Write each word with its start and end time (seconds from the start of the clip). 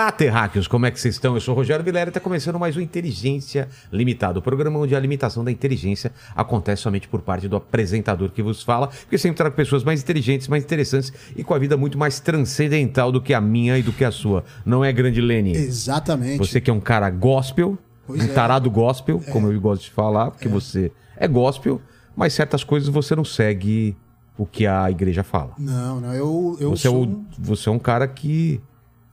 Olá, 0.00 0.10
terráqueos, 0.10 0.66
como 0.66 0.86
é 0.86 0.90
que 0.90 0.98
vocês 0.98 1.16
estão? 1.16 1.34
Eu 1.34 1.42
sou 1.42 1.52
o 1.52 1.56
Rogério 1.58 1.84
Vilela 1.84 2.06
e 2.06 2.08
está 2.08 2.18
começando 2.18 2.58
mais 2.58 2.74
um 2.74 2.80
Inteligência 2.80 3.68
Limitada, 3.92 4.38
o 4.38 4.42
programa 4.42 4.78
onde 4.78 4.96
a 4.96 4.98
limitação 4.98 5.44
da 5.44 5.52
inteligência 5.52 6.10
acontece 6.34 6.80
somente 6.80 7.06
por 7.06 7.20
parte 7.20 7.46
do 7.46 7.56
apresentador 7.56 8.30
que 8.30 8.42
vos 8.42 8.62
fala, 8.62 8.86
porque 8.86 9.18
sempre 9.18 9.36
trago 9.36 9.54
pessoas 9.54 9.84
mais 9.84 10.02
inteligentes, 10.02 10.48
mais 10.48 10.64
interessantes 10.64 11.12
e 11.36 11.44
com 11.44 11.52
a 11.52 11.58
vida 11.58 11.76
muito 11.76 11.98
mais 11.98 12.18
transcendental 12.18 13.12
do 13.12 13.20
que 13.20 13.34
a 13.34 13.42
minha 13.42 13.76
e 13.76 13.82
do 13.82 13.92
que 13.92 14.02
a 14.02 14.10
sua. 14.10 14.42
Não 14.64 14.82
é, 14.82 14.90
grande 14.90 15.20
Lene? 15.20 15.54
Exatamente. 15.54 16.38
Você 16.38 16.62
que 16.62 16.70
é 16.70 16.72
um 16.72 16.80
cara 16.80 17.10
gospel, 17.10 17.76
Pois 18.06 18.22
um 18.22 18.24
é. 18.24 18.28
tarado 18.28 18.70
gospel, 18.70 19.20
como 19.30 19.52
eu 19.52 19.60
gosto 19.60 19.82
de 19.82 19.90
falar, 19.90 20.30
porque 20.30 20.48
você 20.48 20.90
é 21.14 21.28
gospel, 21.28 21.78
mas 22.16 22.32
certas 22.32 22.64
coisas 22.64 22.88
você 22.88 23.14
não 23.14 23.24
segue 23.24 23.94
o 24.38 24.46
que 24.46 24.66
a 24.66 24.90
igreja 24.90 25.22
fala. 25.22 25.52
Não, 25.58 26.00
não, 26.00 26.14
eu, 26.14 26.56
eu 26.58 26.70
Você 26.70 26.88
é, 26.88 26.90
sou, 26.90 27.04
o, 27.04 27.26
você 27.38 27.68
é 27.68 27.72
um 27.72 27.78
cara 27.78 28.08
que 28.08 28.62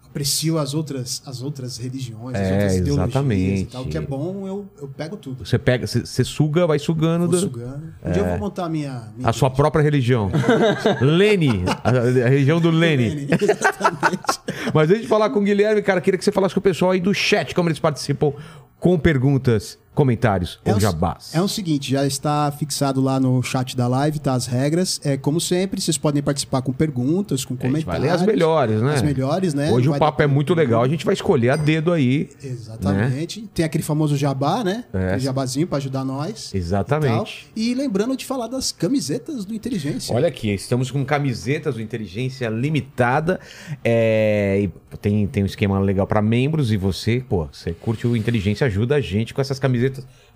aprecio 0.09 0.57
as 0.57 0.73
outras, 0.73 1.21
as 1.25 1.41
outras 1.41 1.77
religiões, 1.77 2.35
as 2.35 2.41
É, 2.41 2.51
outras 2.53 2.75
ideologias 2.77 3.09
exatamente. 3.09 3.61
e 3.61 3.65
tal. 3.65 3.83
O 3.83 3.87
que 3.87 3.97
é 3.97 4.01
bom, 4.01 4.47
eu, 4.47 4.65
eu 4.81 4.87
pego 4.87 5.17
tudo. 5.17 5.45
você 5.45 5.57
pega, 5.59 5.85
você, 5.85 6.23
suga, 6.23 6.65
vai 6.65 6.79
sugando 6.79 7.25
Vou 7.25 7.31
da- 7.33 7.39
sugando. 7.39 7.93
Um 8.03 8.11
dia 8.11 8.21
eu 8.21 8.27
vou 8.29 8.39
montar 8.39 8.65
a 8.65 8.69
minha... 8.69 9.03
minha 9.15 9.27
É. 9.27 9.29
a 9.29 9.33
sua 9.33 9.49
própria 9.49 9.81
religião. 9.83 10.31
Lene, 11.01 11.63
a, 11.83 11.89
a 11.89 12.29
religião 12.29 12.59
do 12.59 12.69
Lene. 12.69 13.27
Exatamente. 13.29 14.39
Mas 14.73 14.89
antes 14.89 15.03
de 15.03 15.07
falar 15.07 15.29
com 15.29 15.39
o 15.39 15.43
Guilherme, 15.43 15.81
cara, 15.81 16.01
queria 16.01 16.17
que 16.17 16.23
você 16.25 16.31
falasse 16.31 16.53
com 16.53 16.59
o 16.59 16.63
pessoal 16.63 16.91
aí 16.91 16.99
do 16.99 17.13
chat, 17.13 17.53
como 17.53 17.69
eles 17.69 17.79
participam 17.79 18.33
com 18.79 18.97
perguntas, 18.97 19.77
comentários 19.97 20.59
É 20.63 20.71
ou 20.71 20.79
jabás. 20.79 21.33
É 21.33 21.41
o 21.41 21.47
seguinte, 21.47 21.89
já 21.91 22.05
está 22.05 22.51
fixado 22.51 23.01
lá 23.01 23.19
no 23.19 23.41
chat 23.41 23.75
da 23.75 23.87
live, 23.87 24.19
tá? 24.19 24.33
As 24.35 24.45
regras. 24.45 25.01
É 25.03 25.17
como 25.17 25.41
sempre, 25.41 25.81
vocês 25.81 25.97
podem 25.97 26.21
participar 26.21 26.61
com 26.61 26.71
perguntas, 26.71 27.43
com 27.43 27.55
gente 27.55 27.63
vai 27.63 27.71
comentários. 27.71 28.03
ler 28.03 28.11
as 28.11 28.21
melhores, 28.21 28.81
né? 28.81 28.93
As 28.93 29.01
melhores, 29.01 29.53
né? 29.55 29.71
Hoje 29.71 29.89
o 29.89 29.97
papo 29.97 30.21
é 30.21 30.27
muito 30.27 30.53
legal, 30.53 30.83
a 30.83 30.87
gente 30.87 31.03
vai 31.03 31.15
escolher 31.15 31.49
a 31.49 31.55
dedo 31.55 31.91
aí. 31.91 32.29
Exatamente. 32.43 33.49
Tem 33.55 33.65
aquele 33.65 33.83
famoso 33.83 34.15
jabá, 34.15 34.63
né? 34.63 34.83
É. 34.93 35.17
Jabazinho 35.17 35.65
para 35.65 35.77
ajudar 35.77 36.05
nós. 36.05 36.53
Exatamente. 36.53 37.47
E, 37.55 37.71
e 37.71 37.73
lembrando 37.73 38.15
de 38.15 38.23
falar 38.23 38.47
das 38.47 38.71
camisetas 38.71 39.45
do 39.45 39.55
Inteligência. 39.55 40.15
Olha 40.15 40.27
aqui, 40.27 40.53
estamos 40.53 40.91
com 40.91 41.03
camisetas 41.03 41.73
do 41.73 41.81
Inteligência 41.81 42.49
Limitada. 42.49 43.39
É, 43.83 44.61
e 44.61 44.97
tem, 44.97 45.25
tem 45.25 45.41
um 45.41 45.47
esquema 45.47 45.79
legal 45.79 46.05
para 46.05 46.21
membros 46.21 46.71
e 46.71 46.77
você, 46.77 47.23
pô, 47.27 47.47
você 47.51 47.73
curte 47.73 48.05
o 48.05 48.15
Inteligência, 48.15 48.67
ajuda 48.67 48.95
a 48.95 49.01
gente 49.01 49.33
com 49.33 49.41
essas 49.41 49.57
camisetas 49.57 49.86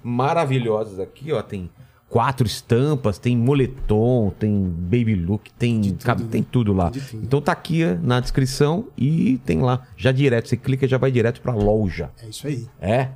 maravilhosas 0.04 1.00
aqui, 1.00 1.32
ó. 1.32 1.42
Tem 1.42 1.70
quatro 2.10 2.46
estampas, 2.46 3.18
tem 3.18 3.38
moletom, 3.38 4.32
tem 4.38 4.54
baby 4.64 5.16
look, 5.16 5.50
tem 5.54 5.80
De 5.80 5.92
tudo, 5.94 6.06
cabe- 6.06 6.24
tem 6.26 6.44
tudo 6.44 6.74
lá. 6.74 6.90
Tudo. 6.92 7.06
Então 7.24 7.42
tá 7.42 7.52
aqui 7.52 7.84
na 8.02 8.20
descrição 8.20 8.88
e 8.98 9.40
tem 9.46 9.62
lá, 9.62 9.84
já 9.96 10.12
direto, 10.12 10.50
você 10.50 10.58
clica 10.58 10.88
já 10.88 10.98
vai 10.98 11.12
direto 11.12 11.42
pra 11.42 11.54
loja. 11.54 12.10
É 12.22 12.28
isso 12.28 12.48
aí. 12.48 12.68
É? 12.82 13.10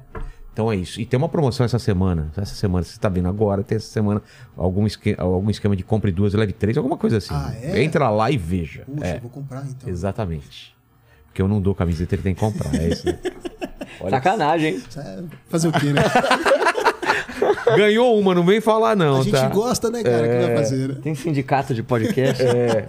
Então 0.53 0.71
é 0.71 0.75
isso. 0.77 1.01
E 1.01 1.05
tem 1.05 1.17
uma 1.17 1.27
promoção 1.27 1.65
essa 1.65 1.77
semana. 1.77 2.31
Essa 2.37 2.55
semana, 2.55 2.81
você 2.85 2.91
está 2.91 3.09
vendo 3.09 3.27
agora, 3.27 3.61
tem 3.61 3.75
essa 3.75 3.87
semana 3.91 4.21
algum, 4.55 4.87
esque- 4.87 5.15
algum 5.17 5.49
esquema 5.49 5.75
de 5.75 5.83
compre 5.83 6.13
duas, 6.13 6.33
leve 6.33 6.53
três, 6.53 6.77
alguma 6.77 6.95
coisa 6.95 7.17
assim. 7.17 7.33
Ah, 7.33 7.53
é? 7.61 7.83
Entra 7.83 8.09
lá 8.09 8.31
e 8.31 8.37
veja. 8.37 8.85
Puxa, 8.85 9.05
é, 9.05 9.19
vou 9.19 9.29
comprar 9.29 9.65
então. 9.67 9.89
exatamente. 9.89 10.73
Porque 11.35 11.41
eu 11.41 11.49
não 11.49 11.59
dou 11.59 11.75
camiseta, 11.75 12.15
ele 12.15 12.21
tem 12.21 12.33
que 12.33 12.39
comprar. 12.39 12.73
É 12.73 12.87
isso. 12.87 13.05
né? 13.05 13.19
Olha, 13.99 14.09
Sacanagem, 14.15 14.75
hein? 14.75 14.83
É 14.95 15.19
Fazer 15.49 15.67
o 15.67 15.71
quê, 15.73 15.87
né? 15.87 16.01
ganhou 17.75 18.17
uma, 18.17 18.33
não 18.33 18.45
vem 18.45 18.61
falar 18.61 18.95
não, 18.95 19.19
a 19.19 19.23
gente 19.23 19.33
tá? 19.33 19.49
gosta, 19.49 19.89
né, 19.89 20.01
cara? 20.01 20.19
O 20.25 20.29
que 20.29 20.47
vai 20.47 20.55
fazer, 20.57 20.87
né? 20.87 20.95
Tem 21.03 21.13
sindicato 21.13 21.73
de 21.73 21.83
podcast? 21.83 22.41
É. 22.41 22.85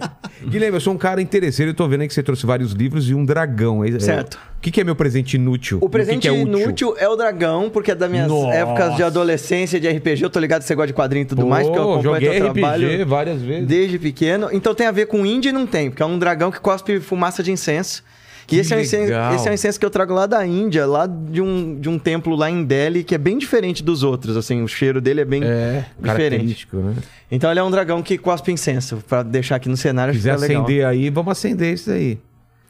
Guilherme, 0.47 0.77
eu 0.77 0.81
sou 0.81 0.93
um 0.93 0.97
cara 0.97 1.21
interesseiro, 1.21 1.71
eu 1.71 1.75
tô 1.75 1.85
vendo 1.89 2.01
aí 2.01 2.07
que 2.07 2.13
você 2.13 2.23
trouxe 2.23 2.45
vários 2.45 2.71
livros 2.71 3.09
e 3.09 3.13
um 3.13 3.25
dragão. 3.25 3.83
É- 3.83 3.89
é- 3.89 3.99
Certo. 3.99 4.35
O 4.35 4.61
que, 4.61 4.71
que 4.71 4.79
é 4.79 4.83
meu 4.85 4.95
presente 4.95 5.35
inútil? 5.35 5.79
O 5.81 5.89
presente 5.89 6.21
que 6.21 6.21
que 6.21 6.27
é 6.29 6.31
útil? 6.31 6.59
inútil 6.61 6.95
é 6.97 7.07
o 7.09 7.15
dragão, 7.17 7.69
porque 7.69 7.91
é 7.91 7.95
das 7.95 8.09
minhas 8.09 8.27
Nossa. 8.29 8.55
épocas 8.55 8.95
de 8.95 9.03
adolescência, 9.03 9.77
de 9.79 9.89
RPG. 9.89 10.23
Eu 10.23 10.29
tô 10.29 10.39
ligado 10.39 10.61
que 10.61 10.67
você 10.67 10.75
gosta 10.75 10.87
de 10.87 10.93
quadrinho 10.93 11.23
e 11.23 11.25
tudo 11.25 11.41
Pô, 11.41 11.49
mais, 11.49 11.65
porque 11.67 11.77
eu 11.77 11.83
acompanho 11.83 12.03
joguei 12.03 12.29
teu 12.29 12.47
RPG 12.49 12.61
trabalho 12.61 13.05
várias 13.05 13.41
vezes. 13.41 13.67
desde 13.67 13.99
pequeno. 13.99 14.47
Então 14.53 14.73
tem 14.73 14.87
a 14.87 14.91
ver 14.91 15.07
com 15.07 15.25
índia 15.25 15.49
e 15.49 15.51
não 15.53 15.67
tem, 15.67 15.89
porque 15.89 16.01
é 16.01 16.05
um 16.05 16.17
dragão 16.17 16.49
que 16.51 16.59
cospe 16.61 16.99
fumaça 17.01 17.43
de 17.43 17.51
incenso. 17.51 18.03
Que 18.47 18.55
esse 18.59 18.73
é, 18.73 18.77
um 18.77 18.79
incenso, 18.79 19.11
esse 19.35 19.47
é 19.47 19.51
um 19.51 19.53
incenso 19.53 19.77
que 19.79 19.85
eu 19.85 19.89
trago 19.89 20.13
lá 20.13 20.25
da 20.25 20.47
Índia, 20.47 20.85
lá 20.85 21.05
de 21.05 21.41
um, 21.41 21.77
de 21.79 21.89
um 21.89 21.99
templo 21.99 22.33
lá 22.33 22.49
em 22.49 22.63
Delhi, 22.63 23.03
que 23.03 23.13
é 23.13 23.17
bem 23.17 23.37
diferente 23.37 23.83
dos 23.83 24.03
outros, 24.03 24.37
assim, 24.37 24.63
o 24.63 24.67
cheiro 24.69 25.01
dele 25.01 25.19
é 25.19 25.25
bem 25.25 25.43
É, 25.43 25.83
diferente. 25.99 26.01
característico, 26.01 26.77
né? 26.77 26.93
Então 27.29 27.51
ele 27.51 27.59
é 27.59 27.63
um 27.63 27.69
dragão 27.69 28.01
que 28.01 28.17
cospe 28.17 28.51
incenso, 28.53 29.03
pra 29.07 29.21
deixar 29.21 29.57
aqui 29.57 29.67
no 29.67 29.75
cenário. 29.75 30.13
Se 30.13 30.19
quiser 30.19 30.31
acender 30.35 30.85
aí, 30.85 31.09
vamos 31.09 31.31
acender 31.33 31.73
isso 31.73 31.91
aí. 31.91 32.17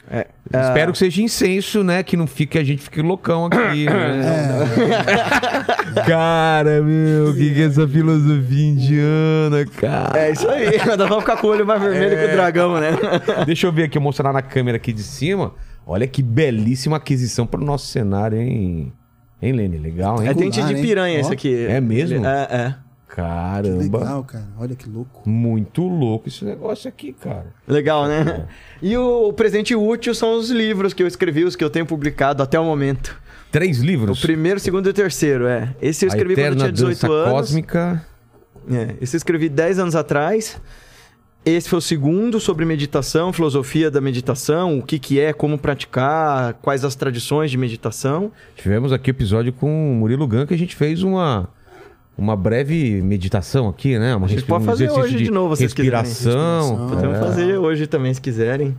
É, 0.09 0.25
Espero 0.45 0.93
que 0.93 0.97
seja 0.97 1.21
incenso, 1.21 1.83
né? 1.83 2.01
Que 2.01 2.15
não 2.15 2.25
fique, 2.25 2.53
que 2.53 2.57
a 2.57 2.63
gente 2.63 2.81
fique 2.81 3.01
loucão 3.01 3.45
aqui, 3.47 3.85
né? 3.85 4.21
Cara, 6.07 6.81
meu, 6.81 7.31
o 7.31 7.35
que, 7.35 7.53
que 7.53 7.61
é 7.61 7.65
essa 7.65 7.88
filosofia 7.88 8.65
indiana, 8.67 9.65
cara? 9.79 10.17
É 10.19 10.31
isso 10.31 10.47
aí, 10.49 10.77
nós 10.88 10.97
vamos 10.97 11.19
ficar 11.19 11.38
com 11.38 11.47
o 11.47 11.49
olho 11.51 11.65
mais 11.65 11.81
vermelho 11.81 12.13
É. 12.13 12.25
que 12.25 12.31
o 12.31 12.35
dragão, 12.35 12.79
né? 12.79 12.91
Deixa 13.45 13.67
eu 13.67 13.71
ver 13.71 13.83
aqui, 13.83 13.97
eu 13.97 14.01
mostrar 14.01 14.31
na 14.31 14.41
câmera 14.41 14.77
aqui 14.77 14.94
de 14.94 15.03
cima. 15.03 15.53
Olha 15.87 16.05
que 16.05 16.21
belíssima 16.21 16.97
aquisição 16.97 17.47
para 17.47 17.61
o 17.61 17.65
nosso 17.65 17.87
cenário, 17.87 18.37
hein? 18.37 18.91
Hein, 19.41 19.51
Lene? 19.53 19.77
Legal, 19.77 20.21
hein? 20.21 20.27
É 20.27 20.33
dente 20.33 20.61
de 20.61 20.75
piranha 20.75 21.19
esse 21.19 21.31
aqui. 21.31 21.65
é 21.65 21.79
mesmo? 21.79 22.25
É, 22.25 22.47
é. 22.51 22.75
Caramba. 23.07 23.99
Legal, 23.99 24.23
cara. 24.25 24.47
Olha 24.59 24.75
que 24.75 24.89
louco. 24.89 25.27
Muito 25.27 25.81
louco 25.87 26.27
esse 26.27 26.43
negócio 26.43 26.89
aqui, 26.89 27.13
cara. 27.13 27.47
Legal, 27.67 28.05
É. 28.11 28.23
né? 28.23 28.47
E 28.81 28.97
o 28.97 29.31
presente 29.33 29.73
útil 29.75 30.13
são 30.13 30.37
os 30.37 30.49
livros 30.51 30.93
que 30.93 31.01
eu 31.01 31.07
escrevi, 31.07 31.43
os 31.45 31.55
que 31.55 31.63
eu 31.63 31.69
tenho 31.69 31.85
publicado 31.85 32.43
até 32.43 32.59
o 32.59 32.65
momento. 32.65 33.19
Três 33.51 33.79
O 33.79 33.85
livros. 33.85 34.19
primeiro, 34.19 34.57
o 34.57 34.59
segundo 34.59 34.87
e 34.87 34.89
o 34.89 34.93
terceiro, 34.93 35.47
é. 35.47 35.73
Esse 35.81 36.05
eu 36.05 36.09
escrevi 36.09 36.35
quando 36.35 36.45
eu 36.47 36.55
tinha 36.57 36.71
18 36.71 36.99
Dança 37.01 37.07
anos. 37.13 37.31
Cósmica. 37.31 38.05
É, 38.69 38.95
esse 38.99 39.15
eu 39.15 39.17
escrevi 39.17 39.47
10 39.47 39.79
anos 39.79 39.95
atrás. 39.95 40.61
Esse 41.49 41.69
foi 41.69 41.79
o 41.79 41.81
segundo 41.81 42.41
sobre 42.41 42.65
meditação, 42.65 43.31
filosofia 43.31 43.89
da 43.89 44.01
meditação, 44.01 44.79
o 44.79 44.83
que, 44.83 44.99
que 44.99 45.17
é, 45.17 45.31
como 45.31 45.57
praticar, 45.57 46.55
quais 46.55 46.83
as 46.83 46.93
tradições 46.93 47.49
de 47.49 47.57
meditação. 47.57 48.33
Tivemos 48.57 48.91
aqui 48.91 49.09
o 49.09 49.13
episódio 49.13 49.53
com 49.53 49.93
o 49.93 49.95
Murilo 49.95 50.27
Gun 50.27 50.45
que 50.45 50.53
a 50.53 50.57
gente 50.57 50.75
fez 50.75 51.03
uma, 51.03 51.47
uma 52.17 52.35
breve 52.35 53.01
meditação 53.01 53.69
aqui, 53.69 53.97
né? 53.97 54.13
Uma 54.13 54.25
A 54.25 54.29
gente 54.29 54.43
pode 54.43 54.65
fazer 54.65 54.91
hoje 54.91 55.15
de 55.15 55.31
novo, 55.31 55.55
se 55.55 55.61
vocês 55.61 55.73
quiserem. 55.73 56.01
Respiração. 56.01 56.59
Respiração. 56.59 56.89
Podemos 56.89 57.15
É. 57.15 57.19
fazer 57.21 57.57
hoje 57.57 57.87
também, 57.87 58.13
se 58.13 58.19
quiserem. 58.19 58.77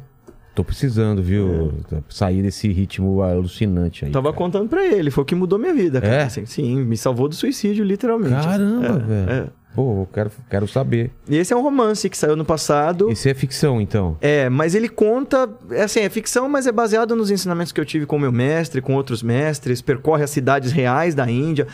Tô 0.54 0.62
precisando, 0.62 1.22
viu? 1.22 1.72
Sair 2.08 2.42
desse 2.42 2.68
ritmo 2.70 3.22
alucinante 3.22 4.04
aí. 4.04 4.10
Tava 4.10 4.26
cara. 4.30 4.36
contando 4.36 4.68
pra 4.68 4.84
ele, 4.84 5.10
foi 5.10 5.22
o 5.22 5.24
que 5.24 5.34
mudou 5.34 5.58
minha 5.58 5.72
vida, 5.72 6.02
cara. 6.02 6.14
É? 6.14 6.22
Assim, 6.24 6.44
sim, 6.44 6.84
me 6.84 6.98
salvou 6.98 7.28
do 7.28 7.34
suicídio, 7.34 7.82
literalmente. 7.82 8.34
Caramba, 8.44 8.86
É, 9.08 9.24
velho. 9.26 9.50
Pô, 9.74 10.00
eu 10.02 10.08
quero, 10.12 10.30
quero 10.50 10.66
saber. 10.66 11.10
E 11.28 11.36
esse 11.36 11.52
é 11.52 11.56
um 11.56 11.62
romance 11.62 12.08
que 12.10 12.16
saiu 12.16 12.34
no 12.34 12.44
passado. 12.44 13.10
Esse 13.10 13.30
é 13.30 13.34
ficção, 13.34 13.80
então. 13.80 14.16
É, 14.20 14.48
mas 14.48 14.74
ele 14.74 14.88
conta, 14.88 15.48
é 15.70 15.82
assim, 15.82 16.00
é 16.00 16.08
ficção, 16.08 16.48
mas 16.48 16.66
é 16.66 16.72
baseado 16.72 17.14
nos 17.14 17.30
ensinamentos 17.30 17.70
que 17.70 17.80
eu 17.80 17.84
tive 17.84 18.04
com 18.04 18.18
meu 18.18 18.32
mestre, 18.32 18.80
com 18.82 18.94
outros 18.94 19.22
mestres, 19.22 19.80
percorre 19.80 20.24
as 20.24 20.30
cidades 20.30 20.72
reais 20.72 21.14
da 21.14 21.30
Índia. 21.30 21.66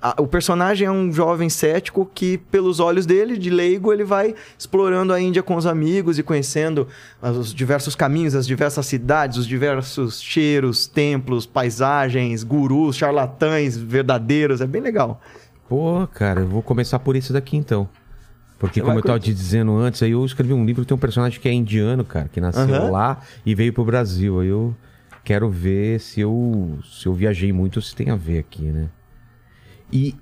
A- 0.00 0.16
o 0.20 0.26
personagem 0.26 0.88
é 0.88 0.90
um 0.90 1.12
jovem 1.12 1.48
cético 1.48 2.10
que, 2.12 2.36
pelos 2.36 2.80
olhos 2.80 3.06
dele, 3.06 3.38
de 3.38 3.48
leigo, 3.50 3.92
ele 3.92 4.02
vai 4.02 4.34
explorando 4.58 5.12
a 5.12 5.20
Índia 5.20 5.44
com 5.44 5.54
os 5.54 5.64
amigos 5.64 6.18
e 6.18 6.24
conhecendo 6.24 6.88
os 7.22 7.54
diversos 7.54 7.94
caminhos, 7.94 8.34
as 8.34 8.44
diversas 8.44 8.84
cidades, 8.86 9.38
os 9.38 9.46
diversos 9.46 10.20
cheiros, 10.20 10.88
templos, 10.88 11.46
paisagens, 11.46 12.42
gurus, 12.42 12.96
charlatães 12.96 13.76
verdadeiros. 13.76 14.60
É 14.60 14.66
bem 14.66 14.82
legal. 14.82 15.20
Pô, 15.72 16.06
cara, 16.06 16.40
eu 16.40 16.46
vou 16.46 16.60
começar 16.62 16.98
por 16.98 17.16
esse 17.16 17.32
daqui 17.32 17.56
então. 17.56 17.88
Porque, 18.58 18.78
como 18.82 18.98
eu 18.98 19.02
tava 19.02 19.18
te 19.18 19.32
dizendo 19.32 19.74
antes, 19.74 20.02
aí 20.02 20.10
eu 20.10 20.22
escrevi 20.22 20.52
um 20.52 20.66
livro, 20.66 20.84
tem 20.84 20.94
um 20.94 21.00
personagem 21.00 21.40
que 21.40 21.48
é 21.48 21.52
indiano, 21.52 22.04
cara, 22.04 22.28
que 22.28 22.42
nasceu 22.42 22.74
Aham. 22.74 22.90
lá 22.90 23.22
e 23.44 23.54
veio 23.54 23.72
pro 23.72 23.82
Brasil. 23.82 24.38
Aí 24.40 24.48
eu 24.48 24.76
quero 25.24 25.48
ver 25.48 25.98
se 25.98 26.20
eu, 26.20 26.78
se 26.84 27.06
eu 27.06 27.14
viajei 27.14 27.54
muito 27.54 27.76
ou 27.76 27.82
se 27.82 27.96
tem 27.96 28.10
a 28.10 28.14
ver 28.16 28.40
aqui, 28.40 28.64
né? 28.64 28.90
E 29.90 30.14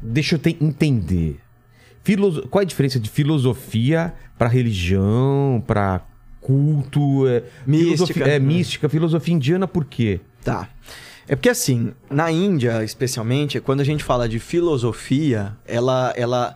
deixa 0.00 0.36
eu 0.36 0.38
te- 0.38 0.56
entender. 0.58 1.38
Filoso- 2.02 2.48
Qual 2.48 2.62
é 2.62 2.64
a 2.64 2.66
diferença 2.66 2.98
de 2.98 3.10
filosofia 3.10 4.14
pra 4.38 4.48
religião, 4.48 5.62
pra 5.66 6.00
culto? 6.40 7.28
É, 7.28 7.42
Mística. 7.66 7.90
filosofia- 7.94 8.24
é 8.26 8.38
mística, 8.38 8.88
filosofia 8.88 9.34
indiana 9.34 9.68
por 9.68 9.84
quê? 9.84 10.18
Tá. 10.42 10.66
É 11.32 11.34
porque 11.34 11.48
assim, 11.48 11.94
na 12.10 12.30
Índia, 12.30 12.84
especialmente, 12.84 13.58
quando 13.58 13.80
a 13.80 13.84
gente 13.84 14.04
fala 14.04 14.28
de 14.28 14.38
filosofia, 14.38 15.56
ela, 15.64 16.12
ela 16.14 16.54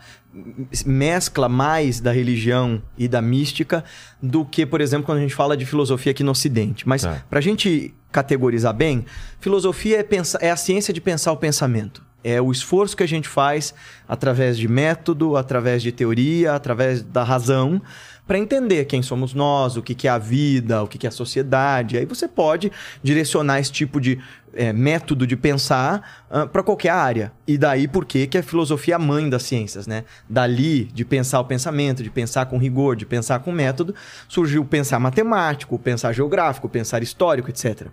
mescla 0.85 1.49
mais 1.49 1.99
da 1.99 2.13
religião 2.13 2.83
e 2.99 3.09
da 3.09 3.23
mística 3.23 3.83
do 4.23 4.45
que, 4.45 4.67
por 4.67 4.83
exemplo, 4.83 5.07
quando 5.07 5.17
a 5.17 5.23
gente 5.23 5.35
fala 5.35 5.57
de 5.57 5.65
filosofia 5.65 6.13
aqui 6.13 6.23
no 6.23 6.33
Ocidente. 6.33 6.87
Mas 6.87 7.01
Tá. 7.01 7.25
para 7.31 7.39
a 7.39 7.43
gente 7.43 7.95
categorizar 8.13 8.75
bem, 8.75 9.07
filosofia 9.41 10.01
é, 10.01 10.03
pensar, 10.03 10.43
é 10.43 10.51
a 10.51 10.57
ciência 10.57 10.93
de 10.93 11.01
pensar 11.01 11.33
o 11.33 11.39
pensamento. 11.39 12.05
É 12.23 12.39
o 12.43 12.53
esforço 12.53 12.95
que 12.95 13.03
a 13.03 13.09
gente 13.09 13.29
faz 13.29 13.73
através 14.07 14.59
de 14.59 14.69
método, 14.69 15.39
através 15.39 15.83
de 15.83 15.91
teoria, 15.91 16.53
através 16.53 17.01
da 17.01 17.23
razão, 17.25 17.81
para 18.27 18.39
entender 18.39 18.85
quem 18.87 19.03
somos 19.03 19.33
nós, 19.33 19.77
o 19.77 19.83
que, 19.83 19.95
que 19.95 20.09
é 20.09 20.11
a 20.11 20.19
vida, 20.19 20.83
o 20.83 20.89
que, 20.89 20.99
que 20.99 21.07
é 21.07 21.09
a 21.09 21.13
sociedade. 21.13 21.97
Aí 21.97 22.05
você 22.05 22.27
pode 22.27 22.73
direcionar 23.03 23.61
esse 23.61 23.71
tipo 23.71 24.01
de 24.01 24.19
é, 24.55 24.73
método 24.73 25.27
de 25.27 25.37
pensar 25.37 26.27
para 26.53 26.63
qualquer 26.63 26.91
área. 26.91 27.33
E 27.47 27.57
daí 27.57 27.87
por 27.87 28.05
que 28.05 28.29
a 28.37 28.43
filosofia 28.43 28.95
é 28.95 28.97
a 28.97 28.99
mãe 28.99 29.29
das 29.29 29.45
ciências, 29.45 29.87
né? 29.87 30.05
Dali, 30.29 30.85
de 30.87 31.05
pensar 31.05 31.41
o 31.41 31.45
pensamento, 31.45 32.03
de 32.03 32.11
pensar 32.11 32.47
com 32.47 32.59
rigor, 32.59 32.97
de 32.97 33.07
pensar 33.07 33.39
com 33.41 33.53
método, 33.53 33.95
surgiu 34.29 34.63
o 34.63 34.65
pensar 34.65 34.99
matemático, 34.99 35.75
o 35.75 35.79
pensar 35.79 36.13
geográfico, 36.13 36.67
o 36.67 36.71
pensar 36.71 37.03
histórico, 37.03 37.51
etc. 37.51 37.89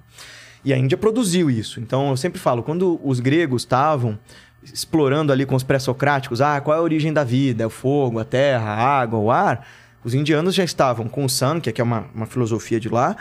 E 0.65 0.73
a 0.73 0.77
Índia 0.77 0.97
produziu 0.97 1.51
isso. 1.51 1.79
Então 1.79 2.09
eu 2.09 2.17
sempre 2.17 2.39
falo, 2.39 2.63
quando 2.63 2.99
os 3.03 3.19
gregos 3.19 3.63
estavam 3.63 4.17
explorando 4.63 5.33
ali 5.33 5.45
com 5.45 5.55
os 5.55 5.63
pré-socráticos, 5.63 6.39
ah, 6.39 6.61
qual 6.61 6.77
é 6.77 6.79
a 6.79 6.83
origem 6.83 7.11
da 7.11 7.23
vida? 7.23 7.63
É 7.63 7.67
o 7.67 7.69
fogo, 7.69 8.19
a 8.19 8.23
terra, 8.23 8.71
a 8.71 9.01
água, 9.01 9.19
o 9.19 9.29
ar? 9.29 9.67
Os 10.03 10.13
indianos 10.13 10.53
já 10.53 10.63
estavam 10.63 11.07
com 11.07 11.25
o 11.25 11.29
Sankhya, 11.29 11.71
que 11.71 11.81
é 11.81 11.83
uma, 11.83 12.05
uma 12.13 12.25
filosofia 12.25 12.79
de 12.79 12.89
lá, 12.89 13.15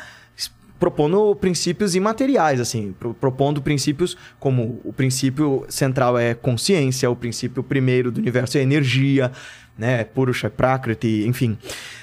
propondo 0.78 1.36
princípios 1.36 1.94
imateriais, 1.94 2.60
assim, 2.60 2.92
pro- 2.98 3.14
propondo 3.14 3.62
princípios 3.62 4.16
como 4.40 4.80
o 4.82 4.92
princípio 4.92 5.64
central 5.68 6.18
é 6.18 6.34
consciência, 6.34 7.08
o 7.08 7.14
princípio 7.14 7.62
primeiro 7.62 8.10
do 8.10 8.18
universo 8.18 8.58
é 8.58 8.62
energia, 8.62 9.30
né, 9.78 10.02
Purusha, 10.02 10.50
Prakriti, 10.50 11.24
enfim. 11.24 11.56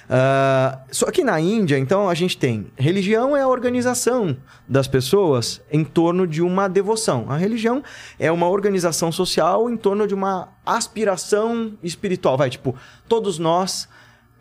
Ah, 0.09 0.79
só 0.89 1.11
que 1.11 1.25
na 1.25 1.41
Índia, 1.41 1.77
então, 1.77 2.09
a 2.09 2.13
gente 2.13 2.37
tem 2.37 2.67
religião 2.77 3.35
é 3.35 3.41
a 3.41 3.47
organização 3.49 4.37
das 4.67 4.87
pessoas 4.87 5.61
em 5.69 5.83
torno 5.83 6.25
de 6.25 6.41
uma 6.41 6.69
devoção. 6.69 7.25
A 7.29 7.35
religião 7.35 7.83
é 8.17 8.31
uma 8.31 8.47
organização 8.47 9.11
social 9.11 9.69
em 9.69 9.75
torno 9.75 10.07
de 10.07 10.15
uma 10.15 10.49
aspiração 10.65 11.73
espiritual. 11.83 12.37
Vai, 12.37 12.49
tipo, 12.49 12.73
todos 13.09 13.37
nós 13.37 13.89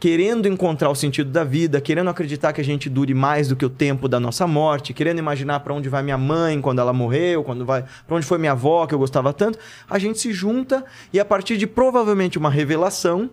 querendo 0.00 0.46
encontrar 0.46 0.90
o 0.90 0.94
sentido 0.94 1.30
da 1.30 1.42
vida, 1.42 1.80
querendo 1.80 2.08
acreditar 2.08 2.52
que 2.52 2.60
a 2.60 2.64
gente 2.64 2.88
dure 2.88 3.14
mais 3.14 3.48
do 3.48 3.56
que 3.56 3.64
o 3.64 3.70
tempo 3.70 4.08
da 4.08 4.20
nossa 4.20 4.46
morte, 4.46 4.92
querendo 4.92 5.18
imaginar 5.18 5.60
para 5.60 5.74
onde 5.74 5.88
vai 5.88 6.02
minha 6.02 6.18
mãe 6.18 6.60
quando 6.60 6.80
ela 6.80 6.92
morreu, 6.92 7.42
quando 7.42 7.64
vai, 7.64 7.84
para 8.06 8.16
onde 8.16 8.26
foi 8.26 8.38
minha 8.38 8.52
avó 8.52 8.86
que 8.86 8.94
eu 8.94 8.98
gostava 8.98 9.32
tanto, 9.32 9.58
a 9.88 9.98
gente 9.98 10.18
se 10.18 10.32
junta 10.32 10.84
e 11.12 11.18
a 11.18 11.24
partir 11.24 11.56
de 11.56 11.66
provavelmente 11.66 12.38
uma 12.38 12.50
revelação 12.50 13.30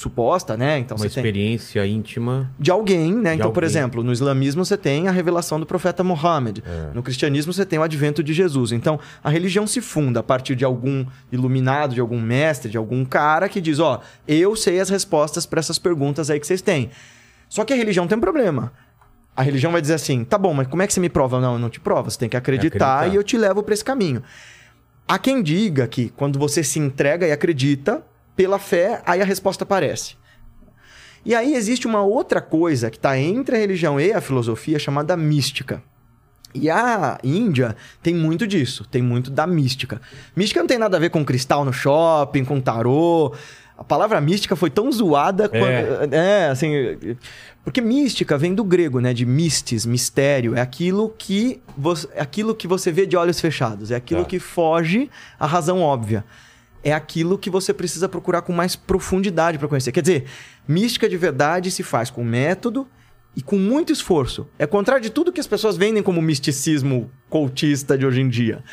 suposta, 0.00 0.56
né? 0.56 0.78
Então 0.78 0.96
Uma 0.96 1.06
experiência 1.06 1.86
íntima. 1.86 2.50
de 2.58 2.70
alguém, 2.70 3.12
né? 3.14 3.30
De 3.30 3.36
então, 3.36 3.52
por 3.52 3.62
alguém. 3.62 3.78
exemplo, 3.78 4.02
no 4.02 4.12
islamismo 4.12 4.64
você 4.64 4.76
tem 4.76 5.08
a 5.08 5.10
revelação 5.10 5.60
do 5.60 5.66
profeta 5.66 6.02
Muhammad. 6.02 6.58
É. 6.64 6.94
No 6.94 7.02
cristianismo 7.02 7.52
você 7.52 7.66
tem 7.66 7.78
o 7.78 7.82
advento 7.82 8.22
de 8.22 8.32
Jesus. 8.32 8.72
Então, 8.72 8.98
a 9.22 9.28
religião 9.28 9.66
se 9.66 9.80
funda 9.80 10.20
a 10.20 10.22
partir 10.22 10.56
de 10.56 10.64
algum 10.64 11.04
iluminado, 11.30 11.94
de 11.94 12.00
algum 12.00 12.20
mestre, 12.20 12.70
de 12.70 12.78
algum 12.78 13.04
cara 13.04 13.48
que 13.48 13.60
diz, 13.60 13.78
ó, 13.78 14.00
eu 14.26 14.56
sei 14.56 14.80
as 14.80 14.88
respostas 14.88 15.44
para 15.44 15.60
essas 15.60 15.78
perguntas 15.78 16.30
aí 16.30 16.40
que 16.40 16.46
vocês 16.46 16.62
têm. 16.62 16.90
Só 17.48 17.64
que 17.64 17.72
a 17.72 17.76
religião 17.76 18.06
tem 18.06 18.16
um 18.16 18.20
problema. 18.20 18.72
A 19.36 19.42
religião 19.42 19.70
vai 19.70 19.80
dizer 19.80 19.94
assim, 19.94 20.24
tá 20.24 20.38
bom, 20.38 20.54
mas 20.54 20.66
como 20.66 20.82
é 20.82 20.86
que 20.86 20.92
você 20.92 21.00
me 21.00 21.08
prova? 21.08 21.40
Não, 21.40 21.54
eu 21.54 21.58
não 21.58 21.70
te 21.70 21.80
provo. 21.80 22.10
Você 22.10 22.18
tem 22.18 22.28
que 22.28 22.36
acreditar, 22.36 22.96
acreditar. 22.96 23.14
e 23.14 23.16
eu 23.16 23.22
te 23.22 23.36
levo 23.36 23.62
para 23.62 23.74
esse 23.74 23.84
caminho. 23.84 24.22
Há 25.06 25.18
quem 25.18 25.42
diga 25.42 25.86
que 25.86 26.08
quando 26.10 26.38
você 26.38 26.62
se 26.62 26.78
entrega 26.78 27.26
e 27.26 27.32
acredita, 27.32 28.02
pela 28.40 28.58
fé, 28.58 29.02
aí 29.04 29.20
a 29.20 29.24
resposta 29.26 29.64
aparece. 29.64 30.14
E 31.26 31.34
aí 31.34 31.54
existe 31.54 31.86
uma 31.86 32.02
outra 32.02 32.40
coisa 32.40 32.88
que 32.90 32.96
está 32.96 33.18
entre 33.18 33.54
a 33.54 33.58
religião 33.58 34.00
e 34.00 34.14
a 34.14 34.20
filosofia 34.22 34.78
chamada 34.78 35.14
mística. 35.14 35.82
E 36.54 36.70
a 36.70 37.18
Índia 37.22 37.76
tem 38.02 38.14
muito 38.14 38.46
disso, 38.46 38.86
tem 38.90 39.02
muito 39.02 39.30
da 39.30 39.46
mística. 39.46 40.00
Mística 40.34 40.58
não 40.58 40.66
tem 40.66 40.78
nada 40.78 40.96
a 40.96 41.00
ver 41.00 41.10
com 41.10 41.22
cristal 41.22 41.66
no 41.66 41.72
shopping, 41.72 42.46
com 42.46 42.58
tarô. 42.62 43.34
A 43.76 43.84
palavra 43.84 44.18
mística 44.22 44.56
foi 44.56 44.70
tão 44.70 44.90
zoada 44.90 45.46
quando, 45.46 46.14
é, 46.14 46.48
assim, 46.48 46.72
porque 47.62 47.82
mística 47.82 48.38
vem 48.38 48.54
do 48.54 48.64
grego, 48.64 49.00
né, 49.00 49.12
de 49.12 49.26
mistis, 49.26 49.84
mistério, 49.84 50.54
é 50.56 50.62
aquilo 50.62 51.14
que 51.18 51.60
você, 51.76 52.08
é 52.14 52.22
aquilo 52.22 52.54
que 52.54 52.66
você 52.66 52.90
vê 52.90 53.04
de 53.04 53.18
olhos 53.18 53.38
fechados, 53.38 53.90
é 53.90 53.96
aquilo 53.96 54.22
Tá. 54.22 54.28
que 54.30 54.38
foge 54.38 55.10
à 55.38 55.46
razão 55.46 55.82
óbvia. 55.82 56.24
É 56.82 56.92
aquilo 56.92 57.38
que 57.38 57.50
você 57.50 57.74
precisa 57.74 58.08
procurar 58.08 58.42
com 58.42 58.52
mais 58.52 58.74
profundidade 58.74 59.58
para 59.58 59.68
conhecer. 59.68 59.92
Quer 59.92 60.00
dizer, 60.00 60.24
mística 60.66 61.08
de 61.08 61.16
verdade 61.16 61.70
se 61.70 61.82
faz 61.82 62.10
com 62.10 62.24
método 62.24 62.88
e 63.36 63.42
com 63.42 63.56
muito 63.56 63.92
esforço. 63.92 64.48
É 64.58 64.66
contrário 64.66 65.02
de 65.02 65.10
tudo 65.10 65.32
que 65.32 65.40
as 65.40 65.46
pessoas 65.46 65.76
vendem 65.76 66.02
como 66.02 66.20
misticismo 66.22 67.10
cultista 67.28 67.96
de 67.96 68.06
hoje 68.06 68.20
em 68.20 68.28
dia. 68.28 68.64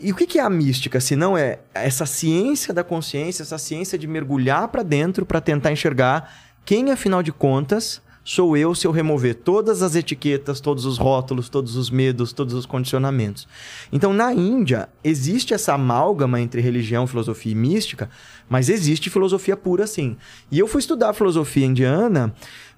E 0.00 0.12
o 0.12 0.14
que 0.14 0.38
é 0.38 0.42
a 0.42 0.50
mística? 0.50 1.00
Se 1.00 1.16
não 1.16 1.36
é 1.36 1.60
essa 1.74 2.06
ciência 2.06 2.72
da 2.72 2.84
consciência, 2.84 3.42
essa 3.42 3.58
ciência 3.58 3.98
de 3.98 4.06
mergulhar 4.06 4.68
para 4.68 4.82
dentro 4.82 5.26
para 5.26 5.40
tentar 5.40 5.72
enxergar 5.72 6.32
quem, 6.64 6.90
afinal 6.90 7.22
de 7.22 7.32
contas, 7.32 8.00
sou 8.28 8.54
eu 8.58 8.74
se 8.74 8.86
eu 8.86 8.90
remover 8.90 9.36
todas 9.36 9.82
as 9.82 9.96
etiquetas, 9.96 10.60
todos 10.60 10.84
os 10.84 10.98
rótulos, 10.98 11.48
todos 11.48 11.76
os 11.76 11.88
medos, 11.88 12.30
todos 12.30 12.52
os 12.52 12.66
condicionamentos. 12.66 13.48
Então, 13.90 14.12
na 14.12 14.34
Índia, 14.34 14.90
existe 15.02 15.54
essa 15.54 15.72
amálgama 15.72 16.38
entre 16.38 16.60
religião, 16.60 17.06
filosofia 17.06 17.52
e 17.52 17.54
mística, 17.54 18.10
mas 18.46 18.68
existe 18.68 19.08
filosofia 19.08 19.56
pura 19.56 19.86
sim. 19.86 20.14
E 20.50 20.58
eu 20.58 20.68
fui 20.68 20.80
estudar 20.80 21.14
filosofia 21.14 21.64
indiana 21.64 22.34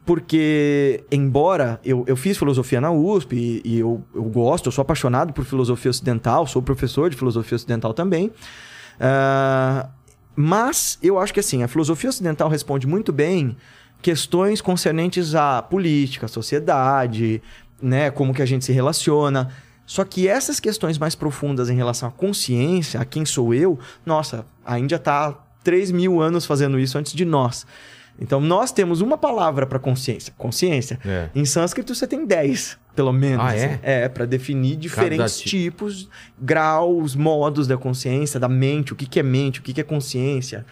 porque, 0.07 1.03
embora 1.11 1.81
eu, 1.85 2.05
eu 2.07 2.15
fiz 2.15 2.39
filosofia 2.39 2.81
na 2.81 2.93
USP 2.93 3.35
e, 3.35 3.61
e 3.65 3.79
eu, 3.81 4.05
eu 4.15 4.23
gosto, 4.23 4.67
eu 4.67 4.73
sou 4.73 4.83
apaixonado 4.83 5.33
por 5.33 5.45
filosofia 5.45 5.91
ocidental, 5.91 6.47
sou 6.47 6.63
professor 6.63 7.11
de 7.11 7.17
filosofia 7.17 7.57
ocidental 7.57 7.93
também. 7.93 8.31
ah, 9.01 9.89
mas 10.37 10.97
eu 11.03 11.19
acho 11.19 11.35
que 11.35 11.41
assim, 11.41 11.65
a 11.65 11.69
filosofia 11.69 12.09
ocidental 12.09 12.49
responde 12.49 12.87
muito 12.87 13.13
bem 13.13 13.57
questões 14.03 14.61
concernentes 14.61 15.35
à 15.35 15.63
política, 15.63 16.27
à 16.27 16.29
sociedade, 16.29 17.43
né, 17.81 18.11
como 18.11 18.35
que 18.35 18.43
a 18.43 18.47
gente 18.47 18.65
se 18.65 18.73
relaciona. 18.73 19.49
Só 19.87 20.05
que 20.05 20.29
essas 20.29 20.61
questões 20.61 20.99
mais 20.99 21.15
profundas 21.15 21.69
em 21.69 21.75
relação 21.75 22.09
à 22.09 22.13
consciência, 22.13 23.01
a 23.01 23.05
quem 23.05 23.25
sou 23.25 23.53
eu, 23.53 23.79
nossa, 24.07 24.47
a 24.65 24.79
Índia 24.79 24.97
está 24.97 25.29
há 25.29 25.35
3 25.65 25.91
mil 25.91 26.21
anos 26.21 26.47
fazendo 26.47 26.79
isso 26.79 26.97
antes 26.97 27.13
de 27.13 27.25
nós. 27.25 27.67
Então 28.21 28.41
nós 28.41 28.71
temos 28.71 29.01
uma 29.01 29.17
palavra 29.17 29.67
para 29.67 29.79
consciência, 29.79 30.33
consciência. 30.37 30.99
É. 31.05 31.29
Em 31.35 31.45
sânscrito 31.45 31.95
você 31.95 32.07
tem 32.07 32.27
10, 32.27 32.79
pelo 32.95 33.13
menos. 33.13 33.45
Ah, 33.45 33.55
é? 33.57 33.65
assim. 33.65 33.79
É, 33.83 34.09
para 34.09 34.27
definir 34.27 34.77
diferentes 34.77 35.39
ti- 35.41 35.49
tipos, 35.49 36.09
graus, 36.39 37.17
modos 37.17 37.67
da 37.67 37.79
consciência, 37.79 38.39
da 38.39 38.49
mente, 38.49 38.93
o 38.93 38.97
que, 38.97 39.07
que 39.07 39.19
é 39.19 39.23
mente, 39.23 39.61
o 39.61 39.63
que, 39.63 39.73
que 39.73 39.81
é 39.81 39.85
consciência. 39.85 40.67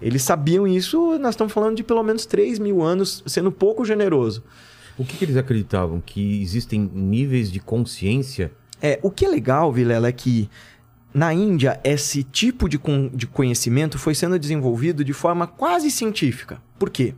Eles 0.00 0.22
sabiam 0.22 0.66
isso, 0.66 1.18
nós 1.18 1.34
estamos 1.34 1.52
falando 1.52 1.76
de 1.76 1.82
pelo 1.82 2.02
menos 2.02 2.24
3 2.26 2.58
mil 2.58 2.82
anos, 2.82 3.22
sendo 3.26 3.52
pouco 3.52 3.84
generoso. 3.84 4.42
O 4.96 5.04
que, 5.04 5.16
que 5.16 5.24
eles 5.24 5.36
acreditavam? 5.36 6.02
Que 6.04 6.42
existem 6.42 6.90
níveis 6.92 7.50
de 7.50 7.60
consciência? 7.60 8.52
É, 8.82 8.98
o 9.02 9.10
que 9.10 9.24
é 9.24 9.28
legal, 9.28 9.72
Vilela, 9.72 10.08
é 10.08 10.12
que 10.12 10.48
na 11.12 11.34
Índia 11.34 11.80
esse 11.82 12.22
tipo 12.22 12.68
de, 12.68 12.80
de 13.12 13.26
conhecimento 13.26 13.98
foi 13.98 14.14
sendo 14.14 14.38
desenvolvido 14.38 15.04
de 15.04 15.12
forma 15.12 15.46
quase 15.46 15.90
científica. 15.90 16.60
Por 16.78 16.90
quê? 16.90 17.14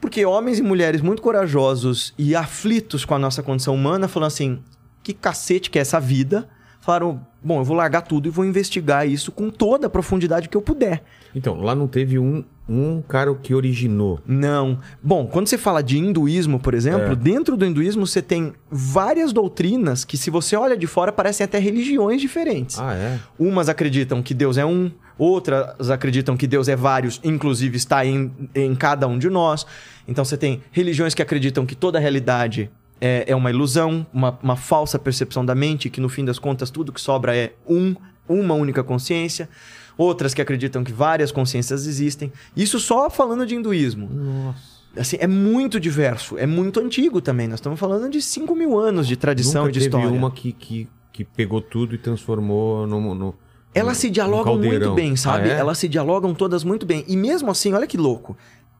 Porque 0.00 0.24
homens 0.24 0.58
e 0.58 0.62
mulheres 0.62 1.00
muito 1.00 1.22
corajosos 1.22 2.14
e 2.16 2.34
aflitos 2.34 3.04
com 3.04 3.14
a 3.14 3.18
nossa 3.18 3.42
condição 3.42 3.74
humana 3.74 4.06
falaram 4.08 4.28
assim: 4.28 4.58
que 5.02 5.12
cacete 5.12 5.70
que 5.70 5.78
é 5.78 5.82
essa 5.82 5.98
vida? 5.98 6.48
Falaram, 6.88 7.20
bom, 7.44 7.58
eu 7.60 7.64
vou 7.64 7.76
largar 7.76 8.00
tudo 8.00 8.28
e 8.28 8.30
vou 8.30 8.46
investigar 8.46 9.06
isso 9.06 9.30
com 9.30 9.50
toda 9.50 9.88
a 9.88 9.90
profundidade 9.90 10.48
que 10.48 10.56
eu 10.56 10.62
puder. 10.62 11.02
Então, 11.34 11.60
lá 11.60 11.74
não 11.74 11.86
teve 11.86 12.18
um, 12.18 12.42
um 12.66 13.02
cara 13.02 13.34
que 13.34 13.54
originou. 13.54 14.20
Não. 14.26 14.78
Bom, 15.02 15.26
quando 15.26 15.48
você 15.48 15.58
fala 15.58 15.82
de 15.82 15.98
hinduísmo, 15.98 16.58
por 16.58 16.72
exemplo, 16.72 17.12
É. 17.12 17.14
dentro 17.14 17.58
do 17.58 17.66
hinduísmo 17.66 18.06
você 18.06 18.22
tem 18.22 18.54
várias 18.70 19.34
doutrinas 19.34 20.02
que, 20.02 20.16
se 20.16 20.30
você 20.30 20.56
olha 20.56 20.78
de 20.78 20.86
fora, 20.86 21.12
parecem 21.12 21.44
até 21.44 21.58
religiões 21.58 22.22
diferentes. 22.22 22.78
Ah, 22.80 22.94
é? 22.94 23.18
Umas 23.38 23.68
acreditam 23.68 24.22
que 24.22 24.32
Deus 24.32 24.56
é 24.56 24.64
um, 24.64 24.90
outras 25.18 25.90
acreditam 25.90 26.38
que 26.38 26.46
Deus 26.46 26.68
é 26.68 26.76
vários, 26.76 27.20
inclusive 27.22 27.76
está 27.76 28.06
em, 28.06 28.32
em 28.54 28.74
cada 28.74 29.06
um 29.06 29.18
de 29.18 29.28
nós. 29.28 29.66
Então 30.08 30.24
você 30.24 30.38
tem 30.38 30.62
religiões 30.72 31.12
que 31.12 31.20
acreditam 31.20 31.66
que 31.66 31.74
toda 31.74 31.98
a 31.98 32.00
realidade 32.00 32.70
é, 33.00 33.24
é 33.26 33.36
uma 33.36 33.50
ilusão, 33.50 34.06
uma, 34.12 34.38
uma 34.42 34.56
falsa 34.56 34.98
percepção 34.98 35.44
da 35.44 35.54
mente, 35.54 35.90
que 35.90 36.00
no 36.00 36.08
fim 36.08 36.24
das 36.24 36.38
contas 36.38 36.70
tudo 36.70 36.92
que 36.92 37.00
sobra 37.00 37.36
é 37.36 37.52
um, 37.66 37.94
uma 38.28 38.54
única 38.54 38.82
consciência. 38.82 39.48
Outras 39.96 40.32
que 40.32 40.40
acreditam 40.40 40.84
que 40.84 40.92
várias 40.92 41.32
consciências 41.32 41.86
existem. 41.86 42.32
Isso 42.56 42.78
só 42.78 43.10
falando 43.10 43.44
de 43.44 43.56
hinduísmo. 43.56 44.08
Nossa. 44.08 44.78
Assim, 44.96 45.16
é 45.20 45.26
muito 45.26 45.78
diverso, 45.78 46.38
é 46.38 46.46
muito 46.46 46.80
antigo 46.80 47.20
também. 47.20 47.46
Nós 47.46 47.58
estamos 47.58 47.78
falando 47.78 48.10
de 48.10 48.22
5 48.22 48.54
mil 48.54 48.78
anos 48.78 49.06
de 49.06 49.16
tradição 49.16 49.62
Nunca 49.62 49.70
e 49.70 49.72
de 49.72 49.80
teve 49.80 49.96
história. 49.96 50.18
uma 50.18 50.30
que, 50.30 50.52
que, 50.52 50.88
que 51.12 51.24
pegou 51.24 51.60
tudo 51.60 51.94
e 51.94 51.98
transformou 51.98 52.86
no. 52.86 53.14
no 53.14 53.34
Elas 53.74 53.98
se 53.98 54.08
dialogam 54.08 54.56
muito 54.56 54.94
bem, 54.94 55.14
sabe? 55.14 55.50
Ah, 55.50 55.54
é? 55.54 55.58
Elas 55.58 55.78
se 55.78 55.88
dialogam 55.88 56.34
todas 56.34 56.64
muito 56.64 56.86
bem. 56.86 57.04
E 57.06 57.16
mesmo 57.16 57.50
assim, 57.50 57.72
olha 57.72 57.86
que 57.86 57.96
louco. 57.96 58.36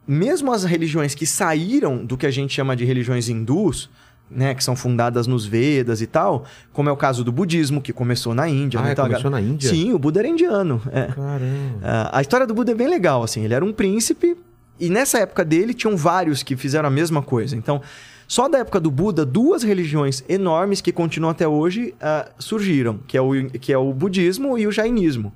Mesmo 0.06 0.52
as 0.52 0.64
religiões 0.64 1.14
que 1.14 1.26
saíram 1.26 2.04
do 2.04 2.16
que 2.16 2.26
a 2.26 2.30
gente 2.30 2.54
chama 2.54 2.74
de 2.74 2.84
religiões 2.84 3.28
hindus, 3.28 3.90
né, 4.30 4.54
que 4.54 4.62
são 4.62 4.76
fundadas 4.76 5.26
nos 5.26 5.46
Vedas 5.46 6.00
e 6.00 6.06
tal, 6.06 6.44
como 6.72 6.88
é 6.88 6.92
o 6.92 6.96
caso 6.96 7.24
do 7.24 7.32
budismo, 7.32 7.80
que 7.80 7.92
começou 7.92 8.34
na 8.34 8.48
Índia. 8.48 8.80
Ah, 8.80 8.82
né? 8.82 8.88
é, 8.90 8.92
Então, 8.92 9.06
começou 9.06 9.30
na 9.30 9.40
Índia? 9.40 9.70
Sim, 9.70 9.92
o 9.92 9.98
Buda 9.98 10.20
era 10.20 10.28
indiano. 10.28 10.80
É. 10.92 11.06
Caramba. 11.06 11.78
Ah, 11.82 12.18
a 12.18 12.20
história 12.20 12.46
do 12.46 12.54
Buda 12.54 12.72
é 12.72 12.74
bem 12.74 12.88
legal, 12.88 13.22
assim. 13.22 13.44
Ele 13.44 13.54
era 13.54 13.64
um 13.64 13.72
príncipe 13.72 14.36
e 14.78 14.88
nessa 14.88 15.18
época 15.18 15.44
dele 15.44 15.74
tinham 15.74 15.96
vários 15.96 16.42
que 16.42 16.56
fizeram 16.56 16.88
a 16.88 16.90
mesma 16.90 17.22
coisa. 17.22 17.56
Então, 17.56 17.80
só 18.26 18.48
da 18.48 18.58
época 18.58 18.78
do 18.78 18.90
Buda, 18.90 19.24
duas 19.24 19.62
religiões 19.62 20.22
enormes 20.28 20.80
que 20.80 20.92
continuam 20.92 21.30
até 21.30 21.48
hoje 21.48 21.94
ah, 22.00 22.28
surgiram, 22.38 23.00
que 23.06 23.16
é, 23.16 23.20
o, 23.20 23.32
que 23.46 23.72
é 23.72 23.78
o 23.78 23.92
budismo 23.92 24.58
e 24.58 24.66
o 24.66 24.72
jainismo. 24.72 25.32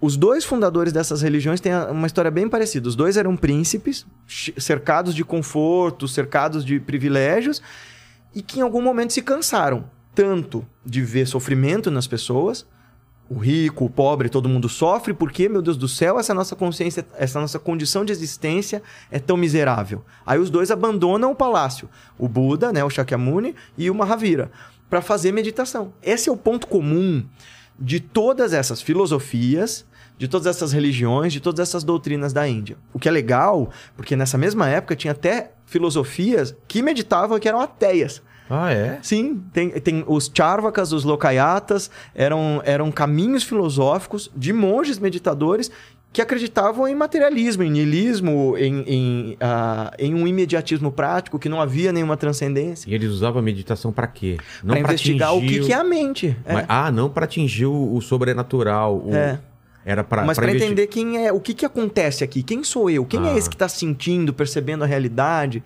Os 0.00 0.16
dois 0.16 0.44
fundadores 0.44 0.92
dessas 0.92 1.22
religiões 1.22 1.60
têm 1.60 1.72
uma 1.90 2.06
história 2.06 2.30
bem 2.30 2.48
parecida. 2.48 2.88
Os 2.88 2.94
dois 2.94 3.16
eram 3.16 3.36
príncipes, 3.36 4.06
cercados 4.58 5.14
de 5.14 5.24
conforto, 5.24 6.06
cercados 6.06 6.64
de 6.64 6.78
privilégios, 6.78 7.62
e 8.34 8.42
que 8.42 8.58
em 8.58 8.62
algum 8.62 8.82
momento 8.82 9.12
se 9.12 9.22
cansaram 9.22 9.88
tanto 10.14 10.66
de 10.84 11.02
ver 11.02 11.26
sofrimento 11.26 11.90
nas 11.90 12.06
pessoas, 12.06 12.66
o 13.28 13.38
rico, 13.38 13.84
o 13.84 13.90
pobre, 13.90 14.28
todo 14.28 14.48
mundo 14.48 14.68
sofre, 14.68 15.12
porque, 15.12 15.48
meu 15.48 15.60
Deus 15.60 15.76
do 15.76 15.88
céu, 15.88 16.18
essa 16.18 16.32
nossa 16.32 16.54
consciência, 16.54 17.04
essa 17.16 17.40
nossa 17.40 17.58
condição 17.58 18.04
de 18.04 18.12
existência 18.12 18.82
é 19.10 19.18
tão 19.18 19.36
miserável. 19.36 20.04
Aí 20.24 20.38
os 20.38 20.48
dois 20.48 20.70
abandonam 20.70 21.32
o 21.32 21.34
palácio, 21.34 21.88
o 22.16 22.28
Buda, 22.28 22.72
né, 22.72 22.84
o 22.84 22.90
Shakyamuni 22.90 23.54
e 23.76 23.90
o 23.90 23.94
Mahavira, 23.94 24.50
para 24.88 25.02
fazer 25.02 25.32
meditação. 25.32 25.92
Esse 26.02 26.28
é 26.28 26.32
o 26.32 26.36
ponto 26.36 26.66
comum 26.66 27.24
de 27.78 28.00
todas 28.00 28.52
essas 28.52 28.80
filosofias, 28.80 29.84
de 30.18 30.28
todas 30.28 30.46
essas 30.46 30.72
religiões, 30.72 31.32
de 31.32 31.40
todas 31.40 31.60
essas 31.60 31.84
doutrinas 31.84 32.32
da 32.32 32.48
Índia. 32.48 32.76
O 32.92 32.98
que 32.98 33.08
é 33.08 33.12
legal, 33.12 33.70
porque 33.96 34.16
nessa 34.16 34.38
mesma 34.38 34.68
época 34.68 34.96
tinha 34.96 35.12
até 35.12 35.50
filosofias 35.66 36.54
que 36.66 36.82
meditavam 36.82 37.38
que 37.38 37.48
eram 37.48 37.60
ateias. 37.60 38.22
Ah, 38.48 38.72
é? 38.72 38.98
Sim, 39.02 39.42
tem, 39.52 39.70
tem 39.70 40.04
os 40.06 40.30
charvakas, 40.32 40.92
os 40.92 41.02
lokayatas, 41.04 41.90
eram, 42.14 42.62
eram 42.64 42.90
caminhos 42.92 43.42
filosóficos 43.42 44.30
de 44.36 44.52
monges 44.52 44.98
meditadores 45.00 45.70
que 46.12 46.22
acreditavam 46.22 46.88
em 46.88 46.94
materialismo, 46.94 47.62
em 47.64 47.70
niilismo, 47.70 48.56
em, 48.56 48.80
em, 48.86 49.36
ah, 49.40 49.92
em 49.98 50.14
um 50.14 50.26
imediatismo 50.26 50.90
prático, 50.90 51.38
que 51.38 51.48
não 51.48 51.60
havia 51.60 51.92
nenhuma 51.92 52.16
transcendência. 52.16 52.88
E 52.88 52.94
eles 52.94 53.10
usavam 53.10 53.40
a 53.40 53.42
meditação 53.42 53.92
pra 53.92 54.06
quê? 54.06 54.38
Para 54.66 54.78
investigar 54.78 55.34
o 55.34 55.40
que, 55.40 55.46
atingir 55.46 55.64
que 55.66 55.72
é 55.72 55.76
a 55.76 55.84
mente. 55.84 56.36
É. 56.44 56.54
Mas- 56.54 56.66
ah, 56.68 56.90
não 56.90 57.10
pra 57.10 57.24
atingir 57.24 57.66
o, 57.66 57.94
o 57.94 58.00
sobrenatural. 58.00 58.96
o- 59.04 59.12
É. 59.14 59.38
Era 59.86 60.02
pra. 60.02 60.24
Mas 60.24 60.36
para 60.36 60.50
entender 60.50 60.88
quem 60.88 61.24
é, 61.24 61.32
o 61.32 61.38
que, 61.40 61.54
que 61.54 61.64
acontece 61.64 62.24
aqui, 62.24 62.42
quem 62.42 62.64
sou 62.64 62.90
eu, 62.90 63.04
quem 63.06 63.20
Ah. 63.20 63.28
é 63.30 63.38
esse 63.38 63.48
que 63.48 63.54
está 63.54 63.68
sentindo, 63.68 64.34
percebendo 64.34 64.82
a 64.82 64.86
realidade. 64.86 65.62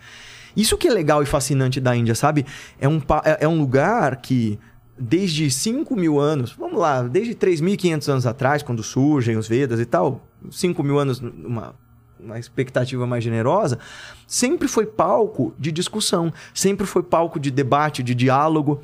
Isso 0.54 0.76
que 0.76 0.86
é 0.86 0.90
legal 0.90 1.22
e 1.22 1.26
fascinante 1.26 1.80
da 1.80 1.96
Índia, 1.96 2.14
sabe? 2.14 2.44
É 2.78 2.86
um, 2.86 3.00
é 3.24 3.38
é 3.44 3.48
um 3.48 3.58
lugar 3.58 4.16
que, 4.16 4.58
desde 4.98 5.50
5 5.50 5.96
mil 5.96 6.20
anos, 6.20 6.52
vamos 6.52 6.78
lá, 6.78 7.02
desde 7.02 7.34
3.500 7.34 8.08
anos 8.08 8.26
atrás, 8.26 8.62
quando 8.62 8.82
surgem 8.82 9.38
os 9.38 9.48
Vedas 9.48 9.80
e 9.80 9.86
tal, 9.86 10.26
5 10.50 10.82
mil 10.82 10.98
anos 10.98 11.18
numa 11.18 11.74
uma 12.22 12.38
expectativa 12.38 13.06
mais 13.06 13.24
generosa, 13.24 13.78
sempre 14.26 14.68
foi 14.68 14.84
palco 14.84 15.54
de 15.58 15.72
discussão, 15.72 16.30
sempre 16.52 16.86
foi 16.86 17.02
palco 17.02 17.40
de 17.40 17.50
debate, 17.50 18.02
de 18.02 18.14
diálogo. 18.14 18.82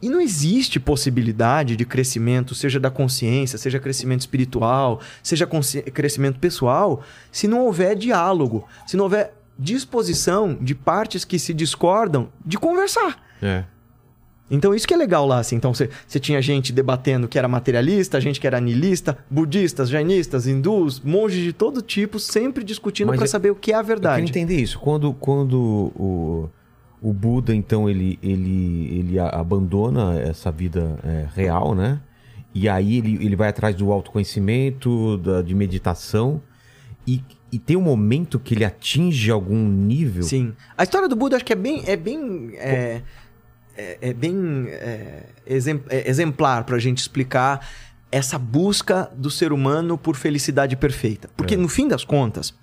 E 0.00 0.08
não 0.08 0.20
existe 0.20 0.78
possibilidade 0.78 1.74
de 1.74 1.84
crescimento, 1.84 2.54
seja 2.54 2.78
da 2.78 2.88
consciência, 2.90 3.58
seja 3.58 3.80
crescimento 3.80 4.20
espiritual, 4.20 5.00
seja 5.22 5.44
crescimento 5.92 6.38
pessoal, 6.38 7.02
se 7.32 7.48
não 7.48 7.60
houver 7.66 7.96
diálogo, 7.96 8.64
se 8.86 8.96
não 8.96 9.04
houver 9.04 9.34
disposição 9.58 10.56
de 10.60 10.72
partes 10.74 11.24
que 11.24 11.36
se 11.38 11.52
discordam 11.52 12.28
de 12.46 12.56
conversar. 12.56 13.20
É. 13.42 13.64
Então 14.50 14.74
isso 14.74 14.86
que 14.88 14.94
é 14.94 14.96
legal 14.96 15.26
lá, 15.26 15.40
assim. 15.40 15.56
Então 15.56 15.74
você 15.74 16.20
tinha 16.20 16.40
gente 16.40 16.72
debatendo 16.72 17.28
que 17.28 17.36
era 17.38 17.46
materialista, 17.48 18.20
gente 18.20 18.40
que 18.40 18.46
era 18.46 18.60
niilista, 18.60 19.18
budistas, 19.28 19.90
jainistas, 19.90 20.46
hindus, 20.46 21.00
monges 21.00 21.42
de 21.42 21.52
todo 21.52 21.82
tipo, 21.82 22.18
sempre 22.18 22.64
discutindo 22.64 23.12
para 23.12 23.24
eu- 23.24 23.28
saber 23.28 23.50
o 23.50 23.54
que 23.54 23.72
é 23.72 23.74
a 23.74 23.80
Eu 23.80 23.84
verdade. 23.84 24.22
entender 24.22 24.56
isso. 24.60 24.78
Quando, 24.78 25.12
quando 25.12 25.92
o, 25.94 26.48
o 27.00 27.12
Buda, 27.12 27.54
então, 27.54 27.88
ele, 27.88 28.18
ele, 28.22 28.98
ele 28.98 29.18
a- 29.18 29.28
abandona 29.28 30.20
essa 30.20 30.50
vida 30.50 30.98
é, 31.04 31.26
real, 31.34 31.74
né? 31.74 32.00
E 32.54 32.68
aí 32.68 32.98
ele, 32.98 33.24
ele 33.24 33.36
vai 33.36 33.48
atrás 33.48 33.74
do 33.76 33.92
autoconhecimento, 33.92 35.16
da, 35.18 35.42
de 35.42 35.54
meditação. 35.54 36.40
E, 37.06 37.22
e 37.52 37.58
tem 37.58 37.76
um 37.76 37.80
momento 37.82 38.38
que 38.38 38.54
ele 38.54 38.64
atinge 38.64 39.30
algum 39.30 39.68
nível. 39.68 40.22
Sim. 40.22 40.52
A 40.76 40.82
história 40.82 41.08
do 41.08 41.14
Buda 41.14 41.36
acho 41.36 41.44
que 41.44 41.52
é 41.52 41.56
bem. 41.56 41.82
É 41.86 41.96
bem. 41.96 42.50
É, 42.56 43.02
é, 43.76 43.98
é 44.00 44.12
bem 44.12 44.66
é, 44.68 45.22
é, 45.46 46.10
exemplar 46.10 46.64
pra 46.64 46.78
gente 46.78 46.98
explicar 46.98 47.66
essa 48.10 48.38
busca 48.38 49.10
do 49.14 49.30
ser 49.30 49.52
humano 49.52 49.96
por 49.96 50.16
felicidade 50.16 50.74
perfeita. 50.76 51.28
Porque, 51.36 51.56
no 51.56 51.68
fim 51.68 51.86
das 51.86 52.04
contas, 52.04 52.54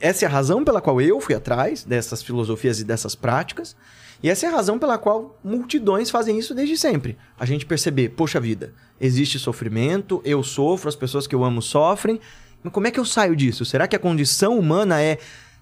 essa 0.00 0.24
é 0.24 0.28
a 0.28 0.30
razão 0.30 0.64
pela 0.64 0.80
qual 0.80 1.00
eu 1.00 1.20
fui 1.20 1.34
atrás 1.34 1.84
dessas 1.84 2.22
filosofias 2.22 2.80
e 2.80 2.84
dessas 2.84 3.14
práticas. 3.14 3.76
E 4.22 4.30
essa 4.30 4.46
é 4.46 4.48
a 4.48 4.52
razão 4.52 4.78
pela 4.78 4.96
qual 4.98 5.38
multidões 5.42 6.10
fazem 6.10 6.38
isso 6.38 6.54
desde 6.54 6.76
sempre. 6.76 7.18
A 7.38 7.44
gente 7.44 7.66
perceber, 7.66 8.10
poxa 8.10 8.40
vida, 8.40 8.72
existe 9.00 9.38
sofrimento, 9.38 10.22
eu 10.24 10.42
sofro, 10.42 10.88
as 10.88 10.94
pessoas 10.94 11.26
que 11.26 11.34
eu 11.34 11.42
amo 11.42 11.60
sofrem. 11.60 12.20
Mas 12.62 12.72
como 12.72 12.86
é 12.86 12.90
que 12.90 13.00
eu 13.00 13.04
saio 13.04 13.34
disso? 13.34 13.64
Será 13.64 13.88
que 13.88 13.96
a 13.96 13.98
condição 13.98 14.56
humana 14.58 15.02
é 15.02 15.18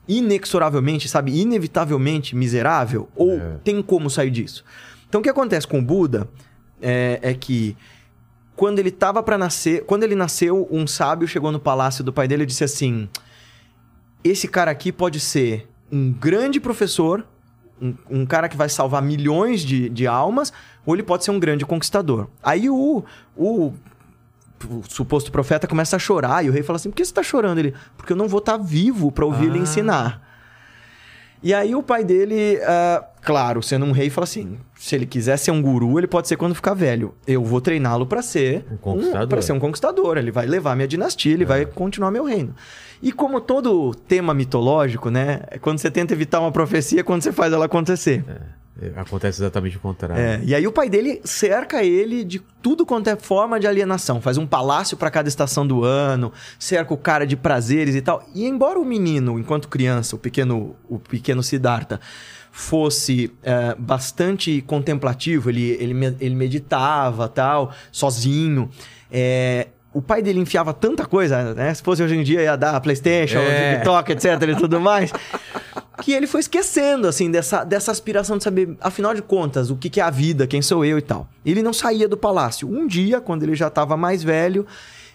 inexoravelmente, 0.07 1.09
sabe, 1.09 1.41
inevitavelmente 1.41 2.37
miserável? 2.37 3.09
Ou 3.17 3.33
É. 3.33 3.57
tem 3.65 3.81
como 3.83 4.11
sair 4.11 4.31
disso? 4.31 4.65
Então 5.09 5.21
o 5.21 5.25
que 5.25 5.31
acontece 5.31 5.67
com 5.67 5.79
o 5.79 5.83
Buda 5.83 6.29
é, 6.83 7.19
é 7.23 7.35
que 7.35 7.77
quando 8.55 8.79
ele 8.79 8.91
tava 8.91 9.23
para 9.23 9.39
nascer, 9.39 9.85
quando 9.85 10.03
ele 10.03 10.15
nasceu, 10.15 10.69
um 10.71 10.87
sábio 10.87 11.27
chegou 11.27 11.51
no 11.51 11.59
palácio 11.59 12.05
do 12.05 12.13
pai 12.13 12.29
dele 12.29 12.43
e 12.43 12.47
disse 12.47 12.63
assim: 12.63 13.09
esse 14.23 14.47
cara 14.49 14.71
aqui 14.71 14.93
pode 14.93 15.21
ser 15.21 15.69
um 15.91 16.13
grande 16.13 16.61
professor, 16.61 17.27
um, 17.81 17.95
um 18.09 18.27
cara 18.27 18.49
que 18.49 18.57
vai 18.57 18.69
salvar 18.69 19.03
milhões 19.03 19.63
de, 19.63 19.89
de 19.89 20.07
almas, 20.07 20.53
ou 20.85 20.95
ele 20.95 21.03
pode 21.03 21.25
ser 21.25 21.31
um 21.31 21.41
grande 21.41 21.65
conquistador. 21.65 22.29
Aí 22.43 22.69
o, 22.69 23.03
o, 23.37 23.73
o 24.69 24.83
suposto 24.89 25.33
profeta 25.33 25.67
começa 25.67 25.97
a 25.97 25.99
chorar, 25.99 26.45
e 26.45 26.49
o 26.51 26.53
rei 26.53 26.63
fala 26.63 26.77
assim: 26.77 26.91
por 26.91 26.97
que 26.97 27.05
você 27.05 27.13
tá 27.13 27.23
chorando? 27.23 27.59
Ele, 27.59 27.75
porque 27.97 28.13
eu 28.13 28.17
não 28.17 28.29
vou 28.29 28.39
estar 28.39 28.57
vivo 28.57 29.11
para 29.11 29.25
ouvir 29.25 29.47
ele 29.47 29.59
Ah. 29.59 29.63
ensinar. 29.63 30.31
E 31.43 31.55
aí 31.55 31.75
o 31.75 31.83
pai 31.83 32.05
dele, 32.05 32.61
ah, 32.63 33.03
claro, 33.23 33.63
sendo 33.63 33.85
um 33.87 33.93
rei, 33.93 34.11
fala 34.11 34.25
assim: 34.25 34.59
se 34.77 34.95
ele 34.95 35.07
quiser 35.07 35.37
ser 35.37 35.51
um 35.51 35.61
guru, 35.63 35.99
ele 35.99 36.07
pode 36.07 36.29
ser 36.29 36.37
quando 36.37 36.55
ficar 36.55 36.75
velho. 36.75 37.15
Eu 37.27 37.45
vou 37.45 37.61
treiná-lo 37.61 38.07
para 38.07 38.23
ser 38.23 38.65
Um 38.71 38.77
conquistador. 38.77 39.29
para 39.29 39.43
ser 39.43 39.53
um 39.53 39.61
conquistador. 39.61 40.19
Ele 40.19 40.31
vai 40.31 40.47
levar 40.47 40.75
minha 40.75 40.89
dinastia, 40.89 41.33
ele 41.33 41.45
vai 41.45 41.67
continuar 41.67 42.11
meu 42.11 42.25
reino. 42.25 42.55
E 43.03 43.13
como 43.13 43.41
todo 43.41 43.95
tema 43.95 44.35
mitológico, 44.35 45.11
né? 45.11 45.41
é 45.51 45.59
Quando 45.59 45.79
você 45.79 45.91
tenta 45.91 46.13
evitar 46.13 46.41
uma 46.41 46.53
profecia, 46.53 47.01
é 47.01 47.03
quando 47.03 47.23
você 47.23 47.33
faz 47.33 47.53
ela 47.53 47.65
acontecer. 47.65 48.25
É, 48.29 48.61
Acontece 48.97 49.43
exatamente 49.43 49.77
o 49.77 49.81
contrário. 49.81 50.23
É, 50.23 50.41
e 50.43 50.55
aí 50.55 50.67
o 50.67 50.73
pai 50.73 50.89
dele 50.89 51.21
cerca 51.23 51.85
ele 51.85 52.25
de 52.25 52.41
tudo 52.63 52.87
quanto 52.87 53.09
é 53.09 53.17
forma 53.17 53.61
de 53.61 53.67
alienação. 53.67 54.21
Faz 54.23 54.39
um 54.39 54.47
palácio 54.47 54.97
para 54.97 55.11
cada 55.11 55.29
estação 55.29 55.67
do 55.67 55.85
ano, 55.85 56.33
cerca 56.59 56.95
o 56.95 56.97
cara 56.97 57.27
de 57.27 57.37
prazeres 57.37 57.95
e 57.95 58.01
tal. 58.01 58.25
E 58.35 58.47
embora 58.47 58.79
o 58.79 58.85
menino, 58.85 59.39
enquanto 59.39 59.69
criança, 59.69 60.17
o 60.17 60.19
pequeno, 60.19 60.75
o 60.89 60.99
pequeno 60.99 61.43
Siddhartha, 61.43 62.01
fosse 62.51 63.31
é, 63.43 63.75
bastante 63.79 64.61
contemplativo, 64.63 65.49
ele, 65.51 65.77
ele, 65.81 66.17
ele 66.21 66.35
meditava 66.35 67.29
tal, 67.29 67.73
sozinho. 67.93 68.69
é, 69.11 69.69
o 69.93 70.01
pai 70.01 70.23
dele 70.23 70.39
enfiava 70.39 70.73
tanta 70.73 71.05
coisa, 71.05 71.53
né? 71.53 71.75
Se 71.75 71.83
fosse 71.83 72.01
hoje 72.01 72.15
em 72.17 72.23
dia 72.23 72.41
ia 72.43 72.55
dar 72.57 72.81
Playstation, 72.81 73.39
É. 73.39 73.75
TikTok, 73.75 74.13
etc 74.13 74.25
e 74.49 74.55
tudo 74.57 74.81
mais 74.81 75.11
que 76.03 76.13
ele 76.13 76.27
foi 76.29 76.41
esquecendo, 76.41 77.09
assim, 77.09 77.29
dessa, 77.31 77.65
dessa 77.65 77.91
aspiração 77.91 78.39
de 78.39 78.45
saber, 78.45 78.77
afinal 78.81 79.13
de 79.15 79.21
contas, 79.21 79.69
o 79.69 79.77
que, 79.77 79.91
que 79.91 80.01
é 80.01 80.03
a 80.05 80.09
vida, 80.11 80.47
quem 80.47 80.63
sou 80.63 80.85
eu 80.85 80.97
e 80.97 81.03
tal. 81.03 81.29
Ele 81.45 81.61
não 81.63 81.73
saía 81.73 82.09
do 82.09 82.17
palácio. 82.17 82.69
Um 82.71 82.87
dia, 82.87 83.21
quando 83.21 83.43
ele 83.43 83.55
já 83.57 83.67
estava 83.67 83.97
mais 83.99 84.23
velho, 84.23 84.65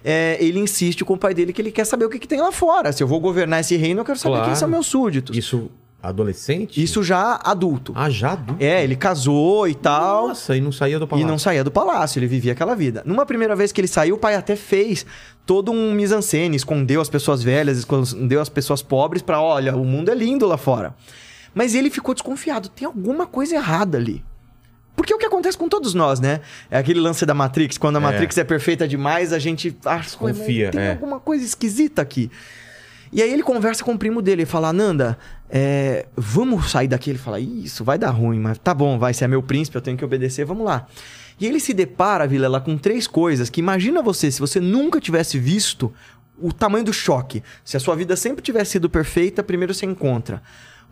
é, 0.04 0.38
ele 0.40 0.60
insiste 0.60 1.04
com 1.06 1.14
o 1.14 1.18
pai 1.18 1.34
dele 1.34 1.52
que 1.54 1.62
ele 1.62 1.72
quer 1.72 1.86
saber 1.86 2.06
o 2.06 2.10
que, 2.10 2.20
que 2.20 2.28
tem 2.28 2.40
lá 2.42 2.52
fora. 2.52 2.92
Se 2.92 3.02
eu 3.02 3.08
vou 3.08 3.20
governar 3.20 3.62
esse 3.62 3.76
reino, 3.78 4.02
eu 4.02 4.06
quero 4.06 4.20
saber 4.20 4.36
Claro. 4.36 4.48
quem 4.48 4.56
são 4.56 4.68
meus 4.68 4.86
súditos. 4.86 5.36
Isso, 5.36 5.72
Isso 6.06 6.10
adolescente? 6.12 7.04
já 7.04 7.40
adulto. 7.44 7.92
Ah, 7.96 8.10
já 8.10 8.32
adulto? 8.34 8.64
É, 8.64 8.84
ele 8.84 8.96
casou 8.96 9.68
e 9.68 9.76
tal. 9.76 10.30
Nossa, 10.30 10.56
e 10.56 10.62
não 10.62 10.72
saía 10.72 10.98
do 11.00 11.06
E 11.06 11.08
palácio. 11.08 11.28
não 11.28 11.38
saía 11.40 11.64
do 11.64 11.72
palácio, 11.72 12.20
ele 12.20 12.28
vivia 12.28 12.52
aquela 12.54 12.76
vida. 12.76 13.02
Numa 13.06 13.26
primeira 13.26 13.56
vez 13.56 13.72
que 13.72 13.82
ele 13.82 13.88
saiu, 13.88 14.16
o 14.16 14.18
pai 14.20 14.36
até 14.36 14.56
fez 14.56 15.06
todo 15.46 15.72
um 15.72 15.94
mise-en-scène, 15.94 16.56
escondeu 16.56 17.00
as 17.02 17.10
pessoas 17.10 17.44
velhas, 17.44 17.78
escondeu 17.78 18.42
as 18.42 18.50
pessoas 18.50 18.82
pobres 18.82 19.22
pra, 19.22 19.40
olha, 19.42 19.76
o 19.76 19.86
mundo 19.86 20.10
é 20.10 20.16
lindo 20.16 20.46
lá 20.48 20.58
fora. 20.58 20.96
Mas 21.54 21.74
ele 21.76 21.90
ficou 21.90 22.14
desconfiado, 22.14 22.68
tem 22.70 22.86
alguma 22.86 23.26
coisa 23.26 23.56
errada 23.56 23.98
ali. 23.98 24.24
Porque 24.96 25.12
é 25.12 25.16
o 25.16 25.20
que 25.20 25.26
acontece 25.26 25.58
com 25.58 25.68
todos 25.68 25.94
nós, 25.94 26.20
né? 26.22 26.40
É 26.72 26.78
aquele 26.78 27.00
lance 27.02 27.26
da 27.26 27.34
Matrix. 27.34 27.78
Quando 27.78 27.98
a 27.98 28.00
É. 28.00 28.02
Matrix 28.04 28.38
é 28.38 28.44
perfeita 28.44 28.88
demais, 28.88 29.34
a 29.34 29.40
gente 29.40 29.68
"Ué, 29.86 29.96
mas 29.96 30.16
Confia, 30.16 30.72
tem 30.72 30.82
é. 30.82 30.92
alguma 30.92 31.20
coisa 31.20 31.44
esquisita 31.46 32.02
aqui. 32.02 32.32
E 33.12 33.22
aí 33.22 33.32
ele 33.32 33.44
conversa 33.44 33.84
com 33.84 33.94
o 33.94 33.98
primo 33.98 34.22
dele 34.22 34.44
e 34.44 34.46
fala: 34.46 34.72
Nanda, 34.74 35.18
é, 35.50 36.08
vamos 36.16 36.72
sair 36.72 36.88
daqui. 36.88 37.10
Ele 37.10 37.20
fala: 37.20 37.40
Isso 37.40 37.84
vai 37.84 37.98
dar 37.98 38.12
ruim, 38.12 38.40
mas 38.40 38.58
tá 38.58 38.74
bom, 38.74 38.98
vai 38.98 39.14
ser 39.14 39.28
meu 39.28 39.44
príncipe, 39.44 39.78
eu 39.78 39.82
tenho 39.82 39.98
que 39.98 40.06
obedecer, 40.06 40.46
vamos 40.46 40.66
lá. 40.66 40.88
E 41.40 41.46
ele 41.46 41.60
se 41.60 41.74
depara, 41.74 42.26
Vilela, 42.26 42.62
com 42.62 42.78
três 42.78 43.08
coisas 43.08 43.50
que 43.50 43.60
imagina 43.60 44.02
você, 44.02 44.32
se 44.32 44.40
você 44.40 44.60
nunca 44.60 45.02
tivesse 45.02 45.38
visto 45.38 45.94
o 46.40 46.52
tamanho 46.52 46.86
do 46.86 46.94
choque. 46.94 47.44
Se 47.64 47.78
a 47.78 47.80
sua 47.80 47.96
vida 47.96 48.16
sempre 48.16 48.42
tivesse 48.42 48.72
sido 48.72 48.90
perfeita, 48.90 49.44
primeiro 49.44 49.74
você 49.74 49.86
encontra 49.86 50.42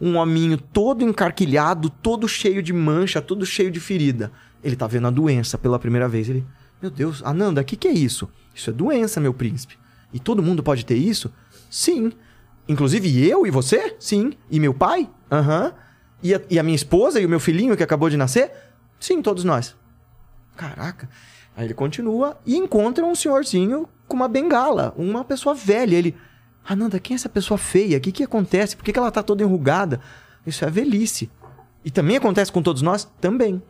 um 0.02 0.18
hominho 0.18 0.58
todo 0.58 1.04
encarquilhado, 1.04 1.90
todo 1.90 2.28
cheio 2.28 2.62
de 2.62 2.74
mancha, 2.74 3.22
todo 3.22 3.46
cheio 3.46 3.72
de 3.72 3.80
ferida. 3.80 4.32
Ele 4.64 4.76
tá 4.76 4.88
vendo 4.88 5.08
a 5.08 5.12
doença 5.12 5.58
pela 5.58 5.80
primeira 5.80 6.08
vez. 6.08 6.30
Ele, 6.30 6.46
meu 6.82 6.92
Deus, 6.92 7.22
Ananda, 7.24 7.62
o 7.62 7.64
que, 7.64 7.76
que 7.76 7.88
é 7.88 7.92
isso? 7.92 8.30
Isso 8.54 8.70
é 8.70 8.74
doença, 8.74 9.22
meu 9.22 9.34
príncipe. 9.34 9.78
E 10.12 10.20
todo 10.20 10.44
mundo 10.44 10.64
pode 10.64 10.86
ter 10.86 10.96
isso? 10.96 11.32
Sim. 11.70 12.12
Inclusive 12.67 13.27
eu 13.27 13.46
e 13.46 13.51
você? 13.51 13.96
Sim. 14.00 14.34
E 14.50 14.60
meu 14.60 14.74
pai? 14.74 15.10
Aham. 15.32 15.74
E, 16.22 16.34
a, 16.34 16.41
e 16.50 16.58
a 16.58 16.63
minha 16.63 16.75
esposa 16.75 17.20
e 17.20 17.25
o 17.25 17.29
meu 17.29 17.39
filhinho 17.39 17.75
que 17.75 17.84
acabou 17.84 18.10
de 18.10 18.15
nascer? 18.15 18.51
Sim, 19.00 19.22
todos 19.22 19.43
nós. 19.43 19.75
Caraca. 20.55 21.10
Aí 21.55 21.65
ele 21.65 21.74
continua 21.74 22.39
e 22.46 22.55
encontra 22.55 23.05
um 23.05 23.13
senhorzinho 23.13 23.88
com 24.08 24.15
uma 24.15 24.27
bengala, 24.27 24.93
uma 24.98 25.24
pessoa 25.24 25.53
velha. 25.53 25.96
Ele, 25.96 26.15
Ananda, 26.67 27.00
quem 27.00 27.13
é 27.13 27.15
essa 27.15 27.29
pessoa 27.29 27.58
feia? 27.58 27.98
O 27.98 28.01
que, 28.01 28.12
que 28.12 28.24
acontece? 28.24 28.75
Por 28.75 28.84
que, 28.84 28.93
que 28.93 29.00
ela 29.00 29.12
tá 29.12 29.22
toda 29.22 29.43
enrugada? 29.43 30.00
Isso 30.46 30.63
é 30.63 30.70
velhice. 30.70 31.29
E 31.84 31.91
também 31.91 32.15
acontece 32.15 32.51
com 32.51 32.62
todos 32.62 32.82
nós? 32.82 33.08
Também. 33.20 33.62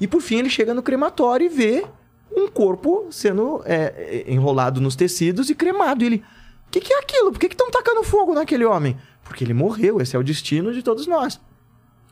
E 0.00 0.06
por 0.06 0.20
fim 0.20 0.38
ele 0.38 0.50
chega 0.50 0.74
no 0.74 0.82
crematório 0.82 1.46
e 1.46 1.48
vê 1.48 1.86
um 2.34 2.48
corpo 2.48 3.06
sendo 3.10 3.62
é, 3.64 4.24
é, 4.26 4.32
enrolado 4.32 4.80
nos 4.80 4.96
tecidos 4.96 5.50
e 5.50 5.54
cremado. 5.54 6.02
E 6.02 6.06
ele, 6.06 6.24
o 6.70 6.72
que, 6.72 6.80
que 6.80 6.92
é 6.92 7.00
aquilo? 7.00 7.32
Por 7.32 7.40
que 7.40 7.46
estão 7.46 7.68
tacando 7.68 8.04
fogo 8.04 8.32
naquele 8.32 8.64
homem? 8.64 8.96
Porque 9.24 9.42
ele 9.42 9.52
morreu, 9.52 10.00
esse 10.00 10.14
é 10.14 10.18
o 10.18 10.22
destino 10.22 10.72
de 10.72 10.82
todos 10.84 11.08
nós. 11.08 11.40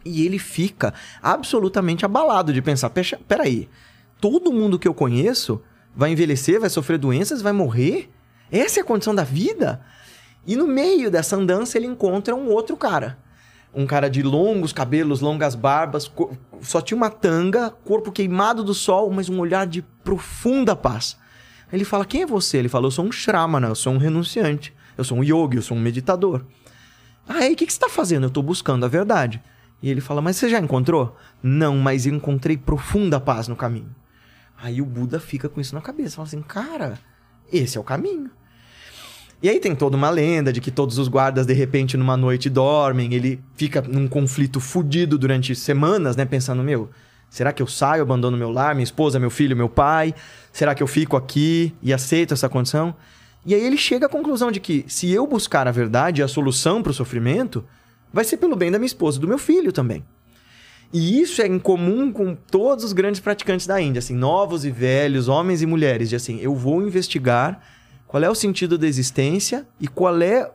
E 0.05 0.27
ele 0.27 0.39
fica 0.39 0.93
absolutamente 1.23 2.05
abalado 2.05 2.53
de 2.53 2.61
pensar: 2.61 2.91
"Pexa- 2.91 3.21
peraí, 3.29 3.69
todo 4.21 4.53
mundo 4.53 4.77
que 4.79 4.89
eu 4.89 4.95
conheço 4.95 5.63
vai 5.95 6.11
envelhecer, 6.11 6.59
vai 6.61 6.69
sofrer 6.69 6.99
doenças, 6.99 7.41
vai 7.41 7.53
morrer? 7.53 8.11
Essa 8.51 8.81
é 8.81 8.83
a 8.83 8.85
condição 8.85 9.15
da 9.15 9.23
vida? 9.23 9.81
E 10.45 10.57
no 10.57 10.67
meio 10.67 11.09
dessa 11.09 11.37
andança 11.37 11.79
ele 11.79 11.87
encontra 11.87 12.35
um 12.35 12.49
outro 12.51 12.77
cara. 12.77 13.19
Um 13.73 13.87
cara 13.87 14.09
de 14.09 14.23
longos 14.23 14.73
cabelos, 14.73 15.21
longas 15.21 15.55
barbas, 15.55 16.11
só 16.63 16.81
tinha 16.81 16.97
uma 16.97 17.11
tanga, 17.11 17.71
corpo 17.85 18.11
queimado 18.11 18.65
do 18.65 18.75
sol, 18.75 19.09
mas 19.11 19.29
um 19.29 19.39
olhar 19.39 19.67
de 19.67 19.83
profunda 19.83 20.75
paz. 20.75 21.17
Ele 21.73 21.85
fala: 21.85 22.05
Quem 22.05 22.23
é 22.23 22.27
você? 22.27 22.59
Ele 22.59 22.69
fala: 22.69 22.87
Eu 22.87 22.91
sou 22.91 23.05
um 23.05 23.13
Shramana, 23.13 23.69
eu 23.69 23.75
sou 23.75 23.93
um 23.93 23.99
renunciante, 23.99 24.75
eu 24.97 25.05
sou 25.05 25.19
um 25.19 25.25
yogi, 25.25 25.57
eu 25.57 25.63
sou 25.63 25.77
um 25.77 25.81
meditador. 25.81 26.45
Ah, 27.29 27.47
e 27.47 27.53
o 27.53 27.57
que, 27.57 27.67
que 27.67 27.73
você 27.73 27.77
está 27.77 27.89
fazendo? 27.89 28.25
Eu 28.25 28.29
estou 28.29 28.43
buscando 28.43 28.85
a 28.85 28.89
verdade. 28.89 29.43
E 29.83 29.91
ele 29.91 30.01
fala: 30.01 30.21
Mas 30.21 30.37
você 30.37 30.49
já 30.49 30.59
encontrou? 30.59 31.17
Não, 31.43 31.77
mas 31.77 32.07
eu 32.07 32.15
encontrei 32.15 32.57
profunda 32.57 33.21
paz 33.21 33.49
no 33.49 33.57
caminho. 33.57 33.95
Aí 34.61 34.81
o 34.81 34.87
Buda 34.87 35.21
fica 35.21 35.49
com 35.49 35.61
isso 35.61 35.75
na 35.75 35.81
cabeça. 35.81 36.17
Fala 36.17 36.27
assim: 36.27 36.43
Cara, 36.43 36.99
esse 37.53 37.77
é 37.77 37.81
o 37.81 37.85
caminho. 37.85 38.31
E 39.41 39.49
aí 39.49 39.61
tem 39.61 39.75
toda 39.75 39.97
uma 39.97 40.11
lenda 40.11 40.53
de 40.53 40.61
que 40.61 40.71
todos 40.71 40.99
os 40.99 41.07
guardas, 41.07 41.47
de 41.47 41.53
repente, 41.53 41.97
numa 41.97 42.17
noite 42.17 42.51
dormem. 42.51 43.15
Ele 43.15 43.41
fica 43.55 43.81
num 43.81 44.09
conflito 44.09 44.59
fudido 44.59 45.17
durante 45.17 45.55
semanas, 45.55 46.17
né? 46.17 46.25
Pensando, 46.25 46.63
meu, 46.63 46.91
será 47.31 47.53
que 47.53 47.63
eu 47.63 47.67
saio, 47.67 48.03
abandono 48.03 48.37
meu 48.37 48.51
lar, 48.51 48.75
minha 48.75 48.85
esposa, 48.85 49.19
meu 49.19 49.31
filho, 49.31 49.57
meu 49.57 49.69
pai? 49.69 50.15
Será 50.53 50.75
que 50.75 50.83
eu 50.83 50.87
fico 50.87 51.17
aqui 51.17 51.75
e 51.83 51.93
aceito 51.93 52.35
essa 52.35 52.49
condição? 52.49 52.95
E 53.45 53.55
aí 53.55 53.65
ele 53.65 53.77
chega 53.77 54.07
à 54.07 54.09
conclusão 54.09 54.51
de 54.51 54.61
que 54.61 54.85
se 54.89 55.11
eu 55.11 55.27
buscar 55.27 55.69
a 55.69 55.71
verdade 55.71 56.21
e 56.21 56.25
a 56.25 56.29
solução 56.29 56.83
para 56.83 56.91
o 56.91 56.95
sofrimento, 56.95 57.65
vai 58.13 58.25
ser 58.25 58.37
pelo 58.37 58.57
bem 58.57 58.71
da 58.71 58.79
minha 58.79 58.87
esposa 58.87 59.19
e 59.19 59.21
do 59.21 59.29
meu 59.29 59.39
filho 59.39 59.73
também. 59.73 60.05
E 60.93 61.21
isso 61.21 61.43
é 61.43 61.47
em 61.47 61.59
comum 61.59 62.11
com 62.11 62.35
todos 62.35 62.85
os 62.85 62.93
grandes 62.93 63.21
praticantes 63.21 63.67
da 63.67 63.81
Índia, 63.81 63.99
assim, 63.99 64.15
novos 64.15 64.65
e 64.65 64.71
velhos, 64.71 65.29
homens 65.29 65.61
e 65.61 65.67
mulheres, 65.67 66.09
de 66.09 66.17
assim, 66.17 66.39
eu 66.41 66.55
vou 66.55 66.83
investigar 66.83 67.61
qual 68.07 68.23
é 68.23 68.31
o 68.31 68.35
sentido 68.35 68.79
da 68.79 68.87
existência 68.87 69.67
e 69.79 69.87
qual 69.87 70.21
é 70.23 70.51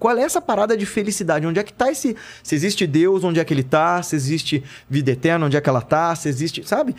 qual 0.00 0.16
é 0.16 0.22
essa 0.22 0.40
parada 0.40 0.74
de 0.76 0.86
felicidade, 0.86 1.46
onde 1.46 1.60
é 1.60 1.62
que 1.62 1.72
tá 1.72 1.92
esse, 1.92 2.16
se 2.42 2.54
existe 2.54 2.86
Deus, 2.86 3.22
onde 3.22 3.38
é 3.38 3.44
que 3.44 3.52
ele 3.52 3.62
tá, 3.62 4.02
se 4.02 4.16
existe 4.16 4.64
vida 4.88 5.10
eterna, 5.10 5.44
onde 5.44 5.56
é 5.58 5.60
que 5.60 5.68
ela 5.68 5.82
tá, 5.82 6.16
se 6.16 6.26
existe, 6.28 6.66
sabe? 6.66 6.96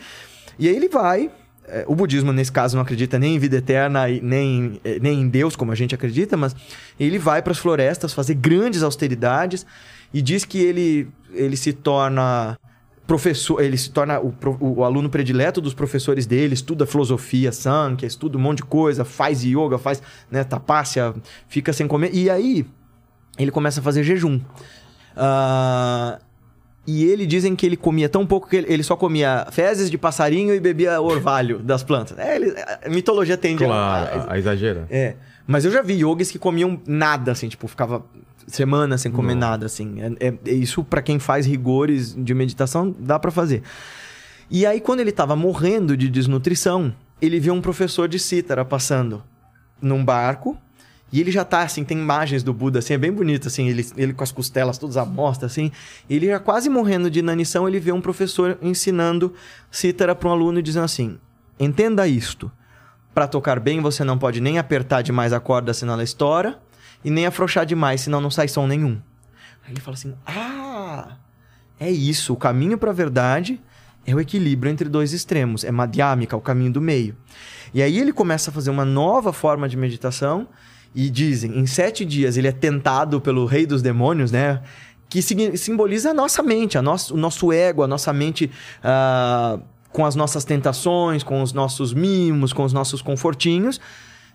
E 0.56 0.68
aí 0.68 0.76
ele 0.76 0.88
vai, 0.88 1.28
é, 1.66 1.84
o 1.88 1.96
budismo 1.96 2.32
nesse 2.32 2.52
caso 2.52 2.76
não 2.76 2.82
acredita 2.82 3.18
nem 3.18 3.34
em 3.34 3.38
vida 3.40 3.56
eterna 3.56 4.06
nem, 4.06 4.80
eh, 4.84 4.98
nem 5.02 5.20
em 5.20 5.28
Deus, 5.28 5.56
como 5.56 5.72
a 5.72 5.74
gente 5.74 5.94
acredita, 5.94 6.36
mas 6.36 6.54
ele 6.98 7.18
vai 7.18 7.42
para 7.42 7.50
as 7.50 7.58
florestas 7.58 8.12
fazer 8.12 8.34
grandes 8.34 8.84
austeridades 8.84 9.66
e 10.14 10.22
diz 10.22 10.44
que 10.44 10.58
ele, 10.58 11.08
ele 11.32 11.56
se 11.56 11.72
torna 11.72 12.56
professor, 13.04 13.60
ele 13.60 13.76
se 13.76 13.90
torna 13.90 14.20
o, 14.20 14.32
o 14.60 14.84
aluno 14.84 15.10
predileto 15.10 15.60
dos 15.60 15.74
professores 15.74 16.24
dele, 16.24 16.54
estuda 16.54 16.86
filosofia, 16.86 17.50
sankhya, 17.50 18.06
estuda 18.06 18.38
um 18.38 18.40
monte 18.40 18.58
de 18.58 18.64
coisa, 18.64 19.04
faz 19.04 19.42
yoga, 19.42 19.76
faz 19.76 20.00
né, 20.30 20.44
tapasya, 20.44 21.12
fica 21.48 21.72
sem 21.72 21.88
comer. 21.88 22.10
E 22.14 22.30
aí 22.30 22.64
ele 23.38 23.50
começa 23.50 23.80
a 23.80 23.82
fazer 23.82 24.02
jejum. 24.04 24.40
Ah, 25.16 26.18
e 26.86 27.04
ele 27.04 27.26
dizem 27.26 27.54
que 27.54 27.64
ele 27.64 27.76
comia 27.76 28.08
tão 28.08 28.26
pouco 28.26 28.48
que 28.48 28.56
ele, 28.56 28.82
só 28.82 28.96
comia 28.96 29.46
fezes 29.52 29.90
de 29.90 29.96
passarinho 29.96 30.54
e 30.54 30.58
bebia 30.60 31.00
orvalho 31.00 31.58
das 31.60 31.82
plantas. 31.82 32.18
É, 32.18 32.34
ele- 32.36 32.54
a 32.84 32.88
mitologia 32.88 33.36
tende 33.36 33.62
a- 33.64 33.66
Claro, 33.68 34.20
a, 34.28 34.32
a 34.34 34.38
exagera. 34.38 34.86
é. 34.90 35.14
Mas 35.46 35.64
eu 35.64 35.72
já 35.72 35.82
vi 35.82 35.94
yogis 36.00 36.30
que 36.30 36.38
comiam 36.38 36.80
nada, 36.86 37.32
assim, 37.32 37.48
tipo, 37.48 37.66
ficava 37.66 38.04
semanas 38.46 39.00
sem 39.00 39.10
comer 39.10 39.34
Nossa. 39.34 39.50
nada, 39.50 39.66
assim. 39.66 40.00
É, 40.00 40.28
é- 40.28 40.34
é 40.46 40.52
isso, 40.52 40.84
pra 40.84 41.02
quem 41.02 41.18
faz 41.18 41.46
rigores 41.46 42.14
de 42.16 42.32
meditação, 42.32 42.94
dá 42.98 43.18
pra 43.18 43.30
fazer. 43.30 43.62
E 44.50 44.64
aí, 44.64 44.80
quando 44.80 45.00
ele 45.00 45.10
tava 45.12 45.34
morrendo 45.34 45.96
de 45.96 46.08
desnutrição, 46.08 46.94
ele 47.20 47.40
viu 47.40 47.54
um 47.54 47.60
professor 47.60 48.06
de 48.08 48.18
cítara 48.20 48.64
passando 48.64 49.22
num 49.80 50.04
barco. 50.04 50.56
E 51.12 51.20
ele 51.20 51.30
já 51.30 51.44
tá, 51.44 51.62
assim, 51.62 51.84
tem 51.84 51.98
imagens 51.98 52.42
do 52.42 52.54
Buda, 52.54 52.78
assim, 52.78 52.94
é 52.94 52.98
bem 52.98 53.12
bonito, 53.12 53.48
assim, 53.48 53.68
ele, 53.68 53.86
ele 53.96 54.14
com 54.14 54.24
as 54.24 54.32
costelas 54.32 54.78
todas 54.78 54.96
à 54.96 55.04
mostra, 55.04 55.46
assim. 55.46 55.70
Ele 56.08 56.26
já 56.26 56.40
quase 56.40 56.70
morrendo 56.70 57.10
de 57.10 57.18
inanição, 57.18 57.68
ele 57.68 57.78
vê 57.78 57.92
um 57.92 58.00
professor 58.00 58.56
ensinando 58.62 59.34
cítara 59.70 60.14
para 60.14 60.30
um 60.30 60.32
aluno 60.32 60.58
e 60.58 60.62
dizendo 60.62 60.84
assim: 60.84 61.18
entenda 61.60 62.08
isto. 62.08 62.50
Para 63.14 63.28
tocar 63.28 63.60
bem, 63.60 63.80
você 63.80 64.02
não 64.04 64.16
pode 64.16 64.40
nem 64.40 64.58
apertar 64.58 65.02
demais 65.02 65.34
a 65.34 65.40
corda, 65.40 65.74
senão 65.74 65.92
ela 65.92 66.02
estoura, 66.02 66.58
e 67.04 67.10
nem 67.10 67.26
afrouxar 67.26 67.66
demais, 67.66 68.00
senão 68.00 68.20
não 68.20 68.30
sai 68.30 68.48
som 68.48 68.66
nenhum. 68.66 68.98
Aí 69.66 69.72
ele 69.72 69.80
fala 69.80 69.94
assim: 69.94 70.14
Ah, 70.26 71.16
é 71.78 71.90
isso. 71.90 72.32
O 72.32 72.36
caminho 72.36 72.78
para 72.78 72.90
a 72.90 72.94
verdade 72.94 73.60
é 74.06 74.14
o 74.14 74.20
equilíbrio 74.20 74.72
entre 74.72 74.88
dois 74.88 75.12
extremos. 75.12 75.62
É 75.62 75.70
madhyamika, 75.70 76.36
o 76.36 76.40
caminho 76.40 76.72
do 76.72 76.80
meio. 76.80 77.16
E 77.74 77.82
aí 77.82 77.98
ele 77.98 78.12
começa 78.12 78.50
a 78.50 78.52
fazer 78.52 78.70
uma 78.70 78.84
nova 78.84 79.32
forma 79.32 79.68
de 79.68 79.76
meditação. 79.76 80.48
E 80.94 81.08
dizem, 81.08 81.58
em 81.58 81.66
sete 81.66 82.04
dias 82.04 82.36
ele 82.36 82.48
é 82.48 82.52
tentado 82.52 83.20
pelo 83.20 83.46
rei 83.46 83.66
dos 83.66 83.80
demônios, 83.80 84.30
né? 84.30 84.62
Que 85.08 85.20
simboliza 85.22 86.10
a 86.10 86.14
nossa 86.14 86.42
mente, 86.42 86.78
a 86.78 86.82
nosso, 86.82 87.14
o 87.14 87.16
nosso 87.16 87.52
ego, 87.52 87.82
a 87.82 87.86
nossa 87.86 88.12
mente 88.12 88.50
ah, 88.82 89.58
com 89.90 90.06
as 90.06 90.14
nossas 90.14 90.44
tentações, 90.44 91.22
com 91.22 91.42
os 91.42 91.52
nossos 91.52 91.92
mimos, 91.92 92.52
com 92.52 92.64
os 92.64 92.72
nossos 92.72 93.02
confortinhos. 93.02 93.78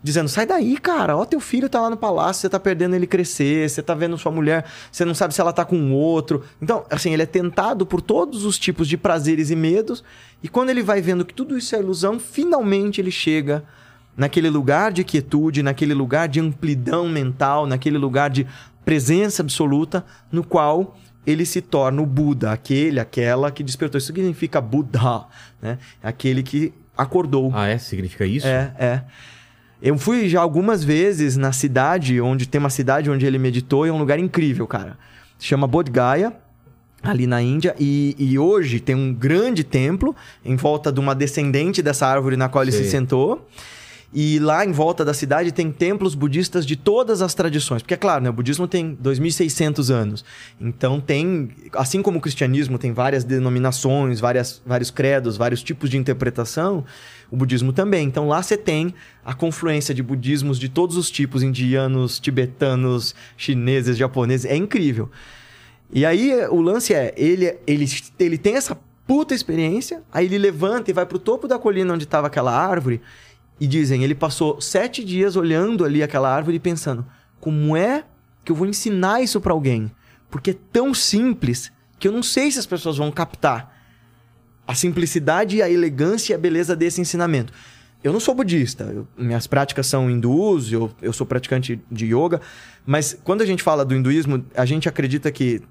Dizendo, 0.04 0.30
sai 0.30 0.46
daí, 0.46 0.78
cara. 0.78 1.18
Ó, 1.18 1.26
teu 1.26 1.40
filho 1.40 1.68
tá 1.68 1.82
lá 1.82 1.90
no 1.90 1.98
palácio, 1.98 2.42
você 2.42 2.50
tá 2.50 2.60
perdendo 2.60 2.96
ele 2.96 3.08
crescer, 3.08 3.68
você 3.68 3.82
tá 3.82 3.96
vendo 3.96 4.18
sua 4.18 4.32
mulher, 4.32 4.66
você 4.92 5.04
não 5.04 5.16
sabe 5.16 5.34
se 5.34 5.42
ela 5.42 5.52
tá 5.52 5.66
com 5.66 5.92
outro. 5.92 6.44
Então, 6.62 6.86
assim, 6.90 7.12
ele 7.12 7.24
é 7.24 7.26
tentado 7.26 7.86
por 7.86 8.00
todos 8.00 8.46
os 8.46 8.60
tipos 8.60 8.88
de 8.88 8.96
prazeres 8.96 9.50
e 9.50 9.56
medos. 9.56 10.04
E 10.44 10.48
quando 10.48 10.70
ele 10.70 10.84
vai 10.84 11.02
vendo 11.02 11.26
que 11.26 11.34
tudo 11.34 11.58
isso 11.58 11.76
é 11.76 11.80
ilusão, 11.80 12.20
finalmente 12.20 13.02
ele 13.02 13.10
chega 13.10 13.64
naquele 14.18 14.50
lugar 14.50 14.92
de 14.92 15.04
quietude, 15.04 15.62
naquele 15.62 15.94
lugar 15.94 16.28
de 16.28 16.40
amplidão 16.40 17.08
mental, 17.08 17.68
naquele 17.68 18.00
lugar 18.00 18.30
de 18.32 18.48
presença 18.84 19.44
absoluta, 19.44 20.04
no 20.32 20.44
qual 20.44 20.98
ele 21.26 21.46
se 21.46 21.62
torna 21.62 22.02
o 22.02 22.06
Buda, 22.06 22.52
aquele, 22.52 23.00
aquela 23.00 23.52
que 23.52 23.62
despertou. 23.62 23.98
Isso 24.00 24.08
significa 24.08 24.60
Buddha, 24.60 25.26
né? 25.62 25.78
Aquele 26.02 26.42
que 26.42 26.74
acordou. 26.98 27.52
Ah, 27.54 27.68
é? 27.68 27.78
Significa 27.78 28.26
isso? 28.26 28.48
É, 28.48 28.74
é. 28.80 29.02
Eu 29.82 29.98
fui 29.98 30.28
já 30.28 30.42
algumas 30.42 30.84
vezes 30.84 31.38
na 31.38 31.52
cidade, 31.52 32.20
onde 32.20 32.48
tem 32.48 32.58
uma 32.58 32.70
cidade 32.70 33.12
onde 33.12 33.26
ele 33.26 33.38
meditou, 33.38 33.86
e 33.86 33.90
é 33.90 33.94
um 33.94 34.00
lugar 34.00 34.18
incrível, 34.18 34.66
cara. 34.66 34.98
Se 35.38 35.46
chama 35.46 35.68
Bodh 35.68 35.92
Gaya, 35.92 36.34
ali 37.04 37.28
na 37.28 37.42
Índia, 37.42 37.76
e, 37.80 38.16
e 38.18 38.40
hoje 38.40 38.80
tem 38.80 38.96
um 38.96 39.14
grande 39.14 39.64
templo 39.64 40.16
em 40.44 40.56
volta 40.56 40.92
de 40.92 41.00
uma 41.00 41.14
descendente 41.14 41.82
dessa 41.84 42.08
árvore 42.08 42.36
na 42.36 42.50
qual 42.50 42.64
ele 42.64 42.72
se 42.72 42.90
sentou. 42.90 43.48
E 44.20 44.40
lá 44.40 44.66
em 44.66 44.72
volta 44.72 45.06
da 45.06 45.14
cidade 45.14 45.52
tem 45.52 45.72
templos 45.72 46.16
budistas 46.16 46.66
de 46.66 46.76
todas 46.76 47.22
as 47.22 47.36
tradições. 47.36 47.84
Porque, 47.84 47.94
é 47.94 47.98
claro, 47.98 48.24
né, 48.24 48.32
o 48.32 48.34
budismo 48.34 48.68
tem 48.68 48.96
2.600 48.96 49.94
anos. 49.94 50.26
Então 50.60 51.00
tem, 51.00 51.52
assim 51.74 52.02
como 52.02 52.18
o 52.18 52.22
cristianismo 52.22 52.80
tem 52.80 52.92
várias 52.94 53.24
denominações, 53.24 54.20
várias, 54.20 54.60
vários 54.66 54.90
credos, 54.90 55.38
vários 55.38 55.62
tipos 55.62 55.88
de 55.88 55.98
interpretação, 55.98 56.84
o 57.30 57.38
budismo 57.38 57.72
também. 57.72 58.08
Então 58.08 58.28
lá 58.28 58.42
você 58.42 58.58
tem 58.58 58.92
a 59.24 59.36
confluência 59.36 59.94
de 59.94 60.02
budismos 60.02 60.58
de 60.58 60.68
todos 60.68 60.98
os 60.98 61.12
tipos, 61.12 61.44
indianos, 61.44 62.20
tibetanos, 62.20 63.14
chineses, 63.38 63.96
japoneses. 63.96 64.50
É 64.50 64.56
incrível. 64.56 65.12
E 65.94 66.04
aí 66.08 66.34
o 66.50 66.60
lance 66.60 66.92
é, 66.92 67.14
ele, 67.16 67.56
ele, 67.68 67.86
ele 68.18 68.38
tem 68.40 68.56
essa 68.56 68.76
puta 69.06 69.34
experiência, 69.34 70.04
aí 70.12 70.26
ele 70.26 70.38
levanta 70.38 70.92
e 70.92 70.94
vai 70.94 71.06
pro 71.06 71.18
topo 71.18 71.48
da 71.48 71.58
colina 71.58 71.94
onde 71.94 72.04
estava 72.04 72.28
aquela 72.28 72.52
árvore, 72.52 73.00
e 73.60 73.68
dizem, 73.68 74.04
ele 74.04 74.16
passou 74.16 74.62
sete 74.62 75.04
dias 75.04 75.36
olhando 75.36 75.84
ali 75.84 76.04
aquela 76.04 76.34
árvore 76.34 76.58
e 76.58 76.60
pensando, 76.60 77.06
como 77.40 77.76
é 77.76 78.04
que 78.44 78.52
eu 78.52 78.56
vou 78.56 78.68
ensinar 78.68 79.22
isso 79.22 79.42
para 79.42 79.54
alguém? 79.54 79.92
Porque 80.30 80.52
é 80.52 80.56
tão 80.72 80.94
simples 80.94 81.72
que 82.00 82.08
eu 82.08 82.12
não 82.12 82.22
sei 82.22 82.52
se 82.52 82.60
as 82.60 82.66
pessoas 82.66 82.98
vão 82.98 83.12
captar 83.12 83.76
a 84.68 84.76
simplicidade 84.76 85.62
a 85.62 85.70
elegância 85.70 86.34
e 86.34 86.36
a 86.36 86.38
beleza 86.38 86.76
desse 86.76 87.00
ensinamento. 87.00 87.54
Eu 88.04 88.14
não 88.14 88.20
sou 88.20 88.36
budista, 88.36 88.84
eu, 88.84 89.08
minhas 89.18 89.48
práticas 89.48 89.88
são 89.88 90.10
hindus, 90.10 90.72
eu, 90.72 90.92
eu 91.02 91.12
sou 91.12 91.26
praticante 91.26 91.80
de 91.92 92.06
yoga, 92.06 92.42
mas 92.86 93.18
quando 93.24 93.42
a 93.42 93.46
gente 93.46 93.64
fala 93.64 93.84
do 93.84 93.96
hinduísmo, 93.96 94.46
a 94.56 94.66
gente 94.66 94.88
acredita 94.88 95.32
que 95.32 95.62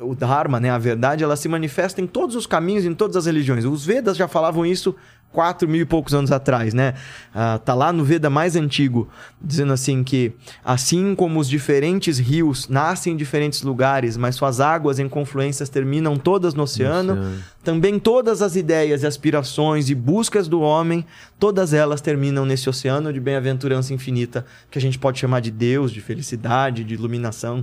o 0.00 0.14
Dharma, 0.14 0.60
né, 0.60 0.70
a 0.70 0.78
verdade, 0.78 1.24
ela 1.24 1.36
se 1.36 1.48
manifesta 1.48 2.00
em 2.00 2.06
todos 2.06 2.36
os 2.36 2.46
caminhos, 2.46 2.84
em 2.84 2.94
todas 2.94 3.16
as 3.16 3.26
religiões. 3.26 3.64
Os 3.64 3.84
Vedas 3.84 4.16
já 4.16 4.28
falavam 4.28 4.66
isso 4.66 4.94
quatro 5.32 5.68
mil 5.68 5.82
e 5.82 5.84
poucos 5.84 6.14
anos 6.14 6.32
atrás, 6.32 6.72
né? 6.72 6.94
Ah, 7.34 7.58
tá 7.62 7.74
lá 7.74 7.92
no 7.92 8.04
Veda 8.04 8.30
mais 8.30 8.56
antigo, 8.56 9.08
dizendo 9.40 9.72
assim 9.72 10.02
que 10.02 10.32
assim 10.64 11.14
como 11.14 11.38
os 11.38 11.48
diferentes 11.48 12.18
rios 12.18 12.68
nascem 12.68 13.12
em 13.12 13.16
diferentes 13.16 13.62
lugares, 13.62 14.16
mas 14.16 14.34
suas 14.34 14.60
águas 14.60 14.98
em 14.98 15.08
confluências 15.08 15.68
terminam 15.68 16.16
todas 16.16 16.54
no 16.54 16.62
oceano, 16.62 17.14
no 17.14 17.20
oceano, 17.20 17.42
também 17.62 17.98
todas 17.98 18.40
as 18.40 18.56
ideias 18.56 19.02
e 19.02 19.06
aspirações 19.06 19.90
e 19.90 19.94
buscas 19.94 20.48
do 20.48 20.60
homem, 20.60 21.04
todas 21.38 21.74
elas 21.74 22.00
terminam 22.00 22.46
nesse 22.46 22.70
oceano 22.70 23.12
de 23.12 23.20
bem-aventurança 23.20 23.92
infinita, 23.92 24.46
que 24.70 24.78
a 24.78 24.80
gente 24.80 24.98
pode 24.98 25.18
chamar 25.18 25.40
de 25.40 25.50
Deus, 25.50 25.92
de 25.92 26.00
felicidade, 26.00 26.82
de 26.82 26.94
iluminação. 26.94 27.62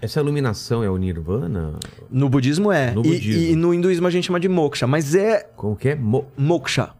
Essa 0.00 0.20
iluminação 0.20 0.82
é 0.84 0.88
o 0.90 0.96
nirvana? 0.96 1.74
No 2.10 2.28
budismo 2.28 2.70
é. 2.70 2.92
No 2.92 3.04
E- 3.04 3.08
budismo. 3.14 3.42
E, 3.42 3.56
no 3.56 3.74
hinduísmo 3.74 4.06
a 4.06 4.10
gente 4.10 4.26
chama 4.26 4.38
de 4.38 4.48
moksha, 4.48 4.86
mas 4.86 5.14
é 5.14 5.40
Como 5.56 5.74
que 5.76 5.88
é? 5.90 5.94
Mo- 5.96 6.26
moksha. 6.36 6.90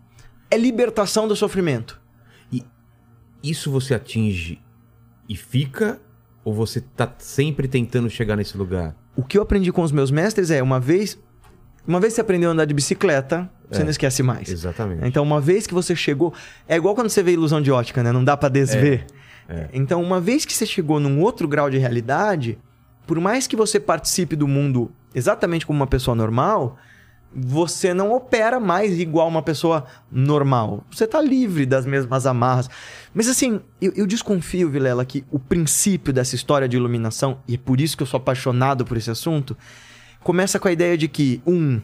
É 0.50 0.56
libertação 0.56 1.28
do 1.28 1.37
sofrimento. 1.37 2.00
Isso 3.42 3.70
você 3.70 3.94
atinge 3.94 4.61
e 5.28 5.37
fica? 5.37 6.00
Ou 6.44 6.52
você 6.52 6.80
tá 6.80 7.12
sempre 7.18 7.68
tentando 7.68 8.11
chegar 8.11 8.34
nesse 8.37 8.56
lugar? 8.56 8.96
O 9.14 9.22
que 9.22 9.38
eu 9.38 9.42
aprendi 9.42 9.70
com 9.70 9.82
os 9.82 9.92
meus 9.92 10.11
mestres 10.11 10.50
é, 10.50 10.61
uma 10.62 10.80
vez, 10.80 11.16
uma 11.87 12.00
vez 12.00 12.12
que 12.12 12.16
você 12.16 12.20
aprendeu 12.22 12.50
a 12.50 12.52
andar 12.52 12.64
de 12.64 12.74
bicicleta, 12.74 13.48
você 13.70 13.82
É. 13.82 13.84
não 13.84 13.90
esquece 13.90 14.22
mais. 14.24 14.48
Exatamente. 14.50 15.06
Então, 15.06 15.22
uma 15.22 15.40
vez 15.40 15.66
que 15.68 15.74
você 15.74 15.94
chegou, 15.94 16.32
é 16.66 16.76
igual 16.76 16.94
quando 16.96 17.08
você 17.11 17.22
vê 17.22 17.32
ilusão 17.32 17.61
de 17.62 17.70
ótica, 17.70 18.02
né? 18.02 18.11
Não 18.12 18.24
dá 18.24 18.37
pra 18.37 18.48
desver. 18.48 19.06
é. 19.48 19.68
Então, 19.72 20.02
uma 20.02 20.20
vez 20.20 20.44
que 20.44 20.52
você 20.52 20.66
chegou 20.66 20.98
num 20.98 21.20
outro 21.20 21.46
grau 21.46 21.70
de 21.70 21.78
realidade, 21.78 22.58
por 23.09 23.18
mais 23.18 23.47
que 23.47 23.57
você 23.57 23.81
participe 23.81 24.37
do 24.37 24.47
mundo 24.47 24.92
exatamente 25.14 25.64
como 25.64 25.79
uma 25.79 25.87
pessoa 25.87 26.14
normal, 26.14 26.77
você 27.35 27.94
não 27.94 28.12
opera 28.12 28.61
mais 28.61 28.99
igual 28.99 29.27
uma 29.27 29.42
pessoa 29.42 29.87
normal. 30.12 30.85
Você 30.90 31.07
tá 31.07 31.18
livre 31.18 31.64
das 31.64 31.87
mesmas 31.87 32.27
amarras. 32.27 32.68
Mas 33.14 33.27
assim, 33.27 33.62
eu, 33.81 33.94
eu 33.97 34.07
desconfio, 34.07 34.68
Vilela, 34.68 35.07
que 35.07 35.25
o 35.31 35.38
princípio 35.38 36.12
dessa 36.12 36.35
história 36.35 36.68
de 36.68 36.77
iluminação, 36.77 37.38
e 37.49 37.55
é 37.55 37.59
por 37.59 37.81
isso 37.81 37.97
que 37.97 38.03
eu 38.03 38.07
sou 38.07 38.18
apaixonado 38.18 38.85
por 38.85 38.99
esse 38.99 39.11
assunto, 39.11 39.57
começa 40.23 40.61
com 40.61 40.68
a 40.68 40.73
ideia 40.73 40.97
de 40.97 41.09
que, 41.09 41.40
um, 41.47 41.81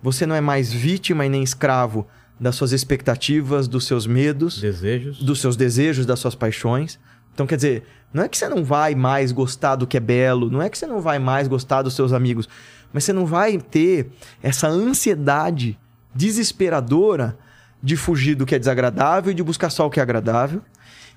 você 0.00 0.26
não 0.26 0.36
é 0.36 0.40
mais 0.40 0.72
vítima 0.72 1.26
e 1.26 1.28
nem 1.28 1.42
escravo 1.42 2.06
das 2.38 2.54
suas 2.54 2.70
expectativas, 2.70 3.66
dos 3.66 3.84
seus 3.84 4.06
medos, 4.06 4.60
Desejos? 4.60 5.20
dos 5.20 5.40
seus 5.40 5.56
desejos, 5.56 6.06
das 6.06 6.20
suas 6.20 6.36
paixões. 6.36 7.00
Então, 7.38 7.46
quer 7.46 7.54
dizer, 7.54 7.84
não 8.12 8.24
é 8.24 8.28
que 8.28 8.36
você 8.36 8.48
não 8.48 8.64
vai 8.64 8.96
mais 8.96 9.30
gostar 9.30 9.76
do 9.76 9.86
que 9.86 9.96
é 9.96 10.00
belo, 10.00 10.50
não 10.50 10.60
é 10.60 10.68
que 10.68 10.76
você 10.76 10.88
não 10.88 11.00
vai 11.00 11.20
mais 11.20 11.46
gostar 11.46 11.82
dos 11.82 11.94
seus 11.94 12.12
amigos, 12.12 12.48
mas 12.92 13.04
você 13.04 13.12
não 13.12 13.24
vai 13.24 13.56
ter 13.58 14.10
essa 14.42 14.66
ansiedade 14.66 15.78
desesperadora 16.12 17.38
de 17.80 17.94
fugir 17.94 18.34
do 18.34 18.44
que 18.44 18.56
é 18.56 18.58
desagradável 18.58 19.30
e 19.30 19.34
de 19.36 19.42
buscar 19.44 19.70
só 19.70 19.86
o 19.86 19.90
que 19.90 20.00
é 20.00 20.02
agradável. 20.02 20.60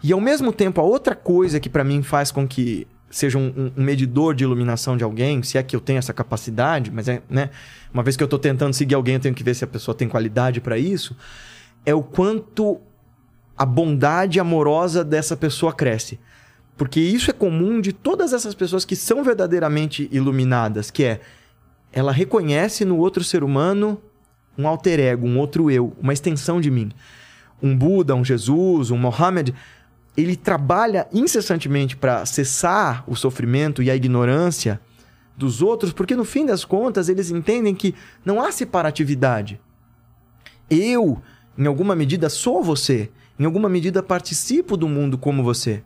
E 0.04 0.14
ao 0.14 0.22
mesmo 0.22 0.54
tempo, 0.54 0.80
a 0.80 0.84
outra 0.84 1.16
coisa 1.16 1.60
que 1.60 1.68
pra 1.68 1.84
mim 1.84 2.04
faz 2.04 2.30
com 2.30 2.48
que 2.48 2.86
seja 3.10 3.40
um, 3.40 3.72
um- 3.76 3.84
medidor 3.84 4.36
de 4.36 4.44
iluminação 4.44 4.96
de 4.96 5.04
alguém, 5.04 5.42
se 5.42 5.58
é 5.58 5.64
que 5.64 5.76
eu 5.76 5.82
tenho 5.82 5.98
essa 5.98 6.14
capacidade, 6.14 6.92
mas 6.92 7.08
é, 7.08 7.24
né, 7.28 7.50
uma 7.92 8.04
vez 8.04 8.16
que 8.16 8.24
eu 8.24 8.28
tô 8.28 8.38
tentando 8.38 8.76
seguir 8.76 8.94
alguém, 8.94 9.16
eu 9.16 9.20
tenho 9.20 9.34
que 9.34 9.44
ver 9.44 9.56
se 9.56 9.64
a 9.64 9.68
pessoa 9.68 9.96
tem 9.96 10.08
qualidade 10.08 10.62
pra 10.62 10.78
isso, 10.78 11.18
é 11.84 11.96
o 11.96 12.04
quanto 12.04 12.80
a 13.62 13.66
bondade 13.66 14.40
amorosa 14.40 15.04
dessa 15.04 15.38
pessoa 15.38 15.72
cresce. 15.72 16.20
Porque 16.76 17.00
isso 17.00 17.30
é 17.30 17.34
comum 17.34 17.80
de 17.80 17.94
todas 17.94 18.34
essas 18.34 18.56
pessoas 18.56 18.84
que 18.84 18.96
são 18.96 19.24
verdadeiramente 19.24 20.10
iluminadas, 20.12 20.90
que 20.90 21.04
é 21.04 21.22
ela 21.94 22.12
reconhece 22.12 22.84
no 22.84 22.98
outro 22.98 23.24
ser 23.24 23.44
humano 23.44 24.02
um 24.58 24.68
alter 24.68 25.00
ego, 25.00 25.28
um 25.28 25.38
outro 25.38 25.70
eu, 25.70 25.96
uma 26.02 26.12
extensão 26.12 26.60
de 26.60 26.72
mim. 26.72 26.92
Um 27.62 27.78
Buda, 27.78 28.16
um 28.16 28.26
Jesus, 28.26 28.90
um 28.90 28.98
Mohammed, 28.98 29.54
ele 30.18 30.36
trabalha 30.36 31.08
incessantemente 31.14 31.96
para 31.96 32.26
cessar 32.26 33.04
o 33.06 33.16
sofrimento 33.16 33.84
e 33.84 33.92
a 33.92 33.96
ignorância 33.96 34.82
dos 35.38 35.62
outros, 35.62 35.94
porque 35.94 36.16
no 36.16 36.26
fim 36.26 36.48
das 36.48 36.66
contas 36.66 37.10
eles 37.10 37.30
entendem 37.30 37.76
que 37.76 37.94
não 38.26 38.42
há 38.42 38.52
separatividade. 38.52 39.62
Eu, 40.68 41.22
em 41.56 41.68
alguma 41.68 41.96
medida, 41.96 42.28
sou 42.28 42.64
você. 42.64 43.12
Em 43.42 43.46
alguma 43.46 43.68
medida, 43.68 44.04
participo 44.04 44.78
do 44.78 44.88
mundo 44.88 45.18
como 45.18 45.42
você. 45.42 45.82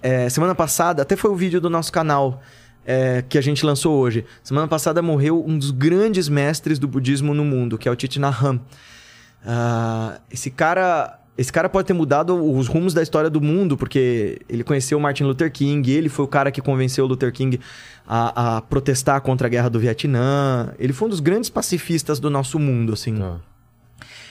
É, 0.00 0.26
semana 0.30 0.54
passada, 0.54 1.02
até 1.02 1.14
foi 1.16 1.30
o 1.30 1.36
vídeo 1.36 1.60
do 1.60 1.68
nosso 1.68 1.92
canal 1.92 2.40
é, 2.86 3.22
que 3.28 3.36
a 3.36 3.42
gente 3.42 3.66
lançou 3.66 3.98
hoje. 3.98 4.24
Semana 4.42 4.66
passada 4.66 5.02
morreu 5.02 5.44
um 5.46 5.58
dos 5.58 5.70
grandes 5.70 6.30
mestres 6.30 6.78
do 6.78 6.88
budismo 6.88 7.34
no 7.34 7.44
mundo, 7.44 7.76
que 7.76 7.86
é 7.86 7.92
o 7.92 7.94
Thich. 7.94 8.18
Ah, 9.44 10.18
esse 10.30 10.50
cara, 10.50 11.20
esse 11.36 11.52
cara 11.52 11.68
pode 11.68 11.88
ter 11.88 11.92
mudado 11.92 12.42
os 12.42 12.68
rumos 12.68 12.94
da 12.94 13.02
história 13.02 13.28
do 13.28 13.42
mundo, 13.42 13.76
porque 13.76 14.40
ele 14.48 14.64
conheceu 14.64 14.98
Martin 14.98 15.24
Luther 15.24 15.52
King, 15.52 15.92
ele 15.92 16.08
foi 16.08 16.24
o 16.24 16.28
cara 16.28 16.50
que 16.50 16.62
convenceu 16.62 17.04
Luther 17.04 17.34
King 17.34 17.60
a, 18.06 18.56
a 18.56 18.62
protestar 18.62 19.20
contra 19.20 19.46
a 19.46 19.50
guerra 19.50 19.68
do 19.68 19.78
Vietnã. 19.78 20.72
Ele 20.78 20.94
foi 20.94 21.06
um 21.06 21.10
dos 21.10 21.20
grandes 21.20 21.50
pacifistas 21.50 22.18
do 22.18 22.30
nosso 22.30 22.58
mundo, 22.58 22.94
assim. 22.94 23.18
Tá. 23.18 23.51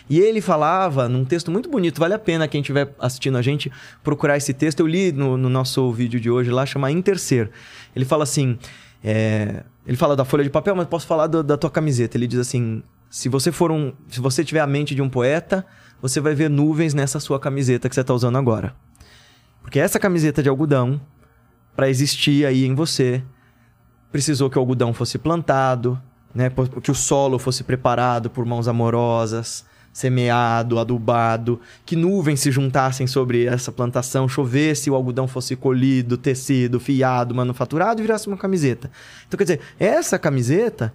E 0.09 0.19
ele 0.19 0.41
falava 0.41 1.07
num 1.07 1.23
texto 1.23 1.49
muito 1.51 1.69
bonito, 1.69 1.99
vale 1.99 2.13
a 2.13 2.19
pena 2.19 2.47
quem 2.47 2.61
estiver 2.61 2.93
assistindo 2.99 3.37
a 3.37 3.41
gente 3.41 3.71
procurar 4.03 4.37
esse 4.37 4.53
texto. 4.53 4.81
Eu 4.81 4.87
li 4.87 5.11
no, 5.11 5.37
no 5.37 5.49
nosso 5.49 5.91
vídeo 5.91 6.19
de 6.19 6.29
hoje 6.29 6.49
lá, 6.51 6.65
chama 6.65 6.91
Intercer. 6.91 7.49
Ele 7.95 8.05
fala 8.05 8.23
assim: 8.23 8.57
é, 9.03 9.63
ele 9.85 9.97
fala 9.97 10.15
da 10.15 10.25
folha 10.25 10.43
de 10.43 10.49
papel, 10.49 10.75
mas 10.75 10.87
posso 10.87 11.07
falar 11.07 11.27
do- 11.27 11.43
da 11.43 11.57
tua 11.57 11.69
camiseta. 11.69 12.17
Ele 12.17 12.27
diz 12.27 12.39
assim: 12.39 12.83
se 13.09 13.29
você 13.29 13.51
for 13.51 13.71
um. 13.71 13.93
Se 14.09 14.19
você 14.19 14.43
tiver 14.43 14.59
a 14.59 14.67
mente 14.67 14.93
de 14.93 15.01
um 15.01 15.09
poeta, 15.09 15.65
você 16.01 16.19
vai 16.19 16.33
ver 16.35 16.49
nuvens 16.49 16.93
nessa 16.93 17.19
sua 17.19 17.39
camiseta 17.39 17.87
que 17.87 17.95
você 17.95 18.01
está 18.01 18.13
usando 18.13 18.37
agora. 18.37 18.75
Porque 19.61 19.79
essa 19.79 19.99
camiseta 19.99 20.41
de 20.41 20.49
algodão, 20.49 20.99
para 21.75 21.87
existir 21.89 22.45
aí 22.45 22.65
em 22.65 22.73
você, 22.73 23.23
precisou 24.11 24.49
que 24.49 24.57
o 24.57 24.59
algodão 24.61 24.93
fosse 24.93 25.17
plantado, 25.17 26.01
né? 26.33 26.51
Que 26.81 26.89
o 26.91 26.95
solo 26.95 27.37
fosse 27.37 27.63
preparado 27.63 28.29
por 28.29 28.45
mãos 28.45 28.67
amorosas, 28.67 29.63
semeado, 29.93 30.80
adubado, 30.80 31.60
que 31.86 31.95
nuvens 31.95 32.39
se 32.39 32.51
juntassem 32.51 33.08
sobre 33.08 33.45
essa 33.45 33.71
plantação, 33.71 34.27
chovesse, 34.27 34.89
o 34.89 34.95
algodão 34.95 35.27
fosse 35.27 35.56
colhido, 35.56 36.17
tecido, 36.17 36.80
fiado, 36.80 37.36
manufaturado 37.36 37.99
e 37.99 38.04
virasse 38.04 38.27
uma 38.27 38.38
camiseta. 38.38 38.89
Então, 39.27 39.38
quer 39.38 39.43
dizer, 39.43 39.60
essa 39.80 40.17
camiseta 40.17 40.93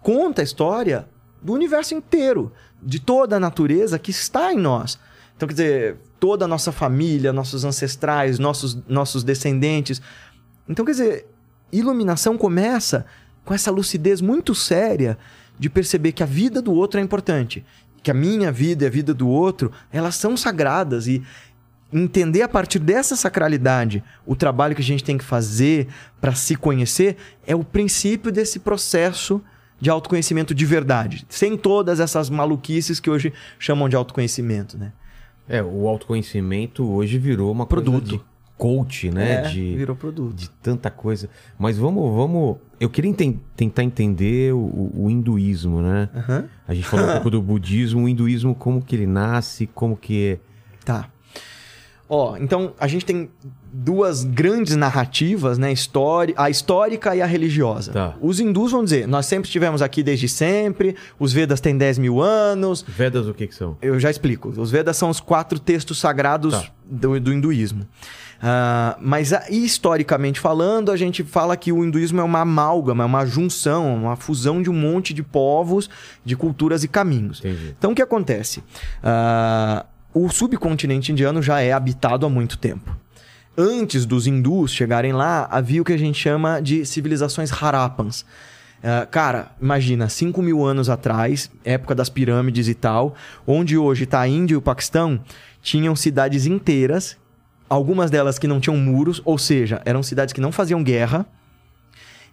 conta 0.00 0.42
a 0.42 0.44
história 0.44 1.08
do 1.42 1.52
universo 1.52 1.94
inteiro, 1.94 2.52
de 2.82 3.00
toda 3.00 3.36
a 3.36 3.40
natureza 3.40 3.98
que 3.98 4.10
está 4.10 4.52
em 4.52 4.58
nós. 4.58 4.98
Então, 5.36 5.48
quer 5.48 5.54
dizer, 5.54 5.96
toda 6.20 6.44
a 6.44 6.48
nossa 6.48 6.70
família, 6.70 7.32
nossos 7.32 7.64
ancestrais, 7.64 8.38
nossos, 8.38 8.76
nossos 8.88 9.24
descendentes. 9.24 10.00
Então, 10.68 10.84
quer 10.84 10.92
dizer, 10.92 11.26
iluminação 11.72 12.38
começa 12.38 13.04
com 13.44 13.52
essa 13.52 13.70
lucidez 13.70 14.20
muito 14.20 14.54
séria 14.54 15.18
de 15.58 15.70
perceber 15.70 16.12
que 16.12 16.22
a 16.22 16.26
vida 16.26 16.60
do 16.60 16.72
outro 16.72 17.00
é 17.00 17.02
importante, 17.02 17.64
que 18.06 18.10
a 18.12 18.14
minha 18.14 18.52
vida 18.52 18.84
e 18.84 18.86
a 18.86 18.90
vida 18.90 19.12
do 19.12 19.26
outro, 19.26 19.72
elas 19.92 20.14
são 20.14 20.36
sagradas 20.36 21.08
e 21.08 21.24
entender 21.92 22.42
a 22.42 22.48
partir 22.48 22.78
dessa 22.78 23.16
sacralidade 23.16 24.00
o 24.24 24.36
trabalho 24.36 24.76
que 24.76 24.80
a 24.80 24.84
gente 24.84 25.02
tem 25.02 25.18
que 25.18 25.24
fazer 25.24 25.88
para 26.20 26.32
se 26.32 26.54
conhecer 26.54 27.16
é 27.44 27.56
o 27.56 27.64
princípio 27.64 28.30
desse 28.30 28.60
processo 28.60 29.42
de 29.80 29.90
autoconhecimento 29.90 30.54
de 30.54 30.64
verdade, 30.64 31.26
sem 31.28 31.56
todas 31.56 31.98
essas 31.98 32.30
maluquices 32.30 33.00
que 33.00 33.10
hoje 33.10 33.32
chamam 33.58 33.88
de 33.88 33.96
autoconhecimento, 33.96 34.78
né? 34.78 34.92
É, 35.48 35.60
o 35.60 35.88
autoconhecimento 35.88 36.88
hoje 36.88 37.18
virou 37.18 37.50
uma 37.50 37.66
Produto. 37.66 37.90
coisa 37.90 38.18
de 38.18 38.20
coach, 38.56 39.10
né? 39.10 39.32
É, 39.32 39.42
de, 39.42 39.76
virou 39.76 39.94
produto. 39.94 40.34
de 40.34 40.48
tanta 40.48 40.90
coisa. 40.90 41.28
Mas 41.58 41.76
vamos, 41.76 42.14
vamos. 42.14 42.56
Eu 42.80 42.88
queria 42.90 43.10
enten- 43.10 43.40
tentar 43.56 43.82
entender 43.82 44.52
o, 44.54 44.90
o 44.94 45.10
hinduísmo, 45.10 45.80
né? 45.82 46.08
Aham. 46.14 46.44
A 46.66 46.74
gente 46.74 46.86
falou 46.86 47.06
um 47.06 47.12
pouco 47.12 47.30
do 47.30 47.40
budismo, 47.42 48.04
o 48.04 48.08
hinduísmo, 48.08 48.54
como 48.54 48.80
que 48.82 48.96
ele 48.96 49.06
nasce, 49.06 49.66
como 49.66 49.96
que. 49.96 50.38
Tá. 50.84 51.08
Ó, 52.08 52.36
então 52.36 52.72
a 52.78 52.86
gente 52.86 53.04
tem 53.04 53.28
duas 53.72 54.22
grandes 54.22 54.76
narrativas, 54.76 55.58
né? 55.58 55.72
História, 55.72 56.32
a 56.38 56.48
histórica 56.48 57.16
e 57.16 57.20
a 57.20 57.26
religiosa. 57.26 57.92
Tá. 57.92 58.14
Os 58.20 58.38
hindus 58.38 58.70
vão 58.70 58.84
dizer, 58.84 59.08
nós 59.08 59.26
sempre 59.26 59.48
estivemos 59.48 59.82
aqui 59.82 60.04
desde 60.04 60.28
sempre, 60.28 60.94
os 61.18 61.32
Vedas 61.32 61.60
têm 61.60 61.76
10 61.76 61.98
mil 61.98 62.22
anos. 62.22 62.84
Vedas 62.86 63.26
o 63.26 63.34
que 63.34 63.48
que 63.48 63.54
são? 63.56 63.76
Eu 63.82 63.98
já 63.98 64.08
explico. 64.08 64.50
Os 64.50 64.70
Vedas 64.70 64.96
são 64.96 65.10
os 65.10 65.18
quatro 65.18 65.58
textos 65.58 65.98
sagrados 65.98 66.54
Tá. 66.54 66.68
do, 66.88 67.18
do 67.18 67.32
hinduísmo. 67.32 67.84
Ah, 68.42 68.96
mas 69.00 69.32
a- 69.32 69.44
historicamente 69.50 70.38
falando, 70.40 70.90
a 70.92 70.96
gente 70.96 71.24
fala 71.24 71.56
que 71.56 71.72
o 71.72 71.84
hinduísmo 71.84 72.20
é 72.20 72.24
uma 72.24 72.40
amálgama, 72.40 73.02
é 73.02 73.06
uma 73.06 73.24
junção, 73.24 73.94
uma 73.96 74.16
fusão 74.16 74.62
de 74.62 74.68
um 74.70 74.74
monte 74.74 75.14
de 75.14 75.22
povos, 75.22 75.88
de 76.24 76.36
culturas 76.36 76.84
e 76.84 76.88
caminhos. 76.88 77.40
Entendi. 77.40 77.74
Então, 77.78 77.92
o 77.92 77.94
que 77.94 78.02
acontece? 78.02 78.62
Ah, 79.02 79.86
o 80.12 80.28
subcontinente 80.28 81.12
indiano 81.12 81.42
já 81.42 81.60
é 81.60 81.72
habitado 81.72 82.26
há 82.26 82.28
muito 82.28 82.58
tempo. 82.58 82.96
Antes 83.58 84.04
dos 84.04 84.26
hindus 84.26 84.70
chegarem 84.72 85.12
lá, 85.12 85.48
havia 85.50 85.80
o 85.80 85.84
que 85.84 85.92
a 85.92 85.98
gente 85.98 86.18
chama 86.18 86.60
de 86.60 86.84
civilizações 86.84 87.50
Harappans. 87.50 88.24
Ah, 88.84 89.06
cara, 89.10 89.52
imagina, 89.60 90.08
5 90.10 90.42
mil 90.42 90.62
anos 90.64 90.90
atrás, 90.90 91.50
época 91.64 91.94
das 91.94 92.10
pirâmides 92.10 92.68
e 92.68 92.74
tal, 92.74 93.14
onde 93.46 93.78
hoje 93.78 94.04
está 94.04 94.20
a 94.20 94.28
Índia 94.28 94.52
e 94.54 94.56
o 94.58 94.62
Paquistão, 94.62 95.18
tinham 95.62 95.96
cidades 95.96 96.44
inteiras, 96.46 97.16
algumas 97.68 98.10
delas 98.10 98.38
que 98.38 98.46
não 98.46 98.60
tinham 98.60 98.76
muros, 98.76 99.20
ou 99.24 99.38
seja, 99.38 99.80
eram 99.84 100.02
cidades 100.02 100.32
que 100.32 100.40
não 100.40 100.52
faziam 100.52 100.82
guerra 100.82 101.26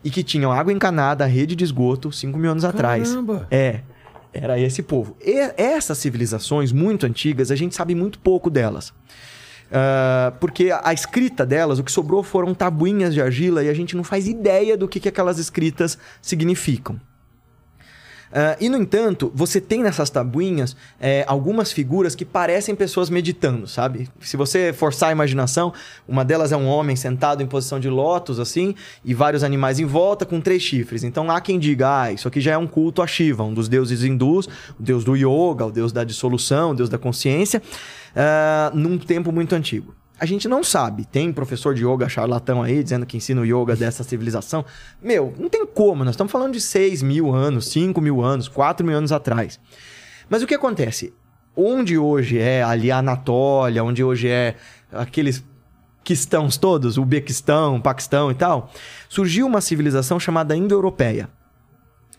e 0.03 0.09
que 0.09 0.23
tinham 0.23 0.51
água 0.51 0.73
encanada, 0.73 1.25
rede 1.25 1.55
de 1.55 1.63
esgoto 1.63 2.11
5 2.11 2.37
mil 2.37 2.51
anos 2.51 2.65
atrás. 2.65 3.09
Caramba! 3.09 3.47
É, 3.49 3.81
era 4.33 4.59
esse 4.59 4.83
povo. 4.83 5.15
E 5.23 5.37
essas 5.57 5.97
civilizações 5.97 6.71
muito 6.71 7.05
antigas, 7.05 7.51
a 7.51 7.55
gente 7.55 7.75
sabe 7.75 7.95
muito 7.95 8.19
pouco 8.19 8.49
delas. 8.49 8.93
Ah, 9.73 10.33
porque 10.39 10.69
a, 10.69 10.81
a 10.83 10.93
escrita 10.93 11.43
delas, 11.43 11.79
o 11.79 11.83
que 11.83 11.91
sobrou 11.91 12.21
foram 12.21 12.53
tabuinhas 12.53 13.11
de 13.11 13.21
argila 13.21 13.63
e 13.63 13.69
a 13.69 13.73
gente 13.73 13.95
não 13.95 14.03
faz 14.03 14.27
ideia 14.27 14.77
do 14.77 14.87
que, 14.87 14.99
que 14.99 15.09
aquelas 15.09 15.39
escritas 15.39 15.97
significam. 16.21 16.99
Ah, 18.35 18.57
e, 18.59 18.67
no 18.67 18.77
entanto, 18.77 19.31
você 19.35 19.61
tem 19.61 19.83
nessas 19.83 20.09
tabuinhas 20.09 20.75
é, 20.99 21.23
algumas 21.27 21.71
figuras 21.71 22.15
que 22.15 22.25
parecem 22.25 22.73
pessoas 22.73 23.07
meditando, 23.07 23.67
sabe? 23.67 24.09
Se 24.19 24.35
você 24.35 24.73
forçar 24.73 25.09
a 25.09 25.11
imaginação, 25.11 25.71
uma 26.07 26.25
delas 26.25 26.51
é 26.51 26.57
um 26.57 26.65
homem 26.65 26.95
sentado 26.95 27.43
em 27.43 27.45
posição 27.45 27.79
de 27.79 27.89
lótus, 27.89 28.39
assim, 28.39 28.73
e 29.05 29.13
vários 29.13 29.43
animais 29.43 29.79
em 29.79 29.85
volta 29.85 30.25
com 30.25 30.41
três 30.41 30.63
chifres. 30.63 31.03
Então 31.03 31.29
há 31.29 31.39
quem 31.39 31.59
diga, 31.59 32.01
ah, 32.01 32.11
isso 32.11 32.27
aqui 32.27 32.41
já 32.41 32.53
é 32.53 32.57
um 32.57 32.65
culto 32.65 33.03
a 33.03 33.07
Shiva, 33.07 33.43
um 33.43 33.53
dos 33.53 33.69
deuses 33.69 34.03
hindus, 34.03 34.47
o 34.79 34.81
deus 34.81 35.03
do 35.03 35.15
yoga, 35.15 35.67
o 35.67 35.71
deus 35.71 35.91
da 35.91 36.03
dissolução, 36.03 36.71
o 36.71 36.73
deus 36.73 36.89
da 36.89 36.97
consciência, 36.97 37.61
ah, 38.15 38.71
num 38.73 38.97
tempo 38.97 39.31
muito 39.31 39.53
antigo. 39.53 39.93
A 40.19 40.25
gente 40.25 40.47
não 40.47 40.63
sabe. 40.63 41.05
Tem 41.05 41.33
professor 41.33 41.73
de 41.73 41.85
yoga 41.85 42.07
charlatão 42.07 42.61
aí 42.61 42.83
dizendo 42.83 43.05
que 43.05 43.17
ensina 43.17 43.41
o 43.41 43.45
yoga 43.45 43.75
dessa 43.75 44.03
civilização. 44.03 44.63
Meu, 45.01 45.33
não 45.37 45.49
tem 45.49 45.65
como. 45.65 46.03
Nós 46.03 46.13
estamos 46.13 46.31
falando 46.31 46.53
de 46.53 46.61
6 46.61 47.01
mil 47.01 47.33
anos, 47.33 47.67
5 47.69 47.99
mil 47.99 48.21
anos, 48.21 48.47
4 48.47 48.85
mil 48.85 48.95
anos 48.95 49.11
atrás. 49.11 49.59
Mas 50.29 50.41
o 50.43 50.47
que 50.47 50.53
acontece? 50.55 51.13
Onde 51.55 51.97
hoje 51.97 52.37
é 52.39 52.63
ali 52.63 52.91
a 52.91 52.97
Anatólia, 52.99 53.83
onde 53.83 54.03
hoje 54.03 54.27
é 54.27 54.55
aqueles 54.91 55.43
quistãos 56.03 56.57
todos, 56.57 56.97
Uzbequistão, 56.97 57.79
Paquistão 57.81 58.31
e 58.31 58.35
tal, 58.35 58.71
surgiu 59.09 59.45
uma 59.47 59.61
civilização 59.61 60.19
chamada 60.19 60.55
Indo-Europeia. 60.55 61.29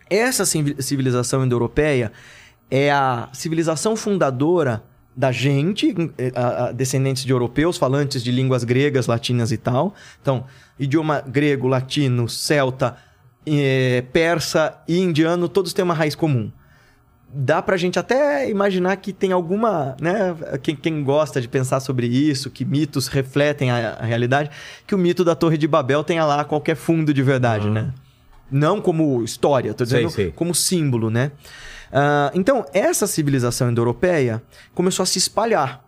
Essa 0.09 0.44
civi- 0.44 0.76
civilização 0.83 1.44
indo-europeia 1.44 2.12
é 2.70 2.90
a 2.92 3.28
civilização 3.33 3.96
fundadora 3.96 4.83
da 5.16 5.31
gente, 5.31 5.94
eh, 6.18 6.72
descendentes 6.74 7.24
de 7.24 7.33
europeus, 7.33 7.77
falantes 7.77 8.22
de 8.22 8.31
línguas 8.33 8.64
gregas, 8.64 9.07
latinas 9.07 9.53
e 9.53 9.57
tal. 9.57 9.94
Então, 10.20 10.44
idioma 10.79 11.20
grego, 11.20 11.68
latino, 11.68 12.29
celta, 12.29 12.96
eh, 13.46 14.05
persa 14.12 14.83
e 14.88 14.98
indiano, 14.98 15.48
todos 15.48 15.72
têm 15.72 15.85
uma 15.85 15.94
raiz 15.94 16.14
comum. 16.14 16.50
Dá 17.37 17.61
pra 17.61 17.77
gente 17.77 17.98
até 17.98 18.48
imaginar 18.48 18.94
que 18.96 19.12
tem 19.12 19.33
alguma, 19.33 19.96
né? 20.00 20.37
Quem, 20.62 20.77
quem 20.77 21.03
gosta 21.03 21.40
de 21.40 21.48
pensar 21.48 21.81
sobre 21.81 22.07
isso, 22.07 22.48
que 22.48 22.64
mitos 22.64 23.09
refletem 23.09 23.72
a, 23.72 23.94
a 23.94 24.05
realidade, 24.05 24.50
que 24.87 24.94
o 24.94 24.98
mito 24.98 25.24
da 25.24 25.35
Torre 25.35 25.59
de 25.59 25.66
Babel 25.66 26.05
tenha 26.05 26.24
lá 26.24 26.44
qualquer 26.44 26.77
fundo 26.77 27.12
de 27.12 27.22
verdade, 27.22 27.68
né? 27.68 27.92
Não 28.50 28.81
como 28.81 29.24
história, 29.24 29.74
tô 29.74 29.85
Sei, 29.85 29.96
dizendo 29.98 30.12
sei. 30.12 30.31
como 30.31 30.55
símbolo, 30.55 31.11
né? 31.11 31.33
Ah, 31.96 32.33
então, 32.35 32.66
essa 32.74 33.07
civilização 33.07 33.70
indo-europeia 33.70 34.42
começou 34.74 35.04
a 35.04 35.07
se 35.07 35.16
espalhar. 35.16 35.85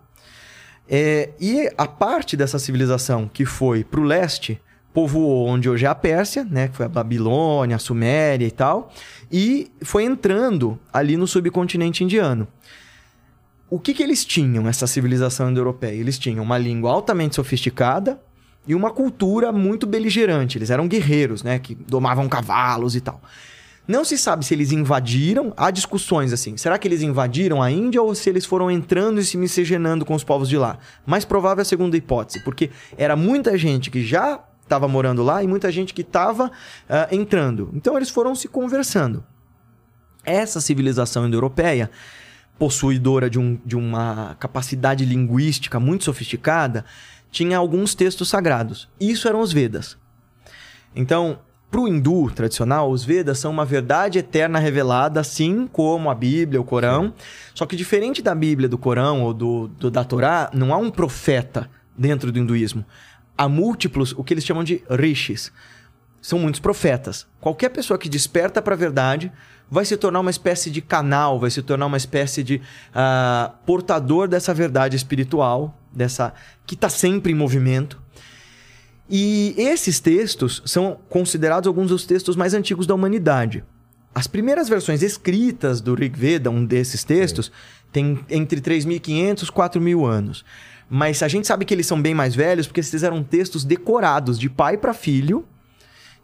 É, 0.88 1.30
e 1.40 1.68
a 1.76 1.88
parte 1.88 2.36
dessa 2.36 2.60
civilização 2.60 3.28
que 3.28 3.44
foi 3.44 3.82
para 3.82 3.98
o 3.98 4.04
leste 4.04 4.60
povoou 4.94 5.48
onde 5.48 5.68
hoje 5.68 5.84
é 5.84 5.88
a 5.88 5.94
Pérsia, 5.96 6.46
né? 6.48 6.68
Que 6.68 6.76
foi 6.76 6.86
a 6.86 6.88
Babilônia, 6.88 7.74
a 7.74 7.78
Suméria 7.80 8.46
e 8.46 8.50
tal. 8.52 8.92
E 9.32 9.72
foi 9.82 10.04
entrando 10.04 10.78
ali 10.92 11.16
no 11.16 11.26
subcontinente 11.26 12.04
indiano. 12.04 12.46
O 13.68 13.80
que, 13.80 13.92
que 13.92 14.02
eles 14.02 14.24
tinham, 14.24 14.68
essa 14.68 14.86
civilização 14.86 15.50
indo-europeia? 15.50 15.92
Eles 15.92 16.20
tinham 16.20 16.44
uma 16.44 16.56
língua 16.56 16.92
altamente 16.92 17.34
sofisticada 17.34 18.20
e 18.64 18.76
uma 18.76 18.92
cultura 18.92 19.50
muito 19.50 19.88
beligerante. 19.88 20.56
Eles 20.56 20.70
eram 20.70 20.86
guerreiros, 20.86 21.42
né? 21.42 21.58
Que 21.58 21.74
domavam 21.74 22.28
cavalos 22.28 22.94
e 22.94 23.00
tal. 23.00 23.20
Não 23.88 24.04
se 24.04 24.18
sabe 24.18 24.44
se 24.44 24.52
eles 24.52 24.72
invadiram. 24.72 25.52
Há 25.56 25.70
discussões 25.70 26.32
assim. 26.32 26.56
Será 26.56 26.76
que 26.78 26.88
eles 26.88 27.02
invadiram 27.02 27.62
a 27.62 27.70
Índia 27.70 28.02
ou 28.02 28.14
se 28.14 28.28
eles 28.28 28.44
foram 28.44 28.70
entrando 28.70 29.20
e 29.20 29.24
se 29.24 29.36
miscigenando 29.36 30.04
com 30.04 30.14
os 30.14 30.24
povos 30.24 30.48
de 30.48 30.58
lá? 30.58 30.78
Mais 31.04 31.24
provável 31.24 31.60
é 31.60 31.62
a 31.62 31.64
segunda 31.64 31.96
hipótese, 31.96 32.42
porque 32.42 32.70
era 32.96 33.14
muita 33.14 33.56
gente 33.56 33.90
que 33.90 34.04
já 34.04 34.42
estava 34.62 34.88
morando 34.88 35.22
lá 35.22 35.42
e 35.42 35.46
muita 35.46 35.70
gente 35.70 35.94
que 35.94 36.02
estava 36.02 36.50
ah, 36.88 37.06
entrando. 37.12 37.70
Então 37.74 37.96
eles 37.96 38.10
foram 38.10 38.34
se 38.34 38.48
conversando. 38.48 39.24
Essa 40.24 40.60
civilização 40.60 41.24
indo-europeia, 41.28 41.88
possuidora 42.58 43.30
de, 43.30 43.38
um- 43.38 43.60
de 43.64 43.76
uma 43.76 44.34
capacidade 44.40 45.04
linguística 45.04 45.78
muito 45.78 46.02
sofisticada, 46.02 46.84
tinha 47.30 47.58
alguns 47.58 47.94
textos 47.94 48.28
sagrados. 48.28 48.88
Isso 48.98 49.28
eram 49.28 49.40
os 49.40 49.52
Vedas. 49.52 49.96
Então, 50.94 51.38
para 51.70 51.80
o 51.80 51.88
hindu 51.88 52.30
tradicional, 52.30 52.90
os 52.90 53.04
Vedas 53.04 53.38
são 53.38 53.50
uma 53.50 53.64
verdade 53.64 54.18
eterna 54.18 54.58
revelada, 54.58 55.20
assim 55.20 55.66
como 55.66 56.08
a 56.08 56.14
Bíblia, 56.14 56.60
o 56.60 56.64
Corão. 56.64 57.12
Só 57.54 57.66
que 57.66 57.74
diferente 57.76 58.22
da 58.22 58.34
Bíblia, 58.34 58.68
do 58.68 58.78
Corão 58.78 59.22
ou 59.22 59.34
do, 59.34 59.68
do- 59.68 59.90
da 59.90 60.04
Torá, 60.04 60.48
não 60.54 60.72
há 60.72 60.76
um 60.76 60.90
profeta 60.90 61.68
dentro 61.98 62.30
do 62.30 62.38
hinduísmo. 62.38 62.84
Há 63.36 63.48
múltiplos, 63.48 64.12
o 64.16 64.22
que 64.24 64.32
eles 64.32 64.44
chamam 64.44 64.64
de 64.64 64.82
rishis. 64.88 65.52
São 66.22 66.38
muitos 66.38 66.60
profetas. 66.60 67.26
Qualquer 67.40 67.68
pessoa 67.68 67.98
que 67.98 68.08
desperta 68.08 68.62
para 68.62 68.74
a 68.74 68.78
verdade 68.78 69.30
vai 69.70 69.84
se 69.84 69.96
tornar 69.96 70.20
uma 70.20 70.30
espécie 70.30 70.70
de 70.70 70.80
canal, 70.80 71.38
vai 71.38 71.50
se 71.50 71.60
tornar 71.62 71.86
uma 71.86 71.96
espécie 71.96 72.42
de 72.42 72.60
ah, 72.94 73.52
portador 73.66 74.26
dessa 74.28 74.54
verdade 74.54 74.96
espiritual, 74.96 75.76
dessa 75.92 76.32
que 76.64 76.74
está 76.74 76.88
sempre 76.88 77.32
em 77.32 77.34
movimento. 77.34 78.00
E 79.08 79.54
esses 79.56 80.00
textos 80.00 80.62
são 80.64 80.98
considerados 81.08 81.68
alguns 81.68 81.90
dos 81.90 82.04
textos 82.04 82.34
mais 82.34 82.54
antigos 82.54 82.86
da 82.86 82.94
humanidade. 82.94 83.62
As 84.14 84.26
primeiras 84.26 84.68
versões 84.68 85.02
escritas 85.02 85.80
do 85.80 85.94
Rig 85.94 86.18
Veda, 86.18 86.50
um 86.50 86.64
desses 86.64 87.04
textos, 87.04 87.52
tem 87.92 88.18
entre 88.30 88.60
3.500 88.60 89.42
e 89.42 89.46
4.000 89.52 90.06
anos. 90.08 90.44
Mas 90.88 91.22
a 91.22 91.28
gente 91.28 91.46
sabe 91.46 91.64
que 91.64 91.74
eles 91.74 91.86
são 91.86 92.00
bem 92.00 92.14
mais 92.14 92.34
velhos 92.34 92.66
porque 92.66 92.80
esses 92.80 93.02
eram 93.02 93.22
textos 93.22 93.64
decorados 93.64 94.38
de 94.38 94.48
pai 94.48 94.76
para 94.76 94.94
filho 94.94 95.44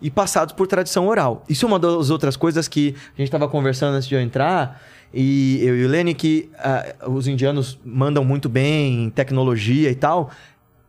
e 0.01 0.11
passados 0.11 0.53
por 0.53 0.67
tradição 0.67 1.07
oral. 1.07 1.45
Isso 1.49 1.65
é 1.65 1.69
uma 1.69 1.79
das 1.79 2.11
outras 2.11 2.37
coisas 2.37 2.67
que 2.67 2.95
a 3.15 3.19
gente 3.19 3.29
estava 3.29 3.49
conversando 3.49 3.95
antes 3.95 4.09
de 4.09 4.15
eu 4.15 4.21
entrar. 4.21 4.83
E 5.15 5.61
eu 5.63 5.77
e 5.77 5.85
o 5.85 5.89
Lenny, 5.89 6.15
que 6.15 6.49
ah, 6.59 6.95
os 7.07 7.29
indianos 7.29 7.79
mandam 7.85 8.25
muito 8.25 8.49
bem 8.49 9.05
em 9.05 9.11
tecnologia 9.11 9.91
e 9.91 9.95
tal. 9.95 10.31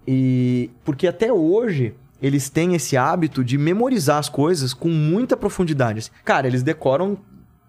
E 0.08 0.70
porque 0.84 1.08
até 1.08 1.32
hoje 1.32 1.96
eles 2.22 2.50
têm 2.50 2.74
esse 2.74 2.96
hábito 2.96 3.44
de 3.44 3.58
memorizar 3.58 4.18
as 4.18 4.30
coisas 4.30 4.74
com 4.74 4.88
muita 4.88 5.36
profundidade. 5.36 6.10
Cara, 6.24 6.48
eles 6.48 6.64
decoram 6.64 7.18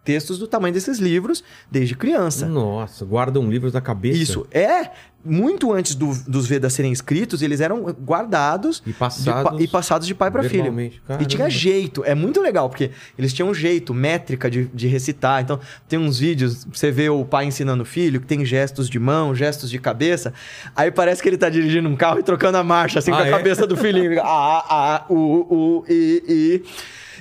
textos 0.05 0.38
do 0.38 0.47
tamanho 0.47 0.75
desses 0.75 0.99
livros 0.99 1.43
desde 1.71 1.95
criança. 1.97 2.47
Nossa, 2.47 3.05
guardam 3.05 3.49
livros 3.51 3.73
na 3.73 3.81
cabeça. 3.81 4.19
Isso. 4.23 4.47
É, 4.53 4.90
muito 5.25 5.73
antes 5.73 5.95
do- 5.95 6.12
dos 6.29 6.47
Vedas 6.47 6.75
serem 6.75 6.93
escritos, 6.93 7.40
eles 7.40 7.62
eram 7.62 7.81
guardados 7.83 8.83
E 8.85 8.88
de 8.88 8.93
pa- 8.93 9.07
passados. 9.07 9.61
e 9.62 9.67
passados 9.67 10.07
de 10.07 10.14
pai 10.14 10.31
para 10.31 10.43
filho. 10.43 10.64
verbalmente. 10.64 11.01
E 11.21 11.25
tinha 11.25 11.38
Caramba. 11.38 11.51
jeito. 11.51 12.05
É 12.05 12.14
muito 12.14 12.43
legal, 12.43 12.69
porque 12.69 12.90
eles 13.19 13.33
tinham 13.33 13.49
um 13.49 13.55
jeito, 13.55 13.95
métrica 13.95 14.51
de, 14.51 14.67
de 14.75 14.87
recitar. 14.87 15.40
Então, 15.43 15.59
tem 15.88 15.99
uns 15.99 16.19
vídeos, 16.19 16.67
você 16.71 16.90
vê 16.90 17.09
o 17.09 17.25
pai 17.25 17.47
ensinando 17.47 17.83
o 17.85 17.87
filho, 17.87 18.21
que 18.21 18.27
tem 18.27 18.45
gestos 18.45 18.90
de 18.90 18.99
mão, 18.99 19.35
gestos 19.35 19.71
de 19.71 19.79
cabeça. 19.79 20.35
Aí 20.77 20.90
parece 20.90 21.23
que 21.23 21.29
ele 21.31 21.38
tá 21.38 21.49
dirigindo 21.49 21.88
um 21.88 21.97
carro 21.97 22.19
e 22.19 22.23
trocando 22.23 22.59
a 22.59 22.62
marcha, 22.62 22.99
assim, 22.99 23.11
Ah, 23.11 23.17
com 23.17 23.23
a 23.23 23.27
é? 23.27 23.31
cabeça 23.31 23.67
do 23.67 23.77
filhinho. 23.79 24.21
Ah, 24.23 24.64
ah, 24.69 25.07
u, 25.09 25.14
u, 25.17 25.85
i, 25.88 26.23
i. 26.29 26.62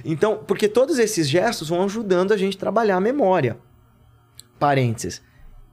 Então, 0.05 0.39
porque 0.47 0.67
todos 0.67 0.99
esses 0.99 1.27
gestos 1.29 1.69
vão 1.69 1.83
ajudando 1.83 2.31
a 2.31 2.37
gente 2.37 2.57
a 2.57 2.59
trabalhar 2.59 2.97
a 2.97 3.01
memória. 3.01 3.57
Parênteses. 4.59 5.21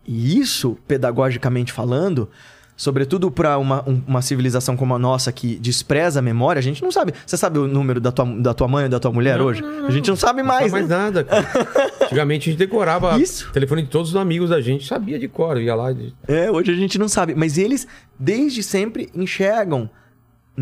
E 0.06 0.38
isso, 0.38 0.76
pedagogicamente 0.88 1.72
falando, 1.72 2.28
sobretudo 2.76 3.30
para 3.30 3.59
uma, 3.59 3.88
um- 3.88 4.02
uma 4.06 4.22
civilização 4.22 4.76
como 4.76 4.94
a 4.94 4.98
nossa 4.98 5.30
que 5.30 5.56
despreza 5.56 6.18
a 6.18 6.22
memória, 6.22 6.59
a 6.59 6.62
gente 6.62 6.83
não 6.83 6.90
sabe. 6.90 7.12
Você 7.24 7.37
sabe 7.37 7.59
o 7.59 7.68
número 7.68 8.00
da 8.00 8.11
tua, 8.11 8.24
da 8.24 8.54
tua 8.54 8.66
mãe 8.66 8.85
ou 8.85 8.90
da 8.90 8.98
tua 8.98 9.12
mulher 9.12 9.38
Não, 9.38 9.44
hoje? 9.44 9.61
não, 9.62 9.83
não. 9.83 9.87
A 9.87 9.90
gente 9.90 10.09
não 10.09 10.16
sabe 10.16 10.40
Não 10.40 10.48
mais, 10.48 10.70
sabe 10.70 10.72
mais 10.72 10.88
né? 10.88 10.96
nada, 10.96 11.24
cara. 11.24 11.46
Antigamente 12.02 12.48
a 12.48 12.52
gente 12.52 12.59
decorava 12.59 13.20
Isso. 13.20 13.48
o 13.48 13.52
telefone 13.52 13.83
de 13.83 13.88
todos 13.88 14.11
os 14.11 14.16
amigos 14.16 14.50
da 14.50 14.61
gente, 14.61 14.87
sabia 14.87 15.18
de 15.18 15.28
cor, 15.28 15.61
ia 15.61 15.74
lá. 15.74 15.92
de- 15.92 16.12
É, 16.26 16.50
hoje 16.50 16.72
a 16.72 16.74
gente 16.76 16.98
não 16.98 17.09
sabe. 17.09 17.35
Mas 17.35 17.59
eles, 17.59 17.87
desde 18.18 18.62
sempre, 18.62 19.11
enxergam 19.14 19.88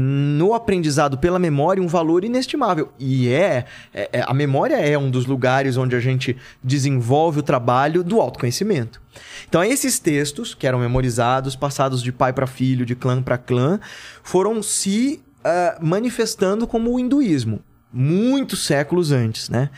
no 0.01 0.55
aprendizado 0.55 1.19
pela 1.19 1.41
memória 1.41 1.83
um 1.83 1.89
valor 1.89 2.25
inestimável. 2.25 2.93
E 3.01 3.29
é, 3.29 3.65
é- 3.93 4.09
é- 4.13 4.25
a 4.25 4.33
memória 4.33 4.77
é 4.77 4.97
um 4.97 5.11
dos 5.11 5.27
lugares 5.27 5.77
onde 5.77 5.97
a 5.97 6.01
gente 6.01 6.37
desenvolve 6.63 7.41
o 7.41 7.43
trabalho 7.43 8.05
do 8.05 8.21
autoconhecimento. 8.21 9.03
Então, 9.49 9.65
esses 9.65 9.99
textos, 9.99 10.55
que 10.55 10.69
eram 10.69 10.79
memorizados, 10.79 11.57
passados 11.57 12.01
de 12.01 12.13
pai 12.13 12.33
para 12.33 12.47
filho, 12.47 12.87
de 12.87 12.95
clã 12.95 13.21
para 13.21 13.37
clã, 13.37 13.81
foram 14.23 14.63
se 14.63 15.21
ah, 15.45 15.79
manifestando 15.81 16.65
como 16.65 16.95
o 16.95 17.01
hinduísmo, 17.01 17.61
muitos 17.93 18.65
séculos 18.65 19.13
antes, 19.13 19.49
né? 19.49 19.71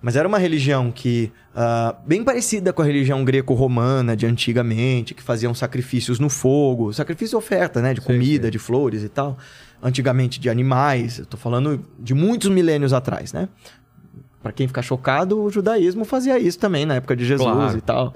Mas 0.00 0.16
era 0.16 0.26
uma 0.26 0.38
religião 0.38 0.90
que, 0.90 1.30
ah, 1.54 1.94
bem 2.04 2.24
parecida 2.24 2.72
com 2.72 2.82
a 2.82 2.84
religião 2.84 3.24
greco-romana 3.24 4.16
de 4.16 4.26
antigamente, 4.26 5.14
que 5.14 5.22
faziam 5.22 5.54
sacrifícios 5.54 6.18
no 6.18 6.28
fogo, 6.28 6.92
sacrifício 6.92 7.36
e 7.36 7.38
oferta, 7.38 7.80
né? 7.80 7.94
De 7.94 8.00
Sei, 8.02 8.06
comida, 8.14 8.42
sei. 8.44 8.50
de 8.50 8.58
flores 8.58 9.02
e 9.04 9.08
tal. 9.08 9.38
Antigamente 9.82 10.40
de 10.40 10.48
animais, 10.50 11.18
eu 11.20 11.26
tô 11.26 11.36
falando 11.36 11.84
de 11.98 12.14
muitos 12.14 12.50
milênios 12.50 12.92
atrás, 12.92 13.32
né? 13.32 13.48
Pra 14.42 14.50
quem 14.50 14.66
ficar 14.66 14.82
chocado, 14.82 15.40
o 15.40 15.50
judaísmo 15.50 16.04
fazia 16.04 16.36
isso 16.38 16.58
também 16.58 16.84
na 16.84 16.96
época 16.96 17.14
de 17.14 17.24
Jesus 17.24 17.48
Claro. 17.48 17.78
e 17.78 17.80
tal. 17.80 18.14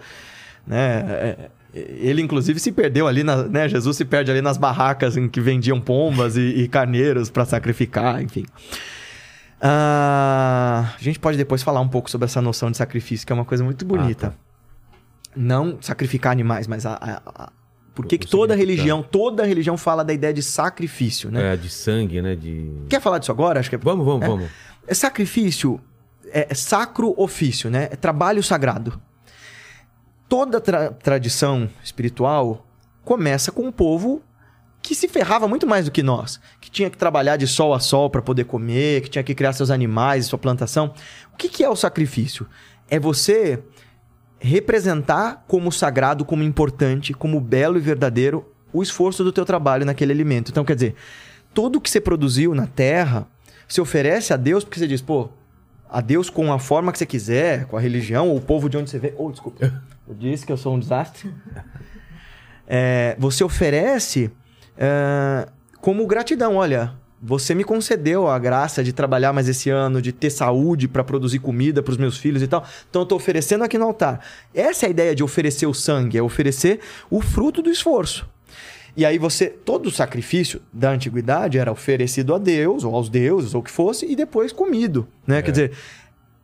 Né? 0.67 1.05
É, 1.09 1.51
Ele, 1.73 2.21
inclusive, 2.23 2.59
se 2.59 2.73
perdeu 2.73 3.07
ali, 3.07 3.23
na, 3.23 3.45
né? 3.45 3.69
Jesus 3.69 3.97
se 3.97 4.05
perde 4.05 4.31
ali 4.31 4.41
nas 4.41 4.57
barracas 4.57 5.17
em 5.17 5.29
que 5.29 5.41
vendiam 5.41 5.81
pombas 5.81 6.37
e, 6.37 6.41
e 6.41 6.69
carneiros 6.69 7.31
para 7.31 7.45
sacrificar, 7.45 8.21
enfim. 8.23 8.45
Ah, 9.61 10.95
a 10.99 11.03
gente 11.03 11.19
pode 11.19 11.37
depois 11.39 11.63
falar 11.63 11.81
um 11.81 11.89
pouco 11.89 12.11
sobre 12.11 12.27
essa 12.27 12.41
noção 12.43 12.71
de 12.71 12.77
sacrifício, 12.77 13.27
que 13.27 13.33
é 13.33 13.35
uma 13.35 13.45
coisa 13.45 13.65
muito 13.65 13.85
bonita. 13.85 14.31
tá. 14.31 14.37
Não 15.35 15.79
sacrificar 15.83 16.33
animais, 16.33 16.67
mas 16.67 16.87
a, 16.87 16.95
a- 16.95 17.23
a- 17.27 17.53
por 17.95 18.07
que, 18.07 18.17
O 18.17 18.19
que 18.19 18.27
toda 18.27 18.55
religião, 18.55 19.03
toda 19.03 19.45
religião 19.45 19.77
fala 19.79 20.05
da 20.05 20.13
ideia 20.13 20.33
de 20.33 20.43
sacrifício, 20.43 21.31
né? 21.31 21.55
É, 21.55 21.57
de 21.57 21.69
sangue, 21.71 22.21
né? 22.21 22.35
De. 22.37 22.71
Quer 22.89 23.01
falar 23.01 23.19
disso 23.19 23.33
agora? 23.33 23.59
Acho 23.61 23.69
que 23.71 23.75
é 23.77 23.79
Vamos, 23.79 24.05
vamos, 24.05 24.23
É. 24.25 24.29
vamos. 24.29 24.49
é 24.87 24.95
sacrifício 24.95 25.81
é 26.33 26.55
sacro 26.55 27.15
ofício, 27.17 27.71
né? 27.71 27.85
É 27.91 27.97
trabalho 27.97 28.43
sagrado. 28.43 29.01
Toda 30.29 30.61
tra- 30.61 30.91
tradição 30.91 31.71
espiritual 31.85 32.67
começa 33.05 33.53
com 33.53 33.63
um 33.63 33.73
povo 33.73 34.21
que 34.87 34.95
se 34.95 35.09
ferrava 35.09 35.49
muito 35.49 35.67
mais 35.67 35.87
do 35.87 35.91
que 35.91 36.01
nós, 36.01 36.39
que 36.61 36.71
tinha 36.71 36.89
que 36.89 36.97
trabalhar 36.97 37.37
de 37.37 37.45
sol 37.45 37.75
a 37.75 37.81
sol 37.81 38.09
para 38.09 38.23
poder 38.23 38.45
comer, 38.45 39.03
que 39.03 39.11
tinha 39.11 39.25
que 39.25 39.35
criar 39.35 39.53
seus 39.53 39.69
animais, 39.69 40.27
sua 40.27 40.39
plantação. 40.39 40.95
O 41.35 41.37
que, 41.37 41.49
que 41.49 41.65
é 41.65 41.69
o 41.69 41.75
sacrifício? 41.75 42.47
É 42.89 42.97
você 42.97 43.59
representar 44.39 45.45
como 45.49 45.73
sagrado, 45.73 46.25
como 46.25 46.45
importante, 46.45 47.13
como 47.13 47.41
belo 47.41 47.77
e 47.77 47.81
verdadeiro 47.81 48.49
o 48.73 48.81
esforço 48.81 49.25
do 49.25 49.33
teu 49.33 49.45
trabalho 49.45 49.85
naquele 49.85 50.13
alimento. 50.13 50.53
Então, 50.53 50.65
quer 50.65 50.77
dizer, 50.77 50.95
tudo 51.53 51.81
que 51.81 51.91
você 51.91 52.01
produziu 52.01 52.55
na 52.55 52.69
terra, 52.69 53.27
você 53.67 53.81
oferece 53.81 54.33
a 54.33 54.37
Deus 54.37 54.63
porque 54.63 54.79
você 54.79 54.87
diz, 54.87 55.01
pô, 55.03 55.31
a 55.91 56.01
Deus 56.01 56.31
com 56.31 56.53
a 56.53 56.61
forma 56.61 56.93
que 56.93 56.99
você 56.99 57.07
quiser, 57.07 57.65
com 57.65 57.77
a 57.77 57.81
religião, 57.81 58.29
ou 58.29 58.37
o 58.37 58.41
povo 58.41 58.69
de 58.69 58.77
onde 58.77 58.89
você 58.89 59.01
vem. 59.01 59.13
Oh, 59.19 59.33
desculpa. 59.33 59.83
Eu 60.07 60.15
disse 60.15 60.47
que 60.47 60.53
eu 60.53 60.57
sou 60.57 60.77
um 60.77 60.79
desastre. 60.79 61.35
É, 62.69 63.15
você 63.17 63.45
oferece 63.45 64.29
é, 64.77 65.49
como 65.81 66.07
gratidão. 66.07 66.57
Olha, 66.57 66.95
você 67.21 67.55
me 67.55 67.65
concedeu 67.65 68.29
a 68.29 68.39
graça 68.39 68.85
de 68.85 68.93
trabalhar 68.93 69.33
mais 69.33 69.49
esse 69.49 69.71
ano, 69.71 70.03
de 70.03 70.13
ter 70.13 70.31
saúde 70.31 70.87
para 70.87 71.03
produzir 71.03 71.39
comida 71.39 71.83
para 71.83 71.93
os 71.93 71.97
meus 71.97 72.19
filhos 72.19 72.43
e 72.43 72.47
tal. 72.47 72.65
Então 72.89 73.01
eu 73.01 73.05
estou 73.05 73.17
oferecendo 73.17 73.65
aqui 73.65 73.79
no 73.79 73.87
altar. 73.87 74.21
Essa 74.55 74.87
é 74.87 74.89
a 74.89 74.91
ideia 74.91 75.15
de 75.15 75.25
oferecer 75.25 75.67
o 75.67 75.75
sangue, 75.75 76.19
é 76.19 76.23
oferecer 76.23 76.81
o 77.11 77.21
fruto 77.21 77.63
do 77.63 77.71
esforço. 77.71 78.29
E 78.97 79.05
aí 79.05 79.19
você, 79.19 79.49
todo 79.49 79.87
o 79.87 79.91
sacrifício 79.91 80.63
da 80.73 80.91
antiguidade 80.91 81.59
era 81.59 81.71
oferecido 81.71 82.35
a 82.35 82.39
Deus, 82.39 82.83
ou 82.83 82.95
aos 82.95 83.11
deuses, 83.11 83.55
ou 83.55 83.61
o 83.61 83.65
que 83.65 83.71
fosse, 83.71 84.07
e 84.11 84.17
depois 84.17 84.53
comido, 84.53 85.07
né? 85.27 85.43
Quer 85.43 85.51
dizer, 85.51 85.73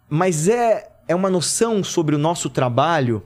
mas 0.08 0.48
é, 0.48 0.90
é 1.08 1.14
uma 1.14 1.30
noção 1.30 1.82
sobre 1.82 2.14
o 2.14 2.18
nosso 2.18 2.50
trabalho 2.50 3.22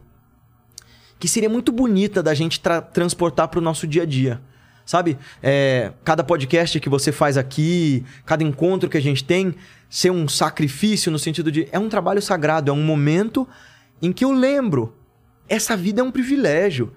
que 1.19 1.27
seria 1.27 1.49
muito 1.49 1.73
bonita 1.73 2.23
da 2.23 2.35
gente 2.35 2.61
tra- 2.61 2.81
transportar 2.81 3.49
para 3.49 3.59
o 3.59 3.62
nosso 3.62 3.85
dia 3.85 4.03
a 4.03 4.07
dia. 4.07 4.40
Sabe? 4.87 5.18
É, 5.42 5.92
cada 6.05 6.22
podcast 6.22 6.79
que 6.79 6.88
você 6.88 7.11
faz 7.11 7.37
aqui, 7.37 8.05
cada 8.25 8.44
encontro 8.44 8.88
que 8.88 8.96
a 8.96 9.03
gente 9.03 9.25
tem, 9.25 9.53
ser 9.90 10.12
um 10.12 10.29
sacrifício 10.29 11.11
no 11.11 11.18
sentido 11.18 11.51
de. 11.51 11.68
É 11.72 11.79
um 11.79 11.88
trabalho 11.88 12.22
sagrado, 12.22 12.70
é 12.70 12.72
um 12.72 12.85
momento 12.85 13.46
em 14.01 14.12
que 14.12 14.25
eu 14.25 14.31
lembro. 14.31 14.94
Essa 15.49 15.77
vida 15.77 16.01
é 16.01 16.05
um 16.05 16.12
privilégio. 16.12 16.92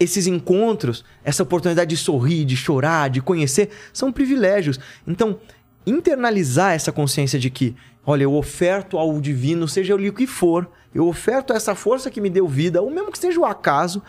Esses 0.00 0.26
encontros, 0.26 1.04
essa 1.22 1.42
oportunidade 1.42 1.90
de 1.90 1.96
sorrir, 1.96 2.46
de 2.46 2.56
chorar, 2.56 3.10
de 3.10 3.20
conhecer, 3.20 3.68
são 3.92 4.10
privilégios. 4.10 4.80
Então, 5.06 5.38
internalizar 5.86 6.72
essa 6.72 6.90
consciência 6.90 7.38
de 7.38 7.50
que, 7.50 7.76
olha, 8.04 8.24
eu 8.24 8.34
oferto 8.34 8.96
ao 8.96 9.20
divino, 9.20 9.68
seja 9.68 9.94
ele 9.94 10.08
o 10.08 10.12
que 10.14 10.26
for, 10.26 10.68
eu 10.94 11.06
oferto 11.06 11.52
essa 11.52 11.74
força 11.74 12.10
que 12.10 12.20
me 12.20 12.30
deu 12.30 12.48
vida, 12.48 12.80
ou 12.80 12.90
mesmo 12.90 13.12
que 13.12 13.18
seja 13.18 13.38
o 13.38 13.44
acaso, 13.44 14.02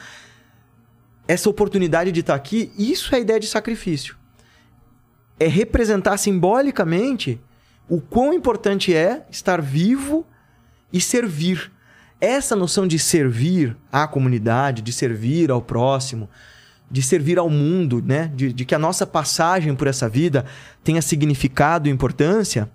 essa 1.28 1.50
oportunidade 1.50 2.12
de 2.12 2.20
estar 2.20 2.36
aqui, 2.36 2.72
isso 2.78 3.14
é 3.14 3.18
a 3.18 3.22
ideia 3.22 3.40
de 3.40 3.48
sacrifício. 3.48 4.16
É 5.40 5.48
representar 5.48 6.18
simbolicamente 6.18 7.40
o 7.90 8.00
quão 8.00 8.34
importante 8.34 8.94
é 8.94 9.26
estar 9.30 9.62
vivo 9.62 10.26
e 10.92 11.02
servir. 11.02 11.72
Essa 12.22 12.56
noção 12.56 12.88
de 12.88 12.98
servir 12.98 13.76
à 13.92 14.08
comunidade, 14.08 14.82
de 14.82 14.94
servir 14.94 15.52
ao 15.52 15.62
próximo, 15.62 16.30
de 16.90 17.02
servir 17.02 17.38
ao 17.38 17.50
mundo, 17.50 18.02
né? 18.02 18.32
De, 18.34 18.54
de 18.54 18.66
que 18.66 18.74
a 18.74 18.80
nossa 18.80 19.06
passagem 19.06 19.76
por 19.76 19.88
essa 19.88 20.08
vida 20.08 20.46
tenha 20.84 21.02
significado 21.02 21.90
e 21.90 21.92
importância. 21.92 22.70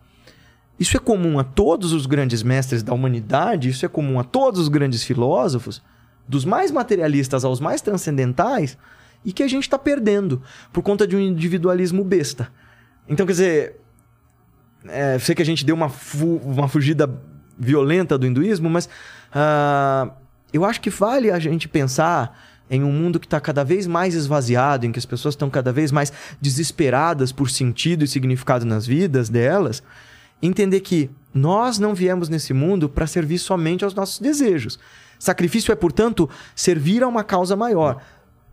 Isso 0.78 0.96
é 0.96 1.00
comum 1.00 1.38
a 1.38 1.44
todos 1.44 1.92
os 1.92 2.06
grandes 2.06 2.42
mestres 2.42 2.82
da 2.82 2.92
humanidade, 2.92 3.68
isso 3.68 3.84
é 3.84 3.88
comum 3.88 4.18
a 4.18 4.24
todos 4.24 4.60
os 4.60 4.68
grandes 4.68 5.04
filósofos, 5.04 5.82
dos 6.30 6.44
mais 6.44 6.70
materialistas 6.70 7.44
aos 7.44 7.60
mais 7.60 7.80
transcendentais, 7.82 8.78
e 9.24 9.32
que 9.32 9.42
a 9.42 9.48
gente 9.48 9.64
está 9.64 9.78
perdendo 9.78 10.40
por 10.72 10.82
conta 10.82 11.06
de 11.06 11.14
um 11.16 11.20
individualismo 11.20 12.02
besta. 12.04 12.50
Então, 13.06 13.26
quer 13.26 13.32
dizer, 13.32 13.80
é, 14.86 15.18
sei 15.18 15.34
que 15.34 15.42
a 15.42 15.44
gente 15.44 15.64
deu 15.64 15.74
uma, 15.74 15.88
fu- 15.88 16.40
uma 16.42 16.68
fugida 16.68 17.10
violenta 17.58 18.16
do 18.16 18.26
hinduísmo, 18.26 18.70
mas 18.70 18.88
ah, 19.34 20.12
eu 20.52 20.64
acho 20.64 20.80
que 20.80 20.88
vale 20.88 21.30
a 21.30 21.38
gente 21.38 21.68
pensar 21.68 22.48
em 22.70 22.84
um 22.84 22.92
mundo 22.92 23.18
que 23.18 23.26
está 23.26 23.40
cada 23.40 23.64
vez 23.64 23.86
mais 23.86 24.14
esvaziado, 24.14 24.86
em 24.86 24.92
que 24.92 24.98
as 24.98 25.04
pessoas 25.04 25.34
estão 25.34 25.50
cada 25.50 25.72
vez 25.72 25.90
mais 25.90 26.12
desesperadas 26.40 27.32
por 27.32 27.50
sentido 27.50 28.04
e 28.04 28.08
significado 28.08 28.64
nas 28.64 28.86
vidas 28.86 29.28
delas, 29.28 29.82
entender 30.40 30.80
que 30.80 31.10
nós 31.34 31.78
não 31.78 31.94
viemos 31.94 32.28
nesse 32.28 32.54
mundo 32.54 32.88
para 32.88 33.06
servir 33.06 33.38
somente 33.38 33.84
aos 33.84 33.92
nossos 33.92 34.18
desejos. 34.20 34.78
Sacrifício 35.20 35.70
é, 35.70 35.76
portanto, 35.76 36.28
servir 36.56 37.02
a 37.02 37.08
uma 37.08 37.22
causa 37.22 37.54
maior. 37.54 38.02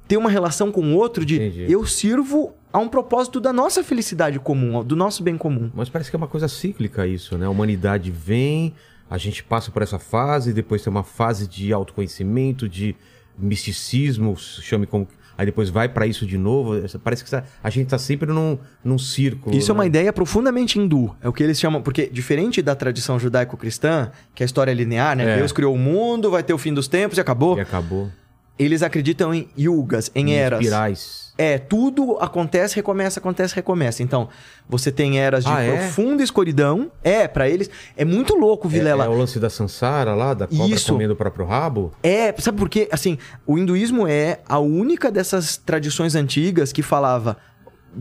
Ter 0.05 0.18
uma 0.18 0.30
relação 0.30 0.72
com 0.72 0.82
o 0.82 0.95
outro 0.95 1.26
de 1.26 1.36
Entendi. 1.36 1.72
eu 1.72 1.86
sirvo 1.86 2.53
a 2.72 2.78
um 2.78 2.89
propósito 2.89 3.39
da 3.39 3.53
nossa 3.53 3.84
felicidade 3.84 4.38
comum, 4.38 4.84
do 4.84 4.95
nosso 4.95 5.24
bem 5.24 5.38
comum. 5.38 5.72
Mas 5.74 5.89
parece 5.89 6.09
que 6.09 6.15
é 6.15 6.20
uma 6.20 6.28
coisa 6.28 6.47
cíclica 6.49 7.07
isso, 7.07 7.38
né? 7.38 7.45
A 7.45 7.49
humanidade 7.49 8.11
vem, 8.11 8.74
a 9.09 9.18
gente 9.18 9.43
passa 9.43 9.72
por 9.72 9.82
essa 9.82 9.97
fase, 9.97 10.53
depois 10.53 10.84
tem 10.84 10.91
uma 10.91 11.03
fase 11.03 11.47
de 11.47 11.72
autoconhecimento, 11.72 12.68
de 12.68 12.95
misticismo, 13.38 14.36
chame 14.38 14.86
como. 14.86 15.07
Aí 15.38 15.45
depois 15.45 15.69
vai 15.69 15.88
pra 15.88 16.07
isso 16.07 16.25
de 16.25 16.38
novo. 16.38 16.73
Parece 17.03 17.23
que 17.23 17.35
a 17.63 17.69
gente 17.69 17.88
tá 17.88 17.97
sempre 17.97 18.31
num, 18.31 18.57
num 18.83 18.97
círculo. 18.97 19.55
Isso 19.55 19.71
é 19.71 19.73
uma 19.73 19.83
né? 19.83 19.88
ideia 19.88 20.11
profundamente 20.11 20.79
hindu. 20.79 21.15
É 21.21 21.29
o 21.29 21.33
que 21.33 21.43
eles 21.43 21.59
chamam. 21.59 21.81
Porque, 21.81 22.07
diferente 22.07 22.61
da 22.61 22.75
tradição 22.75 23.19
judaico-cristã, 23.19 24.11
que 24.33 24.41
a 24.41 24.45
história 24.45 24.71
é 24.71 24.73
linear, 24.73 25.15
né? 25.15 25.33
É. 25.33 25.38
Deus 25.38 25.51
criou 25.51 25.75
o 25.75 25.77
mundo, 25.77 26.31
vai 26.31 26.41
ter 26.41 26.53
o 26.53 26.57
fim 26.57 26.73
dos 26.73 26.88
tempos 26.88 27.17
e 27.17 27.21
acabou. 27.21 27.57
E 27.57 27.61
acabou. 27.61 28.09
Eles 28.58 28.82
acreditam 28.82 29.34
em 29.34 29.47
yugas, 29.58 30.10
em 30.16 30.34
eras. 30.34 30.60
Espirais. 30.62 31.28
É, 31.38 31.60
tudo 31.60 32.18
acontece, 32.20 32.76
recomeça, 32.76 33.20
acontece, 33.20 33.53
recomeça. 33.53 34.01
Então, 34.01 34.28
você 34.68 34.91
tem 34.91 35.20
eras 35.20 35.43
de 35.45 35.51
Ah, 35.51 35.62
é? 35.62 35.72
profunda 35.78 36.24
escuridão. 36.24 36.91
É, 37.03 37.28
pra 37.28 37.47
eles. 37.47 37.70
É 37.95 38.03
muito 38.03 38.36
louco, 38.36 38.68
É, 38.68 38.72
Vilela. 38.72 39.05
é 39.05 39.08
o 39.08 39.14
lance 39.16 39.39
da 39.39 39.47
Sansara 39.49 40.16
lá, 40.16 40.34
da 40.34 40.47
cobra 40.47 40.76
Isso. 40.76 40.91
comendo 40.91 41.14
o 41.14 41.16
próprio 41.16 41.45
rabo? 41.45 41.91
É, 42.01 42.34
sabe 42.39 42.58
por 42.58 42.68
quê? 42.68 42.89
Assim, 42.91 43.20
o 43.45 43.55
hinduísmo 43.55 44.08
é 44.08 44.39
a 44.49 44.58
única 44.58 45.12
dessas 45.12 45.58
tradições 45.58 46.16
antigas 46.16 46.74
que 46.74 46.82
falava 46.82 47.38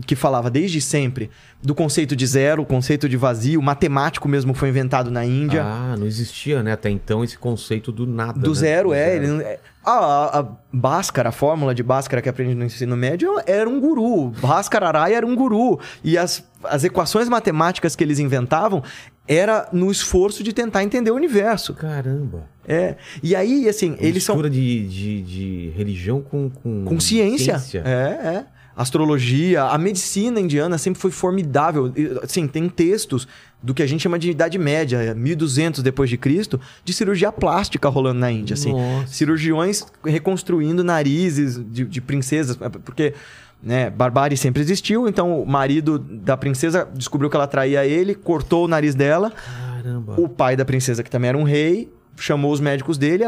que 0.05 0.15
falava 0.15 0.49
desde 0.49 0.79
sempre 0.81 1.29
do 1.61 1.73
conceito 1.73 2.15
de 2.15 2.25
zero, 2.27 2.61
o 2.61 2.65
conceito 2.65 3.09
de 3.09 3.17
vazio, 3.17 3.61
matemático 3.61 4.27
mesmo 4.27 4.53
foi 4.53 4.69
inventado 4.69 5.09
na 5.09 5.25
Índia. 5.25 5.63
Ah, 5.63 5.95
não 5.97 6.05
existia, 6.05 6.61
né? 6.61 6.73
Até 6.73 6.89
então 6.89 7.23
esse 7.23 7.37
conceito 7.37 7.91
do 7.91 8.05
nada. 8.05 8.39
do 8.39 8.49
né? 8.51 8.55
zero, 8.55 8.89
Do 8.89 8.93
é. 8.95 9.15
Ele, 9.15 9.27
não- 9.27 9.41
é- 9.41 9.59
a, 9.83 9.91
a, 9.91 10.39
a 10.39 10.47
Bhaskara, 10.71 11.29
a 11.29 11.31
fórmula 11.31 11.73
de 11.73 11.81
Bhaskara 11.81 12.21
que 12.21 12.27
aprende 12.27 12.53
no 12.53 12.65
ensino 12.65 12.97
médio 12.97 13.39
era 13.45 13.69
um 13.69 13.79
guru. 13.79 14.31
Bhaskara 14.31 14.91
Raya 14.91 15.15
era 15.17 15.25
um 15.25 15.33
guru. 15.33 15.79
E 16.03 16.17
as, 16.17 16.43
as 16.65 16.83
equações 16.83 17.29
matemáticas 17.29 17.95
que 17.95 18.03
eles 18.03 18.19
inventavam 18.19 18.83
era 19.25 19.67
no 19.71 19.89
esforço 19.89 20.43
de 20.43 20.51
tentar 20.51 20.83
entender 20.83 21.11
o 21.11 21.15
universo. 21.15 21.73
Caramba. 21.73 22.43
É. 22.67 22.97
E 23.23 23.33
aí, 23.33 23.67
assim, 23.69 23.95
eles 23.99 24.23
são. 24.25 24.35
Mistura 24.35 24.49
de, 24.49 24.87
de, 24.87 25.21
de 25.21 25.73
religião 25.77 26.21
com, 26.21 26.49
com, 26.49 26.83
Com 26.83 26.99
ciência. 26.99 27.61
É, 27.85 27.89
é. 27.89 28.45
Astrologia, 28.77 29.63
a 29.63 29.77
medicina 29.77 30.39
indiana 30.39 30.77
sempre 30.77 31.01
foi 31.01 31.09
formidável. 31.09 31.91
Assim, 32.21 32.47
tem 32.47 32.69
textos 32.69 33.27
do 33.61 33.73
que 33.73 33.81
a 33.81 33.87
gente 33.87 34.01
chama 34.01 34.19
de 34.19 34.29
Idade 34.29 34.59
Média, 34.59 35.15
1200 35.15 35.81
depois 35.81 36.11
de 36.11 36.15
Cristo, 36.15 36.61
de 36.85 36.93
cirurgia 36.93 37.31
plástica 37.31 37.89
rolando 37.89 38.19
na 38.19 38.31
Índia, 38.31 38.53
assim. 38.53 38.71
Nossa. 38.71 39.07
Cirurgiões 39.07 39.83
reconstruindo 40.05 40.83
narizes 40.83 41.59
de, 41.71 41.85
de 41.85 41.99
princesas, 41.99 42.55
porque 42.85 43.15
né, 43.63 43.89
barbárie 43.89 44.37
sempre 44.37 44.61
existiu, 44.61 45.07
então 45.07 45.41
o 45.41 45.45
marido 45.45 45.97
da 45.97 46.37
princesa 46.37 46.87
descobriu 46.93 47.31
que 47.31 47.35
ela 47.35 47.47
traía 47.47 47.83
ele, 47.83 48.13
cortou 48.13 48.65
o 48.65 48.67
nariz 48.67 48.93
dela, 48.93 49.31
Caramba. 49.31 50.21
o 50.21 50.29
pai 50.29 50.55
da 50.55 50.63
princesa, 50.63 51.01
que 51.01 51.09
também 51.09 51.29
era 51.29 51.37
um 51.37 51.43
rei, 51.43 51.91
chamou 52.17 52.51
os 52.51 52.59
médicos 52.59 52.97
dele 52.97 53.23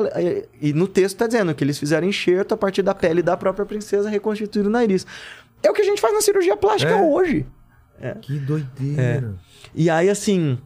e, 0.61 0.73
no 0.73 0.87
texto 0.87 1.17
tá 1.17 1.27
dizendo 1.27 1.53
que 1.53 1.63
eles 1.63 1.77
fizeram 1.79 2.07
enxerto 2.07 2.53
a 2.53 2.57
partir 2.57 2.81
da 2.81 2.93
pele 2.95 3.21
da 3.21 3.37
própria 3.37 3.65
princesa, 3.65 4.09
reconstituir 4.09 4.65
o 4.65 4.69
nariz. 4.69 5.05
É 5.63 5.69
o 5.69 5.73
que 5.73 5.81
a 5.81 5.85
gente 5.85 6.01
faz 6.01 6.13
na 6.13 6.21
cirurgia 6.21 6.57
plástica 6.57 6.93
É. 6.93 7.01
hoje. 7.01 7.45
Que 8.21 8.39
doideira. 8.39 9.35
E 9.75 9.89
aí, 9.89 10.09
assim, 10.09 10.57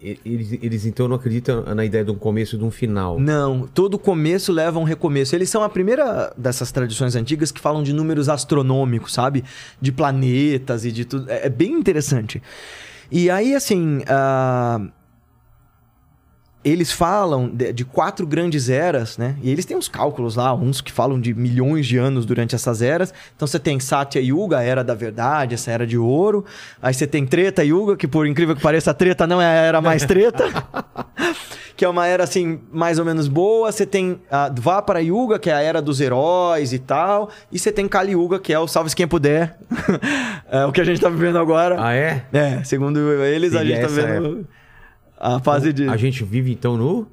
Eles, 0.00 0.52
eles 0.62 0.84
então 0.86 1.08
não 1.08 1.16
acreditam 1.16 1.62
na 1.74 1.84
ideia 1.84 2.04
de 2.04 2.10
um 2.10 2.14
começo 2.16 2.54
e 2.54 2.58
de 2.58 2.64
um 2.64 2.70
final. 2.70 3.18
não, 3.18 3.66
todo 3.66 3.98
começo 3.98 4.52
leva 4.52 4.78
a 4.78 4.80
um 4.80 4.84
recomeço. 4.84 5.34
Eles 5.34 5.48
são 5.50 5.62
a 5.64 5.68
primeira 5.68 6.32
dessas 6.36 6.70
tradições 6.70 7.16
antigas 7.16 7.50
que 7.50 7.60
falam 7.60 7.82
de 7.82 7.92
números 7.92 8.28
astronômicos, 8.28 9.12
sabe? 9.14 9.42
De 9.80 9.90
planetas 9.90 10.84
e 10.84 10.92
de 10.92 11.04
tudo. 11.06 11.28
É, 11.30 11.46
é 11.46 11.48
bem 11.48 11.72
interessante. 11.72 12.40
E 13.10 13.28
aí, 13.30 13.54
assim, 13.54 14.02
ah, 14.06 14.80
eles 16.66 16.90
falam 16.90 17.48
de, 17.48 17.72
de 17.72 17.84
quatro 17.84 18.26
grandes 18.26 18.68
eras, 18.68 19.16
né? 19.16 19.36
E 19.40 19.50
eles 19.50 19.64
têm 19.64 19.76
uns 19.76 19.86
cálculos 19.86 20.34
lá, 20.34 20.52
uns 20.52 20.80
que 20.80 20.90
falam 20.90 21.20
de 21.20 21.32
milhões 21.32 21.86
de 21.86 21.96
anos 21.96 22.26
durante 22.26 22.56
essas 22.56 22.82
eras. 22.82 23.14
Então 23.36 23.46
você 23.46 23.60
tem 23.60 23.78
Satya 23.78 24.20
Yuga, 24.20 24.58
a 24.58 24.62
era 24.64 24.82
da 24.82 24.92
verdade, 24.92 25.54
essa 25.54 25.70
era 25.70 25.86
de 25.86 25.96
ouro. 25.96 26.44
Aí 26.82 26.92
você 26.92 27.06
tem 27.06 27.24
Treta 27.24 27.62
Yuga, 27.62 27.96
que 27.96 28.08
por 28.08 28.26
incrível 28.26 28.56
que 28.56 28.60
pareça, 28.60 28.90
a 28.90 28.94
treta 28.94 29.28
não 29.28 29.40
é 29.40 29.46
a 29.46 29.52
era 29.52 29.80
mais 29.80 30.02
treta. 30.06 30.44
que 31.76 31.84
é 31.84 31.88
uma 31.88 32.04
era 32.04 32.24
assim, 32.24 32.58
mais 32.72 32.98
ou 32.98 33.04
menos 33.04 33.28
boa. 33.28 33.70
Você 33.70 33.86
tem 33.86 34.20
a 34.28 34.48
Dvapara 34.48 35.00
Yuga, 35.00 35.38
que 35.38 35.48
é 35.48 35.54
a 35.54 35.60
era 35.60 35.80
dos 35.80 36.00
heróis 36.00 36.72
e 36.72 36.80
tal. 36.80 37.30
E 37.52 37.60
você 37.60 37.70
tem 37.70 37.86
Kali 37.86 38.12
Yuga, 38.12 38.40
que 38.40 38.52
é 38.52 38.58
o 38.58 38.66
salve 38.66 38.92
quem 38.92 39.06
puder. 39.06 39.56
é 40.50 40.66
o 40.66 40.72
que 40.72 40.80
a 40.80 40.84
gente 40.84 41.00
tá 41.00 41.08
vivendo 41.08 41.38
agora. 41.38 41.76
Ah, 41.78 41.94
é? 41.94 42.24
É, 42.32 42.64
segundo 42.64 42.98
eles, 43.22 43.54
a 43.54 43.58
Seria 43.58 43.76
gente 43.76 43.86
tá 43.86 43.92
essa 44.00 44.06
vendo 44.06 44.48
a 45.18 45.40
fase 45.40 45.72
de. 45.72 45.88
A 45.88 45.96
gente 45.96 46.24
vive 46.24 46.52
então 46.52 46.76
no. 46.76 47.06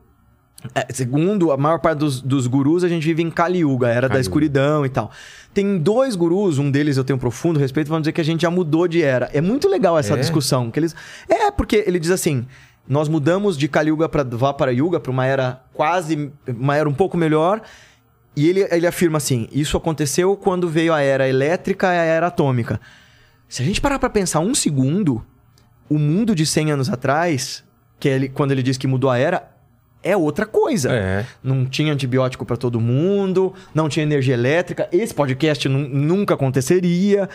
É, 0.73 0.87
segundo 0.93 1.51
a 1.51 1.57
maior 1.57 1.79
parte 1.79 1.99
dos, 1.99 2.21
dos 2.21 2.47
gurus, 2.47 2.85
a 2.85 2.87
gente 2.87 3.03
vive 3.03 3.21
em 3.21 3.29
Kali 3.29 3.59
Yuga, 3.59 3.87
era 3.89 4.01
da 4.01 4.07
Kali 4.09 4.13
Yuga. 4.13 4.21
escuridão 4.21 4.85
e 4.85 4.89
tal. 4.89 5.11
Tem 5.53 5.77
dois 5.77 6.15
gurus, 6.15 6.57
um 6.57 6.71
deles 6.71 6.95
eu 6.95 7.03
tenho 7.03 7.17
um 7.17 7.19
profundo 7.19 7.59
respeito, 7.59 7.89
vão 7.89 7.99
dizer 7.99 8.13
que 8.13 8.21
a 8.21 8.23
gente 8.23 8.43
já 8.43 8.49
mudou 8.49 8.87
de 8.87 9.03
era. 9.03 9.29
É 9.33 9.41
muito 9.41 9.67
legal 9.67 9.97
essa 9.97 10.13
É? 10.13 10.17
discussão. 10.17 10.71
Que 10.71 10.79
eles... 10.79 10.95
É, 11.27 11.51
porque 11.51 11.83
ele 11.85 11.99
diz 11.99 12.11
assim: 12.11 12.45
nós 12.87 13.09
mudamos 13.09 13.57
de 13.57 13.67
Kali 13.67 13.89
Yuga 13.89 14.07
para 14.07 14.23
Dvapara 14.23 14.71
Yuga, 14.71 15.01
para 15.01 15.11
uma 15.11 15.25
era 15.25 15.61
quase. 15.73 16.31
uma 16.47 16.77
era 16.77 16.87
um 16.87 16.93
pouco 16.93 17.17
melhor. 17.17 17.61
E 18.35 18.47
ele, 18.47 18.65
ele 18.71 18.87
afirma 18.87 19.17
assim: 19.17 19.49
isso 19.51 19.75
aconteceu 19.75 20.35
quando 20.37 20.69
veio 20.69 20.93
a 20.93 21.01
era 21.01 21.27
elétrica 21.27 21.87
e 21.87 21.97
a 21.97 22.03
era 22.03 22.27
atômica. 22.27 22.79
Se 23.49 23.61
a 23.61 23.65
gente 23.65 23.81
parar 23.81 23.99
para 23.99 24.09
pensar 24.09 24.39
um 24.39 24.55
segundo, 24.55 25.23
o 25.89 25.99
mundo 25.99 26.33
de 26.33 26.45
100 26.45 26.71
anos 26.71 26.89
atrás, 26.89 27.63
que 27.99 28.07
ele, 28.07 28.29
quando 28.29 28.51
ele 28.51 28.63
diz 28.63 28.77
que 28.77 28.87
mudou 28.87 29.09
a 29.09 29.17
era, 29.17 29.49
é 30.01 30.15
outra 30.17 30.45
coisa. 30.45 30.91
É. 30.91 31.25
Não 31.41 31.65
tinha 31.65 31.93
antibiótico 31.93 32.45
para 32.45 32.57
todo 32.57 32.79
mundo, 32.79 33.53
não 33.73 33.87
tinha 33.87 34.03
energia 34.03 34.33
elétrica. 34.33 34.87
Esse 34.91 35.13
podcast 35.13 35.67
nu- 35.69 35.87
nunca 35.87 36.33
aconteceria. 36.33 37.29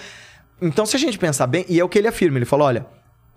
Então, 0.60 0.84
se 0.84 0.96
a 0.96 0.98
gente 0.98 1.18
pensar 1.18 1.46
bem, 1.46 1.64
e 1.68 1.80
é 1.80 1.84
o 1.84 1.88
que 1.88 1.98
ele 1.98 2.08
afirma, 2.08 2.38
ele 2.38 2.44
fala: 2.44 2.64
olha, 2.64 2.86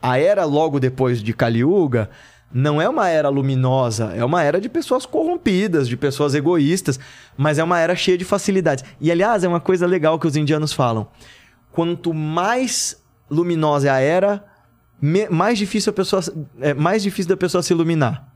a 0.01 0.19
era 0.19 0.43
logo 0.43 0.79
depois 0.79 1.21
de 1.23 1.33
Kali 1.33 1.59
Yuga 1.59 2.09
não 2.53 2.81
é 2.81 2.89
uma 2.89 3.07
era 3.07 3.29
luminosa, 3.29 4.11
é 4.13 4.25
uma 4.25 4.43
era 4.43 4.59
de 4.59 4.67
pessoas 4.67 5.05
corrompidas, 5.05 5.87
de 5.87 5.95
pessoas 5.95 6.35
egoístas, 6.35 6.99
mas 7.37 7.57
é 7.57 7.63
uma 7.63 7.79
era 7.79 7.95
cheia 7.95 8.17
de 8.17 8.25
facilidades. 8.25 8.83
E 8.99 9.09
aliás, 9.09 9.45
é 9.45 9.47
uma 9.47 9.61
coisa 9.61 9.87
legal 9.87 10.19
que 10.19 10.27
os 10.27 10.35
indianos 10.35 10.73
falam: 10.73 11.07
quanto 11.71 12.13
mais 12.13 13.01
luminosa 13.29 13.87
é 13.87 13.91
a 13.91 13.99
era, 13.99 14.43
me- 15.01 15.27
mais 15.29 15.57
difícil 15.57 15.89
a 15.89 15.93
pessoa 15.93 16.21
é 16.59 16.73
mais 16.73 17.01
difícil 17.03 17.29
da 17.29 17.37
pessoa 17.37 17.61
se 17.63 17.73
iluminar. 17.73 18.27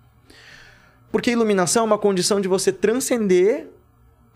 Porque 1.12 1.30
a 1.30 1.34
iluminação 1.34 1.84
é 1.84 1.86
uma 1.86 1.98
condição 1.98 2.42
de 2.42 2.48
você 2.48 2.72
transcender 2.72 3.68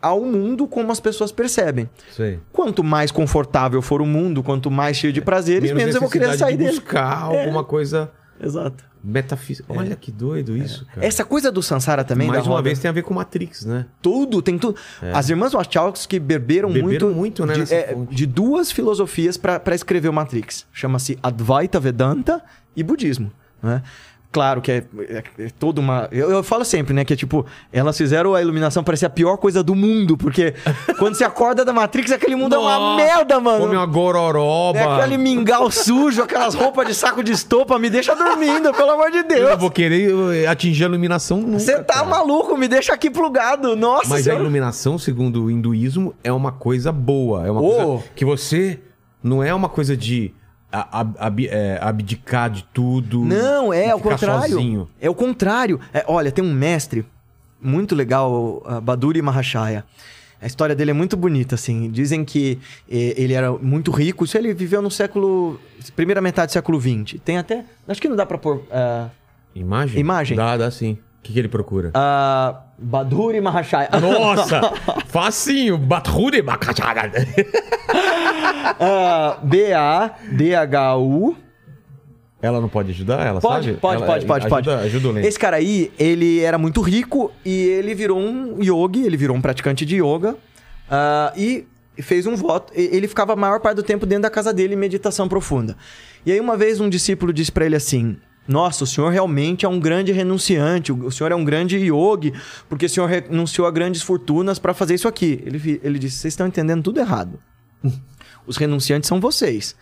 ao 0.01 0.21
mundo 0.21 0.65
como 0.65 0.91
as 0.93 0.99
pessoas 0.99 1.29
percebem. 1.31 1.89
Sei. 2.15 2.39
Quanto 2.53 2.83
mais 2.83 3.11
confortável 3.11 3.81
for 3.81 4.01
o 4.01 4.05
mundo, 4.05 4.41
quanto 4.41 4.71
mais 4.71 4.95
cheio 4.95 5.11
de 5.11 5.19
prazeres, 5.19 5.73
menos, 5.73 5.93
eu 5.95 5.99
vou 6.01 6.09
querer 6.09 6.37
sair 6.37 6.51
de 6.53 6.57
dele. 6.59 6.69
É. 6.69 6.71
buscar 6.73 7.21
alguma 7.23 7.63
coisa 7.65 8.09
Exato. 8.41 8.85
Metafísica. 9.03 9.71
Olha 9.71 9.95
que 9.95 10.11
doido 10.11 10.55
isso, 10.57 10.85
cara. 10.85 11.05
Essa 11.05 11.23
coisa 11.23 11.51
do 11.51 11.61
Sansara 11.61 12.03
também, 12.03 12.27
Mais 12.27 12.45
uma 12.45 12.55
roda, 12.55 12.63
vez 12.63 12.79
tem 12.79 12.89
a 12.89 12.91
ver 12.91 13.03
com 13.03 13.13
Matrix, 13.13 13.65
né? 13.65 13.85
tudo, 14.01 14.41
tem 14.41 14.57
tudo. 14.57 14.77
As 15.13 15.29
irmãs 15.29 15.53
Wachowski 15.53 16.19
beberam, 16.19 16.69
Beberam 16.71 17.09
muito, 17.09 17.43
muito, 17.43 17.45
né, 17.45 17.53
de, 17.53 17.73
é, 17.73 17.95
de 18.09 18.25
duas 18.25 18.71
filosofias 18.71 19.37
para 19.37 19.75
escrever 19.75 20.09
o 20.09 20.13
Matrix. 20.13 20.65
Chama-se 20.73 21.17
Advaita 21.23 21.79
Vedanta 21.79 22.43
e 22.75 22.83
Budismo. 22.83 23.31
Né? 23.61 23.83
Claro 24.31 24.61
que 24.61 24.71
é, 24.71 24.83
é- 25.09 25.23
é 25.39 25.49
toda 25.57 25.81
uma. 25.81 26.07
Eu, 26.11 26.29
eu 26.29 26.43
falo 26.43 26.63
sempre, 26.63 26.93
né? 26.93 27.03
Que 27.03 27.13
é 27.13 27.15
tipo, 27.15 27.43
elas 27.73 27.97
fizeram 27.97 28.35
a 28.35 28.41
iluminação 28.41 28.83
parecer 28.83 29.07
a 29.07 29.09
pior 29.09 29.37
coisa 29.37 29.63
do 29.63 29.73
mundo, 29.73 30.15
porque 30.15 30.53
quando 30.99 31.15
você 31.15 31.23
acorda 31.23 31.65
da 31.65 31.73
Matrix, 31.73 32.11
aquele 32.11 32.35
mundo 32.35 32.53
é 32.53 32.57
uma 32.59 32.77
Nossa, 32.77 33.03
merda, 33.03 33.39
mano. 33.39 33.61
Come 33.65 33.75
uma 33.75 33.87
gororoba. 33.87 34.77
É 34.77 34.83
aquele 34.83 35.17
mingau 35.17 35.71
sujo, 35.71 36.21
aquelas 36.21 36.53
roupas 36.53 36.85
de 36.87 36.93
saco 36.93 37.23
de 37.23 37.31
estopa, 37.31 37.79
me 37.79 37.89
deixa 37.89 38.15
dormindo, 38.15 38.71
pelo 38.71 38.91
amor 38.91 39.09
de 39.09 39.17
Eu 39.17 39.23
Deus. 39.27 39.49
não 39.49 39.57
vou 39.57 39.71
querer 39.71 40.11
eh, 40.35 40.45
atingir 40.45 40.83
a 40.83 40.87
iluminação 40.87 41.41
nunca. 41.41 41.59
Você 41.59 41.79
tá 41.83 41.95
cara. 41.95 42.05
maluco, 42.05 42.55
me 42.55 42.67
deixa 42.67 42.93
aqui 42.93 43.09
plugado. 43.09 43.75
Nossa 43.75 44.09
Mas 44.09 44.21
a 44.21 44.23
senhora. 44.25 44.41
iluminação, 44.43 44.99
segundo 44.99 45.45
o 45.45 45.49
hinduísmo, 45.51 46.13
é 46.23 46.31
uma 46.31 46.51
coisa 46.51 46.91
boa. 46.91 47.47
É 47.47 47.51
uma 47.51 47.61
Oh. 47.61 47.71
coisa 47.97 48.03
que 48.15 48.23
você 48.25 48.79
não 49.23 49.41
é 49.43 49.51
uma 49.55 49.69
coisa 49.69 49.97
de 49.97 50.31
a- 50.31 50.38
ab- 50.71 51.15
ab- 51.19 51.47
é, 51.47 51.79
abdicar 51.81 52.49
de 52.49 52.63
tudo. 52.73 53.23
Não, 53.25 53.73
é 53.73 53.89
ao 53.89 53.97
ficar 53.97 54.11
contrário. 54.11 54.49
Sozinho. 54.53 54.89
É 55.01 55.09
o 55.09 55.15
contrário. 55.15 55.79
É, 55.93 56.03
olha, 56.07 56.31
tem 56.31 56.43
um 56.43 56.53
mestre 56.53 57.05
muito 57.61 57.95
legal, 57.95 58.63
Baduri 58.83 59.21
Mahashaya. 59.21 59.83
A 60.41 60.47
história 60.47 60.73
dele 60.73 60.91
é 60.91 60.93
muito 60.93 61.17
bonita, 61.17 61.55
assim. 61.55 61.89
Dizem 61.91 62.23
que 62.23 62.57
ele 62.87 63.33
era 63.33 63.51
muito 63.51 63.91
rico. 63.91 64.23
Isso 64.23 64.37
ele 64.37 64.53
viveu 64.53 64.81
no 64.81 64.89
século... 64.89 65.59
Primeira 65.97 66.21
metade 66.21 66.51
do 66.51 66.53
século 66.53 66.79
XX. 66.79 67.19
Tem 67.25 67.37
até... 67.37 67.65
Acho 67.85 68.01
que 68.01 68.07
não 68.07 68.15
dá 68.15 68.25
pra 68.25 68.37
pôr... 68.37 68.63
ah, 68.71 69.09
Imagem? 69.53 69.99
Imagem. 69.99 70.37
Dá, 70.37 70.55
dá 70.55 70.71
sim. 70.71 70.97
O 71.19 71.21
que, 71.21 71.33
que 71.33 71.39
ele 71.39 71.49
procura? 71.49 71.91
ah, 71.93 72.63
Baduri 72.77 73.41
Mahashaya. 73.41 73.89
Nossa! 73.99 74.61
facinho! 75.07 75.77
Batrude 75.77 76.41
bacachara. 76.41 77.11
Ah, 78.81 79.37
B-A-D-H-U 79.43 81.35
Ela 82.41 82.61
não 82.61 82.69
pode 82.69 82.91
ajudar? 82.91 83.25
Ela 83.25 83.41
Pode, 83.41 83.65
sabe? 83.67 83.77
pode, 83.77 83.97
Ela 83.97 84.05
pode, 84.05 84.25
pode, 84.25 84.45
ajuda, 84.45 84.55
pode. 84.71 84.85
Ajuda 84.85 85.09
o. 85.09 85.19
Esse 85.19 85.37
cara 85.39 85.57
aí, 85.57 85.91
ele 85.99 86.39
era 86.39 86.57
muito 86.57 86.81
rico 86.81 87.31
e 87.43 87.51
ele 87.67 87.93
virou 87.93 88.17
um 88.19 88.61
yogi, 88.61 89.03
ele 89.03 89.17
virou 89.17 89.35
um 89.35 89.41
praticante 89.41 89.85
de 89.85 89.97
yoga 90.01 90.35
ah, 90.89 91.33
e 91.35 91.65
fez 92.01 92.25
um 92.25 92.35
voto. 92.35 92.71
Ele 92.75 93.07
ficava 93.07 93.33
a 93.33 93.35
maior 93.35 93.59
parte 93.59 93.75
do 93.77 93.83
tempo 93.83 94.05
dentro 94.05 94.23
da 94.23 94.29
casa 94.29 94.53
dele 94.53 94.73
em 94.73 94.77
meditação 94.77 95.27
profunda. 95.27 95.75
E 96.25 96.31
aí 96.31 96.39
uma 96.39 96.55
vez 96.55 96.79
um 96.79 96.89
discípulo 96.89 97.33
disse 97.33 97.51
pra 97.51 97.65
ele 97.65 97.75
assim: 97.75 98.17
Nossa, 98.49 98.83
o 98.83 98.87
senhor 98.87 99.11
realmente 99.11 99.63
é 99.63 99.69
um 99.69 99.79
grande 99.79 100.11
renunciante, 100.11 100.91
o 100.91 101.11
senhor 101.11 101.31
é 101.31 101.35
um 101.35 101.45
grande 101.45 101.77
yogi, 101.77 102.33
porque 102.67 102.87
o 102.87 102.89
senhor 102.89 103.05
renunciou 103.05 103.67
a 103.67 103.71
grandes 103.71 104.01
fortunas 104.01 104.57
pra 104.57 104.73
fazer 104.73 104.95
isso 104.95 105.07
aqui. 105.07 105.39
Ele, 105.45 105.79
ele 105.83 105.99
disse: 105.99 106.17
Vocês 106.17 106.33
estão 106.33 106.47
entendendo 106.47 106.81
tudo 106.81 106.99
errado. 106.99 107.39
Os 108.47 108.57
renunciantes 108.57 109.07
são 109.07 109.21
vocês. 109.21 109.75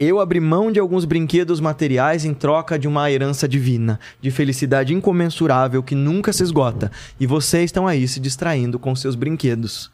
Eu 0.00 0.18
abri 0.18 0.40
mão 0.40 0.72
de 0.72 0.80
alguns 0.80 1.04
brinquedos 1.04 1.60
materiais 1.60 2.24
em 2.24 2.34
troca 2.34 2.76
de 2.76 2.88
uma 2.88 3.08
herança 3.08 3.46
divina, 3.46 4.00
de 4.20 4.32
felicidade 4.32 4.92
incomensurável 4.92 5.80
que 5.80 5.94
nunca 5.94 6.32
se 6.32 6.42
esgota. 6.42 6.90
E 7.20 7.26
vocês 7.26 7.66
estão 7.66 7.86
aí 7.86 8.08
se 8.08 8.18
distraindo 8.18 8.80
com 8.80 8.96
seus 8.96 9.14
brinquedos. 9.14 9.92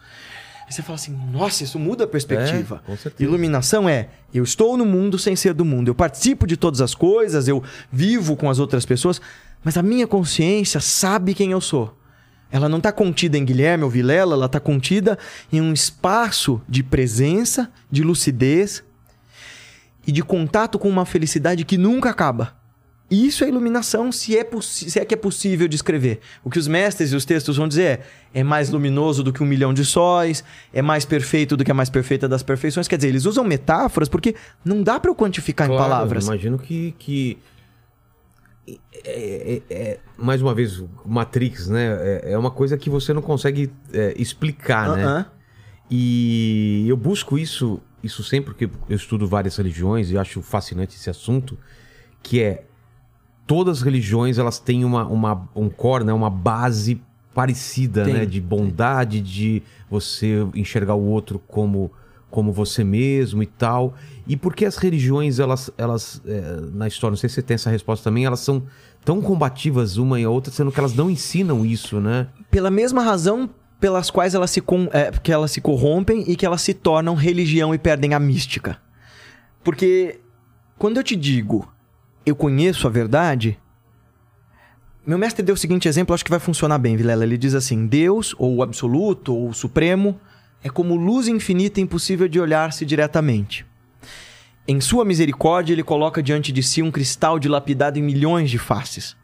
Aí 0.66 0.72
você 0.72 0.82
fala 0.82 0.96
assim: 0.96 1.16
nossa, 1.30 1.62
isso 1.62 1.78
muda 1.78 2.04
a 2.04 2.06
perspectiva. 2.06 2.82
É. 2.88 3.22
Iluminação 3.22 3.88
é: 3.88 4.08
eu 4.32 4.42
estou 4.42 4.76
no 4.76 4.84
mundo 4.84 5.18
sem 5.18 5.36
ser 5.36 5.54
do 5.54 5.64
mundo. 5.64 5.88
Eu 5.88 5.94
participo 5.94 6.46
de 6.46 6.56
todas 6.56 6.80
as 6.80 6.94
coisas, 6.94 7.48
eu 7.48 7.62
vivo 7.92 8.36
com 8.36 8.48
as 8.48 8.58
outras 8.58 8.86
pessoas, 8.86 9.20
mas 9.62 9.76
a 9.76 9.82
minha 9.82 10.06
consciência 10.06 10.80
sabe 10.80 11.34
quem 11.34 11.52
eu 11.52 11.60
sou. 11.60 11.96
Ela 12.50 12.68
não 12.68 12.78
está 12.78 12.92
contida 12.92 13.36
em 13.36 13.44
Guilherme 13.44 13.84
ou 13.84 13.90
Vilela, 13.90 14.34
ela 14.34 14.46
está 14.46 14.60
contida 14.60 15.18
em 15.52 15.60
um 15.60 15.72
espaço 15.72 16.62
de 16.68 16.82
presença, 16.82 17.70
de 17.90 18.02
lucidez 18.02 18.84
e 20.06 20.12
de 20.12 20.22
contato 20.22 20.78
com 20.78 20.88
uma 20.88 21.04
felicidade 21.04 21.64
que 21.64 21.76
nunca 21.76 22.10
acaba. 22.10 22.54
Isso 23.10 23.44
é 23.44 23.48
iluminação, 23.48 24.10
se 24.10 24.36
é, 24.36 24.48
se 24.62 24.98
é 24.98 25.04
que 25.04 25.12
é 25.12 25.16
possível 25.16 25.68
descrever. 25.68 26.20
O 26.42 26.48
que 26.48 26.58
os 26.58 26.66
mestres 26.66 27.12
e 27.12 27.16
os 27.16 27.24
textos 27.24 27.56
vão 27.58 27.68
dizer 27.68 27.82
é, 27.82 28.40
é 28.40 28.42
mais 28.42 28.70
luminoso 28.70 29.22
do 29.22 29.32
que 29.32 29.42
um 29.42 29.46
milhão 29.46 29.74
de 29.74 29.84
sóis, 29.84 30.42
é 30.72 30.80
mais 30.80 31.04
perfeito 31.04 31.56
do 31.56 31.64
que 31.64 31.70
a 31.70 31.74
mais 31.74 31.90
perfeita 31.90 32.26
das 32.26 32.42
perfeições. 32.42 32.88
Quer 32.88 32.96
dizer, 32.96 33.08
eles 33.08 33.26
usam 33.26 33.44
metáforas 33.44 34.08
porque 34.08 34.34
não 34.64 34.82
dá 34.82 34.98
para 34.98 35.10
eu 35.10 35.14
quantificar 35.14 35.66
em 35.66 35.70
Claro, 35.70 35.82
palavras. 35.82 36.24
Imagino 36.24 36.58
que. 36.58 36.94
que 36.98 37.38
é, 39.04 39.60
é- 39.68 39.74
é- 39.74 40.00
mais 40.16 40.40
uma 40.40 40.54
vez, 40.54 40.82
Matrix, 41.04 41.68
né? 41.68 41.86
É, 42.00 42.32
é 42.32 42.38
uma 42.38 42.50
coisa 42.50 42.78
que 42.78 42.88
você 42.88 43.12
não 43.12 43.20
consegue 43.22 43.70
é, 43.92 44.14
explicar, 44.16 44.96
né? 44.96 45.04
Aham. 45.04 45.26
E 45.90 46.86
eu 46.88 46.96
busco 46.96 47.38
isso, 47.38 47.80
isso 48.02 48.24
sempre 48.24 48.54
porque 48.54 48.70
eu 48.88 48.96
estudo 48.96 49.28
várias 49.28 49.56
religiões 49.58 50.10
e 50.10 50.16
acho 50.16 50.40
fascinante 50.40 50.96
esse 50.96 51.10
assunto, 51.10 51.58
que 52.22 52.40
é 52.42 52.64
todas 53.46 53.78
as 53.78 53.82
religiões 53.82 54.38
elas 54.38 54.58
têm 54.58 54.84
uma, 54.84 55.06
uma 55.06 55.48
um 55.54 55.68
core, 55.68 56.04
né, 56.04 56.12
uma 56.12 56.30
base 56.30 57.00
parecida, 57.34 58.04
Tem. 58.04 58.14
né, 58.14 58.26
de 58.26 58.40
bondade, 58.40 59.20
de 59.20 59.62
você 59.90 60.46
enxergar 60.54 60.94
o 60.94 61.04
outro 61.04 61.38
como 61.46 61.90
como 62.30 62.52
você 62.52 62.82
mesmo 62.82 63.44
e 63.44 63.46
tal. 63.46 63.94
E 64.26 64.36
por 64.36 64.56
que 64.56 64.64
as 64.64 64.76
religiões 64.76 65.38
elas 65.38 65.70
elas 65.78 66.20
é, 66.26 66.60
na 66.72 66.88
história, 66.88 67.12
não 67.12 67.16
sei 67.16 67.28
se 67.28 67.36
você 67.36 67.42
tem 67.42 67.54
essa 67.54 67.70
resposta 67.70 68.04
também, 68.04 68.24
elas 68.24 68.40
são 68.40 68.64
tão 69.04 69.20
combativas 69.22 69.98
uma 69.98 70.18
e 70.18 70.24
a 70.24 70.30
outra, 70.30 70.52
sendo 70.52 70.72
que 70.72 70.80
elas 70.80 70.94
não 70.94 71.08
ensinam 71.10 71.64
isso, 71.64 72.00
né? 72.00 72.26
pela 72.50 72.70
mesma 72.70 73.02
razão 73.02 73.50
pelas 73.80 74.10
quais 74.10 74.34
elas 74.34 74.50
se, 74.50 74.60
com- 74.62 74.88
é, 74.92 75.10
que 75.10 75.30
elas 75.30 75.50
se 75.50 75.60
corrompem 75.60 76.24
e 76.26 76.34
que 76.36 76.46
elas 76.46 76.62
se 76.62 76.72
tornam 76.72 77.14
religião 77.14 77.74
e 77.74 77.78
perdem 77.78 78.14
a 78.14 78.18
mística. 78.18 78.78
Porque 79.62 80.20
quando 80.78 80.96
eu 80.96 81.02
te 81.02 81.14
digo, 81.16 81.68
eu 82.24 82.34
conheço 82.34 82.86
a 82.86 82.90
verdade, 82.90 83.58
meu 85.06 85.18
mestre 85.18 85.44
deu 85.44 85.54
o 85.54 85.58
seguinte 85.58 85.86
exemplo, 85.86 86.14
acho 86.14 86.24
que 86.24 86.30
vai 86.30 86.40
funcionar 86.40 86.78
bem, 86.78 86.96
Vilela. 86.96 87.24
Ele 87.24 87.36
diz 87.36 87.54
assim: 87.54 87.86
Deus, 87.86 88.34
ou 88.38 88.56
o 88.56 88.62
absoluto, 88.62 89.34
ou 89.34 89.50
o 89.50 89.54
supremo, 89.54 90.18
é 90.62 90.70
como 90.70 90.96
luz 90.96 91.28
infinita 91.28 91.78
impossível 91.78 92.26
de 92.26 92.40
olhar-se 92.40 92.86
diretamente. 92.86 93.66
Em 94.66 94.80
sua 94.80 95.04
misericórdia, 95.04 95.74
ele 95.74 95.82
coloca 95.82 96.22
diante 96.22 96.50
de 96.50 96.62
si 96.62 96.80
um 96.80 96.90
cristal 96.90 97.38
dilapidado 97.38 97.98
em 97.98 98.02
milhões 98.02 98.50
de 98.50 98.56
faces. 98.56 99.14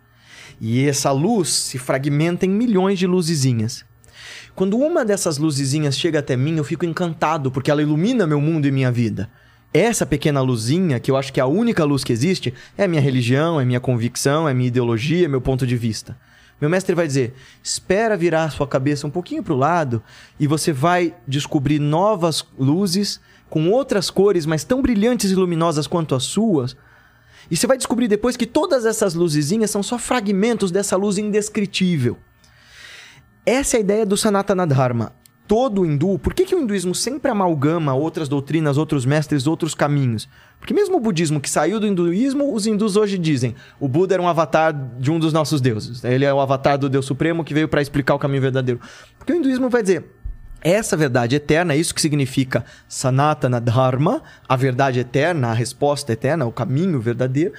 E 0.60 0.86
essa 0.86 1.10
luz 1.12 1.48
se 1.48 1.78
fragmenta 1.78 2.44
em 2.44 2.50
milhões 2.50 2.98
de 2.98 3.06
luzezinhas. 3.06 3.82
Quando 4.54 4.76
uma 4.76 5.02
dessas 5.02 5.38
luzezinhas 5.38 5.98
chega 5.98 6.18
até 6.18 6.36
mim, 6.36 6.58
eu 6.58 6.64
fico 6.64 6.84
encantado, 6.84 7.50
porque 7.50 7.70
ela 7.70 7.80
ilumina 7.80 8.26
meu 8.26 8.38
mundo 8.38 8.68
e 8.68 8.70
minha 8.70 8.92
vida. 8.92 9.30
Essa 9.72 10.04
pequena 10.04 10.40
luzinha, 10.40 10.98
que 10.98 11.10
eu 11.10 11.16
acho 11.16 11.32
que 11.32 11.38
é 11.38 11.42
a 11.42 11.46
única 11.46 11.84
luz 11.84 12.02
que 12.02 12.12
existe, 12.12 12.52
é 12.76 12.84
a 12.84 12.88
minha 12.88 13.00
religião, 13.00 13.60
é 13.60 13.64
minha 13.64 13.78
convicção, 13.78 14.48
é 14.48 14.54
minha 14.54 14.68
ideologia, 14.68 15.26
é 15.26 15.28
meu 15.28 15.40
ponto 15.40 15.66
de 15.66 15.76
vista. 15.76 16.18
Meu 16.60 16.68
mestre 16.68 16.94
vai 16.94 17.06
dizer: 17.06 17.34
espera 17.62 18.16
virar 18.16 18.50
sua 18.50 18.66
cabeça 18.66 19.06
um 19.06 19.10
pouquinho 19.10 19.42
para 19.42 19.54
o 19.54 19.56
lado 19.56 20.02
e 20.38 20.46
você 20.46 20.72
vai 20.72 21.14
descobrir 21.26 21.78
novas 21.78 22.44
luzes 22.58 23.20
com 23.48 23.70
outras 23.70 24.10
cores, 24.10 24.44
mas 24.44 24.64
tão 24.64 24.82
brilhantes 24.82 25.30
e 25.30 25.34
luminosas 25.34 25.86
quanto 25.86 26.14
as 26.14 26.24
suas, 26.24 26.76
e 27.50 27.56
você 27.56 27.66
vai 27.66 27.76
descobrir 27.76 28.06
depois 28.06 28.36
que 28.36 28.46
todas 28.46 28.84
essas 28.84 29.14
luzezinhas 29.14 29.70
são 29.70 29.82
só 29.82 29.98
fragmentos 29.98 30.70
dessa 30.70 30.96
luz 30.96 31.18
indescritível. 31.18 32.16
Essa 33.44 33.76
é 33.76 33.78
a 33.78 33.80
ideia 33.80 34.06
do 34.06 34.16
Sanatana 34.16 34.66
Dharma. 34.66 35.12
Todo 35.50 35.84
hindu, 35.84 36.16
por 36.16 36.32
que, 36.32 36.44
que 36.44 36.54
o 36.54 36.60
hinduísmo 36.60 36.94
sempre 36.94 37.28
amalgama 37.28 37.92
outras 37.92 38.28
doutrinas, 38.28 38.78
outros 38.78 39.04
mestres, 39.04 39.48
outros 39.48 39.74
caminhos? 39.74 40.28
Porque 40.60 40.72
mesmo 40.72 40.98
o 40.98 41.00
budismo 41.00 41.40
que 41.40 41.50
saiu 41.50 41.80
do 41.80 41.88
hinduísmo, 41.88 42.54
os 42.54 42.68
hindus 42.68 42.94
hoje 42.94 43.18
dizem 43.18 43.56
o 43.80 43.88
Buda 43.88 44.14
era 44.14 44.22
um 44.22 44.28
avatar 44.28 44.72
de 44.72 45.10
um 45.10 45.18
dos 45.18 45.32
nossos 45.32 45.60
deuses. 45.60 46.04
Ele 46.04 46.24
é 46.24 46.32
o 46.32 46.38
avatar 46.38 46.78
do 46.78 46.88
Deus 46.88 47.04
Supremo 47.04 47.42
que 47.42 47.52
veio 47.52 47.66
para 47.66 47.82
explicar 47.82 48.14
o 48.14 48.18
caminho 48.20 48.40
verdadeiro. 48.40 48.80
Porque 49.18 49.32
o 49.32 49.36
hinduísmo 49.36 49.68
vai 49.68 49.82
dizer, 49.82 50.04
essa 50.60 50.96
verdade 50.96 51.34
eterna, 51.34 51.74
isso 51.74 51.92
que 51.92 52.00
significa 52.00 52.64
Sanatana 52.86 53.60
Dharma, 53.60 54.22
a 54.48 54.54
verdade 54.54 55.00
eterna, 55.00 55.48
a 55.48 55.52
resposta 55.52 56.12
eterna, 56.12 56.46
o 56.46 56.52
caminho 56.52 57.00
verdadeiro, 57.00 57.54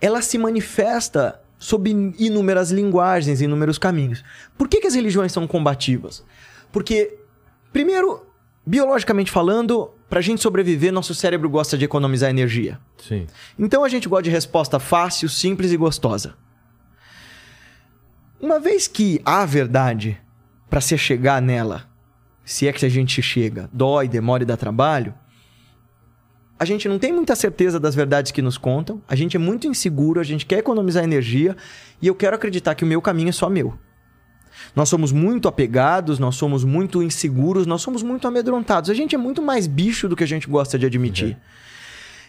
ela 0.00 0.22
se 0.22 0.38
manifesta 0.38 1.38
sob 1.58 1.90
inúmeras 2.18 2.70
linguagens, 2.70 3.42
inúmeros 3.42 3.76
caminhos. 3.76 4.24
Por 4.56 4.66
que, 4.66 4.80
que 4.80 4.86
as 4.86 4.94
religiões 4.94 5.30
são 5.30 5.46
combativas? 5.46 6.24
Porque, 6.72 7.18
primeiro, 7.72 8.26
biologicamente 8.66 9.30
falando, 9.30 9.90
para 10.08 10.18
a 10.18 10.22
gente 10.22 10.42
sobreviver, 10.42 10.92
nosso 10.92 11.14
cérebro 11.14 11.48
gosta 11.48 11.76
de 11.76 11.84
economizar 11.84 12.30
energia. 12.30 12.80
Sim. 12.98 13.26
Então 13.58 13.84
a 13.84 13.88
gente 13.88 14.08
gosta 14.08 14.24
de 14.24 14.30
resposta 14.30 14.78
fácil, 14.78 15.28
simples 15.28 15.72
e 15.72 15.76
gostosa. 15.76 16.34
Uma 18.40 18.58
vez 18.58 18.88
que 18.88 19.20
há 19.24 19.44
verdade, 19.46 20.20
para 20.68 20.80
se 20.80 20.96
chegar 20.98 21.40
nela, 21.40 21.88
se 22.44 22.66
é 22.66 22.72
que 22.72 22.84
a 22.84 22.88
gente 22.88 23.22
chega, 23.22 23.68
dói, 23.72 24.08
demora 24.08 24.42
e 24.42 24.46
dá 24.46 24.56
trabalho, 24.56 25.14
a 26.58 26.64
gente 26.64 26.88
não 26.88 26.98
tem 26.98 27.12
muita 27.12 27.34
certeza 27.34 27.78
das 27.80 27.94
verdades 27.94 28.30
que 28.32 28.42
nos 28.42 28.56
contam, 28.56 29.02
a 29.08 29.14
gente 29.14 29.36
é 29.36 29.40
muito 29.40 29.66
inseguro, 29.66 30.20
a 30.20 30.24
gente 30.24 30.46
quer 30.46 30.58
economizar 30.58 31.02
energia 31.02 31.56
e 32.00 32.06
eu 32.06 32.14
quero 32.14 32.36
acreditar 32.36 32.74
que 32.74 32.84
o 32.84 32.86
meu 32.86 33.02
caminho 33.02 33.30
é 33.30 33.32
só 33.32 33.48
meu. 33.48 33.78
Nós 34.74 34.88
somos 34.88 35.12
muito 35.12 35.48
apegados, 35.48 36.18
nós 36.18 36.36
somos 36.36 36.64
muito 36.64 37.02
inseguros, 37.02 37.66
nós 37.66 37.82
somos 37.82 38.02
muito 38.02 38.26
amedrontados. 38.26 38.88
A 38.88 38.94
gente 38.94 39.14
é 39.14 39.18
muito 39.18 39.42
mais 39.42 39.66
bicho 39.66 40.08
do 40.08 40.16
que 40.16 40.24
a 40.24 40.26
gente 40.26 40.48
gosta 40.48 40.78
de 40.78 40.86
admitir. 40.86 41.36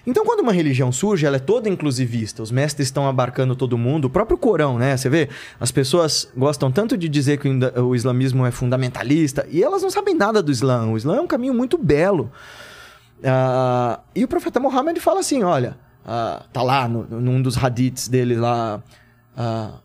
Então, 0.05 0.25
quando 0.25 0.41
uma 0.41 0.51
religião 0.51 0.91
surge, 0.91 1.25
ela 1.25 1.37
é 1.37 1.39
toda 1.39 1.69
inclusivista. 1.69 2.43
Os 2.43 2.51
mestres 2.51 2.89
estão 2.89 3.07
abarcando 3.07 3.55
todo 3.55 3.77
mundo. 3.77 4.05
O 4.05 4.09
próprio 4.09 4.37
Corão, 4.37 4.77
né? 4.77 4.97
Você 4.97 5.09
vê, 5.09 5.29
as 5.59 5.71
pessoas 5.71 6.29
gostam 6.35 6.69
tanto 6.69 6.97
de 6.97 7.07
dizer 7.07 7.37
que 7.37 7.47
o 7.79 7.95
islamismo 7.95 8.45
é 8.45 8.51
fundamentalista 8.51 9.47
e 9.49 9.63
elas 9.63 9.81
não 9.81 9.89
sabem 9.89 10.13
nada 10.13 10.43
do 10.43 10.51
Islã. 10.51 10.87
O 10.87 10.97
Islã 10.97 11.17
é 11.17 11.21
um 11.21 11.27
caminho 11.27 11.53
muito 11.53 11.77
belo. 11.77 12.29
Ah, 13.23 14.01
e 14.13 14.25
o 14.25 14.27
profeta 14.27 14.59
Muhammad 14.59 14.99
fala 14.99 15.21
assim: 15.21 15.43
olha, 15.43 15.77
ah, 16.05 16.43
tá 16.51 16.61
lá 16.61 16.85
no, 16.85 17.03
num 17.21 17.41
dos 17.41 17.55
hadiths 17.57 18.09
dele 18.09 18.35
lá, 18.35 18.83
ah, 19.37 19.75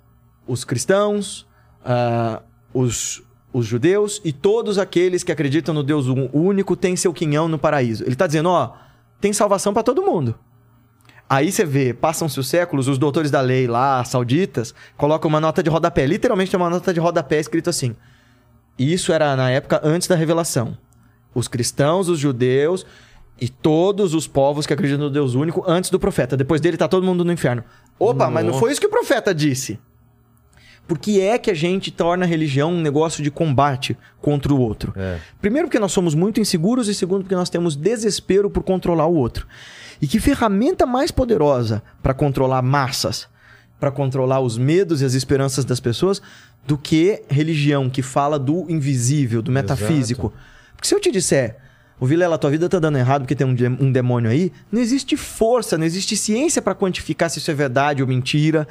os 0.48 0.64
cristãos, 0.64 1.46
ah, 1.84 2.42
os, 2.78 3.22
os 3.52 3.66
judeus 3.66 4.20
e 4.24 4.32
todos 4.32 4.78
aqueles 4.78 5.24
que 5.24 5.32
acreditam 5.32 5.74
no 5.74 5.82
Deus 5.82 6.06
único 6.32 6.76
têm 6.76 6.94
seu 6.94 7.12
quinhão 7.12 7.48
no 7.48 7.58
paraíso. 7.58 8.04
Ele 8.04 8.14
tá 8.14 8.26
dizendo, 8.26 8.50
ó, 8.50 8.74
tem 9.20 9.32
salvação 9.32 9.74
para 9.74 9.82
todo 9.82 10.02
mundo. 10.02 10.38
Aí 11.28 11.52
você 11.52 11.64
vê, 11.64 11.92
passam-se 11.92 12.38
os 12.40 12.48
séculos, 12.48 12.88
os 12.88 12.96
doutores 12.96 13.30
da 13.30 13.40
lei 13.40 13.66
lá, 13.66 14.02
sauditas, 14.04 14.74
colocam 14.96 15.28
uma 15.28 15.40
nota 15.40 15.62
de 15.62 15.68
rodapé. 15.68 16.06
Literalmente 16.06 16.50
tem 16.50 16.58
uma 16.58 16.70
nota 16.70 16.94
de 16.94 17.00
rodapé 17.00 17.38
escrito 17.38 17.68
assim. 17.68 17.94
Isso 18.78 19.12
era 19.12 19.36
na 19.36 19.50
época 19.50 19.80
antes 19.82 20.08
da 20.08 20.14
revelação. 20.14 20.78
Os 21.34 21.48
cristãos, 21.48 22.08
os 22.08 22.18
judeus 22.18 22.86
e 23.40 23.48
todos 23.48 24.14
os 24.14 24.26
povos 24.26 24.66
que 24.66 24.72
acreditam 24.72 25.04
no 25.04 25.10
Deus 25.10 25.34
único 25.34 25.62
antes 25.66 25.90
do 25.90 25.98
profeta. 25.98 26.36
Depois 26.36 26.60
dele 26.60 26.76
tá 26.76 26.88
todo 26.88 27.04
mundo 27.04 27.24
no 27.24 27.32
inferno. 27.32 27.62
Opa, 27.98 28.30
mas 28.30 28.44
não 28.44 28.52
Nossa. 28.52 28.60
foi 28.60 28.70
isso 28.72 28.80
que 28.80 28.86
o 28.86 28.90
profeta 28.90 29.34
disse. 29.34 29.78
Por 30.88 30.98
que 30.98 31.20
é 31.20 31.36
que 31.36 31.50
a 31.50 31.54
gente 31.54 31.90
torna 31.90 32.24
a 32.24 32.26
religião 32.26 32.72
um 32.72 32.80
negócio 32.80 33.22
de 33.22 33.30
combate 33.30 33.94
contra 34.22 34.54
o 34.54 34.58
outro? 34.58 34.94
É. 34.96 35.18
Primeiro, 35.38 35.68
porque 35.68 35.78
nós 35.78 35.92
somos 35.92 36.14
muito 36.14 36.40
inseguros, 36.40 36.88
e 36.88 36.94
segundo, 36.94 37.24
porque 37.24 37.34
nós 37.34 37.50
temos 37.50 37.76
desespero 37.76 38.48
por 38.48 38.62
controlar 38.62 39.06
o 39.06 39.14
outro. 39.14 39.46
E 40.00 40.06
que 40.06 40.18
ferramenta 40.18 40.86
mais 40.86 41.10
poderosa 41.10 41.82
para 42.02 42.14
controlar 42.14 42.62
massas, 42.62 43.28
para 43.78 43.90
controlar 43.90 44.40
os 44.40 44.56
medos 44.56 45.02
e 45.02 45.04
as 45.04 45.12
esperanças 45.12 45.66
das 45.66 45.78
pessoas, 45.78 46.22
do 46.66 46.78
que 46.78 47.22
religião 47.28 47.90
que 47.90 48.00
fala 48.00 48.38
do 48.38 48.64
invisível, 48.70 49.42
do 49.42 49.52
metafísico? 49.52 50.32
Porque 50.74 50.88
se 50.88 50.94
eu 50.94 51.00
te 51.00 51.12
disser, 51.12 51.58
o 52.00 52.06
Vilela, 52.06 52.38
tua 52.38 52.48
vida 52.48 52.66
tá 52.66 52.78
dando 52.78 52.96
errado 52.96 53.22
porque 53.22 53.34
tem 53.34 53.46
um, 53.46 53.54
um 53.78 53.92
demônio 53.92 54.30
aí, 54.30 54.50
não 54.72 54.80
existe 54.80 55.18
força, 55.18 55.76
não 55.76 55.84
existe 55.84 56.16
ciência 56.16 56.62
para 56.62 56.74
quantificar 56.74 57.28
se 57.28 57.40
isso 57.40 57.50
é 57.50 57.54
verdade 57.54 58.00
ou 58.00 58.08
mentira. 58.08 58.66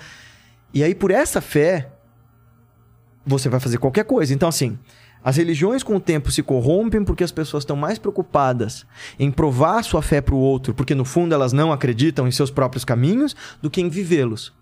E 0.74 0.84
aí, 0.84 0.96
por 0.96 1.12
essa 1.12 1.42
fé, 1.42 1.90
você 3.28 3.50
vai 3.50 3.60
fazer 3.60 3.78
qualquer 3.78 4.06
coisa. 4.06 4.34
Então, 4.34 4.48
assim, 4.48 4.78
as 5.24 5.36
religiões 5.36 5.84
com 5.84 5.98
o 5.98 6.00
tempo 6.00 6.32
se 6.32 6.42
corrompem 6.42 7.04
porque 7.04 7.24
as 7.24 7.32
pessoas 7.32 7.64
estão 7.64 7.76
mais 7.76 8.00
preocupadas 8.00 8.86
em 9.20 9.30
provar 9.30 9.84
sua 9.84 10.02
fé 10.02 10.22
para 10.22 10.34
o 10.34 10.40
outro, 10.40 10.74
porque 10.74 10.96
no 10.96 11.04
fundo 11.04 11.36
elas 11.36 11.52
não 11.52 11.72
acreditam 11.72 12.28
em 12.28 12.32
seus 12.32 12.50
próprios 12.50 12.86
caminhos, 12.86 13.36
do 13.62 13.70
que 13.70 13.82
em 13.82 13.90
vivê-los. 13.90 14.54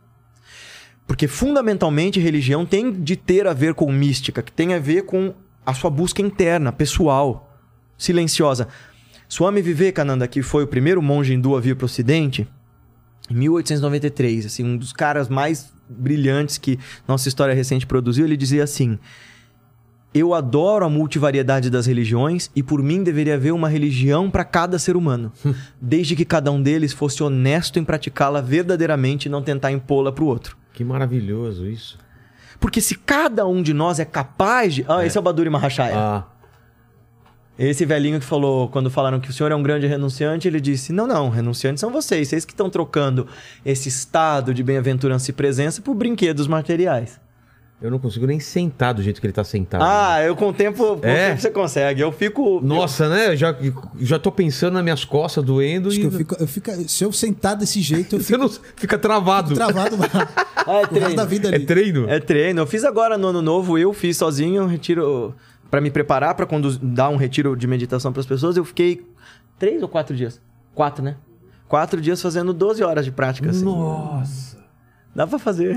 Porque 1.05 1.28
fundamentalmente 1.28 2.20
religião 2.20 2.66
tem 2.66 2.91
de 2.91 3.16
ter 3.16 3.45
a 3.45 3.53
ver 3.53 3.76
com 3.76 3.91
mística, 3.91 4.41
que 4.41 4.51
tem 4.51 4.74
a 4.74 4.80
ver 4.80 5.03
com 5.03 5.36
a 5.63 5.74
sua 5.74 5.91
busca 5.91 6.22
interna, 6.22 6.72
pessoal, 6.72 7.55
silenciosa. 7.95 8.68
Swami 9.30 9.61
Vivekananda, 9.61 10.28
que 10.28 10.41
foi 10.41 10.63
o 10.63 10.68
primeiro 10.68 11.01
monge 11.01 11.34
hindu 11.34 11.55
a 11.55 11.59
vir 11.61 11.76
para 11.76 11.84
o 11.84 11.86
Ocidente, 11.86 12.47
em 13.30 13.36
1893, 13.36 14.45
assim, 14.45 14.63
um 14.63 14.78
dos 14.78 14.93
caras 14.93 15.30
mais 15.30 15.74
brilhantes 15.89 16.57
que 16.57 16.79
nossa 17.07 17.27
história 17.27 17.53
recente 17.53 17.86
produziu, 17.86 18.25
ele 18.25 18.38
dizia 18.38 18.63
assim: 18.63 18.97
Eu 20.13 20.33
adoro 20.33 20.86
a 20.86 20.89
multivariedade 20.89 21.69
das 21.69 21.86
religiões 21.86 22.49
e 22.55 22.63
por 22.63 22.81
mim 22.81 23.03
deveria 23.03 23.36
haver 23.36 23.53
uma 23.53 23.69
religião 23.69 24.29
para 24.29 24.43
cada 24.43 24.79
ser 24.79 24.95
humano, 24.95 25.31
desde 25.81 26.15
que 26.15 26.25
cada 26.25 26.51
um 26.51 26.61
deles 26.61 26.93
fosse 26.93 27.23
honesto 27.23 27.79
em 27.79 27.83
praticá-la 27.83 28.41
verdadeiramente 28.41 29.25
e 29.27 29.29
não 29.29 29.41
tentar 29.41 29.71
impô-la 29.71 30.11
para 30.11 30.23
o 30.23 30.27
outro. 30.27 30.57
Que 30.73 30.83
maravilhoso 30.83 31.65
isso. 31.67 31.97
Porque 32.59 32.81
se 32.81 32.95
cada 32.95 33.45
um 33.45 33.61
de 33.61 33.73
nós 33.73 33.99
é 33.99 34.05
capaz 34.05 34.73
de. 34.73 34.86
Ah, 34.88 35.05
esse 35.05 35.17
é 35.17 35.19
o 35.19 35.23
Baduri 35.23 35.49
Mahashaya. 35.49 35.97
Ah, 35.97 36.23
Esse 37.57 37.85
velhinho 37.85 38.19
que 38.19 38.25
falou, 38.25 38.67
quando 38.67 38.89
falaram 38.91 39.19
que 39.19 39.29
o 39.29 39.33
senhor 39.33 39.51
é 39.51 39.55
um 39.55 39.63
grande 39.63 39.87
renunciante, 39.87 40.47
ele 40.47 40.59
disse: 40.59 40.91
Não, 40.91 41.07
não, 41.07 41.29
renunciantes 41.29 41.79
são 41.79 41.89
vocês, 41.89 42.27
vocês 42.27 42.43
que 42.43 42.51
estão 42.51 42.69
trocando 42.69 43.27
esse 43.65 43.87
estado 43.87 44.53
de 44.53 44.61
bem-aventurança 44.61 45.31
e 45.31 45.33
presença 45.33 45.81
por 45.81 45.93
brinquedos 45.95 46.47
materiais. 46.47 47.17
eu 47.81 47.89
não 47.91 47.97
consigo 47.99 48.25
nem 48.25 48.39
sentar 48.41 48.93
do 48.93 49.01
jeito 49.01 49.21
que 49.21 49.27
ele 49.27 49.33
tá 49.33 49.43
sentado. 49.45 49.81
Ah, 49.85 50.21
eu 50.21 50.35
com 50.35 50.49
o 50.49 50.53
tempo, 50.53 50.97
com 50.97 51.07
É? 51.07 51.29
tempo 51.29 51.41
você 51.41 51.49
consegue. 51.51 52.01
Eu 52.01 52.11
fico. 52.11 52.59
Nossa, 52.61 53.07
né? 53.07 53.27
Eu 53.29 53.37
já, 53.37 53.55
já 53.99 54.19
tô 54.19 54.31
pensando 54.33 54.73
nas 54.73 54.83
minhas 54.83 55.05
costas 55.05 55.41
doendo 55.43 55.87
Acho 55.87 55.97
e 55.97 56.01
que 56.01 56.05
eu 56.07 56.11
fico, 56.11 56.35
eu 56.39 56.47
fico- 56.47 56.71
se 56.89 57.03
eu 57.05 57.11
sentar 57.13 57.55
desse 57.55 57.79
jeito, 57.81 58.15
eu 58.15 58.19
você 58.21 58.25
fico 58.33 58.39
não 58.39 58.49
fica 58.75 58.97
travado. 58.97 59.53
travado 59.55 59.95
lá. 59.97 60.07
Ah, 60.57 60.81
é 60.91 60.93
o 60.93 60.99
resto 60.99 61.15
da 61.15 61.25
treino. 61.25 61.27
vida 61.27 61.49
É 61.51 61.55
ali. 61.55 61.65
treino? 61.65 62.09
É 62.09 62.19
treino. 62.19 62.61
Eu 62.61 62.67
fiz 62.67 62.83
agora 62.83 63.17
no 63.17 63.27
ano 63.27 63.41
novo, 63.41 63.77
eu 63.77 63.93
fiz 63.93 64.17
sozinho 64.17 64.65
retiro 64.67 65.33
para 65.70 65.82
me 65.82 65.91
preparar 65.91 66.36
para 66.36 66.47
dar 66.82 67.09
um 67.09 67.16
retiro 67.16 67.55
de 67.55 67.68
meditação 67.68 68.11
para 68.11 68.22
as 68.22 68.26
pessoas. 68.26 68.57
Eu 68.57 68.66
fiquei 68.66 69.05
três 69.57 69.82
ou 69.82 69.89
quatro 69.89 70.16
dias? 70.16 70.41
Quatro, 70.74 71.03
né? 71.03 71.16
Quatro 71.68 71.99
dias 71.99 72.22
fazendo 72.22 72.53
12 72.53 72.84
horas 72.84 73.05
de 73.05 73.11
prática. 73.11 73.49
Assim. 73.49 73.66
Nossa, 73.66 74.54
Dá 75.16 75.26
pra 75.26 75.39
fazer. 75.39 75.76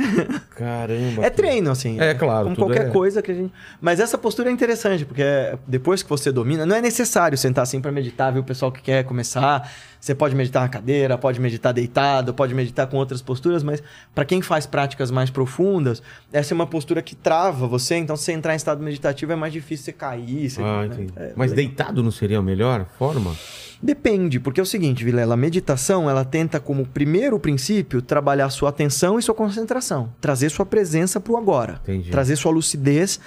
caramba. 0.56 1.22
É 1.28 1.30
treino, 1.30 1.70
assim. 1.70 2.00
É, 2.00 2.12
claro, 2.14 2.44
Como 2.44 2.56
qualquer 2.56 2.86
é. 2.88 2.90
coisa 2.90 3.22
que 3.22 3.30
a 3.30 3.34
gente. 3.34 3.52
Mas 3.80 4.00
essa 4.00 4.18
postura 4.18 4.48
é 4.48 4.52
interessante, 4.52 5.04
porque 5.04 5.22
depois 5.66 6.02
que 6.02 6.08
você 6.10 6.32
domina, 6.32 6.66
não 6.66 6.74
é 6.74 6.80
necessário 6.80 7.38
sentar 7.38 7.62
assim 7.62 7.80
pra 7.80 7.92
meditar, 7.92 8.32
ver 8.32 8.40
o 8.40 8.44
pessoal 8.44 8.72
que 8.72 8.82
quer 8.82 9.04
começar. 9.04 9.70
Você 10.00 10.14
pode 10.14 10.34
meditar 10.34 10.62
na 10.62 10.68
cadeira, 10.68 11.18
pode 11.18 11.40
meditar 11.40 11.72
deitado, 11.72 12.32
pode 12.34 12.54
meditar 12.54 12.86
com 12.86 12.96
outras 12.96 13.20
posturas, 13.20 13.62
mas 13.64 13.82
pra 14.14 14.24
quem 14.24 14.40
faz 14.42 14.64
práticas 14.66 15.10
mais 15.10 15.28
profundas, 15.28 16.02
essa 16.32 16.52
é 16.52 16.54
uma 16.54 16.66
postura 16.66 17.02
que 17.02 17.14
trava 17.16 17.66
você. 17.66 17.96
Então, 17.96 18.16
se 18.16 18.24
você 18.24 18.32
entrar 18.32 18.54
em 18.54 18.56
estado 18.56 18.82
meditativo, 18.82 19.32
é 19.32 19.36
mais 19.36 19.52
difícil 19.52 19.86
você 19.86 19.92
cair. 19.92 20.50
Você, 20.50 20.62
Ah, 20.62 20.84
entendi. 20.86 21.12
É, 21.16 21.32
Mas 21.36 21.50
legal. 21.50 21.66
deitado 21.66 22.02
não 22.02 22.10
seria 22.10 22.38
a 22.38 22.42
melhor 22.42 22.86
forma? 22.98 23.34
Depende, 23.80 24.40
porque 24.40 24.58
é 24.58 24.62
o 24.62 24.66
seguinte, 24.66 25.04
Vilela, 25.04 25.34
a 25.34 25.36
meditação, 25.36 26.10
ela 26.10 26.24
tenta 26.24 26.58
como 26.58 26.84
primeiro 26.86 27.38
princípio 27.38 28.02
trabalhar 28.02 28.50
sua 28.50 28.70
atenção 28.70 29.18
e 29.18 29.22
sua 29.22 29.34
concentração, 29.34 30.12
trazer 30.20 30.50
sua 30.50 30.66
presença 30.66 31.20
pro 31.20 31.36
agora, 31.36 31.80
Entendi. 31.82 32.10
trazer 32.10 32.34
sua 32.36 32.50
lucidez 32.50 33.20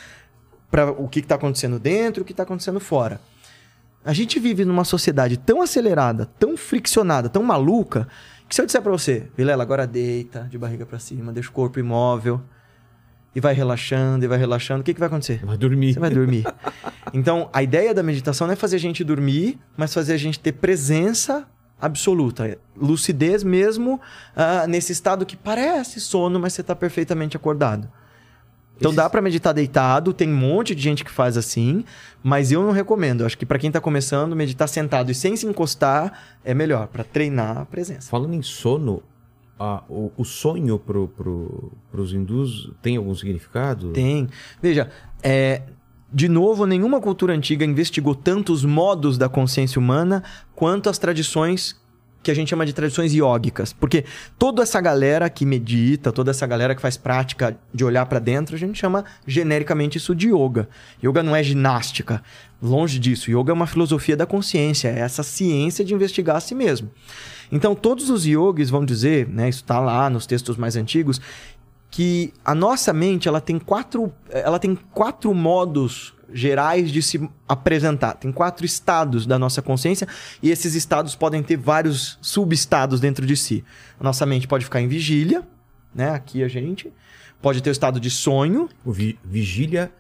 para 0.70 0.92
o 0.92 1.08
que 1.08 1.20
está 1.20 1.36
acontecendo 1.36 1.80
dentro 1.80 2.22
e 2.22 2.24
o 2.24 2.26
que 2.26 2.34
está 2.34 2.44
acontecendo 2.44 2.80
fora. 2.80 3.22
A 4.04 4.14
gente 4.14 4.40
vive 4.40 4.66
numa 4.66 4.84
sociedade 4.84 5.38
tão 5.38 5.62
acelerada, 5.62 6.26
tão 6.38 6.58
friccionada, 6.58 7.30
tão 7.30 7.44
maluca, 7.44 8.08
que 8.50 8.56
se 8.56 8.62
eu 8.62 8.66
disser 8.66 8.82
para 8.82 8.92
você, 8.92 9.28
Vilela, 9.38 9.64
agora 9.64 9.88
deita 9.88 10.48
de 10.50 10.58
barriga 10.58 10.86
para 10.86 11.00
cima, 11.00 11.32
deixa 11.32 11.50
o 11.50 11.54
corpo 11.54 11.80
imóvel 11.80 12.42
e 13.36 13.40
vai 13.40 13.54
relaxando 13.54 14.26
e 14.26 14.28
vai 14.28 14.38
relaxando, 14.38 14.82
o 14.82 14.84
que, 14.84 14.94
que 14.94 15.00
vai 15.00 15.08
acontecer? 15.08 15.46
Vai 15.46 15.58
dormir. 15.58 15.94
Você 15.94 16.00
vai 16.00 16.10
dormir. 16.10 16.46
Então, 17.14 17.50
a 17.52 17.64
ideia 17.64 17.94
da 17.94 18.04
meditação 18.04 18.48
não 18.48 18.54
é 18.54 18.56
fazer 18.56 18.76
a 18.76 18.80
gente 18.80 19.04
dormir, 19.04 19.60
mas 19.76 19.94
fazer 19.94 20.14
a 20.14 20.18
gente 20.18 20.40
ter 20.40 20.52
presença 20.54 21.48
absoluta, 21.80 22.60
lucidez 22.78 23.44
mesmo 23.44 24.00
ah, 24.36 24.68
nesse 24.68 24.92
estado 24.92 25.26
que 25.26 25.36
parece 25.36 26.00
sono, 26.00 26.40
mas 26.40 26.54
você 26.54 26.62
está 26.62 26.76
perfeitamente 26.76 27.36
acordado. 27.36 27.90
Então 28.78 28.94
dá 28.94 29.08
para 29.08 29.22
meditar 29.22 29.54
deitado, 29.54 30.12
tem 30.12 30.28
um 30.28 30.36
monte 30.36 30.74
de 30.74 30.82
gente 30.82 31.04
que 31.04 31.12
faz 31.12 31.38
assim, 31.38 31.86
mas 32.24 32.52
eu 32.52 32.64
não 32.64 32.72
recomendo. 32.72 33.22
Eu 33.22 33.28
acho 33.28 33.38
que 33.38 33.46
para 33.46 33.60
quem 33.60 33.72
tá 33.72 33.80
começando, 33.80 34.36
meditar 34.36 34.68
sentado 34.68 35.12
e 35.12 35.16
sem 35.16 35.36
se 35.36 35.46
encostar 35.46 36.20
é 36.44 36.52
melhor 36.54 36.88
para 36.88 37.04
treinar 37.04 37.60
a 37.60 37.66
presença. 37.66 38.10
Falando 38.10 38.34
em 38.34 38.42
sono, 38.42 39.04
ah, 39.64 39.84
o, 39.88 40.12
o 40.18 40.26
sonho 40.26 40.80
pro, 40.80 41.08
pro, 41.10 41.72
pros 41.92 42.12
hindus 42.14 42.72
tem 42.82 42.98
algum 42.98 43.14
significado? 43.14 43.92
Tem. 43.92 44.28
Veja, 44.60 44.90
é, 45.22 45.62
de 46.12 46.28
novo, 46.28 46.66
nenhuma 46.66 47.00
cultura 47.00 47.32
antiga 47.32 47.64
investigou 47.64 48.16
tanto 48.16 48.52
os 48.52 48.66
modos 48.66 49.20
da 49.20 49.30
consciência 49.30 49.78
humana 49.78 50.24
quanto 50.56 50.90
as 50.90 50.98
tradições 50.98 51.80
que 52.24 52.32
a 52.32 52.34
gente 52.34 52.50
chama 52.50 52.66
de 52.66 52.74
tradições 52.74 53.14
iógicas. 53.14 53.72
Porque 53.72 54.04
toda 54.38 54.64
essa 54.64 54.82
galera 54.82 55.30
que 55.30 55.46
medita, 55.46 56.12
toda 56.12 56.32
essa 56.32 56.48
galera 56.48 56.74
que 56.74 56.82
faz 56.82 56.98
prática 56.98 57.56
de 57.72 57.86
olhar 57.86 58.08
para 58.08 58.18
dentro, 58.18 58.56
a 58.56 58.60
gente 58.60 58.80
chama 58.80 59.06
genericamente 59.28 60.00
isso 60.00 60.16
de 60.16 60.30
yoga. 60.30 60.68
Yoga 61.04 61.22
não 61.22 61.36
é 61.36 61.44
ginástica, 61.44 62.24
longe 62.60 62.98
disso. 62.98 63.30
Yoga 63.30 63.52
é 63.52 63.54
uma 63.54 63.68
filosofia 63.68 64.18
da 64.18 64.26
consciência, 64.26 64.88
é 64.88 65.00
essa 65.02 65.22
ciência 65.22 65.86
de 65.86 65.94
investigar 65.94 66.38
a 66.38 66.40
si 66.40 66.56
mesmo. 66.56 66.90
Então, 67.52 67.76
todos 67.76 68.10
os 68.10 68.26
yogis 68.26 68.70
vão 68.70 68.86
dizer, 68.86 69.28
né, 69.28 69.50
isso 69.50 69.62
está 69.62 69.80
lá 69.80 70.10
nos 70.10 70.26
textos 70.26 70.56
mais 70.58 70.76
antigos, 70.76 71.20
que 71.90 72.34
a 72.46 72.56
nossa 72.56 72.94
mente 72.94 73.28
ela 73.28 73.42
tem 73.42 73.60
quatro, 73.60 74.14
ela 74.30 74.58
tem 74.58 74.76
quatro 74.94 75.34
modos 75.34 76.14
gerais 76.34 76.90
de 76.90 77.02
se 77.02 77.30
apresentar. 77.48 78.14
Tem 78.14 78.32
quatro 78.32 78.66
estados 78.66 79.26
da 79.26 79.38
nossa 79.38 79.62
consciência 79.62 80.08
e 80.42 80.50
esses 80.50 80.76
estados 80.76 81.14
podem 81.14 81.44
ter 81.44 81.58
vários 81.58 82.18
subestados 82.22 83.02
dentro 83.02 83.26
de 83.26 83.36
si. 83.36 83.66
A 84.00 84.04
nossa 84.06 84.26
mente 84.26 84.48
pode 84.48 84.64
ficar 84.64 84.80
em 84.80 84.88
vigília, 84.88 85.46
né? 85.94 86.12
Aqui 86.12 86.42
a 86.42 86.48
gente 86.48 86.90
pode 87.42 87.62
ter 87.62 87.70
o 87.70 87.74
estado 87.74 88.00
de 88.00 88.10
sonho, 88.10 88.70
O 88.86 88.94
vi- 88.94 89.20
vigília. 89.26 89.92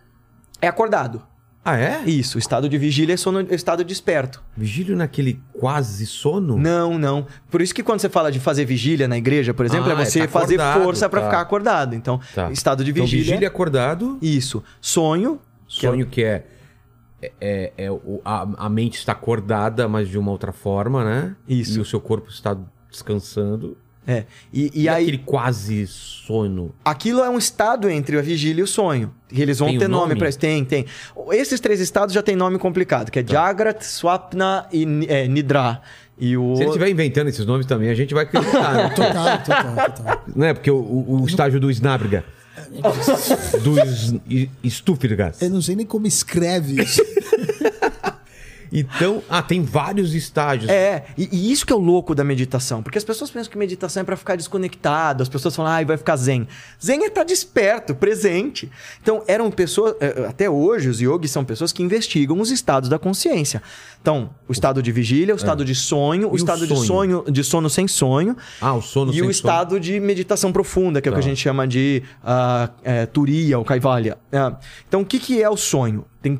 é 0.61 0.67
acordado. 0.69 1.21
Ah, 1.63 1.77
é? 1.77 2.03
Isso, 2.09 2.37
o 2.37 2.39
estado 2.39 2.67
de 2.67 2.75
vigília 2.77 3.13
é 3.13 3.17
sono, 3.17 3.39
é 3.41 3.53
estado 3.53 3.83
desperto. 3.83 4.41
Vigília 4.57 4.95
naquele 4.95 5.39
quase 5.53 6.07
sono? 6.07 6.57
Não, 6.57 6.97
não. 6.97 7.27
Por 7.51 7.61
isso 7.61 7.73
que 7.75 7.83
quando 7.83 7.99
você 7.99 8.09
fala 8.09 8.31
de 8.31 8.39
fazer 8.39 8.65
vigília 8.65 9.07
na 9.07 9.15
igreja, 9.17 9.53
por 9.53 9.63
exemplo, 9.65 9.87
Ah, 9.89 9.93
é 9.93 10.05
você 10.05 10.21
tá 10.21 10.27
fazer 10.27 10.55
acordado, 10.55 10.83
força 10.83 11.07
para 11.09 11.21
tá. 11.21 11.25
ficar 11.27 11.41
acordado. 11.41 11.93
Então, 11.95 12.19
Tá. 12.33 12.51
estado 12.51 12.83
de 12.83 12.89
Então, 12.89 13.03
vigília. 13.03 13.25
vigília 13.25 13.47
acordado, 13.47 14.17
Isso. 14.21 14.63
Sonho. 14.81 15.39
que 15.67 15.85
é 15.85 15.89
sonho 15.89 16.05
que 16.07 16.23
é. 16.23 16.45
é, 17.21 17.31
é- 17.39 17.73
é 17.77 17.87
a, 18.25 18.65
a 18.65 18.69
mente 18.69 18.97
está 18.97 19.11
acordada, 19.11 19.87
mas 19.87 20.09
de 20.09 20.17
uma 20.17 20.31
outra 20.31 20.51
forma, 20.51 21.03
né? 21.05 21.35
Isso. 21.47 21.77
E 21.77 21.81
o 21.81 21.85
seu 21.85 22.01
corpo 22.01 22.29
está 22.31 22.57
descansando. 22.89 23.77
É. 24.11 24.25
E, 24.53 24.71
e 24.73 24.83
E, 24.83 24.89
aí, 24.89 25.03
aquele 25.03 25.17
quase 25.19 25.87
sono. 25.87 26.73
aquilo 26.83 27.21
é 27.21 27.29
um 27.29 27.37
estado 27.37 27.89
entre 27.89 28.17
a 28.17 28.21
vigília 28.21 28.61
e 28.61 28.63
o 28.63 28.67
sonho. 28.67 29.13
E 29.31 29.41
eles 29.41 29.59
vão 29.59 29.67
Tem 29.69 29.77
um 29.77 29.79
ter 29.79 29.87
nome 29.87 30.07
nome? 30.09 30.19
para 30.19 30.29
isso. 30.29 30.39
Tem, 30.39 30.63
tem. 30.65 30.85
Esses 31.31 31.59
três 31.59 31.79
estados 31.79 32.13
já 32.13 32.21
tem 32.21 32.35
nome 32.35 32.57
complicado, 32.59 33.09
que 33.11 33.19
é 33.19 33.25
Jagrat, 33.25 33.81
Swapna 33.83 34.65
e 34.71 34.85
é, 35.07 35.27
Nidra. 35.27 35.81
E 36.19 36.37
o... 36.37 36.55
Se 36.55 36.61
ele 36.61 36.69
estiver 36.69 36.89
inventando 36.89 37.29
esses 37.29 37.45
nomes 37.45 37.65
também, 37.65 37.89
a 37.89 37.95
gente 37.95 38.13
vai 38.13 38.23
acreditar, 38.25 38.73
né? 38.73 38.89
Total, 38.95 39.37
total, 39.39 39.91
total. 39.91 40.23
né? 40.35 40.53
Porque 40.53 40.69
o, 40.69 40.75
o- 40.75 41.21
o 41.23 41.25
estágio 41.25 41.59
do 41.59 41.71
Snabriga. 41.71 42.23
do 43.63 43.75
Stúfirgas. 44.69 45.41
Eu 45.41 45.49
não 45.49 45.61
sei 45.61 45.75
nem 45.75 45.85
como 45.85 46.05
escreve 46.07 46.81
isso. 46.81 47.01
Então, 48.71 49.21
ah, 49.29 49.41
tem 49.41 49.61
vários 49.63 50.13
estágios. 50.15 50.69
É, 50.71 51.03
e, 51.17 51.27
e 51.31 51.51
isso 51.51 51.65
que 51.65 51.73
é 51.73 51.75
o 51.75 51.79
louco 51.79 52.15
da 52.15 52.23
meditação. 52.23 52.81
Porque 52.81 52.97
as 52.97 53.03
pessoas 53.03 53.29
pensam 53.29 53.51
que 53.51 53.57
meditação 53.57 54.01
é 54.01 54.03
pra 54.03 54.15
ficar 54.15 54.35
desconectado. 54.37 55.21
As 55.21 55.27
pessoas 55.29 55.55
falam, 55.55 55.71
ah, 55.71 55.83
vai 55.83 55.97
ficar 55.97 56.15
zen. 56.15 56.47
Zen 56.83 57.03
é 57.03 57.07
estar 57.07 57.23
desperto, 57.23 57.93
presente. 57.93 58.71
Então, 59.01 59.23
eram 59.27 59.51
pessoas... 59.51 59.95
eh, 59.99 60.25
Até 60.29 60.49
hoje, 60.49 60.87
os 60.89 61.01
yogis 61.01 61.31
são 61.31 61.43
pessoas 61.43 61.71
que 61.73 61.83
investigam 61.83 62.39
os 62.39 62.49
estados 62.49 62.87
da 62.89 62.97
consciência. 62.97 63.61
Então, 64.01 64.29
o 64.47 64.51
estado 64.51 64.81
de 64.81 64.91
vigília, 64.91 65.33
o 65.33 65.37
estado 65.37 65.65
de 65.65 65.75
sonho, 65.75 66.29
o 66.29 66.33
o 66.33 66.35
estado 66.35 66.65
de 66.65 66.73
sonho? 66.73 66.85
sonho, 66.85 67.23
de 67.31 67.43
sono 67.43 67.69
sem 67.69 67.87
sonho. 67.87 68.37
Ah, 68.61 68.73
o 68.73 68.81
sono 68.81 69.11
e 69.11 69.15
sem 69.15 69.21
o 69.21 69.25
sono. 69.25 69.31
estado 69.31 69.79
de 69.79 69.99
meditação 69.99 70.51
profunda, 70.51 71.01
que 71.01 71.09
é 71.09 71.11
o 71.11 71.13
que 71.13 71.19
a 71.19 71.23
Tá. 71.23 71.27
gente 71.29 71.39
chama 71.41 71.67
de 71.67 72.01
ah, 72.23 72.69
é, 72.83 73.05
Turiya 73.05 73.59
ou 73.59 73.65
Kaivalya. 73.65 74.17
Ah, 74.31 74.57
então, 74.87 75.01
o 75.01 75.05
que, 75.05 75.19
que 75.19 75.41
é 75.43 75.49
o 75.49 75.57
sonho? 75.57 76.05
Tem 76.21 76.39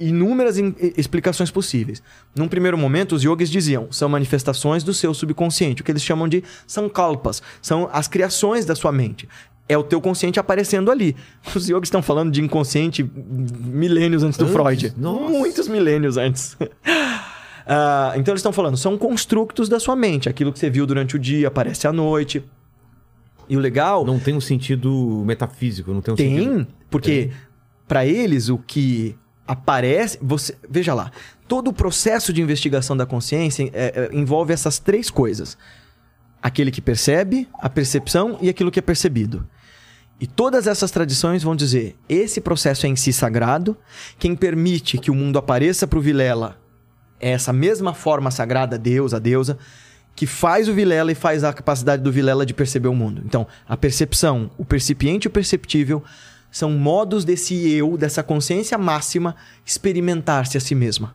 inúmeras 0.00 0.58
in- 0.58 0.74
explicações 0.96 1.50
possíveis. 1.50 2.02
Num 2.34 2.48
primeiro 2.48 2.76
momento, 2.76 3.14
os 3.14 3.22
yogis 3.22 3.48
diziam, 3.50 3.86
são 3.90 4.08
manifestações 4.08 4.82
do 4.82 4.92
seu 4.92 5.14
subconsciente, 5.14 5.80
o 5.80 5.84
que 5.84 5.92
eles 5.92 6.02
chamam 6.02 6.26
de 6.28 6.42
sankalpas, 6.66 7.40
são 7.60 7.88
as 7.92 8.08
criações 8.08 8.64
da 8.66 8.74
sua 8.74 8.90
mente. 8.90 9.28
É 9.68 9.78
o 9.78 9.82
teu 9.84 10.00
consciente 10.00 10.40
aparecendo 10.40 10.90
ali. 10.90 11.14
Os 11.54 11.68
yogis 11.68 11.86
estão 11.86 12.02
falando 12.02 12.32
de 12.32 12.42
inconsciente 12.42 13.08
milênios 13.60 14.22
antes 14.24 14.36
do 14.36 14.44
Antes? 14.44 14.54
Freud. 14.56 14.92
Nossa. 14.96 15.28
Muitos 15.28 15.68
milênios 15.68 16.16
antes. 16.16 16.56
Ah, 17.64 18.12
então 18.16 18.32
eles 18.32 18.40
estão 18.40 18.52
falando, 18.52 18.76
são 18.76 18.98
construtos 18.98 19.68
da 19.68 19.78
sua 19.78 19.94
mente. 19.94 20.28
Aquilo 20.28 20.52
que 20.52 20.58
você 20.58 20.68
viu 20.68 20.84
durante 20.84 21.14
o 21.14 21.18
dia 21.18 21.46
aparece 21.46 21.86
à 21.86 21.92
noite. 21.92 22.42
E 23.48 23.56
o 23.56 23.60
legal 23.60 24.04
Não 24.04 24.18
tem 24.18 24.34
um 24.34 24.40
sentido 24.40 25.22
metafísico, 25.24 25.92
não 25.92 26.00
tem 26.00 26.12
um 26.12 26.16
sentido... 26.16 26.56
tem, 26.56 26.66
porque 26.90 27.30
pra 27.92 28.06
eles 28.06 28.48
o 28.48 28.56
que 28.56 29.14
aparece, 29.46 30.18
você, 30.22 30.56
veja 30.66 30.94
lá, 30.94 31.12
todo 31.46 31.68
o 31.68 31.72
processo 31.74 32.32
de 32.32 32.40
investigação 32.40 32.96
da 32.96 33.04
consciência 33.04 33.70
é, 33.74 34.08
é, 34.10 34.16
envolve 34.16 34.50
essas 34.50 34.78
três 34.78 35.10
coisas: 35.10 35.58
aquele 36.42 36.70
que 36.70 36.80
percebe, 36.80 37.46
a 37.60 37.68
percepção 37.68 38.38
e 38.40 38.48
aquilo 38.48 38.70
que 38.70 38.78
é 38.78 38.82
percebido. 38.82 39.46
E 40.18 40.26
todas 40.26 40.66
essas 40.66 40.90
tradições 40.90 41.42
vão 41.42 41.54
dizer: 41.54 41.94
esse 42.08 42.40
processo 42.40 42.86
é 42.86 42.88
em 42.88 42.96
si 42.96 43.12
sagrado. 43.12 43.76
Quem 44.18 44.34
permite 44.34 44.96
que 44.96 45.10
o 45.10 45.14
mundo 45.14 45.38
apareça 45.38 45.86
para 45.86 45.98
o 45.98 46.02
Vilela 46.02 46.58
é 47.20 47.32
essa 47.32 47.52
mesma 47.52 47.92
forma 47.92 48.30
sagrada, 48.30 48.78
Deus, 48.78 49.12
a 49.12 49.18
deusa, 49.18 49.58
que 50.16 50.26
faz 50.26 50.66
o 50.66 50.72
Vilela 50.72 51.12
e 51.12 51.14
faz 51.14 51.44
a 51.44 51.52
capacidade 51.52 52.02
do 52.02 52.10
Vilela 52.10 52.46
de 52.46 52.54
perceber 52.54 52.88
o 52.88 52.94
mundo. 52.94 53.22
Então, 53.26 53.46
a 53.68 53.76
percepção, 53.76 54.50
o 54.56 54.64
percipiente 54.64 55.26
e 55.26 55.28
o 55.28 55.30
perceptível 55.30 56.02
são 56.52 56.70
modos 56.70 57.24
desse 57.24 57.68
eu, 57.72 57.96
dessa 57.96 58.22
consciência 58.22 58.78
máxima, 58.78 59.34
experimentar-se 59.66 60.56
a 60.56 60.60
si 60.60 60.74
mesma. 60.76 61.14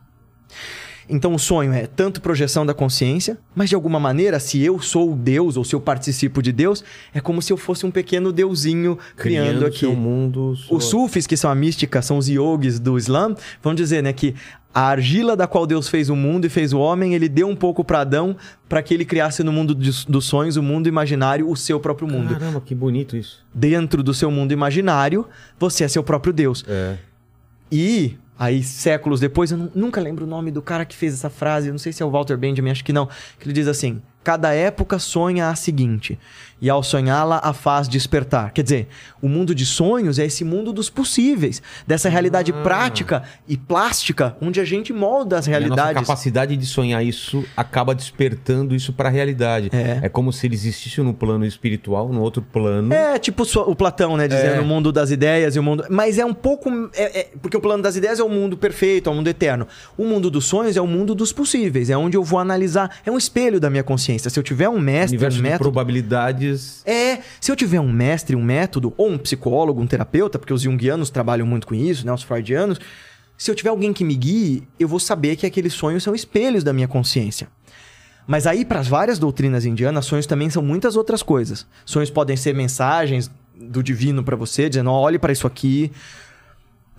Então 1.10 1.34
o 1.34 1.40
sonho 1.40 1.72
é 1.72 1.88
tanto 1.88 2.20
projeção 2.20 2.66
da 2.66 2.74
consciência, 2.74 3.38
mas 3.56 3.70
de 3.70 3.76
alguma 3.76 3.98
maneira, 3.98 4.42
se 4.42 4.62
eu 4.62 4.78
sou 4.82 5.16
Deus 5.16 5.56
ou 5.56 5.64
se 5.64 5.74
eu 5.74 5.80
participo 5.80 6.42
de 6.42 6.52
Deus, 6.52 6.84
é 7.14 7.22
como 7.22 7.42
se 7.42 7.54
eu 7.54 7.56
fosse 7.56 7.86
um 7.86 7.92
pequeno 7.92 8.34
deusinho 8.34 8.98
criando, 9.16 9.46
Criando 9.48 9.66
aqui. 9.68 9.80
seu 9.80 9.96
mundo... 9.96 10.54
sua- 10.58 10.78
Os 10.78 10.84
sufis, 10.84 11.26
que 11.26 11.38
são 11.38 11.50
a 11.50 11.56
mística, 11.56 12.02
são 12.02 12.18
os 12.18 12.28
yogis 12.28 12.78
do 12.78 12.98
Islã, 12.98 13.34
vão 13.64 13.74
dizer 13.74 14.04
né, 14.04 14.12
que 14.12 14.36
a 14.80 14.90
argila 14.90 15.36
da 15.36 15.48
qual 15.48 15.66
Deus 15.66 15.88
fez 15.90 16.08
o 16.08 16.16
mundo 16.16 16.46
e 16.46 16.50
fez 16.50 16.72
o 16.72 16.78
homem, 16.78 17.16
ele 17.16 17.28
deu 17.28 17.48
um 17.48 17.56
pouco 17.56 17.84
para 17.84 18.02
Adão 18.02 18.36
para 18.70 18.84
que 18.84 18.94
ele 18.94 19.06
criasse 19.06 19.42
no 19.44 19.52
mundo 19.52 19.74
dos 19.74 20.06
dos 20.06 20.26
sonhos, 20.26 20.56
o 20.56 20.62
mundo 20.62 20.88
imaginário, 20.88 21.50
o 21.50 21.56
seu 21.56 21.80
próprio 21.80 22.08
mundo. 22.08 22.34
Caramba, 22.34 22.62
que 22.62 22.76
bonito 22.76 23.18
isso. 23.18 23.44
Dentro 23.52 24.04
do 24.04 24.14
seu 24.14 24.30
mundo 24.30 24.52
imaginário, 24.52 25.26
você 25.60 25.84
é 25.84 25.88
seu 25.88 26.04
próprio 26.04 26.32
Deus. 26.32 26.64
É. 26.68 26.96
E 27.72 28.18
aí, 28.38 28.62
séculos 28.62 29.20
depois, 29.20 29.52
eu 29.52 29.58
nu- 29.58 29.72
nunca 29.74 30.00
lembro 30.00 30.26
o 30.26 30.28
nome 30.28 30.52
do 30.52 30.62
cara 30.62 30.86
que 30.86 30.96
fez 30.96 31.14
essa 31.14 31.30
frase, 31.30 31.70
eu 31.70 31.74
não 31.74 31.80
sei 31.80 31.92
se 31.92 32.04
é 32.04 32.06
o 32.06 32.12
Walter 32.12 32.38
Benjamin, 32.38 32.70
acho 32.70 32.86
que 32.86 32.94
não, 32.94 33.08
que 33.40 33.46
ele 33.48 33.54
diz 33.54 33.68
assim: 33.68 34.00
cada 34.24 34.54
época 34.54 35.00
sonha 35.00 35.50
a 35.50 35.56
seguinte, 35.56 36.20
e 36.62 36.70
ao 36.70 36.82
sonhá-la 36.82 37.40
a 37.44 37.54
faz 37.54 37.88
despertar. 37.88 38.52
Quer 38.52 38.64
dizer, 38.64 38.88
o 39.22 39.28
mundo 39.30 39.54
de 39.54 39.66
sonhos 39.66 40.18
é 40.20 40.26
esse 40.26 40.44
mundo 40.44 40.74
dos 40.74 40.90
possíveis, 40.90 41.62
dessa 41.86 42.10
realidade 42.10 42.52
prática 42.52 43.24
e 43.48 43.56
plástica, 43.56 44.36
onde 44.42 44.60
a 44.60 44.66
gente 44.66 44.92
molda 44.92 45.38
as 45.38 45.46
E 45.48 45.50
a 45.54 45.58
realidades. 45.60 46.02
capacidade 46.02 46.58
de 46.58 46.66
sonhar 46.66 47.04
isso 47.06 47.44
acaba 47.56 47.94
despertando 47.94 48.74
isso 48.76 48.92
pra 48.94 49.10
realidade. 49.10 49.70
É. 49.72 50.10
como 50.10 50.32
se 50.34 50.48
ele 50.48 50.56
existisse 50.56 51.02
no 51.02 51.14
plano 51.14 51.46
espiritual, 51.46 52.10
no 52.10 52.22
outro 52.22 52.42
plano. 52.42 52.94
É, 52.94 53.20
tipo 53.20 53.44
o 53.44 53.76
Platão, 53.76 54.18
né? 54.18 54.28
Dizendo 54.28 54.56
É. 54.56 54.60
o 54.60 54.66
mundo 54.66 54.92
das 54.92 55.12
ideias 55.12 55.56
e 55.56 55.60
o 55.60 55.64
mundo. 55.64 55.86
Mas 55.90 56.18
é 56.18 56.26
um 56.26 56.34
pouco. 56.34 56.70
é- 56.96 57.20
é- 57.20 57.28
porque 57.42 57.56
o 57.56 57.62
plano 57.62 57.84
das 57.84 57.96
ideias 57.96 58.20
é 58.20 58.24
o 58.24 58.30
mundo 58.30 58.58
perfeito, 58.58 59.10
é 59.10 59.14
o 59.14 59.16
mundo 59.16 59.28
eterno. 59.28 59.68
O 59.98 60.06
mundo 60.06 60.32
dos 60.32 60.46
sonhos 60.46 60.76
é 60.78 60.82
o 60.82 60.88
mundo 60.88 61.14
dos 61.14 61.32
possíveis. 61.32 61.90
É 61.90 61.98
onde 61.98 62.18
eu 62.18 62.24
vou 62.24 62.40
analisar. 62.40 62.98
É 63.06 63.12
um 63.12 63.18
espelho 63.18 63.60
da 63.60 63.70
minha 63.70 63.84
consciência. 63.84 64.30
Se 64.30 64.40
eu 64.40 64.44
tiver 64.44 64.70
um 64.70 64.80
mestre, 64.80 65.16
universo 65.18 65.38
um 65.38 65.44
de 65.44 65.44
método. 65.44 65.64
É, 66.86 67.20
se 67.40 67.52
eu 67.52 67.56
tiver 67.56 67.80
um 67.80 67.92
mestre, 67.92 68.36
um 68.36 68.44
método, 68.44 68.94
ou 68.98 69.10
um 69.10 69.18
psicólogo, 69.18 69.82
um 69.82 69.88
terapeuta, 69.88 70.38
porque 70.40 70.54
os 70.54 70.62
junguianos 70.62 71.10
trabalham 71.10 71.46
muito 71.46 71.68
com 71.68 71.76
isso, 71.76 72.06
né? 72.06 72.14
Os 72.14 72.24
freudianos. 72.24 72.80
Se 73.38 73.52
eu 73.52 73.56
tiver 73.56 73.70
alguém 73.70 73.94
que 73.94 74.04
me 74.04 74.16
guie, 74.16 74.68
eu 74.80 74.88
vou 74.88 75.00
saber 75.00 75.36
que 75.36 75.46
aqueles 75.46 75.74
sonhos 75.74 76.04
são 76.04 76.16
espelhos 76.16 76.64
da 76.64 76.74
minha 76.74 76.88
consciência. 76.88 77.48
Mas 78.28 78.46
aí, 78.46 78.66
para 78.66 78.82
as 78.82 78.88
várias 78.88 79.18
doutrinas 79.18 79.66
indianas, 79.66 80.06
sonhos 80.06 80.26
também 80.26 80.50
são 80.50 80.62
muitas 80.62 80.98
outras 80.98 81.24
coisas. 81.24 81.66
Sonhos 81.86 82.10
podem 82.10 82.36
ser 82.36 82.54
mensagens 82.54 83.32
do 83.56 83.82
divino 83.82 84.22
para 84.24 84.36
você, 84.36 84.68
dizendo: 84.68 84.92
"Ó, 84.92 85.00
olhe 85.00 85.18
para 85.18 85.32
isso 85.32 85.48
aqui. 85.48 85.92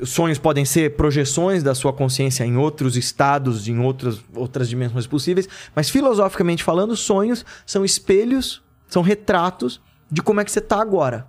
Sonhos 0.03 0.39
podem 0.39 0.65
ser 0.65 0.97
projeções 0.97 1.63
da 1.63 1.75
sua 1.75 1.93
consciência 1.93 2.45
em 2.45 2.57
outros 2.57 2.97
estados, 2.97 3.69
em 3.69 3.79
outras, 3.81 4.21
outras 4.35 4.69
dimensões 4.69 5.07
possíveis. 5.07 5.49
Mas, 5.75 5.91
filosoficamente 5.91 6.63
falando, 6.63 6.97
sonhos 6.97 7.45
são 7.67 7.85
espelhos, 7.85 8.63
são 8.89 9.03
retratos 9.03 9.81
de 10.11 10.23
como 10.23 10.41
é 10.41 10.45
que 10.45 10.51
você 10.51 10.59
está 10.59 10.81
agora. 10.81 11.27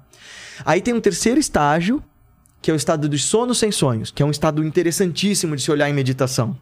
Aí 0.65 0.81
tem 0.81 0.93
um 0.93 1.01
terceiro 1.01 1.39
estágio, 1.39 2.03
que 2.61 2.71
é 2.71 2.73
o 2.73 2.77
estado 2.77 3.07
de 3.07 3.17
sono 3.17 3.53
sem 3.53 3.71
sonhos, 3.71 4.11
que 4.11 4.23
é 4.23 4.25
um 4.25 4.31
estado 4.31 4.63
interessantíssimo 4.63 5.55
de 5.55 5.61
se 5.61 5.71
olhar 5.71 5.89
em 5.89 5.93
meditação 5.93 6.57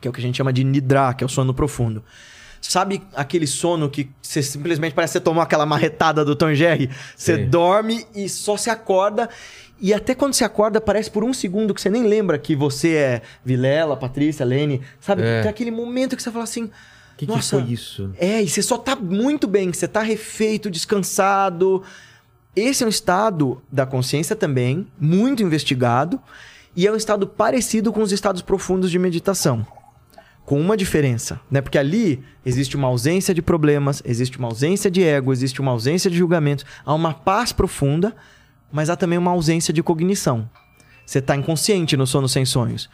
que 0.00 0.08
é 0.08 0.10
o 0.10 0.12
que 0.12 0.20
a 0.20 0.22
gente 0.22 0.36
chama 0.36 0.52
de 0.52 0.64
nidra, 0.64 1.12
que 1.12 1.22
é 1.22 1.26
o 1.26 1.28
sono 1.28 1.52
profundo. 1.52 2.02
Sabe 2.60 3.02
aquele 3.14 3.46
sono 3.46 3.88
que 3.88 4.10
você 4.20 4.42
simplesmente 4.42 4.94
parece 4.94 5.12
que 5.12 5.18
você 5.18 5.24
tomou 5.24 5.42
aquela 5.42 5.64
marretada 5.64 6.24
do 6.24 6.34
Tom 6.36 6.54
Jerry? 6.54 6.90
Você 7.16 7.36
Sim. 7.36 7.48
dorme 7.48 8.06
e 8.14 8.28
só 8.28 8.56
se 8.56 8.68
acorda. 8.68 9.28
E 9.80 9.94
até 9.94 10.14
quando 10.14 10.34
você 10.34 10.44
acorda, 10.44 10.80
parece 10.80 11.10
por 11.10 11.24
um 11.24 11.32
segundo 11.32 11.74
que 11.74 11.80
você 11.80 11.88
nem 11.88 12.04
lembra 12.04 12.38
que 12.38 12.54
você 12.54 12.94
é 12.94 13.22
Vilela, 13.42 13.96
Patrícia, 13.96 14.44
Lene. 14.44 14.82
Sabe? 15.00 15.22
É. 15.22 15.42
Tem 15.42 15.50
aquele 15.50 15.70
momento 15.70 16.16
que 16.16 16.22
você 16.22 16.30
fala 16.30 16.44
assim. 16.44 16.70
Que, 17.20 17.26
que 17.26 17.32
Nossa, 17.32 17.60
foi 17.60 17.70
isso? 17.70 18.10
é, 18.16 18.42
e 18.42 18.48
você 18.48 18.62
só 18.62 18.78
tá 18.78 18.96
muito 18.96 19.46
bem, 19.46 19.70
você 19.70 19.86
tá 19.86 20.00
refeito, 20.00 20.70
descansado. 20.70 21.82
Esse 22.56 22.82
é 22.82 22.86
um 22.86 22.88
estado 22.88 23.60
da 23.70 23.84
consciência 23.84 24.34
também, 24.34 24.86
muito 24.98 25.42
investigado, 25.42 26.18
e 26.74 26.86
é 26.86 26.90
um 26.90 26.96
estado 26.96 27.26
parecido 27.26 27.92
com 27.92 28.00
os 28.00 28.10
estados 28.10 28.40
profundos 28.40 28.90
de 28.90 28.98
meditação. 28.98 29.66
Com 30.46 30.58
uma 30.58 30.78
diferença, 30.78 31.38
né? 31.50 31.60
Porque 31.60 31.76
ali 31.76 32.24
existe 32.44 32.74
uma 32.74 32.88
ausência 32.88 33.34
de 33.34 33.42
problemas, 33.42 34.02
existe 34.02 34.38
uma 34.38 34.48
ausência 34.48 34.90
de 34.90 35.02
ego, 35.02 35.30
existe 35.30 35.60
uma 35.60 35.72
ausência 35.72 36.10
de 36.10 36.16
julgamento, 36.16 36.64
há 36.86 36.94
uma 36.94 37.12
paz 37.12 37.52
profunda, 37.52 38.16
mas 38.72 38.88
há 38.88 38.96
também 38.96 39.18
uma 39.18 39.32
ausência 39.32 39.74
de 39.74 39.82
cognição. 39.82 40.48
Você 41.04 41.18
está 41.18 41.36
inconsciente 41.36 41.98
no 41.98 42.06
sono 42.06 42.30
sem 42.30 42.46
sonhos. 42.46 42.88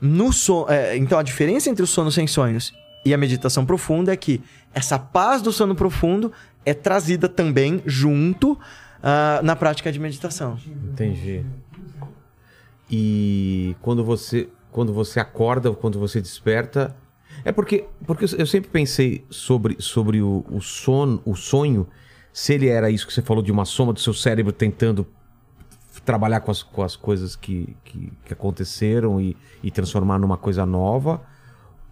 No 0.00 0.32
so... 0.32 0.66
é, 0.68 0.96
então 0.96 1.16
a 1.16 1.22
diferença 1.22 1.70
entre 1.70 1.84
o 1.84 1.86
sono 1.86 2.10
sem 2.10 2.26
sonhos 2.26 2.74
e 3.06 3.14
a 3.14 3.18
meditação 3.18 3.64
profunda 3.64 4.12
é 4.12 4.16
que 4.16 4.42
essa 4.74 4.98
paz 4.98 5.40
do 5.40 5.52
sono 5.52 5.74
profundo 5.74 6.32
é 6.64 6.74
trazida 6.74 7.28
também 7.28 7.80
junto 7.86 8.58
ah, 9.02 9.40
na 9.42 9.54
prática 9.56 9.90
de 9.92 9.98
meditação. 9.98 10.58
Entendi. 10.92 11.44
E 12.90 13.74
quando 13.82 14.04
você 14.04 14.48
quando 14.70 14.92
você 14.92 15.18
acorda, 15.18 15.72
quando 15.72 15.98
você 15.98 16.20
desperta, 16.20 16.94
é 17.44 17.50
porque 17.50 17.86
porque 18.06 18.24
eu- 18.26 18.38
eu 18.40 18.46
sempre 18.46 18.70
pensei 18.70 19.24
sobre 19.30 19.76
sobre 19.80 20.20
o, 20.20 20.44
o 20.50 20.60
sono, 20.60 21.20
o 21.24 21.34
sonho, 21.34 21.86
se 22.32 22.52
ele 22.54 22.68
era 22.68 22.90
isso 22.90 23.06
que 23.06 23.12
você 23.12 23.22
falou 23.22 23.42
de 23.42 23.50
uma 23.50 23.64
soma 23.64 23.92
do 23.92 24.00
seu 24.00 24.12
cérebro 24.12 24.52
tentando 24.52 25.06
trabalhar 26.04 26.40
com 26.40 26.50
as, 26.50 26.62
com 26.62 26.82
as 26.82 26.94
coisas 26.94 27.34
que, 27.34 27.74
que, 27.82 28.12
que 28.24 28.32
aconteceram 28.32 29.20
e, 29.20 29.36
e 29.62 29.70
transformar 29.72 30.18
numa 30.18 30.36
coisa 30.36 30.64
nova, 30.64 31.20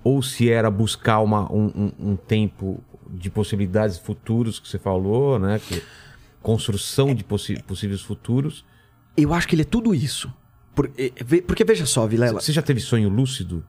ou 0.05 0.23
se 0.23 0.49
era 0.51 0.71
buscar 0.71 1.19
uma, 1.21 1.51
um, 1.53 1.91
um- 1.99 2.17
tempo 2.17 2.81
de 3.11 3.31
possibilidades 3.31 3.99
futuros 3.99 4.61
que 4.61 4.69
você 4.69 4.79
falou, 4.79 5.39
né? 5.39 5.59
Que, 5.67 5.83
construção 6.43 7.15
de 7.15 7.25
possíveis 7.25 8.03
futuros. 8.03 8.65
Eu 9.17 9.33
acho 9.33 9.49
que 9.49 9.55
ele 9.55 9.63
é 9.63 9.65
tudo 9.65 9.95
isso. 9.95 10.33
Por- 10.75 10.91
eh, 10.99 11.11
porque 11.47 11.65
veja 11.65 11.87
só, 11.87 12.07
Vilela. 12.07 12.41
Você 12.41 12.53
já 12.53 12.61
teve 12.61 12.81
sonho 12.81 13.09
lúcido? 13.09 13.65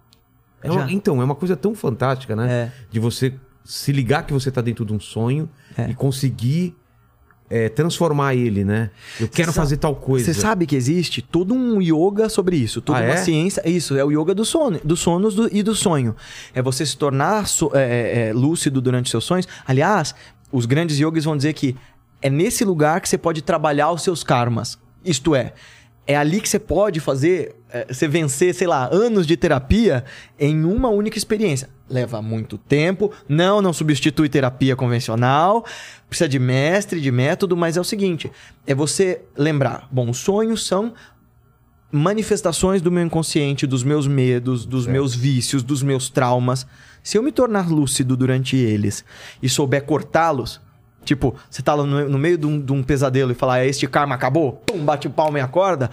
É 0.61 0.69
uma- 0.71 0.91
então, 0.91 1.21
é 1.21 1.25
uma 1.25 1.35
coisa 1.35 1.55
tão 1.55 1.73
fantástica, 1.75 2.35
né? 2.35 2.51
É. 2.51 2.71
De 2.91 2.99
você 2.99 3.33
se 3.63 3.91
ligar 3.91 4.25
que 4.25 4.33
você 4.33 4.51
tá 4.51 4.61
dentro 4.61 4.83
de 4.83 4.93
um 4.93 4.99
sonho 4.99 5.49
É. 5.77 5.89
e 5.89 5.95
conseguir 5.95 6.75
é, 7.49 7.69
transformar 7.69 8.33
ele, 8.35 8.63
né? 8.63 8.89
Eu 9.19 9.27
quero 9.27 9.51
Sa- 9.51 9.61
fazer 9.61 9.77
tal 9.77 9.95
coisa. 9.95 10.25
Você 10.25 10.33
sabe 10.39 10.65
que 10.65 10.75
existe 10.75 11.21
todo 11.21 11.53
um 11.53 11.81
yoga 11.81 12.27
sobre 12.29 12.57
isso, 12.57 12.81
toda 12.81 12.99
Ah, 12.99 13.03
uma 13.03 13.13
é? 13.13 13.17
ciência. 13.17 13.61
Isso, 13.69 13.95
é 13.95 14.03
o 14.03 14.11
yoga 14.11 14.33
do 14.33 14.43
sono, 14.43 14.79
dos 14.83 14.99
sonos 14.99 15.35
do- 15.35 15.49
e 15.55 15.61
do 15.61 15.75
sonho. 15.75 16.15
É 16.53 16.61
você 16.61 16.85
se 16.85 16.97
tornar 16.97 17.47
so- 17.47 17.71
é, 17.73 17.83
é, 17.83 18.27
é, 18.29 18.33
lúcido 18.33 18.81
durante 18.81 19.09
seus 19.09 19.23
sonhos. 19.23 19.47
Aliás, 19.67 20.15
os 20.51 20.65
grandes 20.65 20.97
yogis 20.99 21.23
vão 21.23 21.35
dizer 21.37 21.53
que 21.53 21.75
é 22.21 22.29
nesse 22.29 22.65
lugar 22.65 22.99
que 23.01 23.07
você 23.09 23.17
pode 23.17 23.41
trabalhar 23.41 23.91
os 23.91 24.01
seus 24.01 24.23
karmas. 24.23 24.77
Isto 25.03 25.35
é, 25.35 25.53
é 26.07 26.15
ali 26.17 26.41
que 26.41 26.49
você 26.49 26.57
pode 26.59 26.99
fazer, 26.99 27.55
é, 27.64 27.64
você 27.83 28.07
vencer, 28.07 28.53
sei 28.53 28.67
lá, 28.67 28.87
anos 28.91 29.27
de 29.27 29.35
terapia 29.35 30.05
em 30.39 30.63
uma 30.63 30.89
única 30.89 31.17
experiência. 31.17 31.69
Leva 31.89 32.21
muito 32.21 32.57
tempo, 32.57 33.11
não, 33.27 33.61
não 33.61 33.73
substitui 33.73 34.29
terapia 34.29 34.75
convencional, 34.75 35.65
precisa 36.07 36.29
de 36.29 36.39
mestre, 36.39 37.01
de 37.01 37.11
método, 37.11 37.57
mas 37.57 37.75
é 37.75 37.81
o 37.81 37.83
seguinte: 37.83 38.31
é 38.65 38.73
você 38.73 39.21
lembrar, 39.37 39.87
bom, 39.91 40.09
os 40.09 40.17
sonhos 40.17 40.65
são 40.65 40.93
manifestações 41.91 42.81
do 42.81 42.91
meu 42.91 43.03
inconsciente, 43.03 43.65
dos 43.65 43.83
meus 43.83 44.07
medos, 44.07 44.65
dos 44.65 44.85
meus 44.85 45.15
vícios, 45.15 45.63
dos 45.63 45.81
meus 45.81 46.09
traumas. 46.09 46.65
Se 47.01 47.17
eu 47.17 47.23
me 47.23 47.31
tornar 47.31 47.69
lúcido 47.69 48.17
durante 48.17 48.55
eles 48.55 49.05
e 49.41 49.47
souber 49.47 49.83
cortá-los, 49.83 50.59
tipo, 51.03 51.35
você 51.49 51.61
tá 51.61 51.73
lá 51.73 51.85
no, 51.85 52.09
no 52.09 52.17
meio 52.17 52.37
de 52.37 52.45
um, 52.47 52.59
de 52.59 52.73
um 52.73 52.83
pesadelo 52.83 53.31
e 53.31 53.35
falar, 53.35 53.59
"É, 53.59 53.67
este 53.67 53.87
karma 53.87 54.15
acabou, 54.15 54.53
pum, 54.65 54.83
bate 54.83 55.07
palma 55.07 55.39
e 55.39 55.41
acorda. 55.41 55.89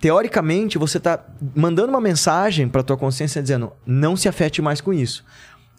Teoricamente, 0.00 0.78
você 0.78 0.98
tá 0.98 1.22
mandando 1.54 1.90
uma 1.90 2.00
mensagem 2.00 2.68
para 2.68 2.82
tua 2.82 2.96
consciência 2.96 3.42
dizendo, 3.42 3.72
não 3.86 4.16
se 4.16 4.28
afete 4.28 4.62
mais 4.62 4.80
com 4.80 4.92
isso. 4.92 5.24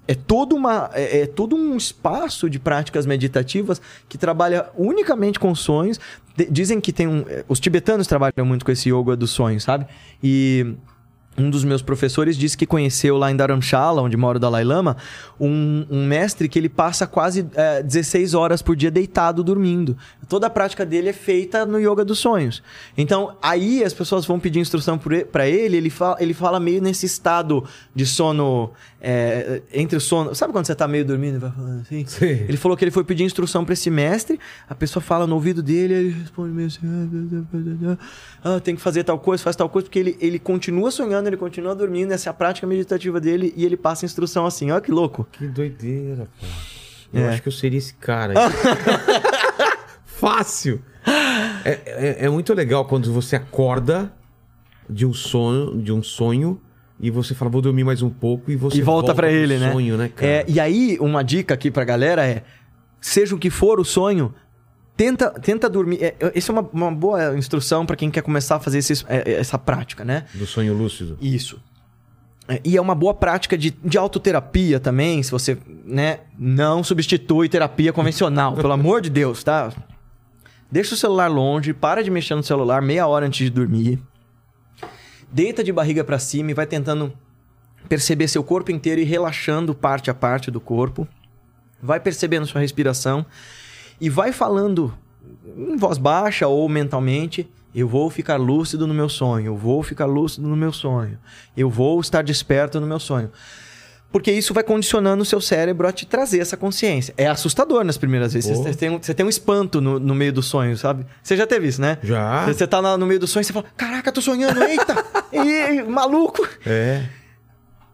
É 0.07 0.13
todo, 0.15 0.55
uma, 0.55 0.89
é, 0.93 1.21
é 1.21 1.25
todo 1.27 1.55
um 1.55 1.75
espaço 1.77 2.49
de 2.49 2.59
práticas 2.59 3.05
meditativas 3.05 3.81
que 4.09 4.17
trabalha 4.17 4.67
unicamente 4.77 5.39
com 5.39 5.53
sonhos. 5.55 5.99
De- 6.35 6.45
dizem 6.51 6.79
que 6.81 6.91
tem 6.91 7.07
um. 7.07 7.23
eh, 7.27 7.45
Os 7.47 7.59
tibetanos 7.59 8.07
trabalham 8.07 8.45
muito 8.45 8.65
com 8.65 8.71
esse 8.71 8.89
yoga 8.89 9.15
dos 9.15 9.31
sonhos, 9.31 9.63
sabe? 9.63 9.85
E 10.21 10.75
um 11.37 11.49
dos 11.49 11.63
meus 11.63 11.81
professores 11.81 12.37
disse 12.37 12.57
que 12.57 12.65
conheceu 12.65 13.17
lá 13.17 13.31
em 13.31 13.35
Dharamshala, 13.35 14.01
onde 14.01 14.17
mora 14.17 14.37
o 14.37 14.39
Dalai 14.39 14.63
Lama, 14.63 14.97
um, 15.39 15.85
um 15.89 16.05
mestre 16.05 16.49
que 16.49 16.59
ele 16.59 16.67
passa 16.67 17.07
quase 17.07 17.47
eh, 17.55 17.81
16 17.81 18.33
horas 18.33 18.61
por 18.61 18.75
dia 18.75 18.91
deitado 18.91 19.41
dormindo. 19.41 19.97
Toda 20.27 20.47
a 20.47 20.49
prática 20.49 20.85
dele 20.85 21.09
é 21.09 21.13
feita 21.13 21.65
no 21.65 21.79
yoga 21.79 22.03
dos 22.03 22.19
sonhos. 22.19 22.61
Então, 22.97 23.37
aí 23.41 23.81
as 23.83 23.93
pessoas 23.93 24.25
vão 24.25 24.39
pedir 24.39 24.59
instrução 24.59 24.99
para 25.31 25.47
ele, 25.47 25.77
ele 25.77 25.89
fala, 25.89 26.17
ele 26.19 26.33
fala 26.33 26.59
meio 26.59 26.81
nesse 26.81 27.05
estado 27.05 27.63
de 27.95 28.05
sono, 28.05 28.71
eh, 29.01 29.61
entre 29.73 29.97
o 29.97 30.01
sono... 30.01 30.35
Sabe 30.35 30.53
quando 30.53 30.65
você 30.67 30.75
tá 30.75 30.87
meio 30.87 31.03
dormindo 31.03 31.35
e 31.35 31.39
vai 31.39 31.51
falando 31.51 31.81
assim? 31.81 32.05
Sim. 32.05 32.25
Ele 32.25 32.55
falou 32.57 32.77
que 32.77 32.83
ele 32.83 32.91
foi 32.91 33.03
pedir 33.03 33.23
instrução 33.23 33.65
para 33.65 33.73
esse 33.73 33.89
mestre, 33.89 34.39
a 34.69 34.75
pessoa 34.75 35.01
fala 35.01 35.25
no 35.25 35.33
ouvido 35.35 35.63
dele, 35.63 35.93
ele 35.93 36.09
responde 36.11 36.51
meio 36.53 36.67
assim: 36.67 36.79
ah, 38.43 38.59
tem 38.59 38.75
que 38.75 38.81
fazer 38.81 39.03
tal 39.03 39.17
coisa, 39.19 39.43
faz 39.43 39.55
tal 39.55 39.67
coisa, 39.69 39.85
porque 39.87 39.99
ele, 39.99 40.17
ele 40.21 40.37
continua 40.39 40.91
sonhando, 40.91 41.27
ele 41.27 41.37
continua 41.37 41.73
dormindo, 41.75 42.11
essa 42.11 42.29
é 42.29 42.31
a 42.31 42.33
prática 42.33 42.65
meditativa 42.67 43.19
dele 43.19 43.53
e 43.57 43.65
ele 43.65 43.75
passa 43.77 44.05
instrução 44.05 44.45
assim: 44.45 44.71
olha 44.71 44.81
que 44.81 44.91
louco. 44.91 45.27
Que 45.31 45.47
doideira, 45.47 46.27
pô. 46.39 46.45
Eu 47.13 47.25
É. 47.25 47.29
acho 47.29 47.41
que 47.41 47.47
eu 47.49 47.51
seria 47.51 47.77
esse 47.77 47.93
cara. 47.95 48.33
Fácil. 50.05 50.81
É, 51.65 51.71
é- 51.85 52.25
é 52.25 52.29
muito 52.29 52.53
legal 52.53 52.85
quando 52.85 53.11
você 53.11 53.35
acorda 53.35 54.13
de 54.89 55.05
um 55.05 55.13
sonho, 55.13 55.81
de 55.81 55.91
um 55.91 56.03
sonho 56.03 56.59
e 57.01 57.09
você 57.09 57.33
fala, 57.33 57.49
vou 57.49 57.61
dormir 57.61 57.83
mais 57.83 58.01
um 58.01 58.09
pouco 58.09 58.51
e 58.51 58.55
você 58.55 58.77
e 58.77 58.81
volta 58.81 59.13
pra 59.15 59.27
pro 59.27 59.35
ele, 59.35 59.57
né? 59.57 59.71
sonho, 59.71 59.97
né, 59.97 60.09
cara? 60.15 60.31
É, 60.31 60.45
e 60.47 60.59
aí, 60.59 60.97
uma 61.01 61.23
dica 61.23 61.53
aqui 61.55 61.71
pra 61.71 61.83
galera 61.83 62.25
é: 62.25 62.43
seja 63.01 63.35
o 63.35 63.39
que 63.39 63.49
for 63.49 63.79
o 63.79 63.83
sonho, 63.83 64.33
tenta, 64.95 65.31
tenta 65.31 65.67
dormir. 65.69 65.97
É, 66.03 66.15
essa 66.35 66.51
é 66.51 66.53
uma, 66.53 66.69
uma 66.71 66.91
boa 66.91 67.35
instrução 67.37 67.85
pra 67.85 67.95
quem 67.95 68.11
quer 68.11 68.21
começar 68.21 68.57
a 68.57 68.59
fazer 68.59 68.77
esses- 68.77 69.03
é, 69.09 69.33
essa 69.33 69.57
prática, 69.57 70.05
né? 70.05 70.25
Do 70.33 70.45
sonho 70.45 70.73
lúcido. 70.75 71.17
Isso. 71.19 71.59
É, 72.47 72.61
E 72.63 72.77
é 72.77 72.81
uma 72.81 72.93
boa 72.95 73.13
prática 73.13 73.57
de, 73.57 73.71
de 73.71 73.97
autoterapia 73.97 74.79
também, 74.79 75.21
se 75.23 75.31
você, 75.31 75.57
né, 75.85 76.19
não 76.37 76.83
substitui 76.83 77.47
terapia 77.49 77.91
convencional, 77.93 78.53
pelo 78.55 78.71
amor 78.73 79.01
de 79.01 79.09
Deus, 79.09 79.43
tá? 79.43 79.71
Deixa 80.71 80.93
o 80.93 80.97
celular 80.97 81.27
longe, 81.27 81.73
para 81.73 82.03
de 82.03 82.09
mexer 82.09 82.33
no 82.35 82.43
celular 82.43 82.81
meia 82.81 83.05
hora 83.07 83.25
antes 83.25 83.39
de 83.45 83.49
dormir. 83.49 83.99
Deita 85.31 85.63
de 85.63 85.71
barriga 85.71 86.03
pra 86.03 86.19
cima 86.19 86.51
e 86.51 86.53
vai 86.53 86.65
tentando 86.65 87.13
perceber 87.87 88.27
seu 88.27 88.43
corpo 88.43 88.71
inteiro 88.71 88.99
e 88.99 89.05
relaxando 89.05 89.73
parte 89.73 90.09
a 90.09 90.13
parte 90.13 90.51
do 90.51 90.59
corpo. 90.59 91.07
Vai 91.81 91.99
percebendo 91.99 92.45
sua 92.45 92.61
respiração 92.61 93.25
e 93.99 94.09
vai 94.09 94.31
falando 94.31 94.93
em 95.55 95.77
voz 95.77 95.97
baixa 95.97 96.47
ou 96.47 96.67
mentalmente, 96.67 97.49
eu 97.73 97.87
vou 97.87 98.09
ficar 98.09 98.35
lúcido 98.35 98.85
no 98.85 98.93
meu 98.93 99.07
sonho, 99.07 99.47
eu 99.47 99.55
vou 99.55 99.81
ficar 99.81 100.05
lúcido 100.05 100.47
no 100.47 100.55
meu 100.55 100.73
sonho, 100.73 101.17
eu 101.55 101.69
vou 101.69 101.99
estar 102.01 102.21
desperto 102.21 102.79
no 102.81 102.87
meu 102.87 102.99
sonho. 102.99 103.31
Porque 104.11 104.31
isso 104.31 104.53
vai 104.53 104.63
condicionando 104.63 105.23
o 105.23 105.25
seu 105.25 105.39
cérebro 105.39 105.87
a 105.87 105.91
te 105.91 106.05
trazer 106.05 106.39
essa 106.39 106.57
consciência. 106.57 107.13
É 107.17 107.27
assustador 107.27 107.83
nas 107.83 107.97
primeiras 107.97 108.33
vezes. 108.33 108.57
Você 108.57 108.73
tem, 108.73 108.89
um, 108.89 109.01
você 109.01 109.13
tem 109.13 109.25
um 109.25 109.29
espanto 109.29 109.79
no, 109.79 109.99
no 109.99 110.13
meio 110.13 110.33
do 110.33 110.43
sonho, 110.43 110.77
sabe? 110.77 111.05
Você 111.23 111.37
já 111.37 111.47
teve 111.47 111.67
isso, 111.67 111.79
né? 111.79 111.97
Já. 112.03 112.45
Você, 112.45 112.53
você 112.55 112.67
tá 112.67 112.79
lá 112.79 112.97
no 112.97 113.05
meio 113.05 113.19
do 113.19 113.27
sonho 113.27 113.41
e 113.41 113.45
você 113.45 113.53
fala: 113.53 113.65
Caraca, 113.77 114.11
tô 114.11 114.21
sonhando, 114.21 114.61
eita! 114.63 115.05
Ih, 115.31 115.83
maluco! 115.87 116.45
É. 116.65 117.05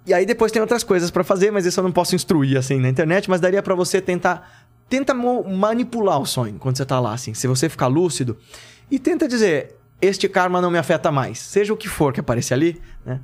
E 0.07 0.13
aí 0.13 0.25
depois 0.25 0.51
tem 0.51 0.61
outras 0.61 0.83
coisas 0.83 1.11
pra 1.11 1.23
fazer, 1.23 1.51
mas 1.51 1.65
isso 1.65 1.79
eu 1.79 1.83
não 1.83 1.91
posso 1.91 2.15
instruir 2.15 2.57
assim 2.57 2.79
na 2.79 2.89
internet, 2.89 3.29
mas 3.29 3.41
daria 3.41 3.61
pra 3.61 3.75
você 3.75 4.01
tentar 4.01 4.65
tenta 4.89 5.13
manipular 5.13 6.19
o 6.19 6.25
sonho 6.25 6.55
quando 6.57 6.77
você 6.77 6.85
tá 6.85 6.97
lá 6.97 7.13
assim, 7.13 7.33
se 7.33 7.45
você 7.45 7.67
ficar 7.67 7.87
lúcido 7.87 8.37
e 8.89 8.97
tenta 8.97 9.27
dizer, 9.27 9.75
este 10.01 10.29
karma 10.29 10.61
não 10.61 10.71
me 10.71 10.77
afeta 10.77 11.11
mais, 11.11 11.39
seja 11.39 11.73
o 11.73 11.77
que 11.77 11.89
for 11.89 12.13
que 12.13 12.21
aparecer 12.21 12.53
ali, 12.53 12.81
né? 13.05 13.19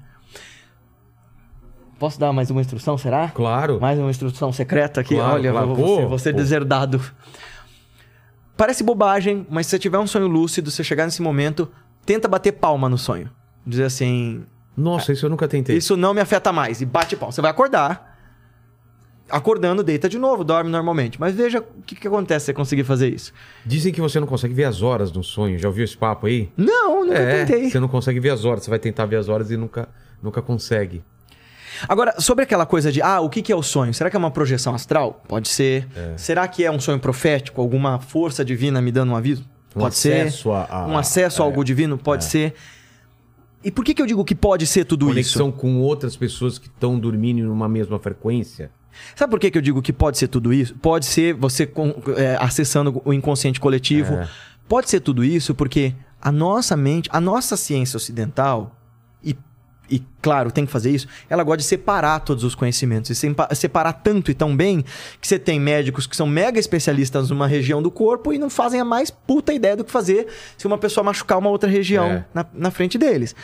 Posso 2.03 2.19
dar 2.19 2.33
mais 2.33 2.51
uma 2.51 2.59
instrução, 2.59 2.97
será? 2.97 3.29
Claro. 3.29 3.79
Mais 3.79 3.97
uma 3.97 4.09
instrução 4.11 4.51
secreta 4.51 4.99
aqui, 4.99 5.15
Claro, 5.15 5.35
olha, 5.35 5.51
claro. 5.51 5.73
vou, 5.73 6.01
Pô, 6.01 6.07
você, 6.09 6.31
pô. 6.33 6.37
deserdado. 6.37 6.99
Parece 8.57 8.83
bobagem, 8.83 9.47
mas 9.49 9.67
se 9.67 9.69
você 9.69 9.79
tiver 9.79 9.97
um 9.97 10.05
sonho 10.05 10.27
lúcido, 10.27 10.69
você 10.69 10.83
chegar 10.83 11.05
nesse 11.05 11.21
momento, 11.21 11.71
tenta 12.05 12.27
bater 12.27 12.51
palma 12.51 12.89
no 12.89 12.97
sonho. 12.97 13.29
Dizer 13.65 13.85
assim, 13.85 14.43
Nossa, 14.75 15.13
isso 15.13 15.25
eu 15.25 15.29
nunca 15.29 15.47
tentei. 15.47 15.77
isso 15.77 15.95
não 15.95 16.13
me 16.13 16.19
afeta 16.19 16.51
mais. 16.51 16.81
E 16.81 16.85
bate 16.85 17.15
pau. 17.15 17.31
Você 17.31 17.39
vai 17.39 17.51
acordar. 17.51 18.17
Acordando, 19.29 19.81
deita 19.81 20.09
de 20.09 20.17
novo, 20.19 20.43
dorme 20.43 20.69
normalmente. 20.69 21.17
Mas 21.21 21.33
veja 21.33 21.59
o 21.59 21.81
que, 21.83 21.95
que 21.95 22.09
acontece 22.09 22.43
se 22.43 22.45
você 22.47 22.53
conseguir 22.53 22.83
fazer 22.83 23.13
isso. 23.13 23.31
Dizem 23.65 23.93
que 23.93 24.01
você 24.01 24.19
não 24.19 24.27
consegue 24.27 24.53
ver 24.53 24.65
as 24.65 24.81
horas 24.81 25.09
no 25.09 25.23
sonho. 25.23 25.57
Já 25.57 25.69
ouviu 25.69 25.85
esse 25.85 25.95
papo 25.95 26.27
aí? 26.27 26.51
Não, 26.57 27.05
nunca 27.05 27.17
é, 27.17 27.45
tentei. 27.45 27.69
você 27.71 27.79
não 27.79 27.87
consegue 27.87 28.19
ver 28.19 28.31
as 28.31 28.43
horas. 28.43 28.65
Você 28.65 28.69
vai 28.69 28.79
tentar 28.79 29.05
ver 29.05 29.15
as 29.15 29.29
horas 29.29 29.51
e 29.51 29.55
nunca, 29.55 29.87
nunca 30.21 30.41
consegue. 30.41 31.01
Agora, 31.87 32.19
sobre 32.19 32.43
aquela 32.43 32.65
coisa 32.65 32.91
de, 32.91 33.01
ah, 33.01 33.19
o 33.21 33.29
que, 33.29 33.41
que 33.41 33.51
é 33.51 33.55
o 33.55 33.63
sonho? 33.63 33.93
Será 33.93 34.09
que 34.09 34.15
é 34.15 34.19
uma 34.19 34.31
projeção 34.31 34.73
astral? 34.73 35.21
Pode 35.27 35.49
ser. 35.49 35.87
Será 36.17 36.47
que 36.47 36.63
é 36.63 36.71
um 36.71 36.79
sonho 36.79 36.99
profético? 36.99 37.61
Alguma 37.61 37.99
força 37.99 38.43
divina 38.43 38.81
me 38.81 38.91
dando 38.91 39.11
um 39.11 39.15
aviso? 39.15 39.43
Um 39.75 39.79
Pode 39.81 39.95
ser. 39.95 40.27
a- 40.51 40.67
a- 40.83 40.85
um 40.87 40.97
acesso 40.97 41.41
a 41.41 41.45
algo 41.45 41.63
divino? 41.63 41.97
Pode 41.97 42.25
ser. 42.25 42.53
E 43.63 43.71
por 43.71 43.83
que, 43.85 43.93
que 43.93 44.01
eu 44.01 44.05
digo 44.05 44.23
que 44.25 44.35
pode 44.35 44.67
ser 44.67 44.83
tudo 44.85 45.07
Conexão 45.07 45.49
isso? 45.49 45.57
com 45.57 45.79
outras 45.79 46.15
pessoas 46.15 46.59
que 46.59 46.67
estão 46.67 46.99
dormindo 46.99 47.43
numa 47.45 47.67
mesma 47.69 47.97
frequência. 47.97 48.69
Sabe 49.15 49.31
por 49.31 49.39
que, 49.39 49.49
que 49.49 49.57
eu 49.57 49.61
digo 49.61 49.81
que 49.81 49.91
pode 49.93 50.17
ser 50.17 50.27
tudo 50.27 50.53
isso? 50.53 50.75
Pode 50.75 51.05
ser 51.05 51.33
você 51.33 51.65
com- 51.65 51.95
é, 52.15 52.37
acessando 52.39 53.01
o 53.03 53.11
inconsciente 53.13 53.59
coletivo. 53.59 54.13
É. 54.15 54.27
Pode 54.67 54.89
ser 54.89 54.99
tudo 54.99 55.23
isso 55.23 55.55
porque 55.55 55.93
a 56.21 56.31
nossa 56.31 56.75
mente, 56.77 57.09
a 57.11 57.19
nossa 57.19 57.57
ciência 57.57 57.97
ocidental, 57.97 58.75
e, 59.89 60.01
claro, 60.21 60.49
tem 60.51 60.65
que 60.65 60.71
fazer 60.71 60.91
isso, 60.91 61.07
ela 61.29 61.43
gosta 61.43 61.57
de 61.57 61.63
separar 61.65 62.19
todos 62.21 62.43
os 62.43 62.55
conhecimentos. 62.55 63.11
E 63.11 63.55
separar 63.55 63.93
tanto 63.93 64.31
e 64.31 64.33
tão 64.33 64.55
bem 64.55 64.83
que 65.19 65.27
você 65.27 65.37
tem 65.37 65.59
médicos 65.59 66.07
que 66.07 66.15
são 66.15 66.25
mega 66.25 66.57
especialistas 66.59 67.29
numa 67.29 67.47
região 67.47 67.81
do 67.81 67.91
corpo 67.91 68.31
e 68.33 68.39
não 68.39 68.49
fazem 68.49 68.79
a 68.79 68.85
mais 68.85 69.11
puta 69.11 69.53
ideia 69.53 69.75
do 69.75 69.83
que 69.83 69.91
fazer 69.91 70.27
se 70.57 70.65
uma 70.65 70.77
pessoa 70.77 71.03
machucar 71.03 71.37
uma 71.37 71.49
outra 71.49 71.69
região 71.69 72.05
É. 72.05 72.25
na, 72.33 72.45
na 72.53 72.71
frente 72.71 72.97
deles. 72.97 73.35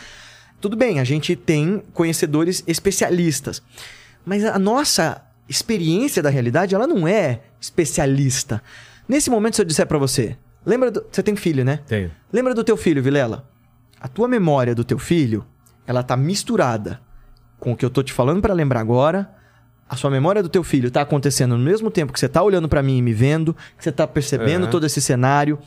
Tudo 0.62 0.76
bem, 0.76 1.00
a 1.00 1.04
gente 1.04 1.36
tem 1.36 1.84
conhecedores 1.94 2.64
especialistas. 2.68 3.62
Mas 4.26 4.44
a 4.44 4.58
nossa 4.60 5.22
experiência 5.48 6.22
da 6.24 6.30
realidade, 6.30 6.74
ela 6.76 6.88
não 6.88 7.08
é 7.08 7.42
especialista. 7.60 8.62
Nesse 9.08 9.30
momento, 9.30 9.56
se 9.56 9.62
eu 9.62 9.66
disser 9.66 9.88
pra 9.88 9.98
você, 9.98 10.38
lembra 10.66 10.92
do... 10.92 11.04
Você 11.12 11.24
tem 11.24 11.36
filho, 11.36 11.64
né? 11.66 11.80
Tenho. 11.88 12.12
Lembra 12.32 12.54
do 12.54 12.64
teu 12.64 12.78
filho, 12.78 13.02
Vilela? 13.02 13.48
A 14.00 14.08
tua 14.08 14.28
memória 14.28 14.76
do 14.76 14.84
teu 14.84 15.00
filho, 15.00 15.46
ela 15.90 16.04
tá 16.04 16.16
misturada 16.16 17.02
com 17.60 17.72
o 17.72 17.76
que 17.76 17.84
eu 17.84 17.90
tô 17.90 18.04
te 18.04 18.14
falando 18.14 18.40
pra 18.42 18.54
lembrar 18.54 18.80
agora. 18.80 19.28
A 19.90 19.96
sua 19.96 20.12
memória 20.12 20.44
do 20.44 20.48
teu 20.48 20.64
filho 20.64 20.92
tá 20.92 21.02
acontecendo 21.02 21.58
no 21.58 21.64
mesmo 21.64 21.90
tempo 21.90 22.14
que 22.14 22.20
você 22.20 22.30
tá 22.30 22.44
olhando 22.44 22.70
pra 22.70 22.84
mim 22.84 23.00
e 23.00 23.02
me 23.02 23.12
vendo, 23.12 23.56
que 23.76 23.84
você 23.84 23.92
tá 23.92 24.06
percebendo 24.06 24.68
É. 24.68 24.70
todo 24.70 24.86
esse 24.86 25.02
cenário, 25.02 25.58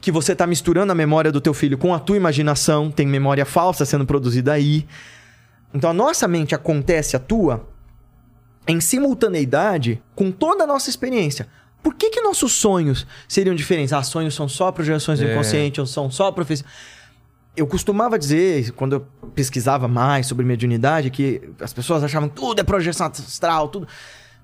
que 0.00 0.10
você 0.10 0.34
tá 0.34 0.46
misturando 0.46 0.90
a 0.90 0.94
memória 0.94 1.30
do 1.30 1.38
teu 1.38 1.52
filho 1.52 1.76
com 1.76 1.92
a 1.92 1.98
tua 1.98 2.16
imaginação, 2.16 2.90
tem 2.90 3.06
memória 3.06 3.44
falsa 3.44 3.84
sendo 3.84 4.06
produzida 4.06 4.54
aí. 4.54 4.86
Então 5.74 5.90
a 5.90 5.92
nossa 5.92 6.26
mente 6.26 6.54
acontece 6.54 7.14
a 7.14 7.18
tua 7.18 7.68
em 8.66 8.80
simultaneidade 8.80 10.02
com 10.14 10.30
toda 10.32 10.64
a 10.64 10.66
nossa 10.66 10.88
experiência. 10.88 11.46
Por 11.82 11.94
que, 11.94 12.08
que 12.08 12.22
nossos 12.22 12.52
sonhos 12.52 13.06
seriam 13.28 13.54
diferentes? 13.54 13.92
Ah, 13.92 14.02
sonhos 14.02 14.34
são 14.34 14.48
só 14.48 14.72
projeções 14.72 15.18
do 15.18 15.26
É. 15.26 15.32
inconsciente, 15.34 15.78
ou 15.78 15.86
são 15.86 16.10
só 16.10 16.32
profecias. 16.32 16.66
Eu 17.56 17.66
costumava 17.66 18.18
dizer, 18.18 18.72
quando 18.72 18.94
eu 18.94 19.06
pesquisava 19.34 19.86
mais 19.86 20.26
sobre 20.26 20.44
mediunidade, 20.44 21.10
que 21.10 21.50
as 21.60 21.72
pessoas 21.72 22.02
achavam 22.02 22.28
que 22.28 22.34
tudo 22.34 22.60
é 22.60 22.64
projeção 22.64 23.06
astral, 23.06 23.68
tudo. 23.68 23.86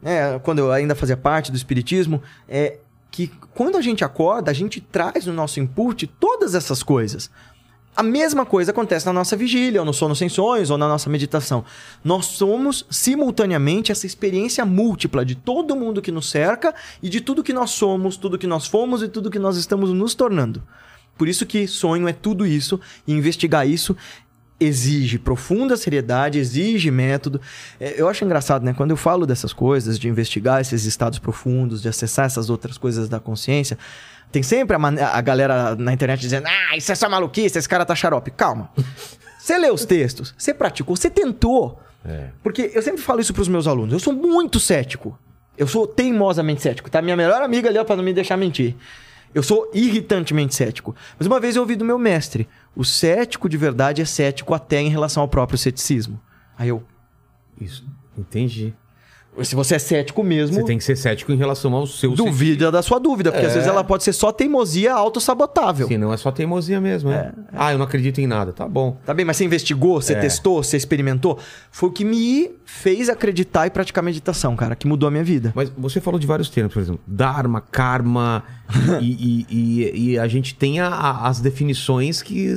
né, 0.02 0.38
quando 0.40 0.58
eu 0.58 0.70
ainda 0.70 0.94
fazia 0.94 1.16
parte 1.16 1.50
do 1.50 1.56
espiritismo, 1.56 2.22
é 2.46 2.78
que 3.10 3.28
quando 3.54 3.76
a 3.76 3.80
gente 3.80 4.04
acorda, 4.04 4.50
a 4.50 4.54
gente 4.54 4.80
traz 4.80 5.26
no 5.26 5.32
nosso 5.32 5.58
input 5.58 6.06
todas 6.06 6.54
essas 6.54 6.82
coisas. 6.82 7.30
A 7.96 8.02
mesma 8.02 8.46
coisa 8.46 8.70
acontece 8.70 9.06
na 9.06 9.12
nossa 9.12 9.36
vigília, 9.36 9.80
ou 9.80 9.86
no 9.86 9.92
sono 9.92 10.14
sem 10.14 10.28
sonhos, 10.28 10.70
ou 10.70 10.78
na 10.78 10.86
nossa 10.86 11.10
meditação. 11.10 11.64
Nós 12.04 12.26
somos 12.26 12.86
simultaneamente 12.88 13.90
essa 13.90 14.06
experiência 14.06 14.64
múltipla 14.64 15.24
de 15.24 15.34
todo 15.34 15.74
mundo 15.74 16.00
que 16.00 16.12
nos 16.12 16.30
cerca 16.30 16.72
e 17.02 17.08
de 17.08 17.20
tudo 17.20 17.42
que 17.42 17.52
nós 17.52 17.70
somos, 17.70 18.16
tudo 18.16 18.38
que 18.38 18.46
nós 18.46 18.66
fomos 18.66 19.02
e 19.02 19.08
tudo 19.08 19.30
que 19.30 19.38
nós 19.38 19.56
estamos 19.56 19.90
nos 19.92 20.14
tornando. 20.14 20.62
Por 21.18 21.28
isso 21.28 21.44
que 21.44 21.66
sonho 21.66 22.08
é 22.08 22.12
tudo 22.12 22.46
isso 22.46 22.80
e 23.06 23.12
investigar 23.12 23.68
isso 23.68 23.94
exige 24.60 25.18
profunda 25.18 25.76
seriedade, 25.76 26.38
exige 26.38 26.90
método. 26.90 27.40
É, 27.78 28.00
Eu 28.00 28.08
acho 28.08 28.24
engraçado, 28.24 28.64
né? 28.64 28.74
Quando 28.74 28.90
eu 28.90 28.96
falo 28.96 29.26
dessas 29.26 29.52
coisas, 29.52 29.98
de 29.98 30.08
investigar 30.08 30.60
esses 30.60 30.84
estados 30.84 31.18
profundos, 31.18 31.80
de 31.82 31.88
acessar 31.88 32.26
essas 32.26 32.50
outras 32.50 32.76
coisas 32.76 33.08
da 33.08 33.20
consciência, 33.20 33.78
tem 34.32 34.42
sempre 34.42 34.76
a, 34.76 35.08
a 35.16 35.20
galera 35.20 35.74
na 35.76 35.92
internet 35.92 36.20
dizendo: 36.20 36.46
Ah, 36.46 36.76
isso 36.76 36.90
é 36.90 36.94
só 36.94 37.08
maluquice, 37.08 37.58
esse 37.58 37.68
cara 37.68 37.84
tá 37.84 37.94
xarope. 37.94 38.30
Calma. 38.30 38.70
Você 39.38 39.56
lê 39.56 39.70
os 39.70 39.84
textos, 39.84 40.34
você 40.36 40.52
praticou, 40.52 40.96
você 40.96 41.08
tentou. 41.08 41.80
É. 42.04 42.28
Porque 42.42 42.70
eu 42.74 42.82
sempre 42.82 43.00
falo 43.00 43.20
isso 43.20 43.32
pros 43.32 43.48
meus 43.48 43.66
alunos. 43.66 43.92
Eu 43.92 44.00
sou 44.00 44.12
muito 44.12 44.60
cético. 44.60 45.18
Eu 45.56 45.66
sou 45.66 45.86
teimosamente 45.86 46.62
cético, 46.62 46.90
tá? 46.90 47.02
Minha 47.02 47.16
melhor 47.16 47.42
amiga 47.42 47.68
ali, 47.68 47.78
ó, 47.78 47.84
pra 47.84 47.96
não 47.96 48.04
me 48.04 48.12
deixar 48.12 48.36
mentir. 48.36 48.76
Eu 49.34 49.42
sou 49.42 49.70
irritantemente 49.74 50.54
cético. 50.54 50.94
Mas 51.18 51.26
uma 51.26 51.40
vez 51.40 51.56
eu 51.56 51.62
ouvi 51.62 51.76
do 51.76 51.84
meu 51.84 51.98
mestre: 51.98 52.48
o 52.74 52.84
cético 52.84 53.48
de 53.48 53.56
verdade 53.56 54.02
é 54.02 54.04
cético 54.04 54.54
até 54.54 54.80
em 54.80 54.88
relação 54.88 55.22
ao 55.22 55.28
próprio 55.28 55.58
ceticismo. 55.58 56.20
Aí 56.56 56.68
eu, 56.68 56.82
Isso. 57.60 57.86
Entendi. 58.16 58.74
Se 59.44 59.54
você 59.54 59.74
é 59.74 59.78
cético 59.78 60.22
mesmo, 60.22 60.56
Você 60.56 60.64
tem 60.64 60.78
que 60.78 60.84
ser 60.84 60.96
cético 60.96 61.32
em 61.32 61.36
relação 61.36 61.72
ao 61.74 61.86
seu 61.86 62.12
duvida 62.14 62.70
da 62.70 62.82
sua 62.82 62.98
dúvida, 62.98 63.30
porque 63.32 63.46
às 63.46 63.52
É. 63.52 63.54
vezes 63.56 63.68
ela 63.68 63.82
pode 63.84 64.04
ser 64.04 64.12
só 64.12 64.30
teimosia 64.32 64.92
autossabotável. 64.94 65.86
Se 65.88 65.98
não 65.98 66.12
é 66.12 66.16
só 66.16 66.30
teimosia 66.30 66.80
mesmo, 66.80 67.10
é. 67.10 67.32
Ah, 67.52 67.72
eu 67.72 67.78
não 67.78 67.84
acredito 67.84 68.20
em 68.20 68.26
nada. 68.26 68.52
Tá 68.52 68.66
bom. 68.68 68.96
Tá 69.04 69.12
bem, 69.14 69.24
mas 69.24 69.36
você 69.36 69.44
investigou, 69.44 70.00
você 70.00 70.14
É. 70.14 70.20
testou, 70.20 70.62
você 70.62 70.76
experimentou. 70.76 71.38
Foi 71.70 71.88
o 71.88 71.92
que 71.92 72.04
me 72.04 72.50
fez 72.64 73.08
acreditar 73.08 73.66
e 73.66 73.70
praticar 73.70 74.02
meditação, 74.04 74.54
cara, 74.56 74.74
que 74.76 74.86
mudou 74.86 75.06
a 75.06 75.10
minha 75.10 75.24
vida. 75.24 75.52
Mas 75.54 75.70
você 75.76 76.00
falou 76.00 76.18
de 76.20 76.26
vários 76.26 76.48
termos, 76.48 76.72
por 76.72 76.80
exemplo, 76.80 77.00
Dharma, 77.06 77.60
Karma, 77.60 78.42
e, 79.00 79.06
e- 79.06 79.46
e- 79.50 80.12
e 80.12 80.18
a 80.18 80.28
gente 80.28 80.54
tem 80.54 80.80
a- 80.80 80.88
a- 80.88 81.28
as 81.28 81.40
definições 81.40 82.20
que 82.22 82.54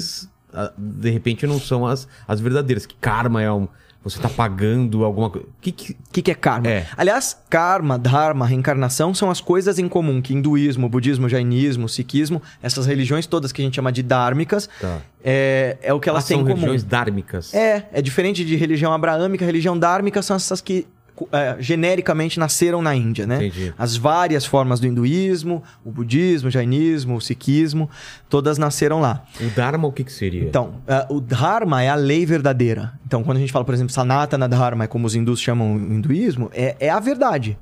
de 0.77 1.09
repente 1.09 1.47
não 1.47 1.59
são 1.59 1.85
as, 1.85 2.07
as 2.27 2.39
verdadeiras. 2.41 2.85
Que 2.85 2.95
Karma 2.99 3.41
é 3.41 3.51
um. 3.51 3.67
Você 4.03 4.19
tá 4.19 4.27
pagando 4.27 5.05
alguma 5.05 5.29
coisa. 5.29 5.47
Que, 5.61 5.71
que, 5.71 5.93
O 5.93 5.95
que, 6.11 6.21
que 6.23 6.31
é 6.31 6.33
karma? 6.35 6.67
É. 6.67 6.87
Aliás, 6.97 7.37
karma, 7.49 7.99
dharma, 7.99 8.47
reencarnação 8.47 9.13
são 9.13 9.29
as 9.29 9.39
coisas 9.39 9.77
em 9.77 9.87
comum 9.87 10.21
que 10.21 10.33
hinduísmo, 10.33 10.89
budismo, 10.89 11.29
jainismo, 11.29 11.87
sikhismo, 11.87 12.41
essas 12.63 12.87
religiões 12.87 13.27
todas 13.27 13.51
que 13.51 13.61
a 13.61 13.65
gente 13.65 13.75
chama 13.75 13.91
de 13.91 14.01
dármicas, 14.01 14.67
Tá. 14.79 14.97
é, 15.23 15.77
é 15.83 15.93
o 15.93 15.99
que 15.99 16.09
elas 16.09 16.25
ah, 16.25 16.27
têm 16.29 16.37
são 16.37 16.41
em 16.41 16.47
comum. 16.49 16.55
religiões 16.61 16.83
dármicas. 16.83 17.53
É, 17.53 17.87
é 17.93 18.01
diferente 18.01 18.43
de 18.43 18.55
religião 18.55 18.91
abraâmica. 18.91 19.45
Religião 19.45 19.77
dármica 19.77 20.21
são 20.23 20.35
essas 20.35 20.61
que 20.61 20.87
é, 21.31 21.57
genericamente 21.59 22.39
nasceram 22.39 22.81
na 22.81 22.95
Índia, 22.95 23.27
né? 23.27 23.35
Entendi. 23.35 23.73
As 23.77 23.95
várias 23.95 24.45
formas 24.45 24.79
do 24.79 24.87
hinduísmo, 24.87 25.63
o 25.83 25.91
budismo, 25.91 26.49
o 26.49 26.51
jainismo, 26.51 27.15
o 27.15 27.21
sikhismo, 27.21 27.89
todas 28.29 28.57
nasceram 28.57 28.99
lá. 28.99 29.23
O 29.39 29.49
Dharma, 29.55 29.87
o 29.87 29.91
que, 29.91 30.03
que 30.03 30.11
seria? 30.11 30.43
Então, 30.43 30.75
eh, 30.87 31.05
o 31.09 31.19
Dharma 31.19 31.81
é 31.83 31.89
a 31.89 31.95
lei 31.95 32.25
verdadeira. 32.25 32.93
Então, 33.05 33.23
quando 33.23 33.37
a 33.37 33.39
gente 33.39 33.51
fala, 33.51 33.65
por 33.65 33.73
exemplo, 33.73 33.93
Sanatana 33.93 34.47
Dharma, 34.47 34.85
é 34.85 34.87
como 34.87 35.05
os 35.07 35.15
hindus 35.15 35.39
chamam 35.39 35.75
o 35.75 35.93
hinduísmo, 35.93 36.49
é, 36.53 36.75
é 36.79 36.89
a 36.89 36.99
verdade. 36.99 37.57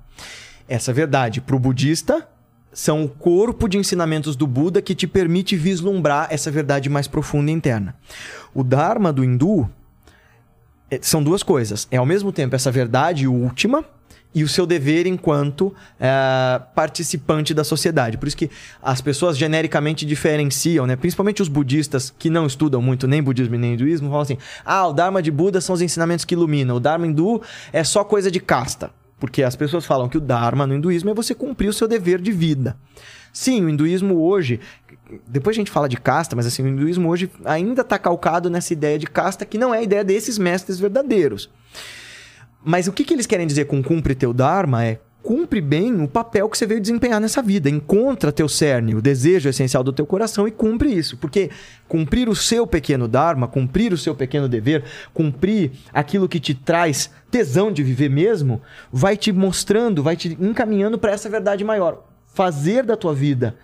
Essa 0.67 0.93
verdade, 0.93 1.41
para 1.41 1.55
o 1.55 1.59
budista, 1.59 2.27
são 2.71 3.03
o 3.03 3.09
corpo 3.09 3.67
de 3.67 3.77
ensinamentos 3.77 4.35
do 4.35 4.45
Buda 4.45 4.81
que 4.81 4.93
te 4.93 5.07
permite 5.07 5.55
vislumbrar 5.55 6.27
essa 6.29 6.51
verdade 6.51 6.89
mais 6.89 7.07
profunda 7.07 7.51
e 7.51 7.53
interna. 7.53 7.95
O 8.53 8.63
Dharma 8.63 9.11
do 9.11 9.23
hindu 9.23 9.69
são 11.01 11.21
duas 11.23 11.43
coisas. 11.43 11.87
É 11.91 11.97
ao 11.97 12.05
mesmo 12.05 12.31
tempo 12.31 12.55
essa 12.55 12.71
verdade 12.71 13.27
última 13.27 13.83
e 14.33 14.43
o 14.43 14.47
seu 14.47 14.65
dever 14.65 15.07
enquanto 15.07 15.73
eh, 15.99 16.61
participante 16.75 17.53
da 17.53 17.63
sociedade. 17.63 18.17
Por 18.17 18.27
isso 18.27 18.37
que 18.37 18.49
as 18.81 19.01
pessoas 19.01 19.37
genericamente 19.37 20.05
diferenciam, 20.05 20.85
né? 20.85 20.95
principalmente 20.95 21.41
os 21.41 21.47
budistas 21.47 22.13
que 22.17 22.29
não 22.29 22.45
estudam 22.45 22.81
muito 22.81 23.07
nem 23.07 23.23
budismo 23.23 23.57
nem 23.57 23.73
hinduísmo, 23.73 24.07
falam 24.07 24.21
assim: 24.21 24.37
ah, 24.63 24.87
o 24.87 24.93
Dharma 24.93 25.21
de 25.21 25.31
Buda 25.31 25.59
são 25.59 25.73
os 25.73 25.81
ensinamentos 25.81 26.25
que 26.25 26.35
iluminam, 26.35 26.75
o 26.75 26.79
Dharma 26.79 27.07
hindu 27.07 27.41
é 27.73 27.83
só 27.83 28.03
coisa 28.03 28.29
de 28.29 28.39
casta. 28.39 28.91
Porque 29.19 29.43
as 29.43 29.55
pessoas 29.55 29.85
falam 29.85 30.07
que 30.07 30.17
o 30.17 30.21
Dharma 30.21 30.65
no 30.65 30.73
hinduísmo 30.73 31.09
é 31.09 31.13
você 31.13 31.35
cumprir 31.35 31.67
o 31.67 31.73
seu 31.73 31.89
dever 31.89 32.21
de 32.21 32.31
vida. 32.31 32.77
Sim, 33.33 33.65
o 33.65 33.69
hinduísmo 33.69 34.21
hoje, 34.21 34.59
depois 35.27 35.55
a 35.55 35.59
gente 35.59 35.71
fala 35.71 35.89
de 35.89 35.97
casta, 35.97 36.35
mas 36.35 36.45
assim, 36.45 36.63
o 36.63 36.67
hinduísmo 36.67 37.09
hoje 37.09 37.31
ainda 37.45 37.81
está 37.81 37.97
calcado 37.97 38.49
nessa 38.49 38.73
ideia 38.73 38.97
de 38.97 39.07
casta 39.07 39.45
que 39.45 39.57
não 39.57 39.73
é 39.73 39.79
a 39.79 39.83
ideia 39.83 40.03
desses 40.03 40.37
mestres 40.37 40.79
verdadeiros. 40.79 41.49
Mas 42.63 42.87
o 42.87 42.91
que, 42.91 43.03
que 43.03 43.13
eles 43.13 43.25
querem 43.25 43.47
dizer 43.47 43.65
com 43.65 43.81
cumpre 43.81 44.13
teu 44.13 44.33
Dharma 44.33 44.85
é 44.85 44.99
cumpre 45.21 45.59
bem 45.61 46.01
o 46.01 46.07
papel 46.07 46.49
que 46.49 46.57
você 46.57 46.65
veio 46.65 46.81
desempenhar 46.81 47.19
nessa 47.19 47.41
vida. 47.41 47.69
Encontra 47.69 48.31
teu 48.31 48.47
cerne, 48.47 48.95
o 48.95 49.01
desejo 49.01 49.49
essencial 49.49 49.83
do 49.83 49.93
teu 49.93 50.05
coração 50.05 50.47
e 50.47 50.51
cumpre 50.51 50.93
isso. 50.93 51.17
Porque 51.17 51.49
cumprir 51.87 52.29
o 52.29 52.35
seu 52.35 52.65
pequeno 52.65 53.07
Dharma, 53.07 53.47
cumprir 53.47 53.93
o 53.93 53.97
seu 53.97 54.15
pequeno 54.15 54.47
dever, 54.47 54.83
cumprir 55.13 55.71
aquilo 55.93 56.27
que 56.27 56.39
te 56.39 56.53
traz 56.53 57.11
tesão 57.29 57.71
de 57.71 57.83
viver 57.83 58.09
mesmo, 58.09 58.61
vai 58.91 59.15
te 59.15 59.31
mostrando, 59.31 60.01
vai 60.01 60.15
te 60.15 60.37
encaminhando 60.39 60.97
para 60.97 61.11
essa 61.11 61.29
verdade 61.29 61.63
maior. 61.63 62.03
Fazer 62.27 62.83
da 62.83 62.95
tua 62.95 63.13
vida 63.13 63.55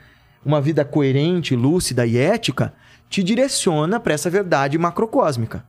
uma 0.46 0.62
vida 0.62 0.86
coerente, 0.86 1.56
lúcida 1.56 2.06
e 2.06 2.18
ética 2.18 2.74
te 3.10 3.24
direciona 3.24 4.00
para 4.00 4.14
essa 4.14 4.30
verdade 4.30 4.78
macrocósmica. 4.78 5.66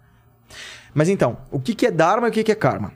Mas 0.95 1.09
então, 1.09 1.39
o 1.51 1.59
que 1.59 1.87
é 1.87 1.91
Dharma 1.91 2.29
e 2.29 2.31
o 2.31 2.33
que 2.33 2.45
que 2.45 2.53
é 2.53 2.55
Karma? 2.55 2.93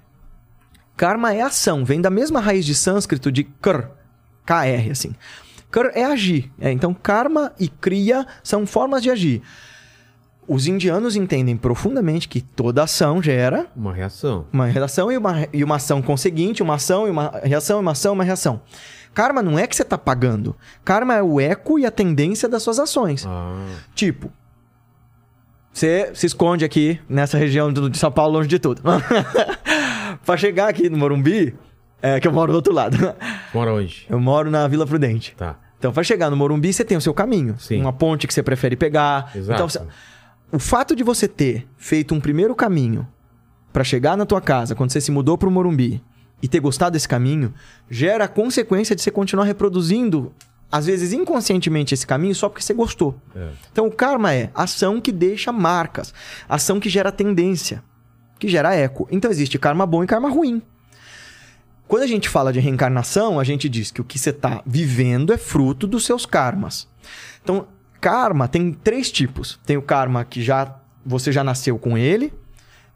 Karma 0.97 1.33
é 1.35 1.41
ação, 1.41 1.85
vem 1.85 2.01
da 2.01 2.11
mesma 2.11 2.41
raiz 2.41 2.65
de 2.67 2.75
sânscrito 2.75 3.33
de 3.33 3.45
kr, 3.45 3.87
KR, 4.45 4.91
assim. 4.91 5.15
Kr 5.71 5.91
é 5.95 6.05
agir. 6.05 6.51
É, 6.61 6.71
então, 6.71 6.93
karma 6.93 7.53
e 7.59 7.69
kriya 7.69 8.27
são 8.43 8.67
formas 8.67 9.03
de 9.03 9.11
agir. 9.11 9.41
Os 10.47 10.67
indianos 10.67 11.15
entendem 11.15 11.57
profundamente 11.57 12.29
que 12.29 12.41
toda 12.41 12.83
ação 12.83 13.23
gera 13.23 13.67
Uma 13.77 13.95
reação. 13.95 14.47
uma 14.53 14.67
reação 14.67 15.11
e 15.13 15.17
uma, 15.17 15.47
e 15.53 15.63
uma 15.63 15.77
ação 15.77 16.03
conseguinte, 16.03 16.63
uma 16.63 16.75
ação 16.75 17.07
e 17.07 17.11
uma 17.11 17.31
reação, 17.45 17.79
uma 17.81 17.93
ação 17.93 18.13
e 18.13 18.17
uma 18.17 18.25
reação. 18.25 18.61
Karma 19.15 19.43
não 19.43 19.59
é 19.59 19.67
que 19.67 19.75
você 19.77 19.83
está 19.83 19.99
pagando. 19.99 20.55
Karma 20.85 21.15
é 21.15 21.23
o 21.23 21.41
eco 21.41 21.79
e 21.79 21.85
a 21.87 21.91
tendência 21.91 22.49
das 22.49 22.63
suas 22.63 22.79
ações. 22.79 23.27
Ah, 23.27 23.67
Tipo, 23.95 24.31
você 25.73 26.11
se 26.15 26.27
esconde 26.27 26.65
aqui 26.65 27.01
nessa 27.09 27.39
região 27.39 27.73
de 27.73 27.97
São 27.99 28.11
Paulo, 28.11 28.35
longe 28.35 28.49
de 28.49 28.59
tudo. 28.59 28.83
pra 30.25 30.37
chegar 30.37 30.69
aqui 30.69 30.89
no 30.89 30.97
Morumbi, 30.99 31.55
é 32.03 32.19
que 32.21 32.27
eu 32.27 32.33
moro 32.33 32.53
do 32.53 32.57
outro 32.57 32.73
lado. 32.73 32.97
mora 33.55 33.73
onde? 33.75 34.07
Eu 34.09 34.21
moro 34.21 34.51
na 34.51 34.67
Vila 34.69 34.87
Prudente. 34.87 35.35
Tá. 35.37 35.57
Então, 35.79 35.93
pra 35.93 36.03
chegar 36.03 36.29
no 36.31 36.37
Morumbi, 36.37 36.73
você 36.73 36.85
tem 36.85 36.97
o 36.97 37.01
seu 37.01 37.15
caminho. 37.15 37.57
Sim. 37.59 37.81
Uma 37.81 37.93
ponte 37.93 38.27
que 38.27 38.35
você 38.35 38.43
prefere 38.43 38.77
pegar. 38.77 39.31
Exato. 39.35 39.55
Então, 39.55 39.69
você- 39.69 39.81
o 40.53 40.59
fato 40.59 40.95
de 40.97 41.03
você 41.03 41.27
ter 41.29 41.67
feito 41.77 42.15
um 42.15 42.21
primeiro 42.21 42.55
caminho 42.55 43.07
pra 43.73 43.85
chegar 43.85 44.17
na 44.17 44.27
tua 44.27 44.41
casa, 44.41 44.75
quando 44.75 44.91
você 44.91 45.01
se 45.01 45.11
mudou 45.13 45.39
pro 45.39 45.51
Morumbi, 45.51 46.03
e 46.43 46.49
ter 46.49 46.61
gostado 46.61 46.93
desse 46.93 47.09
caminho, 47.09 47.53
gera 47.91 48.25
a 48.25 48.29
consequência 48.29 48.97
de 48.97 49.03
você 49.03 49.11
continuar 49.11 49.45
reproduzindo, 49.45 50.33
às 50.71 50.87
vezes 50.87 51.13
inconscientemente, 51.13 51.95
esse 51.95 52.07
caminho 52.07 52.35
só 52.35 52.49
porque 52.49 52.63
você 52.63 52.75
gostou. 52.75 53.21
É. 53.35 53.49
Então, 53.73 53.87
o 53.87 53.93
karma 53.93 54.33
é 54.33 54.51
ação 54.55 55.01
que 55.01 55.13
deixa 55.13 55.53
marcas, 55.53 56.15
ação 56.49 56.81
que 56.81 56.89
gera 56.89 57.13
tendência, 57.13 57.83
que 58.39 58.49
gera 58.49 58.75
eco. 58.75 59.07
Então, 59.11 59.31
existe 59.31 59.59
karma 59.59 59.85
bom 59.85 60.03
e 60.03 60.07
karma 60.07 60.31
ruim. 60.31 60.63
Quando 61.87 62.05
a 62.05 62.07
gente 62.07 62.29
fala 62.29 62.53
de 62.53 62.61
reencarnação, 62.61 63.41
a 63.41 63.45
gente 63.45 63.69
diz 63.69 63.91
que 63.91 64.01
o 64.01 64.05
que 64.05 64.17
você 64.17 64.31
está 64.31 64.63
vivendo 64.65 65.33
é 65.33 65.37
fruto 65.37 65.89
dos 65.89 66.07
seus 66.07 66.25
karmas. 66.25 66.89
Então, 67.43 67.67
karma 68.01 68.47
tem 68.47 68.73
três 68.73 69.11
tipos. 69.11 69.59
Tem 69.67 69.77
o 69.77 69.83
karma 69.83 70.25
que 70.25 70.41
já 70.41 70.77
você 71.05 71.33
já 71.33 71.43
nasceu 71.43 71.79
com 71.79 71.99
ele. 71.99 72.33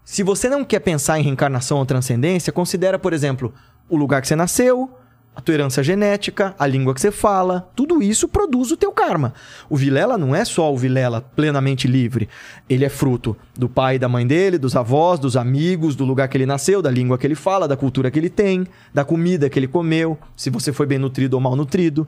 Se 0.04 0.22
você 0.22 0.50
não 0.50 0.64
quer 0.64 0.80
pensar 0.80 1.18
em 1.18 1.22
reencarnação 1.22 1.78
ou 1.78 1.86
transcendência, 1.86 2.52
considera, 2.52 2.98
por 2.98 3.14
exemplo, 3.14 3.54
o 3.88 3.96
lugar 3.96 4.20
que 4.20 4.28
você 4.28 4.36
nasceu, 4.36 4.90
a 5.34 5.40
tua 5.40 5.54
herança 5.54 5.82
genética, 5.82 6.54
a 6.58 6.66
língua 6.66 6.94
que 6.94 7.00
você 7.00 7.10
fala, 7.10 7.68
tudo 7.74 8.02
isso 8.02 8.28
produz 8.28 8.70
o 8.70 8.76
teu 8.76 8.92
karma. 8.92 9.34
O 9.68 9.76
Vilela 9.76 10.16
não 10.16 10.34
é 10.34 10.44
só 10.44 10.72
o 10.72 10.76
Vilela 10.76 11.20
plenamente 11.20 11.88
livre. 11.88 12.28
Ele 12.68 12.84
é 12.84 12.88
fruto 12.88 13.36
do 13.58 13.68
pai 13.68 13.96
e 13.96 13.98
da 13.98 14.08
mãe 14.08 14.26
dele, 14.26 14.58
dos 14.58 14.76
avós, 14.76 15.18
dos 15.18 15.36
amigos, 15.36 15.96
do 15.96 16.04
lugar 16.04 16.28
que 16.28 16.36
ele 16.36 16.46
nasceu, 16.46 16.80
da 16.80 16.90
língua 16.90 17.18
que 17.18 17.26
ele 17.26 17.34
fala, 17.34 17.66
da 17.66 17.76
cultura 17.76 18.10
que 18.10 18.18
ele 18.18 18.30
tem, 18.30 18.66
da 18.92 19.04
comida 19.04 19.48
que 19.48 19.58
ele 19.58 19.66
comeu, 19.66 20.16
se 20.36 20.50
você 20.50 20.72
foi 20.72 20.86
bem 20.86 20.98
nutrido 20.98 21.34
ou 21.34 21.40
mal 21.40 21.56
nutrido. 21.56 22.06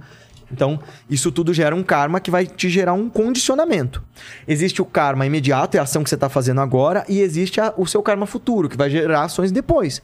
Então, 0.50 0.78
isso 1.10 1.32
tudo 1.32 1.52
gera 1.52 1.74
um 1.74 1.82
karma 1.82 2.20
que 2.20 2.30
vai 2.30 2.46
te 2.46 2.68
gerar 2.68 2.92
um 2.92 3.08
condicionamento. 3.08 4.02
Existe 4.46 4.80
o 4.80 4.84
karma 4.84 5.26
imediato, 5.26 5.76
é 5.76 5.80
a 5.80 5.82
ação 5.82 6.04
que 6.04 6.08
você 6.08 6.14
está 6.14 6.28
fazendo 6.28 6.60
agora, 6.60 7.04
e 7.08 7.20
existe 7.20 7.60
a, 7.60 7.74
o 7.76 7.86
seu 7.86 8.02
karma 8.02 8.26
futuro, 8.26 8.68
que 8.68 8.76
vai 8.76 8.88
gerar 8.88 9.24
ações 9.24 9.50
depois. 9.50 10.02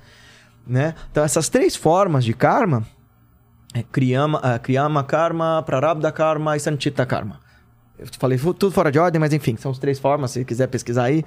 Né? 0.66 0.94
Então, 1.10 1.24
essas 1.24 1.48
três 1.48 1.76
formas 1.76 2.24
de 2.24 2.32
karma 2.32 2.84
é 3.74 3.82
Kriyama, 3.82 4.38
uh, 4.38 4.60
Kriyama 4.60 5.02
Karma, 5.02 5.62
Prarabdha 5.64 6.12
Karma 6.12 6.56
e 6.56 6.60
Sanchita 6.60 7.06
Karma. 7.06 7.40
Eu 7.98 8.06
falei 8.18 8.38
tudo 8.38 8.70
fora 8.70 8.90
de 8.90 8.98
ordem, 8.98 9.20
mas 9.20 9.32
enfim, 9.32 9.56
são 9.56 9.70
as 9.70 9.78
três 9.78 9.98
formas, 9.98 10.32
se 10.32 10.44
quiser 10.44 10.66
pesquisar 10.66 11.04
aí. 11.04 11.24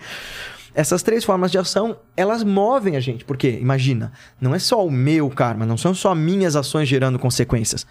Essas 0.74 1.02
três 1.02 1.24
formas 1.24 1.52
de 1.52 1.58
ação, 1.58 1.98
elas 2.18 2.44
movem 2.44 2.98
a 2.98 3.00
gente. 3.00 3.24
Porque, 3.24 3.50
imagina, 3.50 4.12
não 4.42 4.54
é 4.54 4.60
só 4.60 4.86
o 4.86 4.92
meu 4.92 5.30
karma, 5.30 5.66
não 5.66 5.78
são 5.78 5.94
só 5.94 6.14
minhas 6.14 6.56
ações 6.56 6.88
gerando 6.88 7.18
consequências. 7.18 7.88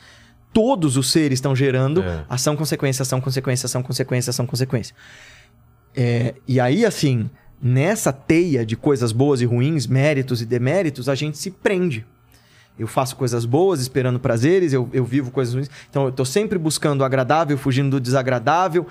Todos 0.55 0.97
os 0.97 1.11
seres 1.11 1.39
estão 1.39 1.55
gerando 1.55 2.01
é. 2.01 2.25
ação, 2.29 2.55
consequência, 2.57 3.03
ação, 3.03 3.21
consequência, 3.21 3.67
ação, 3.67 3.83
consequência, 3.83 4.31
ação, 4.31 4.47
consequência. 4.47 4.95
É, 5.95 6.35
e 6.47 6.61
aí, 6.61 6.87
assim, 6.87 7.29
nessa 7.61 8.13
teia 8.13 8.65
de 8.65 8.77
coisas 8.77 9.11
boas 9.11 9.41
e 9.41 9.45
ruins, 9.45 9.87
méritos 9.87 10.41
e 10.41 10.47
deméritos, 10.47 11.09
a 11.09 11.15
gente 11.17 11.37
se 11.37 11.51
prende. 11.51 12.07
Eu 12.79 12.87
faço 12.87 13.17
coisas 13.17 13.45
boas, 13.45 13.81
esperando 13.81 14.19
prazeres, 14.21 14.73
eu, 14.73 14.89
eu 14.93 15.05
vivo 15.05 15.31
coisas 15.31 15.55
ruins. 15.55 15.71
Então, 15.91 16.05
eu 16.05 16.09
estou 16.11 16.25
sempre 16.25 16.59
buscando 16.59 17.01
o 17.01 17.05
agradável, 17.05 17.59
fugindo 17.59 17.91
do 17.91 18.01
desagradável. 18.01 18.87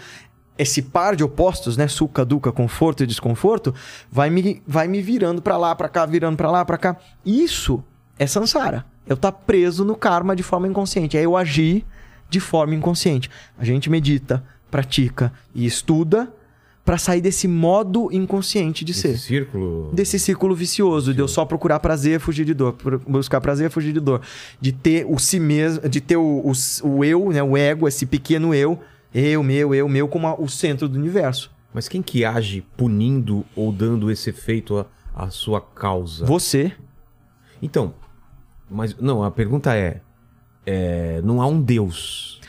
Esse 0.57 0.81
par 0.81 1.15
de 1.15 1.23
opostos, 1.23 1.77
né? 1.77 1.87
Suca, 1.87 2.25
duca, 2.25 2.51
conforto 2.51 3.03
e 3.03 3.07
desconforto, 3.07 3.73
vai 4.11 4.29
me, 4.29 4.61
vai 4.67 4.87
me 4.87 5.01
virando 5.01 5.41
para 5.41 5.57
lá, 5.57 5.73
para 5.73 5.89
cá, 5.89 6.05
virando 6.05 6.37
para 6.37 6.51
lá, 6.51 6.63
para 6.63 6.77
cá. 6.77 6.97
Isso 7.25 7.83
é 8.19 8.27
samsara. 8.27 8.85
Eu 9.07 9.15
estar 9.15 9.31
tá 9.31 9.37
preso 9.37 9.83
no 9.83 9.95
karma 9.95 10.35
de 10.35 10.43
forma 10.43 10.67
inconsciente. 10.67 11.17
É 11.17 11.21
eu 11.21 11.35
agir 11.35 11.85
de 12.29 12.39
forma 12.39 12.73
inconsciente. 12.73 13.29
A 13.57 13.65
gente 13.65 13.89
medita, 13.89 14.43
pratica 14.71 15.31
e 15.53 15.65
estuda 15.65 16.31
para 16.85 16.97
sair 16.97 17.21
desse 17.21 17.47
modo 17.47 18.09
inconsciente 18.11 18.83
de 18.83 18.91
Esse 18.91 19.01
ser. 19.01 19.17
círculo. 19.17 19.89
Desse 19.93 20.19
círculo 20.19 20.53
vicioso, 20.53 21.13
de 21.13 21.21
eu 21.21 21.27
só 21.27 21.45
procurar 21.45 21.79
prazer, 21.79 22.19
fugir 22.19 22.45
de 22.45 22.53
dor, 22.53 22.75
buscar 23.07 23.39
prazer, 23.39 23.69
fugir 23.69 23.93
de 23.93 23.99
dor, 23.99 24.21
de 24.59 24.71
ter 24.73 25.05
o 25.07 25.17
si 25.17 25.39
mesmo, 25.39 25.87
de 25.87 26.01
ter 26.01 26.17
o, 26.17 26.43
o, 26.43 26.51
o 26.87 27.05
eu, 27.05 27.29
né, 27.29 27.41
o 27.41 27.55
ego, 27.55 27.87
esse 27.87 28.05
pequeno 28.05 28.53
eu, 28.53 28.79
eu, 29.13 29.41
meu, 29.43 29.73
eu, 29.73 29.87
meu, 29.87 30.07
como 30.07 30.27
a, 30.27 30.35
o 30.39 30.49
centro 30.49 30.89
do 30.89 30.99
universo. 30.99 31.51
Mas 31.73 31.87
quem 31.87 32.01
que 32.01 32.25
age 32.25 32.65
punindo 32.75 33.45
ou 33.55 33.71
dando 33.71 34.11
esse 34.11 34.29
efeito 34.29 34.85
à 35.15 35.29
sua 35.29 35.61
causa? 35.61 36.25
Você. 36.25 36.73
Então, 37.61 37.93
mas 38.73 38.95
não, 38.97 39.23
a 39.23 39.31
pergunta 39.31 39.75
é, 39.75 40.01
é 40.65 41.21
não 41.23 41.41
há 41.41 41.47
um 41.47 41.61
Deus. 41.61 42.41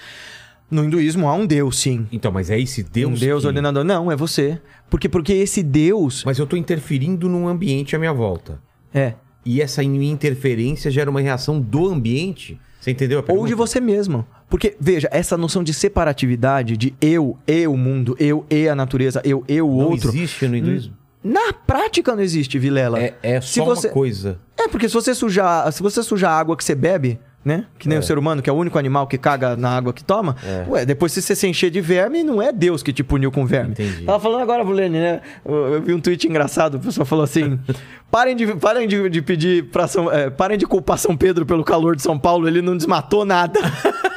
No 0.70 0.84
hinduísmo 0.84 1.28
há 1.28 1.34
um 1.34 1.46
Deus, 1.46 1.78
sim. 1.78 2.06
Então, 2.10 2.32
mas 2.32 2.50
é 2.50 2.58
esse 2.58 2.82
Deus. 2.82 3.12
Um 3.12 3.14
Deus 3.14 3.42
que... 3.42 3.46
ordenador. 3.46 3.84
Não, 3.84 4.10
é 4.10 4.16
você. 4.16 4.60
Porque, 4.90 5.08
porque 5.08 5.32
esse 5.32 5.62
Deus. 5.62 6.24
Mas 6.24 6.38
eu 6.38 6.46
tô 6.46 6.56
interferindo 6.56 7.28
num 7.28 7.46
ambiente 7.46 7.94
à 7.94 7.98
minha 7.98 8.12
volta. 8.12 8.60
É. 8.92 9.14
E 9.44 9.60
essa 9.60 9.82
minha 9.82 10.10
interferência 10.10 10.90
gera 10.90 11.10
uma 11.10 11.20
reação 11.20 11.60
do 11.60 11.86
ambiente. 11.86 12.58
Você 12.80 12.90
entendeu 12.90 13.18
a 13.18 13.22
pergunta? 13.22 13.40
Ou 13.40 13.46
de 13.46 13.54
você 13.54 13.80
mesmo. 13.80 14.26
Porque, 14.48 14.76
veja, 14.80 15.08
essa 15.10 15.36
noção 15.36 15.62
de 15.62 15.72
separatividade, 15.72 16.76
de 16.76 16.94
eu 17.00 17.38
e 17.46 17.66
o 17.66 17.76
mundo, 17.76 18.16
eu 18.18 18.44
e 18.50 18.68
a 18.68 18.74
natureza, 18.74 19.20
eu 19.24 19.44
e 19.48 19.60
o 19.60 19.68
outro. 19.68 20.08
Não 20.08 20.14
existe 20.14 20.48
no 20.48 20.56
hinduísmo. 20.56 20.94
Na 21.24 21.54
prática 21.54 22.14
não 22.14 22.22
existe, 22.22 22.58
Vilela. 22.58 23.00
É, 23.00 23.14
é 23.22 23.40
só 23.40 23.64
você... 23.64 23.86
uma 23.88 23.94
coisa. 23.94 24.38
É, 24.58 24.68
porque 24.68 24.86
se 24.88 24.94
você 24.94 25.14
sujar, 25.14 25.72
se 25.72 25.82
você 25.82 26.02
sujar 26.02 26.32
a 26.32 26.38
água 26.38 26.54
que 26.54 26.62
você 26.62 26.74
bebe, 26.74 27.18
né? 27.42 27.64
Que 27.78 27.88
nem 27.88 27.96
É. 27.96 27.98
o 27.98 28.02
ser 28.02 28.18
humano, 28.18 28.40
que 28.42 28.48
é 28.48 28.52
o 28.52 28.56
único 28.56 28.78
animal 28.78 29.06
que 29.06 29.16
caga 29.18 29.56
na 29.56 29.70
água 29.76 29.92
que 29.92 30.04
toma. 30.04 30.36
É. 30.44 30.64
Ué, 30.68 30.84
depois 30.86 31.12
se 31.12 31.20
você 31.22 31.34
se 31.34 31.46
encher 31.46 31.70
de 31.70 31.80
verme, 31.80 32.22
não 32.22 32.40
é 32.42 32.52
Deus 32.52 32.82
que 32.82 32.92
te 32.92 33.02
puniu 33.02 33.30
com 33.32 33.44
verme. 33.46 33.72
Entendi. 33.72 34.04
Tava 34.04 34.20
falando 34.20 34.42
agora, 34.42 34.62
Vulene, 34.64 34.98
né? 34.98 35.20
Eu, 35.44 35.74
eu 35.74 35.82
vi 35.82 35.92
um 35.94 36.00
tweet 36.00 36.26
engraçado, 36.28 36.76
o 36.76 36.80
pessoal 36.80 37.04
falou 37.06 37.24
assim: 37.24 37.58
parem 38.10 38.36
de, 38.36 38.46
parem 38.56 38.86
de, 38.86 39.08
de 39.10 39.22
pedir 39.22 39.64
pra 39.70 39.86
São. 39.88 40.10
é, 40.12 40.28
parem 40.30 40.56
de 40.58 40.66
culpar 40.66 40.98
São 40.98 41.16
Pedro 41.16 41.44
pelo 41.46 41.64
calor 41.64 41.96
de 41.96 42.02
São 42.02 42.18
Paulo, 42.18 42.46
ele 42.48 42.60
não 42.62 42.76
desmatou 42.76 43.24
nada. 43.24 43.60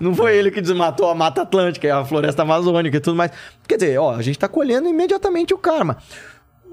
Não 0.00 0.14
foi 0.14 0.36
ele 0.36 0.50
que 0.50 0.60
desmatou 0.60 1.10
a 1.10 1.14
Mata 1.14 1.42
Atlântica, 1.42 1.94
a 1.94 2.04
floresta 2.04 2.42
amazônica 2.42 2.96
e 2.96 3.00
tudo 3.00 3.16
mais. 3.16 3.30
Quer 3.68 3.76
dizer, 3.76 3.98
ó, 3.98 4.14
a 4.14 4.22
gente 4.22 4.38
tá 4.38 4.48
colhendo 4.48 4.88
imediatamente 4.88 5.52
o 5.52 5.58
karma 5.58 5.98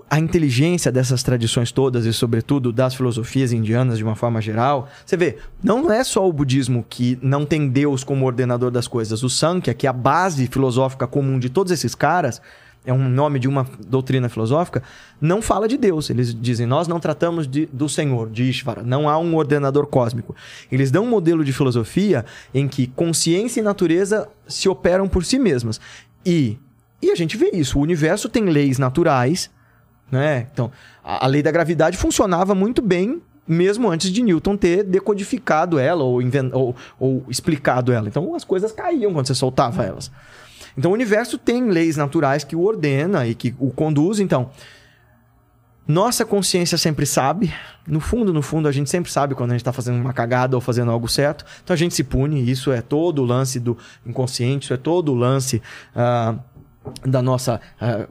a 0.10 0.20
inteligência 0.20 0.92
dessas 0.92 1.22
tradições 1.22 1.72
todas 1.72 2.06
e, 2.06 2.14
sobretudo, 2.14 2.72
das 2.72 2.96
filosofias 2.96 3.52
indianas 3.52 3.98
de 3.98 4.04
uma 4.04 4.16
forma 4.16 4.42
geral. 4.42 4.88
Você 5.06 5.18
vê, 5.18 5.38
não 5.62 5.92
é 5.92 6.04
só 6.04 6.28
o 6.28 6.32
budismo 6.32 6.86
que 6.88 7.20
não 7.22 7.46
tem 7.46 7.68
Deus 7.68 8.04
como 8.04 8.26
ordenador 8.26 8.72
das 8.72 8.88
coisas. 8.88 9.22
O 9.22 9.30
Sankhya, 9.30 9.74
que 9.74 9.86
é 9.86 9.90
a 9.90 9.94
base 9.94 10.48
filosófica 10.48 11.06
comum 11.06 11.38
de 11.38 11.50
todos 11.50 11.72
esses 11.72 11.94
caras, 11.94 12.42
é 12.88 12.94
um 12.94 13.08
nome 13.08 13.38
de 13.38 13.48
uma 13.48 13.68
doutrina 13.88 14.28
filosófica, 14.30 14.82
não 15.22 15.42
fala 15.42 15.68
de 15.68 15.78
Deus. 15.78 16.10
Eles 16.10 16.34
dizem, 16.34 16.66
nós 16.66 16.88
não 16.88 17.00
tratamos 17.00 17.48
de, 17.48 17.68
do 17.68 17.88
Senhor, 17.88 18.30
de 18.30 18.50
Ishvara. 18.50 18.82
Não 18.82 19.08
há 19.08 19.20
um 19.20 19.36
ordenador 19.36 19.86
cósmico. 19.86 20.36
Eles 20.72 20.90
dão 20.90 21.04
um 21.04 21.10
modelo 21.10 21.44
de 21.44 21.54
filosofia 21.54 22.26
em 22.54 22.68
que 22.68 22.88
consciência 22.88 23.60
e 23.60 23.64
natureza 23.64 24.28
se 24.48 24.68
operam 24.68 25.08
por 25.08 25.24
si 25.24 25.38
mesmas. 25.38 25.80
E, 26.26 26.58
e 27.02 27.12
a 27.12 27.16
gente 27.16 27.38
vê 27.38 27.52
isso. 27.54 27.78
O 27.78 27.82
universo 27.82 28.28
tem 28.28 28.46
leis 28.46 28.80
naturais 28.80 29.52
né? 30.12 30.48
Então, 30.52 30.72
a, 31.04 31.26
a 31.26 31.28
lei 31.28 31.44
da 31.44 31.52
gravidade 31.52 31.98
funcionava 31.98 32.56
muito 32.56 32.82
bem 32.82 33.22
mesmo 33.48 33.90
antes 33.90 34.12
de 34.12 34.22
Newton 34.22 34.58
ter 34.58 34.84
decodificado 34.84 35.80
ela 35.80 36.04
ou, 36.04 36.20
ou, 36.52 36.76
ou 37.00 37.26
explicado 37.30 37.94
ela. 37.94 38.10
Então, 38.10 38.36
as 38.36 38.44
coisas 38.44 38.74
caíam 38.74 39.14
quando 39.14 39.26
você 39.26 39.36
soltava 39.36 39.84
elas. 39.86 40.12
Então, 40.78 40.92
o 40.92 40.94
universo 40.94 41.38
tem 41.38 41.70
leis 41.70 41.98
naturais 41.98 42.44
que 42.44 42.56
o 42.56 42.64
ordena 42.64 43.26
e 43.26 43.34
que 43.34 43.56
o 43.60 43.72
conduz. 43.72 44.20
Então, 44.20 44.52
nossa 45.88 46.26
consciência 46.26 46.78
sempre 46.78 47.06
sabe. 47.06 47.52
No 47.88 48.00
fundo, 48.00 48.34
no 48.34 48.42
fundo, 48.42 48.68
a 48.68 48.72
gente 48.72 48.90
sempre 48.90 49.12
sabe 49.12 49.34
quando 49.34 49.52
a 49.52 49.54
gente 49.54 49.62
está 49.62 49.74
fazendo 49.74 50.00
uma 50.00 50.14
cagada 50.14 50.56
ou 50.56 50.62
fazendo 50.62 50.92
algo 50.92 51.08
certo. 51.08 51.46
Então, 51.64 51.74
a 51.74 51.78
gente 51.78 51.96
se 51.96 52.04
pune. 52.04 52.50
Isso 52.50 52.72
é 52.72 52.82
todo 52.82 53.24
o 53.24 53.26
lance 53.26 53.60
do 53.60 53.78
inconsciente. 54.06 54.66
Isso 54.66 54.74
é 54.74 54.78
todo 54.78 55.12
o 55.14 55.16
lance 55.16 55.62
ah, 55.96 56.36
da 57.04 57.22
nossa 57.22 57.60
ah, 57.82 58.08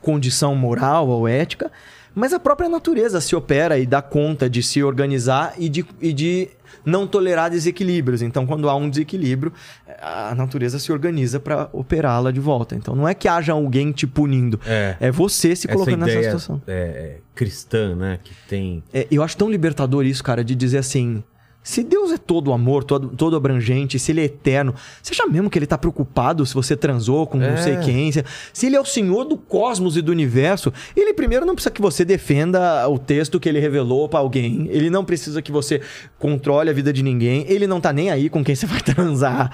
condição 0.00 0.54
moral 0.54 1.08
ou 1.08 1.28
ética. 1.28 1.70
Mas 2.14 2.32
a 2.32 2.40
própria 2.40 2.66
natureza 2.66 3.20
se 3.20 3.36
opera 3.36 3.78
e 3.78 3.84
dá 3.84 4.00
conta 4.00 4.48
de 4.48 4.62
se 4.62 4.82
organizar 4.82 5.52
e 5.58 5.68
de, 5.68 5.84
e 6.00 6.14
de 6.14 6.48
não 6.84 7.06
tolerar 7.06 7.50
desequilíbrios. 7.50 8.22
Então, 8.22 8.46
quando 8.46 8.68
há 8.68 8.74
um 8.74 8.88
desequilíbrio, 8.88 9.52
a 10.00 10.34
natureza 10.34 10.78
se 10.78 10.92
organiza 10.92 11.40
para 11.40 11.68
operá-la 11.72 12.30
de 12.30 12.40
volta. 12.40 12.74
Então, 12.74 12.94
não 12.94 13.08
é 13.08 13.14
que 13.14 13.28
haja 13.28 13.52
alguém 13.52 13.92
te 13.92 14.06
punindo. 14.06 14.60
É. 14.66 15.10
você 15.10 15.54
se 15.54 15.68
colocando 15.68 16.04
nessa 16.04 16.22
situação. 16.22 16.62
é, 16.66 16.72
é, 16.72 17.18
cristã, 17.34 17.94
né? 17.94 18.18
Que 18.22 18.34
tem. 18.48 18.82
É, 18.92 19.06
eu 19.10 19.22
acho 19.22 19.36
tão 19.36 19.50
libertador 19.50 20.04
isso, 20.04 20.22
cara, 20.22 20.44
de 20.44 20.54
dizer 20.54 20.78
assim. 20.78 21.22
Se 21.68 21.82
Deus 21.82 22.12
é 22.12 22.16
todo 22.16 22.52
amor, 22.52 22.84
todo, 22.84 23.08
todo 23.08 23.34
abrangente, 23.34 23.98
se 23.98 24.12
ele 24.12 24.20
é 24.20 24.24
eterno, 24.26 24.72
você 25.02 25.12
acha 25.12 25.26
mesmo 25.26 25.50
que 25.50 25.58
ele 25.58 25.66
tá 25.66 25.76
preocupado 25.76 26.46
se 26.46 26.54
você 26.54 26.76
transou 26.76 27.26
com 27.26 27.38
não 27.38 27.44
É. 27.48 27.56
sei 27.56 27.76
quem? 27.78 28.12
Se, 28.12 28.24
se 28.52 28.66
ele 28.66 28.76
é 28.76 28.80
o 28.80 28.84
senhor 28.84 29.24
do 29.24 29.36
cosmos 29.36 29.96
e 29.96 30.00
do 30.00 30.12
universo, 30.12 30.72
ele 30.94 31.12
primeiro 31.12 31.44
não 31.44 31.56
precisa 31.56 31.72
que 31.72 31.82
você 31.82 32.04
defenda 32.04 32.88
o 32.88 33.00
texto 33.00 33.40
que 33.40 33.48
ele 33.48 33.58
revelou 33.58 34.08
pra 34.08 34.20
alguém. 34.20 34.68
Ele 34.70 34.88
não 34.88 35.04
precisa 35.04 35.42
que 35.42 35.50
você 35.50 35.80
controle 36.20 36.70
a 36.70 36.72
vida 36.72 36.92
de 36.92 37.02
ninguém. 37.02 37.44
Ele 37.48 37.66
não 37.66 37.80
tá 37.80 37.92
nem 37.92 38.12
aí 38.12 38.28
com 38.30 38.44
quem 38.44 38.54
você 38.54 38.64
vai 38.66 38.78
transar 38.86 39.50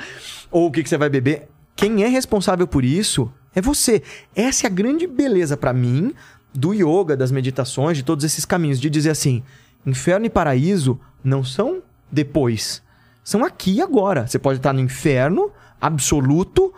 ou 0.50 0.66
o 0.66 0.70
que, 0.70 0.82
que 0.82 0.90
você 0.90 0.98
vai 0.98 1.08
beber. 1.08 1.48
Quem 1.74 2.04
é 2.04 2.08
responsável 2.08 2.66
por 2.66 2.84
isso 2.84 3.32
é 3.54 3.62
você. 3.62 4.02
Essa 4.36 4.66
é 4.66 4.68
a 4.68 4.70
grande 4.70 5.06
beleza 5.06 5.56
pra 5.56 5.72
mim 5.72 6.12
do 6.54 6.74
yoga, 6.74 7.16
das 7.16 7.32
meditações, 7.32 7.96
de 7.96 8.02
todos 8.02 8.22
esses 8.22 8.44
caminhos, 8.44 8.78
de 8.78 8.90
dizer 8.90 9.08
assim: 9.08 9.42
inferno 9.86 10.26
e 10.26 10.28
paraíso 10.30 11.00
não 11.24 11.42
são 11.42 11.80
depois, 12.12 12.82
são 13.24 13.44
aqui 13.44 13.76
e 13.76 13.82
agora. 13.82 14.26
Você 14.26 14.38
pode 14.38 14.58
estar 14.58 14.72
no 14.72 14.80
inferno 14.80 15.50
absoluto 15.80 16.72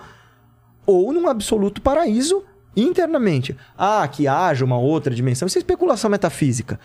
ou 0.87 1.13
num 1.13 1.29
absoluto 1.29 1.83
paraíso 1.83 2.45
internamente. 2.77 3.57
Ah, 3.77 4.07
que 4.07 4.29
haja 4.29 4.65
uma 4.65 4.79
outra 4.79 5.15
dimensão. 5.15 5.47
Isso 5.47 5.59
é 5.59 5.61
especulação 5.61 6.11
metafísica. 6.11 6.79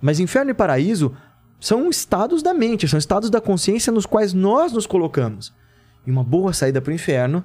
Mas 0.00 0.18
inferno 0.18 0.50
e 0.50 0.54
paraíso 0.54 1.14
são 1.60 1.88
estados 1.88 2.42
da 2.42 2.52
mente, 2.52 2.88
são 2.88 2.98
estados 2.98 3.30
da 3.30 3.40
consciência 3.40 3.92
nos 3.92 4.04
quais 4.04 4.32
nós 4.32 4.72
nos 4.72 4.86
colocamos. 4.86 5.52
E 6.04 6.10
uma 6.10 6.24
boa 6.24 6.52
saída 6.52 6.80
para 6.80 6.90
o 6.90 6.94
inferno 6.94 7.44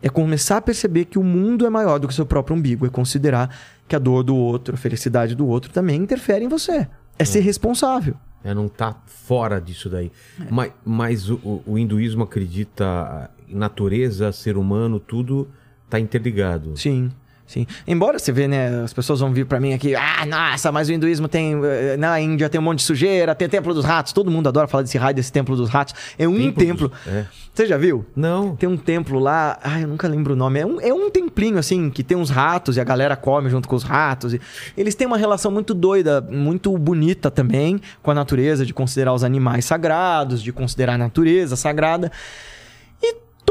é 0.00 0.08
começar 0.08 0.58
a 0.58 0.62
perceber 0.62 1.04
que 1.06 1.18
o 1.18 1.24
mundo 1.24 1.66
é 1.66 1.70
maior 1.70 1.98
do 1.98 2.06
que 2.06 2.12
o 2.12 2.16
seu 2.16 2.24
próprio 2.24 2.56
umbigo, 2.56 2.86
é 2.86 2.88
considerar 2.88 3.54
que 3.86 3.96
a 3.96 3.98
dor 3.98 4.22
do 4.22 4.34
outro, 4.34 4.74
a 4.74 4.78
felicidade 4.78 5.34
do 5.34 5.46
outro 5.46 5.72
também 5.72 6.00
interfere 6.00 6.44
em 6.44 6.48
você. 6.48 6.88
É 7.18 7.24
ser 7.24 7.40
responsável. 7.40 8.16
É, 8.48 8.54
não 8.54 8.68
tá 8.68 8.96
fora 9.06 9.60
disso 9.60 9.88
daí. 9.90 10.10
Mas, 10.50 10.72
mas 10.84 11.28
o, 11.30 11.62
o- 11.66 11.78
hinduísmo 11.78 12.22
acredita 12.24 13.30
em 13.48 13.54
natureza, 13.54 14.32
ser 14.32 14.56
humano, 14.56 14.98
tudo 14.98 15.48
tá 15.90 16.00
interligado. 16.00 16.76
Sim, 16.76 17.10
sim. 17.48 17.66
Embora 17.86 18.16
você 18.20 18.30
vê, 18.30 18.46
né, 18.46 18.82
as 18.84 18.92
pessoas 18.92 19.18
vão 19.18 19.32
vir 19.32 19.44
pra 19.46 19.58
mim 19.58 19.72
aqui, 19.72 19.96
ah, 19.96 20.24
nossa, 20.24 20.70
mas 20.70 20.88
o 20.88 20.92
hinduísmo 20.92 21.26
tem, 21.26 21.58
eh, 21.64 21.96
na 21.96 22.20
Índia 22.20 22.48
tem 22.48 22.60
um 22.60 22.64
monte 22.64 22.78
de 22.78 22.84
sujeira, 22.84 23.34
tem 23.34 23.48
o 23.48 23.50
templo 23.50 23.74
dos 23.74 23.84
ratos, 23.84 24.12
todo 24.12 24.30
mundo 24.30 24.48
adora 24.48 24.68
falar 24.68 24.82
desse 24.84 24.96
raio 24.98 25.16
desse 25.16 25.32
templo 25.32 25.56
dos 25.56 25.68
ratos. 25.68 25.94
É 26.16 26.28
um 26.28 26.36
Templo 26.52 26.64
templo. 26.64 26.88
dos- 26.90 27.06
é. 27.12 27.26
Você 27.52 27.66
já 27.66 27.76
viu? 27.76 28.06
Não. 28.14 28.54
Tem 28.54 28.68
um 28.68 28.76
templo 28.76 29.18
lá, 29.18 29.58
ai, 29.64 29.82
eu 29.82 29.88
nunca 29.88 30.06
lembro 30.06 30.34
o 30.34 30.36
nome. 30.36 30.60
É 30.60 30.64
um, 30.66 30.80
é 30.80 30.94
um 30.94 31.10
templinho, 31.10 31.58
assim, 31.58 31.90
que 31.90 32.04
tem 32.04 32.16
uns 32.16 32.30
ratos 32.30 32.76
e 32.76 32.80
a 32.80 32.84
galera 32.84 33.16
come 33.16 33.50
junto 33.50 33.68
com 33.68 33.74
os 33.74 33.82
ratos. 33.82 34.32
E 34.32 34.40
eles 34.76 34.94
têm 34.94 35.08
uma 35.08 35.16
relação 35.18 35.50
muito 35.50 35.74
doida, 35.74 36.20
muito 36.20 36.76
bonita 36.78 37.32
também 37.32 37.80
com 38.00 38.12
a 38.12 38.14
natureza, 38.14 38.64
de 38.64 38.72
considerar 38.72 39.12
os 39.12 39.24
animais 39.24 39.64
sagrados, 39.64 40.40
de 40.40 40.52
considerar 40.52 40.92
a 40.94 40.98
natureza 40.98 41.56
sagrada. 41.56 42.12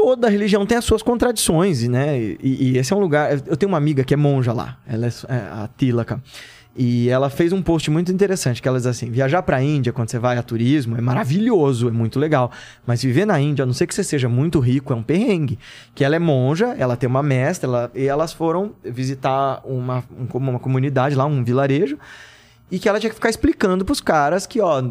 Toda 0.00 0.28
religião 0.28 0.64
tem 0.64 0.78
as 0.78 0.84
suas 0.84 1.02
contradições, 1.02 1.82
né? 1.88 2.16
E, 2.20 2.38
e 2.42 2.78
esse 2.78 2.92
é 2.92 2.96
um 2.96 3.00
lugar. 3.00 3.32
Eu 3.46 3.56
tenho 3.56 3.68
uma 3.68 3.76
amiga 3.78 4.04
que 4.04 4.14
é 4.14 4.16
monja 4.16 4.52
lá, 4.52 4.78
ela 4.86 5.06
é, 5.06 5.10
é 5.28 5.34
a 5.34 5.68
Tilaka. 5.76 6.22
E 6.80 7.08
ela 7.08 7.28
fez 7.28 7.52
um 7.52 7.60
post 7.60 7.90
muito 7.90 8.12
interessante, 8.12 8.62
que 8.62 8.68
ela 8.68 8.78
diz 8.78 8.86
assim: 8.86 9.10
viajar 9.10 9.42
pra 9.42 9.60
Índia 9.60 9.92
quando 9.92 10.08
você 10.08 10.18
vai 10.20 10.38
a 10.38 10.42
turismo 10.44 10.96
é 10.96 11.00
maravilhoso, 11.00 11.88
é 11.88 11.90
muito 11.90 12.16
legal. 12.16 12.52
Mas 12.86 13.02
viver 13.02 13.26
na 13.26 13.40
Índia, 13.40 13.64
a 13.64 13.66
não 13.66 13.72
ser 13.72 13.88
que 13.88 13.94
você 13.94 14.04
seja 14.04 14.28
muito 14.28 14.60
rico, 14.60 14.92
é 14.92 14.96
um 14.96 15.02
perrengue. 15.02 15.58
Que 15.96 16.04
ela 16.04 16.14
é 16.14 16.20
monja, 16.20 16.76
ela 16.78 16.96
tem 16.96 17.08
uma 17.08 17.22
mestra, 17.22 17.68
ela- 17.68 17.90
e 17.92 18.04
elas 18.06 18.32
foram 18.32 18.70
visitar 18.84 19.60
uma, 19.64 20.04
um- 20.16 20.38
uma 20.38 20.58
comunidade 20.60 21.16
lá, 21.16 21.26
um 21.26 21.42
vilarejo. 21.42 21.98
E 22.70 22.78
que 22.78 22.86
ela 22.88 23.00
tinha 23.00 23.08
que 23.08 23.14
ficar 23.14 23.30
explicando 23.30 23.82
pros 23.84 24.00
caras 24.00 24.46
que, 24.46 24.60
ó, 24.60 24.82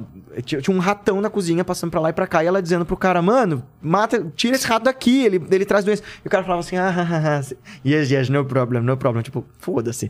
tinha, 0.43 0.61
um 0.75 0.79
ratão 0.79 1.21
na 1.21 1.29
cozinha 1.29 1.63
passando 1.63 1.91
pra 1.91 1.99
lá 2.01 2.09
e 2.09 2.13
pra 2.13 2.25
cá. 2.25 2.43
E 2.43 2.47
ela 2.47 2.59
dizendo 2.61 2.85
pro 2.85 2.97
cara, 2.97 3.21
mano, 3.21 3.63
mata, 3.79 4.25
tira 4.35 4.55
esse 4.55 4.65
rato 4.65 4.83
daqui, 4.85 5.23
ele, 5.23 5.43
ele 5.51 5.63
traz 5.65 5.85
doença. 5.85 6.01
E 6.23 6.27
o 6.27 6.31
cara 6.31 6.43
falava 6.43 6.61
assim, 6.61 6.75
ah, 6.75 6.89
ah, 6.97 7.39
ah, 7.39 7.55
yes, 7.85 8.09
yes, 8.09 8.29
no 8.29 8.43
problem, 8.43 8.81
no 8.81 8.97
problem. 8.97 9.21
Tipo, 9.21 9.45
foda-se. 9.59 10.09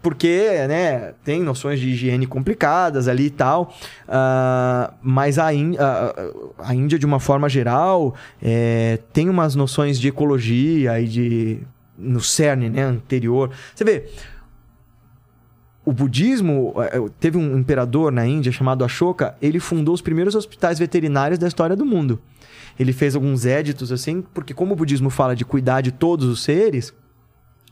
Porque, 0.00 0.48
né, 0.68 1.14
tem 1.24 1.42
noções 1.42 1.80
de 1.80 1.88
higiene 1.88 2.26
complicadas 2.26 3.08
ali 3.08 3.26
e 3.26 3.30
tal. 3.30 3.74
ah, 4.06 4.92
mas 5.02 5.38
a, 5.40 5.52
Ín- 5.52 5.76
a, 5.78 6.14
a 6.58 6.72
Índia, 6.74 6.96
de 6.98 7.06
uma 7.06 7.18
forma 7.18 7.48
geral, 7.48 8.14
é, 8.40 9.00
tem 9.12 9.28
umas 9.28 9.56
noções 9.56 9.98
de 9.98 10.06
ecologia 10.06 11.00
e 11.00 11.08
de. 11.08 11.58
no 11.98 12.20
cerne, 12.20 12.70
né, 12.70 12.82
anterior. 12.84 13.50
Você 13.74 13.82
vê, 13.82 14.08
o 15.86 15.92
budismo, 15.92 16.74
eh, 16.78 16.98
eh, 16.98 17.10
teve 17.18 17.38
um 17.38 17.56
imperador 17.56 18.10
na 18.12 18.26
Índia 18.26 18.50
chamado 18.52 18.84
Ashoka, 18.84 19.36
ele 19.40 19.58
fundou 19.60 19.94
os 19.94 20.02
primeiros 20.02 20.34
hospitais 20.34 20.78
veterinários 20.78 21.38
da 21.38 21.46
história 21.48 21.74
do 21.76 21.86
mundo. 21.86 22.20
Ele 22.78 22.92
fez 22.92 23.14
alguns 23.14 23.46
éditos 23.46 23.90
assim, 23.92 24.20
porque 24.34 24.52
como 24.52 24.74
o 24.74 24.76
budismo 24.76 25.08
fala 25.08 25.34
de 25.34 25.44
cuidar 25.44 25.80
de 25.80 25.92
todos 25.92 26.26
os 26.28 26.42
seres, 26.42 26.92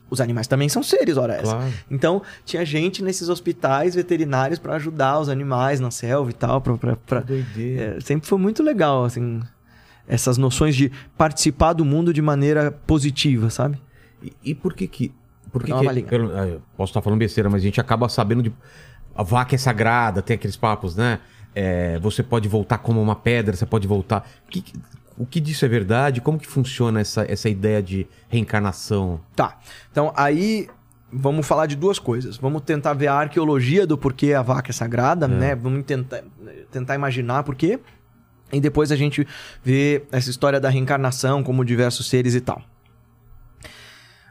os 0.09 0.21
animais 0.21 0.47
também 0.47 0.69
são 0.69 0.81
seres, 0.81 1.17
ora 1.17 1.33
essa. 1.33 1.55
Claro. 1.55 1.73
Então, 1.91 2.21
tinha 2.45 2.65
gente 2.65 3.03
nesses 3.03 3.27
hospitais 3.27 3.93
veterinários 3.95 4.59
para 4.59 4.75
ajudar 4.75 5.19
os 5.19 5.27
animais 5.29 5.79
na 5.79 5.91
selva 5.91 6.29
e 6.29 6.33
tal, 6.33 6.61
pra, 6.61 6.77
pra- 6.77 6.95
pra- 6.95 7.21
é, 7.77 7.99
sempre 8.01 8.27
foi 8.27 8.37
muito 8.39 8.63
legal, 8.63 9.03
assim, 9.03 9.41
essas 10.07 10.37
noções 10.37 10.75
de 10.75 10.91
participar 11.17 11.73
do 11.73 11.83
mundo 11.83 12.13
de 12.13 12.21
maneira 12.21 12.71
positiva, 12.71 13.49
sabe? 13.49 13.77
E, 14.23 14.31
e 14.43 14.55
por 14.55 14.73
que 14.73 14.87
que... 14.87 15.11
Por 15.59 15.63
que 15.63 15.71
que 16.03 16.09
pelo- 16.09 16.31
ah, 16.37 16.47
eu 16.47 16.61
posso 16.75 16.91
estar 16.91 17.01
falando 17.01 17.19
besteira, 17.19 17.49
mas 17.49 17.61
a 17.61 17.65
gente 17.65 17.79
acaba 17.79 18.09
sabendo 18.09 18.43
de... 18.43 18.53
A 19.15 19.23
vaca 19.23 19.55
é 19.55 19.57
sagrada, 19.57 20.21
tem 20.21 20.35
aqueles 20.35 20.57
papos, 20.57 20.95
né? 20.95 21.19
É, 21.53 21.97
você 21.99 22.21
pode 22.21 22.49
voltar 22.49 22.79
como 22.79 23.01
uma 23.01 23.15
pedra, 23.15 23.55
você 23.55 23.65
pode 23.65 23.87
voltar... 23.87 24.27
Que- 24.49 24.61
que- 24.61 24.73
o 25.17 25.25
que 25.25 25.39
disso 25.39 25.63
é 25.63 25.67
verdade? 25.69 26.19
Como 26.19 26.37
que 26.37 26.45
funciona 26.45 26.99
essa, 26.99 27.25
essa 27.31 27.47
ideia 27.47 27.81
de 27.81 28.05
reencarnação? 28.27 29.21
Tá. 29.33 29.57
Então, 29.89 30.11
aí 30.13 30.67
vamos 31.09 31.47
falar 31.47 31.67
de 31.67 31.75
duas 31.77 31.97
coisas. 31.97 32.35
Vamos 32.35 32.63
tentar 32.63 32.93
ver 32.93 33.07
a 33.07 33.13
arqueologia 33.13 33.87
do 33.87 33.97
porquê 33.97 34.33
a 34.33 34.41
vaca 34.41 34.71
é 34.71 34.73
sagrada, 34.73 35.25
né? 35.25 35.55
Vamos 35.55 35.85
tentar, 35.85 36.21
tentar 36.69 36.95
imaginar 36.95 37.43
por 37.43 37.55
quê. 37.55 37.79
E 38.51 38.59
depois 38.59 38.91
a 38.91 38.95
gente 38.97 39.25
vê 39.63 40.03
essa 40.11 40.29
história 40.29 40.59
da 40.59 40.69
reencarnação, 40.69 41.41
como 41.41 41.63
diversos 41.63 42.09
seres 42.09 42.35
e 42.35 42.41
tal. 42.41 42.61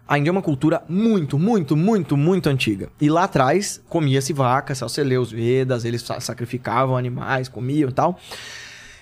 A 0.06 0.18
Índia 0.18 0.28
é 0.28 0.32
uma 0.32 0.43
cultura 0.43 0.82
muito, 0.89 1.39
muito, 1.39 1.76
muito, 1.76 2.16
muito 2.16 2.48
antiga. 2.48 2.90
E 3.01 3.09
lá 3.09 3.24
atrás 3.24 3.82
comia-se 3.89 4.32
vaca, 4.32 4.74
lê 5.02 5.16
os 5.16 5.32
Vedas, 5.32 5.85
eles 5.85 6.02
sa- 6.02 6.20
sacrificavam 6.20 6.97
animais, 6.97 7.48
comiam 7.48 7.89
e 7.89 7.93
tal. 7.93 8.18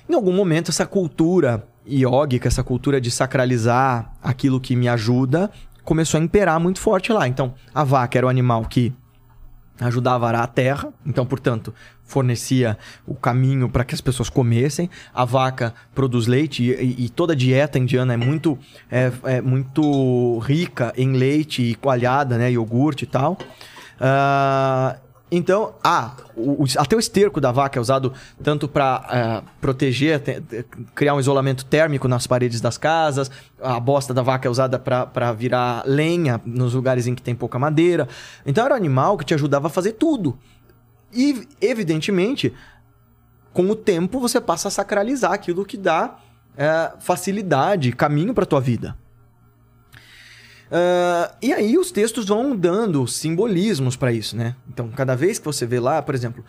Em 0.08 0.14
algum 0.14 0.32
momento, 0.32 0.70
essa 0.70 0.86
cultura 0.86 1.66
iógica, 1.84 2.46
essa 2.46 2.62
cultura 2.62 3.00
de 3.00 3.10
sacralizar 3.10 4.12
aquilo 4.22 4.60
que 4.60 4.76
me 4.76 4.88
ajuda, 4.88 5.50
começou 5.82 6.20
a 6.20 6.22
imperar 6.22 6.60
muito 6.60 6.78
forte 6.80 7.12
lá. 7.12 7.26
Então, 7.26 7.54
a 7.74 7.82
vaca 7.82 8.16
era 8.16 8.26
o 8.26 8.30
animal 8.30 8.64
que 8.66 8.92
ajudava 9.80 10.26
a 10.26 10.28
arar 10.28 10.42
a 10.44 10.46
terra, 10.46 10.92
então, 11.04 11.26
portanto, 11.26 11.74
fornecia 12.12 12.76
o 13.06 13.14
caminho 13.14 13.68
para 13.68 13.84
que 13.84 13.94
as 13.94 14.00
pessoas 14.00 14.28
comessem. 14.28 14.90
A 15.14 15.24
vaca 15.24 15.72
produz 15.94 16.26
leite 16.26 16.62
e, 16.62 17.04
e- 17.06 17.08
toda 17.08 17.32
a 17.32 17.36
dieta 17.36 17.78
indiana 17.78 18.12
é 18.14 18.16
muito, 18.16 18.58
é, 18.90 19.10
é 19.24 19.40
muito 19.40 20.38
rica 20.40 20.92
em 20.96 21.12
leite 21.14 21.62
e 21.62 21.74
coalhada, 21.74 22.36
né, 22.36 22.52
iogurte 22.52 23.04
e 23.04 23.06
tal. 23.06 23.38
Ah, 24.00 24.96
então, 25.30 25.72
ah, 25.82 26.12
o- 26.36 26.64
até 26.76 26.94
o 26.94 26.98
esterco 26.98 27.40
da 27.40 27.50
vaca 27.50 27.78
é 27.78 27.80
usado 27.80 28.12
tanto 28.42 28.68
para 28.68 29.42
proteger, 29.62 30.20
te- 30.20 30.40
te- 30.42 30.64
criar 30.94 31.14
um 31.14 31.20
isolamento 31.20 31.64
térmico 31.64 32.06
nas 32.06 32.26
paredes 32.26 32.60
das 32.60 32.76
casas. 32.76 33.30
A 33.62 33.80
bosta 33.80 34.12
da 34.12 34.20
vaca 34.20 34.46
é 34.46 34.50
usada 34.50 34.78
para 34.78 35.32
virar 35.32 35.84
lenha 35.86 36.38
nos 36.44 36.74
lugares 36.74 37.06
em 37.06 37.14
que 37.14 37.22
tem 37.22 37.34
pouca 37.34 37.58
madeira. 37.58 38.06
Então, 38.44 38.62
era 38.64 38.74
um 38.74 38.76
animal 38.76 39.16
que 39.16 39.24
te 39.24 39.32
ajudava 39.32 39.68
a 39.68 39.70
fazer 39.70 39.92
tudo. 39.92 40.36
E, 41.12 41.46
evidentemente, 41.60 42.52
com 43.52 43.68
o 43.70 43.76
tempo 43.76 44.18
você 44.18 44.40
passa 44.40 44.68
a 44.68 44.70
sacralizar 44.70 45.32
aquilo 45.32 45.64
que 45.64 45.76
dá 45.76 46.18
é, 46.56 46.92
facilidade, 47.00 47.92
caminho 47.92 48.32
para 48.32 48.46
tua 48.46 48.60
vida. 48.60 48.96
Ah, 50.74 51.34
e 51.42 51.52
aí 51.52 51.76
os 51.76 51.92
textos 51.92 52.28
vão 52.28 52.56
dando 52.56 53.06
simbolismos 53.06 53.94
para 53.94 54.10
isso, 54.10 54.34
né? 54.34 54.56
Então, 54.66 54.88
cada 54.88 55.14
vez 55.14 55.38
que 55.38 55.44
você 55.44 55.66
vê 55.66 55.78
lá, 55.78 56.00
por 56.00 56.14
exemplo, 56.14 56.42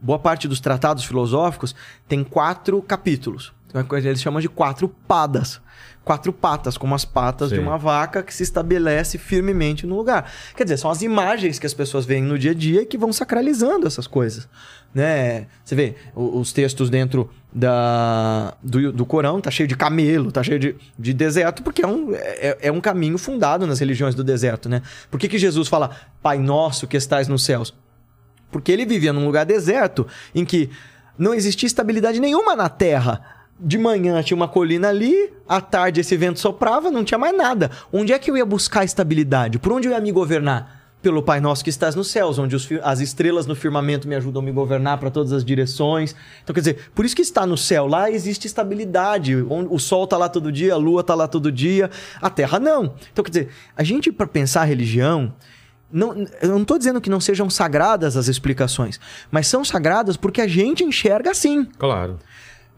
boa 0.00 0.18
parte 0.18 0.46
dos 0.46 0.60
tratados 0.60 1.04
filosóficos 1.04 1.74
tem 2.06 2.22
quatro 2.22 2.80
capítulos. 2.80 3.52
Eles 3.92 4.22
chamam 4.22 4.40
de 4.40 4.48
quatro 4.48 4.88
padas. 4.88 5.60
Quatro 6.08 6.32
patas, 6.32 6.78
como 6.78 6.94
as 6.94 7.04
patas 7.04 7.50
de 7.50 7.56
Sim. 7.56 7.60
uma 7.60 7.76
vaca 7.76 8.22
que 8.22 8.34
se 8.34 8.42
estabelece 8.42 9.18
firmemente 9.18 9.86
no 9.86 9.94
lugar. 9.94 10.32
Quer 10.56 10.64
dizer, 10.64 10.78
são 10.78 10.90
as 10.90 11.02
imagens 11.02 11.58
que 11.58 11.66
as 11.66 11.74
pessoas 11.74 12.06
veem 12.06 12.22
no 12.22 12.38
dia 12.38 12.52
a 12.52 12.54
dia 12.54 12.86
que 12.86 12.96
vão 12.96 13.12
sacralizando 13.12 13.86
essas 13.86 14.06
coisas. 14.06 14.48
Né? 14.94 15.48
Você 15.62 15.74
vê 15.74 15.96
os 16.16 16.50
textos 16.50 16.88
dentro 16.88 17.28
da, 17.52 18.54
do, 18.62 18.90
do 18.90 19.04
Corão, 19.04 19.38
tá 19.38 19.50
cheio 19.50 19.68
de 19.68 19.76
camelo, 19.76 20.32
tá 20.32 20.42
cheio 20.42 20.58
de, 20.58 20.76
de 20.98 21.12
deserto, 21.12 21.62
porque 21.62 21.82
é 21.82 21.86
um, 21.86 22.14
é, 22.14 22.56
é 22.62 22.72
um 22.72 22.80
caminho 22.80 23.18
fundado 23.18 23.66
nas 23.66 23.78
religiões 23.78 24.14
do 24.14 24.24
deserto, 24.24 24.66
né? 24.66 24.80
Por 25.10 25.20
que, 25.20 25.28
que 25.28 25.36
Jesus 25.36 25.68
fala, 25.68 25.90
Pai 26.22 26.38
nosso 26.38 26.86
que 26.86 26.96
estais 26.96 27.28
nos 27.28 27.44
céus? 27.44 27.74
Porque 28.50 28.72
ele 28.72 28.86
vivia 28.86 29.12
num 29.12 29.26
lugar 29.26 29.44
deserto 29.44 30.06
em 30.34 30.42
que 30.42 30.70
não 31.18 31.34
existia 31.34 31.66
estabilidade 31.66 32.18
nenhuma 32.18 32.56
na 32.56 32.70
terra. 32.70 33.37
De 33.60 33.76
manhã 33.76 34.22
tinha 34.22 34.36
uma 34.36 34.46
colina 34.46 34.88
ali, 34.88 35.32
à 35.48 35.60
tarde 35.60 36.00
esse 36.00 36.16
vento 36.16 36.38
soprava, 36.38 36.90
não 36.90 37.02
tinha 37.02 37.18
mais 37.18 37.36
nada. 37.36 37.70
Onde 37.92 38.12
é 38.12 38.18
que 38.18 38.30
eu 38.30 38.36
ia 38.36 38.44
buscar 38.44 38.84
estabilidade? 38.84 39.58
Por 39.58 39.72
onde 39.72 39.88
eu 39.88 39.92
ia 39.92 40.00
me 40.00 40.12
governar? 40.12 40.78
Pelo 41.00 41.22
Pai 41.22 41.40
Nosso 41.40 41.62
que 41.62 41.70
estás 41.70 41.94
nos 41.94 42.10
céus, 42.10 42.40
onde 42.40 42.56
os 42.56 42.68
as 42.82 42.98
estrelas 42.98 43.46
no 43.46 43.54
firmamento 43.54 44.08
me 44.08 44.16
ajudam 44.16 44.42
a 44.42 44.44
me 44.44 44.50
governar 44.50 44.98
para 44.98 45.10
todas 45.10 45.32
as 45.32 45.44
direções. 45.44 46.14
Então, 46.42 46.52
quer 46.52 46.60
dizer, 46.60 46.90
por 46.92 47.04
isso 47.04 47.14
que 47.14 47.22
está 47.22 47.46
no 47.46 47.56
céu, 47.56 47.86
lá 47.86 48.10
existe 48.10 48.48
estabilidade. 48.48 49.36
O 49.36 49.78
sol 49.78 50.04
está 50.04 50.16
lá 50.16 50.28
todo 50.28 50.50
dia, 50.50 50.74
a 50.74 50.76
lua 50.76 51.02
está 51.02 51.14
lá 51.14 51.28
todo 51.28 51.52
dia, 51.52 51.88
a 52.20 52.28
terra 52.28 52.58
não. 52.58 52.94
Então, 53.12 53.24
quer 53.24 53.30
dizer, 53.30 53.48
a 53.76 53.84
gente, 53.84 54.10
para 54.10 54.26
pensar 54.26 54.62
a 54.62 54.64
religião, 54.64 55.32
não, 55.90 56.26
eu 56.42 56.48
não 56.50 56.62
estou 56.62 56.76
dizendo 56.76 57.00
que 57.00 57.08
não 57.08 57.20
sejam 57.20 57.48
sagradas 57.48 58.16
as 58.16 58.26
explicações, 58.26 58.98
mas 59.30 59.46
são 59.46 59.64
sagradas 59.64 60.16
porque 60.16 60.40
a 60.40 60.48
gente 60.48 60.82
enxerga 60.82 61.30
assim. 61.30 61.64
Claro. 61.78 62.18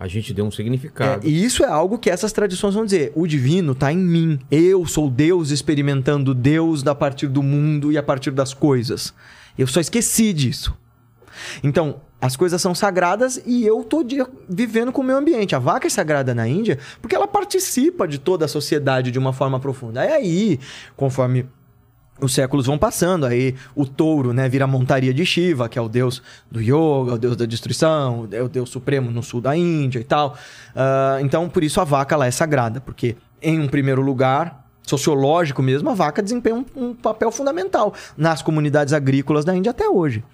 A 0.00 0.08
gente 0.08 0.32
deu 0.32 0.46
um 0.46 0.48
É, 0.48 0.50
significado. 0.50 1.28
e 1.28 1.44
isso 1.44 1.62
é 1.62 1.68
algo 1.68 1.98
que 1.98 2.08
essas 2.08 2.32
tradições 2.32 2.74
vão 2.74 2.86
dizer. 2.86 3.12
O 3.14 3.26
divino 3.26 3.72
está 3.72 3.92
em 3.92 3.98
mim. 3.98 4.38
Eu 4.50 4.86
sou 4.86 5.10
Deus 5.10 5.50
experimentando 5.50 6.32
Deus 6.34 6.86
a 6.86 6.94
partir 6.94 7.26
do 7.28 7.42
mundo 7.42 7.92
e 7.92 7.98
a 7.98 8.02
partir 8.02 8.30
das 8.30 8.54
coisas. 8.54 9.12
Eu 9.58 9.66
só 9.66 9.78
esqueci 9.78 10.32
disso. 10.32 10.74
Então, 11.62 12.00
as 12.18 12.34
coisas 12.34 12.60
são 12.62 12.74
sagradas 12.74 13.42
e 13.46 13.66
eu 13.66 13.84
tô 13.84 14.02
dia 14.02 14.26
vivendo 14.48 14.90
com 14.90 15.02
o 15.02 15.04
meu 15.04 15.18
ambiente. 15.18 15.54
A 15.54 15.58
vaca 15.58 15.86
é 15.86 15.90
sagrada 15.90 16.34
na 16.34 16.48
Índia 16.48 16.78
porque 17.02 17.14
ela 17.14 17.28
participa 17.28 18.08
de 18.08 18.18
toda 18.18 18.46
a 18.46 18.48
sociedade 18.48 19.10
de 19.10 19.18
uma 19.18 19.34
forma 19.34 19.60
profunda. 19.60 20.02
É 20.02 20.14
aí, 20.14 20.58
conforme 20.96 21.46
os 22.20 22.34
séculos 22.34 22.66
vão 22.66 22.78
passando, 22.78 23.26
aí 23.26 23.54
o 23.74 23.86
touro, 23.86 24.32
né, 24.32 24.48
vira 24.48 24.64
a 24.64 24.68
montaria 24.68 25.12
de 25.12 25.24
Shiva, 25.24 25.68
que 25.68 25.78
é 25.78 25.82
o 25.82 25.88
deus 25.88 26.22
do 26.50 26.60
yoga, 26.60 27.14
o 27.14 27.18
deus 27.18 27.36
da 27.36 27.46
destruição, 27.46 28.28
é 28.30 28.42
o 28.42 28.48
deus 28.48 28.70
supremo 28.70 29.10
no 29.10 29.22
sul 29.22 29.40
da 29.40 29.56
Índia 29.56 29.98
e 29.98 30.04
tal. 30.04 30.36
Ah, 30.74 31.18
então, 31.20 31.48
por 31.48 31.62
isso 31.62 31.80
a 31.80 31.84
vaca 31.84 32.16
lá 32.16 32.26
é 32.26 32.30
sagrada, 32.30 32.80
porque 32.80 33.16
em 33.42 33.58
um 33.58 33.68
primeiro 33.68 34.02
lugar, 34.02 34.66
sociológico 34.82 35.62
mesmo, 35.62 35.88
a 35.90 35.94
vaca 35.94 36.22
desempenha 36.22 36.56
um, 36.56 36.64
um 36.76 36.94
papel 36.94 37.30
fundamental 37.30 37.94
nas 38.16 38.42
comunidades 38.42 38.92
agrícolas 38.92 39.44
da 39.44 39.54
Índia 39.54 39.70
até 39.70 39.88
hoje. 39.88 40.24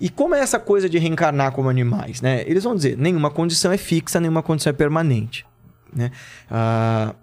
E 0.00 0.08
como 0.08 0.34
é 0.34 0.40
essa 0.40 0.60
coisa 0.60 0.88
de 0.88 0.98
reencarnar 0.98 1.52
como 1.52 1.68
animais, 1.68 2.20
né? 2.20 2.44
Eles 2.46 2.62
vão 2.62 2.76
dizer, 2.76 2.96
nenhuma 2.96 3.30
condição 3.30 3.72
é 3.72 3.76
fixa, 3.76 4.20
nenhuma 4.20 4.42
condição 4.42 4.70
é 4.70 4.72
permanente, 4.72 5.44
né? 5.92 6.12
Ah, 6.50 7.14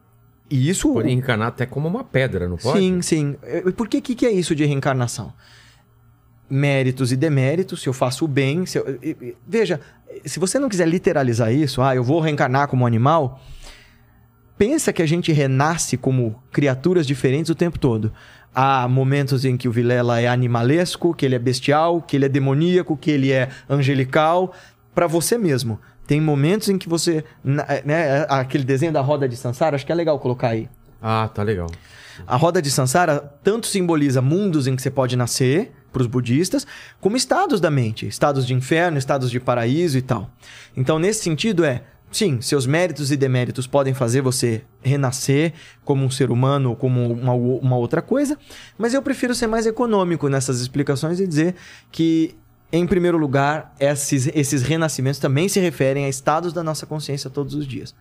e 0.49 0.69
isso... 0.69 0.91
Pode 0.93 1.11
encarnar 1.11 1.47
até 1.49 1.65
como 1.65 1.87
uma 1.87 2.03
pedra, 2.03 2.47
não 2.47 2.57
pode? 2.57 2.79
Sim, 2.79 3.01
sim. 3.01 3.35
E 3.65 3.71
por 3.71 3.87
que, 3.87 3.99
que 4.01 4.25
é 4.25 4.31
isso 4.31 4.55
de 4.55 4.63
reencarnação? 4.65 5.33
Méritos 6.49 7.11
e 7.11 7.15
deméritos, 7.17 7.81
se 7.81 7.87
eu 7.89 7.93
faço 7.93 8.25
o 8.25 8.27
bem. 8.27 8.65
Se 8.65 8.77
eu- 8.77 8.99
e- 9.01 9.17
e- 9.19 9.35
Veja, 9.47 9.79
se 10.25 10.39
você 10.39 10.59
não 10.59 10.69
quiser 10.69 10.87
literalizar 10.87 11.51
isso, 11.51 11.81
ah, 11.81 11.95
eu 11.95 12.03
vou 12.03 12.19
reencarnar 12.19 12.67
como 12.67 12.83
um 12.83 12.87
animal, 12.87 13.41
pensa 14.57 14.93
que 14.93 15.01
a 15.01 15.07
gente 15.07 15.31
renasce 15.31 15.97
como 15.97 16.41
criaturas 16.51 17.07
diferentes 17.07 17.49
o 17.49 17.55
tempo 17.55 17.79
todo. 17.79 18.13
Há 18.53 18.87
momentos 18.87 19.43
em 19.43 19.57
que 19.57 19.67
o 19.67 19.71
Vilela 19.71 20.21
é 20.21 20.27
animalesco, 20.27 21.13
que 21.15 21.25
ele 21.25 21.35
é 21.35 21.39
bestial, 21.39 21.99
que 22.01 22.15
ele 22.15 22.25
é 22.25 22.29
demoníaco, 22.29 22.95
que 22.95 23.09
ele 23.11 23.31
é 23.31 23.49
angelical, 23.67 24.53
para 24.93 25.07
você 25.07 25.37
mesmo. 25.37 25.79
Tem 26.07 26.21
momentos 26.21 26.69
em 26.69 26.77
que 26.77 26.87
você. 26.89 27.23
na- 27.43 27.65
Né, 27.83 28.25
aquele 28.29 28.63
desenho 28.63 28.91
da 28.93 29.01
roda 29.01 29.27
de 29.27 29.35
Sansara, 29.35 29.75
acho 29.75 29.85
que 29.85 29.91
é 29.91 29.95
legal 29.95 30.19
colocar 30.19 30.49
aí. 30.49 30.69
Ah, 31.01 31.29
tá 31.33 31.43
legal. 31.43 31.69
A 32.25 32.35
roda 32.37 32.61
de 32.61 32.71
Sansara 32.71 33.19
tanto 33.43 33.67
simboliza 33.67 34.21
mundos 34.21 34.67
em 34.67 34.75
que 34.75 34.81
você 34.81 34.89
pode 34.89 35.15
nascer, 35.15 35.71
para 35.91 36.01
os 36.01 36.07
budistas, 36.07 36.67
como 36.99 37.15
estados 37.15 37.61
da 37.61 37.71
mente, 37.71 38.05
estados 38.05 38.45
de 38.45 38.53
inferno, 38.53 38.97
estados 38.97 39.31
de 39.31 39.39
paraíso 39.39 39.97
e 39.97 40.01
tal. 40.01 40.29
Então, 40.75 40.99
nesse 40.99 41.23
sentido, 41.23 41.63
é. 41.63 41.83
Sim, 42.11 42.39
seus 42.39 42.65
méritos 42.65 43.11
e 43.11 43.17
deméritos 43.17 43.65
podem 43.67 43.93
fazer 43.93 44.21
você 44.21 44.61
renascer 44.81 45.53
como 45.83 46.05
um 46.05 46.09
ser 46.09 46.31
humano 46.31 46.69
ou 46.69 46.75
como 46.75 47.11
uma, 47.11 47.33
uma 47.33 47.75
outra 47.77 48.01
coisa, 48.01 48.37
mas 48.77 48.93
eu 48.93 49.01
prefiro 49.01 49.35
ser 49.35 49.47
mais 49.47 49.65
econômico 49.65 50.29
nessas 50.29 50.61
explicações 50.61 51.19
e 51.19 51.27
dizer 51.27 51.55
que, 51.91 52.35
em 52.77 52.87
primeiro 52.87 53.17
lugar, 53.17 53.73
esses, 53.79 54.27
esses 54.33 54.61
renascimentos 54.61 55.19
também 55.19 55.47
se 55.49 55.59
referem 55.59 56.05
a 56.05 56.09
estados 56.09 56.51
da 56.53 56.63
nossa 56.63 56.85
consciência 56.85 57.29
todos 57.29 57.53
os 57.53 57.67
dias. 57.67 57.93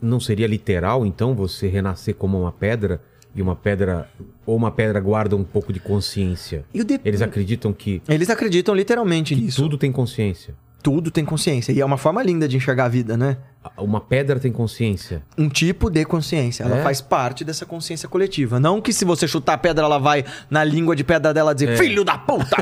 Não 0.00 0.20
seria 0.20 0.46
literal, 0.46 1.04
então, 1.04 1.34
você 1.34 1.66
renascer 1.68 2.14
como 2.14 2.40
uma 2.40 2.52
pedra 2.52 3.00
e 3.34 3.42
uma 3.42 3.56
pedra. 3.56 4.08
Ou 4.46 4.56
uma 4.56 4.70
pedra 4.70 5.00
guarda 5.00 5.34
um 5.34 5.42
pouco 5.44 5.72
de 5.72 5.80
consciência? 5.80 6.64
E 6.72 6.80
o 6.80 6.84
de- 6.84 7.00
Eles 7.04 7.22
acreditam 7.22 7.72
que 7.72 8.00
Eles 8.08 8.28
acreditam 8.30 8.74
literalmente 8.74 9.34
nisso. 9.34 9.60
tudo 9.62 9.76
tem 9.78 9.90
consciência. 9.90 10.54
Tudo 10.82 11.12
tem 11.12 11.24
consciência. 11.24 11.70
E 11.72 11.80
é 11.80 11.84
uma 11.84 11.96
forma 11.96 12.20
linda 12.24 12.48
de 12.48 12.56
enxergar 12.56 12.86
a 12.86 12.88
vida, 12.88 13.16
né? 13.16 13.36
Uma 13.78 14.00
pedra 14.00 14.40
tem 14.40 14.50
consciência. 14.50 15.22
Um 15.38 15.48
tipo 15.48 15.88
de 15.88 16.04
consciência. 16.04 16.64
Ela 16.64 16.78
É? 16.78 16.82
faz 16.82 17.00
parte 17.00 17.44
dessa 17.44 17.64
consciência 17.64 18.08
coletiva. 18.08 18.58
Não 18.58 18.80
que 18.80 18.92
se 18.92 19.04
você 19.04 19.28
chutar 19.28 19.54
a 19.54 19.58
pedra, 19.58 19.84
ela 19.84 19.98
vai 19.98 20.24
na 20.50 20.64
língua 20.64 20.96
de 20.96 21.04
pedra 21.04 21.32
dela 21.32 21.54
dizer 21.54 21.76
Filho 21.78 22.02
da 22.04 22.18
puta! 22.18 22.56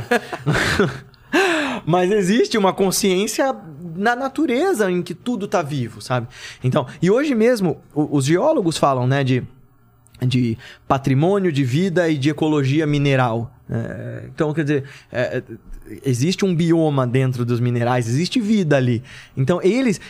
Mas 1.87 2.11
existe 2.11 2.59
uma 2.59 2.73
consciência 2.73 3.55
na 3.97 4.15
natureza 4.17 4.91
em 4.91 5.03
que 5.03 5.15
tudo 5.15 5.47
tá 5.47 5.63
vivo, 5.63 6.01
sabe? 6.01 6.29
Então, 6.63 6.87
e 7.01 7.11
hoje 7.11 7.35
mesmo, 7.35 7.81
os 7.95 8.25
geólogos 8.25 8.77
falam, 8.77 9.07
né, 9.07 9.23
de, 9.25 9.43
de 10.27 10.57
patrimônio 10.87 11.53
de 11.53 11.65
vida 11.65 12.09
e 12.09 12.17
de 12.17 12.31
ecologia 12.31 12.87
mineral. 12.87 13.53
É, 13.69 14.25
então, 14.27 14.53
quer 14.53 14.63
dizer, 14.63 14.85
é, 15.13 15.43
existe 16.05 16.45
um 16.45 16.55
bioma 16.55 17.07
dentro 17.07 17.45
dos 17.45 17.61
minerais, 17.61 18.09
existe 18.09 18.41
vida 18.41 18.77
ali. 18.77 19.03
Então, 19.37 19.61
eles, 19.63 20.01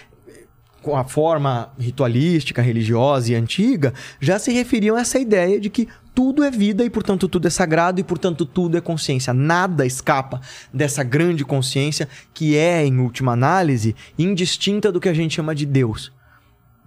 com 0.82 0.96
a 0.96 1.04
forma 1.04 1.72
ritualística, 1.78 2.62
religiosa 2.62 3.32
e 3.32 3.34
antiga, 3.34 3.92
já 4.20 4.38
se 4.38 4.52
referiam 4.52 4.96
a 4.96 5.00
essa 5.00 5.18
ideia 5.18 5.60
de 5.60 5.68
que 5.68 5.88
tudo 6.14 6.42
é 6.44 6.50
vida 6.50 6.84
e, 6.84 6.90
portanto, 6.90 7.28
tudo 7.28 7.46
é 7.46 7.50
sagrado 7.50 8.00
e, 8.00 8.04
portanto, 8.04 8.44
tudo 8.44 8.76
é 8.76 8.80
consciência. 8.80 9.32
Nada 9.32 9.86
escapa 9.86 10.40
dessa 10.72 11.02
grande 11.02 11.44
consciência 11.44 12.08
que 12.34 12.56
é, 12.56 12.84
em 12.84 12.98
última 12.98 13.32
análise, 13.32 13.94
indistinta 14.18 14.90
do 14.92 15.00
que 15.00 15.08
a 15.08 15.14
gente 15.14 15.34
chama 15.34 15.54
de 15.54 15.64
Deus. 15.66 16.12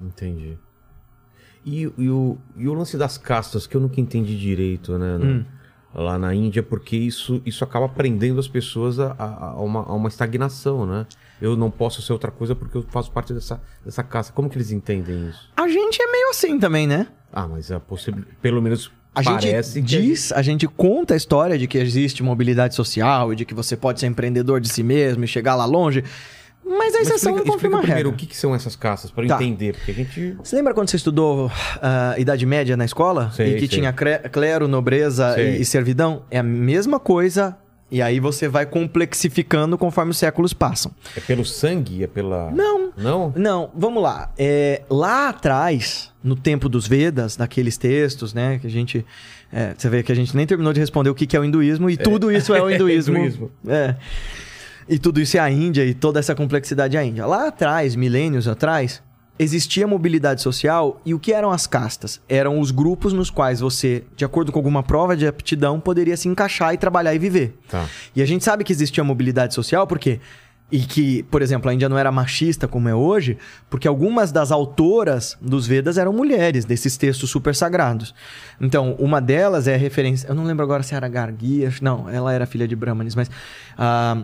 Entendi. 0.02 0.58
E, 1.66 1.84
e 1.98 2.10
o, 2.10 2.38
e 2.58 2.68
o 2.68 2.74
lance 2.74 2.98
das 2.98 3.18
castas, 3.18 3.66
que 3.66 3.76
eu 3.78 3.82
nunca 3.82 4.02
entendi 4.02 4.38
direito, 4.38 4.98
né? 4.98 5.16
Hum. 5.16 5.46
Lá 5.96 6.18
na 6.18 6.34
Índia, 6.34 6.64
porque 6.64 6.98
isso, 6.98 7.40
isso 7.46 7.64
acaba 7.64 7.88
prendendo 7.88 8.40
as 8.40 8.48
pessoas 8.48 9.00
a, 9.00 9.12
a- 9.18 9.50
a 9.52 9.62
uma, 9.62 9.82
a 9.82 9.94
uma 9.94 10.10
estagnação, 10.10 10.88
né? 10.88 11.06
Eu 11.40 11.56
não 11.56 11.70
posso 11.70 12.02
ser 12.02 12.12
outra 12.14 12.32
coisa 12.32 12.56
porque 12.56 12.76
eu 12.76 12.82
faço 12.90 13.12
parte 13.12 13.32
dessa, 13.32 13.62
dessa 13.86 14.04
casta. 14.04 14.34
Como 14.34 14.50
que 14.50 14.58
eles 14.58 14.72
entendem 14.72 15.30
isso? 15.30 15.52
A 15.56 15.68
gente 15.68 16.02
é 16.02 16.12
meio 16.12 16.30
assim 16.32 16.58
também, 16.60 16.88
né? 16.88 17.08
Ah, 17.32 17.48
mas 17.48 17.70
é 17.70 17.78
possível. 17.78 18.24
Pelo 18.42 18.60
menos 18.60 18.92
A 19.16 19.22
parece 19.24 19.80
gente 19.80 19.86
que. 19.96 20.02
diz, 20.02 20.32
a 20.32 20.42
gente 20.42 20.68
conta 20.68 21.14
a 21.14 21.18
história 21.18 21.58
de 21.58 21.68
que 21.68 21.78
existe 21.78 22.24
mobilidade 22.24 22.74
social 22.76 23.32
e 23.32 23.36
de 23.36 23.46
que 23.46 23.54
você 23.54 23.76
pode 23.78 24.00
ser 24.00 24.08
empreendedor 24.08 24.60
de 24.60 24.70
si 24.70 24.82
mesmo 24.84 25.24
e 25.24 25.28
chegar 25.28 25.56
lá 25.56 25.66
longe, 25.66 26.04
mas 26.66 26.96
a 26.96 27.02
exceção 27.02 27.36
não 27.36 27.44
confirma 27.44 27.78
a 27.78 27.82
primeiro 27.82 28.10
regra. 28.10 28.10
o 28.10 28.14
que, 28.14 28.26
que 28.26 28.36
são 28.38 28.56
essas 28.56 28.76
castas, 28.76 29.12
para 29.12 29.28
Tá. 29.28 29.36
entender. 29.36 29.74
Porque 29.76 29.92
a 29.92 29.94
gente. 29.94 30.32
Você 30.44 30.56
lembra 30.56 30.74
quando 30.74 30.90
você 30.90 30.96
estudou 30.96 31.52
ah, 31.82 32.16
Idade 32.18 32.46
Média 32.46 32.76
na 32.78 32.86
escola? 32.86 33.32
Sei, 33.36 33.50
e 33.50 33.54
que 33.56 33.68
sei. 33.68 33.80
tinha 33.80 33.94
clero, 33.94 34.68
nobreza 34.68 35.40
e, 35.40 35.62
e 35.62 35.66
servidão? 35.66 36.24
É 36.32 36.40
a 36.40 36.44
mesma 36.44 37.00
coisa, 37.00 37.58
e 37.92 38.02
aí 38.02 38.20
você 38.20 38.48
vai 38.48 38.66
complexificando 38.66 39.78
conforme 39.78 40.12
os 40.12 40.18
séculos 40.18 40.54
passam. 40.54 40.92
É 41.16 41.20
pelo 41.20 41.46
sangue? 41.46 42.04
É 42.04 42.08
pela. 42.08 42.52
Não. 42.52 42.92
Não? 42.98 43.34
Não, 43.36 43.72
vamos 43.76 44.02
lá. 44.02 44.32
É, 44.38 44.82
lá 44.90 45.30
atrás, 45.30 46.12
no 46.24 46.36
tempo 46.36 46.68
dos 46.68 46.88
Vedas, 46.88 47.36
daqueles 47.36 47.78
textos, 47.78 48.34
né, 48.34 48.58
que 48.60 48.68
a 48.68 48.70
gente... 48.70 49.06
é, 49.52 49.74
você 49.78 49.90
vê 49.90 50.02
que 50.02 50.12
a 50.12 50.16
gente 50.16 50.36
nem 50.36 50.46
terminou 50.46 50.74
de 50.74 50.80
responder 50.80 51.10
o 51.10 51.16
que, 51.16 51.28
que 51.28 51.38
é 51.38 51.40
o 51.40 51.46
hinduísmo, 51.46 51.90
e 51.90 51.98
tudo 51.98 52.32
isso 52.32 52.54
é 52.54 52.62
o 52.62 52.70
hinduísmo. 52.72 53.18
hinduísmo. 53.18 53.52
É. 53.68 53.96
E 54.88 55.00
tudo 55.00 55.22
isso 55.22 55.38
é 55.38 55.40
a 55.40 55.50
Índia, 55.50 55.86
e 55.86 55.94
toda 55.94 56.20
essa 56.20 56.36
complexidade 56.36 56.98
é 56.98 57.00
a 57.00 57.06
Índia. 57.06 57.26
Lá 57.26 57.48
atrás, 57.48 57.96
milênios 57.96 58.48
atrás, 58.48 59.02
existia 59.38 59.88
mobilidade 59.88 60.42
social, 60.42 61.02
e 61.06 61.14
o 61.14 61.20
que 61.20 61.34
eram 61.34 61.52
as 61.52 61.66
castas? 61.66 62.22
Eram 62.30 62.60
os 62.60 62.72
grupos 62.72 63.14
nos 63.14 63.30
quais 63.30 63.60
você, 63.60 64.04
de 64.16 64.24
acordo 64.24 64.52
com 64.52 64.60
alguma 64.60 64.84
prova 64.84 65.18
de 65.18 65.26
aptidão, 65.26 65.80
poderia 65.80 66.16
se 66.16 66.28
encaixar 66.28 66.74
e 66.74 66.78
trabalhar 66.78 67.14
e 67.16 67.20
viver. 67.20 67.58
Tá. 67.70 67.88
E 68.16 68.22
a 68.22 68.26
gente 68.26 68.44
sabe 68.44 68.64
que 68.64 68.72
existia 68.72 69.04
mobilidade 69.04 69.54
social 69.54 69.88
porque 69.88 70.20
e 70.74 70.80
que, 70.80 71.22
por 71.24 71.44
exemplo, 71.44 71.70
a 71.70 71.74
Índia 71.74 71.88
não 71.88 72.00
era 72.00 72.12
machista 72.12 72.68
como 72.68 72.90
é 72.90 72.96
hoje, 72.96 73.38
porque 73.70 73.88
algumas 73.88 74.32
das 74.32 74.52
autoras 74.52 75.38
dos 75.40 75.68
Vedas 75.68 76.00
eram 76.00 76.12
mulheres, 76.12 76.66
desses 76.66 76.98
textos 76.98 77.30
super 77.30 77.54
sagrados. 77.54 78.12
Então, 78.60 78.96
uma 78.98 79.22
delas 79.22 79.68
é 79.68 79.76
a 79.76 79.78
referência. 79.78 80.28
Eu 80.28 80.34
não 80.34 80.44
lembro 80.44 80.64
agora 80.64 80.82
se 80.82 80.96
era 80.96 81.08
Gargi, 81.08 81.70
não, 81.80 82.10
ela 82.10 82.34
era 82.34 82.48
filha 82.48 82.68
de 82.68 82.76
Brahmanes, 82.76 83.14
mas. 83.14 83.30
ah, 83.78 84.24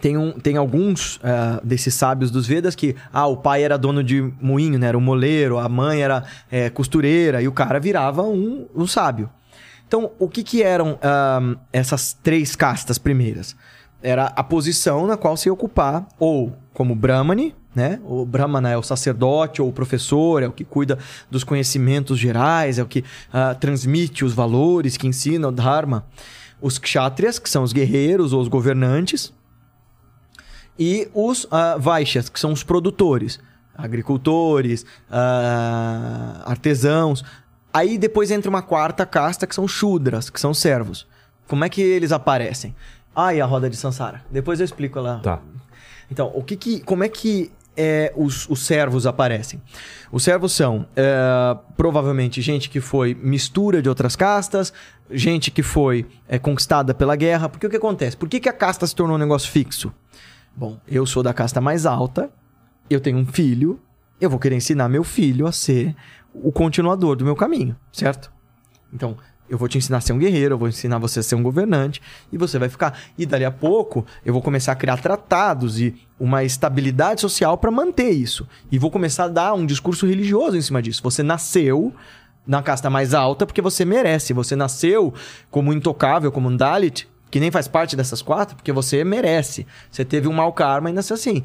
tem, 0.00 0.16
um, 0.16 0.32
tem 0.32 0.56
alguns 0.56 1.18
ah, 1.22 1.60
desses 1.62 1.94
sábios 1.94 2.30
dos 2.30 2.46
Vedas 2.46 2.74
que, 2.74 2.94
ah, 3.12 3.26
o 3.26 3.36
pai 3.36 3.62
era 3.62 3.76
dono 3.76 4.02
de 4.02 4.20
moinho, 4.40 4.78
né? 4.78 4.88
Era 4.88 4.98
um 4.98 5.00
moleiro, 5.00 5.58
a 5.58 5.68
mãe 5.68 6.02
era 6.02 6.24
eh, 6.50 6.70
costureira, 6.70 7.42
e 7.42 7.48
o 7.48 7.52
cara 7.52 7.80
virava 7.80 8.22
um, 8.22 8.66
um 8.74 8.86
sábio. 8.86 9.30
Então, 9.86 10.10
o 10.18 10.28
que 10.28 10.42
que 10.42 10.62
eram 10.62 10.98
ah, 11.02 11.56
essas 11.72 12.12
três 12.12 12.54
castas 12.54 12.98
primeiras? 12.98 13.56
Era 14.00 14.26
a 14.26 14.44
posição 14.44 15.06
na 15.06 15.16
qual 15.16 15.36
se 15.36 15.50
ocupar, 15.50 16.06
ou 16.18 16.52
como 16.72 16.94
Brahmani, 16.94 17.54
né? 17.74 18.00
O 18.04 18.24
Brahmana 18.24 18.70
é 18.70 18.76
o 18.76 18.82
sacerdote 18.82 19.60
ou 19.60 19.68
o 19.68 19.72
professor, 19.72 20.42
é 20.42 20.46
o 20.46 20.52
que 20.52 20.64
cuida 20.64 20.98
dos 21.30 21.42
conhecimentos 21.42 22.18
gerais, 22.18 22.78
é 22.78 22.82
o 22.82 22.86
que 22.86 23.04
ah, 23.32 23.54
transmite 23.54 24.24
os 24.24 24.32
valores, 24.32 24.96
que 24.96 25.08
ensina 25.08 25.48
o 25.48 25.52
Dharma. 25.52 26.06
Os 26.60 26.78
Kshatriyas, 26.78 27.38
que 27.38 27.48
são 27.48 27.62
os 27.62 27.72
guerreiros 27.72 28.32
ou 28.32 28.40
os 28.40 28.48
governantes, 28.48 29.32
e 30.78 31.08
os 31.12 31.46
ah, 31.50 31.76
Vaishyas, 31.78 32.28
que 32.28 32.38
são 32.38 32.52
os 32.52 32.62
produtores, 32.62 33.40
agricultores, 33.74 34.86
ah, 35.10 36.42
artesãos. 36.46 37.24
Aí 37.72 37.98
depois 37.98 38.30
entra 38.30 38.48
uma 38.48 38.62
quarta 38.62 39.04
casta, 39.04 39.46
que 39.46 39.54
são 39.54 39.64
os 39.64 39.72
Shudras, 39.72 40.30
que 40.30 40.40
são 40.40 40.52
os 40.52 40.58
servos. 40.58 41.06
Como 41.46 41.64
é 41.64 41.68
que 41.68 41.80
eles 41.80 42.12
aparecem? 42.12 42.74
Ah, 43.14 43.34
e 43.34 43.40
a 43.40 43.46
roda 43.46 43.68
de 43.68 43.76
Sansara. 43.76 44.22
Depois 44.30 44.60
eu 44.60 44.64
explico 44.64 45.00
lá. 45.00 45.18
Tá. 45.18 45.40
Então, 46.10 46.30
o 46.34 46.42
que 46.42 46.56
que, 46.56 46.80
como 46.80 47.04
é 47.04 47.08
que 47.08 47.50
é, 47.76 48.12
os, 48.16 48.48
os 48.48 48.64
servos 48.64 49.06
aparecem? 49.06 49.60
Os 50.10 50.22
servos 50.22 50.52
são 50.52 50.86
é, 50.96 51.56
provavelmente 51.76 52.40
gente 52.40 52.70
que 52.70 52.80
foi 52.80 53.14
mistura 53.14 53.82
de 53.82 53.88
outras 53.88 54.16
castas, 54.16 54.72
gente 55.10 55.50
que 55.50 55.62
foi 55.62 56.06
é, 56.28 56.38
conquistada 56.38 56.94
pela 56.94 57.16
guerra. 57.16 57.48
Porque 57.48 57.66
o 57.66 57.70
que 57.70 57.76
acontece? 57.76 58.16
Por 58.16 58.28
que, 58.28 58.40
que 58.40 58.48
a 58.48 58.52
casta 58.52 58.86
se 58.86 58.94
tornou 58.94 59.16
um 59.16 59.20
negócio 59.20 59.50
fixo? 59.50 59.92
Bom, 60.58 60.76
eu 60.88 61.06
sou 61.06 61.22
da 61.22 61.32
casta 61.32 61.60
mais 61.60 61.86
alta, 61.86 62.32
eu 62.90 62.98
tenho 63.00 63.16
um 63.16 63.24
filho, 63.24 63.78
eu 64.20 64.28
vou 64.28 64.40
querer 64.40 64.56
ensinar 64.56 64.88
meu 64.88 65.04
filho 65.04 65.46
a 65.46 65.52
ser 65.52 65.94
o 66.34 66.50
continuador 66.50 67.14
do 67.14 67.24
meu 67.24 67.36
caminho, 67.36 67.76
certo? 67.92 68.28
Então, 68.92 69.16
Eu 69.48 69.56
vou 69.56 69.66
te 69.66 69.78
ensinar 69.78 69.98
a 69.98 70.00
ser 70.00 70.12
um 70.12 70.18
guerreiro, 70.18 70.54
eu 70.54 70.58
vou 70.58 70.68
ensinar 70.68 70.98
você 70.98 71.20
a 71.20 71.22
ser 71.22 71.34
um 71.34 71.42
governante 71.42 72.02
e 72.30 72.36
você 72.36 72.58
vai 72.58 72.68
ficar. 72.68 72.98
E 73.16 73.24
dali 73.24 73.44
a 73.44 73.50
pouco 73.50 74.04
eu 74.24 74.32
vou 74.32 74.42
começar 74.42 74.72
a 74.72 74.76
criar 74.76 74.98
tratados 74.98 75.80
e 75.80 75.94
uma 76.20 76.44
estabilidade 76.44 77.20
social 77.20 77.56
para 77.56 77.70
manter 77.70 78.10
isso. 78.10 78.46
E 78.70 78.78
vou 78.78 78.90
começar 78.90 79.24
a 79.24 79.28
dar 79.28 79.54
um 79.54 79.64
discurso 79.64 80.06
religioso 80.06 80.56
em 80.56 80.60
cima 80.60 80.82
disso. 80.82 81.02
Você 81.02 81.22
nasceu 81.22 81.94
na 82.46 82.62
casta 82.62 82.90
mais 82.90 83.14
alta 83.14 83.46
porque 83.46 83.62
você 83.62 83.84
merece. 83.84 84.34
Você 84.34 84.54
nasceu 84.54 85.14
como 85.50 85.72
intocável, 85.72 86.30
como 86.30 86.48
um 86.48 86.56
Dalit, 86.56 87.08
que 87.30 87.40
nem 87.40 87.50
faz 87.50 87.68
parte 87.68 87.96
dessas 87.96 88.22
quatro, 88.22 88.56
porque 88.56 88.72
você 88.72 89.04
merece. 89.04 89.66
Você 89.90 90.04
teve 90.04 90.28
um 90.28 90.32
mau 90.32 90.52
karma 90.52 90.90
e 90.90 90.92
nasceu 90.92 91.14
assim. 91.14 91.42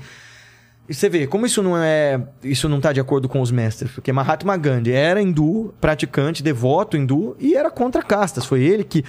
E 0.87 0.93
você 0.93 1.07
vê, 1.07 1.27
como 1.27 1.45
isso 1.45 1.63
não 1.63 1.77
é. 1.77 2.21
Isso 2.43 2.67
não 2.67 2.77
está 2.77 2.91
de 2.91 2.99
acordo 2.99 3.29
com 3.29 3.39
os 3.39 3.51
mestres, 3.51 3.91
porque 3.91 4.11
Mahatma 4.11 4.57
Gandhi 4.57 4.91
era 4.91 5.21
hindu, 5.21 5.73
praticante, 5.79 6.43
devoto 6.43 6.97
hindu, 6.97 7.37
e 7.39 7.55
era 7.55 7.71
contra 7.71 8.01
castas. 8.01 8.45
Foi 8.45 8.61
ele 8.61 8.83
que 8.83 9.03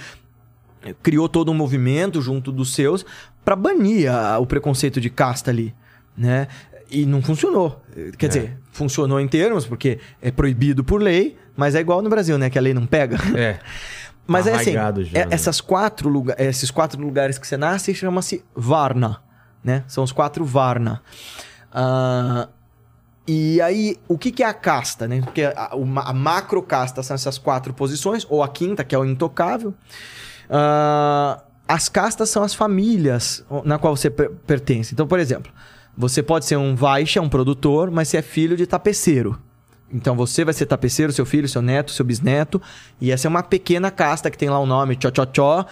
criou 1.03 1.27
todo 1.27 1.51
um 1.51 1.53
movimento 1.53 2.21
junto 2.21 2.51
dos 2.51 2.73
seus 2.73 3.05
para 3.43 3.55
banir 3.55 4.09
a, 4.09 4.39
o 4.39 4.45
preconceito 4.45 5.01
de 5.01 5.09
casta 5.09 5.51
ali, 5.51 5.73
né? 6.17 6.47
E 6.89 7.05
não 7.05 7.21
funcionou. 7.21 7.81
Quer 8.17 8.25
é. 8.25 8.29
dizer, 8.29 8.57
funcionou 8.71 9.19
em 9.19 9.27
termos, 9.27 9.65
porque 9.65 9.99
é 10.21 10.31
proibido 10.31 10.83
por 10.83 11.01
lei, 11.01 11.35
mas 11.57 11.75
é 11.75 11.79
igual 11.79 12.01
no 12.01 12.09
Brasil, 12.09 12.37
né? 12.37 12.49
Que 12.49 12.57
a 12.57 12.61
lei 12.61 12.73
não 12.73 12.85
pega. 12.85 13.17
É. 13.35 13.59
mas 14.27 14.47
é 14.47 14.55
assim, 14.55 14.73
já, 14.73 14.89
é, 14.89 15.25
né? 15.25 15.27
essas 15.29 15.61
quatro 15.61 16.09
lugar, 16.09 16.39
esses 16.39 16.71
quatro 16.71 17.01
lugares 17.01 17.37
que 17.37 17.47
você 17.47 17.57
nasce 17.57 17.93
chama-se 17.93 18.43
Varna, 18.55 19.21
né? 19.63 19.83
São 19.87 20.03
os 20.03 20.11
quatro 20.11 20.43
Varna. 20.43 21.01
Uh, 21.71 22.49
e 23.27 23.59
aí, 23.61 23.97
o 24.07 24.17
que, 24.17 24.31
que 24.31 24.43
é 24.43 24.47
a 24.47 24.53
casta, 24.53 25.07
né? 25.07 25.21
Porque 25.21 25.43
a, 25.43 25.71
a, 25.73 26.13
macro 26.13 26.61
casta 26.61 27.01
são 27.01 27.15
essas 27.15 27.37
quatro 27.37 27.73
posições, 27.73 28.25
ou 28.29 28.43
a 28.43 28.47
quinta, 28.47 28.83
que 28.83 28.93
é 28.93 28.97
o 28.97 29.05
intocável. 29.05 29.73
Uh, 30.49 31.41
as 31.67 31.89
castas 31.89 32.29
são 32.29 32.43
as 32.43 32.53
famílias 32.53 33.43
na 33.63 33.79
qual 33.79 33.95
você 33.95 34.09
pertence. 34.09 34.93
Então, 34.93 35.07
por 35.07 35.19
exemplo, 35.19 35.51
você 35.97 36.21
pode 36.21 36.45
ser 36.45 36.57
um 36.57 36.75
Vaixha, 36.75 37.21
um 37.21 37.29
produtor, 37.29 37.89
mas 37.89 38.09
você 38.09 38.17
é 38.17 38.21
filho 38.21 38.55
de 38.55 38.67
tapeceiro. 38.67 39.39
Então 39.95 40.13
você 40.15 40.43
vai 40.43 40.53
ser 40.53 40.65
tapeceiro, 40.65 41.13
seu 41.13 41.25
filho, 41.25 41.47
seu 41.47 41.61
neto, 41.61 41.91
seu 41.91 42.03
bisneto. 42.03 42.61
E 42.99 43.11
essa 43.11 43.27
é 43.27 43.29
uma 43.29 43.41
pequena 43.41 43.89
casta 43.89 44.29
que 44.29 44.37
tem 44.37 44.49
lá 44.49 44.59
o 44.59 44.65
nome 44.65 44.97
Tchó 44.97 45.09
Tchó 45.09 45.25
Tchó, 45.25 45.65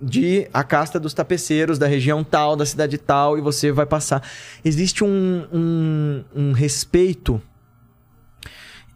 de 0.00 0.46
a 0.52 0.62
casta 0.62 1.00
dos 1.00 1.12
tapeceiros 1.12 1.78
da 1.78 1.86
região 1.86 2.22
tal, 2.22 2.54
da 2.54 2.64
cidade 2.64 2.96
tal, 2.96 3.36
e 3.36 3.40
você 3.40 3.72
vai 3.72 3.84
passar. 3.84 4.22
Existe 4.64 5.02
um, 5.02 5.46
um, 5.52 6.24
um 6.34 6.52
respeito 6.52 7.42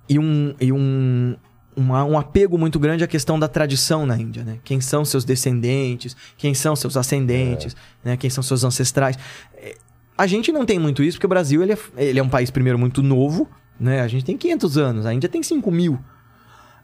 e 0.08 0.18
um, 0.18 0.54
e 0.60 0.70
um, 0.70 1.36
um 1.76 2.18
apego 2.18 2.56
muito 2.56 2.78
grande 2.78 3.02
à 3.02 3.08
questão 3.08 3.40
da 3.40 3.48
tradição 3.48 4.06
na 4.06 4.16
Índia, 4.16 4.44
né? 4.44 4.58
Quem 4.62 4.80
são 4.80 5.04
seus 5.04 5.24
descendentes, 5.24 6.16
quem 6.36 6.54
são 6.54 6.76
seus 6.76 6.96
ascendentes, 6.96 7.74
é. 8.04 8.10
né? 8.10 8.16
quem 8.16 8.30
são 8.30 8.42
seus 8.42 8.62
ancestrais. 8.62 9.16
A 10.16 10.26
gente 10.26 10.52
não 10.52 10.66
tem 10.66 10.78
muito 10.78 11.02
isso, 11.02 11.16
porque 11.16 11.26
o 11.26 11.30
Brasil 11.30 11.62
ele 11.62 11.72
é, 11.72 11.78
ele 11.96 12.18
é 12.20 12.22
um 12.22 12.28
país, 12.28 12.50
primeiro, 12.50 12.78
muito 12.78 13.02
novo, 13.02 13.48
né? 13.80 14.02
A 14.02 14.08
gente 14.08 14.24
tem 14.24 14.36
500 14.36 14.78
anos, 14.78 15.06
a 15.06 15.14
Índia 15.14 15.28
tem 15.28 15.42
5 15.42 15.70
mil. 15.70 15.98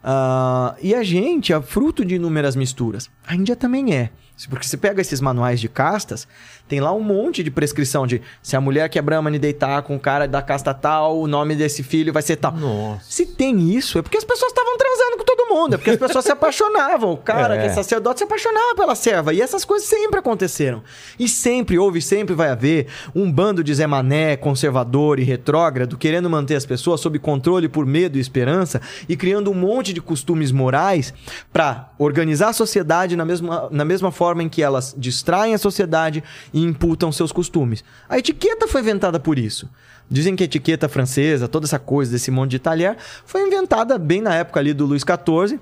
Uh, 0.03 0.75
e 0.81 0.95
a 0.95 1.03
gente 1.03 1.51
é 1.51 1.61
fruto 1.61 2.03
de 2.03 2.15
inúmeras 2.15 2.55
misturas. 2.55 3.09
A 3.25 3.35
Índia 3.35 3.55
também 3.55 3.93
é. 3.93 4.09
Porque 4.49 4.67
você 4.67 4.77
pega 4.77 5.01
esses 5.01 5.19
manuais 5.19 5.59
de 5.59 5.67
castas, 5.67 6.27
tem 6.67 6.79
lá 6.79 6.93
um 6.93 7.01
monte 7.01 7.43
de 7.43 7.49
prescrição 7.49 8.05
de 8.05 8.21
se 8.41 8.55
a 8.55 8.61
mulher 8.61 8.87
que 8.87 8.99
é 8.99 9.01
Brahmani 9.01 9.39
deitar 9.39 9.81
com 9.81 9.95
o 9.95 9.99
cara 9.99 10.27
da 10.27 10.43
casta 10.43 10.75
tal, 10.75 11.19
o 11.19 11.27
nome 11.27 11.55
desse 11.55 11.81
filho 11.81 12.13
vai 12.13 12.21
ser 12.21 12.35
tal. 12.35 12.51
Nossa. 12.55 13.03
Se 13.03 13.25
tem 13.25 13.71
isso, 13.71 13.97
é 13.97 14.01
porque 14.03 14.17
as 14.17 14.23
pessoas 14.23 14.51
estavam 14.51 14.77
transando 14.77 15.17
com 15.17 15.25
todo 15.25 15.36
mundo, 15.49 15.75
é 15.75 15.77
porque 15.77 15.91
as 15.91 15.97
pessoas 15.97 16.25
se 16.25 16.31
apaixonavam. 16.31 17.11
O 17.11 17.17
cara 17.17 17.55
é. 17.55 17.61
que 17.61 17.65
é 17.67 17.69
sacerdote 17.69 18.19
se 18.19 18.23
apaixonava 18.23 18.75
pela 18.75 18.95
serva. 18.95 19.33
E 19.33 19.41
essas 19.41 19.65
coisas 19.65 19.87
sempre 19.87 20.19
aconteceram. 20.19 20.83
E 21.19 21.27
sempre 21.27 21.77
houve, 21.77 22.01
sempre 22.01 22.35
vai 22.35 22.49
haver 22.49 22.87
um 23.15 23.31
bando 23.31 23.63
de 23.63 23.73
Zé 23.73 23.87
Mané, 23.87 24.35
conservador 24.35 25.19
e 25.19 25.23
retrógrado, 25.23 25.97
querendo 25.97 26.29
manter 26.29 26.55
as 26.55 26.65
pessoas 26.65 26.99
sob 26.99 27.17
controle 27.19 27.67
por 27.67 27.85
medo 27.85 28.17
e 28.17 28.21
esperança 28.21 28.81
e 29.07 29.15
criando 29.15 29.51
um 29.51 29.53
monte 29.55 29.93
de 29.93 30.01
costumes 30.01 30.51
morais 30.51 31.13
para 31.51 31.89
organizar 31.97 32.49
a 32.49 32.53
sociedade 32.53 33.15
na 33.15 33.25
mesma, 33.25 33.67
na 33.71 33.85
mesma 33.85 34.11
forma 34.11 34.43
em 34.43 34.49
que 34.49 34.61
elas 34.61 34.95
distraem 34.97 35.53
a 35.53 35.57
sociedade 35.57 36.23
e 36.53 36.61
imputam 36.61 37.11
seus 37.11 37.31
costumes. 37.31 37.83
A 38.09 38.17
etiqueta 38.17 38.67
foi 38.67 38.81
inventada 38.81 39.19
por 39.19 39.37
isso. 39.37 39.69
Dizem 40.09 40.35
que 40.35 40.43
a 40.43 40.45
etiqueta 40.45 40.87
francesa, 40.87 41.47
toda 41.47 41.65
essa 41.65 41.79
coisa 41.79 42.11
desse 42.11 42.31
monte 42.31 42.51
de 42.51 42.59
talher, 42.59 42.95
foi 43.25 43.45
inventada 43.45 43.97
bem 43.97 44.21
na 44.21 44.33
época 44.33 44.59
ali 44.59 44.73
do 44.73 44.85
Luís 44.85 45.03
XIV. 45.03 45.59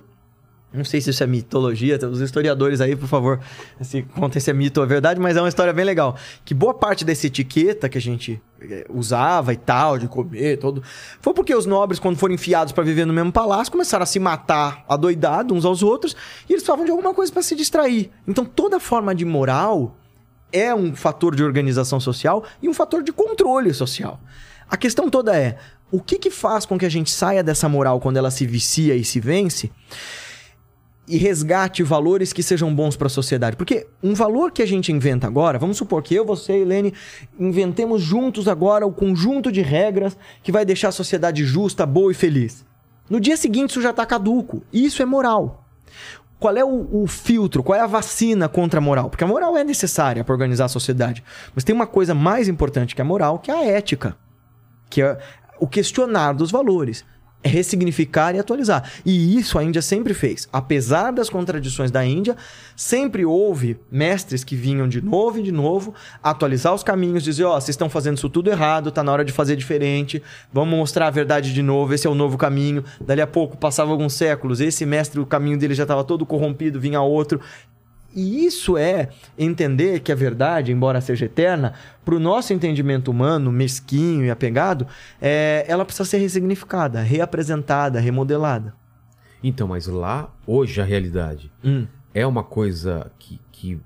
Não 0.76 0.84
sei 0.84 1.00
se 1.00 1.10
isso 1.10 1.24
é 1.24 1.28
mitologia, 1.28 1.98
os 2.10 2.20
historiadores 2.20 2.82
aí, 2.82 2.96
por 2.96 3.08
favor, 3.08 3.40
se 3.80 4.02
contem 4.02 4.42
se 4.42 4.52
é 4.52 4.54
mito 4.54 4.82
ou 4.82 4.86
é 4.86 4.90
verdade, 4.90 5.20
mas 5.20 5.38
é 5.38 5.42
uma 5.42 5.48
história 5.48 5.72
bem 5.72 5.86
legal. 5.86 6.18
Que 6.44 6.54
boa 6.54 6.74
parte 6.74 7.06
dessa 7.06 7.28
etiqueta 7.28 7.88
que 7.88 7.98
a 7.98 8.02
gente 8.02 8.42
eh, 8.62 8.86
usava 8.90 9.54
e 9.54 9.58
tal, 9.58 9.98
de 9.98 10.08
comer, 10.08 10.58
todo, 10.58 10.84
foi 11.22 11.34
porque 11.34 11.56
os 11.56 11.66
nobres, 11.66 11.98
quando 11.98 12.18
foram 12.18 12.36
enfiados 12.36 12.74
para 12.74 12.84
viver 12.84 13.06
no 13.06 13.14
mesmo 13.14 13.32
palácio, 13.32 13.72
começaram 13.72 14.04
a 14.04 14.06
se 14.06 14.20
matar 14.20 14.84
adoidado 14.90 15.54
uns 15.54 15.64
aos 15.64 15.82
outros 15.82 16.14
e 16.50 16.52
eles 16.52 16.62
precisavam 16.62 16.84
de 16.84 16.92
alguma 16.92 17.14
coisa 17.14 17.32
para 17.32 17.42
se 17.42 17.56
distrair. 17.56 18.12
Então 18.28 18.44
toda 18.44 18.78
forma 18.78 19.16
de 19.16 19.24
moral 19.24 19.96
é 20.56 20.74
um 20.74 20.96
fator 20.96 21.36
de 21.36 21.44
organização 21.44 22.00
social 22.00 22.44
e 22.62 22.70
um 22.70 22.74
fator 22.74 23.04
de 23.04 23.12
controle 23.12 23.74
social. 23.74 24.20
A 24.70 24.78
questão 24.78 25.10
toda 25.10 25.38
é: 25.38 25.58
o 25.92 26.02
que, 26.02 26.18
que 26.18 26.32
faz 26.32 26.66
com 26.66 26.78
que 26.78 26.86
a 26.86 26.90
gente 26.90 27.12
saia 27.12 27.44
dessa 27.44 27.68
moral 27.68 28.00
quando 28.00 28.18
ela 28.18 28.32
se 28.32 28.46
vicia 28.46 28.96
e 28.96 29.04
se 29.04 29.20
vence? 29.20 29.70
e 31.08 31.18
resgate 31.18 31.84
valores 31.84 32.34
que 32.34 32.42
sejam 32.42 32.74
bons 32.74 32.96
para 32.96 33.06
a 33.06 33.12
sociedade. 33.12 33.56
Porque 33.56 33.86
um 34.02 34.16
valor 34.16 34.52
que 34.52 34.64
a 34.64 34.66
gente 34.66 34.92
inventa 34.92 35.28
agora, 35.28 35.60
vamos 35.60 35.78
supor 35.78 36.02
que 36.02 36.16
eu, 36.16 36.26
você 36.26 36.54
e 36.54 36.62
Helene 36.62 36.94
inventemos 37.40 38.02
juntos 38.02 38.48
agora 38.48 38.88
o 38.88 38.92
conjunto 38.92 39.52
de 39.52 39.62
regras 39.62 40.18
que 40.42 40.52
vai 40.52 40.66
deixar 40.66 40.88
a 40.88 40.92
sociedade 40.92 41.46
justa, 41.46 41.86
boa 41.86 42.12
e 42.12 42.16
feliz. 42.16 42.66
No 43.08 43.20
dia 43.20 43.38
seguinte 43.38 43.70
isso 43.70 43.82
já 43.84 43.92
está 43.92 44.04
caduco. 44.04 44.64
Isso 44.74 45.04
é 45.04 45.06
moral. 45.06 45.65
Qual 46.40 46.56
é 46.56 46.64
o, 46.64 47.04
o, 47.04 47.08
filtro? 47.08 47.64
Qual 47.64 47.78
é 47.78 47.82
a 47.82 47.88
vacina 47.88 48.50
contra 48.50 48.80
a 48.80 48.82
moral? 48.82 49.10
Porque 49.10 49.24
a 49.24 49.28
moral 49.28 49.58
é 49.58 49.64
necessária 49.64 50.24
para 50.24 50.34
organizar 50.34 50.66
a 50.66 50.70
sociedade. 50.70 51.24
Mas 51.54 51.64
tem 51.64 51.74
uma 51.74 51.88
coisa 51.88 52.14
mais 52.14 52.48
importante 52.48 52.94
que 52.94 53.02
a 53.02 53.06
moral, 53.06 53.40
que 53.40 53.50
é 53.50 53.54
a 53.54 53.66
ética. 53.66 54.18
Que 54.90 55.02
é 55.02 55.18
o 55.60 55.68
questionar 55.68 56.34
dos 56.34 56.52
valores 56.52 57.06
ressignificar 57.46 58.36
e 58.36 58.40
atualizar. 58.40 58.90
E 59.06 59.38
isso 59.38 59.58
a 59.58 59.64
Índia 59.64 59.82
sempre 59.82 60.14
fez. 60.14 60.48
Apesar 60.52 61.12
das 61.12 61.30
contradições 61.30 61.92
da 61.92 62.06
Índia, 62.06 62.36
sempre 62.76 63.26
houve 63.26 63.78
mestres 63.92 64.44
que 64.44 64.56
vinham 64.56 64.88
de 64.88 65.02
novo 65.02 65.40
e 65.40 65.44
de 65.44 65.52
novo 65.52 65.94
atualizar 66.22 66.74
os 66.74 66.84
caminhos, 66.84 67.24
dizer: 67.24 67.44
Ó, 67.44 67.56
oh, 67.56 67.62
vocês 67.62 67.70
estão 67.70 67.90
fazendo 67.90 68.18
isso 68.18 68.30
tudo 68.30 68.50
errado, 68.50 68.92
tá 68.92 69.04
na 69.04 69.12
hora 69.12 69.24
de 69.24 69.32
fazer 69.32 69.56
diferente, 69.56 70.22
vamos 70.52 70.78
mostrar 70.78 71.08
a 71.08 71.12
verdade 71.12 71.54
de 71.54 71.62
novo, 71.62 71.94
esse 71.94 72.08
é 72.08 72.10
o 72.10 72.16
novo 72.16 72.38
caminho. 72.38 72.84
Dali 73.00 73.22
a 73.22 73.28
pouco, 73.28 73.56
passava 73.58 73.92
alguns 73.92 74.14
séculos, 74.14 74.60
esse 74.60 74.86
mestre, 74.86 75.20
o 75.20 75.26
caminho 75.26 75.58
dele 75.58 75.74
já 75.74 75.84
estava 75.84 76.04
todo 76.04 76.26
corrompido, 76.26 76.80
vinha 76.80 77.02
outro. 77.02 77.40
E 78.16 78.46
isso 78.46 78.78
é 78.78 79.10
entender 79.38 80.00
que 80.00 80.12
a 80.12 80.16
verdade, 80.16 80.72
embora 80.72 81.02
seja 81.02 81.26
eterna, 81.26 81.74
para 82.06 82.16
o 82.16 82.20
nosso 82.20 82.54
entendimento 82.54 83.12
humano, 83.12 83.52
mesquinho 83.52 84.24
e 84.24 84.32
apegado, 84.32 84.88
é, 85.22 85.66
ela 85.68 85.84
precisa 85.84 86.06
ser 86.06 86.18
ressignificada, 86.20 87.02
reapresentada, 87.02 88.00
remodelada. 88.00 88.74
Então, 89.44 89.68
mas 89.68 89.86
lá, 89.86 90.34
hoje, 90.48 90.80
a 90.82 90.86
realidade 90.86 91.52
hum. 91.64 91.86
é 92.14 92.26
uma 92.26 92.44
coisa 92.44 93.12
que, 93.20 93.40
que 93.52 93.80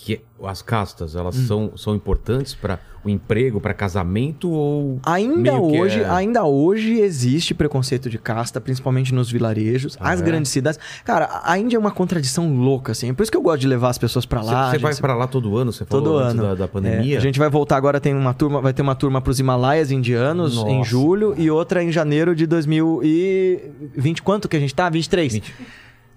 que 0.00 0.20
as 0.44 0.62
castas 0.62 1.16
elas 1.16 1.36
hum. 1.36 1.46
são, 1.46 1.72
são 1.76 1.94
importantes 1.94 2.54
para 2.54 2.78
o 3.04 3.10
emprego, 3.10 3.60
para 3.60 3.74
casamento 3.74 4.48
ou 4.48 5.00
ainda 5.04 5.54
hoje 5.60 6.00
é... 6.00 6.08
ainda 6.08 6.44
hoje 6.44 7.00
existe 7.00 7.52
preconceito 7.52 8.08
de 8.08 8.16
casta, 8.16 8.60
principalmente 8.60 9.12
nos 9.12 9.28
vilarejos, 9.28 9.96
ah, 9.98 10.10
as 10.12 10.20
é? 10.20 10.24
grandes 10.24 10.52
cidades. 10.52 10.78
Cara, 11.04 11.42
a 11.42 11.58
Índia 11.58 11.76
é 11.76 11.80
uma 11.80 11.90
contradição 11.90 12.54
louca 12.54 12.92
assim. 12.92 13.10
É 13.10 13.12
por 13.12 13.24
isso 13.24 13.32
que 13.32 13.36
eu 13.36 13.42
gosto 13.42 13.60
de 13.60 13.66
levar 13.66 13.88
as 13.88 13.98
pessoas 13.98 14.24
para 14.24 14.40
lá. 14.40 14.70
Você 14.70 14.78
vai 14.78 14.94
para 14.94 15.14
lá 15.16 15.26
todo 15.26 15.56
ano, 15.56 15.72
você 15.72 15.84
falou 15.84 16.04
todo 16.04 16.16
ano 16.16 16.42
da, 16.42 16.54
da 16.54 16.68
pandemia. 16.68 17.16
É, 17.16 17.18
a 17.18 17.20
gente 17.20 17.38
vai 17.38 17.50
voltar 17.50 17.76
agora 17.76 18.00
tem 18.00 18.14
uma 18.14 18.32
turma, 18.32 18.60
vai 18.60 18.72
ter 18.72 18.82
uma 18.82 18.94
turma 18.94 19.20
para 19.20 19.32
os 19.32 19.40
Himalaias 19.40 19.90
indianos 19.90 20.54
Nossa. 20.54 20.70
em 20.70 20.84
julho 20.84 21.34
e 21.36 21.50
outra 21.50 21.82
em 21.82 21.90
janeiro 21.90 22.36
de 22.36 22.46
2020 22.46 24.22
quanto 24.22 24.48
que 24.48 24.56
a 24.56 24.60
gente 24.60 24.74
tá? 24.74 24.88
23. 24.88 25.32
20... 25.32 25.54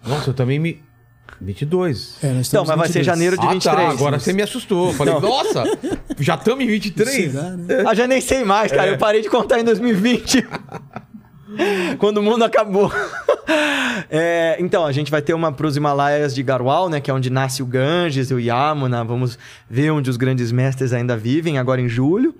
Nossa, 0.06 0.30
eu 0.30 0.34
também 0.36 0.60
me 0.60 0.91
22. 1.40 2.18
É, 2.22 2.34
nós 2.34 2.48
então, 2.48 2.66
mas 2.66 2.78
vai 2.78 2.90
ser 2.90 3.04
janeiro 3.04 3.38
de 3.38 3.46
ah, 3.46 3.52
23. 3.52 3.76
Tá, 3.76 3.90
agora 3.90 4.20
você 4.20 4.34
me 4.34 4.42
assustou. 4.42 4.94
Falei, 4.94 5.14
não. 5.14 5.22
nossa, 5.22 5.64
já 6.20 6.36
estamos 6.36 6.64
em 6.64 6.68
23? 6.68 7.32
Será, 7.32 7.50
né? 7.52 7.84
Ah, 7.88 7.94
já 7.94 8.08
nem 8.08 8.22
sei 8.22 8.44
mais, 8.44 8.72
cara. 8.72 8.90
É. 8.90 8.94
Eu 8.94 8.98
parei 8.98 9.22
de 9.22 9.30
contar 9.30 9.60
em 9.60 9.64
2020. 9.64 10.46
Quando 11.98 12.18
o 12.18 12.24
mundo 12.24 12.44
acabou. 12.44 12.92
é, 14.10 14.56
então, 14.60 14.86
a 14.86 14.92
gente 14.92 15.12
vai 15.12 15.22
ter 15.22 15.34
uma 15.34 15.52
para 15.52 15.68
os 15.68 15.76
Himalaias 15.76 16.34
de 16.34 16.42
Garhwal, 16.44 16.90
né? 16.90 17.02
Que 17.02 17.12
é 17.12 17.14
onde 17.14 17.30
nasce 17.30 17.62
o 17.62 17.66
Ganges 17.66 18.32
e 18.32 18.34
o 18.34 18.40
Yamuna. 18.40 19.04
Vamos 19.04 19.38
ver 19.70 19.92
onde 19.92 20.10
os 20.10 20.18
grandes 20.18 20.52
mestres 20.52 20.94
ainda 20.94 21.18
vivem, 21.18 21.58
agora 21.58 21.82
em 21.82 21.90
julho. 21.90 22.34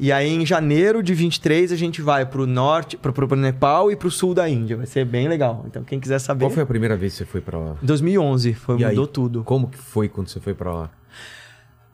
E 0.00 0.10
aí, 0.10 0.28
em 0.30 0.44
janeiro 0.44 1.02
de 1.02 1.14
23, 1.14 1.70
a 1.72 1.76
gente 1.76 2.02
vai 2.02 2.26
pro 2.26 2.46
norte, 2.46 2.96
pro, 2.96 3.12
pro, 3.12 3.28
pro 3.28 3.36
Nepal 3.36 3.90
e 3.90 3.96
pro 3.96 4.10
sul 4.10 4.34
da 4.34 4.48
Índia. 4.48 4.76
Vai 4.76 4.86
ser 4.86 5.04
bem 5.04 5.28
legal. 5.28 5.64
Então, 5.68 5.84
quem 5.84 6.00
quiser 6.00 6.18
saber. 6.18 6.44
Qual 6.44 6.50
foi 6.50 6.62
a 6.62 6.66
primeira 6.66 6.96
vez 6.96 7.12
que 7.12 7.18
você 7.18 7.24
foi 7.24 7.40
pra 7.40 7.58
lá? 7.58 7.76
2011, 7.82 8.54
foi, 8.54 8.78
E 8.78 8.84
aí? 8.84 8.90
mudou 8.90 9.06
tudo. 9.06 9.44
Como 9.44 9.68
que 9.68 9.78
foi 9.78 10.08
quando 10.08 10.28
você 10.28 10.40
foi 10.40 10.54
pra 10.54 10.72
lá? 10.72 10.90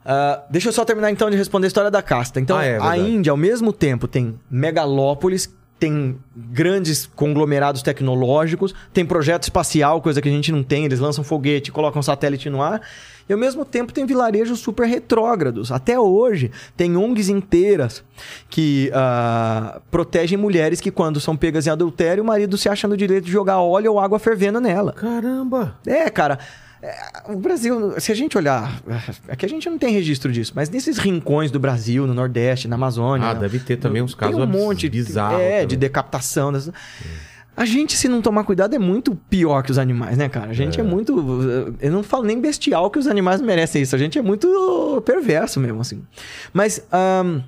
Ah, 0.03 0.43
deixa 0.49 0.69
eu 0.69 0.73
só 0.73 0.83
terminar 0.85 1.11
então 1.11 1.29
de 1.29 1.37
responder 1.37 1.67
a 1.67 1.69
história 1.69 1.91
da 1.91 2.01
casta. 2.01 2.39
Então, 2.39 2.57
Ah, 2.57 2.63
é, 2.65 2.77
a 2.77 2.89
verdade. 2.91 3.11
Índia, 3.11 3.31
ao 3.31 3.37
mesmo 3.37 3.71
tempo, 3.71 4.07
tem 4.07 4.39
megalópolis, 4.49 5.53
tem 5.79 6.17
grandes 6.35 7.09
conglomerados 7.15 7.81
tecnológicos, 7.81 8.75
tem 8.93 9.05
projeto 9.05 9.43
espacial, 9.43 10.01
coisa 10.01 10.21
que 10.21 10.27
a 10.27 10.31
gente 10.31 10.51
não 10.51 10.61
tem. 10.61 10.85
Eles 10.85 10.99
lançam 10.99 11.23
foguete, 11.23 11.71
colocam 11.71 12.01
satélite 12.01 12.49
no 12.49 12.61
ar. 12.61 12.81
E 13.27 13.33
ao 13.33 13.39
mesmo 13.39 13.63
tempo 13.63 13.93
tem 13.93 14.05
vilarejos 14.05 14.59
super 14.59 14.87
retrógrados. 14.87 15.71
Até 15.71 15.99
hoje, 15.99 16.51
tem 16.75 16.97
ONGs 16.97 17.29
inteiras 17.29 18.03
que 18.49 18.91
ah, 18.93 19.79
protegem 19.91 20.37
mulheres 20.37 20.81
que, 20.81 20.89
quando 20.89 21.19
são 21.19 21.37
pegas 21.37 21.67
em 21.67 21.69
adultério, 21.69 22.23
o 22.23 22.27
marido 22.27 22.57
se 22.57 22.67
acha 22.67 22.87
no 22.87 22.97
direito 22.97 23.25
de 23.25 23.31
jogar 23.31 23.59
óleo 23.59 23.93
ou 23.93 23.99
água 23.99 24.17
fervendo 24.17 24.59
nela. 24.59 24.93
Caramba! 24.93 25.77
É, 25.85 26.09
cara. 26.09 26.39
É, 26.81 27.31
O 27.31 27.37
Brasil, 27.37 27.99
se 27.99 28.11
a 28.11 28.15
gente 28.15 28.37
olhar, 28.37 28.81
é 29.27 29.35
que 29.35 29.45
a 29.45 29.49
gente 29.49 29.69
não 29.69 29.77
tem 29.77 29.93
registro 29.93 30.31
disso, 30.31 30.53
mas 30.55 30.69
nesses 30.69 30.97
rincões 30.97 31.51
do 31.51 31.59
Brasil, 31.59 32.05
no 32.07 32.13
Nordeste, 32.13 32.67
na 32.67 32.75
Amazônia. 32.75 33.27
Ah, 33.29 33.33
deve 33.33 33.59
ter 33.59 33.77
também 33.77 34.01
uns 34.01 34.13
tem 34.13 34.19
casos 34.29 34.39
um 34.43 34.47
monte 34.47 34.87
bizarros 34.89 35.39
É, 35.41 35.51
também. 35.51 35.67
de 35.67 35.75
decapitação. 35.77 36.51
dessas- 36.53 36.73
A 37.57 37.65
gente, 37.65 37.97
se 37.97 38.07
não 38.07 38.21
tomar 38.21 38.45
cuidado, 38.45 38.73
é 38.73 38.79
muito 38.79 39.13
pior 39.29 39.61
que 39.63 39.71
os 39.71 39.77
animais, 39.77 40.17
né, 40.17 40.29
cara? 40.29 40.49
A 40.49 40.53
gente 40.53 40.79
é, 40.79 40.83
muito. 40.83 41.75
Eu 41.81 41.91
não 41.91 42.01
falo 42.03 42.23
nem 42.23 42.39
bestial 42.39 42.89
que 42.89 42.97
os 42.97 43.05
animais 43.05 43.41
merecem 43.41 43.81
isso. 43.81 43.93
A 43.93 43.99
gente 43.99 44.17
é 44.17 44.21
muito 44.21 45.03
perverso 45.05 45.59
mesmo, 45.59 45.81
assim. 45.81 46.01
Mas. 46.53 46.81
ahn, 46.89 47.41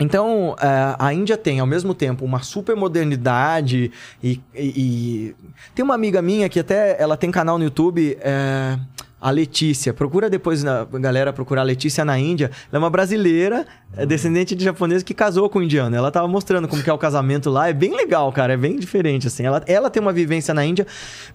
então, 0.00 0.56
eh, 0.60 0.96
a 0.98 1.14
Índia 1.14 1.36
tem, 1.36 1.60
ao 1.60 1.66
mesmo 1.66 1.94
tempo, 1.94 2.24
uma 2.24 2.40
super 2.42 2.74
modernidade 2.74 3.92
e, 4.22 4.40
e- 4.54 4.60
e- 4.76 5.36
Tem 5.74 5.84
uma 5.84 5.94
amiga 5.94 6.20
minha 6.20 6.48
que 6.48 6.58
até 6.58 6.96
ela 7.00 7.16
tem 7.16 7.30
canal 7.30 7.58
no 7.58 7.64
YouTube, 7.64 8.18
eh, 8.20 8.78
a 9.20 9.30
Letícia. 9.30 9.94
Procura 9.94 10.28
depois, 10.28 10.62
na, 10.62 10.84
galera 10.84 11.32
procurar 11.32 11.62
a 11.62 11.64
Letícia 11.64 12.04
na 12.04 12.18
Índia. 12.18 12.50
Ela 12.70 12.72
é 12.72 12.78
uma 12.78 12.90
brasileira, 12.90 13.64
é 13.96 14.04
descendente 14.04 14.54
de 14.54 14.62
japonês 14.62 15.02
que 15.02 15.14
casou 15.14 15.48
com 15.48 15.60
um 15.60 15.62
indiano. 15.62 15.96
Ela 15.96 16.10
tava 16.10 16.28
mostrando 16.28 16.68
como 16.68 16.82
que 16.82 16.90
é 16.90 16.92
o 16.92 16.98
casamento 16.98 17.48
lá. 17.48 17.68
É 17.68 17.72
bem 17.72 17.96
legal, 17.96 18.30
cara. 18.32 18.52
É 18.52 18.56
bem 18.56 18.76
diferente, 18.78 19.28
assim. 19.28 19.44
Ela, 19.46 19.62
ela 19.66 19.88
tem 19.88 20.02
uma 20.02 20.12
vivência 20.12 20.52
na 20.52 20.62
Índia 20.66 20.86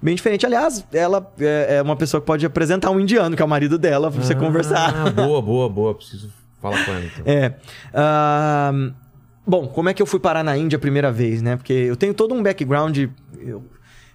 bem 0.01 0.13
diferente. 0.13 0.45
Aliás, 0.45 0.85
ela 0.93 1.31
é, 1.39 1.77
é 1.77 1.81
uma 1.81 1.95
pessoa 1.95 2.21
que 2.21 2.27
pode 2.27 2.45
apresentar 2.45 2.91
um 2.91 2.99
indiano, 2.99 3.35
que 3.35 3.41
é 3.41 3.45
o 3.45 3.49
marido 3.49 3.77
dela, 3.79 4.11
pra 4.11 4.21
você 4.21 4.35
conversar. 4.35 4.93
Ah, 5.07 5.09
boa, 5.09 5.41
boa, 5.41 5.67
boa. 5.67 5.95
Preciso 5.95 6.29
falar 6.61 6.85
com 6.85 6.91
ela 6.91 7.05
então. 7.05 7.23
É. 7.25 7.55
ahn, 7.93 8.91
bom, 9.45 9.67
como 9.67 9.89
é 9.89 9.93
que 9.93 10.01
eu 10.01 10.05
fui 10.05 10.19
parar 10.19 10.43
na 10.43 10.57
Índia 10.57 10.77
a 10.77 10.79
primeira 10.79 11.11
vez, 11.11 11.41
né? 11.41 11.55
Porque 11.55 11.73
eu 11.73 11.95
tenho 11.95 12.13
todo 12.13 12.33
um 12.33 12.41
background. 12.43 12.97
eu- 13.37 13.63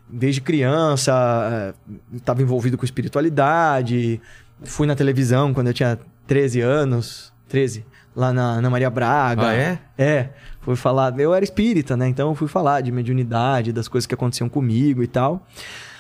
desde 0.09 0.41
criança, 0.41 1.75
estava 2.13 2.43
envolvido 2.43 2.79
com 2.79 2.85
espiritualidade. 2.85 4.21
Fui 4.63 4.87
na 4.87 4.95
televisão 4.95 5.53
quando 5.53 5.69
eu 5.69 5.75
tinha 5.75 5.99
13 6.27 6.61
anos. 6.61 7.33
13. 7.49 7.85
Lá 8.15 8.33
na, 8.33 8.61
na 8.61 8.71
Maria 8.71 8.91
Braga. 8.91 9.49
Ah, 9.49 9.55
é? 9.55 9.79
É. 9.99 10.29
Fui 10.61 10.77
falar. 10.77 11.19
Eu 11.19 11.35
era 11.35 11.45
espírita, 11.45 11.97
né? 11.97 12.09
Então 12.09 12.29
eu 12.29 12.35
fui 12.35 12.47
falar 12.47 12.81
de 12.81 12.93
mediunidade, 12.93 13.73
das 13.73 13.89
coisas 13.89 14.07
que 14.07 14.15
aconteciam 14.15 14.49
comigo 14.49 15.03
e 15.03 15.07
tal. 15.07 15.47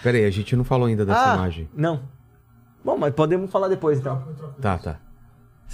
Pera 0.03 0.19
aí, 0.19 0.25
a 0.25 0.31
gente 0.31 0.55
não 0.55 0.65
falou 0.65 0.87
ainda 0.87 1.05
dessa 1.05 1.33
ah, 1.33 1.35
imagem. 1.37 1.69
Não. 1.75 2.03
Bom, 2.85 2.97
mas 2.97 3.15
podemos 3.15 3.51
falar 3.51 3.69
depois 3.69 3.99
então. 3.99 4.23
Tá, 4.61 4.79
tá. 4.79 5.01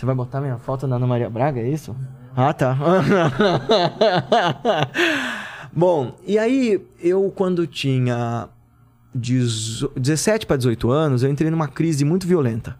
Você 0.00 0.06
vai 0.06 0.14
botar 0.14 0.40
minha 0.40 0.56
foto 0.56 0.86
na 0.86 0.96
Ana 0.96 1.06
Maria 1.06 1.28
Braga, 1.28 1.60
é 1.60 1.68
isso? 1.68 1.94
Ah, 2.34 2.54
tá. 2.54 2.74
Bom, 5.70 6.16
e 6.26 6.38
aí 6.38 6.82
eu 6.98 7.30
quando 7.36 7.66
tinha 7.66 8.48
dezo- 9.14 9.92
17 9.94 10.46
para 10.46 10.56
18 10.56 10.90
anos, 10.90 11.22
eu 11.22 11.30
entrei 11.30 11.50
numa 11.50 11.68
crise 11.68 12.02
muito 12.02 12.26
violenta. 12.26 12.78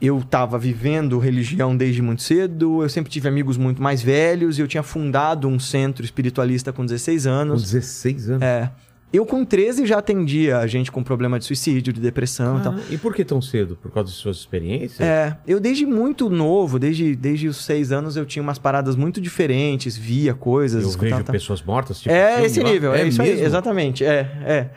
Eu 0.00 0.20
estava 0.20 0.58
vivendo 0.58 1.18
religião 1.18 1.76
desde 1.76 2.00
muito 2.00 2.22
cedo, 2.22 2.82
eu 2.82 2.88
sempre 2.88 3.12
tive 3.12 3.28
amigos 3.28 3.58
muito 3.58 3.82
mais 3.82 4.00
velhos, 4.02 4.58
eu 4.58 4.66
tinha 4.66 4.82
fundado 4.82 5.46
um 5.46 5.58
centro 5.58 6.02
espiritualista 6.02 6.72
com 6.72 6.86
16 6.86 7.24
Com 7.24 7.30
anos. 7.30 7.62
16 7.62 8.30
anos. 8.30 8.42
É. 8.42 8.70
Eu 9.12 9.24
com 9.24 9.44
13 9.44 9.86
já 9.86 9.98
atendia 9.98 10.66
gente 10.66 10.90
com 10.90 11.02
problema 11.02 11.38
de 11.38 11.44
suicídio, 11.44 11.92
de 11.92 12.00
depressão 12.00 12.58
e 12.58 12.62
tal. 12.62 12.74
Ah, 12.74 12.80
e 12.90 12.98
por 12.98 13.14
que 13.14 13.24
tão 13.24 13.40
cedo? 13.40 13.78
Por 13.80 13.90
causa 13.90 14.10
de 14.10 14.16
suas 14.16 14.36
experiências? 14.38 15.00
É, 15.00 15.36
eu 15.46 15.60
desde 15.60 15.86
muito 15.86 16.28
novo, 16.28 16.78
desde, 16.78 17.14
desde 17.14 17.46
os 17.48 17.64
seis 17.64 17.92
anos, 17.92 18.16
eu 18.16 18.26
tinha 18.26 18.42
umas 18.42 18.58
paradas 18.58 18.96
muito 18.96 19.20
diferentes, 19.20 19.96
via 19.96 20.34
coisas. 20.34 20.82
Eu 20.82 20.90
vejo 20.90 21.24
pessoas 21.24 21.62
mortas, 21.62 22.00
tipo 22.00 22.12
É 22.14 22.44
esse 22.44 22.62
nível, 22.62 22.92
é, 22.94 23.06
isso 23.06 23.22
aí, 23.22 23.30
mesmo? 23.30 23.46
exatamente. 23.46 24.04
É, 24.04 24.18
é. 24.44 24.70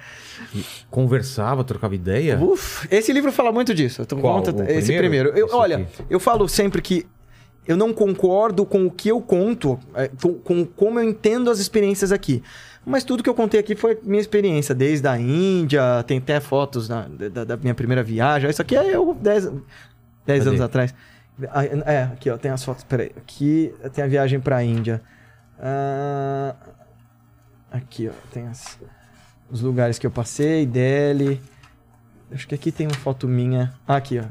Conversava, 0.89 1.63
trocava 1.63 1.95
ideia? 1.95 2.39
Uf, 2.41 2.87
esse 2.89 3.11
livro 3.11 3.31
fala 3.31 3.51
muito 3.51 3.73
disso. 3.73 4.01
Eu 4.01 4.17
Qual? 4.17 4.35
conta 4.35 4.51
O 4.51 4.63
esse 4.63 4.93
primeiro? 4.93 4.99
primeiro. 4.99 5.29
Eu, 5.37 5.47
Esse 5.47 5.55
olha, 5.55 5.77
aqui. 5.77 6.03
eu 6.09 6.19
falo 6.19 6.47
sempre 6.47 6.81
que 6.81 7.05
eu 7.67 7.75
não 7.77 7.93
concordo 7.93 8.65
com 8.65 8.85
o 8.85 8.91
que 8.91 9.09
eu 9.09 9.21
conto, 9.21 9.77
é, 9.93 10.09
com, 10.21 10.33
com 10.35 10.65
como 10.65 10.99
eu 10.99 11.07
entendo 11.07 11.51
as 11.51 11.59
experiências 11.59 12.11
aqui. 12.11 12.41
Mas 12.85 13.03
tudo 13.03 13.21
que 13.21 13.29
eu 13.29 13.35
contei 13.35 13.59
aqui 13.59 13.75
foi 13.75 13.99
minha 14.03 14.21
experiência, 14.21 14.73
desde 14.73 15.07
a 15.07 15.17
Índia, 15.19 16.03
tem 16.07 16.17
até 16.17 16.39
fotos 16.39 16.87
na- 16.89 17.07
da, 17.07 17.43
da 17.43 17.57
minha 17.57 17.75
primeira 17.75 18.01
viagem. 18.01 18.49
Isso 18.49 18.61
aqui 18.61 18.75
é 18.75 18.95
eu 18.95 19.13
10 19.13 19.45
dez 20.25 20.39
Cadê? 20.39 20.49
anos 20.49 20.61
atrás. 20.61 20.93
É, 21.85 22.03
aqui 22.03 22.29
ó, 22.29 22.37
tem 22.37 22.51
as 22.51 22.63
fotos. 22.63 22.83
Peraí, 22.83 23.11
aqui 23.17 23.73
tem 23.93 24.03
a 24.03 24.07
viagem 24.07 24.39
pra 24.39 24.63
Índia. 24.63 25.01
Ah, 25.59 26.55
aqui 27.71 28.09
ó, 28.09 28.13
tem 28.31 28.47
as, 28.47 28.77
os 29.51 29.61
lugares 29.61 29.99
que 29.99 30.07
eu 30.07 30.11
passei, 30.11 30.65
Delhi. 30.65 31.39
Acho 32.31 32.47
que 32.47 32.55
aqui 32.55 32.71
tem 32.71 32.87
uma 32.87 32.95
foto 32.95 33.27
minha. 33.27 33.73
Ah, 33.87 33.95
aqui 33.97 34.19
ó, 34.19 34.23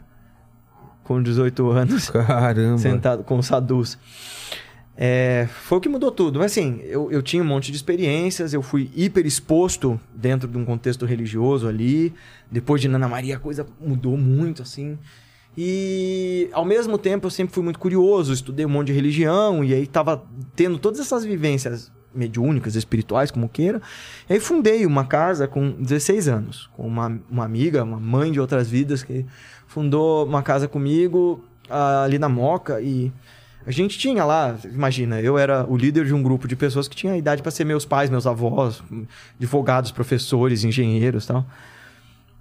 com 1.04 1.22
18 1.22 1.70
anos 1.70 2.10
Caramba. 2.10 2.76
sentado 2.78 3.24
com 3.24 3.38
os 3.38 3.46
sadus. 3.46 3.98
É, 5.00 5.46
foi 5.48 5.78
o 5.78 5.80
que 5.80 5.88
mudou 5.88 6.10
tudo. 6.10 6.40
Mas 6.40 6.50
assim, 6.50 6.80
eu, 6.82 7.08
eu 7.12 7.22
tinha 7.22 7.40
um 7.40 7.46
monte 7.46 7.70
de 7.70 7.76
experiências, 7.76 8.52
eu 8.52 8.60
fui 8.60 8.90
hiper 8.96 9.24
exposto 9.24 9.98
dentro 10.12 10.48
de 10.48 10.58
um 10.58 10.64
contexto 10.64 11.06
religioso 11.06 11.68
ali. 11.68 12.12
Depois 12.50 12.80
de 12.80 12.88
Nana 12.88 13.06
Maria, 13.06 13.36
a 13.36 13.38
coisa 13.38 13.64
mudou 13.80 14.16
muito, 14.16 14.60
assim. 14.60 14.98
E 15.56 16.48
ao 16.52 16.64
mesmo 16.64 16.98
tempo 16.98 17.26
eu 17.26 17.30
sempre 17.30 17.54
fui 17.54 17.62
muito 17.62 17.78
curioso, 17.78 18.32
estudei 18.32 18.66
um 18.66 18.68
monte 18.68 18.88
de 18.88 18.92
religião, 18.92 19.64
e 19.64 19.72
aí 19.72 19.86
tava 19.86 20.24
tendo 20.56 20.78
todas 20.78 20.98
essas 20.98 21.24
vivências 21.24 21.92
mediúnicas, 22.12 22.74
espirituais, 22.74 23.30
como 23.30 23.48
queira. 23.48 23.80
E 24.28 24.32
aí 24.32 24.40
fundei 24.40 24.84
uma 24.84 25.04
casa 25.04 25.46
com 25.46 25.70
16 25.70 26.28
anos, 26.28 26.68
com 26.76 26.86
uma, 26.86 27.20
uma 27.30 27.44
amiga, 27.44 27.84
uma 27.84 28.00
mãe 28.00 28.32
de 28.32 28.40
outras 28.40 28.68
vidas, 28.68 29.04
que 29.04 29.24
fundou 29.66 30.26
uma 30.26 30.42
casa 30.42 30.66
comigo 30.66 31.44
ali 31.68 32.18
na 32.18 32.28
Moca 32.28 32.80
e 32.80 33.12
a 33.66 33.70
gente 33.70 33.98
tinha 33.98 34.24
lá, 34.24 34.56
imagina, 34.64 35.20
eu 35.20 35.36
era 35.36 35.66
o 35.68 35.76
líder 35.76 36.06
de 36.06 36.14
um 36.14 36.22
grupo 36.22 36.48
de 36.48 36.56
pessoas 36.56 36.88
que 36.88 36.96
tinha 36.96 37.16
idade 37.16 37.42
para 37.42 37.50
ser 37.50 37.64
meus 37.64 37.84
pais, 37.84 38.08
meus 38.08 38.26
avós, 38.26 38.82
advogados, 39.38 39.90
professores, 39.90 40.64
engenheiros, 40.64 41.26
tal. 41.26 41.44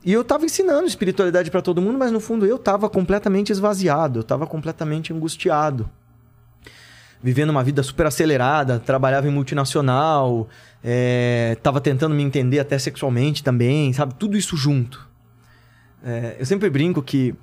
E 0.05 0.13
eu 0.13 0.23
tava 0.23 0.45
ensinando 0.45 0.87
espiritualidade 0.87 1.51
para 1.51 1.61
todo 1.61 1.81
mundo, 1.81 1.97
mas 1.97 2.11
no 2.11 2.19
fundo 2.19 2.45
eu 2.45 2.57
tava 2.57 2.89
completamente 2.89 3.51
esvaziado, 3.51 4.19
eu 4.19 4.23
tava 4.23 4.47
completamente 4.47 5.11
angustiado. 5.11 5.89
Vivendo 7.21 7.49
uma 7.49 7.63
vida 7.63 7.83
super 7.83 8.05
acelerada, 8.05 8.79
trabalhava 8.79 9.27
em 9.27 9.31
multinacional, 9.31 10.47
é, 10.83 11.57
tava 11.61 11.81
tentando 11.81 12.15
me 12.15 12.23
entender 12.23 12.59
até 12.59 12.77
sexualmente 12.77 13.43
também, 13.43 13.91
sabe? 13.91 14.13
Tudo 14.13 14.37
isso 14.37 14.55
junto. 14.55 15.05
É, 16.01 16.37
eu 16.39 16.45
sempre 16.45 16.69
brinco 16.69 17.01
que 17.01 17.35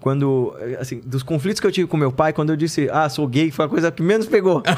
quando, 0.00 0.56
assim, 0.78 1.00
dos 1.04 1.22
conflitos 1.22 1.60
que 1.60 1.66
eu 1.66 1.72
tive 1.72 1.86
com 1.86 1.96
meu 1.96 2.10
pai, 2.10 2.32
quando 2.32 2.50
eu 2.50 2.56
disse, 2.56 2.88
ah, 2.90 3.08
sou 3.08 3.26
gay, 3.26 3.50
foi 3.50 3.66
a 3.66 3.68
coisa 3.68 3.90
que 3.92 4.02
menos 4.02 4.26
pegou. 4.26 4.62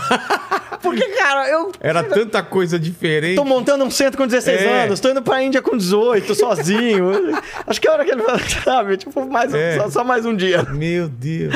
Porque, 0.82 1.06
cara, 1.10 1.48
eu 1.48 1.70
Era 1.80 2.02
tanta 2.02 2.42
coisa 2.42 2.76
diferente. 2.76 3.36
tô 3.36 3.44
montando 3.44 3.84
um 3.84 3.90
centro 3.90 4.18
com 4.18 4.26
16 4.26 4.60
É. 4.62 4.84
anos, 4.84 4.98
tô 4.98 5.08
indo 5.10 5.22
pra 5.22 5.40
Índia 5.40 5.62
com 5.62 5.76
18, 5.76 6.34
sozinho. 6.34 7.10
Acho 7.64 7.80
que 7.80 7.86
é 7.86 7.90
a 7.90 7.94
hora 7.94 8.04
que 8.04 8.10
ele 8.10 8.22
vai, 8.22 8.38
sabe? 8.64 8.96
Tipo, 8.96 9.24
mais 9.24 9.54
um- 9.54 9.56
É. 9.56 9.76
só, 9.78 9.90
só 9.90 10.04
mais 10.04 10.26
um 10.26 10.34
dia. 10.34 10.64
Meu 10.64 11.08
Deus. 11.08 11.54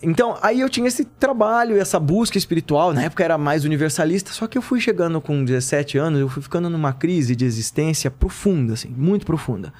Então, 0.00 0.38
aí 0.42 0.60
eu 0.60 0.68
tinha 0.68 0.86
esse 0.86 1.04
trabalho, 1.04 1.76
essa 1.80 1.98
busca 1.98 2.38
espiritual. 2.38 2.92
Na 2.92 3.02
época 3.02 3.24
era 3.24 3.36
mais 3.36 3.64
universalista, 3.64 4.30
só 4.32 4.46
que 4.46 4.56
eu 4.56 4.62
fui 4.62 4.80
chegando 4.80 5.20
com 5.20 5.44
17 5.44 5.98
anos, 5.98 6.20
eu 6.20 6.28
fui 6.28 6.40
ficando 6.42 6.70
numa 6.70 6.92
crise 6.92 7.34
de 7.34 7.44
existência 7.44 8.10
profunda, 8.12 8.74
assim, 8.74 8.94
muito 8.96 9.26
profunda. 9.26 9.72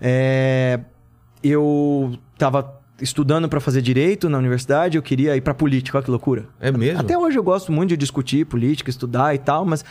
É, 0.00 0.78
eu 1.42 2.18
tava 2.36 2.78
estudando 3.00 3.48
para 3.48 3.60
fazer 3.60 3.80
direito 3.80 4.28
na 4.28 4.38
universidade, 4.38 4.96
eu 4.96 5.02
queria 5.02 5.36
ir 5.36 5.40
pra 5.40 5.54
política, 5.54 5.98
olha 5.98 6.04
que 6.04 6.10
loucura. 6.10 6.46
É 6.60 6.70
mesmo? 6.72 7.00
Até 7.00 7.16
hoje 7.16 7.38
eu 7.38 7.42
gosto 7.42 7.70
muito 7.70 7.90
de 7.90 7.96
discutir 7.96 8.44
política, 8.44 8.90
estudar 8.90 9.34
e 9.34 9.38
tal, 9.38 9.64
mas 9.64 9.84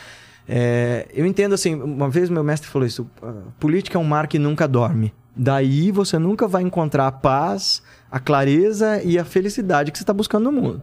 é, 0.46 1.06
eu 1.12 1.24
entendo 1.26 1.54
assim, 1.54 1.74
uma 1.74 2.08
vez 2.08 2.28
meu 2.30 2.42
mestre 2.44 2.68
falou 2.68 2.86
isso, 2.86 3.08
"Ah, 3.22 3.32
política 3.58 3.96
é 3.98 4.00
um 4.00 4.04
mar 4.04 4.26
que 4.26 4.38
nunca 4.38 4.66
dorme. 4.68 5.12
daí 5.40 5.92
você 5.92 6.18
nunca 6.18 6.48
vai 6.48 6.62
encontrar 6.62 7.06
a 7.06 7.12
paz, 7.12 7.80
a 8.10 8.18
clareza 8.18 9.00
e 9.04 9.18
a 9.18 9.24
felicidade 9.24 9.92
que 9.92 9.98
você 9.98 10.02
está 10.02 10.12
buscando 10.12 10.50
no 10.50 10.52
mundo. 10.60 10.82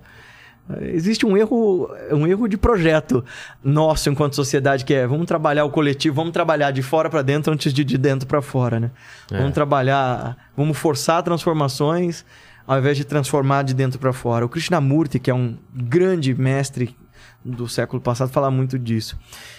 Existe 0.82 1.26
um 1.26 1.38
erro, 1.38 1.90
um 2.12 2.26
erro 2.26 2.48
de 2.48 2.58
projeto 2.58 3.24
nosso 3.64 4.10
enquanto 4.10 4.36
sociedade 4.36 4.84
que 4.84 4.96
é 4.96 5.06
vamos 5.06 5.28
trabalhar 5.28 5.64
o 5.64 5.70
coletivo, 5.70 6.16
vamos 6.16 6.34
trabalhar 6.34 6.72
de 6.72 6.82
fora 6.82 7.08
para 7.08 7.22
dentro 7.22 7.54
antes 7.54 7.72
de 7.72 7.84
de 7.84 7.98
dentro 8.00 8.28
para 8.28 8.42
fora, 8.42 8.80
né? 8.80 8.92
É. 9.32 9.38
Vamos 9.38 9.54
trabalhar, 9.54 10.36
vamos 10.58 10.76
forçar 10.78 11.22
transformações 11.22 12.26
ao 12.68 12.80
invés 12.80 12.98
de 12.98 13.04
transformar 13.04 13.64
de 13.64 13.74
dentro 13.74 14.00
para 14.00 14.12
fora. 14.12 14.46
O 14.46 14.50
Krishnamurti, 14.50 15.20
que 15.20 15.30
é 15.30 15.34
um 15.34 15.56
grande 15.72 16.34
mestre 16.34 16.96
do 17.44 17.68
século 17.68 18.02
passado, 18.02 18.32
fala 18.32 18.50
muito 18.50 18.80
disso. 18.80 19.18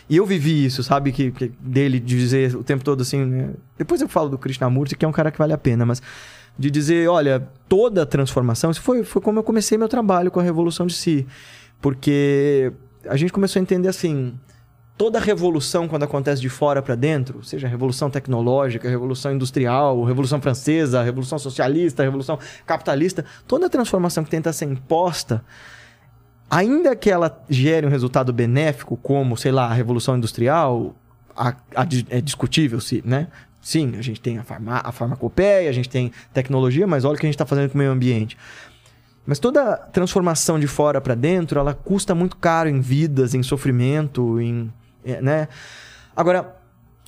E 0.08 0.16
eu 0.16 0.26
vivi 0.26 0.64
isso, 0.64 0.82
sabe? 0.82 1.12
Que, 1.12 1.30
que 1.30 1.52
dele 1.60 2.00
de 2.00 2.18
dizer 2.18 2.56
o 2.56 2.64
tempo 2.64 2.82
todo 2.82 3.02
assim. 3.02 3.24
né? 3.24 3.50
Depois 3.78 4.00
eu 4.00 4.08
falo 4.08 4.28
do 4.28 4.38
Krishnamurti, 4.38 4.96
que 4.96 5.04
é 5.04 5.08
um 5.08 5.12
cara 5.12 5.30
que 5.30 5.38
vale 5.38 5.52
a 5.52 5.58
pena, 5.58 5.86
mas 5.86 6.02
de 6.58 6.70
dizer, 6.70 7.08
olha, 7.08 7.46
toda 7.68 8.02
a 8.02 8.06
transformação, 8.06 8.70
isso 8.70 8.80
foi, 8.80 9.04
foi 9.04 9.20
como 9.20 9.38
eu 9.38 9.42
comecei 9.42 9.76
meu 9.76 9.88
trabalho 9.88 10.30
com 10.30 10.40
a 10.40 10.42
revolução 10.42 10.86
de 10.86 10.94
si. 10.94 11.26
Porque 11.80 12.72
a 13.06 13.16
gente 13.16 13.32
começou 13.32 13.60
a 13.60 13.62
entender 13.62 13.88
assim, 13.88 14.34
toda 14.96 15.20
revolução 15.20 15.86
quando 15.86 16.04
acontece 16.04 16.40
de 16.40 16.48
fora 16.48 16.80
para 16.80 16.94
dentro, 16.94 17.44
seja 17.44 17.66
a 17.66 17.70
revolução 17.70 18.08
tecnológica, 18.08 18.88
a 18.88 18.90
revolução 18.90 19.32
industrial, 19.34 20.02
a 20.02 20.08
revolução 20.08 20.40
francesa, 20.40 21.00
a 21.00 21.02
revolução 21.02 21.38
socialista, 21.38 22.02
a 22.02 22.06
revolução 22.06 22.38
capitalista, 22.64 23.24
toda 23.46 23.68
transformação 23.68 24.24
que 24.24 24.30
tenta 24.30 24.52
ser 24.52 24.64
imposta, 24.64 25.44
ainda 26.50 26.94
que 26.96 27.10
ela 27.10 27.42
gere 27.50 27.86
um 27.86 27.90
resultado 27.90 28.32
benéfico, 28.32 28.96
como, 28.96 29.36
sei 29.36 29.52
lá, 29.52 29.66
a 29.66 29.74
revolução 29.74 30.16
industrial, 30.16 30.94
a- 31.36 31.54
a 31.74 31.86
é 32.08 32.20
discutível 32.20 32.80
se, 32.80 33.02
né? 33.04 33.28
Sim, 33.66 33.96
a 33.98 34.00
gente 34.00 34.20
tem 34.20 34.38
a, 34.38 34.44
farma, 34.44 34.80
a 34.84 34.92
farmacopeia, 34.92 35.68
a 35.68 35.72
gente 35.72 35.88
tem 35.88 36.12
tecnologia, 36.32 36.86
mas 36.86 37.04
olha 37.04 37.16
o 37.16 37.18
que 37.18 37.26
a 37.26 37.28
gente 37.28 37.34
está 37.34 37.44
fazendo 37.44 37.68
com 37.68 37.74
o 37.74 37.78
meio 37.78 37.90
ambiente. 37.90 38.38
Mas 39.26 39.40
toda 39.40 39.76
transformação 39.76 40.56
de 40.56 40.68
fora 40.68 41.00
para 41.00 41.16
dentro, 41.16 41.58
ela 41.58 41.74
custa 41.74 42.14
muito 42.14 42.36
caro 42.36 42.68
em 42.68 42.80
vidas, 42.80 43.34
em 43.34 43.42
sofrimento, 43.42 44.40
em, 44.40 44.72
é, 45.04 45.20
né? 45.20 45.48
Agora, 46.14 46.56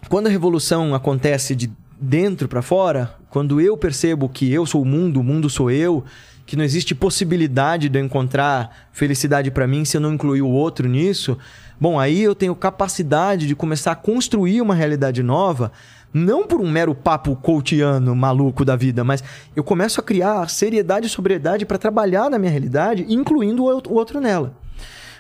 quando 0.09 0.26
a 0.26 0.30
revolução 0.30 0.97
acontece 0.97 1.55
de 1.55 1.70
dentro 2.01 2.48
para 2.48 2.60
fora, 2.60 3.14
quando 3.30 3.60
eu 3.60 3.76
percebo 3.76 4.28
que 4.28 4.52
eu 4.52 4.66
sou 4.66 4.82
o 4.82 4.85
mundo, 4.85 5.20
o 5.20 5.24
mundo 5.24 5.48
sou 5.48 5.70
eu, 5.70 6.05
que 6.44 6.56
não 6.56 6.64
existe 6.64 6.93
possibilidade 6.93 7.89
de 7.89 8.01
eu 8.01 8.05
encontrar 8.05 8.89
felicidade 8.90 9.48
para 9.52 9.68
mim 9.68 9.85
se 9.85 9.97
eu 9.97 10.01
não 10.01 10.12
incluir 10.12 10.43
o 10.43 10.48
outro 10.48 10.89
nisso, 10.89 11.39
bom, 11.78 12.01
aí 12.01 12.20
eu 12.20 12.35
tenho 12.35 12.56
capacidade 12.56 13.47
de 13.47 13.55
começar 13.55 13.93
a 13.93 13.94
construir 13.94 14.60
uma 14.60 14.74
realidade 14.74 15.22
nova, 15.22 15.70
não 16.12 16.47
por 16.47 16.60
um 16.60 16.70
mero 16.70 16.94
papo 16.94 17.36
coutiano 17.36 18.14
maluco 18.16 18.64
da 18.64 18.74
vida, 18.76 19.05
mas 19.05 19.22
eu 19.55 19.62
começo 19.62 20.01
a 20.01 20.02
criar 20.02 20.48
seriedade 20.48 21.06
e 21.06 21.10
sobriedade 21.10 21.66
para 21.66 21.78
trabalhar 21.78 22.30
na 22.30 22.39
minha 22.39 22.51
realidade, 22.51 23.05
incluindo 23.09 23.64
o 23.64 23.70
out- 23.70 23.89
o 23.89 23.94
outro 23.94 24.20
nela. 24.20 24.55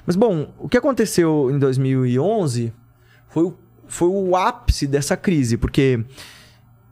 Mas 0.06 0.16
bom, 0.16 0.48
o 0.58 0.68
que 0.68 0.76
aconteceu 0.78 1.50
em 1.50 1.58
2011 1.58 2.72
foi 3.28 3.44
o, 3.44 3.54
foi 3.86 4.08
o 4.08 4.34
ápice 4.34 4.86
dessa 4.86 5.16
crise, 5.16 5.56
porque 5.58 6.02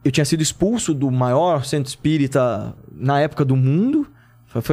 eu 0.05 0.12
tinha 0.12 0.24
sido 0.24 0.43
expulso 0.43 0.93
do 0.93 1.10
maior 1.10 1.64
centro 1.64 1.89
espírita 1.89 2.74
na 2.93 3.20
época 3.20 3.44
do 3.44 3.56
mundo. 3.56 4.06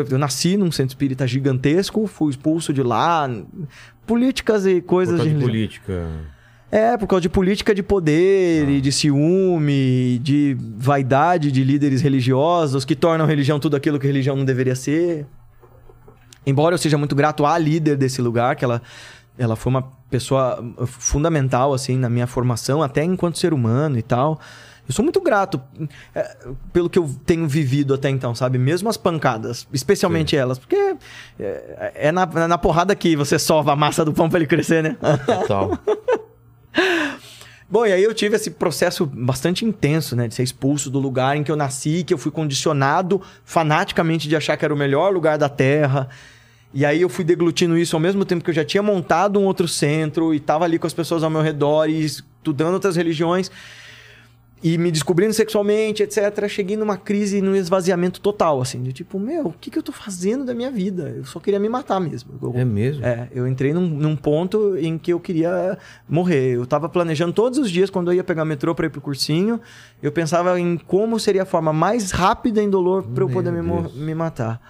Eu 0.10 0.18
nasci 0.20 0.56
num 0.56 0.72
centro 0.72 0.92
espírita 0.92 1.26
gigantesco, 1.28 2.06
fui 2.08 2.30
expulso 2.32 2.72
de 2.74 2.84
lá. 2.84 3.30
Políticas 4.06 4.66
e 4.66 4.82
coisas 4.82 5.20
de 5.24 5.30
política. 5.46 6.08
É, 6.74 6.98
por 6.98 7.06
causa 7.06 7.22
de 7.22 7.30
política 7.30 7.76
de 7.76 7.84
poder 7.84 8.68
e 8.68 8.82
de 8.82 8.92
ciúme, 8.92 10.18
de 10.24 10.58
vaidade 10.76 11.52
de 11.52 11.64
líderes 11.64 12.02
religiosos 12.02 12.84
que 12.84 12.96
tornam 12.96 13.28
religião 13.28 13.60
tudo 13.60 13.76
aquilo 13.76 14.00
que 14.00 14.08
religião 14.08 14.36
não 14.36 14.44
deveria 14.44 14.74
ser. 14.74 15.28
Embora 16.44 16.74
eu 16.74 16.80
seja 16.80 16.98
muito 16.98 17.16
grato 17.16 17.46
à 17.46 17.60
líder 17.60 17.96
desse 17.96 18.24
lugar, 18.24 18.56
que 18.56 18.66
ela, 18.66 18.82
ela 19.38 19.56
foi 19.56 19.70
uma 19.70 19.84
pessoa 20.10 20.66
fundamental, 20.88 21.76
assim, 21.76 21.96
na 21.96 22.10
minha 22.10 22.26
formação, 22.26 22.82
até 22.82 23.04
enquanto 23.04 23.38
ser 23.38 23.54
humano 23.54 24.00
e 24.00 24.02
tal. 24.02 24.40
Eu 24.88 24.96
sou 24.96 25.04
muito 25.04 25.22
grato 25.22 25.62
é, 26.16 26.36
pelo 26.74 26.90
que 26.90 26.98
eu 26.98 27.08
tenho 27.24 27.48
vivido 27.48 27.94
até 27.94 28.10
então, 28.10 28.34
sabe? 28.34 28.58
Mesmo 28.58 28.90
as 28.90 28.98
pancadas, 28.98 29.68
especialmente 29.72 30.36
elas. 30.36 30.58
Porque 30.58 30.96
é, 31.40 31.92
é 31.94 32.12
na, 32.12 32.26
na 32.26 32.58
porrada 32.58 32.96
que 32.96 33.16
você 33.16 33.38
sova 33.38 33.74
a 33.74 33.76
massa 33.76 34.04
do 34.04 34.12
pão 34.12 34.28
pra 34.28 34.40
ele 34.40 34.48
crescer, 34.48 34.82
né? 34.82 34.98
Total. 35.24 35.78
Bom, 37.70 37.86
e 37.86 37.92
aí 37.92 38.04
eu 38.04 38.14
tive 38.14 38.36
esse 38.36 38.52
processo 38.52 39.06
bastante 39.06 39.66
intenso, 39.66 40.16
né? 40.16 40.28
De 40.28 40.36
ser 40.36 40.44
expulso 40.44 40.90
do 40.92 41.00
lugar 41.00 41.36
em 41.36 41.44
que 41.44 41.52
eu 41.52 41.56
nasci, 41.56 42.04
que 42.04 42.14
eu 42.14 42.18
fui 42.18 42.32
condicionado 42.32 43.22
fanaticamente 43.44 44.30
de 44.30 44.36
achar 44.36 44.56
que 44.58 44.64
era 44.64 44.74
o 44.74 44.78
melhor 44.78 45.12
lugar 45.12 45.38
da 45.38 45.50
Terra. 45.50 46.08
E 46.74 46.86
aí 46.86 47.02
eu 47.02 47.10
fui 47.10 47.24
deglutindo 47.24 47.78
isso 47.78 47.96
ao 47.96 48.00
mesmo 48.00 48.26
tempo 48.26 48.44
que 48.44 48.50
eu 48.50 48.54
já 48.54 48.66
tinha 48.66 48.84
montado 48.84 49.40
um 49.40 49.46
outro 49.46 49.68
centro 49.68 50.34
e 50.34 50.40
tava 50.40 50.66
ali 50.66 50.78
com 50.78 50.88
as 50.88 50.94
pessoas 50.94 51.24
ao 51.24 51.30
meu 51.30 51.42
redor 51.42 51.88
e 51.88 52.04
estudando 52.04 52.74
outras 52.74 52.96
religiões 52.96 53.50
e 54.64 54.78
me 54.78 54.90
descobrindo 54.92 55.34
sexualmente, 55.34 56.02
etc. 56.02 56.48
Cheguei 56.48 56.78
numa 56.78 56.96
crise, 56.96 57.42
num 57.42 57.54
esvaziamento 57.56 58.22
total, 58.22 58.62
assim, 58.62 58.82
de 58.82 58.94
tipo, 58.94 59.20
meu, 59.20 59.48
o 59.48 59.54
que, 59.54 59.70
que 59.70 59.78
eu 59.78 59.84
tô 59.84 59.92
fazendo 59.92 60.46
da 60.46 60.54
minha 60.54 60.72
vida? 60.72 61.14
Eu 61.18 61.26
só 61.26 61.40
queria 61.40 61.60
me 61.60 61.68
matar 61.68 62.00
mesmo. 62.00 62.32
Eu- 62.42 62.54
É 62.56 62.64
mesmo? 62.64 63.06
é, 63.06 63.28
eu 63.36 63.46
entrei 63.48 63.74
num, 63.74 63.88
num 63.88 64.16
ponto 64.16 64.78
em 64.78 64.98
que 64.98 65.12
eu 65.12 65.20
queria 65.20 65.78
morrer. 66.08 66.56
Eu 66.56 66.66
tava 66.66 66.88
planejando 66.88 67.34
todos 67.34 67.60
os 67.60 67.70
dias, 67.70 67.90
quando 67.90 68.10
eu 68.12 68.16
ia 68.16 68.24
pegar 68.24 68.46
metrô 68.46 68.74
pra 68.74 68.86
ir 68.86 68.90
pro 68.90 69.02
cursinho, 69.02 69.60
eu 70.02 70.12
pensava 70.12 70.60
em 70.60 70.78
como 70.78 71.20
seria 71.20 71.44
a 71.44 71.46
forma 71.46 71.74
mais 71.74 72.12
rápida 72.12 72.62
e 72.62 72.66
indolor 72.66 73.04
pra 73.04 73.24
eu 73.24 73.30
poder 73.30 73.52
me, 73.52 73.62
me 73.96 74.16
matar. 74.16 74.62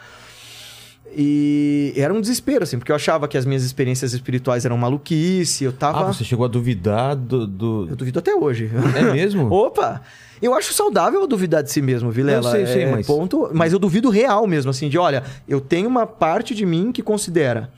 E 1.16 1.94
era 1.96 2.14
um 2.14 2.20
desespero, 2.20 2.64
assim, 2.64 2.78
porque 2.78 2.92
eu 2.92 2.96
achava 2.96 3.28
que 3.28 3.38
as 3.38 3.46
minhas 3.46 3.64
experiências 3.64 4.14
espirituais 4.14 4.66
eram 4.66 4.78
maluquice, 4.78 5.64
eu 5.64 5.72
tava... 5.72 6.02
Ah, 6.10 6.14
você 6.14 6.24
chegou 6.24 6.46
a 6.46 6.48
duvidar 6.48 7.16
do. 7.16 7.46
do- 7.46 7.88
Eu 7.90 7.96
duvido 7.96 8.20
até 8.20 8.34
hoje. 8.36 8.70
É 8.96 9.14
mesmo? 9.14 9.48
Opa! 9.54 10.02
Eu 10.42 10.54
acho 10.54 10.74
saudável 10.74 11.26
duvidar 11.28 11.64
de 11.64 11.72
si 11.72 11.82
mesmo, 11.82 12.12
Vilela. 12.12 12.48
Eu 12.50 12.52
sei, 12.52 12.66
sei, 12.66 12.84
É 12.84 12.92
mas- 12.92 13.08
Ponto, 13.08 13.50
mas 13.54 13.72
eu 13.72 13.80
duvido 13.80 14.10
real 14.10 14.46
mesmo, 14.48 14.72
assim, 14.72 14.90
de 14.90 14.98
olha, 14.98 15.24
eu 15.48 15.62
tenho 15.62 15.88
uma 15.88 16.06
parte 16.06 16.54
de 16.56 16.66
mim 16.66 16.92
que 16.92 17.02
considera 17.02 17.72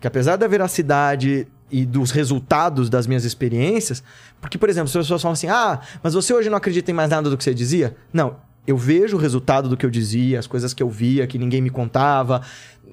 que 0.00 0.06
apesar 0.06 0.36
da 0.36 0.46
veracidade 0.48 1.46
e 1.70 1.86
dos 1.86 2.10
resultados 2.10 2.90
das 2.90 3.06
minhas 3.06 3.24
experiências, 3.24 4.02
porque, 4.40 4.58
por 4.58 4.68
exemplo, 4.68 4.86
as 4.88 4.92
pessoas 4.92 5.22
falam 5.22 5.32
assim, 5.32 5.46
ah, 5.48 5.80
mas 6.02 6.12
você 6.14 6.34
hoje 6.34 6.50
não 6.50 6.58
acredita 6.58 6.90
em 6.90 6.94
mais 6.94 7.08
nada 7.08 7.30
do 7.30 7.36
que 7.38 7.42
você 7.44 7.54
dizia? 7.54 7.96
Não, 8.12 8.36
eu 8.66 8.76
vejo 8.76 9.16
o 9.16 9.18
resultado 9.20 9.68
do 9.68 9.76
que 9.76 9.86
eu 9.86 9.90
dizia, 9.90 10.38
as 10.40 10.46
coisas 10.46 10.74
que 10.74 10.82
eu 10.82 10.88
via, 10.90 11.26
que 11.26 11.38
ninguém 11.38 11.60
me 11.62 11.70
contava, 11.70 12.42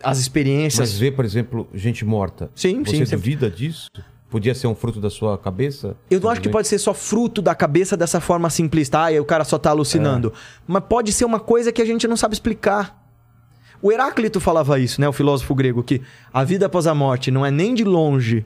as 0.04 0.20
experiências. 0.20 0.90
Mas 0.92 1.00
ver, 1.00 1.12
por 1.12 1.26
exemplo, 1.26 1.68
gente 1.74 2.06
morta. 2.06 2.50
Sim, 2.56 2.84
você 2.84 2.92
sim, 2.92 3.06
sempre. 3.06 3.16
duvida 3.18 3.50
disso? 3.50 3.88
Podia 4.30 4.54
ser 4.54 4.68
um 4.68 4.76
fruto 4.76 5.02
da 5.02 5.10
sua 5.10 5.38
cabeça? 5.38 5.96
Eu 6.10 6.20
não 6.20 6.30
acho 6.30 6.40
que 6.40 6.50
pode 6.50 6.68
ser 6.68 6.78
só 6.78 6.94
fruto 6.94 7.42
da 7.42 7.56
cabeça 7.56 7.98
dessa 7.98 8.22
forma 8.22 8.50
simplista. 8.50 9.06
Ah, 9.06 9.12
e 9.12 9.20
o 9.20 9.26
cara 9.26 9.44
só 9.44 9.58
tá 9.58 9.72
alucinando. 9.72 10.32
Mas 10.68 10.84
pode 10.88 11.12
ser 11.12 11.26
uma 11.26 11.40
coisa 11.40 11.72
que 11.72 11.82
a 11.82 11.86
gente 11.86 12.08
não 12.08 12.16
sabe 12.16 12.36
explicar. 12.36 12.96
O 13.82 13.92
Heráclito 13.92 14.40
falava 14.40 14.78
isso, 14.78 15.02
né? 15.02 15.10
O 15.10 15.14
filósofo 15.14 15.56
grego, 15.56 15.82
que 15.82 16.02
a 16.32 16.44
vida 16.44 16.68
após 16.68 16.86
a 16.86 16.94
morte 16.94 17.32
não 17.32 17.44
é 17.46 17.50
nem 17.50 17.74
de 17.74 17.84
longe 17.84 18.46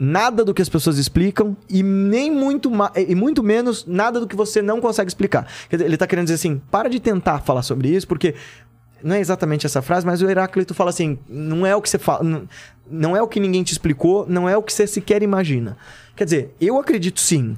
nada 0.00 0.42
do 0.42 0.54
que 0.54 0.62
as 0.62 0.68
pessoas 0.68 0.96
explicam 0.96 1.54
e 1.68 1.82
nem 1.82 2.30
muito 2.30 2.72
e 3.06 3.14
muito 3.14 3.42
menos 3.42 3.84
nada 3.84 4.18
do 4.18 4.26
que 4.26 4.34
você 4.34 4.62
não 4.62 4.80
consegue 4.80 5.08
explicar. 5.08 5.46
Ele 5.70 5.96
tá 5.98 6.06
querendo 6.06 6.24
dizer 6.24 6.36
assim, 6.36 6.60
para 6.70 6.88
de 6.88 6.98
tentar 6.98 7.40
falar 7.40 7.62
sobre 7.62 7.90
isso, 7.94 8.08
porque 8.08 8.34
não 9.02 9.14
é 9.14 9.20
exatamente 9.20 9.66
essa 9.66 9.82
frase, 9.82 10.06
mas 10.06 10.22
o 10.22 10.28
Heráclito 10.28 10.74
fala 10.74 10.90
assim, 10.90 11.18
não 11.28 11.66
é 11.66 11.74
o 11.74 11.82
que 11.82 11.88
você 11.88 11.98
fala, 11.98 12.48
não, 12.88 13.16
é 13.16 13.22
o 13.22 13.28
que 13.28 13.40
ninguém 13.40 13.62
te 13.62 13.72
explicou, 13.72 14.26
não 14.28 14.48
é 14.48 14.56
o 14.56 14.62
que 14.62 14.72
você 14.72 14.86
sequer 14.86 15.22
imagina. 15.22 15.76
Quer 16.16 16.24
dizer, 16.24 16.54
eu 16.60 16.78
acredito 16.78 17.20
sim 17.20 17.56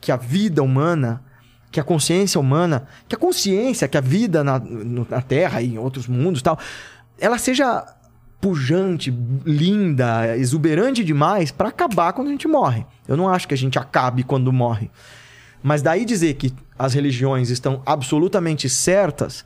que 0.00 0.10
a 0.10 0.16
vida 0.16 0.62
humana, 0.62 1.22
que 1.70 1.78
a 1.78 1.84
consciência 1.84 2.40
humana, 2.40 2.86
que 3.08 3.14
a 3.14 3.18
consciência, 3.18 3.86
que 3.86 3.98
a 3.98 4.00
vida 4.00 4.42
na, 4.42 4.58
na 4.58 5.20
Terra 5.20 5.60
e 5.60 5.74
em 5.74 5.78
outros 5.78 6.06
mundos 6.06 6.42
tal, 6.42 6.58
ela 7.18 7.38
seja 7.38 7.84
pujante, 8.40 9.14
linda, 9.44 10.36
exuberante 10.36 11.04
demais 11.04 11.50
para 11.50 11.68
acabar 11.68 12.12
quando 12.12 12.28
a 12.28 12.30
gente 12.30 12.48
morre. 12.48 12.86
Eu 13.06 13.16
não 13.16 13.28
acho 13.28 13.46
que 13.46 13.54
a 13.54 13.56
gente 13.56 13.78
acabe 13.78 14.22
quando 14.24 14.50
morre. 14.52 14.90
Mas 15.62 15.82
daí 15.82 16.06
dizer 16.06 16.34
que 16.34 16.54
as 16.78 16.94
religiões 16.94 17.50
estão 17.50 17.82
absolutamente 17.84 18.68
certas, 18.68 19.44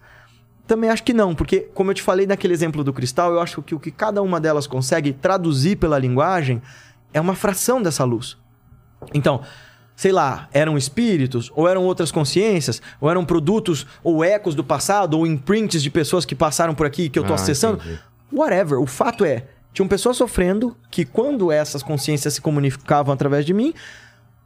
também 0.66 0.89
acho 0.91 1.03
que 1.03 1.12
não, 1.12 1.35
porque 1.35 1.61
como 1.74 1.91
eu 1.91 1.95
te 1.95 2.03
falei 2.03 2.27
naquele 2.27 2.55
exemplo 2.55 2.82
do 2.82 2.93
cristal, 2.93 3.32
eu 3.32 3.41
acho 3.41 3.61
que 3.62 3.74
o 3.74 3.81
que 3.81 3.91
cada 3.91 4.23
uma 4.23 4.41
delas 4.41 4.66
consegue 4.66 5.12
traduzir 5.12 5.77
pela 5.77 5.99
linguagem 5.99 6.62
é 7.12 7.20
uma 7.20 7.35
fração 7.35 7.82
dessa 7.82 8.03
luz. 8.05 8.36
Então, 9.12 9.43
sei 9.95 10.11
lá, 10.11 10.49
eram 10.53 10.77
espíritos, 10.78 11.53
ou 11.55 11.69
eram 11.69 11.85
outras 11.85 12.11
consciências, 12.11 12.81
ou 13.01 13.11
eram 13.11 13.24
produtos 13.24 13.86
ou 14.03 14.24
ecos 14.24 14.55
do 14.55 14.65
passado, 14.65 15.19
ou 15.19 15.27
imprints 15.27 15.82
de 15.82 15.91
pessoas 15.91 16.24
que 16.24 16.35
passaram 16.35 16.74
por 16.74 16.86
aqui 16.86 17.09
que 17.09 17.19
eu 17.19 17.24
tô 17.24 17.32
Ah, 17.32 17.36
acessando. 17.36 17.77
entendi. 17.78 18.01
Whatever. 18.32 18.81
O 18.81 18.86
fato 18.86 19.24
é, 19.24 19.45
tinham 19.73 19.86
pessoas 19.86 20.16
sofrendo 20.16 20.77
que 20.91 21.05
quando 21.05 21.53
essas 21.53 21.82
consciências 21.82 22.35
se 22.35 22.41
comunicavam 22.41 23.12
através 23.12 23.45
de 23.45 23.53
mim, 23.55 23.73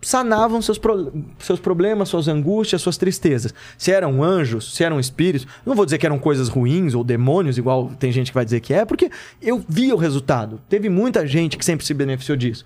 sanavam 0.01 0.63
seus, 0.63 0.79
pro- 0.79 1.13
seus 1.39 1.59
problemas, 1.59 2.09
suas 2.09 2.29
angústias, 2.29 2.81
suas 2.81 2.97
tristezas. 2.97 3.53
Se 3.77 3.91
eram 3.93 4.23
anjos, 4.23 4.75
se 4.75 4.85
eram 4.85 5.01
espíritos, 5.01 5.47
não 5.67 5.75
vou 5.75 5.85
dizer 5.85 5.99
que 5.99 6.07
eram 6.07 6.19
coisas 6.19 6.49
ruins 6.49 6.95
ou 6.95 7.03
demônios, 7.03 7.59
igual 7.59 7.91
tem 7.99 8.13
gente 8.13 8.31
que 8.31 8.35
vai 8.35 8.45
dizer 8.45 8.61
que 8.61 8.73
é, 8.73 8.85
porque 8.85 9.11
eu 9.43 9.65
via 9.69 9.95
o 9.95 9.99
resultado. 9.99 10.61
Teve 10.69 10.89
muita 10.89 11.27
gente 11.27 11.57
que 11.59 11.65
sempre 11.65 11.85
se 11.85 11.93
beneficiou 11.95 12.37
disso. 12.37 12.65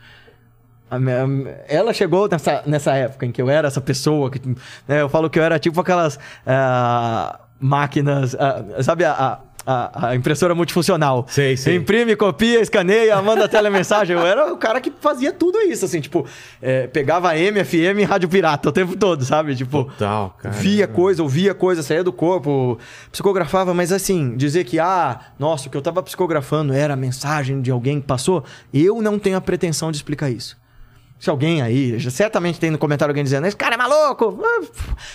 Ela 1.68 1.92
chegou 1.94 2.28
nessa, 2.28 2.62
nessa 2.66 2.94
época 2.94 3.24
em 3.24 3.32
que 3.32 3.40
eu 3.40 3.48
era 3.48 3.66
essa 3.68 3.80
pessoa 3.80 4.30
que. 4.30 4.40
né, 4.86 5.00
eu 5.00 5.08
falo 5.08 5.30
que 5.30 5.38
eu 5.38 5.42
era 5.42 5.58
tipo 5.58 5.80
aquelas 5.80 6.18
ah, 6.46 7.40
máquinas. 7.58 8.34
ah, 8.34 8.82
sabe 8.82 9.04
a, 9.04 9.12
a- 9.12 9.40
a- 9.66 10.08
a 10.08 10.14
impressora 10.16 10.54
multifuncional? 10.54 11.26
Sei, 11.28 11.56
sei. 11.56 11.76
Imprime, 11.76 12.16
copia, 12.16 12.60
escaneia, 12.60 13.20
manda 13.22 13.48
telemensagem. 13.48 14.16
Eu 14.16 14.26
era 14.26 14.52
o 14.52 14.56
cara 14.56 14.80
que 14.80 14.92
fazia 15.00 15.32
tudo 15.32 15.58
isso, 15.60 15.84
assim, 15.84 16.00
tipo, 16.00 16.26
é, 16.60 16.86
pegava 16.86 17.36
M, 17.36 17.62
FM 17.64 18.00
e 18.00 18.04
rádio 18.04 18.28
pirata 18.28 18.68
o 18.68 18.72
tempo 18.72 18.96
todo, 18.96 19.24
sabe? 19.24 19.54
Tipo, 19.54 19.84
Total, 19.84 20.36
cara. 20.38 20.54
via 20.54 20.86
coisa, 20.86 21.22
ouvia 21.22 21.54
coisa, 21.54 21.82
saía 21.82 22.02
do 22.04 22.12
corpo, 22.12 22.78
psicografava, 23.10 23.74
mas 23.74 23.92
assim, 23.92 24.36
dizer 24.36 24.64
que, 24.64 24.78
ah, 24.78 25.18
nossa, 25.38 25.68
o 25.68 25.70
que 25.70 25.76
eu 25.76 25.82
tava 25.82 26.02
psicografando 26.02 26.72
era 26.72 26.94
a 26.94 26.96
mensagem 26.96 27.60
de 27.60 27.70
alguém 27.70 28.00
que 28.00 28.06
passou, 28.06 28.44
eu 28.72 29.00
não 29.02 29.18
tenho 29.18 29.36
a 29.36 29.40
pretensão 29.40 29.90
de 29.90 29.96
explicar 29.96 30.30
isso. 30.30 30.56
Se 31.22 31.30
alguém 31.30 31.62
aí, 31.62 32.00
certamente 32.10 32.58
tem 32.58 32.68
no 32.68 32.76
comentário 32.76 33.12
alguém 33.12 33.22
dizendo, 33.22 33.46
esse 33.46 33.56
cara 33.56 33.76
é 33.76 33.78
maluco! 33.78 34.40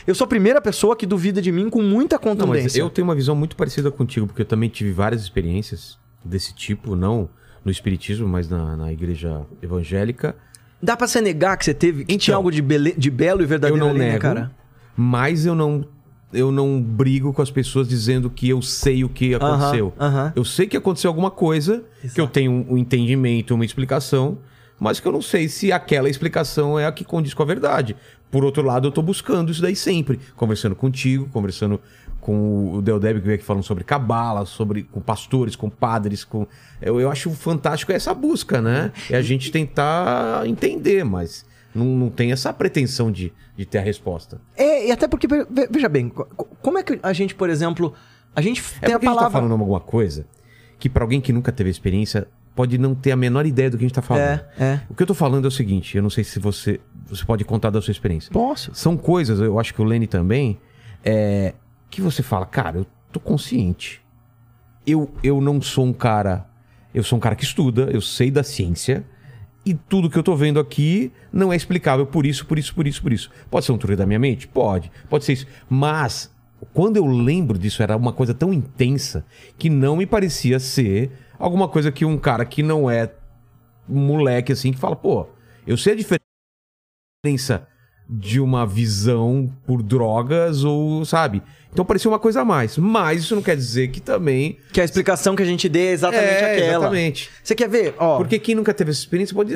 Eu 0.07 0.15
sou 0.15 0.23
a 0.23 0.27
primeira 0.29 0.61
pessoa 0.61 0.95
que 0.95 1.05
duvida 1.05 1.41
de 1.41 1.51
mim 1.51 1.69
com 1.69 1.81
muita 1.81 2.15
Não, 2.15 2.21
contundência. 2.21 2.79
eu 2.79 2.89
tenho 2.89 3.05
uma 3.05 3.13
visão 3.13 3.35
muito 3.35 3.57
parecida 3.57 3.91
contigo, 3.91 4.25
porque 4.25 4.41
eu 4.43 4.45
também 4.45 4.69
tive 4.69 4.93
várias 4.93 5.21
experiências 5.21 5.97
desse 6.23 6.55
tipo, 6.55 6.95
não 6.95 7.27
no 7.65 7.69
espiritismo, 7.69 8.25
mas 8.25 8.47
na, 8.47 8.77
na 8.77 8.93
igreja 8.93 9.41
evangélica. 9.61 10.33
Dá 10.81 10.95
pra 10.95 11.07
você 11.09 11.19
negar 11.19 11.57
que 11.57 11.65
você 11.65 11.73
teve, 11.73 12.05
que 12.05 12.17
tinha 12.17 12.31
Então, 12.31 12.35
algo 12.37 12.51
de, 12.53 12.61
bele- 12.61 12.95
de 12.97 13.11
belo 13.11 13.41
e 13.41 13.43
Eu 13.43 13.47
verdadeiro 13.49 13.77
não 13.83 13.89
ali, 13.89 13.99
né, 13.99 14.07
nego, 14.11 14.21
cara? 14.21 14.51
mas 14.95 15.45
eu 15.45 15.53
não 15.55 15.83
eu 16.31 16.53
não 16.53 16.81
brigo 16.81 17.33
com 17.33 17.41
as 17.41 17.51
pessoas 17.51 17.85
dizendo 17.85 18.29
que 18.29 18.47
eu 18.47 18.61
sei 18.61 19.03
o 19.03 19.09
que 19.09 19.35
aconteceu. 19.35 19.93
aham. 19.99 20.31
Eu 20.37 20.45
sei 20.45 20.67
que 20.67 20.77
aconteceu 20.77 21.09
alguma 21.09 21.31
coisa, 21.31 21.83
que 22.15 22.21
eu 22.21 22.27
tenho 22.29 22.65
um 22.69 22.77
entendimento, 22.77 23.53
uma 23.53 23.65
explicação, 23.65 24.37
mas 24.79 24.99
que 24.99 25.07
eu 25.07 25.11
não 25.11 25.21
sei 25.21 25.47
se 25.49 25.71
aquela 25.71 26.09
explicação 26.09 26.77
é 26.79 26.85
a 26.85 26.91
que 26.91 27.03
condiz 27.03 27.33
com 27.33 27.43
a 27.43 27.45
verdade. 27.45 27.95
Por 28.29 28.43
outro 28.43 28.61
lado, 28.63 28.87
eu 28.87 28.91
tô 28.91 29.01
buscando 29.01 29.51
isso 29.51 29.61
daí 29.61 29.75
sempre, 29.75 30.19
conversando 30.35 30.75
contigo, 30.75 31.29
conversando 31.31 31.79
com 32.19 32.73
o 32.73 32.81
Deldeb 32.81 33.19
que 33.21 33.25
veio 33.25 33.35
aqui 33.35 33.43
falando 33.45 33.63
sobre 33.63 33.83
cabala, 33.85 34.45
sobre 34.45 34.83
com 34.83 34.99
pastores, 34.99 35.55
com 35.55 35.69
padres, 35.69 36.23
com 36.25 36.45
eu, 36.81 36.99
eu 36.99 37.09
acho 37.09 37.29
fantástico 37.31 37.91
essa 37.93 38.13
busca, 38.13 38.61
né? 38.61 38.91
É 39.09 39.15
a 39.15 39.21
gente 39.21 39.49
tentar 39.49 40.45
entender, 40.45 41.05
mas 41.05 41.45
não, 41.73 41.85
não 41.85 42.09
tem 42.09 42.31
essa 42.33 42.51
pretensão 42.51 43.09
de, 43.11 43.31
de 43.55 43.65
ter 43.65 43.77
a 43.77 43.81
resposta. 43.81 44.41
É, 44.57 44.87
e 44.87 44.91
até 44.91 45.07
porque, 45.07 45.25
ve- 45.27 45.45
veja 45.71 45.87
bem, 45.87 46.09
co- 46.09 46.25
co- 46.35 46.47
como 46.61 46.77
é 46.77 46.83
que 46.83 46.99
a 47.01 47.13
gente, 47.13 47.33
por 47.33 47.49
exemplo, 47.49 47.93
a 48.35 48.41
gente 48.41 48.61
É 48.81 48.87
tem 48.87 48.95
a 48.95 48.99
porque 48.99 49.07
a 49.07 49.09
gente 49.11 49.15
tá 49.15 49.15
palavra... 49.15 49.31
falando 49.31 49.51
alguma 49.59 49.79
coisa 49.79 50.25
que 50.79 50.89
pra 50.89 51.03
alguém 51.05 51.21
que 51.21 51.31
nunca 51.31 51.51
teve 51.51 51.69
experiência 51.69 52.27
pode 52.57 52.75
não 52.79 52.95
ter 52.95 53.11
a 53.11 53.15
menor 53.15 53.45
ideia 53.45 53.69
do 53.69 53.77
que 53.77 53.85
a 53.85 53.87
gente 53.87 53.93
tá 53.93 54.01
falando. 54.01 54.41
É, 54.57 54.63
é. 54.63 54.81
O 54.89 54.95
que 54.95 55.03
eu 55.03 55.07
tô 55.07 55.13
falando 55.13 55.45
é 55.45 55.47
o 55.47 55.51
seguinte, 55.51 55.95
eu 55.95 56.01
não 56.01 56.09
sei 56.09 56.23
se 56.23 56.39
você 56.39 56.79
você 57.05 57.23
pode 57.23 57.45
contar 57.45 57.69
da 57.69 57.79
sua 57.79 57.91
experiência. 57.91 58.31
Posso. 58.31 58.73
São 58.73 58.97
coisas, 58.97 59.39
eu 59.39 59.59
acho 59.59 59.73
que 59.73 59.81
o 59.81 59.85
Lenny 59.85 60.07
também, 60.07 60.59
é, 61.05 61.53
que 61.89 62.01
você 62.01 62.23
fala, 62.23 62.47
cara, 62.47 62.79
eu 62.79 62.87
tô 63.11 63.19
consciente. 63.19 64.01
Eu, 64.85 65.13
eu 65.23 65.39
não 65.39 65.61
sou 65.61 65.85
um 65.85 65.93
cara. 65.93 66.47
Eu 66.93 67.03
sou 67.03 67.17
um 67.17 67.19
cara 67.19 67.35
que 67.35 67.43
estuda, 67.43 67.89
eu 67.91 68.01
sei 68.01 68.31
da 68.31 68.43
ciência. 68.43 69.05
E 69.63 69.75
tudo 69.75 70.09
que 70.09 70.17
eu 70.17 70.23
tô 70.23 70.35
vendo 70.35 70.59
aqui 70.59 71.11
não 71.31 71.53
é 71.53 71.55
explicável 71.55 72.07
por 72.07 72.25
isso, 72.25 72.45
por 72.45 72.57
isso, 72.57 72.73
por 72.73 72.87
isso, 72.87 73.01
por 73.01 73.13
isso. 73.13 73.29
Pode 73.51 73.65
ser 73.65 73.71
um 73.71 73.77
truque 73.77 73.95
da 73.95 74.05
minha 74.05 74.19
mente? 74.19 74.47
Pode. 74.47 74.91
Pode 75.07 75.23
ser 75.23 75.33
isso. 75.33 75.45
Mas, 75.69 76.33
quando 76.73 76.97
eu 76.97 77.05
lembro 77.05 77.57
disso, 77.57 77.83
era 77.83 77.95
uma 77.95 78.11
coisa 78.11 78.33
tão 78.33 78.51
intensa 78.51 79.23
que 79.57 79.69
não 79.69 79.95
me 79.95 80.07
parecia 80.07 80.59
ser 80.59 81.11
alguma 81.37 81.67
coisa 81.67 81.91
que 81.91 82.05
um 82.05 82.17
cara 82.17 82.45
que 82.45 82.63
não 82.63 82.89
é 82.89 83.11
moleque 83.87 84.51
assim, 84.51 84.71
que 84.71 84.79
fala, 84.79 84.95
pô, 84.95 85.27
eu 85.65 85.77
sei 85.77 85.93
a 85.93 85.95
diferença 87.25 87.67
de 88.09 88.39
uma 88.39 88.65
visão 88.65 89.53
por 89.65 89.83
drogas 89.83 90.63
ou, 90.63 91.03
sabe? 91.03 91.43
Então 91.71 91.83
parecia 91.83 92.09
uma 92.09 92.19
coisa 92.19 92.41
a 92.41 92.45
mais. 92.45 92.77
Mas 92.77 93.23
isso 93.23 93.35
não 93.35 93.41
quer 93.41 93.55
dizer 93.55 93.89
que 93.89 93.99
também. 93.99 94.57
Que 94.71 94.79
a 94.79 94.85
explicação 94.85 95.35
que 95.35 95.43
a 95.43 95.45
gente 95.45 95.67
dê 95.67 95.87
é 95.87 95.91
exatamente 95.91 96.25
é, 96.25 96.53
aquela. 96.53 96.69
exatamente. 96.69 97.29
Você 97.43 97.53
quer 97.53 97.69
ver? 97.69 97.95
Ó, 97.97 98.17
Porque 98.17 98.39
quem 98.39 98.55
nunca 98.55 98.73
teve 98.73 98.91
essa 98.91 99.01
experiência 99.01 99.35
pode 99.35 99.53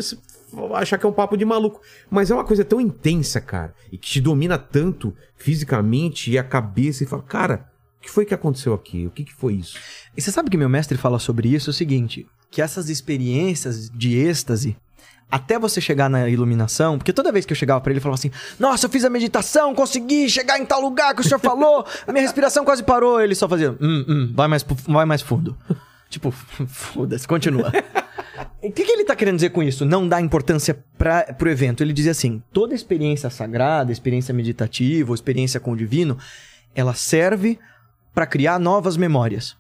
achar 0.74 0.98
que 0.98 1.06
é 1.06 1.10
um 1.10 1.14
papo 1.14 1.38
de 1.38 1.46
maluco. 1.46 1.82
Mas 2.10 2.30
é 2.30 2.34
uma 2.34 2.44
coisa 2.44 2.66
tão 2.66 2.82
intensa, 2.82 3.40
cara. 3.40 3.74
E 3.92 3.98
que 3.98 4.10
te 4.10 4.22
domina 4.22 4.58
tanto 4.58 5.16
fisicamente 5.36 6.30
e 6.30 6.38
a 6.38 6.44
cabeça 6.44 7.04
e 7.04 7.08
fala, 7.08 7.24
cara, 7.24 7.71
o 8.02 8.04
que 8.04 8.10
foi 8.10 8.26
que 8.26 8.34
aconteceu 8.34 8.74
aqui? 8.74 9.06
O 9.06 9.12
que, 9.12 9.24
que 9.24 9.34
foi 9.34 9.54
isso? 9.54 9.78
E 10.18 10.22
você 10.22 10.32
sabe 10.32 10.50
que 10.50 10.58
meu 10.58 10.68
mestre 10.68 10.98
fala 10.98 11.20
sobre 11.20 11.50
isso 11.50 11.70
é 11.70 11.72
o 11.72 11.74
seguinte: 11.74 12.26
que 12.50 12.60
essas 12.60 12.90
experiências 12.90 13.92
de 13.92 14.18
êxtase, 14.18 14.76
até 15.30 15.60
você 15.60 15.80
chegar 15.80 16.10
na 16.10 16.28
iluminação, 16.28 16.98
porque 16.98 17.14
toda 17.14 17.32
vez 17.32 17.46
que 17.46 17.54
eu 17.54 17.56
chegava 17.56 17.80
pra 17.80 17.92
ele, 17.92 17.98
ele 18.00 18.04
falava 18.04 18.20
assim: 18.20 18.32
Nossa, 18.60 18.88
eu 18.88 18.90
fiz 18.90 19.06
a 19.06 19.10
meditação, 19.10 19.76
consegui 19.76 20.28
chegar 20.28 20.58
em 20.58 20.66
tal 20.66 20.82
lugar 20.82 21.14
que 21.14 21.22
o 21.22 21.24
senhor 21.24 21.38
falou, 21.40 21.86
a 22.08 22.12
minha 22.12 22.24
respiração 22.24 22.66
quase 22.66 22.82
parou. 22.84 23.22
Ele 23.22 23.36
só 23.36 23.48
fazia: 23.48 23.72
Hum, 23.80 24.04
hum, 24.08 24.34
vai 24.34 24.48
mais, 24.48 24.66
vai 24.88 25.06
mais 25.06 25.22
fundo. 25.22 25.56
tipo, 26.10 26.32
foda-se, 26.66 27.28
continua. 27.28 27.72
O 28.64 28.72
que, 28.72 28.84
que 28.84 28.92
ele 28.92 29.06
tá 29.06 29.16
querendo 29.16 29.36
dizer 29.36 29.52
com 29.52 29.62
isso? 29.62 29.86
Não 29.86 30.08
dá 30.08 30.20
importância 30.20 30.84
pra, 30.98 31.22
pro 31.36 31.52
evento. 31.52 31.84
Ele 31.84 31.94
dizia 31.94 32.14
assim: 32.14 32.42
toda 32.52 32.74
experiência 32.74 33.30
sagrada, 33.30 33.92
experiência 33.92 34.34
meditativa, 34.34 35.14
experiência 35.14 35.60
com 35.60 35.74
o 35.74 35.78
divino, 35.78 36.18
ela 36.74 36.96
serve 36.96 37.60
pra 38.14 38.26
criar 38.26 38.60
novas 38.60 38.98
memórias. 38.98 39.56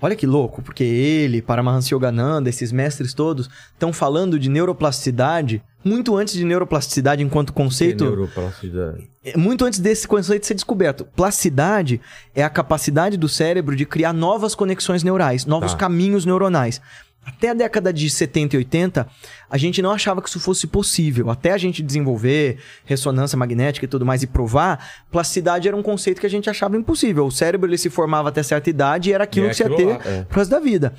Olha 0.00 0.14
que 0.14 0.26
louco, 0.26 0.60
porque 0.60 0.84
ele, 0.84 1.40
Paramahansa 1.40 1.94
Yogananda, 1.94 2.50
esses 2.50 2.70
mestres 2.70 3.14
todos, 3.14 3.48
estão 3.72 3.94
falando 3.94 4.38
de 4.38 4.50
neuroplasticidade 4.50 5.62
muito 5.82 6.14
antes 6.16 6.34
de 6.34 6.44
neuroplasticidade 6.44 7.22
enquanto 7.22 7.52
conceito. 7.52 8.04
É 8.04 8.08
neuroplasticidade. 8.08 9.08
É, 9.24 9.36
Muito 9.38 9.64
antes 9.64 9.78
desse 9.78 10.06
conceito 10.06 10.44
ser 10.44 10.54
descoberto. 10.54 11.04
Plasticidade 11.16 12.00
é 12.34 12.44
a 12.44 12.50
capacidade 12.50 13.16
do 13.16 13.28
cérebro 13.28 13.74
de 13.74 13.86
criar 13.86 14.12
novas 14.12 14.54
conexões 14.54 15.02
neurais, 15.02 15.46
novos 15.46 15.72
Tá. 15.72 15.78
caminhos 15.78 16.26
neuronais. 16.26 16.80
Até 17.26 17.50
a 17.50 17.54
década 17.54 17.92
de 17.92 18.08
70 18.08 18.54
e 18.54 18.58
80, 18.58 19.06
a 19.50 19.58
gente 19.58 19.82
não 19.82 19.90
achava 19.90 20.22
que 20.22 20.28
isso 20.28 20.38
fosse 20.38 20.64
possível. 20.68 21.28
Até 21.28 21.52
a 21.52 21.58
gente 21.58 21.82
desenvolver 21.82 22.58
ressonância 22.84 23.36
magnética 23.36 23.84
e 23.84 23.88
tudo 23.88 24.06
mais 24.06 24.22
e 24.22 24.28
provar, 24.28 25.02
plasticidade 25.10 25.66
era 25.66 25.76
um 25.76 25.82
conceito 25.82 26.20
que 26.20 26.26
a 26.26 26.30
gente 26.30 26.48
achava 26.48 26.76
impossível. 26.76 27.26
O 27.26 27.30
cérebro 27.32 27.68
ele 27.68 27.78
se 27.78 27.90
formava 27.90 28.28
até 28.28 28.44
certa 28.44 28.70
idade 28.70 29.10
e 29.10 29.12
era 29.12 29.24
aquilo 29.24 29.46
E 29.46 29.48
é 29.48 29.50
que 29.50 29.56
você 29.56 29.64
ia 29.64 29.76
ter 29.76 29.86
lá, 29.86 30.00
é. 30.04 30.22
pro 30.22 30.38
resto 30.38 30.50
da 30.52 30.60
vida. 30.60 30.94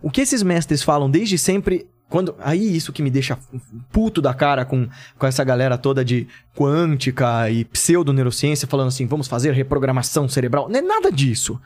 O 0.00 0.10
que 0.10 0.20
esses 0.20 0.44
mestres 0.44 0.82
falam 0.82 1.10
desde 1.10 1.36
sempre. 1.36 1.86
Quando, 2.08 2.36
aí 2.38 2.76
isso 2.76 2.92
que 2.92 3.02
me 3.02 3.10
deixa 3.10 3.36
puto 3.90 4.22
da 4.22 4.32
cara 4.32 4.64
com, 4.64 4.86
com 5.18 5.26
essa 5.26 5.42
galera 5.42 5.76
toda 5.76 6.04
de 6.04 6.28
quântica 6.54 7.50
e 7.50 7.64
pseudo-neurociência 7.64 8.68
falando 8.68 8.88
assim, 8.88 9.06
vamos 9.06 9.26
fazer 9.26 9.52
reprogramação 9.52 10.28
cerebral. 10.28 10.68
Não 10.68 10.78
é 10.78 10.82
nada 10.82 11.10
disso. 11.10 11.60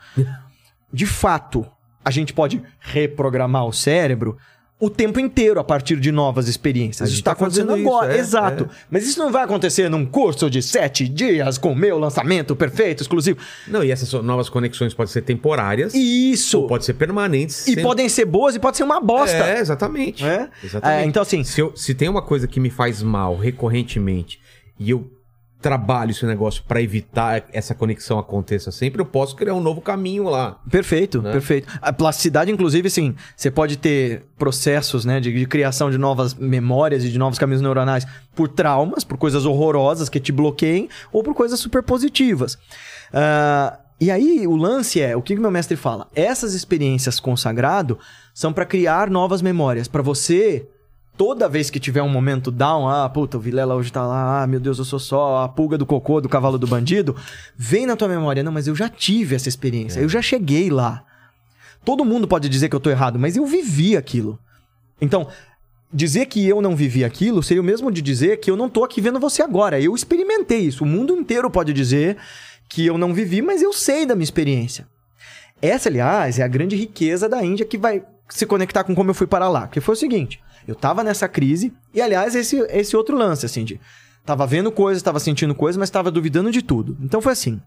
De 0.91 1.05
fato, 1.05 1.67
a 2.03 2.11
gente 2.11 2.33
pode 2.33 2.61
reprogramar 2.79 3.65
o 3.65 3.73
cérebro 3.73 4.37
o 4.81 4.89
tempo 4.89 5.19
inteiro 5.19 5.59
a 5.59 5.63
partir 5.63 5.99
de 5.99 6.09
novas 6.09 6.47
experiências. 6.47 7.09
Isso 7.09 7.19
está 7.19 7.31
tá 7.35 7.41
acontecendo 7.41 7.67
fazendo 7.71 7.81
isso, 7.81 7.89
agora. 7.89 8.15
é, 8.15 8.17
Exato. 8.17 8.63
é. 8.63 8.75
Mas 8.89 9.05
isso 9.05 9.19
não 9.19 9.29
vai 9.29 9.43
acontecer 9.43 9.89
num 9.89 10.05
curso 10.05 10.49
de 10.49 10.61
sete 10.61 11.05
dias 11.05 11.57
com 11.57 11.73
o 11.73 11.75
meu 11.75 11.99
lançamento 11.99 12.55
perfeito, 12.55 13.01
exclusivo. 13.03 13.37
Não, 13.67 13.83
e 13.83 13.91
essas 13.91 14.13
novas 14.23 14.47
conexões 14.47 14.93
podem 14.93 15.11
ser 15.11 15.23
temporárias 15.23 15.93
Isso. 15.93 16.61
ou 16.61 16.67
podem 16.67 16.85
ser 16.85 16.93
permanentes. 16.93 17.67
E 17.67 17.81
podem 17.81 18.07
ser 18.07 18.23
boas 18.23 18.55
e 18.55 18.59
pode 18.59 18.77
ser 18.77 18.83
uma 18.83 19.01
bosta. 19.01 19.35
É, 19.35 19.59
exatamente. 19.59 20.23
É? 20.25 20.49
Exatamente. 20.63 21.03
É, 21.03 21.05
então, 21.05 21.21
assim- 21.23 21.43
Se, 21.43 21.59
eu- 21.59 21.75
se 21.75 21.93
tem 21.93 22.07
uma 22.07 22.21
coisa 22.21 22.47
que 22.47 22.57
me 22.61 22.69
faz 22.69 23.03
mal 23.03 23.35
recorrentemente 23.35 24.39
e 24.79 24.89
eu 24.91 25.11
trabalho 25.61 26.11
esse 26.11 26.25
negócio 26.25 26.63
pra 26.67 26.81
evitar 26.81 27.43
essa 27.51 27.75
conexão 27.75 28.17
aconteça 28.17 28.71
sempre, 28.71 29.01
eu 29.01 29.05
posso 29.05 29.35
criar 29.35 29.53
um 29.53 29.61
novo 29.61 29.81
caminho 29.81 30.23
lá. 30.23 30.57
Perfeito, 30.71 31.21
Né? 31.21 31.31
perfeito. 31.31 31.67
A 31.81 31.91
plasticidade, 31.91 32.49
inclusive, 32.51 32.89
sim, 32.89 33.13
você 33.35 33.51
pode 33.51 33.77
ter 33.77 34.23
processos 34.37 35.03
né, 35.03 35.19
de, 35.19 35.33
de 35.33 35.45
criação 35.45 35.91
de 35.91 35.97
novas 35.97 36.33
memórias 36.33 37.03
e 37.03 37.09
de 37.09 37.17
novos 37.19 37.37
caminhos 37.37 37.61
neuronais 37.61 38.05
por 38.33 38.47
traumas, 38.47 39.03
por 39.03 39.17
coisas 39.17 39.45
horrorosas 39.45 40.07
que 40.07 40.19
te 40.19 40.31
bloqueiem, 40.31 40.87
ou 41.11 41.21
por 41.23 41.33
coisas 41.33 41.59
super 41.59 41.83
positivas. 41.83 42.57
Ah, 43.13 43.79
e 43.99 44.09
aí, 44.09 44.47
o 44.47 44.55
lance 44.55 45.01
é, 45.01 45.13
o 45.13 45.21
que 45.21 45.35
que 45.35 45.41
meu 45.41 45.51
mestre 45.51 45.75
fala? 45.75 46.07
Essas 46.15 46.53
experiências 46.53 47.19
com 47.19 47.33
o 47.33 47.37
sagrado 47.37 47.99
são 48.33 48.53
para 48.53 48.65
criar 48.65 49.09
novas 49.09 49.41
memórias, 49.41 49.89
para 49.89 50.01
você 50.01 50.65
toda 51.19 51.49
vez 51.49 51.69
que 51.69 51.81
tiver 51.81 52.01
um 52.01 52.07
momento 52.07 52.49
down, 52.49 52.87
ah, 52.87 53.09
puta, 53.09 53.35
o 53.35 53.41
Vilela 53.41 53.75
hoje 53.75 53.91
tá 53.91 54.07
lá, 54.07 54.41
ah, 54.41 54.47
meu 54.47 54.57
Deus, 54.57 54.79
eu 54.79 54.85
sou 54.85 54.99
só 54.99 55.43
a 55.43 55.49
pulga 55.49 55.77
do 55.77 55.85
cocô 55.85 56.21
do 56.21 56.29
cavalo 56.29 56.57
do 56.57 56.65
bandido, 56.65 57.13
vem 57.57 57.85
na 57.85 57.97
tua 57.97 58.07
memória, 58.07 58.41
não, 58.41 58.53
mas 58.53 58.67
eu 58.67 58.73
já 58.73 58.87
tive 58.87 59.35
essa 59.35 59.49
experiência, 59.49 59.99
eu 59.99 60.07
já 60.07 60.21
cheguei 60.21 60.69
lá. 60.69 61.03
Todo 61.83 62.05
mundo 62.05 62.25
pode 62.25 62.47
dizer 62.47 62.69
que 62.69 62.75
eu 62.75 62.79
tô 62.79 62.89
errado, 62.89 63.19
mas 63.19 63.35
eu 63.35 63.45
vivi 63.45 63.97
aquilo. 63.97 64.39
Então, 65.01 65.27
dizer 65.91 66.25
que 66.27 66.47
eu 66.47 66.61
não 66.61 66.73
vivi 66.73 67.03
aquilo 67.03 67.43
seria 67.43 67.61
o 67.61 67.65
mesmo 67.65 67.91
de 67.91 68.01
dizer 68.01 68.39
que 68.39 68.49
eu 68.49 68.55
não 68.55 68.69
tô 68.69 68.85
aqui 68.85 69.01
vendo 69.01 69.19
você 69.19 69.43
agora. 69.43 69.77
Eu 69.77 69.93
experimentei 69.93 70.59
isso. 70.59 70.85
O 70.85 70.87
mundo 70.87 71.13
inteiro 71.13 71.51
pode 71.51 71.73
dizer 71.73 72.15
que 72.69 72.85
eu 72.85 72.97
não 72.97 73.13
vivi, 73.13 73.41
mas 73.41 73.61
eu 73.61 73.73
sei 73.73 74.05
da 74.05 74.15
minha 74.15 74.23
experiência. 74.23 74.87
Essa, 75.61 75.89
aliás, 75.89 76.39
é 76.39 76.43
a 76.43 76.47
grande 76.47 76.77
riqueza 76.77 77.27
da 77.27 77.43
Índia 77.43 77.65
que 77.65 77.77
vai 77.77 78.03
se 78.29 78.45
conectar 78.45 78.83
com 78.83 78.95
como 78.95 79.09
eu 79.09 79.15
fui 79.15 79.27
para 79.27 79.49
lá. 79.49 79.67
Que 79.67 79.81
foi 79.81 79.93
o 79.93 79.97
seguinte: 79.97 80.41
eu 80.67 80.75
tava 80.75 81.03
nessa 81.03 81.27
crise, 81.27 81.73
e 81.93 82.01
aliás, 82.01 82.35
esse, 82.35 82.57
esse 82.69 82.95
outro 82.95 83.17
lance, 83.17 83.45
assim, 83.45 83.65
de. 83.65 83.79
Tava 84.25 84.45
vendo 84.45 84.71
coisas, 84.71 85.01
tava 85.01 85.19
sentindo 85.19 85.55
coisas, 85.55 85.77
mas 85.77 85.89
tava 85.89 86.11
duvidando 86.11 86.51
de 86.51 86.61
tudo. 86.61 86.95
Então 87.01 87.21
foi 87.21 87.31
assim. 87.31 87.59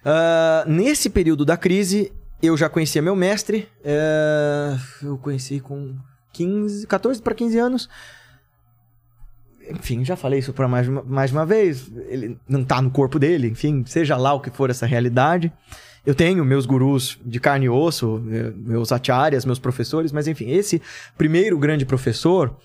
Uh, 0.00 0.66
nesse 0.66 1.10
período 1.10 1.44
da 1.44 1.56
crise, 1.56 2.10
eu 2.42 2.56
já 2.56 2.68
conhecia 2.68 3.02
meu 3.02 3.14
mestre. 3.14 3.68
Uh, 3.80 5.06
eu 5.06 5.18
conheci 5.18 5.60
com 5.60 5.94
15, 6.32 6.86
14 6.86 7.20
para 7.20 7.34
15 7.34 7.58
anos. 7.58 7.88
Enfim, 9.68 10.02
já 10.02 10.16
falei 10.16 10.38
isso 10.38 10.52
para 10.54 10.66
mais, 10.66 10.88
mais 10.88 11.30
uma 11.30 11.44
vez. 11.44 11.90
Ele 12.08 12.38
não 12.48 12.64
tá 12.64 12.80
no 12.80 12.90
corpo 12.90 13.18
dele, 13.18 13.48
enfim, 13.48 13.84
seja 13.84 14.16
lá 14.16 14.32
o 14.32 14.40
que 14.40 14.50
for 14.50 14.70
essa 14.70 14.86
realidade. 14.86 15.52
Eu 16.06 16.14
tenho 16.14 16.44
meus 16.44 16.66
gurus 16.66 17.18
de 17.24 17.38
carne 17.38 17.66
e 17.66 17.68
osso, 17.68 18.22
eh, 18.30 18.52
meus 18.56 18.92
acharyas, 18.92 19.44
meus 19.44 19.58
professores, 19.58 20.12
mas 20.12 20.26
enfim, 20.26 20.50
esse 20.50 20.80
primeiro 21.16 21.58
grande 21.58 21.84
professor 21.84 22.56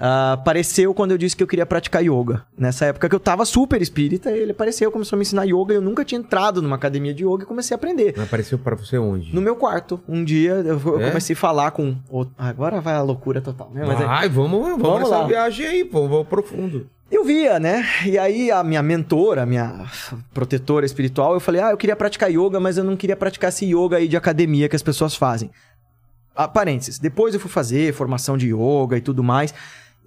uh, 0.00 0.32
apareceu 0.32 0.94
quando 0.94 1.10
eu 1.12 1.18
disse 1.18 1.36
que 1.36 1.42
eu 1.42 1.46
queria 1.46 1.66
praticar 1.66 2.02
yoga. 2.02 2.42
Nessa 2.56 2.86
época 2.86 3.08
que 3.08 3.14
eu 3.14 3.20
tava 3.20 3.44
super 3.44 3.80
espírita, 3.82 4.30
ele 4.30 4.52
apareceu, 4.52 4.90
começou 4.90 5.16
a 5.16 5.18
me 5.18 5.22
ensinar 5.22 5.44
yoga. 5.44 5.74
Eu 5.74 5.80
nunca 5.80 6.04
tinha 6.04 6.18
entrado 6.18 6.62
numa 6.62 6.76
academia 6.76 7.12
de 7.12 7.24
yoga 7.24 7.44
e 7.44 7.46
comecei 7.46 7.74
a 7.74 7.76
aprender. 7.76 8.18
Apareceu 8.18 8.58
para 8.58 8.74
você 8.74 8.96
onde? 8.98 9.34
No 9.34 9.40
meu 9.40 9.54
quarto. 9.54 10.00
Um 10.08 10.24
dia 10.24 10.52
eu, 10.52 10.80
eu 10.80 11.00
é? 11.00 11.08
comecei 11.08 11.34
a 11.34 11.36
falar 11.36 11.70
com. 11.72 11.96
Agora 12.36 12.80
vai 12.80 12.94
a 12.94 13.02
loucura 13.02 13.40
total, 13.40 13.70
né? 13.72 13.84
Mas 13.86 14.00
Ai, 14.00 14.28
vamos, 14.28 14.60
vamos, 14.60 14.82
vamos 14.82 15.00
nessa 15.00 15.18
lá. 15.18 15.26
viagem 15.26 15.66
aí, 15.66 15.84
pô, 15.84 16.08
vou 16.08 16.24
profundo. 16.24 16.88
Eu 17.10 17.24
via, 17.24 17.58
né? 17.58 17.84
E 18.06 18.16
aí 18.16 18.52
a 18.52 18.62
minha 18.62 18.82
mentora, 18.82 19.42
a 19.42 19.46
minha 19.46 19.84
protetora 20.32 20.86
espiritual, 20.86 21.34
eu 21.34 21.40
falei: 21.40 21.60
"Ah, 21.60 21.70
eu 21.72 21.76
queria 21.76 21.96
praticar 21.96 22.30
yoga, 22.30 22.60
mas 22.60 22.78
eu 22.78 22.84
não 22.84 22.96
queria 22.96 23.16
praticar 23.16 23.48
esse 23.48 23.66
yoga 23.66 23.96
aí 23.96 24.06
de 24.06 24.16
academia 24.16 24.68
que 24.68 24.76
as 24.76 24.82
pessoas 24.82 25.16
fazem". 25.16 25.50
Ah, 26.36 26.46
parênteses. 26.46 27.00
Depois 27.00 27.34
eu 27.34 27.40
fui 27.40 27.50
fazer 27.50 27.92
formação 27.92 28.36
de 28.38 28.54
yoga 28.54 28.96
e 28.96 29.00
tudo 29.00 29.24
mais. 29.24 29.52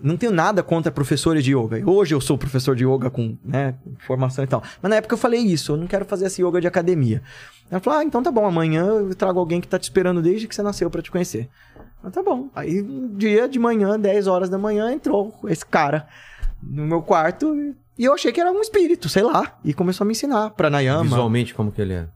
Não 0.02 0.16
tenho 0.16 0.32
nada 0.32 0.64
contra 0.64 0.92
professores 0.92 1.44
de 1.44 1.56
yoga. 1.56 1.82
Hoje 1.86 2.16
eu 2.16 2.22
sou 2.22 2.38
professor 2.38 2.76
de 2.76 2.86
yoga 2.86 3.10
com, 3.10 3.38
né, 3.44 3.76
formação 4.00 4.44
e 4.44 4.48
tal. 4.48 4.64
Mas 4.82 4.90
na 4.90 4.96
época 4.96 5.14
eu 5.14 5.18
falei 5.18 5.40
isso, 5.40 5.74
eu 5.74 5.78
não 5.78 5.88
quero 5.88 6.06
fazer 6.06 6.26
esse 6.26 6.42
yoga 6.42 6.60
de 6.60 6.68
academia. 6.68 7.22
Ela 7.70 7.82
falou: 7.82 8.00
"Ah, 8.00 8.04
então 8.04 8.24
tá 8.24 8.32
bom, 8.32 8.46
amanhã 8.46 8.86
eu 8.86 9.14
trago 9.14 9.40
alguém 9.40 9.60
que 9.60 9.68
tá 9.68 9.78
te 9.78 9.84
esperando 9.84 10.22
desde 10.22 10.48
que 10.48 10.56
você 10.56 10.64
nasceu 10.64 10.90
para 10.90 11.02
te 11.02 11.12
conhecer". 11.12 11.50
Mas 12.02 12.14
tá 12.14 12.24
bom. 12.24 12.50
Aí 12.56 12.82
um 12.82 13.14
dia 13.16 13.48
de 13.48 13.60
manhã, 13.60 14.00
10 14.00 14.28
horas 14.28 14.50
da 14.50 14.58
manhã, 14.58 14.92
entrou 14.92 15.34
esse 15.50 15.66
cara 15.66 16.08
no 16.70 16.86
meu 16.86 17.02
quarto 17.02 17.76
e 17.98 18.06
eu 18.06 18.14
achei 18.14 18.32
que 18.32 18.42
era 18.42 18.52
um 18.52 18.62
espírito, 18.62 19.08
sei 19.08 19.24
lá. 19.24 19.58
E 19.64 19.74
começou 19.74 20.04
a 20.04 20.08
me 20.08 20.12
ensinar 20.14 20.50
pranayama. 20.52 21.04
Visualmente, 21.04 21.54
como 21.54 21.72
que 21.72 21.82
ele 21.82 21.94
é? 21.94 22.08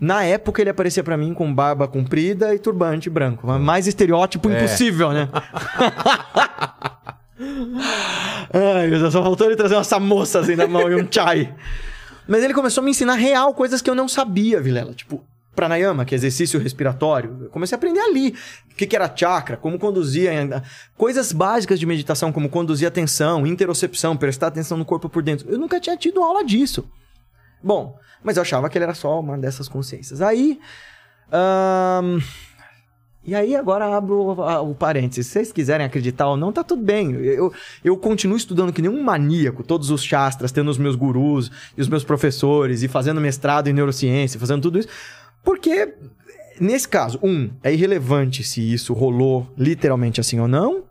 Na 0.00 0.24
época 0.24 0.62
ele 0.62 0.70
aparecia 0.70 1.04
para 1.04 1.16
mim 1.16 1.34
com 1.34 1.52
barba 1.52 1.86
comprida 1.86 2.54
e 2.54 2.58
turbante 2.58 3.10
branco. 3.10 3.46
Mais 3.46 3.86
estereótipo 3.86 4.48
é. 4.48 4.56
impossível, 4.56 5.12
né? 5.12 5.28
Ai, 8.52 9.10
só 9.10 9.22
faltou 9.22 9.46
ele 9.46 9.56
trazer 9.56 9.74
uma 9.74 9.84
samoça 9.84 10.40
assim 10.40 10.56
na 10.56 10.66
mão 10.66 10.90
e 10.90 10.94
um 10.94 11.06
chai. 11.10 11.54
Mas 12.26 12.42
ele 12.42 12.54
começou 12.54 12.80
a 12.80 12.84
me 12.84 12.92
ensinar 12.92 13.14
real 13.14 13.52
coisas 13.52 13.82
que 13.82 13.90
eu 13.90 13.94
não 13.94 14.08
sabia, 14.08 14.60
Vilela. 14.60 14.94
Tipo, 14.94 15.22
pranayama, 15.54 16.04
que 16.04 16.14
é 16.14 16.16
exercício 16.16 16.60
respiratório. 16.60 17.44
Eu 17.44 17.50
comecei 17.50 17.74
a 17.74 17.78
aprender 17.78 18.00
ali. 18.00 18.34
O 18.70 18.74
que, 18.74 18.86
que 18.86 18.96
era 18.96 19.12
chakra, 19.14 19.56
como 19.56 19.78
conduzir. 19.78 20.30
Coisas 20.96 21.32
básicas 21.32 21.78
de 21.78 21.86
meditação, 21.86 22.32
como 22.32 22.48
conduzir 22.48 22.86
atenção, 22.86 23.46
interocepção, 23.46 24.16
prestar 24.16 24.48
atenção 24.48 24.78
no 24.78 24.84
corpo 24.84 25.08
por 25.08 25.22
dentro. 25.22 25.50
Eu 25.50 25.58
nunca 25.58 25.80
tinha 25.80 25.96
tido 25.96 26.22
aula 26.22 26.44
disso. 26.44 26.88
Bom, 27.62 27.98
mas 28.22 28.36
eu 28.36 28.42
achava 28.42 28.68
que 28.68 28.78
ele 28.78 28.84
era 28.84 28.94
só 28.94 29.20
uma 29.20 29.36
dessas 29.36 29.68
consciências. 29.68 30.22
Aí. 30.22 30.58
E 33.22 33.34
aí 33.34 33.54
agora 33.54 33.94
abro 33.94 34.14
o, 34.14 34.70
o 34.70 34.74
parênteses. 34.74 35.26
Se 35.26 35.32
vocês 35.34 35.52
quiserem 35.52 35.84
acreditar 35.84 36.28
ou 36.28 36.36
não, 36.36 36.50
tá 36.50 36.64
tudo 36.64 36.82
bem. 36.82 37.12
Eu, 37.12 37.52
eu 37.84 37.96
continuo 37.96 38.36
estudando 38.36 38.72
que 38.72 38.80
nem 38.80 38.90
um 38.90 39.02
maníaco, 39.02 39.62
todos 39.62 39.90
os 39.90 40.02
chastras, 40.02 40.50
tendo 40.50 40.70
os 40.70 40.78
meus 40.78 40.96
gurus 40.96 41.50
e 41.76 41.80
os 41.82 41.88
meus 41.88 42.02
professores, 42.02 42.82
e 42.82 42.88
fazendo 42.88 43.20
mestrado 43.20 43.68
em 43.68 43.74
neurociência, 43.74 44.40
fazendo 44.40 44.62
tudo 44.62 44.78
isso. 44.78 44.88
Porque, 45.42 45.94
nesse 46.60 46.88
caso, 46.88 47.18
um, 47.22 47.50
é 47.62 47.72
irrelevante 47.72 48.42
se 48.44 48.60
isso 48.60 48.92
rolou 48.92 49.52
literalmente 49.56 50.20
assim 50.20 50.38
ou 50.38 50.48
não. 50.48 50.84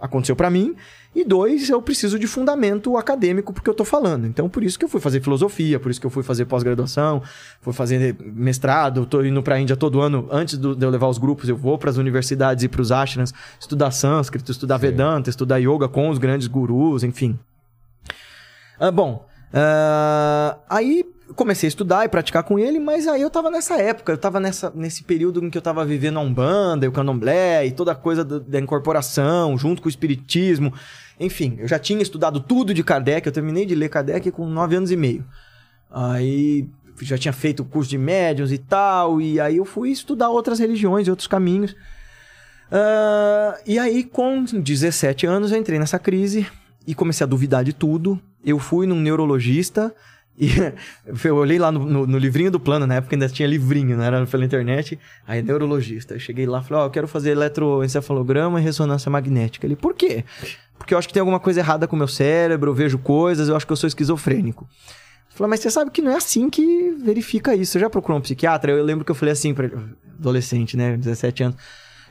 Aconteceu 0.00 0.34
para 0.34 0.50
mim. 0.50 0.74
E 1.14 1.24
dois, 1.24 1.68
eu 1.68 1.80
preciso 1.82 2.18
de 2.18 2.26
fundamento 2.26 2.96
acadêmico 2.96 3.52
porque 3.52 3.68
eu 3.68 3.74
tô 3.74 3.84
falando. 3.84 4.26
Então, 4.26 4.48
por 4.48 4.64
isso 4.64 4.78
que 4.78 4.84
eu 4.84 4.88
fui 4.88 5.00
fazer 5.00 5.20
filosofia, 5.20 5.78
por 5.78 5.90
isso 5.90 6.00
que 6.00 6.06
eu 6.06 6.10
fui 6.10 6.22
fazer 6.22 6.46
pós-graduação, 6.46 7.22
fui 7.60 7.74
fazer 7.74 8.16
mestrado, 8.18 9.04
tô 9.04 9.22
indo 9.22 9.42
pra 9.42 9.60
Índia 9.60 9.76
todo 9.76 10.00
ano. 10.00 10.26
Antes 10.30 10.56
do, 10.56 10.74
de 10.74 10.84
eu 10.84 10.88
levar 10.88 11.08
os 11.08 11.18
grupos, 11.18 11.50
eu 11.50 11.56
vou 11.56 11.76
para 11.76 11.90
as 11.90 11.98
universidades 11.98 12.64
e 12.64 12.68
pros 12.68 12.90
ashrams 12.90 13.32
estudar 13.60 13.90
sânscrito, 13.90 14.50
estudar 14.50 14.78
Sim. 14.78 14.86
Vedanta, 14.86 15.28
estudar 15.28 15.58
yoga 15.58 15.86
com 15.86 16.08
os 16.08 16.16
grandes 16.16 16.46
gurus, 16.46 17.04
enfim. 17.04 17.38
Ah, 18.80 18.90
bom, 18.90 19.28
uh, 19.52 20.58
aí 20.68 21.04
comecei 21.34 21.66
a 21.66 21.68
estudar 21.68 22.04
e 22.04 22.08
praticar 22.08 22.42
com 22.42 22.58
ele, 22.58 22.78
mas 22.78 23.06
aí 23.06 23.22
eu 23.22 23.30
tava 23.30 23.50
nessa 23.50 23.76
época, 23.80 24.12
eu 24.12 24.18
tava 24.18 24.38
nessa, 24.38 24.72
nesse 24.74 25.02
período 25.02 25.44
em 25.44 25.50
que 25.50 25.58
eu 25.58 25.62
tava 25.62 25.84
vivendo 25.84 26.18
a 26.18 26.22
Umbanda, 26.22 26.88
o 26.88 26.92
Candomblé 26.92 27.66
e 27.66 27.72
toda 27.72 27.92
a 27.92 27.94
coisa 27.94 28.24
da 28.24 28.58
incorporação, 28.58 29.56
junto 29.56 29.82
com 29.82 29.88
o 29.88 29.90
Espiritismo. 29.90 30.72
Enfim, 31.18 31.56
eu 31.58 31.68
já 31.68 31.78
tinha 31.78 32.02
estudado 32.02 32.40
tudo 32.40 32.74
de 32.74 32.82
Kardec, 32.82 33.26
eu 33.26 33.32
terminei 33.32 33.66
de 33.66 33.74
ler 33.74 33.88
Kardec 33.88 34.30
com 34.30 34.46
nove 34.46 34.76
anos 34.76 34.90
e 34.90 34.96
meio. 34.96 35.24
Aí 35.90 36.68
já 37.00 37.18
tinha 37.18 37.32
feito 37.32 37.60
o 37.60 37.64
curso 37.64 37.90
de 37.90 37.98
médiuns 37.98 38.52
e 38.52 38.58
tal, 38.58 39.20
e 39.20 39.40
aí 39.40 39.56
eu 39.56 39.64
fui 39.64 39.90
estudar 39.90 40.30
outras 40.30 40.58
religiões 40.58 41.06
e 41.06 41.10
outros 41.10 41.28
caminhos. 41.28 41.72
Uh, 42.72 43.60
e 43.66 43.78
aí, 43.78 44.02
com 44.02 44.44
17 44.44 45.26
anos, 45.26 45.52
eu 45.52 45.58
entrei 45.58 45.78
nessa 45.78 45.98
crise 45.98 46.46
e 46.86 46.94
comecei 46.94 47.24
a 47.24 47.28
duvidar 47.28 47.62
de 47.64 47.72
tudo. 47.72 48.20
Eu 48.44 48.58
fui 48.58 48.86
num 48.86 49.00
neurologista 49.00 49.94
e 50.38 50.48
eu 51.24 51.36
olhei 51.36 51.58
lá 51.58 51.70
no, 51.70 51.84
no, 51.84 52.06
no, 52.06 52.18
livrinho 52.18 52.50
do 52.50 52.58
plano, 52.58 52.86
na 52.86 52.96
época 52.96 53.14
ainda 53.14 53.28
tinha 53.28 53.46
livrinho, 53.46 53.96
não 53.96 54.04
era 54.04 54.26
pela 54.26 54.44
internet. 54.44 54.98
Aí, 55.26 55.42
neurologista. 55.42 56.14
Eu 56.14 56.20
cheguei 56.20 56.46
lá 56.46 56.62
falei: 56.62 56.82
Ó, 56.82 56.84
oh, 56.84 56.86
eu 56.86 56.90
quero 56.90 57.06
fazer 57.06 57.30
eletroencefalograma 57.30 58.60
e 58.60 58.62
ressonância 58.62 59.10
magnética. 59.10 59.66
Ele, 59.66 59.76
por 59.76 59.94
quê? 59.94 60.24
Porque 60.78 60.94
eu 60.94 60.98
acho 60.98 61.06
que 61.06 61.14
tem 61.14 61.20
alguma 61.20 61.38
coisa 61.38 61.60
errada 61.60 61.86
com 61.86 61.94
o 61.94 61.98
meu 61.98 62.08
cérebro, 62.08 62.70
eu 62.70 62.74
vejo 62.74 62.98
coisas, 62.98 63.48
eu 63.48 63.56
acho 63.56 63.66
que 63.66 63.72
eu 63.72 63.76
sou 63.76 63.86
esquizofrênico. 63.86 64.68
Falei, 65.30 65.50
mas 65.50 65.60
você 65.60 65.70
sabe 65.70 65.90
que 65.90 66.02
não 66.02 66.12
é 66.12 66.16
assim 66.16 66.50
que 66.50 66.90
verifica 67.02 67.54
isso. 67.54 67.72
Você 67.72 67.80
já 67.80 67.88
procurou 67.88 68.18
um 68.18 68.22
psiquiatra? 68.22 68.72
Eu 68.72 68.84
lembro 68.84 69.04
que 69.04 69.10
eu 69.10 69.14
falei 69.14 69.32
assim 69.32 69.54
para 69.54 69.70
adolescente, 70.18 70.76
né? 70.76 70.96
17 70.96 71.44
anos. 71.44 71.56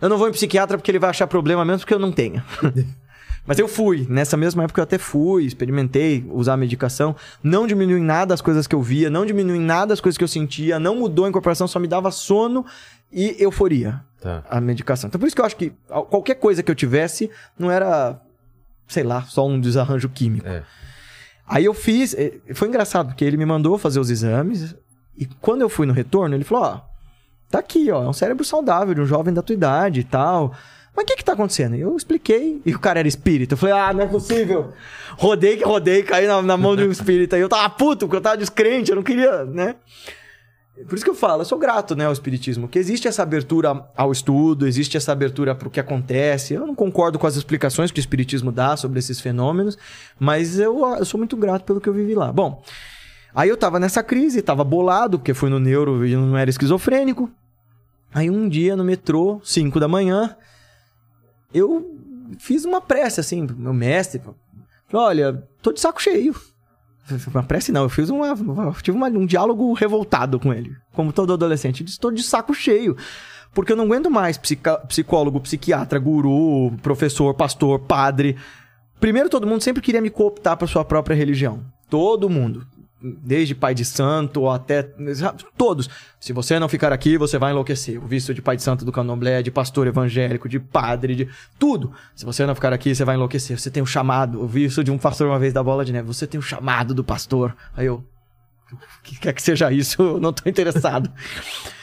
Eu 0.02 0.10
não 0.10 0.18
vou 0.18 0.28
em 0.28 0.32
psiquiatra 0.32 0.78
porque 0.78 0.90
ele 0.90 0.98
vai 0.98 1.12
achar 1.12 1.28
problema 1.28 1.64
mesmo 1.64 1.80
porque 1.80 1.94
eu 1.94 2.00
não 2.00 2.12
tenho. 2.12 2.42
Mas 3.46 3.58
eu 3.58 3.68
fui. 3.68 4.06
Nessa 4.10 4.38
mesma 4.38 4.64
época 4.64 4.80
eu 4.80 4.84
até 4.84 4.98
fui, 4.98 5.46
experimentei 5.46 6.26
usar 6.30 6.54
a 6.54 6.58
medicação. 6.58 7.16
Não 7.44 7.66
diminuiu 7.66 7.98
em 7.98 8.04
nada 8.04 8.34
as 8.34 8.42
coisas 8.42 8.68
que 8.68 8.76
eu 8.76 8.82
via, 8.82 9.10
não 9.10 9.26
diminuiu 9.26 9.56
em 9.56 9.66
nada 9.66 9.94
as 9.94 10.02
coisas 10.02 10.18
que 10.18 10.24
eu 10.24 10.28
sentia, 10.28 10.80
não 10.80 10.96
mudou 10.96 11.26
a 11.26 11.30
incorporação, 11.30 11.68
só 11.68 11.80
me 11.80 11.88
dava 11.88 12.12
sono 12.12 12.66
e 13.12 13.36
euforia. 13.40 14.02
Tá. 14.22 14.44
A 14.50 14.62
medicação. 14.62 15.08
Então 15.08 15.20
por 15.20 15.26
isso 15.26 15.36
que 15.36 15.42
eu 15.42 15.46
acho 15.46 15.56
que 15.56 15.74
qualquer 16.10 16.36
coisa 16.36 16.62
que 16.62 16.70
eu 16.70 16.76
tivesse 16.76 17.32
não 17.58 17.72
era, 17.72 18.22
sei 18.88 19.04
lá, 19.04 19.24
só 19.24 19.48
um 19.48 19.60
desarranjo 19.60 20.10
químico. 20.10 20.48
É. 20.48 20.64
Aí 21.48 21.66
eu 21.66 21.74
fiz. 21.74 22.14
Eh, 22.14 22.40
foi 22.54 22.70
engraçado, 22.70 23.08
porque 23.08 23.26
ele 23.26 23.36
me 23.36 23.46
mandou 23.46 23.78
fazer 23.78 24.00
os 24.00 24.10
exames. 24.10 24.74
E 25.18 25.26
quando 25.26 25.62
eu 25.62 25.70
fui 25.70 25.86
no 25.86 25.92
retorno, 25.92 26.34
ele 26.34 26.46
falou: 26.46 26.64
Ó, 26.64 26.82
tá 27.50 27.60
aqui, 27.60 27.92
ó, 27.92 28.04
é 28.04 28.08
um 28.08 28.14
cérebro 28.14 28.46
saudável 28.46 28.94
de 28.94 29.02
um 29.02 29.06
jovem 29.06 29.34
da 29.34 29.42
tua 29.42 29.54
idade 29.54 30.00
e 30.00 30.04
tal. 30.04 30.54
Mas 30.96 31.04
o 31.04 31.08
que 31.08 31.16
que 31.16 31.24
tá 31.24 31.34
acontecendo? 31.34 31.76
Eu 31.76 31.96
expliquei. 31.96 32.62
E 32.66 32.74
o 32.76 32.80
cara 32.80 33.00
era 33.00 33.08
espírita. 33.08 33.54
Eu 33.54 33.58
falei, 33.58 33.76
ah, 33.76 33.94
não 33.94 34.02
é 34.02 34.08
possível. 34.08 34.74
Rodei 35.18 35.58
que 35.58 35.64
rodei, 35.64 36.04
caí 36.04 36.28
na, 36.28 36.42
na 36.42 36.58
mão 36.58 36.76
de 36.76 36.84
um 36.84 36.92
espírita. 36.92 37.38
E 37.38 37.42
eu 37.42 37.50
tava 37.50 37.70
puto, 37.70 38.08
porque 38.08 38.18
eu 38.18 38.22
tava 38.22 38.38
descrente, 38.38 38.90
eu 38.90 38.96
não 38.96 39.04
queria, 39.04 39.46
né? 39.46 39.76
Por 40.88 40.96
isso 40.96 41.04
que 41.04 41.12
eu 41.12 41.16
falo, 41.16 41.42
eu 41.42 41.46
sou 41.46 41.60
grato, 41.60 41.96
né, 41.96 42.06
ao 42.06 42.14
espiritismo, 42.14 42.68
que 42.68 42.80
existe 42.80 43.08
essa 43.08 43.22
abertura 43.22 43.86
ao 43.96 44.12
estudo, 44.12 44.66
existe 44.66 44.98
essa 44.98 45.12
abertura 45.12 45.54
para 45.54 45.68
o 45.68 45.72
que 45.72 45.80
acontece. 45.80 46.54
Eu 46.54 46.66
não 46.66 46.74
concordo 46.74 47.20
com 47.20 47.28
as 47.28 47.36
explicações 47.36 47.92
que 47.92 48.00
o 48.00 48.02
espiritismo 48.02 48.52
dá 48.52 48.76
sobre 48.76 48.98
esses 48.98 49.20
fenômenos, 49.20 49.78
mas 50.20 50.58
eu, 50.58 50.84
eu 50.98 51.06
sou 51.06 51.18
muito 51.18 51.36
grato 51.38 51.66
pelo 51.66 51.80
que 51.80 51.88
eu 51.88 51.94
vivi 51.94 52.16
lá. 52.16 52.32
Bom, 52.32 52.64
aí 53.36 53.50
eu 53.50 53.58
tava 53.58 53.80
nessa 53.80 54.02
crise, 54.02 54.42
tava 54.42 54.64
bolado, 54.64 55.20
porque 55.20 55.34
fui 55.34 55.50
no 55.50 55.60
neuro 55.60 56.06
e 56.06 56.16
não 56.16 56.38
era 56.38 56.50
esquizofrênico. 56.50 57.30
Aí 58.14 58.30
um 58.30 58.50
dia 58.50 58.76
no 58.76 58.84
metrô, 58.84 59.40
5 59.44 59.80
da 59.80 59.88
manhã, 59.88 60.36
eu 61.54 61.98
fiz 62.40 62.66
uma 62.66 62.80
prece, 62.82 63.20
assim, 63.20 63.46
pro 63.46 63.56
meu 63.56 63.74
mestre. 63.74 64.20
Falei, 64.88 65.08
olha, 65.26 65.48
tô 65.62 65.72
de 65.72 65.80
saco 65.80 66.02
cheio. 66.02 66.36
Uma 67.34 67.44
prece 67.44 67.72
não, 67.72 67.84
eu 67.84 67.90
fiz 67.90 68.10
uma. 68.10 68.28
eu 68.28 68.74
tive 68.82 68.96
uma- 68.96 69.08
um 69.10 69.26
diálogo 69.26 69.74
revoltado 69.74 70.40
com 70.40 70.54
ele. 70.54 70.72
Como 70.94 71.12
todo 71.12 71.34
adolescente. 71.34 71.84
Estou 71.84 72.12
de 72.12 72.24
saco 72.24 72.54
cheio. 72.54 72.96
Porque 73.54 73.72
eu 73.74 73.76
não 73.76 73.84
aguento 73.86 74.10
mais 74.10 74.38
psica- 74.38 74.78
psicólogo, 74.88 75.42
psiquiatra, 75.42 76.00
guru, 76.00 76.72
professor, 76.82 77.34
pastor, 77.34 77.80
padre. 77.80 78.38
Primeiro, 79.00 79.30
todo 79.30 79.48
mundo 79.48 79.62
sempre 79.62 79.82
queria 79.82 80.00
me 80.00 80.10
cooptar 80.12 80.56
para 80.56 80.68
sua 80.68 80.86
própria 80.86 81.16
religião. 81.16 81.66
Todo 81.90 82.30
mundo. 82.30 82.66
Desde 83.04 83.56
pai 83.56 83.74
de 83.74 83.84
santo 83.84 84.48
até. 84.48 84.84
Todos. 85.58 85.90
Se 86.20 86.32
você 86.34 86.60
não 86.60 86.70
ficar 86.70 86.94
aqui, 86.94 87.18
você 87.18 87.38
vai 87.40 87.52
enlouquecer. 87.52 88.04
O 88.04 88.06
visto 88.06 88.34
de 88.34 88.42
pai 88.42 88.56
de 88.56 88.62
santo 88.62 88.86
do 88.86 88.92
candomblé, 88.92 89.42
de 89.42 89.50
pastor 89.50 89.88
evangélico, 89.88 90.48
de 90.48 90.60
padre, 90.60 91.16
de. 91.16 91.30
Tudo. 91.58 91.92
Se 92.16 92.26
você 92.26 92.46
não 92.46 92.54
ficar 92.54 92.72
aqui, 92.74 92.94
você 92.94 93.04
vai 93.04 93.16
enlouquecer. 93.16 93.60
Você 93.60 93.72
tem 93.72 93.82
o 93.82 93.88
chamado. 93.88 94.40
Eu 94.40 94.48
vi 94.48 94.66
isso 94.66 94.84
de 94.84 94.92
um 94.92 95.00
pastor 95.00 95.28
uma 95.28 95.40
vez 95.40 95.52
da 95.52 95.64
bola 95.64 95.84
de 95.84 95.92
neve. 95.92 96.08
Você 96.08 96.28
tem 96.28 96.40
o 96.40 96.44
chamado 96.44 96.94
do 96.94 97.04
pastor. 97.04 97.56
Aí 97.76 97.88
eu. 97.88 98.04
O 98.72 99.02
que 99.04 99.20
quer 99.20 99.34
que 99.34 99.42
seja 99.42 99.72
isso? 99.72 100.02
Eu 100.02 100.20
não 100.20 100.32
tô 100.32 100.48
interessado. 100.48 101.12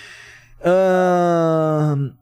Ahn, 0.65 2.13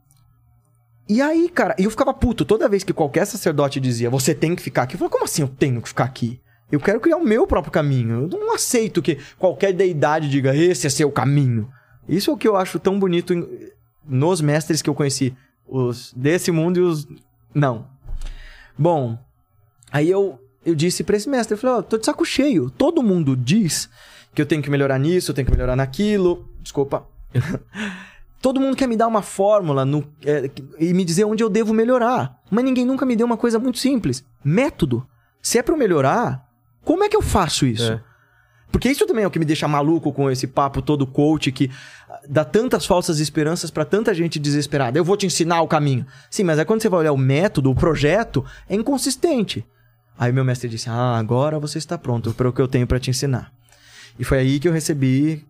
E 1.09 1.21
aí, 1.21 1.49
cara, 1.49 1.75
eu 1.77 1.89
ficava 1.89 2.13
puto 2.13 2.43
toda 2.45 2.67
vez 2.67 2.83
que 2.83 2.93
qualquer 2.93 3.25
sacerdote 3.25 3.79
dizia, 3.79 4.09
você 4.09 4.35
tem 4.35 4.55
que 4.55 4.61
ficar 4.61 4.83
aqui. 4.83 4.95
Eu 4.95 4.99
falava, 4.99 5.13
como 5.13 5.25
assim 5.25 5.41
eu 5.41 5.47
tenho 5.47 5.81
que 5.81 5.87
ficar 5.87 6.03
aqui? 6.03 6.39
Eu 6.71 6.79
quero 6.79 6.99
criar 6.99 7.17
o 7.17 7.23
meu 7.23 7.47
próprio 7.47 7.71
caminho. 7.71 8.29
Eu 8.31 8.39
não 8.39 8.53
aceito 8.53 9.01
que 9.01 9.17
qualquer 9.37 9.71
deidade 9.73 10.29
diga, 10.29 10.55
esse 10.55 10.85
é 10.85 10.89
seu 10.89 11.09
caminho. 11.11 11.69
Isso 12.07 12.29
é 12.29 12.33
o 12.33 12.37
que 12.37 12.47
eu 12.47 12.55
acho 12.57 12.77
tão 12.79 12.99
bonito 12.99 13.33
em- 13.33 13.47
nos 14.05 14.41
mestres 14.41 14.81
que 14.81 14.89
eu 14.89 14.95
conheci. 14.95 15.35
Os 15.67 16.13
desse 16.15 16.51
mundo 16.51 16.77
e 16.77 16.81
os. 16.81 17.07
Não. 17.53 17.87
Bom, 18.77 19.17
aí 19.91 20.09
eu, 20.09 20.39
eu 20.65 20.75
disse 20.75 21.03
pra 21.03 21.17
esse 21.17 21.27
mestre, 21.29 21.53
eu 21.53 21.57
falei, 21.57 21.77
ó, 21.77 21.81
tô 21.81 21.97
de 21.97 22.05
saco 22.05 22.23
cheio. 22.25 22.69
Todo 22.69 23.01
mundo 23.03 23.35
diz 23.35 23.89
que 24.33 24.41
eu 24.41 24.45
tenho 24.45 24.61
que 24.61 24.69
melhorar 24.69 24.97
nisso, 24.99 25.31
eu 25.31 25.35
tenho 25.35 25.45
que 25.45 25.51
melhorar 25.51 25.75
naquilo. 25.75 26.47
Desculpa. 26.61 27.07
Todo 28.41 28.59
mundo 28.61 28.75
quer 28.77 28.87
me 28.87 28.95
dar 28.95 29.07
uma 29.07 29.21
fórmula 29.21 29.83
no- 29.83 30.07
é, 30.23 30.49
e 30.79 30.93
me 30.93 31.03
dizer 31.03 31.25
onde 31.25 31.43
eu 31.43 31.49
devo 31.49 31.73
melhorar. 31.73 32.39
Mas 32.51 32.63
ninguém 32.63 32.85
nunca 32.85 33.05
me 33.05 33.15
deu 33.15 33.25
uma 33.25 33.37
coisa 33.37 33.57
muito 33.57 33.79
simples. 33.79 34.23
Método. 34.43 35.05
Se 35.41 35.57
é 35.57 35.63
pra 35.63 35.73
eu 35.73 35.77
melhorar, 35.77 36.46
como 36.87 37.03
é 37.03 37.09
que 37.09 37.15
eu 37.17 37.21
faço 37.21 37.65
isso? 37.65 37.91
É. 37.91 37.99
Porque 38.71 38.89
isso 38.89 39.05
também 39.07 39.23
é 39.23 39.27
o 39.27 39.31
que 39.31 39.39
me 39.39 39.45
deixa 39.45 39.67
maluco 39.67 40.11
com 40.11 40.29
esse 40.29 40.45
papo 40.47 40.81
todo 40.81 41.07
coach 41.07 41.51
que 41.51 41.69
ah, 42.09 42.19
dá 42.27 42.43
tantas 42.43 42.85
falsas 42.85 43.19
esperanças 43.19 43.69
pra 43.71 43.85
tanta 43.85 44.13
gente 44.13 44.37
desesperada. 44.39 44.97
Eu 44.99 45.03
vou 45.05 45.15
te 45.15 45.25
ensinar 45.25 45.61
o 45.61 45.67
caminho. 45.67 46.05
Sim, 46.29 46.43
mas 46.43 46.59
aí 46.59 46.65
quando 46.65 46.81
você 46.81 46.89
vai 46.89 46.99
olhar 47.01 47.11
o 47.13 47.17
método, 47.17 47.71
o 47.71 47.75
projeto, 47.75 48.43
é 48.69 48.75
inconsistente. 48.75 49.65
Aí 50.19 50.31
meu 50.31 50.43
mestre 50.43 50.67
disse: 50.69 50.89
Ah, 50.89 51.17
agora 51.17 51.59
você 51.59 51.77
está 51.77 51.97
pronto 51.97 52.33
para 52.33 52.49
o 52.49 52.53
que 52.53 52.61
eu 52.61 52.67
tenho 52.67 52.87
pra 52.87 52.99
te 52.99 53.09
ensinar. 53.09 53.51
E 54.19 54.23
foi 54.23 54.39
aí 54.39 54.59
que 54.59 54.67
eu 54.67 54.73
recebi 54.73 55.45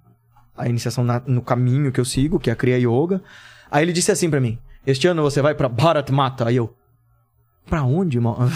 a 0.58 0.68
iniciação 0.68 1.04
na- 1.04 1.22
no 1.26 1.42
caminho 1.42 1.92
que 1.92 2.00
eu 2.00 2.06
sigo, 2.06 2.40
que 2.40 2.50
é 2.50 2.54
a 2.54 2.56
Kriya 2.56 2.78
Yoga. 2.78 3.22
Aí 3.72 3.84
ele 3.84 3.94
disse 3.94 4.12
assim 4.12 4.30
pra 4.30 4.40
mim: 4.42 4.60
Este 4.86 5.08
ano 5.08 5.24
você 5.24 5.42
vai 5.42 5.56
pra 5.56 5.68
Bharat 5.70 6.12
Mata. 6.12 6.48
Aí 6.48 6.56
eu. 6.58 6.74
Pra 7.68 7.84
onde, 7.84 8.18
irmão? 8.18 8.38
Não 8.40 8.50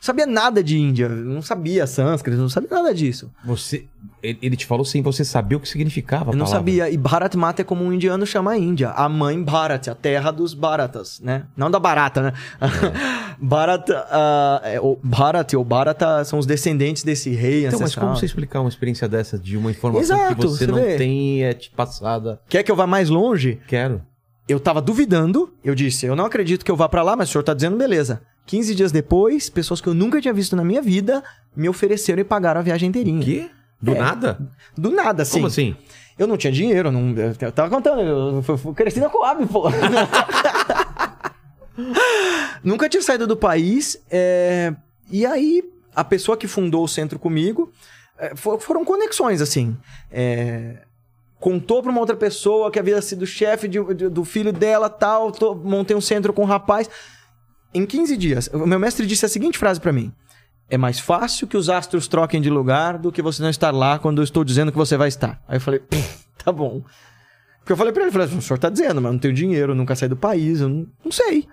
sabia 0.00 0.26
nada 0.26 0.62
de 0.62 0.76
Índia, 0.78 1.08
não 1.08 1.40
sabia 1.40 1.86
sânscrito, 1.86 2.38
não 2.40 2.48
sabia 2.48 2.68
nada 2.70 2.92
disso. 2.94 3.30
Você, 3.44 3.86
ele 4.22 4.56
te 4.56 4.66
falou 4.66 4.84
sem 4.84 5.02
você 5.02 5.24
saber 5.24 5.54
o 5.56 5.60
que 5.60 5.68
significava 5.68 6.30
Eu 6.32 6.36
não 6.36 6.44
palavra. 6.44 6.58
sabia. 6.58 6.90
E 6.90 6.96
Bharat 6.96 7.36
Mata 7.36 7.62
é 7.62 7.64
como 7.64 7.84
um 7.84 7.92
indiano 7.92 8.24
chama 8.26 8.52
a 8.52 8.58
Índia. 8.58 8.90
A 8.90 9.08
mãe 9.08 9.40
Bharat, 9.42 9.88
a 9.88 9.94
terra 9.94 10.30
dos 10.30 10.54
Bharatas, 10.54 11.20
né? 11.20 11.44
Não 11.56 11.70
da 11.70 11.78
barata, 11.80 12.22
né? 12.22 12.32
Bharat, 13.40 13.90
ah, 13.90 14.60
é, 14.64 14.80
o 14.80 14.98
Bharat 15.02 15.54
ou 15.56 15.64
Bharata 15.64 16.24
são 16.24 16.38
os 16.38 16.46
descendentes 16.46 17.02
desse 17.02 17.30
rei 17.30 17.60
Então, 17.66 17.72
mas 17.72 17.82
ancestral. 17.82 18.06
como 18.06 18.18
você 18.18 18.26
explicar 18.26 18.60
uma 18.60 18.68
experiência 18.68 19.08
dessa 19.08 19.38
de 19.38 19.56
uma 19.56 19.70
informação 19.70 20.02
Exato, 20.16 20.36
que 20.36 20.42
você, 20.46 20.66
você 20.66 20.70
não 20.70 20.74
vê. 20.80 20.96
tem 20.96 21.44
é 21.44 21.52
te 21.52 21.70
passada? 21.70 22.40
Quer 22.48 22.62
que 22.62 22.70
eu 22.70 22.76
vá 22.76 22.86
mais 22.86 23.08
longe? 23.08 23.60
Quero. 23.66 24.02
Eu 24.48 24.60
tava 24.60 24.80
duvidando. 24.80 25.52
Eu 25.64 25.74
disse, 25.74 26.06
eu 26.06 26.14
não 26.14 26.24
acredito 26.24 26.64
que 26.64 26.70
eu 26.70 26.76
vá 26.76 26.88
pra 26.88 27.02
lá, 27.02 27.16
mas 27.16 27.28
o 27.28 27.32
senhor 27.32 27.42
tá 27.42 27.52
dizendo 27.54 27.76
beleza. 27.76 28.22
15 28.46 28.74
dias 28.74 28.92
depois, 28.92 29.50
pessoas 29.50 29.80
que 29.80 29.88
eu 29.88 29.94
nunca 29.94 30.20
tinha 30.20 30.32
visto 30.32 30.54
na 30.56 30.64
minha 30.64 30.80
vida 30.80 31.22
me 31.54 31.68
ofereceram 31.68 32.20
e 32.20 32.24
pagaram 32.24 32.60
a 32.60 32.62
viagem 32.62 32.88
inteirinha. 32.88 33.20
O 33.20 33.24
quê? 33.24 33.50
Do 33.82 33.94
É. 33.94 33.98
nada? 33.98 34.38
Do 34.76 34.90
nada, 34.90 35.22
assim. 35.22 35.34
Como 35.34 35.46
assim? 35.48 35.76
Eu 36.18 36.26
não 36.26 36.36
tinha 36.38 36.52
dinheiro, 36.52 36.88
eu 36.88 36.92
não, 36.92 37.14
eu 37.40 37.52
tava 37.52 37.68
contando, 37.68 38.00
eu, 38.00 38.42
fui- 38.42 38.56
fui- 38.56 38.74
cresci 38.74 39.00
na 39.00 39.08
Coab, 39.10 39.44
pô. 39.46 39.64
Nunca 42.64 42.88
tinha 42.88 43.02
saído 43.02 43.26
do 43.26 43.36
país, 43.36 43.98
é, 44.10 44.74
e 45.10 45.26
aí 45.26 45.62
a 45.94 46.02
pessoa 46.02 46.36
que 46.36 46.48
fundou 46.48 46.84
o 46.84 46.88
centro 46.88 47.18
comigo, 47.18 47.70
é, 48.18 48.34
fo- 48.34 48.58
foram 48.58 48.84
conexões, 48.84 49.42
assim. 49.42 49.76
É, 50.10 50.78
contou 51.38 51.82
pra 51.82 51.90
uma 51.92 52.00
outra 52.00 52.16
pessoa 52.16 52.70
que 52.70 52.78
havia 52.78 53.00
sido 53.02 53.26
chefe 53.26 53.68
de- 53.68 53.94
de- 53.94 54.08
do 54.08 54.24
filho 54.24 54.52
dela, 54.52 54.88
tal, 54.88 55.30
tô- 55.30 55.54
montei 55.54 55.94
um 55.96 56.00
centro 56.00 56.32
com 56.32 56.42
um 56.42 56.46
rapaz. 56.46 56.88
Em 57.76 57.84
15 57.84 58.16
dias, 58.16 58.48
o 58.54 58.66
meu 58.66 58.78
mestre 58.78 59.06
disse 59.06 59.26
a 59.26 59.28
seguinte 59.28 59.58
frase 59.58 59.78
pra 59.78 59.92
mim. 59.92 60.10
É 60.70 60.78
mais 60.78 60.98
fácil 60.98 61.46
que 61.46 61.58
os 61.58 61.68
astros 61.68 62.08
troquem 62.08 62.40
de 62.40 62.48
lugar 62.48 62.96
do 62.96 63.12
que 63.12 63.20
você 63.20 63.42
não 63.42 63.50
estar 63.50 63.70
lá 63.70 63.98
quando 63.98 64.22
eu 64.22 64.24
estou 64.24 64.42
dizendo 64.42 64.72
que 64.72 64.78
você 64.78 64.96
vai 64.96 65.08
estar. 65.08 65.38
Aí 65.46 65.58
eu 65.58 65.60
falei, 65.60 65.82
tá 66.42 66.50
bom. 66.50 66.82
Porque 67.58 67.72
eu 67.72 67.76
falei 67.76 67.92
pra 67.92 68.04
ele, 68.04 68.12
falei, 68.12 68.28
o 68.28 68.40
senhor 68.40 68.58
tá 68.58 68.70
dizendo, 68.70 69.02
mas 69.02 69.12
não 69.12 69.18
tenho 69.18 69.34
dinheiro, 69.34 69.74
nunca 69.74 69.94
saí 69.94 70.08
do 70.08 70.16
país, 70.16 70.62
eu 70.62 70.70
não, 70.70 70.86
não 71.04 71.12
sei. 71.12 71.46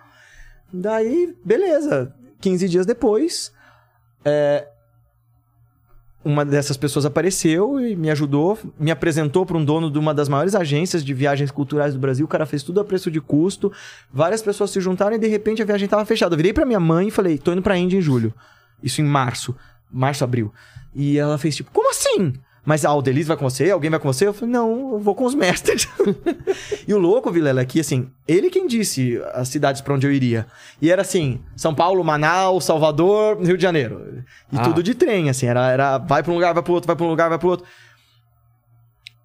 Daí, 0.71 1.35
beleza. 1.43 2.15
15 2.39 2.69
dias 2.69 2.85
depois, 2.85 3.51
é, 4.23 4.65
uma 6.23 6.45
dessas 6.45 6.77
pessoas 6.77 7.05
apareceu 7.05 7.79
e 7.79 7.95
me 7.95 8.09
ajudou, 8.09 8.57
me 8.79 8.91
apresentou 8.91 9.45
para 9.45 9.57
um 9.57 9.65
dono 9.65 9.91
de 9.91 9.99
uma 9.99 10.13
das 10.13 10.29
maiores 10.29 10.55
agências 10.55 11.03
de 11.03 11.13
viagens 11.13 11.51
culturais 11.51 11.93
do 11.93 11.99
Brasil. 11.99 12.25
O 12.25 12.29
cara 12.29 12.45
fez 12.45 12.63
tudo 12.63 12.79
a 12.79 12.85
preço 12.85 13.11
de 13.11 13.19
custo. 13.19 13.71
Várias 14.11 14.41
pessoas 14.41 14.71
se 14.71 14.79
juntaram 14.79 15.15
e 15.15 15.19
de 15.19 15.27
repente 15.27 15.61
a 15.61 15.65
viagem 15.65 15.85
estava 15.85 16.05
fechada. 16.05 16.33
Eu 16.33 16.37
virei 16.37 16.53
para 16.53 16.65
minha 16.65 16.79
mãe 16.79 17.09
e 17.09 17.11
falei: 17.11 17.37
"Tô 17.37 17.51
indo 17.51 17.61
para 17.61 17.77
Índia 17.77 17.97
em 17.97 18.01
julho". 18.01 18.33
Isso 18.81 19.01
em 19.01 19.05
março, 19.05 19.55
março, 19.91 20.23
abril. 20.23 20.53
E 20.95 21.17
ela 21.17 21.37
fez 21.37 21.55
tipo: 21.55 21.71
"Como 21.71 21.89
assim?" 21.89 22.33
Mas 22.65 22.85
ah, 22.85 22.93
o 22.93 23.01
Delis 23.01 23.27
vai 23.27 23.35
com 23.35 23.49
você? 23.49 23.69
Alguém 23.71 23.89
vai 23.89 23.99
com 23.99 24.11
você? 24.11 24.25
Eu 24.25 24.33
falei, 24.33 24.53
não, 24.53 24.93
eu 24.93 24.99
vou 24.99 25.13
com 25.13 25.25
os 25.25 25.35
mestres. 25.35 25.87
e 26.87 26.93
o 26.93 26.97
louco, 26.97 27.29
Vilela, 27.29 27.61
é 27.61 27.65
que 27.65 27.79
assim, 27.79 28.09
ele 28.25 28.49
quem 28.49 28.67
disse 28.67 29.21
as 29.33 29.49
cidades 29.49 29.81
para 29.81 29.93
onde 29.93 30.07
eu 30.07 30.11
iria. 30.13 30.47
E 30.81 30.89
era 30.89 31.01
assim, 31.01 31.41
São 31.57 31.75
Paulo, 31.75 32.01
Manaus, 32.03 32.63
Salvador, 32.63 33.41
Rio 33.41 33.57
de 33.57 33.63
Janeiro. 33.63 34.23
E 34.51 34.57
Ah. 34.57 34.61
tudo 34.61 34.81
de 34.81 34.95
trem, 34.95 35.29
assim, 35.29 35.45
era, 35.45 35.69
era 35.71 35.97
vai 35.97 36.23
para 36.23 36.31
um 36.31 36.35
lugar, 36.35 36.53
vai 36.53 36.63
para 36.63 36.71
outro, 36.73 36.87
vai 36.87 36.95
para 36.95 37.05
um 37.05 37.09
lugar, 37.09 37.29
vai 37.29 37.37
para 37.37 37.47
outro. 37.49 37.65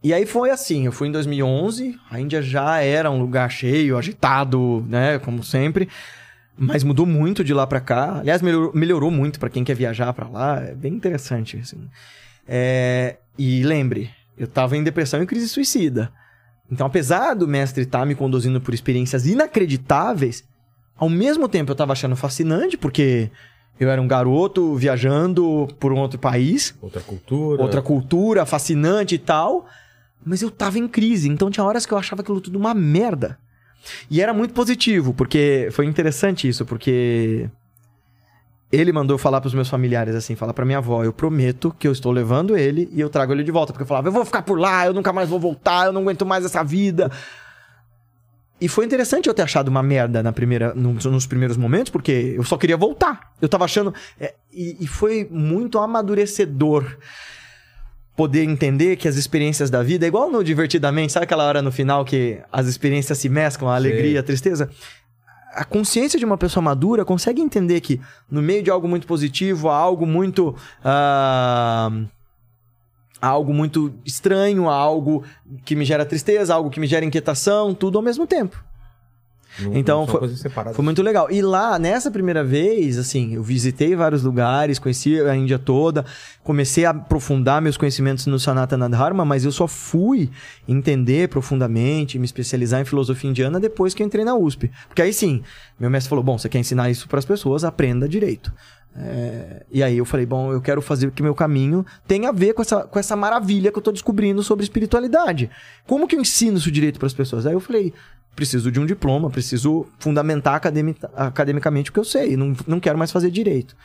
E 0.03 0.13
aí 0.13 0.27
foi 0.27 0.51
assim, 0.51 0.87
eu 0.87 0.93
fui 0.93 1.09
em 1.09 1.13
2011, 1.13 1.99
a 2.11 2.21
Índia 2.21 2.41
já 2.41 2.81
era 2.81 3.11
um 3.11 3.19
lugar 3.21 3.51
cheio, 3.51 3.97
agitado, 3.99 4.85
né, 4.89 5.19
como 5.21 5.43
sempre. 5.43 5.89
Mas 6.57 6.83
mudou 6.83 7.07
muito 7.07 7.45
de 7.45 7.55
lá 7.55 7.67
pra 7.69 7.81
cá. 7.81 8.19
Aliás, 8.19 8.43
melhorou, 8.43 8.73
melhorou 8.75 9.11
muito 9.13 9.39
pra 9.39 9.49
quem 9.49 9.63
quer 9.63 9.75
viajar 9.75 10.13
pra 10.13 10.29
lá. 10.29 10.61
É 10.61 10.75
bem 10.75 10.93
interessante, 10.93 11.57
assim. 11.57 11.89
É, 12.49 13.17
e 13.39 13.63
lembre, 13.63 14.11
eu 14.37 14.47
tava 14.47 14.77
em 14.77 14.83
depressão 14.83 15.23
e 15.23 15.27
crise 15.27 15.49
suicida. 15.49 16.13
Então, 16.71 16.87
apesar 16.87 17.35
do 17.35 17.49
mestre 17.49 17.85
estar 17.85 18.05
me 18.05 18.15
conduzindo 18.15 18.61
por 18.61 18.75
experiências 18.75 19.27
inacreditáveis, 19.27 20.45
ao 20.97 21.09
mesmo 21.09 21.49
tempo 21.49 21.71
eu 21.71 21.77
tava 21.77 21.93
achando 21.93 22.17
fascinante, 22.17 22.77
porque 22.77 23.31
eu 23.81 23.89
era 23.89 24.03
um 24.03 24.09
garoto 24.09 24.75
viajando 24.75 25.69
por 25.79 25.93
um 25.93 25.99
outro 25.99 26.19
país, 26.19 26.75
Outra 26.83 27.01
cultura. 27.01 27.63
outra 27.63 27.81
cultura, 27.81 28.45
fascinante 28.45 29.15
e 29.15 29.19
tal, 29.19 29.67
mas 30.25 30.43
eu 30.43 30.51
tava 30.51 30.79
em 30.79 30.89
crise. 30.89 31.29
Então, 31.29 31.51
tinha 31.51 31.65
horas 31.65 31.87
que 31.87 31.93
eu 31.95 31.99
achava 31.99 32.23
aquilo 32.23 32.41
tudo 32.41 32.59
uma 32.59 32.75
merda. 32.75 33.39
E 34.11 34.21
era 34.21 34.35
muito 34.35 34.53
positivo, 34.53 35.15
porque 35.15 35.69
foi 35.71 35.87
interessante 35.87 36.49
isso, 36.49 36.67
porque 36.67 37.49
ele 38.71 38.93
mandou 38.93 39.17
falar 39.17 39.41
pros 39.41 39.55
meus 39.55 39.69
familiares 39.69 40.15
assim, 40.15 40.35
falar 40.35 40.53
pra 40.53 40.65
minha 40.65 40.79
avó, 40.79 41.03
eu 41.03 41.13
prometo 41.13 41.75
que 41.79 41.89
eu 41.89 41.93
estou 41.93 42.13
levando 42.13 42.57
ele 42.57 42.89
e 42.93 43.01
eu 43.01 43.09
trago 43.09 43.33
ele 43.33 43.43
de 43.43 43.51
volta, 43.51 43.73
porque 43.73 43.83
eu 43.83 43.87
falava, 43.87 44.09
eu 44.09 44.13
vou 44.13 44.25
ficar 44.25 44.43
por 44.43 44.59
lá, 44.59 44.87
eu 44.87 44.93
nunca 44.93 45.13
mais 45.13 45.29
vou 45.29 45.41
voltar, 45.41 45.87
eu 45.87 45.93
não 45.93 46.03
aguento 46.03 46.27
mais 46.27 46.45
essa 46.45 46.63
vida. 46.63 47.11
E 48.61 48.69
foi 48.69 48.85
interessante 48.85 49.29
eu 49.29 49.35
ter 49.35 49.43
achado 49.43 49.69
uma 49.69 49.83
merda 49.83 50.23
na 50.23 50.33
primeira, 50.33 50.75
nos, 50.75 51.05
nos 51.05 51.27
primeiros 51.27 51.57
momentos, 51.57 51.91
porque 51.91 52.35
eu 52.37 52.43
só 52.43 52.57
queria 52.57 52.77
voltar. 52.77 53.33
Eu 53.41 53.49
tava 53.49 53.65
achando. 53.65 53.95
é, 54.19 54.35
e, 54.53 54.77
e 54.81 54.87
foi 54.87 55.29
muito 55.31 55.79
amadurecedor 55.79 56.85
poder 58.17 58.43
entender 58.43 58.97
que 58.97 59.07
as 59.07 59.15
experiências 59.15 59.71
da 59.71 59.81
vida, 59.81 60.05
é 60.05 60.09
igual 60.09 60.29
no 60.29 60.43
Divertidamente, 60.43 61.13
sabe 61.13 61.23
aquela 61.23 61.45
hora 61.45 61.63
no 61.63 61.71
final 61.71 62.05
que 62.05 62.41
as 62.51 62.67
experiências 62.67 63.17
se 63.17 63.29
mesclam, 63.29 63.71
a 63.71 63.77
alegria, 63.77 64.19
a 64.19 64.23
tristeza? 64.25 64.69
A 65.53 65.65
consciência 65.65 66.19
de 66.19 66.25
uma 66.25 66.37
pessoa 66.37 66.63
madura 66.63 67.05
consegue 67.05 67.41
entender 67.41 67.81
que 67.81 68.01
no 68.31 68.43
meio 68.43 68.63
de 68.63 68.71
algo 68.71 68.87
muito 68.87 69.07
positivo, 69.07 69.69
há 69.69 69.77
algo 69.77 70.07
muito. 70.07 70.55
há 70.85 71.91
algo 73.21 73.53
muito 73.53 73.93
estranho, 74.05 74.69
há 74.69 74.75
algo 74.75 75.25
que 75.65 75.75
me 75.75 75.85
gera 75.85 76.05
tristeza, 76.05 76.55
algo 76.55 76.71
que 76.71 76.79
me 76.79 76.87
gera 76.87 77.05
inquietação, 77.05 77.75
tudo 77.75 77.99
ao 77.99 78.05
mesmo 78.05 78.27
tempo. 78.27 78.68
Não- 79.61 79.75
Então, 79.77 80.01
não 80.01 80.07
foi-. 80.07 80.29
Foi 80.75 80.85
muito 80.85 81.03
legal. 81.03 81.31
E 81.31 81.41
lá, 81.43 81.79
nessa 81.79 82.11
primeira 82.11 82.45
vez, 82.45 82.99
assim, 82.99 83.35
eu 83.35 83.43
visitei 83.43 83.95
vários 83.97 84.23
lugares, 84.23 84.79
conheci 84.79 85.21
a 85.21 85.35
Índia 85.35 85.59
toda, 85.59 86.05
comecei 86.45 86.85
a 86.85 86.91
aprofundar 86.91 87.61
meus 87.61 87.77
conhecimentos 87.77 88.27
no 88.27 88.39
Sanatana 88.39 88.89
Dharma, 88.89 89.25
mas 89.25 89.45
eu 89.45 89.53
só 89.53 89.67
fui 89.67 90.31
entender 90.67 91.29
profundamente, 91.29 92.19
me 92.19 92.25
especializar 92.25 92.81
em 92.81 92.85
filosofia 92.85 93.31
indiana 93.31 93.59
depois 93.59 93.95
que 93.95 94.03
eu 94.03 94.07
entrei 94.07 94.25
na 94.25 94.35
USP. 94.37 94.71
Porque 94.89 95.03
aí 95.03 95.13
sim, 95.13 95.43
meu 95.79 95.91
mestre 95.91 96.09
falou: 96.09 96.23
bom, 96.25 96.39
você 96.39 96.49
quer 96.49 96.59
ensinar 96.59 96.91
isso 96.91 97.09
para 97.09 97.19
as 97.19 97.25
pessoas, 97.25 97.65
aprenda 97.65 98.09
direito. 98.09 98.53
É, 98.97 99.65
e 99.71 99.83
aí 99.83 99.97
eu 99.99 100.05
falei, 100.05 100.27
bom, 100.27 100.53
eu 100.53 100.61
quero 100.61 100.83
fazer 100.83 101.11
que 101.13 101.23
meu 101.23 101.35
caminho 101.35 101.87
tenha 102.07 102.31
a 102.31 102.33
ver 102.33 102.53
com 102.53 102.63
essa, 102.63 102.83
com 102.83 102.99
essa 102.99 103.15
maravilha 103.15 103.71
que 103.71 103.79
eu 103.79 103.83
tô 103.83 103.93
descobrindo 103.93 104.43
sobre 104.43 104.65
espiritualidade. 104.65 105.51
Como 105.87 106.09
que 106.09 106.17
eu 106.17 106.21
ensino 106.21 106.59
isso 106.59 106.71
direito 106.71 106.99
para 106.99 107.07
as 107.07 107.15
pessoas? 107.15 107.47
Aí 107.47 107.53
eu 107.53 107.61
falei, 107.61 107.93
preciso 108.35 108.73
de 108.73 108.81
um 108.81 108.87
diploma, 108.87 109.31
preciso 109.31 109.87
fundamentar 109.99 110.55
academica- 110.55 111.11
academicamente 111.15 111.91
o 111.91 111.93
que 111.93 112.01
eu 112.01 112.05
sei, 112.05 112.37
não, 112.37 112.57
não 112.67 112.81
quero 112.81 112.99
mais 112.99 113.13
fazer 113.13 113.31
direito. 113.31 113.77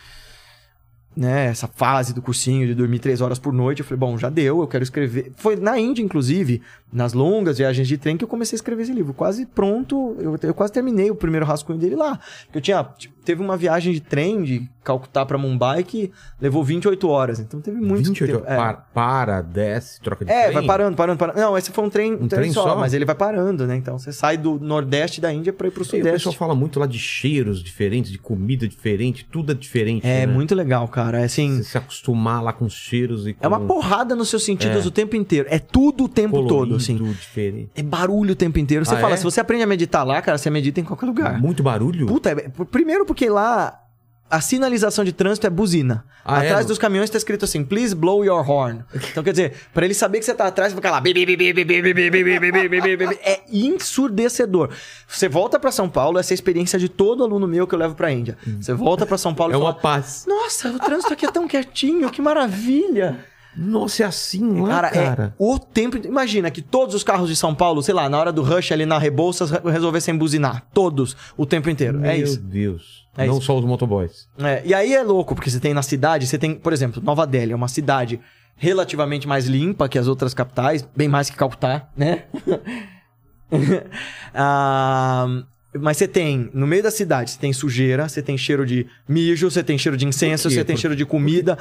Né, 1.15 1.45
essa 1.45 1.68
fase 1.68 2.11
do 2.11 2.23
cursinho 2.23 2.65
de 2.65 2.73
dormir 2.73 2.98
três 2.98 3.22
horas 3.22 3.38
por 3.38 3.53
noite, 3.53 3.81
eu 3.81 3.85
falei, 3.85 3.99
bom, 3.99 4.18
já 4.18 4.30
deu, 4.31 4.61
eu 4.61 4.68
quero 4.68 4.84
escrever. 4.84 5.31
Foi 5.35 5.56
na 5.56 5.77
Índia, 5.77 6.02
inclusive, 6.02 6.60
nas 6.91 7.14
longas 7.14 7.60
viagens 7.60 7.88
de 7.88 7.98
trem, 7.99 8.18
que 8.18 8.23
eu 8.23 8.27
comecei 8.27 8.56
a 8.56 8.57
escrever 8.57 8.81
esse 8.81 8.94
livro. 8.94 9.14
Quase 9.14 9.45
pronto, 9.45 10.15
eu, 10.19 10.35
eu 10.41 10.53
quase 10.56 10.73
terminei 10.73 11.11
o 11.11 11.15
primeiro 11.15 11.45
rascunho 11.45 11.77
dele 11.77 11.95
lá. 11.95 12.19
Eu 12.52 12.60
tinha, 12.60 12.84
tipo, 12.98 13.14
teve 13.23 13.41
uma 13.44 13.56
viagem 13.56 13.94
de 13.94 13.99
trem 14.02 14.41
de 14.41 14.68
Calcutá 14.84 15.23
pra 15.26 15.38
Mumbai 15.38 15.84
que 15.84 16.11
levou 16.41 16.64
28 16.64 17.07
horas, 17.07 17.40
então 17.40 17.61
teve 17.61 17.77
muito 17.80 18.07
28 18.07 18.34
tempo. 18.40 18.45
É. 18.52 18.56
para, 18.57 18.73
para, 18.73 19.41
desce, 19.41 20.02
troca 20.02 20.26
de 20.26 20.31
É, 20.31 20.41
trem. 20.45 20.53
vai 20.56 20.65
parando, 20.65 20.98
parando, 20.98 21.18
parando. 21.19 21.40
Não, 21.40 21.56
esse 21.57 21.72
foi 21.72 21.84
um 21.85 21.90
trem, 21.90 22.14
Um 22.15 22.27
trem 22.27 22.52
só, 22.52 22.64
só? 22.64 22.76
mas 22.76 22.94
ele 22.94 23.06
vai 23.06 23.15
parando, 23.15 23.65
né? 23.68 23.76
Então 23.76 23.98
você 23.99 24.11
sai 24.11 24.35
do 24.35 24.60
nordeste 24.60 25.22
da 25.22 25.31
Índia 25.31 25.53
pra 25.53 25.68
ir 25.68 25.72
pro 25.72 25.81
E 25.81 25.84
o 25.84 25.85
sudeste. 25.85 26.11
pessoal 26.11 26.34
fala 26.35 26.56
muito 26.56 26.80
lá 26.80 26.85
de 26.88 26.98
cheiros 26.99 27.64
diferentes, 27.64 28.11
de 28.11 28.18
comida 28.18 28.68
diferente, 28.68 29.26
tudo 29.31 29.52
é 29.52 29.56
diferente. 29.56 30.06
É 30.06 30.26
né? 30.26 30.34
muito 30.34 30.53
legal, 30.56 30.88
cara. 30.88 31.02
É 31.11 31.23
assim, 31.25 31.57
Você 31.57 31.63
se 31.63 31.77
acostumar 31.77 32.41
lá 32.43 32.53
com 32.53 32.65
os 32.65 32.73
cheiros 32.73 33.27
e 33.27 33.34
com 33.34 33.43
é 33.43 33.47
uma 33.47 33.59
porrada 33.59 34.15
nos 34.15 34.30
seus 34.30 34.43
sentidos 34.43 34.85
É. 34.85 34.88
o 34.88 34.91
tempo 34.91 35.15
inteiro. 35.15 35.47
É 35.49 35.59
tudo 35.59 36.05
o 36.05 36.09
tempo 36.09 36.31
colorido 36.38 36.55
todo, 36.55 36.75
assim. 36.77 36.95
diferente. 36.95 37.69
É 37.75 37.84
barulho 37.84 38.31
o 38.34 38.35
tempo 38.35 38.57
inteiro. 38.59 38.85
Você 38.85 38.95
Ah, 38.95 38.99
fala, 38.99 39.13
é? 39.15 39.17
se 39.17 39.23
você 39.23 39.39
aprende 39.41 39.63
a 39.63 39.67
meditar 39.67 40.05
lá, 40.05 40.21
cara, 40.21 40.38
você 40.38 40.49
medita 40.49 40.80
em 40.80 40.84
qualquer 40.84 41.05
lugar. 41.05 41.39
Muito 41.41 41.61
barulho? 41.63 42.05
Puta, 42.07 42.30
é- 42.31 42.49
primeiro 42.71 43.05
porque 43.05 43.27
lá 43.30 43.80
a 44.34 44.41
sinalização 44.41 45.05
de 45.05 45.14
trânsito 45.14 45.45
é 45.45 45.49
buzina. 45.49 46.03
Ah, 46.26 46.39
atrás 46.39 46.65
é? 46.65 46.68
dos 46.68 46.80
caminhões 46.80 47.05
está 47.05 47.19
escrito 47.19 47.45
assim, 47.45 47.64
please 47.64 47.93
blow 47.93 48.26
your 48.26 48.49
horn. 48.49 48.84
Então 49.11 49.23
quer 49.23 49.30
dizer, 49.30 49.53
para 49.72 49.85
ele 49.85 49.93
saber 49.93 50.18
que 50.18 50.26
você 50.26 50.31
está 50.31 50.47
atrás, 50.47 50.73
fica 50.73 50.89
lá. 50.89 50.99
É 53.22 53.41
ensurdecedor. 53.51 54.72
Você 55.07 55.30
volta 55.30 55.60
para 55.60 55.72
São 55.72 55.88
Paulo, 55.88 56.18
essa 56.18 56.34
é 56.34 56.34
a 56.34 56.35
experiência 56.35 56.80
de 56.80 56.89
todo 56.89 57.23
aluno 57.23 57.47
meu 57.47 57.68
que 57.68 57.76
eu 57.76 57.80
levo 57.80 57.93
para 57.93 58.07
a 58.07 58.11
Índia. 58.11 58.35
Você 58.60 58.73
volta 58.73 59.05
para 59.05 59.19
São 59.19 59.35
Paulo 59.35 59.53
é 59.53 59.55
e 59.55 59.60
fala, 59.60 59.69
uma 59.69 59.80
paz. 59.80 60.26
Nossa, 60.27 60.69
o 60.69 60.80
trânsito 60.80 61.14
aqui 61.14 61.27
é 61.27 61.31
tão 61.31 61.47
quietinho, 61.47 62.10
que 62.10 62.19
maravilha. 62.19 63.23
Nossa, 63.55 64.03
é 64.03 64.05
assim 64.05 64.61
lá, 64.61 64.67
Cara, 64.69 64.89
cara. 64.89 65.23
é 65.39 65.43
o 65.43 65.59
tempo. 65.59 65.97
Imagina 66.05 66.49
que 66.49 66.61
todos 66.61 66.95
os 66.95 67.03
carros 67.03 67.30
de 67.30 67.35
São 67.35 67.53
Paulo, 67.53 67.84
sei 67.84 67.93
lá, 67.93 68.09
na 68.09 68.17
hora 68.19 68.31
do 68.31 68.41
rush 68.41 68.71
ali 68.71 68.85
na 68.85 68.97
Rebouças, 68.97 69.51
re- 69.51 69.59
resolvessem 69.71 70.17
buzinar. 70.17 70.65
Todos, 70.73 71.15
o 71.38 71.45
tempo 71.45 71.69
inteiro. 71.69 71.99
é 72.03 72.13
Meu 72.17 72.23
isso. 72.23 72.39
Deus. 72.39 73.03
É 73.15 73.27
Não 73.27 73.38
isso. 73.38 73.45
só 73.45 73.57
os 73.59 73.63
motoboys. 73.65 74.27
É, 74.39 74.61
e 74.65 74.73
aí 74.73 74.93
é 74.93 75.03
louco, 75.03 75.35
porque 75.35 75.49
você 75.51 75.59
tem 75.59 75.73
na 75.73 75.84
cidade, 75.84 76.25
você 76.25 76.38
tem, 76.38 76.55
por 76.55 76.73
exemplo, 76.73 77.01
Nova 77.03 77.27
Delhi, 77.27 77.51
é 77.51 77.55
uma 77.55 77.67
cidade 77.67 78.19
relativamente 78.55 79.27
mais 79.27 79.45
limpa 79.45 79.88
que 79.89 79.99
as 79.99 80.07
outras 80.07 80.34
capitais, 80.34 80.88
bem 80.95 81.07
mais 81.07 81.30
que 81.30 81.35
Calcutá, 81.35 81.89
né? 81.95 82.23
Ah, 84.34 85.27
mas 85.80 85.97
você 85.97 86.07
tem, 86.07 86.49
no 86.53 86.67
meio 86.67 86.84
da 86.84 86.91
cidade, 86.91 87.31
você 87.31 87.39
tem 87.39 87.51
sujeira, 87.53 88.07
você 88.07 88.21
tem 88.21 88.38
cheiro 88.38 88.65
de 88.65 88.85
mijo, 89.07 89.49
você 89.49 89.63
tem 89.63 89.77
cheiro 89.77 89.97
de 89.97 90.05
incenso, 90.05 90.49
você 90.49 90.63
tem 90.63 90.77
cheiro 90.77 90.95
de 90.95 91.05
comida. 91.05 91.57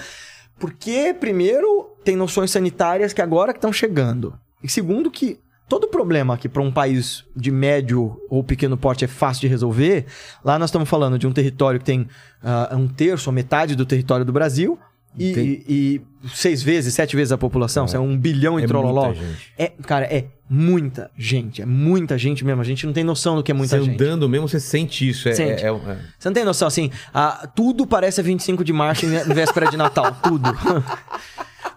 Porque, 0.59 1.15
primeiro, 1.15 1.91
tem 2.05 2.17
noções 2.17 2.51
sanitárias 2.51 3.13
que 3.13 3.23
agora 3.23 3.53
que 3.53 3.59
estão 3.59 3.73
chegando. 3.73 4.39
E 4.63 4.69
segundo, 4.69 5.11
que 5.11 5.41
todo 5.69 5.89
problema 5.89 6.37
que 6.37 6.49
para 6.49 6.63
um 6.63 6.71
país 6.71 7.25
de 7.35 7.51
médio 7.51 8.21
ou 8.29 8.45
pequeno 8.45 8.77
porte 8.77 9.05
é 9.05 9.09
fácil 9.09 9.43
de 9.43 9.49
resolver, 9.49 10.07
lá 10.45 10.59
nós 10.59 10.69
estamos 10.69 10.89
falando 10.89 11.19
de 11.19 11.27
um 11.27 11.33
território 11.33 11.81
que 11.81 11.87
tem 11.87 12.07
ah, 12.43 12.75
um 12.77 12.87
terço 12.87 13.31
ou 13.31 13.35
metade 13.35 13.75
do 13.75 13.87
território 13.87 14.25
do 14.25 14.33
Brasil 14.33 14.79
e, 15.19 15.25
e- 15.69 16.01
e 16.25 16.29
seis 16.35 16.63
vezes, 16.63 16.95
sete 16.95 17.15
vezes 17.17 17.33
a 17.33 17.39
população, 17.39 17.87
é, 17.93 17.99
um 17.99 18.17
bilhão 18.17 18.59
em 18.59 18.65
É 18.65 18.67
trololó. 18.67 19.13
É, 19.59 19.73
cara, 19.87 20.07
é 20.07 20.27
muita 20.49 21.11
gente, 21.17 21.63
é 21.63 21.67
muita 21.67 22.17
gente 22.19 22.45
mesmo. 22.45 22.61
A 22.61 22.65
gente 22.65 22.87
não 22.87 22.93
tem 22.93 23.03
noção 23.05 23.37
do 23.37 23.43
que 23.43 23.51
é 23.51 23.55
muita 23.55 23.77
você 23.79 23.85
gente. 23.85 23.95
andando 24.03 24.29
mesmo, 24.29 24.49
você 24.49 24.61
sente 24.61 25.09
isso. 25.09 25.29
É, 25.29 25.33
Sente. 25.35 25.65
é- 25.65 25.69
é- 25.69 25.73
é- 25.73 25.99
Você 26.19 26.29
não 26.29 26.35
tem 26.35 26.45
noção, 26.45 26.69
assim, 26.69 26.91
ah, 27.13 27.49
tudo 27.55 27.87
parece 27.87 28.23
25 28.23 28.63
de 28.65 28.73
março 28.73 29.05
em 29.07 29.09
em 29.15 29.35
véspera 29.35 29.71
de 29.71 29.77
Natal, 29.77 30.15
tudo. 30.23 30.51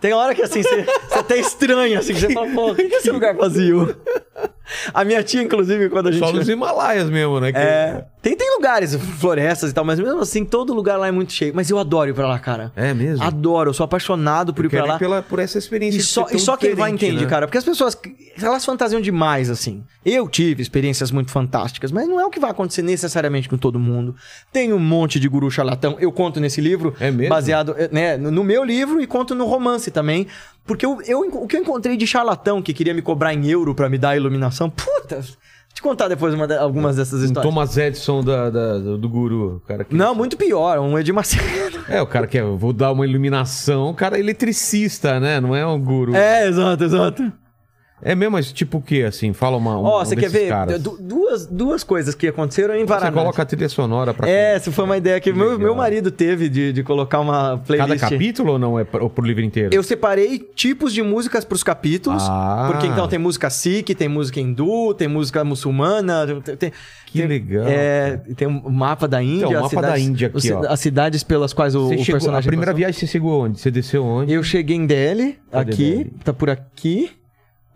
Tem 0.02 0.14
hora 0.14 0.36
que, 0.36 0.42
assim, 0.42 0.62
você, 0.62 0.84
você 0.84 1.20
até 1.20 1.38
estranha, 1.40 2.00
assim, 2.00 2.14
que 2.14 2.20
você 2.20 2.32
fala, 2.34 2.48
pô, 2.54 2.72
o 2.72 2.76
que 2.76 2.82
é 2.84 2.98
esse 2.98 3.10
lugar 3.12 3.34
vazio? 3.36 3.96
A 4.94 5.04
minha 5.04 5.22
tia, 5.24 5.42
inclusive, 5.42 5.90
quando 5.90 6.08
a 6.08 6.12
gente... 6.12 6.26
Só 6.26 6.32
nos 6.34 6.48
Himalaias 6.50 7.10
mesmo, 7.10 7.40
né? 7.40 7.52
que- 7.52 7.58
É, 7.58 8.06
tem, 8.22 8.36
tem 8.36 8.56
lugares, 8.56 8.96
florestas 8.96 9.72
e 9.72 9.74
tal, 9.74 9.84
mas 9.86 10.00
mesmo 10.00 10.20
assim, 10.20 10.44
todo 10.44 10.74
lugar 10.74 10.98
lá 10.98 11.08
é 11.08 11.12
muito 11.12 11.32
cheio. 11.34 11.54
Mas 11.56 11.70
eu 11.70 11.78
adoro 11.78 12.10
ir 12.10 12.14
pra 12.14 12.28
lá, 12.28 12.40
cara. 12.40 12.72
É 12.76 12.94
mesmo? 12.94 13.24
Adoro, 13.24 13.70
eu 13.70 13.74
sou 13.74 13.84
apaixonado 13.84 14.54
por 14.54 14.66
Eu 14.66 14.68
ir 14.68 14.72
pra 14.72 14.86
lá. 14.86 14.96
ir 14.96 15.00
pela, 15.00 15.22
por 15.22 15.40
essa 15.40 15.58
experiência. 15.58 15.98
E 16.00 16.02
só, 16.02 16.28
e 16.32 16.40
só 16.40 16.58
quem 16.58 16.74
vai 16.76 16.92
entende, 16.92 17.24
né? 17.24 17.30
cara. 17.30 17.48
Porque 17.48 17.58
as 17.58 17.64
pessoas, 17.64 17.98
elas 18.42 18.66
fantasiam 18.66 19.00
demais, 19.02 19.50
assim. 19.50 19.84
Eu 20.06 20.28
tive 20.28 20.62
experiências 20.62 21.12
muito 21.12 21.32
fantásticas, 21.32 21.92
mas 21.92 22.08
não 22.08 22.20
é 22.20 22.26
o 22.26 22.30
que 22.30 22.40
vai 22.40 22.52
acontecer 22.52 22.82
necessariamente 22.82 23.48
com 23.50 23.58
todo 23.58 23.80
mundo. 23.80 24.16
Tem 24.52 24.72
um 24.74 24.80
monte 24.80 25.20
de 25.20 25.28
guru 25.28 25.50
charlatão. 25.52 25.96
Eu 26.00 26.12
conto 26.12 26.40
nesse 26.40 26.62
livro, 26.62 26.96
É 27.00 27.12
mesmo? 27.12 27.30
baseado 27.30 27.76
eh, 27.78 27.90
né, 27.92 28.18
no 28.18 28.44
meu 28.44 28.64
livro 28.64 29.02
e 29.02 29.08
conto 29.08 29.34
no 29.36 29.46
romance 29.46 29.90
também. 29.92 30.28
Porque 30.66 30.86
eu, 30.86 31.00
eu- 31.06 31.20
o 31.22 31.48
que 31.48 31.56
eu 31.58 31.62
encontrei 31.62 31.96
de 31.98 32.08
charlatão 32.08 32.62
que 32.62 32.74
queria 32.74 32.94
me 32.94 33.02
cobrar 33.02 33.34
em 33.34 33.48
euro 33.50 33.76
pra 33.76 33.88
me 33.90 33.98
dar 33.98 34.10
a 34.12 34.18
iluminação, 34.18 34.70
puta... 34.70 35.22
Te 35.74 35.82
contar 35.82 36.08
depois 36.08 36.34
uma 36.34 36.48
algumas 36.56 36.96
dessas 36.96 37.20
Um 37.22 37.26
histórias. 37.26 37.54
Thomas 37.54 37.76
Edison 37.78 38.24
da, 38.24 38.50
da- 38.50 38.78
do, 38.78 39.10
guru. 39.10 39.62
Cara 39.68 39.84
que... 39.84 39.94
Não, 39.94 40.16
muito 40.16 40.38
pior, 40.38 40.80
um 40.80 40.98
Edir 40.98 41.14
Macedo. 41.14 41.44
É, 41.90 42.02
o 42.02 42.08
cara 42.08 42.28
que 42.28 42.38
é, 42.38 42.44
vou 42.44 42.72
dar 42.72 42.94
uma 42.94 43.06
iluminação. 43.06 43.90
O 43.90 43.94
cara 43.94 44.16
é 44.16 44.22
eletricista, 44.22 45.20
né? 45.20 45.42
Não 45.42 45.54
é 45.54 45.68
um 45.68 45.78
guru. 45.78 46.16
É, 46.16 46.48
exato, 46.48 46.82
exato. 46.82 47.30
É 48.02 48.14
mesmo, 48.14 48.34
mas 48.34 48.52
tipo 48.52 48.80
o 48.80 48.82
quê, 48.82 49.04
assim? 49.08 49.32
Fala 49.32 49.56
uma. 49.56 49.80
um- 49.80 49.84
Ó, 49.86 50.02
um 50.02 50.06
você 50.06 50.16
quer 50.16 50.30
desses 50.30 50.50
ver 50.50 50.80
du- 50.80 50.98
duas, 51.00 51.46
duas 51.48 51.82
coisas 51.84 52.14
que 52.14 52.28
aconteceram 52.28 52.76
em 52.76 52.80
Você 52.82 52.86
Varanasi. 52.88 53.14
coloca 53.18 53.42
a 53.42 53.46
trilha 53.46 53.70
sonora 53.70 54.14
pra 54.14 54.30
É, 54.30 54.56
essa 54.56 54.70
foi 54.72 54.84
uma 54.84 54.98
ideia 54.98 55.20
que 55.22 55.32
meu, 55.32 55.46
Legal. 55.52 55.60
meu 55.60 55.76
marido 55.76 56.12
teve 56.12 56.50
de, 56.50 56.74
de 56.74 56.84
colocar 56.84 57.22
uma 57.22 57.58
playlist. 57.66 58.00
cada 58.02 58.12
capítulo 58.12 58.52
ou 58.54 58.60
não? 58.60 58.78
É 58.78 58.84
pro, 58.84 59.10
pro 59.10 59.26
livro 59.26 59.42
inteiro? 59.44 59.74
Eu 59.74 59.82
separei 59.82 60.40
tipos 60.40 60.94
de 60.94 61.02
músicas 61.02 61.46
pros 61.46 61.64
capítulos. 61.64 62.22
Ah. 62.28 62.68
Porque 62.70 62.86
então 62.86 63.08
tem 63.08 63.18
música 63.18 63.50
sikh, 63.50 63.96
tem 63.96 64.10
música 64.10 64.42
hindu, 64.42 64.94
tem 64.94 65.08
música 65.08 65.44
muçulmana. 65.46 66.28
Tem, 66.44 66.56
tem- 66.58 66.72
Que 67.06 67.20
tem- 67.20 67.28
legal. 67.28 67.66
É, 67.66 68.18
tem 68.36 68.46
um 68.48 68.70
mapa 68.70 69.08
da 69.08 69.24
Índia. 69.24 69.46
Então, 69.48 69.60
o 69.60 69.64
mapa 69.64 69.82
da 69.82 69.98
Índia 69.98 70.28
aqui, 70.28 70.52
ó. 70.52 70.68
As 70.68 70.82
cidades 70.82 71.24
pelas 71.24 71.54
quais 71.54 71.74
o, 71.76 71.88
Você 71.88 71.96
o 71.96 72.00
chegou, 72.00 72.18
a 72.18 72.20
personagem 72.20 72.48
primeira 72.50 72.72
passou. 72.74 72.78
viagem 72.78 73.00
você 73.00 73.08
chegou 73.08 73.46
onde? 73.46 73.60
Você 73.60 73.72
desceu 73.72 74.04
onde? 74.04 74.34
Eu 74.34 74.44
cheguei 74.44 74.76
em 74.76 74.86
Delhi, 74.86 75.40
Cadê 75.50 75.72
aqui, 75.72 75.92
Delhi? 75.96 76.14
tá 76.26 76.34
por 76.34 76.50
aqui. 76.50 77.10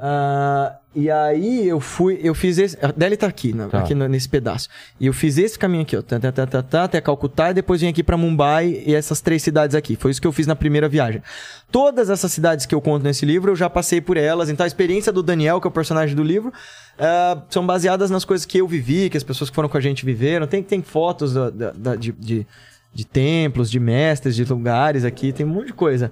Ah, 0.01 0.77
e 0.95 1.11
aí 1.11 1.67
eu 1.67 1.79
fui, 1.81 2.19
eu 2.23 2.33
fiz 2.33 2.57
esse. 2.57 2.77
A 2.81 2.89
Delhi 2.91 3.17
tá 3.17 3.27
aqui, 3.27 3.51
né, 3.53 3.67
Tá. 3.69 3.79
aqui 3.79 3.93
nesse 3.93 4.29
pedaço. 4.29 4.69
E 4.97 5.07
eu 5.07 5.13
fiz 5.13 5.37
esse 5.37 5.59
caminho 5.59 5.83
aqui, 5.83 5.97
ó. 5.97 6.01
Tá, 6.01 6.17
tá, 6.19 6.31
tá, 6.31 6.47
tá, 6.47 6.63
tá, 6.63 6.83
até 6.85 7.01
Calcutá 7.01 7.51
e 7.51 7.53
depois 7.53 7.81
vim 7.81 7.87
aqui 7.89 8.01
pra 8.01 8.15
Mumbai 8.15 8.81
e 8.85 8.95
essas 8.95 9.19
três 9.19 9.43
cidades 9.43 9.75
aqui. 9.75 9.97
Foi 9.97 10.09
isso 10.11 10.21
que 10.21 10.25
eu 10.27 10.31
fiz 10.31 10.47
na 10.47 10.55
primeira 10.55 10.87
viagem. 10.87 11.21
Todas 11.69 12.09
essas 12.09 12.31
cidades 12.31 12.65
que 12.65 12.73
eu 12.73 12.79
conto 12.79 13.03
nesse 13.03 13.25
livro, 13.25 13.51
eu 13.51 13.55
já 13.57 13.69
passei 13.69 13.99
por 13.99 14.15
elas. 14.15 14.49
Então 14.49 14.63
a 14.63 14.67
experiência 14.67 15.11
do 15.11 15.21
Daniel, 15.21 15.59
que 15.59 15.67
é 15.67 15.69
o 15.69 15.71
personagem 15.71 16.15
do 16.15 16.23
livro, 16.23 16.53
ah, 16.97 17.41
são 17.49 17.65
baseadas 17.65 18.09
nas 18.09 18.23
coisas 18.23 18.45
que 18.45 18.57
eu 18.59 18.67
vivi, 18.67 19.09
que 19.09 19.17
as 19.17 19.23
pessoas 19.23 19.49
que 19.49 19.55
foram 19.55 19.67
com 19.67 19.77
a 19.77 19.81
gente 19.81 20.05
viveram. 20.05 20.47
Tem, 20.47 20.63
tem 20.63 20.81
fotos 20.81 21.33
da- 21.33 21.49
da- 21.49 21.71
da- 21.75 21.95
de, 21.97 22.13
de, 22.13 22.47
de 22.93 23.05
templos, 23.05 23.69
de 23.69 23.79
mestres, 23.81 24.33
de 24.33 24.45
lugares 24.45 25.03
aqui, 25.03 25.33
tem 25.33 25.45
um 25.45 25.49
monte 25.49 25.67
de 25.67 25.73
coisa. 25.73 26.09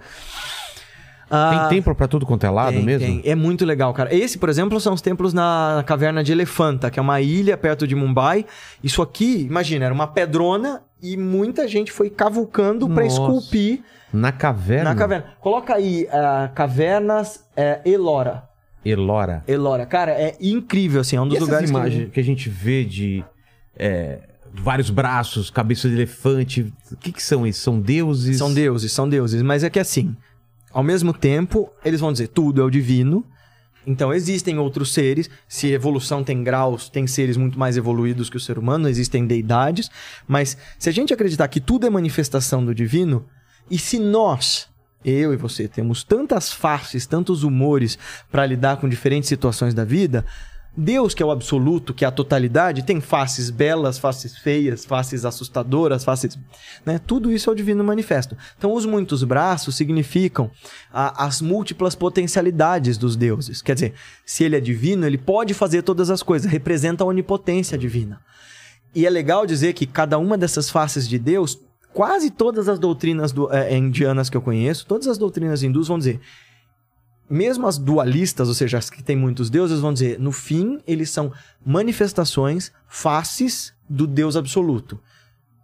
Ah, 1.29 1.67
Tem 1.69 1.77
templo 1.77 1.93
pra 1.93 2.07
tudo 2.07 2.25
quanto 2.25 2.45
é 2.45 2.49
lado 2.49 2.73
tem, 2.75 2.83
mesmo? 2.85 3.05
tem. 3.05 3.21
É 3.29 3.35
muito 3.35 3.65
legal, 3.65 3.93
cara. 3.93 4.13
Esse, 4.15 4.37
por 4.37 4.47
exemplo, 4.49 4.79
são 4.79 4.93
os 4.93 5.01
templos 5.01 5.33
na 5.33 5.83
caverna 5.85 6.23
de 6.23 6.31
Elefanta, 6.31 6.89
que 6.89 6.99
é 6.99 7.01
uma 7.01 7.19
ilha 7.21 7.57
perto 7.57 7.85
de 7.85 7.95
Mumbai. 7.95 8.45
Isso 8.83 9.01
aqui, 9.01 9.41
imagina, 9.41 9.85
era 9.85 9.93
uma 9.93 10.07
pedrona 10.07 10.81
e 11.01 11.17
muita 11.17 11.67
gente 11.67 11.91
foi 11.91 12.09
cavucando 12.09 12.87
pra 12.89 13.03
Nossa. 13.03 13.15
esculpir 13.21 13.83
Na 14.13 14.31
caverna? 14.31 14.91
na 14.91 14.95
caverna. 14.95 15.25
Coloca 15.41 15.75
aí 15.75 16.07
ah, 16.11 16.49
cavernas 16.55 17.43
é, 17.55 17.81
Elora. 17.85 18.43
Elora. 18.85 19.43
Elora, 19.47 19.85
cara, 19.85 20.11
é 20.11 20.35
incrível 20.39 21.01
assim, 21.01 21.17
é 21.17 21.21
um 21.21 21.25
E 21.25 21.29
dos 21.29 21.37
essas 21.37 21.47
lugares 21.47 21.69
imagens 21.69 22.09
que... 22.09 22.19
a 22.19 22.23
gente 22.23 22.47
vê 22.49 22.85
de 22.85 23.21
é, 23.77 24.19
vários 24.53 24.89
braços, 24.89 25.49
cabeça 25.49 25.89
de 25.89 25.95
elefante, 25.95 26.73
o 26.91 26.95
que 26.95 27.11
que 27.11 27.21
são 27.21 27.45
isso? 27.45 27.59
São 27.61 27.81
que 27.81 27.87
deuses? 27.87 28.37
são 28.37 28.53
deuses, 28.53 28.91
são 28.93 29.09
deuses, 29.09 29.41
mas 29.41 29.63
é 29.65 29.69
que 29.69 29.79
assim, 29.79 30.15
ao 30.77 30.83
mesmo 30.83 31.11
tempo, 31.11 31.73
eles 31.83 31.99
vão 31.99 32.11
dizer 32.11 32.27
tudo 32.27 32.61
é 32.61 32.63
o 32.63 32.69
divino. 32.69 33.25
Então 33.83 34.13
existem 34.13 34.59
outros 34.59 34.93
seres, 34.93 35.27
se 35.47 35.71
evolução 35.71 36.23
tem 36.23 36.43
graus, 36.43 36.87
tem 36.87 37.07
seres 37.07 37.35
muito 37.35 37.57
mais 37.57 37.77
evoluídos 37.77 38.29
que 38.29 38.37
o 38.37 38.39
ser 38.39 38.59
humano, 38.59 38.87
existem 38.87 39.25
deidades, 39.25 39.89
mas 40.27 40.55
se 40.77 40.87
a 40.87 40.91
gente 40.91 41.11
acreditar 41.11 41.47
que 41.47 41.59
tudo 41.59 41.87
é 41.87 41.89
manifestação 41.89 42.63
do 42.63 42.75
divino, 42.75 43.25
e 43.71 43.79
se 43.79 43.97
nós, 43.97 44.69
eu 45.03 45.33
e 45.33 45.35
você, 45.35 45.67
temos 45.67 46.03
tantas 46.03 46.53
faces, 46.53 47.07
tantos 47.07 47.41
humores 47.41 47.97
para 48.31 48.45
lidar 48.45 48.77
com 48.77 48.87
diferentes 48.87 49.29
situações 49.29 49.73
da 49.73 49.83
vida, 49.83 50.23
Deus, 50.79 51.15
que 51.15 51.23
é 51.23 51.25
o 51.25 51.31
absoluto, 51.31 51.91
que 51.91 52.05
é 52.05 52.07
a 52.07 52.11
totalidade, 52.11 52.83
tem 52.83 53.01
faces 53.01 53.49
belas, 53.49 53.97
faces 53.97 54.37
feias, 54.37 54.85
faces 54.85 55.25
assustadoras, 55.25 56.03
faces. 56.03 56.37
Né? 56.85 56.99
Tudo 56.99 57.31
isso 57.31 57.49
é 57.49 57.53
o 57.53 57.55
divino 57.55 57.83
manifesto. 57.83 58.37
Então, 58.55 58.71
os 58.71 58.85
muitos 58.85 59.23
braços 59.23 59.75
significam 59.75 60.51
a, 60.93 61.25
as 61.25 61.41
múltiplas 61.41 61.95
potencialidades 61.95 62.95
dos 62.95 63.15
deuses. 63.15 63.59
Quer 63.63 63.73
dizer, 63.73 63.93
se 64.23 64.43
ele 64.43 64.55
é 64.55 64.59
divino, 64.59 65.07
ele 65.07 65.17
pode 65.17 65.55
fazer 65.55 65.81
todas 65.81 66.11
as 66.11 66.21
coisas, 66.21 66.51
representa 66.51 67.03
a 67.03 67.07
onipotência 67.07 67.75
divina. 67.75 68.21
E 68.93 69.07
é 69.07 69.09
legal 69.09 69.47
dizer 69.47 69.73
que 69.73 69.87
cada 69.87 70.19
uma 70.19 70.37
dessas 70.37 70.69
faces 70.69 71.07
de 71.07 71.17
Deus, 71.17 71.59
quase 71.91 72.29
todas 72.29 72.69
as 72.69 72.77
doutrinas 72.77 73.31
do, 73.31 73.51
é, 73.51 73.75
indianas 73.75 74.29
que 74.29 74.37
eu 74.37 74.41
conheço, 74.43 74.85
todas 74.85 75.07
as 75.07 75.17
doutrinas 75.17 75.63
hindus 75.63 75.87
vão 75.87 75.97
dizer 75.97 76.21
mesmo 77.29 77.67
as 77.67 77.77
dualistas, 77.77 78.47
ou 78.47 78.53
seja, 78.53 78.77
as 78.77 78.89
que 78.89 79.03
têm 79.03 79.15
muitos 79.15 79.49
deuses, 79.49 79.79
vão 79.79 79.91
dizer, 79.93 80.19
no 80.19 80.31
fim, 80.31 80.79
eles 80.87 81.09
são 81.09 81.31
manifestações, 81.65 82.71
faces 82.87 83.73
do 83.89 84.05
Deus 84.05 84.35
absoluto. 84.35 84.99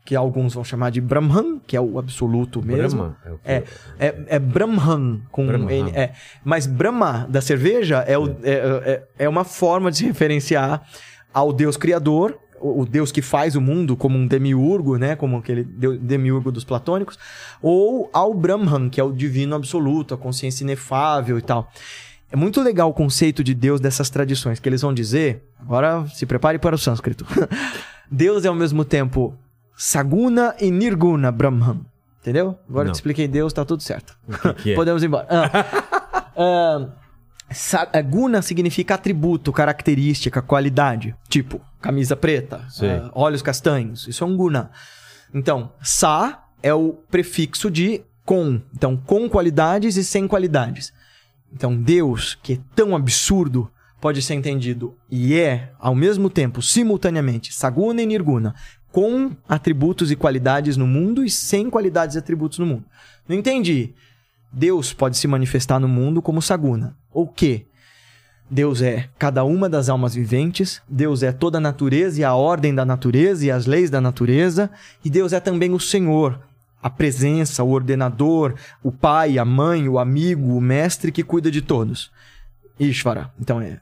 Que 0.06 0.16
alguns 0.16 0.54
vão 0.54 0.64
chamar 0.66 0.90
de 0.90 1.00
Brahman, 1.00 1.62
que 1.66 1.78
é 1.78 1.82
o 1.82 1.98
absoluto 1.98 2.62
mesmo. 2.62 3.04
Brahma 3.04 3.18
é 3.26 3.32
o 3.32 3.38
que- 3.38 3.50
É, 3.50 3.64
é, 4.00 4.24
é 4.36 4.40
Brahman 4.40 5.22
com 5.32 5.48
Brahman. 5.48 5.72
N. 5.88 5.92
É. 5.96 6.14
Mas 6.44 6.68
Brahma 6.68 7.26
da 7.30 7.40
cerveja 7.40 8.00
é, 8.00 8.18
o- 8.18 8.36
é, 8.44 8.52
é, 8.52 9.04
é 9.20 9.30
uma 9.30 9.46
forma 9.46 9.90
de 9.90 9.98
se 9.98 10.06
referenciar 10.06 10.86
ao 11.34 11.54
Deus 11.54 11.78
Criador, 11.78 12.38
o, 12.64 12.86
Deus 12.86 13.12
que 13.12 13.22
faz 13.22 13.56
o 13.56 13.62
mundo, 13.62 13.96
como 13.96 14.18
um 14.18 14.26
demiurgo, 14.26 14.98
né? 14.98 15.16
Como 15.16 15.38
aquele 15.38 15.64
demiurgo 15.64 16.52
dos 16.52 16.64
platônicos, 16.64 17.18
ou 17.62 18.10
ao 18.14 18.34
Brahman, 18.34 18.90
que 18.90 19.00
é 19.00 19.04
o 19.04 19.12
divino 19.12 19.56
absoluto, 19.56 20.14
a 20.14 20.18
consciência 20.18 20.64
inefável 20.64 21.38
e 21.38 21.42
tal. 21.42 21.72
É 22.32 22.36
muito 22.36 22.62
legal 22.62 22.90
o 22.90 22.94
conceito 22.94 23.44
de 23.44 23.54
Deus 23.54 23.80
dessas 23.80 24.10
tradições, 24.10 24.60
que 24.60 24.68
eles 24.68 24.82
vão 24.82 24.94
dizer. 24.94 25.44
Agora 25.60 26.06
se 26.08 26.26
prepare 26.26 26.58
para 26.58 26.76
o 26.76 26.80
sânscrito. 26.80 27.26
Deus 28.10 28.44
é 28.46 28.48
ao 28.48 28.56
mesmo 28.56 28.84
tempo 28.84 29.36
Saguna 29.76 30.56
e 30.60 30.72
Nirguna 30.72 31.32
Brahman. 31.32 31.82
Entendeu? 32.22 32.58
Agora 32.70 32.86
Não. 32.86 32.92
que 32.92 32.98
expliquei 32.98 33.28
Deus, 33.28 33.52
tá 33.52 33.66
tudo 33.66 33.84
certo. 33.84 34.18
Que 34.26 34.54
que 34.54 34.72
é? 34.72 34.76
Podemos 34.76 35.04
ir 35.04 35.08
embora. 35.08 35.28
Ah. 35.30 35.94
Ah, 36.36 36.88
guna 38.02 38.42
significa 38.42 38.96
atributo, 38.96 39.52
característica, 39.52 40.42
qualidade. 40.42 41.16
Tipo, 41.30 41.62
camisa 41.82 42.16
preta, 42.16 42.66
ah, 42.82 43.12
olhos 43.14 43.42
castanhos. 43.42 44.08
Isso 44.08 44.24
é 44.24 44.28
um 44.28 44.36
guna. 44.36 44.72
Então, 45.34 45.72
sa 45.82 46.46
é 46.62 46.74
o 46.74 46.94
prefixo 47.10 47.70
de 47.70 48.02
com. 48.26 48.62
Então, 48.74 48.96
com 48.98 49.30
qualidades 49.30 49.98
e 49.98 50.04
sem 50.04 50.28
qualidades. 50.28 50.94
Então, 51.52 51.76
Deus, 51.76 52.36
que 52.42 52.54
é 52.54 52.60
tão 52.76 52.96
absurdo, 52.96 53.70
pode 54.02 54.22
ser 54.22 54.34
entendido 54.34 54.98
e 55.10 55.36
é, 55.36 55.72
ao 55.80 55.94
mesmo 55.94 56.30
tempo, 56.30 56.62
simultaneamente, 56.62 57.54
Saguna 57.54 58.02
e 58.02 58.06
Nirguna, 58.06 58.56
com 58.92 59.32
atributos 59.48 60.12
e 60.12 60.16
qualidades 60.16 60.76
no 60.78 60.86
mundo 60.86 61.24
e 61.24 61.30
sem 61.30 61.70
qualidades 61.70 62.16
e 62.16 62.20
atributos 62.20 62.60
no 62.60 62.66
mundo. 62.66 62.86
Não 63.28 63.36
entendi. 63.36 63.94
Deus 64.54 64.94
pode 64.94 65.18
se 65.18 65.28
manifestar 65.28 65.80
no 65.80 65.88
mundo 65.88 66.22
como 66.22 66.42
Saguna. 66.42 66.96
Ou 67.12 67.28
que? 67.28 67.66
Deus 68.50 68.84
é 68.84 69.10
cada 69.18 69.44
uma 69.44 69.68
das 69.68 69.90
almas 69.90 70.14
viventes, 70.14 70.80
Deus 70.88 71.24
é 71.24 71.32
toda 71.32 71.58
a 71.58 71.62
natureza 71.62 72.22
e 72.22 72.24
a 72.24 72.36
ordem 72.36 72.76
da 72.76 72.86
natureza 72.86 73.44
e 73.46 73.50
as 73.50 73.66
leis 73.66 73.90
da 73.90 74.00
natureza, 74.00 74.70
e 75.04 75.10
Deus 75.10 75.34
é 75.34 75.40
também 75.40 75.74
o 75.74 75.80
Senhor, 75.80 76.40
a 76.82 76.88
presença, 76.90 77.64
o 77.64 77.72
ordenador, 77.72 78.54
o 78.84 78.92
pai, 78.92 79.40
a 79.40 79.46
mãe, 79.46 79.90
o 79.90 79.98
amigo, 79.98 80.56
o 80.56 80.62
mestre 80.62 81.12
que 81.12 81.24
cuida 81.24 81.50
de 81.50 81.64
todos. 81.64 82.12
Ishvara. 82.80 83.32
Então 83.40 83.60
é 83.60 83.80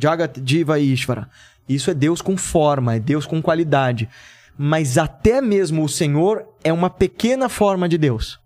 Jagat, 0.00 0.40
Jiva 0.44 0.78
e 0.78 0.92
Ishvara. 0.92 1.28
Isso 1.68 1.90
é 1.90 1.94
Deus 1.94 2.20
com 2.22 2.36
forma, 2.36 2.94
é 2.94 3.00
Deus 3.00 3.26
com 3.26 3.42
qualidade. 3.42 4.08
Mas 4.56 4.96
até 4.96 5.40
mesmo 5.40 5.82
o 5.82 5.88
Senhor 5.88 6.46
é 6.62 6.72
uma 6.72 6.90
pequena 6.90 7.48
forma 7.48 7.88
de 7.88 7.98
Deus. 7.98 8.38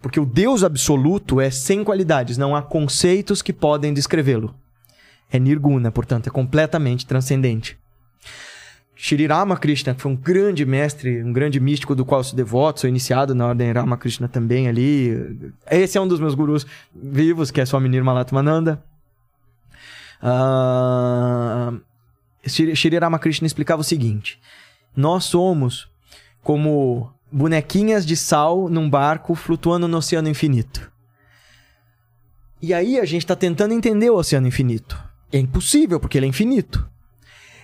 Porque 0.00 0.20
o 0.20 0.26
Deus 0.26 0.62
absoluto 0.62 1.40
é 1.40 1.50
sem 1.50 1.82
qualidades, 1.82 2.36
não 2.36 2.54
há 2.54 2.62
conceitos 2.62 3.42
que 3.42 3.52
podem 3.52 3.92
descrevê-lo. 3.92 4.54
É 5.30 5.38
Nirguna, 5.38 5.90
portanto, 5.90 6.28
é 6.28 6.30
completamente 6.30 7.06
transcendente. 7.06 7.78
Shri 8.94 9.26
Ramakrishna, 9.26 9.94
que 9.94 10.00
foi 10.00 10.10
um 10.10 10.16
grande 10.16 10.64
mestre, 10.64 11.22
um 11.22 11.32
grande 11.32 11.60
místico 11.60 11.94
do 11.94 12.04
qual 12.04 12.24
sou 12.24 12.34
devoto, 12.34 12.80
sou 12.80 12.88
iniciado 12.88 13.34
na 13.34 13.46
ordem 13.46 13.70
Ramakrishna 13.70 14.26
também 14.26 14.68
ali. 14.68 15.52
Esse 15.70 15.98
é 15.98 16.00
um 16.00 16.08
dos 16.08 16.18
meus 16.18 16.34
gurus 16.34 16.66
vivos, 16.94 17.50
que 17.50 17.60
é 17.60 17.66
Swami 17.66 17.90
Nirmalatmananda. 17.90 18.82
Ah, 20.22 21.74
Shri 22.46 22.74
Shri 22.74 22.98
Ramakrishna 22.98 23.46
explicava 23.46 23.82
o 23.82 23.84
seguinte: 23.84 24.40
Nós 24.96 25.24
somos 25.24 25.90
como 26.42 27.12
bonequinhas 27.30 28.06
de 28.06 28.16
sal 28.16 28.68
num 28.68 28.88
barco 28.88 29.34
flutuando 29.34 29.88
no 29.88 29.98
oceano 29.98 30.28
infinito. 30.28 30.90
E 32.60 32.72
aí 32.72 32.98
a 32.98 33.04
gente 33.04 33.22
está 33.22 33.36
tentando 33.36 33.74
entender 33.74 34.10
o 34.10 34.16
oceano 34.16 34.46
infinito. 34.46 34.98
É 35.32 35.38
impossível, 35.38 36.00
porque 36.00 36.18
ele 36.18 36.26
é 36.26 36.28
infinito. 36.28 36.88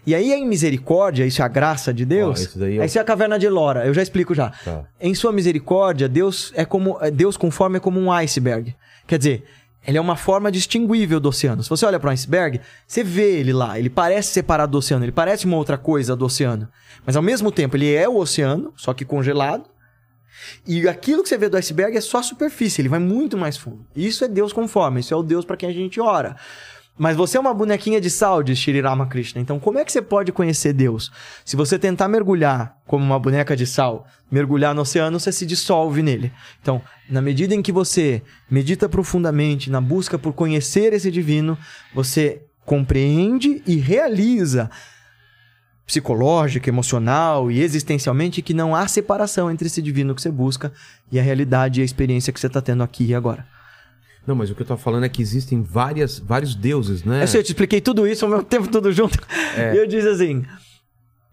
E 0.04 0.14
aí, 0.14 0.32
em 0.32 0.46
misericórdia, 0.46 1.24
isso 1.24 1.42
é 1.42 1.44
a 1.44 1.48
graça 1.48 1.94
de 1.94 2.04
Deus. 2.04 2.40
Ó, 2.40 2.42
isso 2.42 2.66
Isso 2.84 2.98
é 2.98 3.00
a 3.00 3.04
caverna 3.04 3.38
de 3.38 3.46
Elora, 3.46 3.86
eu 3.86 3.94
já 3.94 4.02
explico 4.02 4.34
já. 4.34 4.50
Tá. 4.50 4.84
Em 5.00 5.14
sua 5.14 5.32
misericórdia, 5.32 6.08
Deus 6.08 6.52
é 6.56 6.64
como 6.64 6.98
Deus 7.12 7.36
com 7.36 7.50
forma 7.50 7.76
é 7.76 7.80
como 7.80 8.00
um 8.00 8.10
iceberg. 8.10 8.74
Quer 9.06 9.18
dizer, 9.18 9.44
ele 9.86 9.98
é 9.98 10.00
uma 10.00 10.16
forma 10.16 10.50
distinguível 10.50 11.18
do 11.18 11.28
oceano. 11.28 11.62
Se 11.62 11.68
você 11.68 11.84
olha 11.84 11.98
para 11.98 12.10
um 12.10 12.12
iceberg, 12.12 12.60
você 12.86 13.02
vê 13.02 13.38
ele 13.38 13.52
lá, 13.52 13.78
ele 13.78 13.90
parece 13.90 14.32
separado 14.32 14.72
do 14.72 14.78
oceano, 14.78 15.04
ele 15.04 15.12
parece 15.12 15.44
uma 15.44 15.56
outra 15.56 15.76
coisa 15.76 16.14
do 16.14 16.24
oceano. 16.24 16.68
Mas 17.04 17.16
ao 17.16 17.22
mesmo 17.22 17.50
tempo, 17.50 17.76
ele 17.76 17.92
é 17.92 18.08
o 18.08 18.16
oceano, 18.16 18.72
só 18.76 18.94
que 18.94 19.04
congelado. 19.04 19.64
E 20.66 20.88
aquilo 20.88 21.22
que 21.22 21.28
você 21.28 21.38
vê 21.38 21.48
do 21.48 21.56
iceberg 21.56 21.96
é 21.96 22.00
só 22.00 22.18
a 22.18 22.22
superfície, 22.22 22.80
ele 22.80 22.88
vai 22.88 22.98
muito 22.98 23.36
mais 23.36 23.56
fundo. 23.56 23.84
Isso 23.94 24.24
é 24.24 24.28
Deus 24.28 24.52
com 24.52 24.66
forma, 24.66 25.00
isso 25.00 25.12
é 25.12 25.16
o 25.16 25.22
Deus 25.22 25.44
para 25.44 25.56
quem 25.56 25.68
a 25.68 25.72
gente 25.72 26.00
ora. 26.00 26.36
Mas 27.02 27.16
você 27.16 27.36
é 27.36 27.40
uma 27.40 27.52
bonequinha 27.52 28.00
de 28.00 28.08
sal, 28.08 28.44
diz 28.44 28.56
Shri 28.56 28.80
Ramakrishna. 28.80 29.40
Então, 29.40 29.58
como 29.58 29.76
é 29.76 29.84
que 29.84 29.90
você 29.90 30.00
pode 30.00 30.30
conhecer 30.30 30.72
Deus? 30.72 31.10
Se 31.44 31.56
você 31.56 31.76
tentar 31.76 32.06
mergulhar 32.06 32.76
como 32.86 33.04
uma 33.04 33.18
boneca 33.18 33.56
de 33.56 33.66
sal, 33.66 34.06
mergulhar 34.30 34.72
no 34.72 34.82
oceano, 34.82 35.18
você 35.18 35.32
se 35.32 35.44
dissolve 35.44 36.00
nele. 36.00 36.32
Então, 36.60 36.80
na 37.10 37.20
medida 37.20 37.56
em 37.56 37.60
que 37.60 37.72
você 37.72 38.22
medita 38.48 38.88
profundamente 38.88 39.68
na 39.68 39.80
busca 39.80 40.16
por 40.16 40.32
conhecer 40.32 40.92
esse 40.92 41.10
divino, 41.10 41.58
você 41.92 42.44
compreende 42.64 43.64
e 43.66 43.74
realiza 43.74 44.70
psicológica, 45.84 46.70
emocional 46.70 47.50
e 47.50 47.62
existencialmente 47.62 48.40
que 48.42 48.54
não 48.54 48.76
há 48.76 48.86
separação 48.86 49.50
entre 49.50 49.66
esse 49.66 49.82
divino 49.82 50.14
que 50.14 50.22
você 50.22 50.30
busca 50.30 50.72
e 51.10 51.18
a 51.18 51.22
realidade 51.24 51.80
e 51.80 51.82
a 51.82 51.84
experiência 51.84 52.32
que 52.32 52.38
você 52.38 52.46
está 52.46 52.60
tendo 52.60 52.84
aqui 52.84 53.06
e 53.06 53.12
agora. 53.12 53.44
Não, 54.26 54.34
mas 54.34 54.50
o 54.50 54.54
que 54.54 54.62
eu 54.62 54.66
tô 54.66 54.76
falando 54.76 55.04
é 55.04 55.08
que 55.08 55.20
existem 55.20 55.62
várias, 55.62 56.18
vários 56.18 56.54
deuses, 56.54 57.02
né? 57.04 57.22
Eu 57.22 57.26
sei, 57.26 57.40
eu 57.40 57.44
te 57.44 57.48
expliquei 57.48 57.80
tudo 57.80 58.06
isso 58.06 58.24
ao 58.24 58.30
mesmo 58.30 58.44
tempo, 58.44 58.68
tudo 58.68 58.92
junto. 58.92 59.18
É. 59.56 59.74
E 59.74 59.78
eu 59.78 59.86
disse 59.86 60.06
assim: 60.08 60.44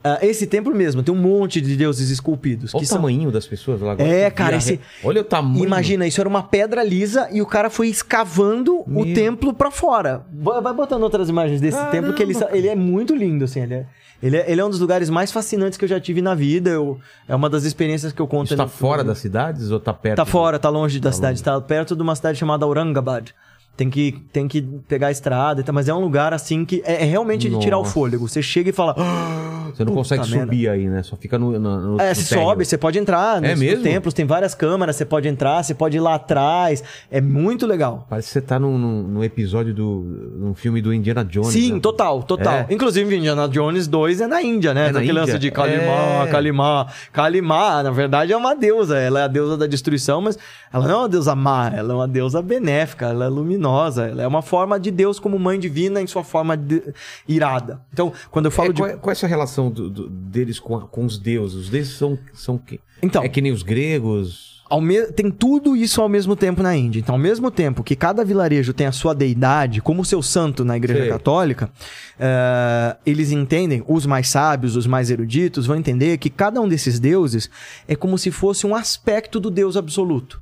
ah, 0.03 0.17
esse 0.21 0.47
templo 0.47 0.73
mesmo 0.73 1.03
tem 1.03 1.13
um 1.13 1.17
monte 1.17 1.59
de 1.59 1.75
deuses 1.75 2.09
esculpidos. 2.09 2.73
Olha 2.73 2.79
que 2.79 2.85
o 2.85 2.87
são... 2.87 2.97
tamanho 2.97 3.29
das 3.31 3.45
pessoas 3.45 3.81
lá 3.81 3.91
agora. 3.91 4.07
É, 4.07 4.31
cara, 4.31 4.55
esse- 4.55 4.79
Olha 5.03 5.21
o 5.21 5.23
tamanho. 5.25 5.63
Imagina, 5.65 6.07
isso 6.07 6.21
era 6.21 6.29
uma 6.29 6.41
pedra 6.41 6.81
lisa 6.83 7.27
e 7.31 7.41
o 7.41 7.45
cara 7.45 7.69
foi 7.69 7.89
escavando 7.89 8.77
o 8.87 9.03
Meu. 9.05 9.13
templo 9.13 9.53
pra 9.53 9.69
fora. 9.69 10.25
Vai 10.33 10.61
vai 10.61 10.73
botando 10.73 11.03
outras 11.03 11.27
imagens 11.27 11.59
desse 11.59 11.77
Caramba, 11.77 11.91
templo 11.91 12.13
que 12.13 12.23
ele, 12.23 12.33
ele 12.53 12.67
é 12.69 12.75
muito 12.75 13.13
lindo, 13.13 13.43
assim. 13.43 13.59
Ele 13.61 13.73
é, 13.73 13.85
ele, 14.21 14.37
é, 14.37 14.51
ele 14.51 14.59
é 14.61 14.65
um 14.65 14.69
dos 14.69 14.79
lugares 14.79 15.09
mais 15.09 15.31
fascinantes 15.31 15.77
que 15.77 15.85
eu 15.85 15.89
já 15.89 15.99
tive 15.99 16.21
na 16.21 16.35
vida. 16.35 16.69
Eu, 16.69 16.99
é 17.27 17.35
uma 17.35 17.49
das 17.49 17.63
experiências 17.63 18.11
que 18.11 18.21
eu 18.21 18.27
conto. 18.27 18.55
Tá 18.55 18.63
no- 18.63 18.69
fora 18.69 19.03
das 19.03 19.17
cidades 19.19 19.71
ou 19.71 19.79
tá 19.79 19.93
perto? 19.93 20.17
Tá 20.17 20.25
fora, 20.25 20.57
tá 20.59 20.69
longe 20.69 20.99
da 20.99 21.09
Tá 21.09 21.13
cidade. 21.13 21.33
longe. 21.39 21.43
Tá 21.43 21.61
perto 21.61 21.95
de 21.95 22.01
uma 22.01 22.15
cidade 22.15 22.37
chamada 22.37 22.65
Aurangabad. 22.65 23.33
Tem 23.79 23.89
que, 23.89 24.11
tem 24.33 24.45
que 24.45 24.61
pegar 24.89 25.07
a 25.07 25.11
estrada, 25.11 25.61
e 25.61 25.63
tal, 25.63 25.73
mas 25.73 25.87
é 25.87 25.93
um 25.93 26.01
lugar 26.01 26.33
assim 26.33 26.65
que 26.65 26.83
é, 26.85 27.01
é 27.03 27.05
realmente 27.05 27.47
de 27.49 27.57
tirar 27.59 27.77
o 27.77 27.83
Nossa. 27.83 27.93
fôlego. 27.93 28.27
Você 28.27 28.41
chega 28.41 28.71
e 28.71 28.73
fala. 28.73 28.93
"Ah, 28.97 29.71
Você 29.73 29.85
não 29.85 29.93
consegue 29.93 30.29
merda." 30.29 30.45
subir 30.47 30.67
aí, 30.67 30.89
né? 30.89 31.01
Só 31.01 31.15
fica 31.15 31.39
no. 31.39 31.57
no, 31.57 31.95
no 31.95 32.01
É, 32.01 32.13
você 32.13 32.35
sobe, 32.35 32.65
você 32.65 32.77
pode 32.77 32.99
entrar 32.99 33.41
É 33.41 33.51
nos, 33.51 33.59
mesmo? 33.61 33.81
templos, 33.81 34.13
tem 34.13 34.25
várias 34.25 34.53
câmaras, 34.53 34.97
você 34.97 35.05
pode 35.05 35.29
entrar, 35.29 35.63
você 35.63 35.73
pode 35.73 35.95
ir 35.95 36.01
lá 36.01 36.15
atrás. 36.15 36.83
É 37.09 37.21
muito 37.21 37.65
legal. 37.65 38.05
Parece 38.09 38.27
que 38.27 38.33
você 38.33 38.41
tá 38.41 38.59
num, 38.59 38.77
num, 38.77 39.23
episódio 39.23 39.73
do. 39.73 40.03
num 40.37 40.53
filme 40.53 40.81
do 40.81 40.93
Indiana 40.93 41.23
Jones. 41.23 41.53
Sim, 41.53 41.75
né? 41.75 41.79
total, 41.79 42.21
total. 42.23 42.53
É. 42.53 42.67
Inclusive, 42.69 43.15
Indiana 43.15 43.47
Jones 43.47 43.87
2 43.87 44.19
é 44.19 44.27
na 44.27 44.41
Índia, 44.41 44.73
né? 44.73 44.89
É 44.89 44.91
na 44.91 44.99
Aquele 44.99 45.13
lance 45.13 45.39
de 45.39 45.49
Kalimá, 45.51 46.25
É. 46.25 46.27
Kalimá. 46.27 46.87
Kalimá, 47.13 47.81
na 47.81 47.91
verdade, 47.91 48.33
é 48.33 48.35
uma 48.37 48.53
deusa. 48.57 48.97
Ela 48.97 49.21
é 49.21 49.23
a 49.23 49.27
deusa 49.27 49.55
da 49.55 49.67
destruição, 49.67 50.19
mas 50.19 50.37
ela 50.73 50.85
não 50.85 50.93
é 50.95 50.97
uma 50.97 51.09
deusa 51.09 51.33
má, 51.33 51.71
ela 51.73 51.93
é 51.93 51.95
uma 51.95 52.07
deusa 52.09 52.41
benéfica, 52.41 53.05
ela 53.05 53.23
é 53.23 53.29
luminosa. 53.29 53.68
Luminosa. 53.69 54.07
Ela 54.07 54.23
é 54.23 54.27
uma 54.27 54.41
forma 54.41 54.79
de 54.79 54.91
Deus 54.91 55.19
como 55.19 55.37
mãe 55.39 55.59
divina 55.59 56.01
em 56.01 56.07
sua 56.07 56.23
forma 56.23 56.57
de- 56.57 56.83
irada. 57.27 57.81
Então, 57.93 58.11
quando 58.31 58.45
eu 58.45 58.51
falo 58.51 58.69
É, 58.69 58.73
de. 58.73 58.81
qual, 58.81 58.89
é, 58.89 58.95
qual 58.97 59.09
é 59.09 59.13
essa 59.13 59.27
relação 59.27 59.69
do- 59.69 59.89
do- 59.89 60.09
deles 60.09 60.59
com, 60.59 60.75
a- 60.77 60.81
com 60.87 61.05
os 61.05 61.17
deuses? 61.17 61.57
Os 61.57 61.69
deuses 61.69 61.93
são, 61.97 62.17
são 62.33 62.57
que? 62.57 62.79
Então, 63.01 63.23
É 63.23 63.29
que 63.29 63.41
nem 63.41 63.51
os 63.51 63.63
gregos. 63.63 64.59
ao 64.69 64.79
me- 64.81 65.07
tem 65.13 65.31
tudo 65.31 65.75
isso 65.75 65.99
ao 66.01 66.07
mesmo 66.09 66.35
tempo 66.35 66.61
na 66.61 66.75
Índia. 66.75 66.99
Então, 66.99 67.15
ao 67.15 67.19
mesmo 67.19 67.49
tempo 67.49 67.83
que 67.83 67.95
cada 67.95 68.23
vilarejo 68.23 68.71
tem 68.73 68.85
a 68.87 68.91
sua 68.91 69.15
deidade, 69.15 69.81
como 69.81 70.01
o 70.01 70.05
seu 70.05 70.21
santo 70.21 70.63
na 70.65 70.77
Igreja 70.77 70.99
Sei. 71.01 71.09
Católica, 71.09 71.71
eh, 72.19 72.95
eles 73.05 73.31
entendem, 73.31 73.83
os 73.87 74.05
mais 74.05 74.27
sábios, 74.29 74.75
os 74.75 74.85
mais 74.85 75.09
eruditos, 75.09 75.65
vão 75.65 75.75
entender 75.75 76.17
que 76.17 76.29
cada 76.29 76.61
um 76.61 76.67
desses 76.67 76.99
deuses 76.99 77.49
é 77.87 77.95
como 77.95 78.17
se 78.17 78.29
fosse 78.31 78.67
um 78.67 78.75
aspecto 78.75 79.39
do 79.39 79.49
Deus 79.49 79.75
absoluto. 79.77 80.41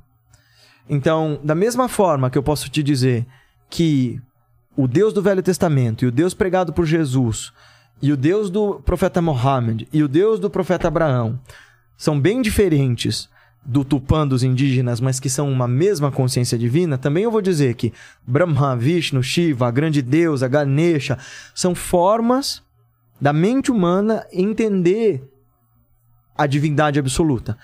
Então, 0.88 1.38
da 1.42 1.54
mesma 1.54 1.88
forma 1.88 2.30
que 2.30 2.38
eu 2.38 2.42
posso 2.42 2.68
te 2.68 2.82
dizer 2.82 3.26
que 3.68 4.20
o 4.76 4.86
Deus 4.86 5.12
do 5.12 5.20
Velho 5.20 5.42
Testamento 5.42 6.04
e 6.04 6.08
o 6.08 6.12
Deus 6.12 6.34
pregado 6.34 6.72
por 6.72 6.86
Jesus 6.86 7.52
e 8.00 8.12
o 8.12 8.16
Deus 8.16 8.48
do 8.48 8.80
profeta 8.80 9.20
Mohammed 9.20 9.88
e 9.92 10.02
o 10.02 10.08
Deus 10.08 10.38
do 10.38 10.48
profeta 10.48 10.88
Abraão 10.88 11.38
são 11.96 12.18
bem 12.18 12.40
diferentes 12.40 13.28
do 13.64 13.84
Tupã 13.84 14.26
dos 14.26 14.42
indígenas, 14.42 15.00
mas 15.00 15.20
que 15.20 15.28
são 15.28 15.50
uma 15.50 15.68
mesma 15.68 16.10
consciência 16.10 16.56
divina, 16.56 16.96
também 16.96 17.24
eu 17.24 17.30
vou 17.30 17.42
dizer 17.42 17.74
que 17.74 17.92
Brahma, 18.26 18.76
Vishnu, 18.76 19.22
Shiva, 19.22 19.66
a 19.66 19.70
grande 19.70 20.00
deusa, 20.00 20.48
Ganesha, 20.48 21.18
são 21.54 21.74
formas 21.74 22.62
da 23.20 23.32
mente 23.32 23.70
humana 23.70 24.24
entender 24.32 25.28
a 26.36 26.46
divindade 26.46 26.98
absoluta. 26.98 27.58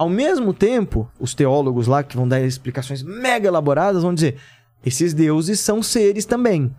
Ao 0.00 0.08
mesmo 0.08 0.54
tempo, 0.54 1.06
os 1.20 1.34
teólogos 1.34 1.86
lá 1.86 2.02
que 2.02 2.16
vão 2.16 2.26
dar 2.26 2.40
explicações 2.40 3.02
mega 3.02 3.46
elaboradas 3.46 4.02
vão 4.02 4.14
dizer: 4.14 4.38
esses 4.82 5.12
deuses 5.12 5.60
são 5.60 5.82
seres 5.82 6.24
também, 6.24 6.74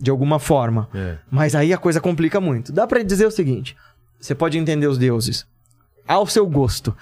de 0.00 0.10
alguma 0.10 0.38
forma. 0.38 0.88
É. 0.94 1.18
Mas 1.30 1.54
aí 1.54 1.74
a 1.74 1.76
coisa 1.76 2.00
complica 2.00 2.40
muito. 2.40 2.72
Dá 2.72 2.86
pra 2.86 3.02
dizer 3.02 3.26
o 3.26 3.30
seguinte: 3.30 3.76
você 4.18 4.34
pode 4.34 4.56
entender 4.56 4.86
os 4.86 4.96
deuses 4.96 5.46
ao 6.08 6.26
seu 6.26 6.46
gosto. 6.46 6.96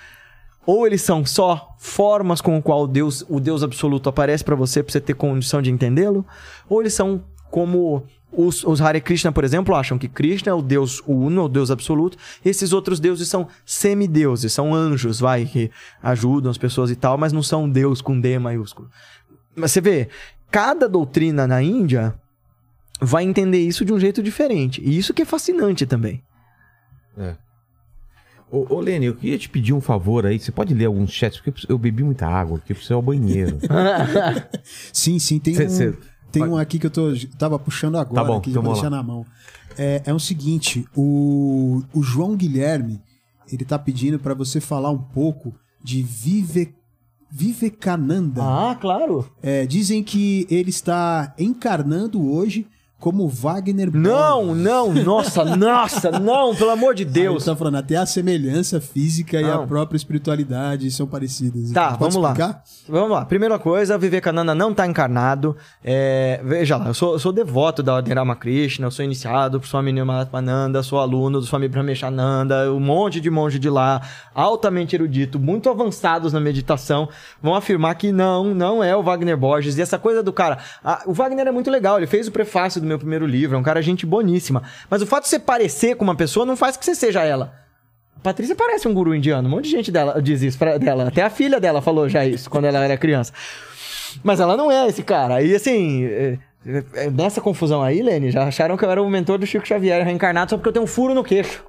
Ou 0.67 0.85
eles 0.85 1.03
são 1.03 1.25
só 1.25 1.77
formas 1.79 2.41
com 2.41 2.59
o 2.59 2.63
qual 2.63 2.85
Deus, 2.89 3.25
o 3.29 3.39
Deus 3.39 3.63
absoluto 3.63 4.09
aparece 4.09 4.43
pra 4.43 4.57
você 4.57 4.83
pra 4.83 4.91
você 4.91 5.01
ter 5.01 5.15
condição 5.15 5.63
de 5.63 5.71
entendê-lo, 5.71 6.27
ou 6.69 6.81
eles 6.81 6.93
são 6.93 7.23
como 7.53 8.03
os, 8.33 8.65
os 8.65 8.81
Hare 8.81 9.01
Krishna, 9.01 9.31
por 9.31 9.45
exemplo, 9.45 9.75
acham 9.75 9.99
que 9.99 10.09
Krishna 10.09 10.51
é 10.51 10.55
o 10.55 10.63
Deus 10.63 11.03
uno, 11.07 11.45
o 11.45 11.49
Deus 11.49 11.71
absoluto, 11.71 12.17
e 12.45 12.49
esses 12.49 12.73
outros 12.73 12.99
deuses 12.99 13.29
são 13.29 13.47
semideuses, 13.67 14.53
são 14.53 14.75
anjos, 14.75 15.21
vai, 15.21 15.45
que 15.45 15.71
ajudam 16.03 16.51
as 16.51 16.59
pessoas 16.59 16.91
e 16.91 16.97
tal, 16.97 17.19
mas 17.19 17.33
não 17.33 17.43
são 17.43 17.69
Deus 17.69 18.01
com 18.01 18.19
D 18.19 18.39
maiúsculo. 18.39 18.89
Mas 19.55 19.73
você 19.73 19.81
vê, 19.81 20.09
cada 20.51 20.89
doutrina 20.89 21.47
na 21.47 21.63
Índia 21.63 22.15
vai 23.01 23.25
entender 23.25 23.59
isso 23.61 23.85
de 23.85 23.93
um 23.93 23.99
jeito 24.01 24.23
diferente. 24.23 24.81
E 24.83 24.97
isso 24.97 25.13
que 25.13 25.23
é 25.23 25.25
fascinante 25.27 25.85
também. 25.85 26.23
É. 27.19 27.37
Ô, 28.51 28.77
ô 28.77 28.81
Lene, 28.81 29.07
eu 29.07 29.15
queria 29.15 29.39
te 29.39 29.49
pedir 29.49 29.73
um 29.73 29.81
favor 29.81 30.25
aí. 30.27 30.39
Você 30.39 30.53
pode 30.53 30.73
ler 30.75 30.85
alguns 30.85 31.11
chats? 31.11 31.41
Porque 31.41 31.67
eu 31.73 31.79
bebi 31.79 32.03
muita 32.03 32.27
água 32.27 32.59
aqui, 32.59 32.73
eu 32.73 32.77
preciso 32.77 32.95
ir 32.95 32.97
ao 32.97 33.03
banheiro. 33.03 33.59
Sim, 34.93 35.19
sim, 35.19 35.39
tem 35.39 35.55
Cê- 35.55 35.65
um, 35.67 35.69
cê- 35.69 35.95
tem 36.33 36.43
um 36.45 36.57
aqui 36.57 36.79
que 36.79 36.87
eu 36.87 36.91
tô, 36.91 37.13
tava 37.39 37.59
puxando 37.59 37.97
agora, 37.99 38.23
Tá 38.23 38.25
bom, 38.25 38.39
então 38.39 38.53
já 38.53 38.61
vou 38.61 38.73
deixar 38.73 38.91
na 38.91 39.03
mão. 39.03 39.25
É, 39.77 40.03
é 40.07 40.15
o 40.15 40.19
seguinte, 40.19 40.87
o, 40.97 41.83
o 41.93 42.03
João 42.03 42.37
Guilherme, 42.37 43.01
ele 43.51 43.65
tá 43.65 43.79
pedindo 43.79 44.19
para 44.19 44.35
você 44.35 44.61
falar 44.61 44.91
um 44.91 44.99
pouco 44.99 45.55
de 45.83 46.03
Vive, 46.03 46.75
Vivekananda. 47.31 48.43
ah, 48.43 48.75
claro. 48.81 49.31
É, 49.43 49.67
dizem 49.67 50.03
que 50.03 50.47
ele 50.51 50.71
está 50.71 51.35
encarnando 51.39 52.23
hoje 52.31 52.67
como 53.03 53.27
Wagner 53.27 53.91
Não, 53.93 54.47
Borges. 54.47 54.63
não, 54.63 54.95
nossa, 54.95 55.43
nossa, 55.57 56.21
não, 56.21 56.55
pelo 56.55 56.71
amor 56.71 56.95
de 56.95 57.05
Deus. 57.05 57.43
Ele 57.43 57.53
tá 57.53 57.57
falando, 57.57 57.75
até 57.75 57.97
a 57.97 58.07
semelhança 58.07 58.81
física 58.81 59.41
e 59.41 59.43
Não. 59.43 59.65
a 59.65 59.67
própria 59.67 59.97
espiritualidade 59.97 60.89
são 60.93 61.05
parecidas. 61.05 61.73
Tá, 61.73 61.97
vamos 61.97 62.15
lá. 62.15 62.29
explicar? 62.31 62.63
Vamos 62.89 63.11
lá. 63.11 63.25
Primeira 63.25 63.59
coisa, 63.59 63.99
Vivekananda 63.99 64.55
não 64.55 64.73
tá 64.73 64.87
encarnado. 64.87 65.57
É, 65.83 66.41
veja 66.45 66.77
lá, 66.77 66.87
eu 66.87 66.95
sou, 66.95 67.15
eu 67.15 67.19
sou 67.19 67.33
devoto 67.33 67.83
da 67.83 67.93
Ordem 67.93 68.15
Ramakrishna, 68.15 68.87
eu 68.87 68.91
sou 68.93 69.05
iniciado 69.05 69.59
por 69.59 69.67
Swami 69.67 69.91
Nirmalatmananda, 69.93 70.81
sou 70.85 71.01
aluno 71.01 71.41
do 71.41 71.47
Swami 71.47 71.67
Brahmeshananda, 71.67 72.73
um 72.73 72.79
monte 72.79 73.21
de 73.21 73.29
monge 73.31 73.59
de 73.59 73.69
lá, 73.69 74.01
altamente 74.33 74.95
erudito, 74.95 75.41
muito 75.41 75.69
avançados 75.69 76.33
na 76.33 76.39
meditação, 76.39 77.09
vão 77.43 77.57
afirmar 77.57 77.97
que 77.97 78.13
não, 78.13 78.55
não 78.55 78.85
é 78.85 78.95
o 78.95 79.03
Wagner 79.03 79.37
Borges. 79.37 79.77
E 79.77 79.83
essa 79.83 79.99
coisa 79.99 80.23
do 80.23 80.33
cara... 80.33 80.59
ah, 80.85 81.03
o 81.05 81.13
Wagner 81.13 81.49
é 81.49 81.51
muito 81.51 81.69
legal, 81.69 81.97
ele 81.97 82.07
fez 82.07 82.29
o 82.29 82.33
prefácio 82.33 82.81
do 82.81 82.92
meu 82.93 82.99
primeiro 82.99 83.27
livro, 83.27 83.57
é 83.57 83.59
um 83.59 83.63
cara 83.63 83.83
gente 83.83 84.05
boníssima. 84.07 84.63
Mas 84.89 85.03
o 85.03 85.07
fato 85.07 85.25
de 85.25 85.31
você 85.31 85.39
parecer 85.39 85.97
com 85.97 86.05
uma 86.05 86.15
pessoa 86.15 86.47
não 86.47 86.57
faz 86.57 86.77
que 86.77 86.85
você 86.85 86.95
seja 86.95 87.23
ela. 87.25 87.53
A 88.17 88.21
Patrícia 88.21 88.55
parece 88.55 88.87
um 88.87 88.95
guru 88.95 89.15
indiano. 89.15 89.49
Um 89.49 89.51
monte 89.51 89.65
de 89.65 89.71
gente 89.71 89.91
dela, 89.91 90.21
diz 90.23 90.43
isso 90.43 90.59
pra, 90.59 90.79
dela. 90.79 91.09
Até 91.09 91.23
a 91.23 91.31
filha 91.31 91.59
dela 91.59 91.83
falou 91.83 92.09
já 92.09 92.25
isso 92.25 92.49
quando 92.49 92.67
ela 92.67 92.79
era 92.85 92.97
criança. 92.97 93.33
Mas 94.23 94.39
ela 94.41 94.57
não 94.57 94.71
é 94.71 94.87
esse 94.87 95.03
cara. 95.03 95.43
E 95.43 95.55
assim, 95.55 96.05
é- 96.05 96.39
é- 96.95 97.11
nessa 97.11 97.41
confusão 97.41 97.83
aí, 97.83 98.03
Lene, 98.03 98.31
já 98.31 98.45
acharam 98.45 98.77
que 98.77 98.85
eu 98.85 98.91
era 98.91 99.03
o 99.03 99.11
mentor 99.11 99.39
do 99.39 99.47
Chico 99.47 99.67
Xavier 99.67 100.05
reencarnado 100.05 100.51
só 100.51 100.57
porque 100.57 100.69
eu 100.69 100.73
tenho 100.73 100.85
um 100.85 100.89
furo 100.89 101.15
no 101.15 101.25
queixo. 101.25 101.65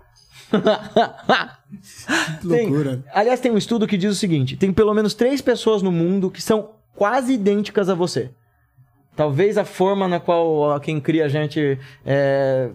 Que 0.51 0.57
Tem- 2.47 2.67
loucura. 2.69 3.03
aliás, 3.13 3.39
tem 3.39 3.51
um 3.51 3.57
estudo 3.57 3.87
que 3.87 3.97
diz 3.97 4.11
o 4.11 4.15
seguinte: 4.15 4.55
tem 4.55 4.71
pelo 4.71 4.93
menos 4.93 5.13
três 5.15 5.41
pessoas 5.41 5.81
no 5.81 5.91
mundo 5.91 6.29
que 6.29 6.41
são 6.41 6.69
quase 6.95 7.33
idênticas 7.33 7.89
a 7.89 7.95
você. 7.95 8.29
Talvez 9.15 9.57
a 9.57 9.64
forma 9.64 10.07
na 10.07 10.19
qual 10.19 10.80
quem 10.80 10.99
cria 10.99 11.26
a 11.26 11.27
gente 11.27 11.77
é, 12.03 12.69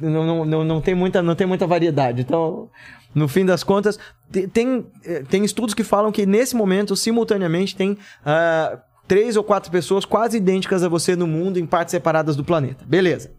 não, 0.00 0.44
não, 0.44 0.64
não, 0.64 0.80
tem 0.80 0.94
muita, 0.94 1.22
não 1.22 1.34
tem 1.36 1.46
muita 1.46 1.66
variedade. 1.66 2.22
Então, 2.22 2.68
no 3.14 3.28
fim 3.28 3.46
das 3.46 3.62
contas, 3.62 3.98
te- 4.30 4.48
tem, 4.48 4.84
eh, 5.04 5.22
tem 5.28 5.44
estudos 5.44 5.74
que 5.74 5.84
falam 5.84 6.10
que 6.10 6.26
nesse 6.26 6.56
momento, 6.56 6.96
simultaneamente, 6.96 7.76
tem 7.76 7.96
ah, 8.24 8.78
três 9.06 9.36
ou 9.36 9.44
quatro 9.44 9.70
pessoas 9.70 10.04
quase 10.04 10.36
idênticas 10.38 10.82
a 10.82 10.88
você 10.88 11.14
no 11.14 11.26
mundo 11.26 11.58
em 11.58 11.64
partes 11.64 11.92
separadas 11.92 12.34
do 12.34 12.44
planeta. 12.44 12.84
Beleza. 12.84 13.30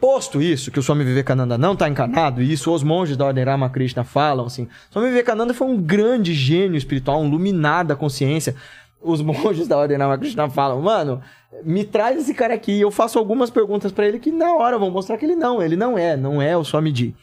Posto 0.00 0.40
isso, 0.40 0.70
que 0.70 0.78
o 0.78 0.82
Swami 0.82 1.04
Vivekananda 1.04 1.56
não 1.58 1.74
está 1.74 1.88
encarnado, 1.88 2.42
e 2.42 2.52
isso 2.52 2.72
os 2.72 2.82
monges 2.82 3.16
da 3.16 3.26
Ordem 3.26 3.44
Ramakrishna 3.44 4.04
falam, 4.04 4.46
assim, 4.46 4.68
Swami 4.90 5.08
Vivekananda 5.08 5.54
foi 5.54 5.66
um 5.66 5.80
grande 5.80 6.32
gênio 6.32 6.76
espiritual, 6.76 7.22
um 7.22 7.28
luminado 7.28 7.88
da 7.88 7.96
consciência. 7.96 8.54
Os 9.00 9.20
monges 9.20 9.68
da 9.68 9.76
Ordem 9.76 9.98
Ramakrishna 9.98 10.48
falam, 10.48 10.80
mano, 10.80 11.20
me 11.62 11.84
traz 11.84 12.18
esse 12.18 12.34
cara 12.34 12.54
aqui, 12.54 12.80
eu 12.80 12.90
faço 12.90 13.18
algumas 13.18 13.50
perguntas 13.50 13.92
para 13.92 14.06
ele 14.06 14.18
que 14.18 14.32
na 14.32 14.54
hora 14.54 14.78
vão 14.78 14.90
mostrar 14.90 15.16
que 15.16 15.24
ele 15.24 15.36
não, 15.36 15.62
ele 15.62 15.76
não 15.76 15.96
é, 15.96 16.16
não 16.16 16.40
é 16.42 16.56
o 16.56 16.64
Swami 16.64 16.94
Ji. 16.94 17.14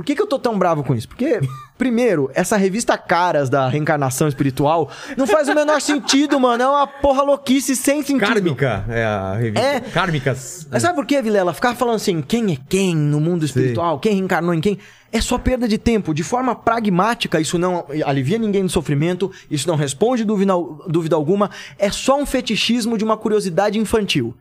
Por 0.00 0.06
que, 0.06 0.16
que 0.16 0.22
eu 0.22 0.26
tô 0.26 0.38
tão 0.38 0.58
bravo 0.58 0.82
com 0.82 0.94
isso? 0.94 1.06
Porque, 1.06 1.40
primeiro, 1.76 2.30
essa 2.32 2.56
revista 2.56 2.96
Caras 2.96 3.50
da 3.50 3.68
reencarnação 3.68 4.28
espiritual 4.28 4.90
não 5.14 5.26
faz 5.26 5.46
o 5.46 5.54
menor 5.54 5.78
sentido, 5.78 6.40
mano. 6.40 6.62
É 6.62 6.66
uma 6.66 6.86
porra 6.86 7.22
louquice 7.22 7.76
sem 7.76 8.02
sentido. 8.02 8.26
Kármica 8.26 8.86
é 8.88 9.04
a 9.04 9.34
revista. 9.34 9.60
É. 9.60 9.80
Kármicas. 9.80 10.66
Mas 10.70 10.80
sabe 10.80 10.94
por 10.94 11.04
que, 11.04 11.20
Vilela? 11.20 11.52
Ficar 11.52 11.74
falando 11.74 11.96
assim, 11.96 12.22
quem 12.22 12.54
é 12.54 12.56
quem 12.66 12.96
no 12.96 13.20
mundo 13.20 13.44
espiritual, 13.44 13.98
quem 13.98 14.14
reencarnou 14.14 14.54
em 14.54 14.60
quem, 14.62 14.78
é 15.12 15.20
só 15.20 15.36
perda 15.36 15.68
de 15.68 15.76
tempo. 15.76 16.14
De 16.14 16.24
forma 16.24 16.54
pragmática, 16.54 17.38
isso 17.38 17.58
não 17.58 17.84
alivia 18.06 18.38
ninguém 18.38 18.62
do 18.62 18.70
sofrimento, 18.70 19.30
isso 19.50 19.68
não 19.68 19.76
responde 19.76 20.24
dúvida, 20.24 20.54
dúvida 20.88 21.14
alguma, 21.14 21.50
é 21.78 21.90
só 21.90 22.18
um 22.18 22.24
fetichismo 22.24 22.96
de 22.96 23.04
uma 23.04 23.18
curiosidade 23.18 23.78
infantil. 23.78 24.34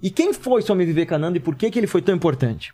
E 0.00 0.08
quem 0.08 0.32
foi 0.32 0.62
Swami 0.62 0.86
Vivekananda 0.86 1.36
e 1.36 1.40
por 1.40 1.56
que, 1.56 1.70
que 1.70 1.78
ele 1.78 1.86
foi 1.86 2.00
tão 2.00 2.14
importante? 2.14 2.72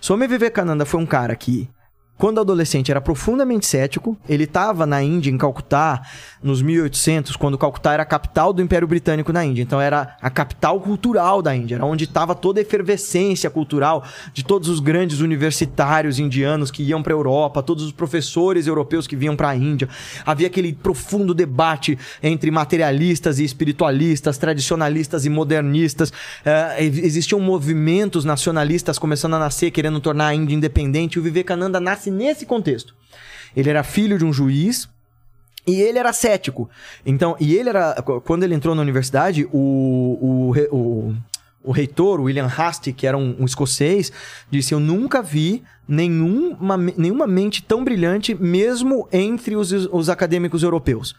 Swami 0.00 0.26
Vivekananda 0.26 0.84
foi 0.84 1.00
um 1.00 1.06
cara 1.06 1.34
que, 1.34 1.68
quando 2.18 2.40
adolescente, 2.40 2.90
era 2.90 3.00
profundamente 3.00 3.66
cético. 3.66 4.16
Ele 4.28 4.44
estava 4.44 4.86
na 4.86 5.02
Índia, 5.02 5.30
em 5.30 5.36
Calcutá, 5.36 6.02
nos 6.42 6.62
1800, 6.62 7.36
quando 7.36 7.58
Calcutá 7.58 7.92
era 7.92 8.02
a 8.02 8.06
capital 8.06 8.52
do 8.52 8.62
Império 8.62 8.88
Britânico 8.88 9.32
na 9.32 9.44
Índia. 9.44 9.62
Então 9.62 9.80
era 9.80 10.16
a 10.22 10.30
capital 10.30 10.80
cultural 10.80 11.42
da 11.42 11.54
Índia, 11.54 11.74
era 11.74 11.84
onde 11.84 12.04
estava 12.04 12.34
toda 12.34 12.58
a 12.60 12.62
efervescência 12.62 13.50
cultural 13.50 14.02
de 14.32 14.44
todos 14.44 14.68
os 14.68 14.80
grandes 14.80 15.20
universitários 15.20 16.18
indianos 16.18 16.70
que 16.70 16.82
iam 16.82 17.02
para 17.02 17.12
a 17.12 17.16
Europa, 17.16 17.62
todos 17.62 17.84
os 17.84 17.92
professores 17.92 18.66
europeus 18.66 19.06
que 19.06 19.16
vinham 19.16 19.36
para 19.36 19.50
a 19.50 19.56
Índia. 19.56 19.88
Havia 20.24 20.46
aquele 20.46 20.72
profundo 20.72 21.34
debate 21.34 21.98
entre 22.22 22.50
materialistas 22.50 23.38
e 23.38 23.44
espiritualistas, 23.44 24.38
tradicionalistas 24.38 25.26
e 25.26 25.28
modernistas. 25.28 26.12
Eh, 26.44 26.84
existiam 26.84 27.40
movimentos 27.40 28.24
nacionalistas 28.24 28.98
começando 28.98 29.34
a 29.34 29.38
nascer, 29.38 29.70
querendo 29.70 30.00
tornar 30.00 30.28
a 30.28 30.34
Índia 30.34 30.54
independente. 30.54 31.18
O 31.18 31.22
Vivekananda 31.22 31.78
nasce 31.78 32.05
nesse 32.10 32.46
contexto. 32.46 32.94
Ele 33.54 33.70
era 33.70 33.82
filho 33.82 34.18
de 34.18 34.24
um 34.24 34.32
juiz 34.32 34.88
e 35.66 35.80
ele 35.80 35.98
era 35.98 36.12
cético. 36.12 36.70
Então, 37.04 37.36
e 37.40 37.54
ele 37.54 37.68
era. 37.68 37.94
Quando 38.24 38.44
ele 38.44 38.54
entrou 38.54 38.74
na 38.74 38.82
universidade, 38.82 39.48
o, 39.52 39.58
o, 39.60 40.54
o, 40.70 41.14
o 41.64 41.72
reitor, 41.72 42.20
William 42.20 42.46
Hastie, 42.46 42.92
que 42.92 43.06
era 43.06 43.18
um, 43.18 43.36
um 43.40 43.44
escocês, 43.44 44.12
disse: 44.50 44.72
Eu 44.72 44.80
nunca 44.80 45.20
vi 45.20 45.64
nenhuma, 45.88 46.76
nenhuma 46.76 47.26
mente 47.26 47.62
tão 47.62 47.82
brilhante, 47.82 48.34
mesmo 48.34 49.08
entre 49.12 49.56
os, 49.56 49.72
os 49.72 50.08
acadêmicos 50.08 50.62
europeus. 50.62 51.16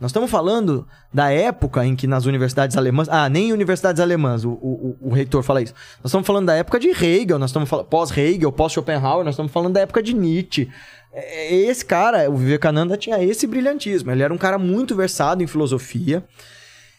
Nós 0.00 0.10
estamos 0.10 0.28
falando 0.28 0.86
da 1.12 1.30
época 1.30 1.84
em 1.86 1.94
que 1.94 2.06
nas 2.06 2.26
universidades 2.26 2.76
alemãs. 2.76 3.08
Ah, 3.08 3.28
nem 3.28 3.52
universidades 3.52 4.00
alemãs, 4.00 4.44
o, 4.44 4.50
o, 4.50 4.96
o 5.00 5.10
reitor 5.10 5.42
fala 5.42 5.62
isso. 5.62 5.72
Nós 6.02 6.10
estamos 6.10 6.26
falando 6.26 6.46
da 6.46 6.54
época 6.54 6.80
de 6.80 6.88
Hegel, 6.88 7.38
nós 7.38 7.50
estamos 7.50 7.68
falando 7.68 7.86
pós-Hegel, 7.86 8.50
pós-Schopenhauer, 8.50 9.24
nós 9.24 9.34
estamos 9.34 9.52
falando 9.52 9.74
da 9.74 9.80
época 9.80 10.02
de 10.02 10.12
Nietzsche. 10.12 10.68
É, 11.12 11.54
é, 11.54 11.54
esse 11.54 11.84
cara, 11.84 12.28
o 12.28 12.36
Vivekananda, 12.36 12.96
tinha 12.96 13.22
esse 13.22 13.46
brilhantismo. 13.46 14.10
Ele 14.10 14.22
era 14.22 14.34
um 14.34 14.38
cara 14.38 14.58
muito 14.58 14.96
versado 14.96 15.44
em 15.44 15.46
filosofia, 15.46 16.24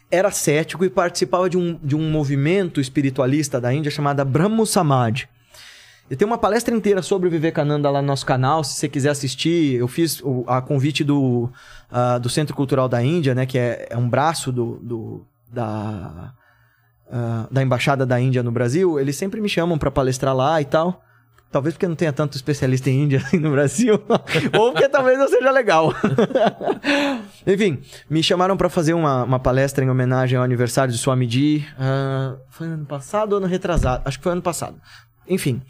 era 0.10 0.32
cético 0.32 0.86
e 0.86 0.90
participava 0.90 1.50
de 1.50 1.58
um, 1.58 1.78
de 1.84 1.96
um 1.98 2.10
movimento 2.10 2.80
espiritualista 2.80 3.60
da 3.60 3.74
Índia 3.74 3.92
chamado 3.92 4.24
Brahmo 4.24 4.66
Samaj. 4.66 5.28
Eu 6.10 6.16
tenho 6.16 6.30
uma 6.30 6.38
palestra 6.38 6.74
inteira 6.76 7.02
sobre 7.02 7.28
o 7.28 7.32
Vivekananda 7.32 7.90
lá 7.90 8.00
no 8.00 8.08
nosso 8.08 8.26
canal, 8.26 8.64
se 8.64 8.76
você 8.76 8.88
quiser 8.88 9.10
assistir. 9.10 9.76
Eu 9.76 9.88
fiz 9.88 10.22
o, 10.22 10.44
a 10.48 10.62
convite 10.62 11.04
do, 11.04 11.50
uh, 11.92 12.20
do 12.20 12.30
Centro 12.30 12.56
Cultural 12.56 12.88
da 12.88 13.02
Índia, 13.04 13.34
né, 13.34 13.46
que 13.46 13.58
é, 13.58 13.88
é 13.90 13.98
um 13.98 14.08
braço 14.08 14.52
do, 14.52 14.78
do 14.84 15.26
da, 15.52 16.34
uh, 17.08 17.52
da 17.52 17.64
Embaixada 17.64 18.06
da 18.06 18.20
Índia 18.20 18.44
no 18.44 18.52
Brasil. 18.52 19.00
Eles 19.00 19.16
sempre 19.16 19.42
me 19.42 19.50
chamam 19.50 19.80
para 19.80 19.90
palestrar 19.90 20.36
lá 20.36 20.62
e 20.62 20.66
tal. 20.66 21.02
Talvez 21.52 21.74
porque 21.74 21.88
não 21.88 21.96
tenha 21.96 22.12
tanto 22.12 22.36
especialista 22.36 22.90
em 22.90 23.04
Índia 23.04 23.20
assim 23.26 23.40
no 23.40 23.50
Brasil, 23.50 23.96
ou 24.60 24.74
porque 24.74 24.90
talvez 24.90 25.18
não 25.18 25.28
seja 25.28 25.50
legal. 25.52 25.94
Enfim, 27.48 27.82
me 28.10 28.22
chamaram 28.22 28.58
para 28.58 28.70
fazer 28.70 28.94
uma, 28.94 29.24
uma, 29.24 29.40
palestra 29.40 29.84
em 29.84 29.90
homenagem 29.90 30.38
ao 30.38 30.44
aniversário 30.44 30.92
de 30.92 31.00
Swamiji. 31.00 31.66
Uh, 31.80 32.38
foi 32.50 32.68
ano 32.68 32.86
passado 32.86 33.34
ou 33.34 33.38
ano 33.38 33.48
retrasado? 33.48 34.04
Acho 34.06 34.18
que 34.18 34.24
foi 34.24 34.34
ano 34.34 34.42
passado. 34.42 34.76
Enfim. 35.28 35.62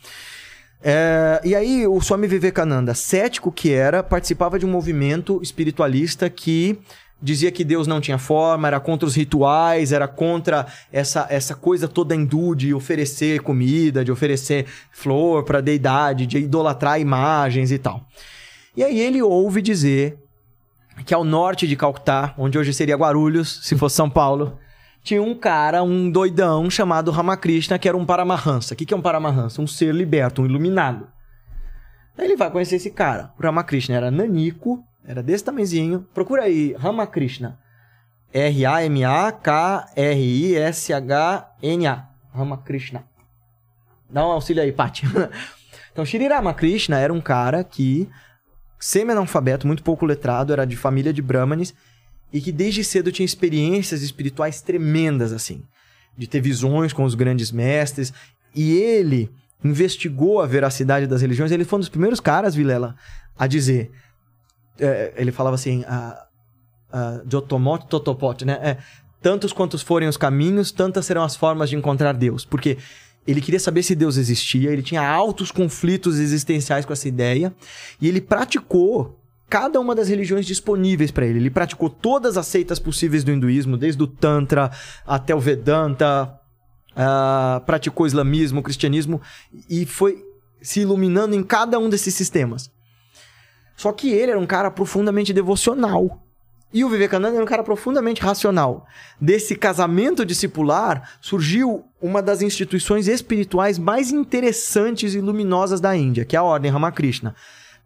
É, 0.84 1.41
e 1.44 1.56
aí, 1.56 1.88
o 1.88 1.99
Swami 1.99 2.27
Vivekananda, 2.27 2.94
cético 2.94 3.52
que 3.52 3.72
era, 3.72 4.03
participava 4.03 4.60
de 4.60 4.65
um 4.65 4.69
movimento 4.69 5.40
espiritualista 5.41 6.30
que 6.30 6.77
dizia 7.22 7.52
que 7.52 7.64
Deus 7.64 7.88
não 7.88 7.99
tinha 7.99 8.18
forma, 8.18 8.68
era 8.68 8.80
contra 8.80 9.07
os 9.07 9.15
rituais, 9.15 9.91
era 9.91 10.07
contra 10.07 10.68
essa, 10.91 11.26
essa 11.30 11.56
coisa 11.56 11.88
toda 11.88 12.14
hindu 12.15 12.53
de 12.53 12.73
oferecer 12.73 13.41
comida, 13.41 14.06
de 14.06 14.11
oferecer 14.11 14.68
flor 14.91 15.44
para 15.44 15.61
deidade, 15.61 16.27
de 16.27 16.38
idolatrar 16.38 16.99
imagens 16.99 17.72
e 17.72 17.80
tal. 17.80 18.06
E 18.77 18.84
aí 18.84 18.99
ele 18.99 19.22
ouve 19.22 19.61
dizer 19.61 20.19
que 21.06 21.14
ao 21.14 21.23
norte 21.23 21.68
de 21.68 21.76
Calcutá, 21.76 22.34
onde 22.38 22.60
hoje 22.60 22.73
seria 22.73 22.95
Guarulhos, 22.95 23.61
se 23.64 23.76
fosse 23.76 23.95
São 23.95 24.10
Paulo, 24.10 24.60
tinha 25.06 25.22
um 25.22 25.36
cara, 25.36 25.84
um 25.84 26.10
doidão 26.10 26.68
chamado 26.68 27.11
Ramakrishna, 27.11 27.77
que 27.77 27.88
era 27.88 27.95
um 27.95 28.03
Paramahansa. 28.03 28.73
O 28.73 28.77
que 28.77 28.91
é 28.91 28.98
um 28.98 29.02
Paramahansa? 29.02 29.61
Um 29.61 29.68
ser 29.68 29.94
liberto, 29.94 30.41
um 30.41 30.48
iluminado. 30.48 31.07
Aí 32.18 32.26
ele 32.26 32.36
vai 32.36 32.49
conhecer 32.49 32.77
esse 32.77 32.90
cara. 32.90 33.32
O 33.38 33.44
Ramakrishna 33.44 33.95
era 33.95 34.10
nanico, 34.10 34.84
era 35.06 35.22
desse 35.22 35.44
tamanhozinho. 35.44 36.07
Procura 36.11 36.41
aí, 36.45 36.73
Ramakrishna. 36.73 37.60
R-A-M-A-K-R-I-S-H-N-A. 38.34 38.90
Ramakrishna. 42.34 43.03
Dá 44.10 44.26
um 44.26 44.32
auxílio 44.32 44.64
aí, 44.64 44.72
Paty. 44.72 45.06
então, 45.94 46.03
Shri 46.03 46.27
Ramakrishna 46.27 46.98
era 46.98 47.14
um 47.14 47.22
cara 47.22 47.64
que, 47.64 48.10
semi-analfabeto, 48.80 49.68
muito 49.68 49.84
pouco 49.84 50.03
letrado, 50.03 50.52
era 50.52 50.65
de 50.65 50.76
família 50.76 51.14
de 51.14 51.22
brahmanes 51.22 51.76
e 52.31 52.41
que 52.41 52.52
desde 52.52 52.84
cedo 52.84 53.11
tinha 53.11 53.26
experiências 53.26 54.02
espirituais 54.02 54.61
tremendas, 54.61 55.31
assim, 55.31 55.64
de 56.18 56.27
ter 56.27 56.41
visões 56.41 56.91
com 56.91 57.03
os 57.03 57.15
grandes 57.15 57.52
mestres. 57.52 58.14
E 58.53 58.73
ele 58.73 59.30
investigou 59.64 60.41
a 60.41 60.45
veracidade 60.45 61.07
das 61.07 61.22
religiões. 61.22 61.52
Ele 61.52 61.65
foi 61.65 61.77
um 61.77 61.80
dos 61.80 61.89
primeiros 61.89 62.19
caras, 62.19 62.56
Vilela, 62.56 62.95
a 63.38 63.47
dizer. 63.47 63.91
É, 64.80 65.14
ele 65.15 65.31
falava 65.31 65.56
assim: 65.56 65.84
Jotomote 67.30 67.88
Totopote, 67.88 68.45
né? 68.45 68.60
É, 68.61 68.77
tantos 69.22 69.52
quantos 69.52 69.81
forem 69.81 70.07
os 70.07 70.18
caminhos, 70.18 70.72
tantas 70.72 71.06
serão 71.06 71.23
as 71.23 71.35
formas 71.35 71.69
de 71.69 71.76
encontrar 71.76 72.14
Deus. 72.14 72.45
Porque 72.45 72.77
ele 73.26 73.41
queria 73.41 73.60
saber 73.60 73.81
se 73.81 73.95
Deus 73.95 74.18
existia, 74.18 74.72
ele 74.72 74.84
tinha 74.84 75.02
altos 75.07 75.52
conflitos 75.52 76.19
existenciais 76.19 76.85
com 76.85 76.93
essa 76.93 77.07
ideia, 77.07 77.53
e 77.99 78.07
ele 78.07 78.22
praticou 78.22 79.19
cada 79.50 79.80
uma 79.80 79.94
das 79.94 80.10
religiões 80.10 80.46
disponíveis 80.46 81.12
para 81.12 81.26
ele. 81.26 81.40
Ele 81.40 81.50
praticou 81.50 81.90
todas 81.90 82.38
as 82.38 82.48
seitas 82.48 82.80
possíveis 82.80 83.24
do 83.24 83.32
hinduísmo, 83.32 83.78
desde 83.78 84.02
o 84.02 84.08
Tantra 84.08 84.72
até 85.06 85.36
o 85.36 85.40
Vedanta, 85.40 86.40
uh, 86.96 87.64
praticou 87.66 88.08
islamismo, 88.08 88.64
cristianismo 88.64 89.22
e 89.70 89.86
foi 89.86 90.24
se 90.62 90.82
iluminando 90.82 91.36
em 91.36 91.44
cada 91.44 91.78
um 91.78 91.90
desses 91.90 92.16
sistemas. 92.16 92.72
Só 93.76 93.92
que 93.92 94.10
ele 94.10 94.32
era 94.32 94.40
um 94.40 94.48
cara 94.48 94.72
profundamente 94.72 95.34
devocional. 95.34 96.22
E 96.74 96.84
o 96.84 96.90
Vivekananda 96.90 97.36
era 97.36 97.44
um 97.44 97.48
cara 97.48 97.64
profundamente 97.64 98.22
racional. 98.22 98.86
Desse 99.22 99.56
casamento 99.56 100.26
discipular 100.26 101.18
surgiu 101.22 101.86
uma 102.02 102.22
das 102.22 102.42
instituições 102.42 103.08
espirituais 103.08 103.78
mais 103.78 104.12
interessantes 104.12 105.14
e 105.14 105.22
luminosas 105.22 105.80
da 105.80 105.96
Índia, 105.96 106.26
que 106.26 106.36
é 106.36 106.40
a 106.40 106.44
Ordem 106.44 106.72
Ramakrishna. 106.72 107.36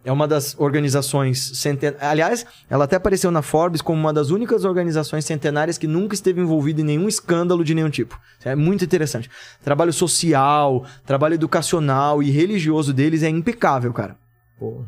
É 0.04 0.12
uma 0.12 0.28
das 0.28 0.56
organizações 0.58 1.58
centenárias. 1.58 2.10
Aliás, 2.10 2.46
ela 2.70 2.86
até 2.86 2.96
apareceu 2.96 3.30
na 3.32 3.42
Forbes 3.42 3.82
como 3.82 4.00
uma 4.00 4.14
das 4.14 4.30
únicas 4.30 4.64
organizações 4.64 5.26
centenárias 5.26 5.78
que 5.78 5.88
nunca 5.88 6.16
esteve 6.16 6.40
envolvida 6.40 6.80
em 6.80 6.86
nenhum 6.86 7.08
escândalo 7.08 7.66
de 7.66 7.76
nenhum 7.76 7.90
tipo. 7.90 8.18
É 8.46 8.56
muito 8.56 8.84
interessante. 8.84 9.30
Trabalho 9.62 9.92
social, 9.92 10.86
trabalho 11.06 11.34
educacional 11.34 12.24
e 12.24 12.32
religioso 12.32 12.94
deles 12.94 13.24
é 13.24 13.30
impecável, 13.30 13.92
cara. 13.92 14.16
Pô. 14.58 14.86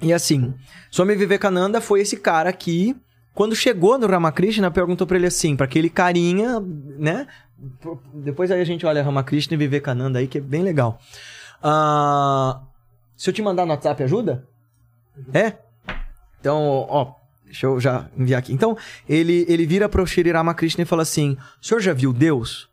E 0.00 0.12
assim, 0.12 0.54
Swami 0.90 1.14
Vivekananda 1.14 1.80
foi 1.80 2.00
esse 2.00 2.16
cara 2.16 2.50
que, 2.52 2.96
quando 3.34 3.54
chegou 3.54 3.98
no 3.98 4.06
Ramakrishna, 4.06 4.70
perguntou 4.70 5.06
para 5.06 5.16
ele 5.16 5.26
assim, 5.26 5.54
para 5.54 5.66
aquele 5.66 5.90
carinha, 5.90 6.60
né? 6.98 7.26
Depois 8.14 8.50
aí 8.50 8.60
a 8.60 8.64
gente 8.64 8.86
olha 8.86 9.02
Ramakrishna 9.02 9.54
e 9.54 9.58
Vivekananda 9.58 10.18
aí, 10.18 10.28
que 10.28 10.38
é 10.38 10.40
bem 10.40 10.62
legal. 10.62 10.98
Uh, 11.58 12.67
se 13.18 13.28
eu 13.28 13.34
te 13.34 13.42
mandar 13.42 13.66
no 13.66 13.72
WhatsApp, 13.72 14.00
ajuda? 14.04 14.46
É? 15.34 15.54
Então, 16.40 16.86
ó, 16.88 17.14
deixa 17.44 17.66
eu 17.66 17.80
já 17.80 18.08
enviar 18.16 18.38
aqui. 18.38 18.52
Então, 18.52 18.78
ele, 19.08 19.44
ele 19.48 19.66
vira 19.66 19.88
pro 19.88 20.06
Shri 20.06 20.30
Ramakrishna 20.30 20.82
e 20.82 20.86
fala 20.86 21.02
assim: 21.02 21.36
O 21.60 21.66
senhor 21.66 21.80
já 21.80 21.92
viu 21.92 22.12
Deus? 22.12 22.68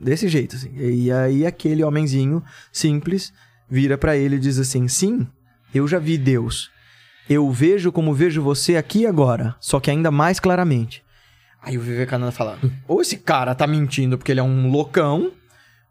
Desse 0.00 0.28
jeito, 0.28 0.56
assim. 0.56 0.72
E 0.74 1.12
aí 1.12 1.44
aquele 1.44 1.84
homenzinho 1.84 2.42
simples 2.72 3.34
vira 3.68 3.98
para 3.98 4.16
ele 4.16 4.36
e 4.36 4.40
diz 4.40 4.58
assim: 4.58 4.88
Sim, 4.88 5.28
eu 5.74 5.86
já 5.86 5.98
vi 5.98 6.16
Deus. 6.16 6.70
Eu 7.28 7.50
vejo 7.50 7.92
como 7.92 8.14
vejo 8.14 8.42
você 8.42 8.78
aqui 8.78 9.06
agora, 9.06 9.54
só 9.60 9.78
que 9.78 9.90
ainda 9.90 10.10
mais 10.10 10.40
claramente. 10.40 11.04
Aí 11.60 11.76
o 11.76 11.82
Vivekananda 11.82 12.32
fala: 12.32 12.58
ou 12.88 13.02
esse 13.02 13.18
cara 13.18 13.54
tá 13.54 13.66
mentindo 13.66 14.16
porque 14.16 14.32
ele 14.32 14.40
é 14.40 14.42
um 14.42 14.70
loucão, 14.70 15.32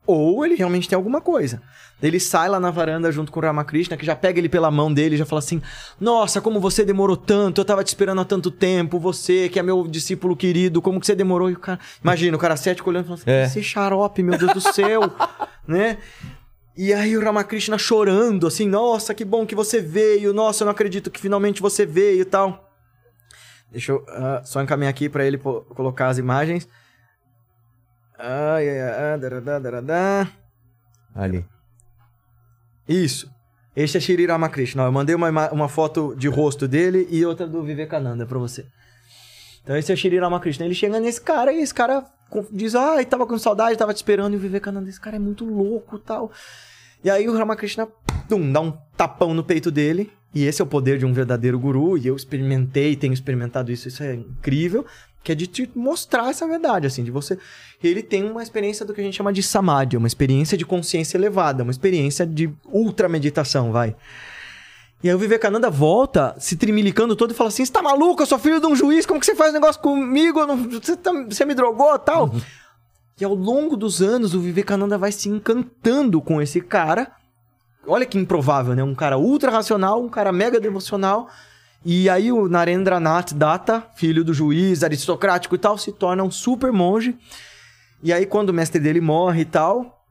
ou 0.07 0.43
ele 0.43 0.55
realmente 0.55 0.89
tem 0.89 0.95
alguma 0.95 1.21
coisa. 1.21 1.61
Ele 2.01 2.19
sai 2.19 2.47
lá 2.47 2.59
na 2.59 2.71
varanda 2.71 3.11
junto 3.11 3.31
com 3.31 3.39
o 3.39 3.43
Ramakrishna, 3.43 3.97
que 3.97 4.05
já 4.05 4.15
pega 4.15 4.39
ele 4.39 4.47
pela 4.47 4.71
mão 4.71 4.93
dele 4.93 5.15
e 5.15 5.17
já 5.17 5.26
fala 5.26 5.39
assim: 5.39 5.61
Nossa, 5.99 6.39
como 6.39 6.59
você 6.59 6.85
demorou 6.85 7.17
tanto, 7.17 7.59
eu 7.59 7.65
tava 7.65 7.84
te 7.84 7.88
esperando 7.88 8.21
há 8.21 8.26
tanto 8.26 8.49
tempo, 8.49 8.99
você 8.99 9.49
que 9.49 9.59
é 9.59 9.63
meu 9.63 9.85
discípulo 9.88 10.35
querido, 10.35 10.81
como 10.81 10.99
que 10.99 11.05
você 11.05 11.15
demorou? 11.15 11.49
E 11.49 11.53
o 11.53 11.59
cara... 11.59 11.80
Imagina, 12.01 12.38
o 12.38 12.39
cara 12.39 12.55
cético 12.55 12.89
olhando 12.89 13.05
e 13.05 13.07
falando 13.07 13.21
assim: 13.21 13.31
é. 13.31 13.43
Esse 13.43 13.61
xarope, 13.61 14.23
meu 14.23 14.38
Deus 14.38 14.53
do 14.53 14.61
céu, 14.61 15.01
né? 15.67 15.97
E 16.81 16.93
aí 16.93 17.17
o 17.17 17.21
Ramakrishna 17.21 17.77
chorando, 17.77 18.47
assim, 18.47 18.65
nossa, 18.65 19.13
que 19.13 19.26
bom 19.26 19.45
que 19.45 19.53
você 19.53 19.81
veio, 19.81 20.34
nossa, 20.34 20.63
eu 20.63 20.65
não 20.65 20.71
acredito 20.71 21.11
que 21.11 21.19
finalmente 21.19 21.61
você 21.61 21.85
veio 21.85 22.21
e 22.21 22.26
tal. 22.26 22.69
Deixa 23.69 23.91
eu 23.91 23.97
uh, 23.97 24.45
só 24.45 24.61
encaminhar 24.61 24.89
aqui 24.89 25.09
para 25.09 25.26
ele 25.26 25.38
colocar 25.38 26.07
as 26.07 26.17
imagens. 26.17 26.69
Ai, 28.17 28.69
ai, 28.69 28.80
ai, 28.80 29.13
Ali. 31.13 31.45
Isso. 32.90 33.30
Este 33.76 33.98
é 33.98 34.02
Shri 34.02 34.26
Ramakrishna. 34.26 34.84
Eu 34.84 34.91
mandei 34.91 35.14
uma, 35.14 35.52
uma 35.52 35.70
foto 35.70 36.16
de 36.18 36.28
rosto 36.28 36.68
dele 36.68 37.07
e 37.11 37.24
outra 37.24 37.45
do 37.45 37.61
Vivekananda 37.64 38.26
pra 38.26 38.40
você. 38.40 38.66
Então 39.61 39.78
esse 39.78 39.94
é 39.94 39.95
Shri 39.95 40.18
Ramakrishna. 40.18 40.66
Ele 40.66 40.74
chega 40.74 40.99
nesse 40.99 41.22
cara 41.22 41.53
e 41.53 41.61
esse 41.61 41.74
cara 41.74 42.03
diz, 42.52 42.74
ah, 42.74 42.95
tava 43.06 43.28
com 43.28 43.38
saudade, 43.38 43.78
tava 43.78 43.94
te 43.94 43.98
esperando. 43.98 44.34
E 44.34 44.38
o 44.38 44.40
Vivekananda, 44.40 44.90
esse 44.90 44.99
cara 44.99 45.18
é 45.18 45.20
muito 45.20 45.45
louco 45.45 45.99
tal. 45.99 46.32
E 47.03 47.11
aí 47.11 47.30
o 47.30 47.38
Ramakrishna 47.38 47.88
tum, 48.28 48.52
dá 48.52 48.60
um 48.60 48.72
tapão 48.98 49.36
no 49.36 49.44
peito 49.44 49.70
dele. 49.70 50.11
E 50.34 50.45
esse 50.45 50.61
é 50.61 50.64
o 50.64 50.68
poder 50.68 50.98
de 50.98 51.06
um 51.06 51.14
verdadeiro 51.14 51.60
guru. 51.60 51.95
E 51.95 52.07
eu 52.07 52.16
experimentei, 52.16 52.95
tenho 52.95 53.14
experimentado 53.14 53.72
isso, 53.72 53.88
isso 53.88 54.02
é 54.02 54.16
incrível 54.16 54.84
que 55.23 55.31
é 55.31 55.35
de 55.35 55.47
te 55.47 55.69
mostrar 55.75 56.29
essa 56.29 56.47
verdade, 56.47 56.87
assim, 56.87 57.03
de 57.03 57.11
você. 57.11 57.37
Ele 57.83 58.01
tem 58.01 58.29
uma 58.29 58.41
experiência 58.41 58.85
do 58.85 58.93
que 58.93 59.01
a 59.01 59.03
gente 59.03 59.17
chama 59.17 59.33
de 59.33 59.43
samadhi, 59.43 59.97
uma 59.97 60.07
experiência 60.07 60.57
de 60.57 60.65
consciência 60.65 61.17
elevada, 61.17 61.63
uma 61.63 61.71
experiência 61.71 62.25
de 62.25 62.49
ultra 62.71 63.09
meditação, 63.09 63.71
vai. 63.71 63.95
E 65.01 65.07
aí 65.07 65.15
o 65.15 65.19
Vivekananda 65.19 65.69
volta, 65.69 66.35
se 66.39 66.57
trimilicando 66.57 67.15
todo, 67.15 67.31
e 67.31 67.33
fala 67.33 67.47
assim: 67.47 67.63
Você 67.63 67.71
tá 67.71 67.81
maluco? 67.81 68.21
Eu 68.21 68.25
sou 68.25 68.37
filho 68.37 68.59
de 68.59 68.67
um 68.67 68.75
juiz, 68.75 69.05
como 69.05 69.19
que 69.19 69.25
você 69.25 69.35
faz 69.35 69.53
negócio 69.53 69.81
comigo? 69.81 70.45
Você, 70.81 70.97
tá... 70.97 71.11
você 71.29 71.45
me 71.45 71.53
drogou 71.53 71.97
tal? 71.99 72.25
Uhum. 72.25 72.41
E 73.19 73.25
ao 73.25 73.33
longo 73.33 73.75
dos 73.75 74.01
anos, 74.01 74.33
o 74.33 74.39
Vivekananda 74.39 74.97
vai 74.97 75.11
se 75.11 75.29
encantando 75.29 76.21
com 76.21 76.41
esse 76.41 76.61
cara. 76.61 77.11
Olha 77.87 78.05
que 78.05 78.17
improvável, 78.17 78.75
né? 78.75 78.83
Um 78.83 78.95
cara 78.95 79.17
ultra 79.17 79.51
racional, 79.51 80.01
um 80.01 80.09
cara 80.09 80.31
mega 80.31 80.59
devocional 80.59 81.29
E 81.85 82.10
aí 82.10 82.31
o 82.31 82.49
Narendranath 82.49 83.34
Datta, 83.34 83.84
filho 83.95 84.23
do 84.23 84.34
juiz 84.34 84.84
aristocrático 84.84 85.56
e 85.56 85.57
tal, 85.57 85.77
se 85.77 85.91
torna 85.91 86.23
um 86.23 86.31
super 86.31 86.72
monge. 86.72 87.15
E 88.03 88.11
aí 88.11 88.26
quando 88.26 88.49
o 88.49 88.53
mestre 88.53 88.80
dele 88.81 88.99
morre 89.01 89.41
e 89.41 89.45
tal, 89.45 90.03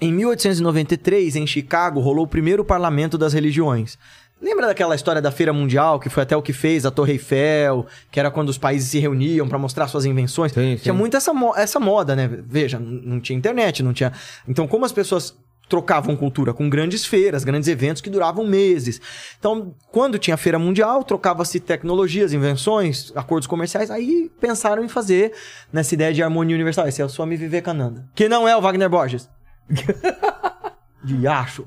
em 0.00 0.12
1893, 0.12 1.36
em 1.36 1.46
Chicago, 1.46 2.00
rolou 2.00 2.24
o 2.24 2.28
primeiro 2.28 2.64
parlamento 2.64 3.18
das 3.18 3.32
religiões. 3.32 3.98
Lembra 4.42 4.66
daquela 4.68 4.94
história 4.94 5.20
da 5.20 5.30
Feira 5.30 5.52
Mundial, 5.52 6.00
que 6.00 6.08
foi 6.08 6.22
até 6.22 6.34
o 6.34 6.40
que 6.40 6.54
fez 6.54 6.86
a 6.86 6.90
Torre 6.90 7.12
Eiffel, 7.12 7.86
que 8.10 8.18
era 8.18 8.30
quando 8.30 8.48
os 8.48 8.56
países 8.56 8.88
se 8.88 8.98
reuniam 8.98 9.46
para 9.46 9.58
mostrar 9.58 9.86
suas 9.88 10.06
invenções? 10.06 10.52
Sim, 10.52 10.78
sim. 10.78 10.82
Tinha 10.84 10.94
muito 10.94 11.14
essa, 11.18 11.34
mo- 11.34 11.54
essa 11.54 11.78
moda, 11.78 12.16
né? 12.16 12.26
Veja, 12.46 12.78
não 12.78 13.20
tinha 13.20 13.36
internet, 13.38 13.82
não 13.82 13.92
tinha. 13.92 14.10
Então, 14.48 14.66
como 14.66 14.86
as 14.86 14.92
pessoas 14.92 15.36
trocavam 15.70 16.16
cultura 16.16 16.52
com 16.52 16.68
grandes 16.68 17.06
feiras, 17.06 17.44
grandes 17.44 17.68
eventos 17.68 18.02
que 18.02 18.10
duravam 18.10 18.44
meses. 18.44 19.00
Então, 19.38 19.72
quando 19.92 20.18
tinha 20.18 20.36
Feira 20.36 20.58
Mundial, 20.58 21.04
trocava-se 21.04 21.60
tecnologias, 21.60 22.32
invenções, 22.32 23.12
acordos 23.14 23.46
comerciais, 23.46 23.88
aí 23.88 24.28
pensaram 24.40 24.84
em 24.84 24.88
fazer 24.88 25.32
nessa 25.72 25.94
ideia 25.94 26.12
de 26.12 26.24
harmonia 26.24 26.56
universal. 26.56 26.88
Esse 26.88 27.00
é 27.00 27.04
o 27.04 27.08
Swami 27.08 27.36
Vivekananda. 27.36 28.04
Que 28.16 28.28
não 28.28 28.48
é 28.48 28.56
o 28.56 28.60
Wagner 28.60 28.90
Borges. 28.90 29.30
De 31.02 31.26
acho. 31.26 31.66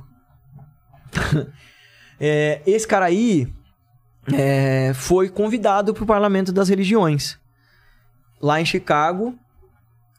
É, 2.26 2.62
esse 2.66 2.88
cara 2.88 3.06
aí 3.08 3.52
é, 4.32 4.94
foi 4.94 5.28
convidado 5.28 5.94
para 5.94 6.04
o 6.04 6.08
Parlamento 6.08 6.54
das 6.54 6.70
Religiões, 6.70 7.38
lá 8.40 8.62
em 8.62 8.66
Chicago. 8.66 9.38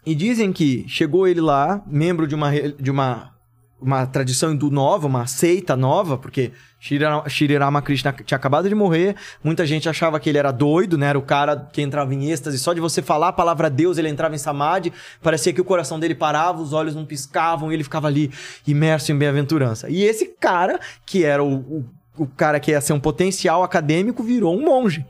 E 0.05 0.15
dizem 0.15 0.53
que 0.53 0.85
chegou 0.87 1.27
ele 1.27 1.41
lá, 1.41 1.83
membro 1.87 2.27
de 2.27 2.35
uma, 2.35 2.51
de 2.53 2.91
uma, 2.91 3.34
uma 3.81 4.07
tradição 4.07 4.53
hindu 4.53 4.71
nova, 4.71 5.07
uma 5.07 5.27
seita 5.27 5.77
nova, 5.77 6.17
porque 6.17 6.53
Shri 6.81 7.57
Ramakrishna 7.57 8.13
tinha 8.25 8.37
acabado 8.37 8.69
de 8.69 8.75
morrer. 8.75 9.17
Muita 9.43 9.67
gente 9.67 9.89
achava 9.89 10.21
que 10.21 10.29
ele 10.29 10.39
era 10.39 10.51
doido, 10.51 10.99
né? 10.99 11.09
Era 11.09 11.19
o 11.19 11.23
cara 11.23 11.69
que 11.73 11.83
entrava 11.83 12.15
em 12.15 12.31
êxtase. 12.31 12.59
Só 12.59 12.73
de 12.73 12.81
você 12.81 13.01
falar 13.01 13.29
a 13.29 13.33
palavra 13.33 13.71
Deus, 13.71 13.99
ele 13.99 14.09
entrava 14.09 14.35
em 14.35 14.39
samadhi. 14.39 14.93
Parecia 15.23 15.53
que 15.53 15.61
o 15.61 15.65
coração 15.65 15.99
dele 15.99 16.15
parava, 16.15 16.61
os 16.61 16.73
olhos 16.73 16.95
não 16.95 17.05
piscavam 17.05 17.71
e 17.71 17.75
ele 17.75 17.85
ficava 17.85 18.07
ali 18.07 18.31
imerso 18.67 19.13
em 19.13 19.19
bem-aventurança. 19.19 19.89
E 19.89 20.03
esse 20.03 20.27
cara, 20.39 20.79
que 21.07 21.25
era 21.25 21.43
o, 21.43 21.55
o, 21.55 21.85
o 22.19 22.27
cara 22.27 22.61
que 22.61 22.71
ia 22.71 22.81
ser 22.81 22.93
um 22.93 23.01
potencial 23.01 23.63
acadêmico, 23.63 24.23
virou 24.23 24.57
um 24.57 24.63
monge. 24.63 25.05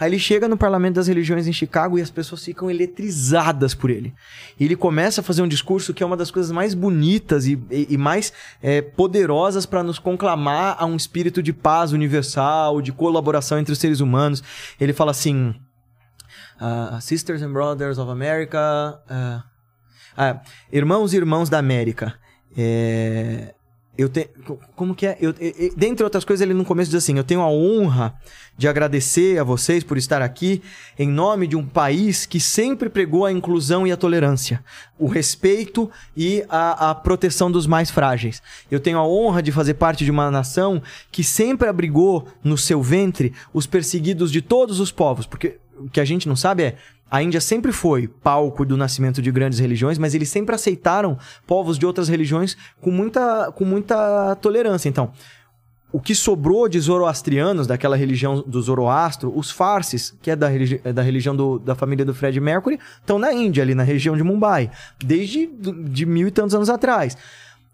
Aí 0.00 0.08
ele 0.08 0.18
chega 0.18 0.48
no 0.48 0.56
Parlamento 0.56 0.94
das 0.94 1.06
Religiões 1.08 1.46
em 1.46 1.52
Chicago 1.52 1.98
e 1.98 2.02
as 2.02 2.10
pessoas 2.10 2.42
ficam 2.42 2.70
eletrizadas 2.70 3.74
por 3.74 3.90
ele. 3.90 4.14
E 4.58 4.64
ele 4.64 4.74
começa 4.74 5.20
a 5.20 5.24
fazer 5.24 5.42
um 5.42 5.46
discurso 5.48 5.92
que 5.92 6.02
é 6.02 6.06
uma 6.06 6.16
das 6.16 6.30
coisas 6.30 6.50
mais 6.50 6.72
bonitas 6.72 7.46
e, 7.46 7.52
e- 7.70 7.86
e 7.90 7.98
mais 7.98 8.32
é, 8.62 8.80
poderosas 8.80 9.66
para 9.66 9.82
nos 9.82 9.98
conclamar 9.98 10.74
a 10.78 10.86
um 10.86 10.96
espírito 10.96 11.42
de 11.42 11.52
paz 11.52 11.92
universal, 11.92 12.80
de 12.80 12.92
colaboração 12.92 13.58
entre 13.58 13.72
os 13.74 13.78
seres 13.78 14.00
humanos. 14.00 14.42
Ele 14.80 14.94
fala 14.94 15.10
assim: 15.10 15.54
ah, 16.58 16.98
Sisters 17.02 17.42
and 17.42 17.52
Brothers 17.52 17.98
of 17.98 18.10
America. 18.10 18.58
ah, 19.08 19.44
ah, 20.16 20.40
irmãos 20.72 21.12
e 21.12 21.16
irmãos 21.18 21.48
da 21.50 21.58
América. 21.58 22.14
É, 22.56 23.54
eu 24.00 24.08
tenho. 24.08 24.28
Como 24.74 24.94
que 24.94 25.06
é? 25.06 25.16
Eu, 25.20 25.34
e- 25.40 25.66
e- 25.66 25.72
dentre 25.76 26.02
outras 26.04 26.24
coisas, 26.24 26.42
ele 26.42 26.54
no 26.54 26.64
começo 26.64 26.90
diz 26.90 27.02
assim: 27.02 27.16
Eu 27.16 27.24
tenho 27.24 27.40
a 27.40 27.48
honra 27.50 28.14
de 28.56 28.68
agradecer 28.68 29.38
a 29.38 29.44
vocês 29.44 29.82
por 29.82 29.96
estar 29.96 30.20
aqui 30.22 30.62
em 30.98 31.08
nome 31.08 31.46
de 31.46 31.56
um 31.56 31.64
país 31.64 32.26
que 32.26 32.38
sempre 32.38 32.88
pregou 32.88 33.24
a 33.24 33.32
inclusão 33.32 33.86
e 33.86 33.92
a 33.92 33.96
tolerância, 33.96 34.62
o 34.98 35.06
respeito 35.06 35.90
e 36.16 36.44
a, 36.48 36.90
a 36.90 36.94
proteção 36.94 37.50
dos 37.50 37.66
mais 37.66 37.90
frágeis. 37.90 38.42
Eu 38.70 38.80
tenho 38.80 38.98
a 38.98 39.06
honra 39.06 39.42
de 39.42 39.50
fazer 39.52 39.74
parte 39.74 40.04
de 40.04 40.10
uma 40.10 40.30
nação 40.30 40.82
que 41.10 41.24
sempre 41.24 41.68
abrigou 41.68 42.26
no 42.44 42.58
seu 42.58 42.82
ventre 42.82 43.32
os 43.52 43.66
perseguidos 43.66 44.30
de 44.30 44.42
todos 44.42 44.78
os 44.80 44.90
povos, 44.92 45.26
porque 45.26 45.56
o 45.86 45.90
que 45.90 46.00
a 46.00 46.04
gente 46.04 46.28
não 46.28 46.36
sabe 46.36 46.62
é 46.62 46.76
a 47.10 47.22
Índia 47.22 47.40
sempre 47.40 47.72
foi 47.72 48.06
palco 48.06 48.64
do 48.64 48.76
nascimento 48.76 49.20
de 49.20 49.32
grandes 49.32 49.58
religiões, 49.58 49.98
mas 49.98 50.14
eles 50.14 50.28
sempre 50.28 50.54
aceitaram 50.54 51.18
povos 51.46 51.76
de 51.76 51.84
outras 51.84 52.08
religiões 52.08 52.56
com 52.80 52.90
muita, 52.92 53.50
com 53.52 53.64
muita 53.64 54.36
tolerância. 54.36 54.88
Então, 54.88 55.10
o 55.92 56.00
que 56.00 56.14
sobrou 56.14 56.68
de 56.68 56.78
zoroastrianos, 56.78 57.66
daquela 57.66 57.96
religião 57.96 58.44
do 58.46 58.62
Zoroastro, 58.62 59.32
os 59.36 59.50
Farsis, 59.50 60.14
que 60.22 60.30
é 60.30 60.36
da, 60.36 60.46
religi- 60.46 60.80
é 60.84 60.92
da 60.92 61.02
religião 61.02 61.34
do- 61.34 61.58
da 61.58 61.74
família 61.74 62.04
do 62.04 62.14
Fred 62.14 62.38
Mercury, 62.40 62.78
estão 63.00 63.18
na 63.18 63.32
Índia, 63.32 63.60
ali 63.64 63.74
na 63.74 63.82
região 63.82 64.16
de 64.16 64.22
Mumbai, 64.22 64.70
desde 65.04 65.48
de 65.48 66.06
mil 66.06 66.28
e 66.28 66.30
tantos 66.30 66.54
anos 66.54 66.70
atrás. 66.70 67.16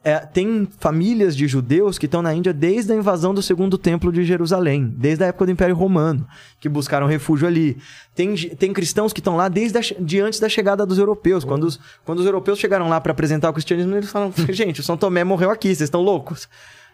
É, 0.08 0.20
tem 0.20 0.68
famílias 0.78 1.36
de 1.36 1.48
judeus 1.48 1.98
que 1.98 2.06
estão 2.06 2.22
na 2.22 2.32
Índia 2.32 2.52
desde 2.52 2.92
a 2.92 2.94
invasão 2.94 3.34
do 3.34 3.42
segundo 3.42 3.76
templo 3.76 4.12
de 4.12 4.22
Jerusalém, 4.22 4.94
desde 4.96 5.24
a 5.24 5.26
época 5.26 5.46
do 5.46 5.50
Império 5.50 5.74
Romano, 5.74 6.24
que 6.60 6.68
buscaram 6.68 7.08
refúgio 7.08 7.44
ali. 7.48 7.76
Tem, 8.14 8.36
tem 8.36 8.72
cristãos 8.72 9.12
que 9.12 9.18
estão 9.18 9.34
lá 9.36 9.48
desde 9.48 9.78
a 9.78 9.80
de 9.98 10.20
antes 10.20 10.38
da 10.38 10.48
chegada 10.48 10.86
dos 10.86 10.96
europeus. 10.98 11.42
Quando 11.44 11.64
os, 11.64 11.80
quando 12.04 12.20
os 12.20 12.26
europeus 12.26 12.60
chegaram 12.60 12.88
lá 12.88 13.00
para 13.00 13.10
apresentar 13.10 13.50
o 13.50 13.52
cristianismo, 13.52 13.96
eles 13.96 14.08
falaram: 14.08 14.32
gente, 14.50 14.78
o 14.80 14.84
São 14.84 14.96
Tomé 14.96 15.24
morreu 15.24 15.50
aqui, 15.50 15.66
vocês 15.68 15.80
estão 15.88 16.02
loucos? 16.02 16.48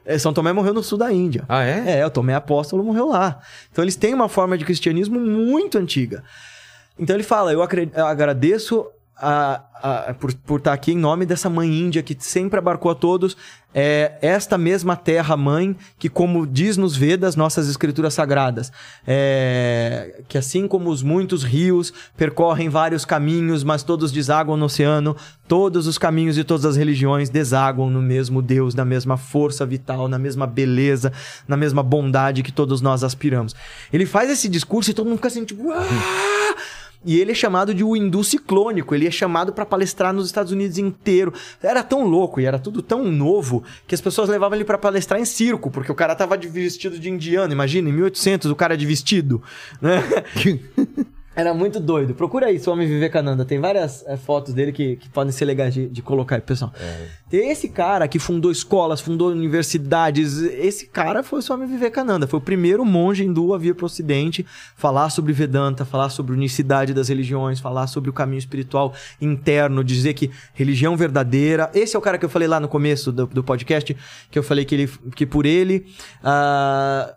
É, 0.07 0.17
São 0.17 0.33
Tomé 0.33 0.55
morreu 0.55 0.73
no 0.73 0.83
sul 0.83 0.97
da 0.97 1.13
Índia. 1.13 1.45
Ah, 1.51 1.65
é? 1.65 1.99
É, 2.01 2.07
o 2.07 2.11
Tomé 2.11 2.35
Apóstolo 2.35 2.83
morreu 2.83 3.09
lá. 3.09 3.41
Então 3.71 3.85
eles 3.85 3.95
têm 3.95 4.15
uma 4.15 4.29
forma 4.31 4.57
de 4.57 4.65
cristianismo 4.65 5.21
muito 5.21 5.77
antiga. 5.77 6.25
Então 6.99 7.15
ele 7.15 7.23
fala: 7.25 7.53
Eu, 7.53 7.63
acre- 7.63 7.91
eu 7.95 8.07
agradeço 8.07 8.87
a- 9.23 10.09
a- 10.11 10.15
por, 10.15 10.35
por 10.35 10.59
estar 10.59 10.73
aqui 10.73 10.93
em 10.93 10.97
nome 10.99 11.25
dessa 11.25 11.49
mãe 11.49 11.69
índia 11.69 12.03
que 12.03 12.17
sempre 12.19 12.59
abarcou 12.59 12.91
a 12.91 12.95
todos. 12.95 13.37
É 13.75 14.19
esta 14.21 14.59
mesma 14.59 14.95
terra 14.97 15.35
mãe 15.35 15.75
que, 15.99 16.11
como 16.11 16.47
diz 16.47 16.77
nos 16.77 16.95
Vedas, 16.95 17.37
nossas 17.37 17.71
escrituras 17.71 18.13
sagradas, 18.13 18.71
é, 19.07 20.21
que 20.29 20.37
assim 20.37 20.69
como 20.69 20.91
os 20.91 21.03
muitos 21.03 21.43
rios 21.43 21.91
percorrem 22.15 22.69
vários 22.69 23.07
caminhos, 23.07 23.65
mas 23.65 23.83
todos 23.83 24.13
desaguam 24.13 24.59
no 24.59 24.67
oceano, 24.67 25.17
todos 25.49 25.87
os 25.87 25.97
caminhos 25.97 26.35
de 26.35 26.45
todas 26.45 26.67
as 26.67 26.77
religiões 26.77 27.31
desaguam 27.31 27.89
no 27.89 28.03
mesmo 28.03 28.43
Deus, 28.43 28.75
na 28.75 28.85
mesma 28.85 29.17
força 29.17 29.65
vital, 29.65 30.07
na 30.07 30.19
mesma 30.19 30.47
beleza, 30.47 31.11
na 31.49 31.57
mesma 31.57 31.83
bondade 31.83 32.43
que 32.43 32.53
todos 32.53 32.83
nós 32.83 33.03
aspiramos. 33.03 33.55
Ele 33.91 34.05
faz 34.05 34.29
esse 34.29 34.51
discurso 34.51 34.91
e 34.91 34.95
todo 34.95 35.07
mundo 35.07 35.17
fica 35.17 35.29
assim, 35.29 35.47
tipo! 35.47 35.63
E 37.05 37.19
ele 37.21 37.33
é 37.33 37.35
chamado 37.35 37.75
de 37.75 37.83
o 37.83 37.97
hindu 37.97 38.23
ciclônico. 38.23 38.95
Ele 38.95 39.07
é 39.07 39.11
chamado 39.11 39.53
para 39.53 39.67
palestrar 39.67 40.13
nos 40.13 40.27
Estados 40.27 40.53
Unidos 40.53 40.79
inteiro. 40.79 41.33
Era 41.63 41.83
tão 41.83 42.05
louco 42.07 42.41
e 42.41 42.45
era 42.45 42.59
tudo 42.59 42.83
tão 42.83 43.05
novo 43.05 43.63
que 43.87 43.95
as 43.95 44.01
pessoas 44.01 44.29
levavam 44.29 44.57
ele 44.57 44.65
para 44.65 44.79
palestrar 44.79 45.21
em 45.21 45.25
circo, 45.25 45.71
porque 45.71 45.91
o 45.91 45.95
cara 45.95 46.15
tava 46.15 46.39
de 46.39 46.49
vestido 46.49 46.99
de 46.99 47.11
indiano. 47.11 47.53
Imagina, 47.53 47.89
em 47.89 47.93
1800 47.93 48.51
o 48.51 48.57
cara 48.57 48.77
de 48.77 48.87
vestido, 48.87 49.43
né? 49.81 50.03
Era 51.35 51.55
muito 51.55 51.81
doido. 51.81 52.15
Procura 52.15 52.47
aí, 52.47 52.59
Swami 52.59 52.85
Vivekananda. 52.87 53.45
Tem 53.45 53.59
várias 53.59 54.05
eh, 54.07 54.19
fotos 54.19 54.53
dele 54.53 54.71
que, 54.71 54.97
que 54.97 55.09
podem 55.09 55.33
ser 55.33 55.47
legais 55.47 55.73
de, 55.73 55.89
de 55.89 56.03
colocar 56.03 56.37
aí, 56.37 56.43
pessoal. 56.43 56.73
Tem 57.31 57.51
esse 57.51 57.71
cara 57.71 58.07
que 58.07 58.19
fundou 58.19 58.51
escolas, 58.51 59.01
fundou 59.01 59.31
universidades. 59.31 60.43
Esse 60.43 60.87
cara 60.87 61.23
foi 61.23 61.39
o 61.39 61.43
Swami 61.43 61.67
Vivekananda. 61.67 62.27
Foi 62.27 62.39
o 62.39 62.43
primeiro 62.43 62.85
monge 62.85 63.25
hindu 63.25 63.55
a 63.55 63.59
vir 63.59 63.75
para 63.75 63.85
o 63.85 63.87
Ocidente 63.87 64.45
falar 64.77 65.09
sobre 65.09 65.33
Vedanta, 65.33 65.87
falar 65.87 66.11
sobre 66.11 66.35
unicidade 66.35 66.93
das 66.93 67.09
religiões, 67.09 67.61
falar 67.61 67.87
sobre 67.87 68.11
o 68.11 68.13
caminho 68.13 68.39
espiritual 68.39 68.93
interno, 69.19 69.83
dizer 69.83 70.13
que 70.13 70.31
religião 70.53 70.97
verdadeira. 70.99 71.71
Esse 71.73 71.97
é 71.97 71.99
o 71.99 72.03
cara 72.03 72.19
que 72.19 72.25
eu 72.27 72.31
falei 72.31 72.47
lá 72.47 72.61
no 72.61 72.69
começo 72.69 73.11
do, 73.11 73.27
do 73.27 73.43
podcast, 73.43 73.97
que 74.31 74.39
eu 74.39 74.43
falei 74.43 74.67
que, 74.67 74.75
ele, 74.75 74.91
que 75.15 75.25
por 75.25 75.47
ele. 75.47 75.87
ah, 76.23 77.15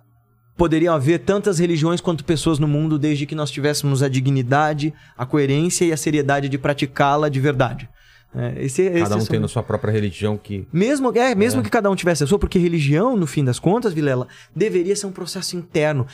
poderiam 0.57 0.93
haver 0.93 1.19
tantas 1.19 1.59
religiões 1.59 1.99
quanto 2.01 2.23
pessoas 2.23 2.59
no 2.59 2.67
mundo, 2.67 2.97
desde 2.97 3.25
que 3.25 3.35
nós 3.35 3.51
tivéssemos 3.51 4.01
a 4.01 4.07
dignidade, 4.07 4.93
a 5.17 5.25
coerência 5.25 5.85
e 5.85 5.91
a 5.91 5.97
seriedade 5.97 6.47
de 6.49 6.57
praticá-la 6.57 7.29
de 7.29 7.39
verdade. 7.39 7.89
É, 8.33 8.63
esse, 8.65 8.81
esse 8.81 9.03
Cada 9.03 9.15
um 9.15 9.21
são- 9.21 9.27
tendo 9.29 9.45
a 9.45 9.47
sua 9.47 9.63
própria 9.63 9.91
religião 9.91 10.37
que. 10.37 10.67
Mesmo, 10.71 11.11
é, 11.17 11.33
mesmo 11.33 11.63
que 11.63 11.69
cada 11.69 11.89
um 11.89 11.95
tivesse 11.95 12.23
a 12.23 12.27
sua, 12.27 12.37
porque 12.37 12.59
religião, 12.59 13.15
no 13.15 13.25
fim 13.25 13.45
das 13.45 13.59
contas, 13.59 13.93
Vilela, 13.93 14.27
deveria 14.53 14.95
ser 14.95 15.05
um 15.07 15.11
processo 15.11 15.55
interno. 15.55 16.05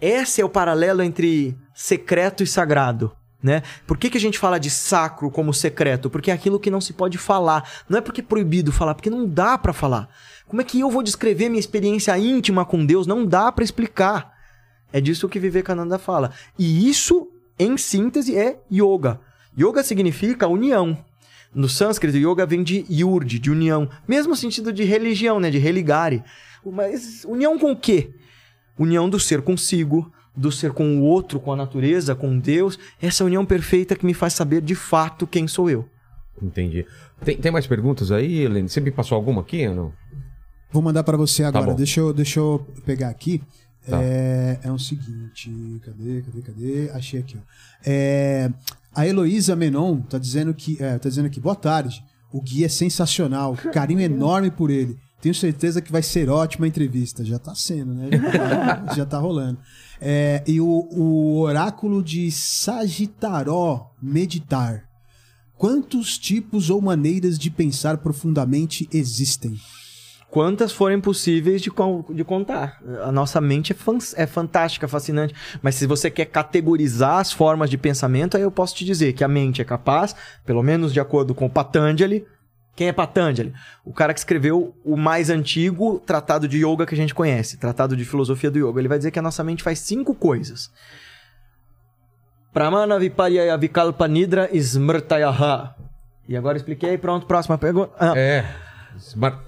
Esse 0.00 0.40
é 0.40 0.44
o 0.44 0.48
paralelo 0.48 1.02
entre 1.02 1.56
secreto 1.74 2.42
e 2.42 2.46
sagrado. 2.46 3.12
Né? 3.40 3.62
Por 3.86 3.96
que, 3.96 4.10
que 4.10 4.18
a 4.18 4.20
gente 4.20 4.36
fala 4.36 4.58
de 4.58 4.68
sacro 4.68 5.30
como 5.30 5.54
secreto? 5.54 6.10
Porque 6.10 6.32
é 6.32 6.34
aquilo 6.34 6.58
que 6.58 6.72
não 6.72 6.80
se 6.80 6.92
pode 6.92 7.16
falar. 7.16 7.68
Não 7.88 7.98
é 7.98 8.00
porque 8.00 8.20
é 8.20 8.24
proibido 8.24 8.72
falar, 8.72 8.96
porque 8.96 9.10
não 9.10 9.28
dá 9.28 9.56
pra 9.56 9.72
falar. 9.72 10.08
Como 10.48 10.62
é 10.62 10.64
que 10.64 10.80
eu 10.80 10.90
vou 10.90 11.02
descrever 11.02 11.50
minha 11.50 11.60
experiência 11.60 12.18
íntima 12.18 12.64
com 12.64 12.84
Deus? 12.84 13.06
Não 13.06 13.24
dá 13.26 13.52
pra 13.52 13.62
explicar. 13.62 14.32
É 14.90 15.00
disso 15.00 15.28
que 15.28 15.38
Vivekananda 15.38 15.98
fala. 15.98 16.32
E 16.58 16.88
isso, 16.88 17.28
em 17.58 17.76
síntese, 17.76 18.36
é 18.36 18.58
yoga. 18.72 19.20
Yoga 19.58 19.82
significa 19.82 20.48
união. 20.48 20.96
No 21.54 21.68
sânscrito, 21.68 22.16
yoga 22.16 22.46
vem 22.46 22.62
de 22.62 22.86
yurd, 22.90 23.38
de 23.38 23.50
união. 23.50 23.90
Mesmo 24.06 24.34
sentido 24.34 24.72
de 24.72 24.84
religião, 24.84 25.38
né? 25.38 25.50
De 25.50 25.58
religare. 25.58 26.22
Mas 26.64 27.24
união 27.26 27.58
com 27.58 27.72
o 27.72 27.76
quê? 27.76 28.14
União 28.78 29.08
do 29.08 29.20
ser 29.20 29.42
consigo, 29.42 30.10
do 30.34 30.50
ser 30.50 30.72
com 30.72 30.98
o 30.98 31.02
outro, 31.02 31.40
com 31.40 31.52
a 31.52 31.56
natureza, 31.56 32.14
com 32.14 32.38
Deus. 32.38 32.78
Essa 33.02 33.24
união 33.24 33.44
perfeita 33.44 33.96
que 33.96 34.06
me 34.06 34.14
faz 34.14 34.32
saber 34.32 34.62
de 34.62 34.74
fato 34.74 35.26
quem 35.26 35.46
sou 35.46 35.68
eu. 35.68 35.86
Entendi. 36.40 36.86
Tem, 37.22 37.36
tem 37.36 37.50
mais 37.50 37.66
perguntas 37.66 38.10
aí, 38.10 38.44
Helene? 38.44 38.68
Você 38.68 38.80
me 38.80 38.90
passou 38.90 39.16
alguma 39.16 39.42
aqui 39.42 39.66
ou 39.66 39.74
não? 39.74 39.92
Vou 40.70 40.82
mandar 40.82 41.02
para 41.02 41.16
você 41.16 41.44
agora. 41.44 41.66
bom. 41.66 41.74
deixa, 41.74 42.00
eu, 42.00 42.12
deixa 42.12 42.40
eu 42.40 42.66
pegar 42.84 43.08
aqui. 43.08 43.40
Tá. 43.88 44.02
É, 44.02 44.60
é 44.64 44.72
o 44.72 44.78
seguinte. 44.78 45.50
Cadê, 45.84 46.22
cadê, 46.22 46.42
cadê? 46.42 46.90
Achei 46.90 47.20
aqui, 47.20 47.36
ó. 47.38 47.40
É, 47.86 48.50
a 48.94 49.06
Heloísa 49.06 49.56
Menon 49.56 50.00
tá 50.02 50.18
dizendo 50.18 50.52
que. 50.52 50.76
É, 50.82 50.98
tá 50.98 51.08
dizendo 51.08 51.26
aqui, 51.26 51.40
boa 51.40 51.56
tarde. 51.56 52.04
O 52.30 52.42
Gui 52.42 52.64
é 52.64 52.68
sensacional. 52.68 53.56
Carinho 53.72 54.00
enorme 54.00 54.50
por 54.50 54.70
ele. 54.70 54.98
Tenho 55.20 55.34
certeza 55.34 55.80
que 55.80 55.90
vai 55.90 56.02
ser 56.02 56.28
ótima 56.28 56.66
a 56.66 56.68
entrevista. 56.68 57.24
Já 57.24 57.38
tá 57.38 57.54
sendo, 57.54 57.94
né? 57.94 58.08
Já 58.12 58.30
tá, 58.30 58.94
já 58.94 59.06
tá 59.06 59.18
rolando. 59.18 59.58
É, 60.00 60.44
e 60.46 60.60
o, 60.60 60.88
o 60.92 61.40
oráculo 61.40 62.02
de 62.02 62.30
Sagitaró 62.30 63.90
meditar. 64.00 64.84
Quantos 65.56 66.18
tipos 66.18 66.70
ou 66.70 66.80
maneiras 66.80 67.36
de 67.36 67.50
pensar 67.50 67.98
profundamente 67.98 68.88
existem? 68.92 69.58
Quantas 70.30 70.72
forem 70.72 71.00
possíveis 71.00 71.62
de, 71.62 71.70
de 72.14 72.22
contar. 72.24 72.78
A 73.02 73.10
nossa 73.10 73.40
mente 73.40 73.72
é, 73.72 74.22
é 74.22 74.26
fantástica, 74.26 74.86
fascinante. 74.86 75.34
Mas 75.62 75.74
se 75.76 75.86
você 75.86 76.10
quer 76.10 76.26
categorizar 76.26 77.18
as 77.18 77.32
formas 77.32 77.70
de 77.70 77.78
pensamento, 77.78 78.36
aí 78.36 78.42
eu 78.42 78.50
posso 78.50 78.74
te 78.76 78.84
dizer 78.84 79.14
que 79.14 79.24
a 79.24 79.28
mente 79.28 79.62
é 79.62 79.64
capaz, 79.64 80.14
pelo 80.44 80.62
menos 80.62 80.92
de 80.92 81.00
acordo 81.00 81.34
com 81.34 81.46
o 81.46 81.50
Patanjali. 81.50 82.26
Quem 82.76 82.88
é 82.88 82.92
Patanjali? 82.92 83.54
O 83.84 83.92
cara 83.92 84.12
que 84.12 84.20
escreveu 84.20 84.74
o 84.84 84.96
mais 84.98 85.30
antigo 85.30 85.98
tratado 85.98 86.46
de 86.46 86.58
yoga 86.64 86.84
que 86.86 86.94
a 86.94 86.96
gente 86.96 87.14
conhece, 87.14 87.56
tratado 87.56 87.96
de 87.96 88.04
filosofia 88.04 88.50
do 88.50 88.58
yoga. 88.58 88.80
Ele 88.80 88.86
vai 88.88 88.98
dizer 88.98 89.10
que 89.10 89.18
a 89.18 89.22
nossa 89.22 89.42
mente 89.42 89.62
faz 89.62 89.78
cinco 89.80 90.14
coisas. 90.14 90.70
Pramana 92.52 92.98
Viparya 92.98 93.56
Vikalpa 93.56 94.06
Nidra 94.06 94.48
Smrtayaha. 94.52 95.74
E 96.28 96.36
agora 96.36 96.58
expliquei, 96.58 96.98
pronto, 96.98 97.26
próxima 97.26 97.56
pergunta. 97.56 97.92
Ah, 97.98 98.12
É. 98.16 98.44
Smart- 98.98 99.47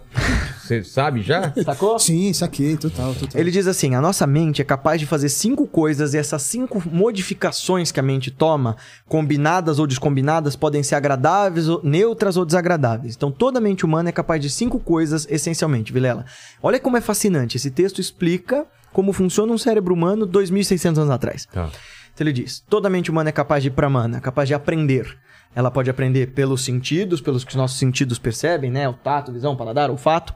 Você 0.70 0.84
sabe 0.84 1.20
já? 1.20 1.52
Sacou? 1.64 1.98
Sim, 1.98 2.32
saquei, 2.32 2.76
total, 2.76 3.12
total. 3.14 3.40
Ele 3.40 3.50
diz 3.50 3.66
assim: 3.66 3.96
a 3.96 4.00
nossa 4.00 4.24
mente 4.24 4.62
é 4.62 4.64
capaz 4.64 5.00
de 5.00 5.06
fazer 5.06 5.28
cinco 5.28 5.66
coisas 5.66 6.14
e 6.14 6.18
essas 6.18 6.42
cinco 6.42 6.80
modificações 6.88 7.90
que 7.90 7.98
a 7.98 8.02
mente 8.02 8.30
toma, 8.30 8.76
combinadas 9.08 9.80
ou 9.80 9.86
descombinadas, 9.86 10.54
podem 10.54 10.82
ser 10.82 10.94
agradáveis, 10.94 11.68
ou- 11.68 11.80
neutras 11.82 12.36
ou 12.36 12.44
desagradáveis. 12.44 13.16
Então 13.16 13.32
toda 13.32 13.60
mente 13.60 13.84
humana 13.84 14.10
é 14.10 14.12
capaz 14.12 14.40
de 14.40 14.48
cinco 14.48 14.78
coisas 14.78 15.26
essencialmente, 15.28 15.92
Vilela. 15.92 16.24
Olha 16.62 16.78
como 16.78 16.96
é 16.96 17.00
fascinante. 17.00 17.56
Esse 17.56 17.70
texto 17.70 18.00
explica 18.00 18.64
como 18.92 19.12
funciona 19.12 19.52
um 19.52 19.58
cérebro 19.58 19.92
humano 19.92 20.24
2.600 20.26 20.98
anos 20.98 21.10
atrás. 21.10 21.46
Tá. 21.46 21.68
Então 22.14 22.24
ele 22.26 22.32
diz: 22.32 22.62
toda 22.70 22.88
mente 22.88 23.10
humana 23.10 23.30
é 23.30 23.32
capaz 23.32 23.62
de 23.62 23.70
pramana, 23.70 24.18
é 24.18 24.20
capaz 24.20 24.48
de 24.48 24.54
aprender. 24.54 25.18
Ela 25.54 25.70
pode 25.70 25.90
aprender 25.90 26.28
pelos 26.28 26.64
sentidos, 26.64 27.20
pelos 27.20 27.44
que 27.44 27.50
os 27.50 27.56
nossos 27.56 27.78
sentidos 27.78 28.18
percebem, 28.18 28.70
né? 28.70 28.88
O 28.88 28.92
tato, 28.92 29.32
visão, 29.32 29.56
paladar, 29.56 29.90
olfato. 29.90 30.34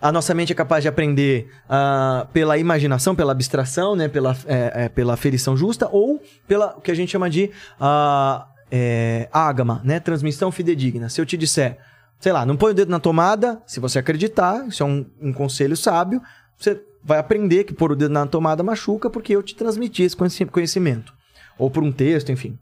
A 0.00 0.12
nossa 0.12 0.34
mente 0.34 0.52
é 0.52 0.54
capaz 0.54 0.82
de 0.82 0.88
aprender 0.88 1.48
ah, 1.68 2.26
pela 2.32 2.58
imaginação, 2.58 3.14
pela 3.14 3.32
abstração, 3.32 3.96
né? 3.96 4.06
Pela, 4.06 4.36
é, 4.46 4.84
é, 4.84 4.88
pela 4.88 5.16
ferição 5.16 5.56
justa 5.56 5.88
ou 5.90 6.20
pela 6.46 6.76
o 6.76 6.80
que 6.80 6.90
a 6.90 6.94
gente 6.94 7.10
chama 7.10 7.30
de 7.30 7.50
ah, 7.80 8.46
é, 8.70 9.28
ágama, 9.32 9.80
né? 9.82 9.98
Transmissão 9.98 10.52
fidedigna. 10.52 11.08
Se 11.08 11.20
eu 11.20 11.24
te 11.24 11.38
disser, 11.38 11.78
sei 12.20 12.32
lá, 12.32 12.44
não 12.44 12.56
põe 12.56 12.72
o 12.72 12.74
dedo 12.74 12.90
na 12.90 13.00
tomada, 13.00 13.62
se 13.66 13.80
você 13.80 13.98
acreditar, 13.98 14.66
isso 14.68 14.82
é 14.82 14.86
um, 14.86 15.06
um 15.22 15.32
conselho 15.32 15.76
sábio, 15.76 16.20
você 16.58 16.82
vai 17.02 17.18
aprender 17.18 17.64
que 17.64 17.72
pôr 17.72 17.92
o 17.92 17.96
dedo 17.96 18.12
na 18.12 18.26
tomada 18.26 18.62
machuca 18.62 19.08
porque 19.08 19.34
eu 19.34 19.42
te 19.42 19.54
transmiti 19.54 20.02
esse 20.02 20.16
conheci- 20.16 20.44
conhecimento. 20.44 21.14
Ou 21.58 21.70
por 21.70 21.82
um 21.82 21.92
texto, 21.92 22.30
enfim. 22.30 22.58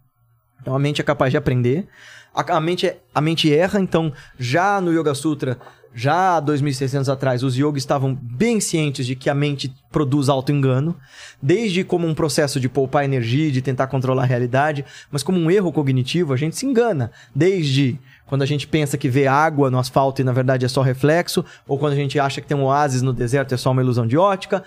Então 0.63 0.75
a 0.75 0.79
mente 0.79 1.01
é 1.01 1.05
capaz 1.05 1.31
de 1.31 1.37
aprender. 1.37 1.87
A, 2.35 2.57
a 2.57 2.61
mente, 2.61 2.87
é- 2.87 2.99
a 3.15 3.21
mente 3.21 3.53
erra, 3.53 3.79
então 3.81 4.13
já 4.39 4.81
no 4.81 4.91
Yoga 4.93 5.15
Sutra, 5.15 5.59
já 5.95 6.37
há 6.37 6.41
2600 6.41 7.11
atrás, 7.11 7.43
os 7.43 7.55
yogis 7.55 7.83
estavam 7.83 8.15
bem 8.15 8.61
cientes 8.61 9.05
de 9.05 9.15
que 9.15 9.29
a 9.29 9.35
mente 9.35 9.71
produz 9.91 10.31
auto-engano, 10.31 10.97
desde 11.43 11.85
como 11.85 12.07
um 12.07 12.15
processo 12.15 12.59
de 12.59 12.67
poupar 12.69 13.05
energia, 13.05 13.51
de 13.53 13.61
tentar 13.61 13.89
controlar 13.89 14.23
a 14.23 14.27
realidade, 14.27 14.87
mas 15.11 15.23
como 15.23 15.39
um 15.39 15.51
erro 15.51 15.71
cognitivo, 15.71 16.33
a 16.33 16.37
gente 16.37 16.57
se 16.57 16.65
engana. 16.65 17.13
Desde 17.35 17.99
quando 18.25 18.41
a 18.41 18.47
gente 18.47 18.67
pensa 18.67 18.97
que 18.97 19.11
vê 19.11 19.27
água 19.27 19.71
no 19.71 19.79
asfalto 19.79 20.23
e 20.23 20.25
na 20.25 20.33
verdade 20.33 20.65
é 20.65 20.69
só 20.69 20.81
reflexo, 20.81 21.45
ou 21.69 21.79
quando 21.79 21.93
a 21.93 21.97
gente 21.97 22.19
acha 22.19 22.41
que 22.41 22.47
tem 22.47 22.57
um 22.57 22.65
oásis 22.65 23.03
no 23.03 23.13
deserto 23.13 23.53
é 23.53 23.59
só 23.59 23.71
uma 23.71 23.83
ilusão 23.83 24.07
de 24.07 24.17
ótica. 24.17 24.65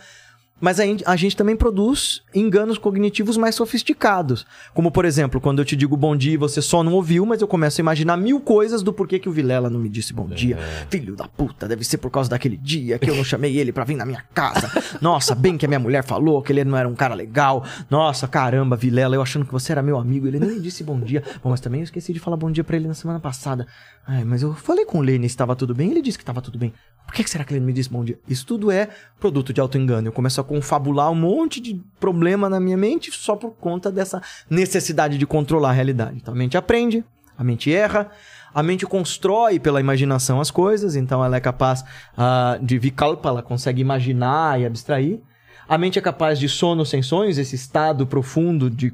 Mas 0.60 0.80
a, 0.80 1.15
gente 1.18 1.36
também 1.36 1.56
produz 1.56 2.22
enganos 2.34 2.77
cognitivos 2.77 3.36
mais 3.36 3.56
sofisticados. 3.56 4.45
Como, 4.73 4.90
por 4.90 5.03
exemplo, 5.03 5.41
quando 5.41 5.60
eu 5.60 5.65
te 5.65 5.76
digo 5.76 5.98
bom 5.98 6.15
dia 6.15 6.34
e 6.34 6.38
você 6.38 6.61
só 6.61 6.82
não 6.82 6.94
ouviu, 6.94 7.26
mas 7.26 7.41
eu 7.41 7.48
começo 7.48 7.82
a 7.82 7.84
imaginar 7.84 8.15
mil 8.15 8.40
coisas 8.40 8.82
do 8.82 8.94
porquê 8.94 9.19
que 9.19 9.27
o 9.27 9.34
Vilela 9.34 9.69
não 9.69 9.80
me 9.80 9.90
disse 9.90 10.14
bom 10.14 10.27
dia. 10.27 10.57
Filho 10.90 11.14
da 11.14 11.27
puta, 11.27 11.68
deve 11.68 11.84
ser 11.84 11.98
por 11.98 12.10
causa 12.10 12.30
daquele 12.30 12.56
dia 12.56 12.98
que 12.98 13.10
eu 13.10 13.15
não 13.15 13.23
chamei 13.23 13.57
ele 13.57 13.73
pra 13.73 13.84
vir 13.84 13.95
na 13.95 14.06
minha 14.06 14.23
casa. 14.34 14.72
Nossa, 15.02 15.36
bem 15.36 15.57
que 15.57 15.65
a 15.65 15.68
minha 15.68 15.80
mulher 15.80 16.06
falou 16.06 16.41
que 16.41 16.53
ele 16.53 16.64
não 16.64 16.77
era 16.77 16.88
um 16.88 16.95
cara 16.95 17.14
legal. 17.14 17.65
Nossa, 17.90 18.26
caramba, 18.26 18.77
Vilela, 18.77 19.15
eu 19.15 19.22
achando 19.22 19.45
que 19.45 19.52
você 19.52 19.73
era 19.73 19.84
meu 19.84 19.98
amigo. 19.98 20.26
Ele 20.26 20.40
nem 20.40 20.52
me 20.52 20.60
disse 20.61 20.86
bom 20.86 20.99
dia. 20.99 21.22
Bom, 21.44 21.49
mas 21.49 21.60
também 21.60 21.82
eu 21.82 21.86
esqueci 21.86 22.14
de 22.14 22.19
falar 22.19 22.38
bom 22.38 22.49
dia 22.49 22.64
pra 22.64 22.77
ele 22.77 22.88
na 22.88 22.94
semana 22.94 23.19
passada. 23.19 23.68
Ai, 24.07 24.23
mas 24.23 24.41
eu 24.41 24.53
falei 24.53 24.86
com 24.86 24.99
o 24.99 25.02
Lene 25.02 25.27
se 25.27 25.34
estava 25.34 25.56
tudo 25.56 25.76
bem, 25.76 25.91
ele 25.91 26.02
disse 26.02 26.18
que 26.18 26.23
estava 26.23 26.41
tudo 26.41 26.57
bem. 26.57 26.72
Por 27.06 27.14
que 27.14 27.23
que 27.23 27.30
será 27.30 27.44
que 27.44 27.53
ele 27.53 27.60
não 27.60 27.68
me 27.68 27.73
disse 27.73 27.90
bom 27.90 28.03
dia? 28.03 28.18
Isso 28.27 28.45
tudo 28.45 28.72
é 28.72 28.90
produto 29.19 29.52
de 29.52 29.60
auto-engano. 29.60 30.07
Eu 30.07 30.11
começo 30.11 30.40
a 30.40 30.44
confabular 30.46 31.12
um 31.12 31.16
monte 31.16 31.60
de 31.60 31.82
problema 32.00 32.50
na 32.50 32.60
minha 32.60 32.78
mente 32.78 33.12
só 33.12 33.36
por 33.36 33.52
conta 33.52 33.92
dessa 33.92 34.22
necessidade 34.50 35.18
de 35.18 35.26
controlar 35.26 35.72
a 35.72 35.74
realidade. 35.74 36.18
Então 36.18 36.34
a 36.34 36.38
mente 36.38 36.58
aprende, 36.58 37.04
a 37.38 37.44
mente 37.44 37.74
erra, 37.74 38.10
a 38.54 38.64
mente 38.64 38.86
constrói 38.86 39.60
pela 39.60 39.82
imaginação 39.82 40.40
as 40.40 40.50
coisas, 40.50 40.96
então 40.96 41.24
ela 41.24 41.36
é 41.36 41.42
capaz 41.42 41.84
ah, 42.18 42.58
de 42.62 42.80
vikalpa, 42.80 43.28
ela 43.28 43.44
consegue 43.44 43.82
imaginar 43.82 44.62
e 44.62 44.66
abstrair. 44.66 45.20
A 45.68 45.78
mente 45.78 46.00
é 46.00 46.02
capaz 46.02 46.40
de 46.40 46.48
sono 46.48 46.86
sem 46.86 47.02
sonhos, 47.02 47.38
esse 47.38 47.56
estado 47.56 48.06
profundo 48.06 48.70
de, 48.70 48.94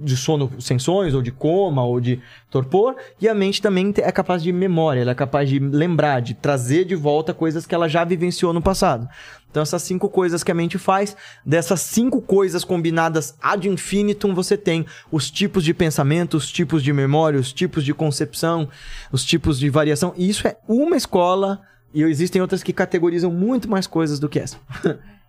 de 0.00 0.16
sono 0.16 0.50
sonhos, 0.58 1.14
ou 1.14 1.22
de 1.22 1.30
coma, 1.30 1.84
ou 1.84 2.00
de 2.00 2.20
torpor. 2.50 2.96
E 3.20 3.28
a 3.28 3.34
mente 3.34 3.60
também 3.60 3.92
é 3.98 4.10
capaz 4.10 4.42
de 4.42 4.52
memória, 4.52 5.00
ela 5.00 5.12
é 5.12 5.14
capaz 5.14 5.48
de 5.48 5.58
lembrar, 5.58 6.20
de 6.20 6.34
trazer 6.34 6.84
de 6.84 6.94
volta 6.94 7.34
coisas 7.34 7.66
que 7.66 7.74
ela 7.74 7.88
já 7.88 8.04
vivenciou 8.04 8.52
no 8.52 8.62
passado. 8.62 9.08
Então, 9.50 9.62
essas 9.62 9.82
cinco 9.82 10.08
coisas 10.08 10.44
que 10.44 10.50
a 10.52 10.54
mente 10.54 10.78
faz, 10.78 11.16
dessas 11.44 11.80
cinco 11.80 12.22
coisas 12.22 12.64
combinadas 12.64 13.34
ad 13.42 13.68
infinitum, 13.68 14.32
você 14.32 14.56
tem 14.56 14.86
os 15.10 15.30
tipos 15.30 15.64
de 15.64 15.74
pensamento, 15.74 16.36
os 16.36 16.50
tipos 16.50 16.82
de 16.82 16.92
memória, 16.92 17.38
os 17.38 17.52
tipos 17.52 17.84
de 17.84 17.92
concepção, 17.92 18.68
os 19.10 19.24
tipos 19.24 19.58
de 19.58 19.68
variação. 19.68 20.14
E 20.16 20.28
isso 20.28 20.46
é 20.46 20.56
uma 20.68 20.96
escola, 20.96 21.60
e 21.92 22.02
existem 22.02 22.40
outras 22.40 22.62
que 22.62 22.72
categorizam 22.72 23.32
muito 23.32 23.68
mais 23.68 23.86
coisas 23.86 24.20
do 24.20 24.28
que 24.28 24.38
essa. 24.38 24.56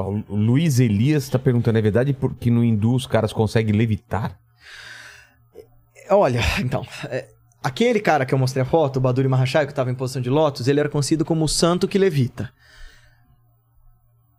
O 0.00 0.36
Luiz 0.36 0.78
Elias 0.80 1.24
está 1.24 1.38
perguntando, 1.38 1.78
é 1.78 1.82
verdade 1.82 2.12
porque 2.12 2.50
no 2.50 2.64
hindu 2.64 2.94
os 2.94 3.06
caras 3.06 3.32
conseguem 3.32 3.74
levitar? 3.74 4.38
Olha, 6.10 6.40
então, 6.60 6.86
é, 7.04 7.28
aquele 7.62 8.00
cara 8.00 8.24
que 8.24 8.32
eu 8.32 8.38
mostrei 8.38 8.62
a 8.62 8.66
foto, 8.66 8.96
o 8.96 9.00
Baduri 9.00 9.28
Mahashaya, 9.28 9.66
que 9.66 9.72
estava 9.72 9.90
em 9.90 9.94
posição 9.94 10.22
de 10.22 10.30
lótus, 10.30 10.68
ele 10.68 10.80
era 10.80 10.88
conhecido 10.88 11.24
como 11.24 11.44
o 11.44 11.48
santo 11.48 11.88
que 11.88 11.98
levita. 11.98 12.52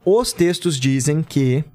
Os 0.05 0.31
textos 0.31 0.79
dizem 0.79 1.21
que, 1.21 1.65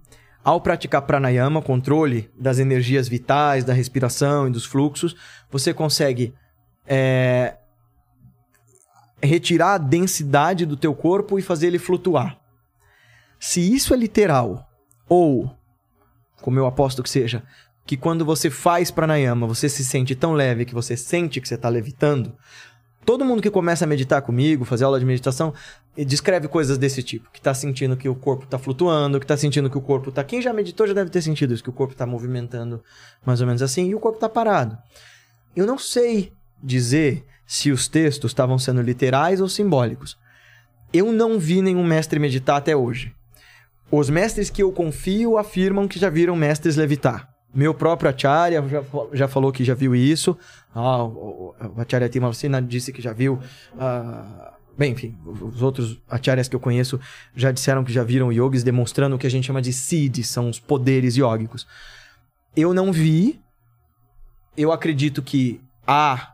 ao 0.42 0.60
praticar 0.60 1.02
pranayama, 1.02 1.60
controle 1.60 2.30
das 2.38 2.58
energias 2.58 3.06
vitais, 3.06 3.64
da 3.64 3.74
respiração 3.74 4.48
e 4.48 4.50
dos 4.50 4.64
fluxos, 4.64 5.14
você 5.50 5.74
consegue 5.74 6.32
é, 6.86 7.56
retirar 9.22 9.74
a 9.74 9.78
densidade 9.78 10.64
do 10.64 10.76
teu 10.76 10.94
corpo 10.94 11.38
e 11.38 11.42
fazer 11.42 11.66
ele 11.66 11.78
flutuar. 11.78 12.41
Se 13.44 13.60
isso 13.60 13.92
é 13.92 13.96
literal, 13.96 14.70
ou, 15.08 15.52
como 16.40 16.60
eu 16.60 16.64
aposto 16.64 17.02
que 17.02 17.10
seja, 17.10 17.42
que 17.84 17.96
quando 17.96 18.24
você 18.24 18.48
faz 18.48 18.88
pranayama, 18.88 19.48
você 19.48 19.68
se 19.68 19.84
sente 19.84 20.14
tão 20.14 20.32
leve 20.32 20.64
que 20.64 20.72
você 20.72 20.96
sente 20.96 21.40
que 21.40 21.48
você 21.48 21.56
está 21.56 21.68
levitando. 21.68 22.36
Todo 23.04 23.24
mundo 23.24 23.42
que 23.42 23.50
começa 23.50 23.84
a 23.84 23.88
meditar 23.88 24.22
comigo, 24.22 24.64
fazer 24.64 24.84
aula 24.84 25.00
de 25.00 25.04
meditação, 25.04 25.52
descreve 25.96 26.46
coisas 26.46 26.78
desse 26.78 27.02
tipo, 27.02 27.32
que 27.32 27.40
está 27.40 27.52
sentindo 27.52 27.96
que 27.96 28.08
o 28.08 28.14
corpo 28.14 28.44
está 28.44 28.60
flutuando, 28.60 29.18
que 29.18 29.24
está 29.24 29.36
sentindo 29.36 29.68
que 29.68 29.76
o 29.76 29.82
corpo 29.82 30.10
está. 30.10 30.22
Quem 30.22 30.40
já 30.40 30.52
meditou 30.52 30.86
já 30.86 30.94
deve 30.94 31.10
ter 31.10 31.20
sentido 31.20 31.52
isso, 31.52 31.64
que 31.64 31.70
o 31.70 31.72
corpo 31.72 31.94
está 31.94 32.06
movimentando 32.06 32.80
mais 33.26 33.40
ou 33.40 33.46
menos 33.48 33.60
assim 33.60 33.88
e 33.88 33.94
o 33.96 33.98
corpo 33.98 34.18
está 34.18 34.28
parado. 34.28 34.78
Eu 35.56 35.66
não 35.66 35.78
sei 35.78 36.32
dizer 36.62 37.26
se 37.44 37.72
os 37.72 37.88
textos 37.88 38.30
estavam 38.30 38.56
sendo 38.56 38.80
literais 38.80 39.40
ou 39.40 39.48
simbólicos. 39.48 40.16
Eu 40.92 41.10
não 41.10 41.40
vi 41.40 41.60
nenhum 41.60 41.82
mestre 41.82 42.20
meditar 42.20 42.56
até 42.56 42.76
hoje. 42.76 43.12
Os 43.94 44.08
mestres 44.08 44.48
que 44.48 44.62
eu 44.62 44.72
confio 44.72 45.36
afirmam 45.36 45.86
que 45.86 45.98
já 45.98 46.08
viram 46.08 46.34
mestres 46.34 46.76
levitar. 46.76 47.28
Meu 47.54 47.74
próprio 47.74 48.08
Acharya 48.08 48.66
já, 48.66 48.82
já 49.12 49.28
falou 49.28 49.52
que 49.52 49.62
já 49.62 49.74
viu 49.74 49.94
isso. 49.94 50.34
Ah, 50.74 51.04
o, 51.04 51.54
o 51.76 51.80
Acharya 51.80 52.08
Timalsina 52.08 52.62
disse 52.62 52.90
que 52.90 53.02
já 53.02 53.12
viu. 53.12 53.38
ah, 53.78 54.54
bem, 54.78 54.92
enfim, 54.92 55.14
os 55.26 55.60
outros 55.60 56.00
Acharyas 56.08 56.48
que 56.48 56.56
eu 56.56 56.60
conheço 56.60 56.98
já 57.36 57.52
disseram 57.52 57.84
que 57.84 57.92
já 57.92 58.02
viram 58.02 58.32
yogis 58.32 58.62
demonstrando 58.62 59.16
o 59.16 59.18
que 59.18 59.26
a 59.26 59.30
gente 59.30 59.46
chama 59.46 59.60
de 59.60 59.74
siddhis, 59.74 60.28
são 60.28 60.48
os 60.48 60.58
poderes 60.58 61.14
yógicos. 61.14 61.66
Eu 62.56 62.72
não 62.72 62.92
vi. 62.92 63.38
Eu 64.56 64.72
acredito 64.72 65.20
que 65.20 65.60
há 65.86 66.32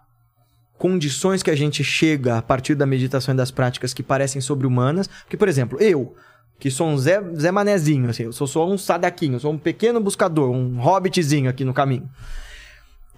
condições 0.79 1.43
que 1.43 1.51
a 1.51 1.57
gente 1.57 1.83
chega 1.83 2.39
a 2.39 2.43
partir 2.43 2.77
da 2.77 2.87
meditação 2.87 3.35
e 3.35 3.37
das 3.37 3.51
práticas 3.51 3.93
que 3.93 4.03
parecem 4.05 4.41
sobre-humanas. 4.41 5.09
Porque, 5.09 5.37
por 5.37 5.49
exemplo, 5.49 5.81
eu, 5.81 6.15
que 6.59 6.71
sou 6.71 6.89
um 6.89 6.99
Zé, 6.99 7.23
Zé 7.37 7.51
Manezinho, 7.51 8.11
assim, 8.11 8.25
eu 8.25 8.33
sou 8.33 8.47
só 8.47 8.69
um 8.69 8.77
sadaquinho, 8.77 9.37
eu 9.37 9.41
sou 9.41 9.53
um 9.53 9.59
pequeno 9.59 10.01
buscador, 10.01 10.51
um 10.51 10.81
hobbitzinho 10.81 11.49
aqui 11.49 11.65
no 11.65 11.73
caminho. 11.73 12.09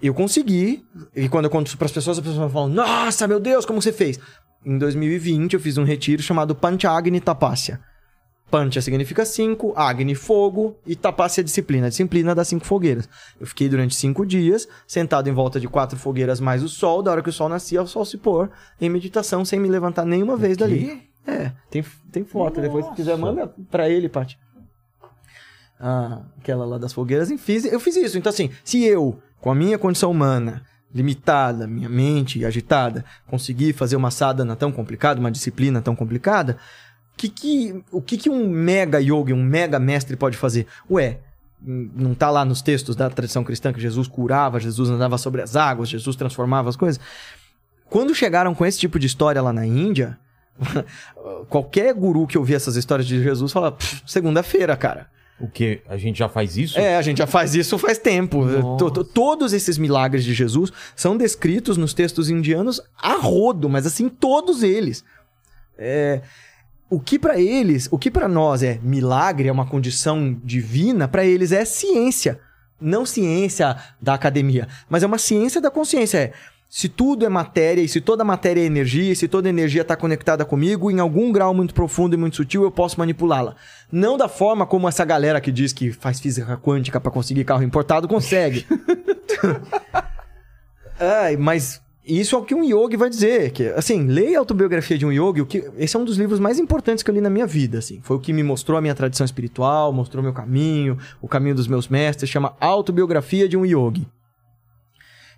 Eu 0.01 0.13
consegui, 0.13 0.83
e 1.15 1.27
quando 1.29 1.45
eu 1.45 1.51
conto 1.51 1.67
isso 1.67 1.77
pras 1.77 1.91
pessoas, 1.91 2.17
as 2.17 2.23
pessoas 2.23 2.51
falam, 2.51 2.69
nossa, 2.69 3.27
meu 3.27 3.39
Deus, 3.39 3.65
como 3.65 3.81
você 3.81 3.91
fez? 3.91 4.19
Em 4.65 4.77
2020, 4.77 5.53
eu 5.53 5.59
fiz 5.59 5.77
um 5.77 5.83
retiro 5.83 6.21
chamado 6.21 6.55
Panchagni 6.55 7.19
Tapasya. 7.19 7.79
Pancha 8.51 8.81
significa 8.81 9.25
cinco, 9.25 9.73
Agni, 9.77 10.13
fogo, 10.13 10.77
e 10.85 10.93
Tapasya, 10.93 11.41
disciplina. 11.41 11.87
A 11.87 11.89
disciplina 11.89 12.35
das 12.35 12.49
cinco 12.49 12.65
fogueiras. 12.65 13.07
Eu 13.39 13.47
fiquei 13.47 13.69
durante 13.69 13.95
cinco 13.95 14.25
dias, 14.25 14.67
sentado 14.85 15.29
em 15.29 15.31
volta 15.31 15.57
de 15.57 15.69
quatro 15.69 15.97
fogueiras 15.97 16.41
mais 16.41 16.61
o 16.61 16.67
sol, 16.67 17.01
da 17.01 17.11
hora 17.11 17.23
que 17.23 17.29
o 17.29 17.33
sol 17.33 17.47
nascia, 17.47 17.81
o 17.81 17.87
sol 17.87 18.03
se 18.03 18.17
pôr, 18.17 18.51
em 18.79 18.89
meditação, 18.89 19.45
sem 19.45 19.57
me 19.57 19.69
levantar 19.69 20.05
nenhuma 20.05 20.35
vez 20.35 20.57
dali. 20.57 21.10
É, 21.25 21.51
tem, 21.69 21.83
tem 22.11 22.23
foto. 22.23 22.61
Depois, 22.61 22.85
se 22.85 22.93
quiser, 22.93 23.17
manda 23.17 23.47
pra 23.69 23.89
ele, 23.89 24.09
Paty. 24.09 24.37
Ah, 25.79 26.23
aquela 26.37 26.65
lá 26.65 26.77
das 26.77 26.93
fogueiras. 26.93 27.31
Enfim, 27.31 27.61
eu 27.71 27.79
fiz 27.79 27.95
isso. 27.95 28.17
Então, 28.17 28.29
assim, 28.29 28.51
se 28.63 28.83
eu, 28.83 29.19
com 29.39 29.51
a 29.51 29.55
minha 29.55 29.77
condição 29.77 30.11
humana, 30.11 30.63
limitada, 30.93 31.67
minha 31.67 31.89
mente 31.89 32.45
agitada, 32.45 33.03
conseguir 33.27 33.73
fazer 33.73 33.95
uma 33.95 34.11
sadhana 34.11 34.55
tão 34.55 34.71
complicada, 34.71 35.19
uma 35.19 35.31
disciplina 35.31 35.81
tão 35.81 35.95
complicada, 35.95 36.57
que 37.17 37.29
que, 37.29 37.83
o 37.91 38.01
que, 38.01 38.17
que 38.17 38.29
um 38.29 38.49
mega 38.49 38.99
yogi, 38.99 39.33
um 39.33 39.43
mega 39.43 39.79
mestre 39.79 40.15
pode 40.15 40.37
fazer? 40.37 40.67
Ué, 40.89 41.19
não 41.61 42.13
tá 42.13 42.29
lá 42.29 42.43
nos 42.43 42.61
textos 42.61 42.95
da 42.95 43.09
tradição 43.09 43.43
cristã 43.43 43.71
que 43.71 43.79
Jesus 43.79 44.07
curava, 44.07 44.59
Jesus 44.59 44.89
andava 44.89 45.17
sobre 45.17 45.41
as 45.41 45.55
águas, 45.55 45.89
Jesus 45.89 46.15
transformava 46.15 46.69
as 46.69 46.75
coisas? 46.75 46.99
Quando 47.89 48.15
chegaram 48.15 48.55
com 48.55 48.65
esse 48.65 48.79
tipo 48.79 48.97
de 48.97 49.05
história 49.05 49.41
lá 49.41 49.53
na 49.53 49.65
Índia, 49.65 50.17
qualquer 51.49 51.93
guru 51.93 52.27
que 52.27 52.37
ouvia 52.37 52.55
essas 52.55 52.75
histórias 52.75 53.07
de 53.07 53.21
Jesus 53.21 53.51
fala, 53.51 53.75
segunda-feira, 54.05 54.75
cara. 54.75 55.07
O 55.39 55.47
que? 55.47 55.81
A 55.89 55.97
gente 55.97 56.19
já 56.19 56.29
faz 56.29 56.55
isso? 56.55 56.79
É, 56.79 56.95
a 56.97 57.01
gente 57.01 57.17
já 57.17 57.25
faz 57.25 57.55
isso 57.55 57.77
faz 57.79 57.97
tempo. 57.97 58.45
Todos 59.13 59.53
esses 59.53 59.77
milagres 59.77 60.23
de 60.23 60.35
Jesus 60.35 60.71
são 60.95 61.17
descritos 61.17 61.77
nos 61.77 61.95
textos 61.95 62.29
indianos 62.29 62.79
a 63.01 63.15
rodo, 63.15 63.67
mas 63.67 63.87
assim, 63.87 64.07
todos 64.07 64.61
eles. 64.61 65.03
É, 65.77 66.21
o 66.91 66.99
que 66.99 67.17
pra 67.17 67.39
eles, 67.39 67.87
o 67.89 67.97
que 67.97 68.11
pra 68.11 68.27
nós 68.27 68.61
é 68.61 68.77
milagre, 68.83 69.47
é 69.47 69.51
uma 69.51 69.65
condição 69.65 70.39
divina, 70.43 71.07
pra 71.07 71.25
eles 71.25 71.51
é 71.51 71.65
ciência. 71.65 72.39
Não 72.79 73.05
ciência 73.05 73.77
da 74.01 74.13
academia, 74.13 74.67
mas 74.89 75.01
é 75.01 75.07
uma 75.07 75.17
ciência 75.17 75.61
da 75.61 75.71
consciência. 75.71 76.17
É, 76.17 76.33
se 76.73 76.87
tudo 76.87 77.25
é 77.25 77.27
matéria, 77.27 77.81
e 77.81 77.87
se 77.89 77.99
toda 77.99 78.23
matéria 78.23 78.61
é 78.61 78.63
energia, 78.63 79.11
e 79.11 79.15
se 79.15 79.27
toda 79.27 79.49
energia 79.49 79.81
está 79.81 79.93
conectada 79.93 80.45
comigo, 80.45 80.89
em 80.89 81.01
algum 81.01 81.29
grau 81.29 81.53
muito 81.53 81.73
profundo 81.73 82.13
e 82.13 82.17
muito 82.17 82.37
sutil, 82.37 82.63
eu 82.63 82.71
posso 82.71 82.97
manipulá-la. 82.97 83.57
Não 83.91 84.17
da 84.17 84.29
forma 84.29 84.65
como 84.65 84.87
essa 84.87 85.03
galera 85.03 85.41
que 85.41 85.51
diz 85.51 85.73
que 85.73 85.91
faz 85.91 86.21
física 86.21 86.55
quântica 86.55 87.01
para 87.01 87.11
conseguir 87.11 87.43
carro 87.43 87.61
importado 87.61 88.07
consegue. 88.07 88.65
Ai, 90.97 91.35
mas 91.35 91.81
isso 92.07 92.37
é 92.37 92.39
o 92.39 92.45
que 92.45 92.55
um 92.55 92.63
yogi 92.63 92.95
vai 92.95 93.09
dizer. 93.09 93.51
Que, 93.51 93.67
assim, 93.67 94.07
leia 94.07 94.37
a 94.37 94.39
autobiografia 94.39 94.97
de 94.97 95.05
um 95.05 95.11
yogi. 95.11 95.41
O 95.41 95.45
que, 95.45 95.69
esse 95.77 95.97
é 95.97 95.99
um 95.99 96.05
dos 96.05 96.17
livros 96.17 96.39
mais 96.39 96.57
importantes 96.57 97.03
que 97.03 97.11
eu 97.11 97.15
li 97.15 97.19
na 97.19 97.29
minha 97.29 97.45
vida. 97.45 97.79
Assim. 97.79 97.99
Foi 98.01 98.15
o 98.15 98.19
que 98.19 98.31
me 98.31 98.43
mostrou 98.43 98.77
a 98.77 98.81
minha 98.81 98.95
tradição 98.95 99.25
espiritual, 99.25 99.91
mostrou 99.91 100.23
meu 100.23 100.31
caminho, 100.31 100.97
o 101.21 101.27
caminho 101.27 101.55
dos 101.55 101.67
meus 101.67 101.89
mestres. 101.89 102.29
Chama 102.29 102.55
Autobiografia 102.61 103.49
de 103.49 103.57
um 103.57 103.65
Yogi. 103.65 104.07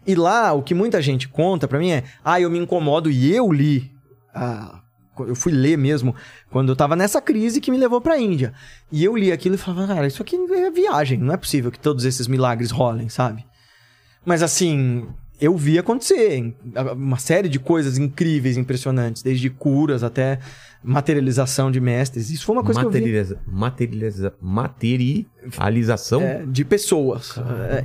E 0.05 0.15
lá, 0.15 0.53
o 0.53 0.61
que 0.61 0.73
muita 0.73 1.01
gente 1.01 1.27
conta 1.27 1.67
pra 1.67 1.79
mim 1.79 1.91
é: 1.91 2.03
ah, 2.23 2.39
eu 2.39 2.49
me 2.49 2.59
incomodo 2.59 3.09
e 3.09 3.33
eu 3.33 3.51
li. 3.51 3.91
ah, 4.33 4.79
eu 5.19 5.35
fui 5.35 5.51
ler 5.51 5.77
mesmo 5.77 6.15
quando 6.49 6.69
eu 6.69 6.75
tava 6.75 6.95
nessa 6.95 7.21
crise 7.21 7.61
que 7.61 7.69
me 7.69 7.77
levou 7.77 8.01
pra 8.01 8.17
Índia. 8.17 8.53
E 8.91 9.03
eu 9.03 9.15
li 9.15 9.31
aquilo 9.31 9.55
e 9.55 9.57
falava, 9.59 9.93
cara, 9.93 10.07
isso 10.07 10.23
aqui 10.23 10.35
é 10.35 10.71
viagem. 10.71 11.19
Não 11.19 11.33
é 11.33 11.37
possível 11.37 11.71
que 11.71 11.79
todos 11.79 12.03
esses 12.03 12.27
milagres 12.27 12.71
rolem, 12.71 13.09
sabe? 13.09 13.45
Mas 14.25 14.41
assim, 14.41 15.07
eu 15.43 15.55
vi 15.57 15.77
acontecer 15.77 16.55
uma 16.95 17.17
série 17.17 17.49
de 17.49 17.59
coisas 17.59 17.97
incríveis, 17.97 18.55
impressionantes, 18.57 19.21
desde 19.21 19.49
curas 19.49 20.03
até 20.03 20.39
materialização 20.83 21.71
de 21.71 21.79
mestres. 21.79 22.29
Isso 22.29 22.45
foi 22.45 22.55
uma 22.55 22.63
coisa 22.63 22.79
que 22.79 22.85
eu 22.85 22.91
vi. 22.91 22.99
Materializa... 22.99 23.39
Materializa... 23.47 24.33
Materialização? 24.41 26.21
é, 26.21 26.43
de 26.45 26.63
pessoas. 26.65 27.35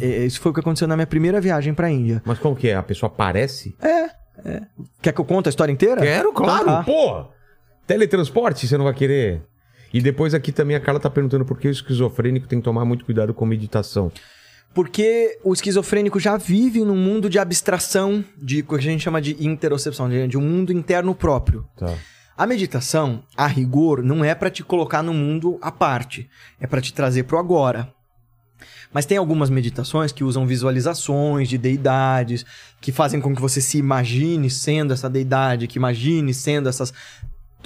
É, 0.01 0.05
é, 0.05 0.25
isso 0.27 0.41
foi 0.41 0.51
o 0.51 0.55
que 0.55 0.61
aconteceu 0.61 0.87
na 0.89 0.97
minha 0.97 1.07
primeira 1.07 1.41
viagem 1.41 1.75
pra 1.75 1.91
Índia. 1.91 2.23
Mas 2.25 2.39
como 2.39 2.55
que 2.57 2.69
é? 2.69 2.75
A 2.77 2.83
pessoa 2.83 3.09
aparece? 3.09 3.75
Quer 5.03 5.13
que 5.13 5.21
eu 5.21 5.25
conte 5.25 5.49
a 5.49 5.51
história 5.51 5.73
inteira? 5.73 6.01
Quero, 6.01 6.33
claro, 6.33 6.65
Tá. 6.67 6.83
porra! 6.85 7.29
Teletransporte, 7.87 8.67
você 8.67 8.77
não 8.77 8.85
vai 8.85 8.95
querer? 8.95 9.43
E 9.93 10.01
depois 10.01 10.35
aqui 10.35 10.53
também 10.53 10.77
a 10.77 10.81
Carla 10.81 11.01
tá 11.01 11.09
perguntando 11.09 11.45
por 11.45 11.59
que 11.59 11.67
o 11.67 11.71
esquizofrênico 11.71 12.47
tem 12.47 12.59
que 12.59 12.65
tomar 12.65 12.85
muito 12.85 13.05
cuidado 13.05 13.33
com 13.33 13.47
meditação. 13.47 14.13
Porque 14.75 15.39
o 15.43 15.53
esquizofrênico 15.53 16.21
já 16.21 16.37
vive 16.37 16.85
num 16.85 16.97
mundo 16.97 17.29
de 17.29 17.39
abstração, 17.39 18.25
de 18.37 18.61
o 18.61 18.65
que 18.67 18.75
a 18.75 18.79
gente 18.79 19.03
chama 19.03 19.21
de 19.21 19.45
interocepção, 19.45 20.09
de, 20.29 20.39
um 20.39 20.43
mundo 20.43 20.73
interno 20.73 21.15
próprio. 21.15 21.67
Tá. 21.77 21.95
A 22.37 22.47
meditação, 22.47 23.25
a 23.37 23.47
rigor, 23.47 24.03
não 24.03 24.25
é 24.25 24.35
pra 24.35 24.51
te 24.51 24.63
colocar 24.63 25.03
no 25.03 25.13
mundo 25.13 25.59
à 25.61 25.73
parte, 25.73 26.31
é 26.61 26.67
pra 26.67 26.81
te 26.81 26.93
trazer 26.93 27.25
pro 27.25 27.39
agora. 27.39 27.93
Mas 28.93 29.05
tem 29.05 29.19
algumas 29.19 29.51
meditações 29.51 30.13
que 30.13 30.25
usam 30.25 30.47
visualizações 30.47 31.49
de 31.49 31.59
deidades, 31.59 32.47
que 32.81 32.93
fazem 32.93 33.21
com 33.21 33.35
que 33.35 33.41
você 33.41 33.61
se 33.61 33.79
imagine 33.79 34.49
sendo 34.49 34.93
essa 34.93 35.11
deidade, 35.11 35.67
que 35.67 35.79
imagine 35.79 36.33
sendo 36.33 36.69
essas. 36.69 36.93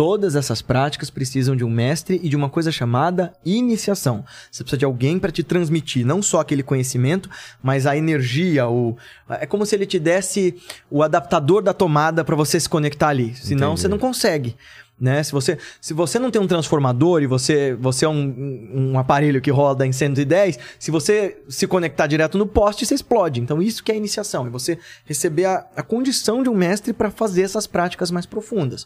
Todas 0.02 0.34
essas 0.34 0.60
práticas 0.60 1.10
precisam 1.10 1.54
de 1.54 1.62
um 1.62 1.70
mestre 1.70 2.18
e 2.24 2.28
de 2.28 2.34
uma 2.34 2.50
coisa 2.50 2.72
chamada 2.72 3.32
iniciação. 3.44 4.24
Você 4.50 4.64
precisa 4.64 4.78
de 4.78 4.84
alguém 4.84 5.16
para 5.16 5.30
te 5.30 5.44
transmitir 5.44 6.04
não 6.04 6.20
só 6.20 6.40
aquele 6.40 6.64
conhecimento, 6.64 7.30
mas 7.62 7.86
a 7.86 7.96
energia, 7.96 8.66
o 8.68 8.96
é 9.30 9.46
como 9.46 9.64
se 9.64 9.76
ele 9.76 9.86
te 9.86 10.00
desse 10.00 10.56
o 10.90 11.04
adaptador 11.04 11.62
da 11.62 11.72
tomada 11.72 12.24
para 12.24 12.34
você 12.34 12.58
se 12.58 12.68
conectar 12.68 13.10
ali. 13.10 13.32
Senão 13.36 13.68
Entendi. 13.68 13.80
você 13.82 13.86
não 13.86 13.96
consegue. 13.96 14.56
Né? 15.00 15.22
Se, 15.22 15.30
você, 15.30 15.56
se 15.80 15.94
você 15.94 16.18
não 16.18 16.32
tem 16.32 16.42
um 16.42 16.48
transformador 16.48 17.22
e 17.22 17.28
você, 17.28 17.74
você 17.74 18.04
é 18.04 18.08
um, 18.08 18.74
um- 18.74 18.98
aparelho 18.98 19.40
que 19.40 19.52
roda 19.52 19.86
em 19.86 19.92
110, 19.92 20.58
se 20.80 20.90
você 20.90 21.40
se 21.48 21.68
conectar 21.68 22.08
direto 22.08 22.36
no 22.36 22.46
poste, 22.48 22.84
você 22.84 22.94
explode. 22.96 23.40
Então, 23.40 23.62
isso 23.62 23.84
que 23.84 23.92
é 23.92 23.94
a 23.94 23.98
iniciação. 23.98 24.48
É 24.48 24.50
você 24.50 24.80
receber 25.04 25.44
a, 25.44 25.64
a 25.76 25.82
condição 25.84 26.42
de 26.42 26.48
um 26.48 26.56
mestre 26.56 26.92
para 26.92 27.08
fazer 27.08 27.42
essas 27.42 27.68
práticas 27.68 28.10
mais 28.10 28.26
profundas. 28.26 28.84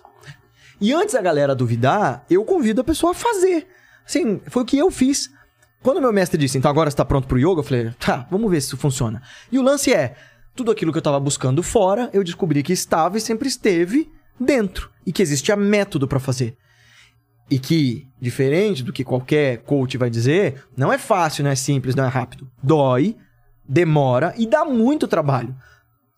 E 0.80 0.92
antes 0.92 1.14
da 1.14 1.22
galera 1.22 1.54
duvidar, 1.54 2.24
eu 2.28 2.44
convido 2.44 2.80
a 2.80 2.84
pessoa 2.84 3.12
a 3.12 3.14
fazer. 3.14 3.66
Assim, 4.06 4.40
foi 4.46 4.62
o 4.62 4.66
que 4.66 4.78
eu 4.78 4.90
fiz. 4.90 5.30
Quando 5.82 6.00
meu 6.00 6.12
mestre 6.12 6.38
disse, 6.38 6.58
então 6.58 6.70
agora 6.70 6.90
você 6.90 6.96
tá 6.96 7.04
pronto 7.04 7.26
pro 7.28 7.38
yoga, 7.38 7.60
eu 7.60 7.64
falei, 7.64 7.90
tá, 7.98 8.26
vamos 8.30 8.50
ver 8.50 8.60
se 8.60 8.68
isso 8.68 8.76
funciona. 8.76 9.22
E 9.50 9.58
o 9.58 9.62
lance 9.62 9.92
é, 9.92 10.16
tudo 10.54 10.70
aquilo 10.70 10.92
que 10.92 10.98
eu 10.98 11.02
tava 11.02 11.20
buscando 11.20 11.62
fora, 11.62 12.10
eu 12.12 12.24
descobri 12.24 12.62
que 12.62 12.72
estava 12.72 13.18
e 13.18 13.20
sempre 13.20 13.48
esteve 13.48 14.10
dentro. 14.38 14.90
E 15.06 15.12
que 15.12 15.22
existia 15.22 15.56
método 15.56 16.08
pra 16.08 16.18
fazer. 16.18 16.56
E 17.48 17.58
que, 17.58 18.08
diferente 18.20 18.82
do 18.82 18.92
que 18.92 19.04
qualquer 19.04 19.58
coach 19.58 19.96
vai 19.96 20.10
dizer, 20.10 20.64
não 20.76 20.92
é 20.92 20.98
fácil, 20.98 21.44
não 21.44 21.50
é 21.50 21.54
simples, 21.54 21.94
não 21.94 22.04
é 22.04 22.08
rápido. 22.08 22.50
Dói, 22.62 23.16
demora 23.68 24.34
e 24.36 24.46
dá 24.46 24.64
muito 24.64 25.06
trabalho. 25.06 25.54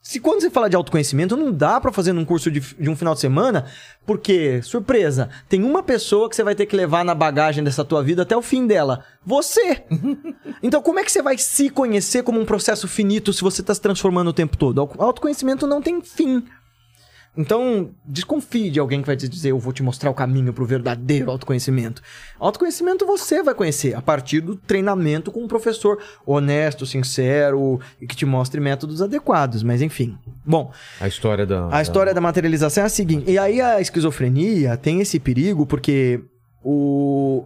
Se 0.09 0.21
quando 0.21 0.41
você 0.41 0.49
fala 0.49 0.71
de 0.71 0.75
autoconhecimento, 0.75 1.37
não 1.37 1.53
dá 1.53 1.79
pra 1.79 1.93
fazer 1.93 2.15
num 2.15 2.25
curso 2.25 2.51
de, 2.51 2.61
de 2.61 2.89
um 2.89 2.97
final 2.97 3.13
de 3.13 3.21
semana, 3.21 3.67
porque, 4.07 4.63
surpresa, 4.63 5.29
tem 5.51 5.63
uma 5.63 5.83
pessoa 5.83 6.31
que 6.31 6.35
você 6.35 6.43
vai 6.43 6.55
ter 6.55 6.65
que 6.65 6.75
levar 6.75 7.05
na 7.05 7.15
bagagem 7.15 7.63
dessa 7.63 7.85
tua 7.85 8.03
vida 8.03 8.23
até 8.23 8.35
o 8.35 8.41
fim 8.41 8.67
dela. 8.67 9.05
Você! 9.23 9.85
então, 10.63 10.81
como 10.81 10.99
é 10.99 11.05
que 11.05 11.13
você 11.13 11.21
vai 11.21 11.37
se 11.37 11.69
conhecer 11.69 12.23
como 12.23 12.41
um 12.41 12.47
processo 12.47 12.89
finito 12.89 13.35
se 13.35 13.43
você 13.43 13.63
tá 13.63 13.75
se 13.75 13.83
transformando 13.83 14.29
o 14.29 14.33
tempo 14.33 14.57
todo? 14.57 14.79
O 14.79 15.03
autoconhecimento 15.03 15.67
não 15.67 15.83
tem 15.83 16.01
fim. 16.01 16.43
Então, 17.41 17.91
desconfie 18.05 18.69
de 18.69 18.81
alguém 18.81 19.01
que 19.01 19.07
vai 19.07 19.17
te 19.17 19.29
dizer, 19.29 19.51
eu 19.51 19.59
vou 19.61 19.73
te 19.73 19.81
mostrar 19.81 20.11
o 20.11 20.15
caminho 20.15 20.53
pro 20.53 20.67
verdadeiro 20.67 21.31
autoconhecimento. 21.31 22.03
Autoconhecimento 22.37 23.07
você 23.07 23.45
vai 23.45 23.55
conhecer 23.55 23.95
a 23.95 24.03
partir 24.03 24.41
do 24.41 24.57
treinamento 24.57 25.31
com 25.31 25.45
um 25.45 25.47
professor 25.47 25.99
honesto, 26.27 26.85
sincero 26.85 27.81
e 28.01 28.09
que 28.09 28.17
te 28.17 28.27
mostre 28.27 28.61
métodos 28.61 29.01
adequados. 29.01 29.63
Mas 29.63 29.81
enfim. 29.81 30.19
Bom, 30.45 30.73
A 31.01 31.07
história 31.07 31.47
da. 31.47 31.69
a 31.71 31.81
história 31.81 32.13
da 32.13 32.21
materialização 32.21 32.83
é 32.83 32.87
a 32.87 32.91
seguinte. 32.91 33.31
E 33.31 33.39
aí 33.39 33.61
a 33.61 33.81
esquizofrenia 33.81 34.77
tem 34.77 35.01
esse 35.01 35.21
perigo 35.21 35.65
porque 35.65 36.21
o, 36.65 37.45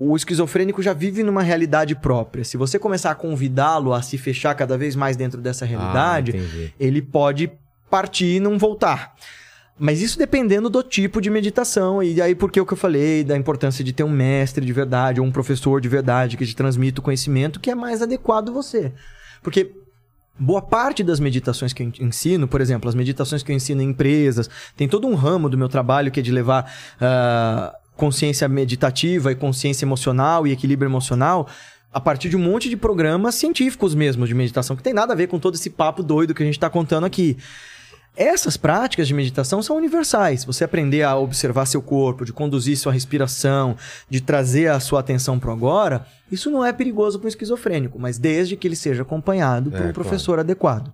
o 0.00 0.16
esquizofrênico 0.16 0.82
já 0.82 0.92
vive 0.92 1.22
numa 1.22 1.42
realidade 1.42 1.94
própria. 1.94 2.42
Se 2.44 2.56
você 2.56 2.76
começar 2.76 3.12
a 3.12 3.14
convidá-lo 3.14 3.92
a 3.92 4.02
se 4.02 4.18
fechar 4.18 4.52
cada 4.56 4.76
vez 4.76 4.96
mais 4.96 5.16
dentro 5.16 5.40
dessa 5.40 5.64
realidade, 5.64 6.32
Ah, 6.36 6.70
ele 6.80 7.00
pode 7.00 7.52
partir 7.90 8.36
e 8.36 8.40
não 8.40 8.58
voltar. 8.58 9.14
Mas 9.78 10.00
isso 10.00 10.18
dependendo 10.18 10.70
do 10.70 10.82
tipo 10.82 11.20
de 11.20 11.28
meditação. 11.28 12.02
E 12.02 12.20
aí, 12.20 12.34
por 12.34 12.50
que 12.50 12.60
o 12.60 12.64
que 12.64 12.72
eu 12.72 12.78
falei 12.78 13.22
da 13.22 13.36
importância 13.36 13.84
de 13.84 13.92
ter 13.92 14.04
um 14.04 14.10
mestre 14.10 14.64
de 14.64 14.72
verdade 14.72 15.20
ou 15.20 15.26
um 15.26 15.30
professor 15.30 15.80
de 15.80 15.88
verdade 15.88 16.36
que 16.36 16.46
te 16.46 16.56
transmita 16.56 17.00
o 17.00 17.04
conhecimento 17.04 17.60
que 17.60 17.70
é 17.70 17.74
mais 17.74 18.00
adequado 18.00 18.52
você. 18.52 18.92
Porque 19.42 19.70
boa 20.38 20.62
parte 20.62 21.04
das 21.04 21.20
meditações 21.20 21.74
que 21.74 21.82
eu 21.82 21.92
ensino, 22.00 22.48
por 22.48 22.60
exemplo, 22.60 22.88
as 22.88 22.94
meditações 22.94 23.42
que 23.42 23.52
eu 23.52 23.56
ensino 23.56 23.82
em 23.82 23.90
empresas, 23.90 24.48
tem 24.76 24.88
todo 24.88 25.06
um 25.06 25.14
ramo 25.14 25.48
do 25.48 25.58
meu 25.58 25.68
trabalho 25.68 26.10
que 26.10 26.20
é 26.20 26.22
de 26.22 26.32
levar 26.32 26.72
ah, 27.00 27.76
consciência 27.96 28.48
meditativa 28.48 29.30
e 29.30 29.34
consciência 29.34 29.84
emocional 29.84 30.46
e 30.46 30.52
equilíbrio 30.52 30.88
emocional 30.88 31.48
a 31.92 32.00
partir 32.00 32.28
de 32.28 32.36
um 32.36 32.40
monte 32.40 32.68
de 32.68 32.76
programas 32.76 33.34
científicos 33.36 33.94
mesmo 33.94 34.26
de 34.26 34.34
meditação, 34.34 34.76
que 34.76 34.82
tem 34.82 34.92
nada 34.92 35.14
a 35.14 35.16
ver 35.16 35.28
com 35.28 35.38
todo 35.38 35.54
esse 35.54 35.70
papo 35.70 36.02
doido 36.02 36.34
que 36.34 36.42
a 36.42 36.46
gente 36.46 36.56
está 36.56 36.68
contando 36.68 37.06
aqui. 37.06 37.38
Essas 38.16 38.56
práticas 38.56 39.06
de 39.06 39.12
meditação 39.14 39.62
são 39.62 39.76
universais. 39.76 40.44
Você 40.44 40.64
aprender 40.64 41.02
a 41.02 41.16
observar 41.16 41.66
seu 41.66 41.82
corpo, 41.82 42.24
de 42.24 42.32
conduzir 42.32 42.76
sua 42.76 42.92
respiração, 42.92 43.76
de 44.08 44.20
trazer 44.20 44.68
a 44.70 44.80
sua 44.80 45.00
atenção 45.00 45.38
para 45.38 45.50
o 45.50 45.52
agora, 45.52 46.06
isso 46.32 46.50
não 46.50 46.64
é 46.64 46.72
perigoso 46.72 47.18
para 47.18 47.26
um 47.26 47.28
esquizofrênico, 47.28 47.98
mas 47.98 48.16
desde 48.18 48.56
que 48.56 48.66
ele 48.66 48.76
seja 48.76 49.02
acompanhado 49.02 49.70
por 49.70 49.80
É, 49.82 49.88
um 49.88 49.92
professor 49.92 50.38
adequado. 50.38 50.90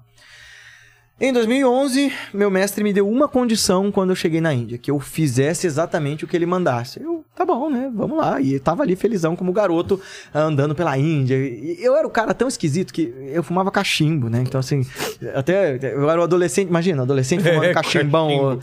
Em 1.25 1.33
2011, 1.33 2.13
meu 2.35 2.51
mestre 2.51 2.83
me 2.83 2.93
deu 2.93 3.09
uma 3.09 3.29
condição 3.29 3.93
quando 3.93 4.11
eu 4.11 4.17
cheguei 4.17 4.41
na 4.41 4.53
Índia, 4.53 4.77
que 4.77 4.91
eu 4.91 4.99
fizesse 4.99 5.69
exatamente 5.69 6.25
o 6.25 6.27
que 6.29 6.35
ele 6.37 6.47
mandasse. 6.47 7.01
Eu, 7.01 7.25
tá 7.37 7.45
bom, 7.47 7.71
né? 7.71 7.89
Vamos 7.95 8.19
lá. 8.19 8.41
E 8.41 8.55
eu 8.55 8.61
tava 8.61 8.83
ali 8.83 8.97
felizão 8.97 9.37
como 9.37 9.53
garoto 9.53 10.01
andando 10.35 10.75
pela 10.75 10.99
Índia. 10.99 11.37
E 11.37 11.77
eu 11.81 11.95
era 11.97 12.05
o 12.05 12.11
cara 12.11 12.35
tão 12.35 12.49
esquisito 12.49 12.93
que 12.93 13.15
eu 13.29 13.45
fumava 13.45 13.71
cachimbo, 13.71 14.29
né? 14.29 14.43
Então, 14.45 14.59
assim, 14.59 14.85
até 15.33 15.79
eu 15.95 16.11
era 16.11 16.21
um 16.21 16.25
adolescente, 16.25 16.67
imagina, 16.69 17.03
adolescente 17.03 17.45
fumando 17.45 17.67
É, 17.71 17.73
cachimbão. 17.73 18.59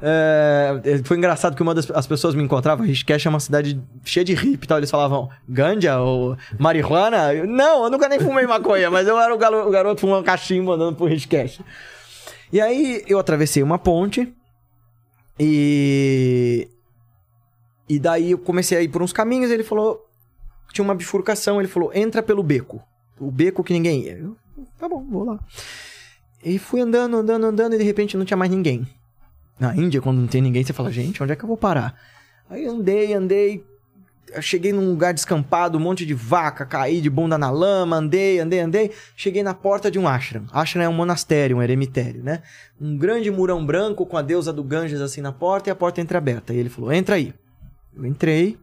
É, 0.00 1.00
foi 1.02 1.16
engraçado 1.16 1.56
que 1.56 1.62
uma 1.62 1.74
das 1.74 1.90
as 1.90 2.06
pessoas 2.06 2.36
me 2.36 2.42
encontravam, 2.44 2.86
Rishikesh 2.86 3.26
é 3.26 3.28
uma 3.28 3.40
cidade 3.40 3.80
cheia 4.04 4.22
de 4.24 4.32
hippie 4.34 4.64
e 4.64 4.68
tal. 4.68 4.78
Eles 4.78 4.92
falavam 4.92 5.28
ganja 5.48 5.98
ou 6.00 6.36
marihuana. 6.56 7.34
Eu, 7.34 7.48
não, 7.48 7.82
eu 7.82 7.90
nunca 7.90 8.08
nem 8.08 8.20
fumei 8.20 8.46
maconha, 8.46 8.92
mas 8.92 9.08
eu 9.08 9.18
era 9.18 9.34
o 9.34 9.38
galo- 9.38 9.66
o 9.66 9.70
garoto 9.72 10.00
fumando 10.02 10.22
cachimbo 10.24 10.70
andando 10.70 10.94
por 10.94 11.08
Rishikesh. 11.10 11.58
E 12.56 12.60
aí 12.62 13.04
eu 13.06 13.18
atravessei 13.18 13.62
uma 13.62 13.78
ponte 13.78 14.34
e. 15.38 16.66
E 17.86 17.98
daí 17.98 18.30
eu 18.30 18.38
comecei 18.38 18.78
a 18.78 18.82
ir 18.82 18.88
por 18.88 19.02
uns 19.02 19.12
caminhos. 19.12 19.50
Ele 19.50 19.62
falou. 19.62 20.08
Tinha 20.72 20.82
uma 20.82 20.94
bifurcação. 20.94 21.60
Ele 21.60 21.68
falou: 21.68 21.92
entra 21.94 22.22
pelo 22.22 22.42
beco. 22.42 22.82
O 23.20 23.30
beco 23.30 23.62
que 23.62 23.74
ninguém 23.74 24.04
ia. 24.04 24.16
Eu, 24.16 24.38
tá 24.78 24.88
bom, 24.88 25.04
vou 25.04 25.24
lá. 25.24 25.38
E 26.42 26.58
fui 26.58 26.80
andando, 26.80 27.18
andando, 27.18 27.44
andando. 27.44 27.74
E 27.74 27.78
de 27.78 27.84
repente 27.84 28.16
não 28.16 28.24
tinha 28.24 28.38
mais 28.38 28.50
ninguém. 28.50 28.88
Na 29.60 29.76
Índia, 29.76 30.00
quando 30.00 30.16
não 30.16 30.26
tem 30.26 30.40
ninguém, 30.40 30.64
você 30.64 30.72
fala: 30.72 30.90
gente, 30.90 31.22
onde 31.22 31.34
é 31.34 31.36
que 31.36 31.44
eu 31.44 31.48
vou 31.48 31.58
parar? 31.58 31.94
Aí 32.48 32.64
andei, 32.64 33.12
andei. 33.12 33.62
Eu 34.32 34.42
cheguei 34.42 34.72
num 34.72 34.88
lugar 34.90 35.14
descampado, 35.14 35.78
um 35.78 35.80
monte 35.80 36.04
de 36.04 36.12
vaca, 36.12 36.66
caí 36.66 37.00
de 37.00 37.08
bunda 37.08 37.38
na 37.38 37.48
lama, 37.50 37.96
andei, 37.96 38.40
andei, 38.40 38.58
andei. 38.60 38.90
Cheguei 39.16 39.42
na 39.42 39.54
porta 39.54 39.90
de 39.90 39.98
um 39.98 40.08
ashram. 40.08 40.44
Ashram 40.52 40.82
é 40.82 40.88
um 40.88 40.92
monastério, 40.92 41.56
um 41.58 41.62
eremitério, 41.62 42.22
né? 42.24 42.42
Um 42.80 42.98
grande 42.98 43.30
murão 43.30 43.64
branco 43.64 44.04
com 44.04 44.16
a 44.16 44.22
deusa 44.22 44.52
do 44.52 44.64
Ganges 44.64 45.00
assim 45.00 45.20
na 45.20 45.32
porta 45.32 45.70
e 45.70 45.72
a 45.72 45.76
porta 45.76 46.00
entreaberta. 46.00 46.52
E 46.52 46.58
ele 46.58 46.68
falou: 46.68 46.92
entra 46.92 47.14
aí. 47.14 47.32
Eu 47.94 48.04
entrei. 48.04 48.58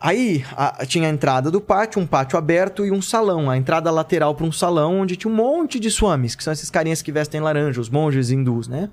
Aí 0.00 0.44
a- 0.52 0.84
tinha 0.86 1.08
a 1.08 1.10
entrada 1.10 1.50
do 1.50 1.60
pátio, 1.60 2.00
um 2.00 2.06
pátio 2.06 2.38
aberto 2.38 2.84
e 2.84 2.90
um 2.90 3.00
salão. 3.00 3.50
A 3.50 3.56
entrada 3.56 3.90
lateral 3.90 4.34
para 4.34 4.44
um 4.46 4.52
salão 4.52 5.00
onde 5.00 5.16
tinha 5.16 5.32
um 5.32 5.36
monte 5.36 5.80
de 5.80 5.90
swamis, 5.90 6.34
que 6.34 6.44
são 6.44 6.52
esses 6.52 6.70
carinhas 6.70 7.00
que 7.02 7.12
vestem 7.12 7.40
laranja, 7.40 7.80
os 7.80 7.88
monges 7.88 8.30
hindus, 8.30 8.68
né? 8.68 8.90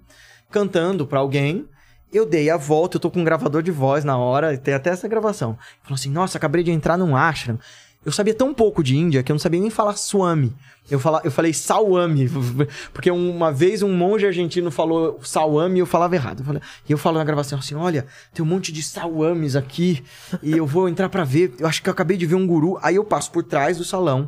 Cantando 0.52 1.06
para 1.08 1.20
alguém. 1.20 1.68
Eu 2.14 2.26
dei 2.26 2.50
a 2.50 2.58
volta, 2.58 2.98
eu 2.98 3.02
tô 3.02 3.10
com 3.10 3.20
um 3.22 3.24
gravador 3.24 3.64
de 3.64 3.72
voz 3.72 4.04
na 4.06 4.18
hora, 4.18 4.56
tem 4.58 4.74
até 4.74 4.92
essa 4.92 5.08
gravação. 5.08 5.58
Falou 5.82 5.96
assim: 5.96 6.10
Nossa, 6.10 6.38
acabei 6.38 6.64
de 6.64 6.72
entrar 6.72 6.98
num 6.98 7.16
ashram. 7.16 7.58
Eu 8.06 8.12
sabia 8.12 8.34
tão 8.34 8.54
pouco 8.54 8.84
de 8.84 8.98
Índia 8.98 9.24
que 9.24 9.32
eu 9.32 9.34
não 9.34 9.40
sabia 9.40 9.62
nem 9.62 9.70
falar 9.70 9.96
Swami. 9.96 10.54
Eu, 10.92 11.00
fala, 11.00 11.22
eu 11.24 11.32
falei 11.32 11.54
Sawami, 11.54 12.30
porque 12.92 13.10
uma 13.10 13.50
vez 13.50 13.82
um 13.82 13.96
monge 13.96 14.26
argentino 14.26 14.70
falou 14.70 15.22
Sawami 15.24 15.78
e 15.78 15.80
eu 15.80 15.86
falava 15.86 16.14
errado. 16.14 16.44
E 16.88 16.92
eu 16.92 16.98
falo 16.98 17.18
na 17.18 17.24
gravação 17.24 17.60
assim: 17.60 17.76
olha, 17.76 18.06
tem 18.34 18.44
um 18.46 18.48
monte 18.48 18.72
de 18.74 18.84
Sawamis 18.84 19.56
aqui 19.56 20.04
e 20.42 20.52
eu 20.52 20.68
vou 20.68 20.90
entrar 20.90 21.08
pra 21.08 21.24
ver. 21.24 21.54
Eu 21.58 21.66
acho 21.66 21.82
que 21.82 21.88
eu 21.88 21.94
acabei 21.94 22.18
de 22.18 22.26
ver 22.26 22.36
um 22.36 22.46
guru. 22.46 22.78
Aí 22.82 22.96
eu 22.96 23.06
passo 23.06 23.32
por 23.32 23.42
trás 23.44 23.78
do 23.78 23.86
salão. 23.86 24.28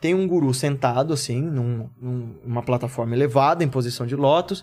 Tem 0.00 0.14
um 0.14 0.28
guru 0.28 0.54
sentado 0.54 1.12
assim, 1.12 1.40
num- 1.42 1.88
numa 2.44 2.62
plataforma 2.62 3.14
elevada, 3.16 3.64
em 3.64 3.68
posição 3.68 4.06
de 4.06 4.14
lótus. 4.14 4.62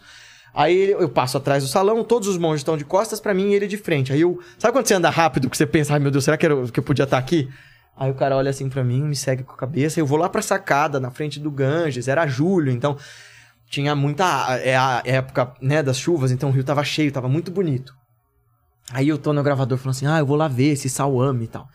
Aí 0.53 0.91
eu 0.91 1.09
passo 1.09 1.37
atrás 1.37 1.63
do 1.63 1.69
salão, 1.69 2.03
todos 2.03 2.27
os 2.27 2.37
monges 2.37 2.59
estão 2.61 2.77
de 2.77 2.85
costas 2.85 3.19
pra 3.19 3.33
mim 3.33 3.49
e 3.51 3.55
ele 3.55 3.67
de 3.67 3.77
frente. 3.77 4.13
Aí 4.13 4.21
eu. 4.21 4.39
Sabe 4.57 4.71
quando 4.73 4.85
você 4.87 4.93
anda 4.93 5.09
rápido 5.09 5.49
que 5.49 5.57
você 5.57 5.65
pensa, 5.65 5.93
ai 5.93 5.99
meu 5.99 6.11
Deus, 6.11 6.23
será 6.23 6.37
que, 6.37 6.45
era- 6.45 6.67
que 6.67 6.79
eu 6.79 6.83
podia 6.83 7.03
estar 7.03 7.17
aqui? 7.17 7.49
Aí 7.97 8.09
o 8.11 8.13
cara 8.15 8.35
olha 8.35 8.49
assim 8.49 8.69
pra 8.69 8.83
mim, 8.83 9.01
me 9.03 9.15
segue 9.15 9.43
com 9.43 9.53
a 9.53 9.57
cabeça. 9.57 9.99
Eu 9.99 10.05
vou 10.05 10.17
lá 10.17 10.29
pra 10.29 10.41
sacada, 10.41 10.99
na 10.99 11.09
frente 11.11 11.39
do 11.39 11.49
Ganges. 11.51 12.07
Era 12.07 12.25
julho, 12.27 12.71
então 12.71 12.97
tinha 13.69 13.95
muita. 13.95 14.25
É 14.63 14.75
a 14.75 15.01
época 15.05 15.53
né, 15.61 15.81
das 15.81 15.97
chuvas, 15.97 16.31
então 16.31 16.49
o 16.49 16.51
rio 16.51 16.63
tava 16.63 16.83
cheio, 16.83 17.11
tava 17.11 17.27
muito 17.29 17.51
bonito. 17.51 17.93
Aí 18.91 19.07
eu 19.07 19.17
tô 19.17 19.31
no 19.33 19.41
gravador 19.41 19.77
falando 19.77 19.95
assim: 19.95 20.05
ah, 20.07 20.19
eu 20.19 20.25
vou 20.25 20.35
lá 20.35 20.47
ver 20.47 20.71
esse 20.73 20.89
Sawami 20.89 21.45
e 21.45 21.47
tal. 21.47 21.67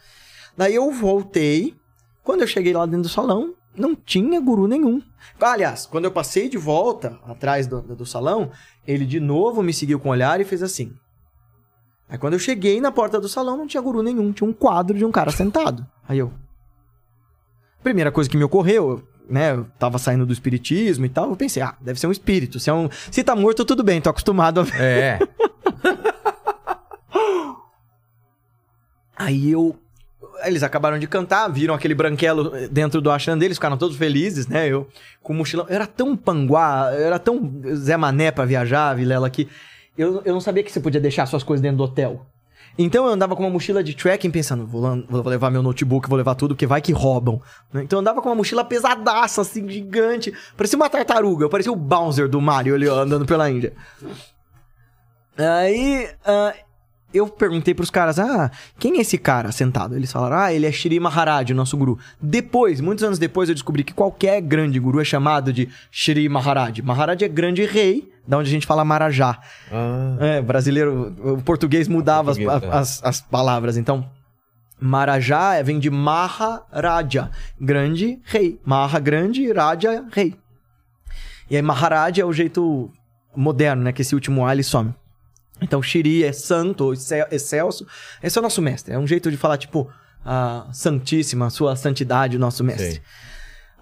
Daí 0.56 0.74
eu 0.74 0.90
voltei. 0.92 1.74
Quando 2.22 2.42
eu 2.42 2.46
cheguei 2.46 2.72
lá 2.74 2.84
dentro 2.84 3.02
do 3.02 3.08
salão, 3.08 3.54
não 3.78 3.94
tinha 3.94 4.40
guru 4.40 4.66
nenhum. 4.66 5.02
Aliás, 5.40 5.86
quando 5.86 6.04
eu 6.04 6.10
passei 6.10 6.48
de 6.48 6.58
volta 6.58 7.18
atrás 7.26 7.66
do, 7.66 7.80
do 7.80 8.06
salão, 8.06 8.50
ele 8.86 9.04
de 9.04 9.20
novo 9.20 9.62
me 9.62 9.72
seguiu 9.72 9.98
com 9.98 10.08
o 10.08 10.12
olhar 10.12 10.40
e 10.40 10.44
fez 10.44 10.62
assim. 10.62 10.92
Aí 12.08 12.16
quando 12.16 12.32
eu 12.34 12.38
cheguei 12.38 12.80
na 12.80 12.90
porta 12.90 13.20
do 13.20 13.28
salão, 13.28 13.56
não 13.56 13.66
tinha 13.66 13.82
guru 13.82 14.02
nenhum, 14.02 14.32
tinha 14.32 14.48
um 14.48 14.52
quadro 14.52 14.96
de 14.96 15.04
um 15.04 15.12
cara 15.12 15.30
sentado. 15.30 15.86
Aí 16.08 16.18
eu. 16.18 16.32
Primeira 17.82 18.10
coisa 18.10 18.28
que 18.28 18.36
me 18.36 18.44
ocorreu, 18.44 18.90
eu, 18.90 19.02
né? 19.28 19.52
Eu 19.52 19.66
tava 19.78 19.98
saindo 19.98 20.24
do 20.24 20.32
espiritismo 20.32 21.04
e 21.04 21.08
tal, 21.08 21.30
eu 21.30 21.36
pensei, 21.36 21.62
ah, 21.62 21.76
deve 21.80 22.00
ser 22.00 22.06
um 22.06 22.12
espírito. 22.12 22.58
Se, 22.58 22.70
é 22.70 22.72
um... 22.72 22.88
Se 23.10 23.22
tá 23.22 23.36
morto, 23.36 23.64
tudo 23.64 23.84
bem, 23.84 24.00
tô 24.00 24.10
acostumado 24.10 24.60
a 24.60 24.62
ver. 24.62 24.80
É. 24.80 25.18
Aí 29.18 29.50
eu. 29.50 29.76
Eles 30.44 30.62
acabaram 30.62 30.98
de 30.98 31.06
cantar, 31.06 31.48
viram 31.48 31.74
aquele 31.74 31.94
branquelo 31.94 32.52
dentro 32.68 33.00
do 33.00 33.10
ashram 33.10 33.38
deles, 33.38 33.56
ficaram 33.56 33.76
todos 33.76 33.96
felizes, 33.96 34.46
né? 34.46 34.66
Eu 34.66 34.88
com 35.22 35.32
o 35.32 35.36
mochilão. 35.36 35.66
Eu 35.68 35.74
era 35.74 35.86
tão 35.86 36.16
panguá, 36.16 36.90
eu 36.92 37.06
era 37.06 37.18
tão 37.18 37.52
Zé 37.74 37.96
Mané 37.96 38.30
pra 38.30 38.44
viajar, 38.44 38.94
Vilela, 38.94 39.28
que 39.30 39.48
eu, 39.96 40.22
eu 40.24 40.32
não 40.32 40.40
sabia 40.40 40.62
que 40.62 40.72
você 40.72 40.80
podia 40.80 41.00
deixar 41.00 41.26
suas 41.26 41.42
coisas 41.42 41.60
dentro 41.60 41.78
do 41.78 41.84
hotel. 41.84 42.26
Então 42.78 43.06
eu 43.06 43.12
andava 43.12 43.34
com 43.34 43.42
uma 43.42 43.50
mochila 43.50 43.82
de 43.82 43.92
trekking 43.92 44.30
pensando, 44.30 44.64
vou, 44.64 45.04
vou 45.08 45.22
levar 45.26 45.50
meu 45.50 45.62
notebook, 45.62 46.08
vou 46.08 46.16
levar 46.16 46.36
tudo, 46.36 46.54
porque 46.54 46.66
vai 46.66 46.80
que 46.80 46.92
roubam. 46.92 47.42
né? 47.72 47.82
Então 47.82 47.96
eu 47.96 48.00
andava 48.00 48.22
com 48.22 48.28
uma 48.28 48.36
mochila 48.36 48.64
pesadaça, 48.64 49.40
assim, 49.40 49.68
gigante. 49.68 50.32
Parecia 50.56 50.76
uma 50.76 50.88
tartaruga, 50.88 51.48
parecia 51.48 51.72
o 51.72 51.76
Bowser 51.76 52.28
do 52.28 52.40
Mario 52.40 52.76
ali, 52.76 52.88
ó, 52.88 53.00
andando 53.00 53.26
pela 53.26 53.50
Índia. 53.50 53.72
Aí 55.36 56.08
ah, 56.24 56.54
eu 57.12 57.26
perguntei 57.28 57.74
pros 57.74 57.90
caras, 57.90 58.18
ah, 58.18 58.50
quem 58.78 58.98
é 58.98 59.00
esse 59.00 59.16
cara 59.16 59.50
sentado? 59.50 59.96
Eles 59.96 60.12
falaram, 60.12 60.36
ah, 60.36 60.52
ele 60.52 60.66
é 60.66 60.72
Shri 60.72 61.00
Maharaj, 61.00 61.52
o 61.52 61.56
nosso 61.56 61.76
guru. 61.76 61.98
Depois, 62.20 62.80
muitos 62.80 63.02
anos 63.04 63.18
depois, 63.18 63.48
eu 63.48 63.54
descobri 63.54 63.82
que 63.82 63.94
qualquer 63.94 64.40
grande 64.42 64.78
guru 64.78 65.00
é 65.00 65.04
chamado 65.04 65.52
de 65.52 65.68
Shri 65.90 66.28
Maharaj. 66.28 66.82
Maharaj 66.82 67.22
é 67.24 67.28
grande 67.28 67.64
rei, 67.64 68.12
da 68.26 68.36
onde 68.38 68.48
a 68.48 68.52
gente 68.52 68.66
fala 68.66 68.84
Marajá. 68.84 69.38
Ah, 69.72 70.16
É, 70.20 70.42
brasileiro, 70.42 71.14
o 71.38 71.42
português 71.42 71.88
mudava 71.88 72.30
as- 72.32 72.38
é. 72.38 72.44
as, 72.70 73.02
as 73.04 73.20
palavras. 73.22 73.76
Então, 73.78 74.08
Marajá 74.80 75.54
é- 75.54 75.62
vem 75.62 75.78
de 75.78 75.90
Maharaja, 75.90 77.30
grande 77.60 78.18
rei. 78.24 78.60
Maha, 78.64 78.98
grande, 79.00 79.50
Raja, 79.52 80.04
rei. 80.12 80.36
E 81.50 81.56
aí, 81.56 81.62
Maharaj 81.62 82.20
é 82.20 82.24
o 82.24 82.32
jeito 82.32 82.90
moderno, 83.34 83.82
né? 83.82 83.92
Que 83.92 84.02
esse 84.02 84.14
último 84.14 84.46
A 84.46 84.52
ele 84.52 84.62
some. 84.62 84.94
Então, 85.60 85.82
Shiri 85.82 86.24
é 86.24 86.32
santo, 86.32 86.92
excelso. 87.30 87.86
Esse 88.22 88.38
é 88.38 88.40
o 88.40 88.42
nosso 88.42 88.62
mestre. 88.62 88.94
É 88.94 88.98
um 88.98 89.06
jeito 89.06 89.30
de 89.30 89.36
falar, 89.36 89.58
tipo, 89.58 89.90
a 90.24 90.66
Santíssima, 90.72 91.50
Sua 91.50 91.74
Santidade, 91.76 92.36
o 92.36 92.40
nosso 92.40 92.62
mestre. 92.62 92.92
sei. 92.92 93.02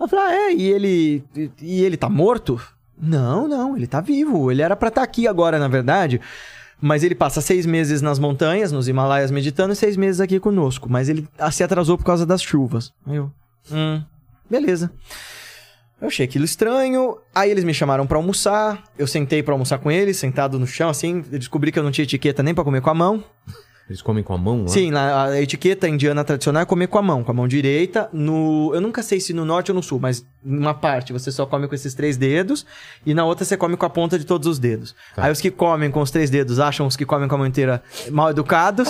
Eu 0.01 0.09
falei, 0.09 0.25
ah, 0.27 0.35
é? 0.51 0.53
E 0.55 0.63
ele, 0.71 1.25
e- 1.61 1.83
ele 1.83 1.97
tá 1.97 2.09
morto? 2.09 2.61
Não, 3.01 3.47
não, 3.49 3.77
ele 3.77 3.87
tá 3.87 4.01
vivo. 4.01 4.51
Ele 4.51 4.63
era 4.63 4.77
pra 4.77 4.89
estar 4.89 5.03
aqui 5.03 5.27
agora, 5.29 5.59
na 5.59 5.69
verdade. 5.69 6.21
Mas 6.81 7.03
ele 7.03 7.15
passa 7.15 7.41
seis 7.41 7.65
meses 7.65 8.03
nas 8.03 8.19
montanhas, 8.19 8.71
nos 8.73 8.89
Himalaias, 8.89 9.31
meditando, 9.31 9.73
e 9.73 9.77
seis 9.77 9.97
meses 9.97 10.21
aqui 10.21 10.39
conosco. 10.39 10.89
Mas 10.91 11.09
ele 11.09 11.27
se 11.51 11.63
atrasou 11.65 11.97
por 11.97 12.05
causa 12.05 12.27
das 12.27 12.43
chuvas. 12.43 12.93
Aí 13.07 13.17
eu, 13.17 13.33
hum, 13.73 14.03
beleza. 14.51 14.91
Eu 16.01 16.09
achei 16.09 16.25
aquilo 16.27 16.45
estranho. 16.45 17.17
Aí 17.35 17.51
eles 17.51 17.65
me 17.65 17.73
chamaram 17.73 18.07
pra 18.07 18.19
almoçar. 18.19 18.83
Eu 18.99 19.07
sentei 19.07 19.43
pra 19.43 19.55
almoçar 19.55 19.79
com 19.79 19.91
eles, 19.91 20.17
sentado 20.19 20.59
no 20.59 20.67
chão, 20.67 20.91
assim. 20.91 21.25
Eu 21.33 21.39
descobri 21.39 21.73
que 21.73 21.79
eu 21.79 21.83
não 21.83 21.91
tinha 21.91 22.05
etiqueta 22.05 22.43
nem 22.43 22.55
pra 22.55 22.63
comer 22.65 22.81
com 22.83 22.91
a 22.91 22.95
mão. 22.95 23.25
Eles 23.89 24.03
comem 24.03 24.23
com 24.23 24.35
a 24.35 24.39
mão 24.39 24.63
lá? 24.63 24.69
Sim, 24.69 24.91
na- 24.91 25.27
a 25.27 25.41
etiqueta 25.41 25.89
indiana 25.89 26.25
tradicional 26.25 26.61
é 26.63 26.67
comer 26.67 26.89
com 26.89 26.99
a 26.99 27.03
mão, 27.03 27.23
com 27.23 27.31
a 27.31 27.35
mão 27.35 27.47
direita. 27.47 28.09
No, 28.13 28.73
eu 28.75 28.81
nunca 28.81 29.01
sei 29.01 29.21
se 29.21 29.33
no 29.33 29.45
norte 29.45 29.71
ou 29.71 29.77
no 29.77 29.83
sul, 29.83 30.01
mas 30.01 30.27
numa 30.45 30.75
parte 30.75 31.13
você 31.13 31.31
só 31.31 31.47
come 31.47 31.69
com 31.69 31.75
esses 31.77 31.95
três 31.95 32.17
dedos 32.17 32.67
e 33.07 33.15
na 33.15 33.25
outra 33.25 33.45
você 33.45 33.57
come 33.57 33.77
com 33.77 33.87
a 33.87 33.91
ponta 33.91 34.19
de 34.19 34.27
todos 34.27 34.49
os 34.49 34.59
dedos. 34.59 34.93
Tá. 35.15 35.25
Aí 35.27 35.31
os 35.33 35.41
que 35.41 35.53
comem 35.53 35.89
com 35.89 36.01
os 36.01 36.11
três 36.11 36.31
dedos 36.31 36.59
acham 36.59 36.85
os 36.85 36.97
que 36.97 37.07
comem 37.07 37.29
com 37.29 37.37
a 37.37 37.39
mão 37.39 37.47
inteira 37.47 37.81
mal 38.11 38.29
educados. 38.29 38.89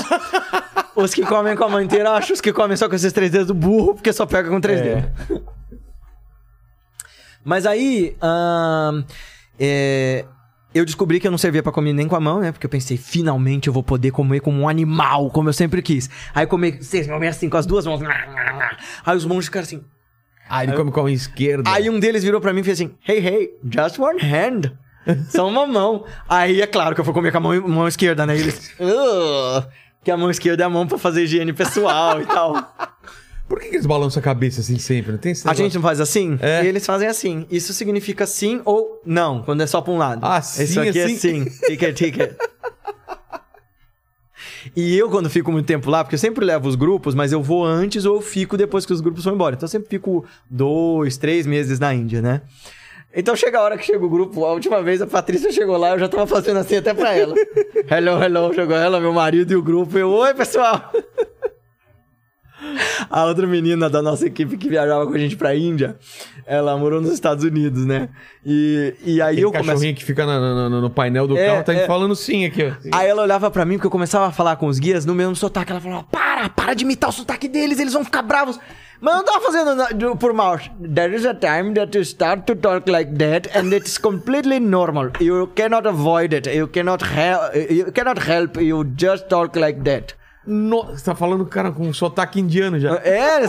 os 0.96 1.12
que 1.12 1.26
comem 1.26 1.54
com 1.54 1.64
a 1.64 1.68
mão 1.68 1.80
inteira 1.82 2.12
acham 2.12 2.32
os 2.32 2.40
que 2.40 2.50
comem 2.52 2.74
só 2.76 2.88
com 2.88 2.94
esses 2.94 3.12
três 3.12 3.30
dedos 3.30 3.50
burro, 3.54 3.94
porque 3.94 4.12
só 4.14 4.24
pega 4.24 4.48
com 4.48 4.60
três 4.62 4.80
É. 4.80 4.82
dedos. 5.28 5.42
Mas 7.46 7.64
aí, 7.64 8.16
ahn, 8.20 9.04
é, 9.56 10.24
eu 10.74 10.84
descobri 10.84 11.20
que 11.20 11.28
eu 11.28 11.30
não 11.30 11.38
servia 11.38 11.62
pra 11.62 11.70
comer 11.70 11.92
nem 11.92 12.08
com 12.08 12.16
a 12.16 12.20
mão, 12.20 12.40
né? 12.40 12.50
Porque 12.50 12.66
eu 12.66 12.70
pensei, 12.70 12.96
finalmente 12.96 13.68
eu 13.68 13.72
vou 13.72 13.84
poder 13.84 14.10
comer 14.10 14.40
como 14.40 14.62
um 14.62 14.68
animal, 14.68 15.30
como 15.30 15.48
eu 15.48 15.52
sempre 15.52 15.80
quis. 15.80 16.10
Aí 16.34 16.44
comer, 16.44 16.82
vocês 16.82 17.06
comem 17.06 17.28
assim 17.28 17.48
com 17.48 17.56
as 17.56 17.64
duas 17.64 17.86
mãos. 17.86 18.00
Aí 19.04 19.16
os 19.16 19.24
monges 19.24 19.44
ficaram 19.44 19.62
assim. 19.62 19.80
Ah, 20.48 20.64
ele 20.64 20.72
come 20.72 20.90
com 20.90 20.98
a 20.98 21.02
mão 21.04 21.08
esquerda. 21.08 21.70
Aí 21.70 21.88
um 21.88 22.00
deles 22.00 22.24
virou 22.24 22.40
pra 22.40 22.52
mim 22.52 22.62
e 22.62 22.64
fez 22.64 22.80
assim: 22.80 22.92
Hey, 23.06 23.24
hey, 23.24 23.50
just 23.72 23.96
one 24.00 24.20
hand. 24.20 24.72
Só 25.30 25.46
uma 25.46 25.68
mão. 25.68 26.04
Aí 26.28 26.60
é 26.60 26.66
claro 26.66 26.96
que 26.96 27.00
eu 27.00 27.04
vou 27.04 27.14
comer 27.14 27.30
com 27.30 27.38
a 27.38 27.40
mão, 27.40 27.68
mão 27.68 27.86
esquerda, 27.86 28.26
né? 28.26 28.36
E 28.36 28.40
eles. 28.40 28.74
Que 30.02 30.10
a 30.10 30.16
mão 30.16 30.30
esquerda 30.30 30.64
é 30.64 30.66
a 30.66 30.70
mão 30.70 30.84
pra 30.84 30.98
fazer 30.98 31.22
higiene 31.22 31.52
pessoal 31.52 32.20
e 32.20 32.26
tal. 32.26 32.54
Por 33.48 33.60
que, 33.60 33.68
que 33.68 33.76
eles 33.76 33.86
balançam 33.86 34.20
a 34.20 34.24
cabeça 34.24 34.60
assim 34.60 34.78
sempre? 34.78 35.12
Não 35.12 35.18
tem 35.18 35.30
esse 35.32 35.42
A 35.46 35.50
negócio? 35.50 35.64
gente 35.64 35.74
não 35.76 35.82
faz 35.82 36.00
assim? 36.00 36.36
É. 36.42 36.64
E 36.64 36.66
eles 36.66 36.84
fazem 36.84 37.06
assim. 37.06 37.46
Isso 37.50 37.72
significa 37.72 38.26
sim 38.26 38.60
ou 38.64 39.00
não, 39.06 39.42
quando 39.42 39.62
é 39.62 39.66
só 39.66 39.80
pra 39.80 39.92
um 39.92 39.98
lado. 39.98 40.20
Ah, 40.24 40.38
Isso 40.40 40.66
sim, 40.66 40.80
aqui 40.80 41.00
assim? 41.00 41.14
é 41.14 41.18
sim. 41.18 41.44
Ticket, 41.66 41.96
ticket. 41.96 42.32
E 44.74 44.96
eu, 44.98 45.08
quando 45.08 45.30
fico 45.30 45.52
muito 45.52 45.66
tempo 45.66 45.88
lá, 45.88 46.02
porque 46.02 46.16
eu 46.16 46.18
sempre 46.18 46.44
levo 46.44 46.68
os 46.68 46.74
grupos, 46.74 47.14
mas 47.14 47.30
eu 47.32 47.40
vou 47.40 47.64
antes 47.64 48.04
ou 48.04 48.16
eu 48.16 48.20
fico 48.20 48.56
depois 48.56 48.84
que 48.84 48.92
os 48.92 49.00
grupos 49.00 49.24
vão 49.24 49.34
embora. 49.34 49.54
Então 49.54 49.66
eu 49.66 49.70
sempre 49.70 49.88
fico 49.88 50.24
dois, 50.50 51.16
três 51.16 51.46
meses 51.46 51.78
na 51.78 51.94
Índia, 51.94 52.20
né? 52.20 52.42
Então 53.14 53.34
chega 53.36 53.58
a 53.58 53.62
hora 53.62 53.78
que 53.78 53.84
chega 53.86 54.04
o 54.04 54.10
grupo. 54.10 54.44
A 54.44 54.52
última 54.52 54.82
vez 54.82 55.00
a 55.00 55.06
Patrícia 55.06 55.52
chegou 55.52 55.76
lá, 55.76 55.90
eu 55.90 55.98
já 56.00 56.08
tava 56.08 56.26
fazendo 56.26 56.58
assim 56.58 56.76
até 56.76 56.92
pra 56.92 57.14
ela. 57.16 57.34
hello, 57.90 58.22
hello, 58.22 58.52
chegou 58.54 58.76
ela, 58.76 59.00
meu 59.00 59.12
marido 59.12 59.52
e 59.52 59.56
o 59.56 59.62
grupo. 59.62 59.96
Eu, 59.96 60.10
oi, 60.10 60.34
pessoal! 60.34 60.92
A 63.10 63.24
outra 63.24 63.46
menina 63.46 63.88
da 63.90 64.00
nossa 64.02 64.26
equipe 64.26 64.56
que 64.56 64.68
viajava 64.68 65.06
com 65.06 65.14
a 65.14 65.18
gente 65.18 65.36
pra 65.36 65.54
Índia, 65.54 65.96
ela 66.46 66.76
morou 66.76 67.00
nos 67.00 67.12
Estados 67.12 67.44
Unidos, 67.44 67.84
né? 67.84 68.08
E, 68.44 68.94
e 69.04 69.20
aí 69.22 69.28
Aquele 69.34 69.42
eu 69.42 69.50
começo... 69.52 69.68
cachorrinho 69.68 69.94
que 69.94 70.04
fica 70.04 70.24
na- 70.26 70.68
no, 70.68 70.80
no 70.80 70.90
painel 70.90 71.26
do 71.26 71.36
É, 71.36 71.46
carro 71.46 71.64
tá 71.64 71.74
é. 71.74 71.86
falando 71.86 72.14
sim 72.16 72.44
aqui, 72.44 72.64
ó. 72.64 72.72
Aí 72.96 73.08
ela 73.08 73.22
olhava 73.22 73.50
pra 73.50 73.64
mim, 73.64 73.74
porque 73.74 73.86
eu 73.86 73.90
começava 73.90 74.26
a 74.26 74.32
falar 74.32 74.56
com 74.56 74.66
os 74.66 74.78
guias 74.78 75.04
no 75.04 75.14
mesmo 75.14 75.36
sotaque. 75.36 75.70
Ela 75.72 75.80
falava, 75.80 76.04
para, 76.04 76.48
para 76.48 76.74
de 76.74 76.84
imitar 76.84 77.10
o 77.10 77.12
sotaque 77.12 77.48
deles, 77.48 77.78
eles 77.78 77.92
vão 77.92 78.04
ficar 78.04 78.22
bravos. 78.22 78.58
Mas 78.98 79.12
eu 79.12 79.18
não 79.18 79.24
tava 79.26 79.40
fazendo 79.44 79.74
na- 79.74 79.88
do- 79.90 80.16
por 80.16 80.32
mal. 80.32 80.58
There 80.94 81.14
is 81.14 81.26
a 81.26 81.34
time 81.34 81.74
that 81.74 81.94
you 81.96 82.02
start 82.02 82.44
to 82.46 82.56
talk 82.56 82.90
like 82.90 83.12
that 83.16 83.50
and 83.56 83.70
it's 83.74 83.98
completely 83.98 84.58
normal. 84.58 85.10
You 85.20 85.48
cannot 85.54 85.86
avoid 85.86 86.32
it. 86.32 86.48
You 86.48 86.66
cannot, 86.68 87.02
help. 87.04 87.54
you 87.70 87.92
cannot 87.92 88.18
help. 88.18 88.56
You 88.60 88.84
just 88.96 89.28
talk 89.28 89.54
like 89.58 89.82
that. 89.84 90.14
No- 90.46 90.84
Você 90.84 91.04
tá 91.04 91.14
falando, 91.14 91.44
cara, 91.46 91.72
com 91.72 91.82
um 91.88 91.92
sotaque 91.92 92.38
indiano 92.40 92.78
já. 92.78 92.94
É, 92.98 93.40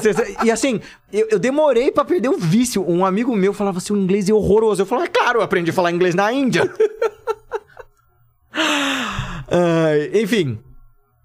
e 0.43 0.49
assim, 0.51 0.81
eu, 1.13 1.27
eu 1.31 1.39
demorei 1.39 1.91
pra 1.91 2.03
perder 2.03 2.29
o 2.29 2.37
vício. 2.37 2.83
Um 2.89 3.05
amigo 3.05 3.35
meu 3.35 3.53
falava 3.53 3.77
assim, 3.77 3.93
o 3.93 3.97
inglês 3.97 4.27
é 4.29 4.33
horroroso. 4.33 4.81
Eu 4.81 4.85
falava, 4.85 5.05
é 5.07 5.09
claro, 5.09 5.39
eu 5.39 5.43
aprendi 5.43 5.69
a 5.71 5.73
falar 5.73 5.91
inglês 5.91 6.15
na 6.15 6.31
Índia. 6.33 6.63
Ai, 9.49 10.09
enfim, 10.21 10.59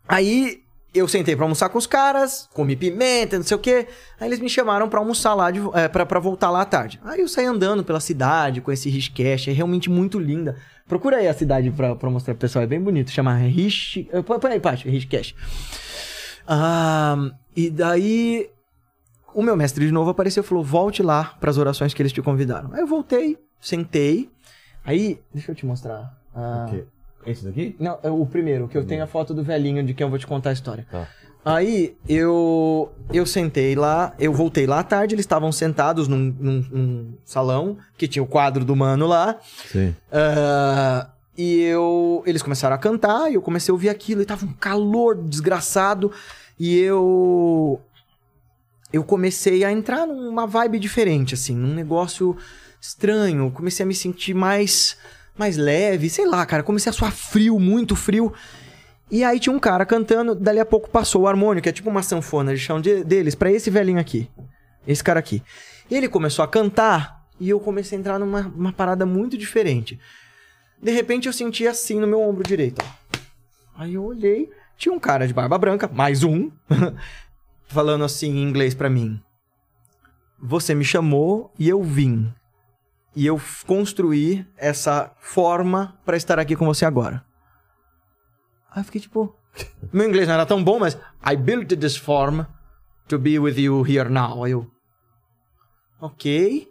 aí 0.06 0.60
eu 0.94 1.08
sentei 1.08 1.34
pra 1.34 1.44
almoçar 1.44 1.68
com 1.70 1.78
os 1.78 1.86
caras, 1.86 2.48
comi 2.52 2.76
pimenta, 2.76 3.36
não 3.38 3.44
sei 3.44 3.56
o 3.56 3.60
quê. 3.60 3.86
Aí 4.20 4.28
eles 4.28 4.40
me 4.40 4.48
chamaram 4.48 4.88
pra 4.88 4.98
almoçar 5.00 5.34
lá, 5.34 5.50
de, 5.50 5.60
é, 5.74 5.88
pra, 5.88 6.04
pra 6.04 6.20
voltar 6.20 6.50
lá 6.50 6.60
à 6.60 6.64
tarde. 6.66 7.00
Aí 7.04 7.20
eu 7.20 7.28
saí 7.28 7.46
andando 7.46 7.82
pela 7.82 7.98
cidade, 8.00 8.60
com 8.60 8.70
esse 8.70 8.90
Rishikesh, 8.90 9.48
é 9.48 9.52
realmente 9.52 9.88
muito 9.88 10.18
linda. 10.18 10.56
Procura 10.92 11.16
aí 11.16 11.26
a 11.26 11.32
cidade 11.32 11.70
pra, 11.70 11.96
pra 11.96 12.10
mostrar 12.10 12.34
pro 12.34 12.42
pessoal, 12.42 12.64
é 12.64 12.66
bem 12.66 12.78
bonito. 12.78 13.10
Chama 13.10 13.34
Rish... 13.34 14.06
eh, 14.12 14.20
Põe 14.20 14.38
aí, 14.52 14.60
Paty, 14.60 14.90
Rishikesh. 14.90 15.34
Ah, 16.46 17.30
e 17.56 17.70
daí 17.70 18.50
o 19.34 19.42
meu 19.42 19.56
mestre 19.56 19.86
de 19.86 19.90
novo 19.90 20.10
apareceu 20.10 20.42
e 20.42 20.46
falou: 20.46 20.62
volte 20.62 21.02
lá 21.02 21.34
para 21.40 21.48
as 21.48 21.56
orações 21.56 21.94
que 21.94 22.02
eles 22.02 22.12
te 22.12 22.20
convidaram. 22.20 22.74
Aí 22.74 22.80
eu 22.80 22.86
voltei, 22.86 23.38
sentei. 23.58 24.28
Aí, 24.84 25.18
deixa 25.32 25.52
eu 25.52 25.54
te 25.54 25.64
mostrar. 25.64 26.14
Ah, 26.34 26.66
Ok. 26.68 26.84
Esse 27.24 27.42
daqui? 27.46 27.74
Não, 27.80 27.98
é 28.02 28.10
o 28.10 28.26
primeiro, 28.26 28.68
que 28.68 28.76
eu 28.76 28.84
tenho 28.84 29.02
a 29.02 29.06
foto 29.06 29.32
do 29.32 29.42
velhinho 29.42 29.82
de 29.82 29.94
quem 29.94 30.04
eu 30.04 30.10
vou 30.10 30.18
te 30.18 30.26
contar 30.26 30.50
a 30.50 30.52
história. 30.52 30.86
Tá. 30.90 31.08
Aí 31.44 31.96
eu 32.08 32.92
eu 33.12 33.26
sentei 33.26 33.74
lá, 33.74 34.14
eu 34.18 34.32
voltei 34.32 34.64
lá 34.66 34.78
à 34.78 34.84
tarde, 34.84 35.14
eles 35.14 35.24
estavam 35.24 35.50
sentados 35.50 36.06
num, 36.06 36.34
num- 36.38 36.66
num 36.70 37.14
salão 37.24 37.76
que 37.98 38.06
tinha 38.06 38.22
o 38.22 38.26
quadro 38.26 38.64
do 38.64 38.76
mano 38.76 39.06
lá. 39.08 39.36
Sim. 39.70 39.94
Ah, 40.10 41.08
e 41.36 41.60
eu. 41.62 42.22
Eles 42.26 42.42
começaram 42.42 42.76
a 42.76 42.78
cantar 42.78 43.30
e 43.30 43.34
eu 43.34 43.42
comecei 43.42 43.72
a 43.72 43.74
ouvir 43.74 43.88
aquilo 43.88 44.22
e 44.22 44.24
tava 44.26 44.44
um 44.46 44.52
calor 44.52 45.16
desgraçado. 45.16 46.12
E 46.60 46.78
eu. 46.78 47.80
Eu 48.92 49.02
comecei 49.02 49.64
a 49.64 49.72
entrar 49.72 50.06
numa 50.06 50.46
vibe 50.46 50.78
diferente, 50.78 51.34
assim, 51.34 51.56
num 51.56 51.74
negócio 51.74 52.36
estranho. 52.80 53.50
Comecei 53.50 53.82
a 53.84 53.86
me 53.86 53.94
sentir 53.94 54.34
mais. 54.34 54.96
mais 55.36 55.56
leve, 55.56 56.08
sei 56.10 56.26
lá, 56.26 56.44
cara. 56.46 56.62
Comecei 56.62 56.90
a 56.90 56.92
suar 56.92 57.10
frio, 57.10 57.58
muito 57.58 57.96
frio. 57.96 58.32
E 59.12 59.22
aí 59.22 59.38
tinha 59.38 59.54
um 59.54 59.58
cara 59.60 59.84
cantando, 59.84 60.34
dali 60.34 60.58
a 60.58 60.64
pouco 60.64 60.88
passou 60.88 61.22
o 61.22 61.28
harmônio, 61.28 61.62
que 61.62 61.68
é 61.68 61.72
tipo 61.72 61.90
uma 61.90 62.02
sanfona, 62.02 62.50
eles 62.50 62.62
chamam 62.62 62.80
de- 62.80 63.04
deles, 63.04 63.34
pra 63.34 63.52
esse 63.52 63.68
velhinho 63.70 64.00
aqui. 64.00 64.28
Esse 64.86 65.04
cara 65.04 65.20
aqui. 65.20 65.42
Ele 65.90 66.08
começou 66.08 66.42
a 66.42 66.48
cantar 66.48 67.22
e 67.38 67.50
eu 67.50 67.60
comecei 67.60 67.98
a 67.98 68.00
entrar 68.00 68.18
numa 68.18 68.40
uma 68.56 68.72
parada 68.72 69.04
muito 69.04 69.36
diferente. 69.36 70.00
De 70.82 70.90
repente 70.90 71.26
eu 71.26 71.32
senti 71.32 71.66
assim 71.66 72.00
no 72.00 72.06
meu 72.06 72.22
ombro 72.22 72.42
direito. 72.42 72.82
Aí 73.76 73.94
eu 73.94 74.02
olhei, 74.04 74.48
tinha 74.78 74.94
um 74.94 74.98
cara 74.98 75.26
de 75.28 75.34
barba 75.34 75.58
branca, 75.58 75.88
mais 75.92 76.24
um, 76.24 76.50
falando 77.68 78.04
assim 78.04 78.30
em 78.30 78.42
inglês 78.42 78.74
pra 78.74 78.88
mim. 78.88 79.20
Você 80.40 80.74
me 80.74 80.84
chamou 80.84 81.52
e 81.58 81.68
eu 81.68 81.82
vim. 81.82 82.32
E 83.14 83.26
eu 83.26 83.38
construí 83.66 84.44
essa 84.56 85.12
forma 85.20 85.98
pra 86.04 86.16
estar 86.16 86.38
aqui 86.38 86.56
com 86.56 86.64
você 86.64 86.86
agora. 86.86 87.22
Aí 88.74 88.80
eu 88.80 88.84
fiquei 88.84 89.00
tipo. 89.00 89.34
Meu 89.92 90.08
inglês 90.08 90.26
não 90.26 90.34
era 90.34 90.46
tão 90.46 90.62
bom, 90.62 90.78
mas. 90.78 90.96
I 91.24 91.36
built 91.36 91.68
this 91.78 91.96
form 91.96 92.42
to 93.08 93.18
be 93.18 93.38
with 93.38 93.58
you 93.58 93.82
here 93.86 94.08
now. 94.08 94.44
Aí 94.44 94.52
eu. 94.52 94.66
Ok. 96.00 96.68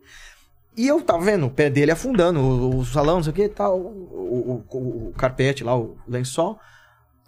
E 0.78 0.88
eu 0.88 1.02
tava 1.02 1.24
vendo 1.24 1.46
o 1.46 1.52
pé 1.52 1.70
dele 1.70 1.92
afundando, 1.92 2.40
o, 2.40 2.78
o 2.80 2.86
salão, 2.86 3.16
não 3.18 3.24
sei 3.24 3.32
o 3.32 3.36
que, 3.36 3.50
tal, 3.50 3.78
o, 3.78 4.64
o, 4.72 4.78
o- 5.10 5.14
carpete 5.18 5.64
lá, 5.64 5.78
o 5.78 5.98
lençol. 6.08 6.60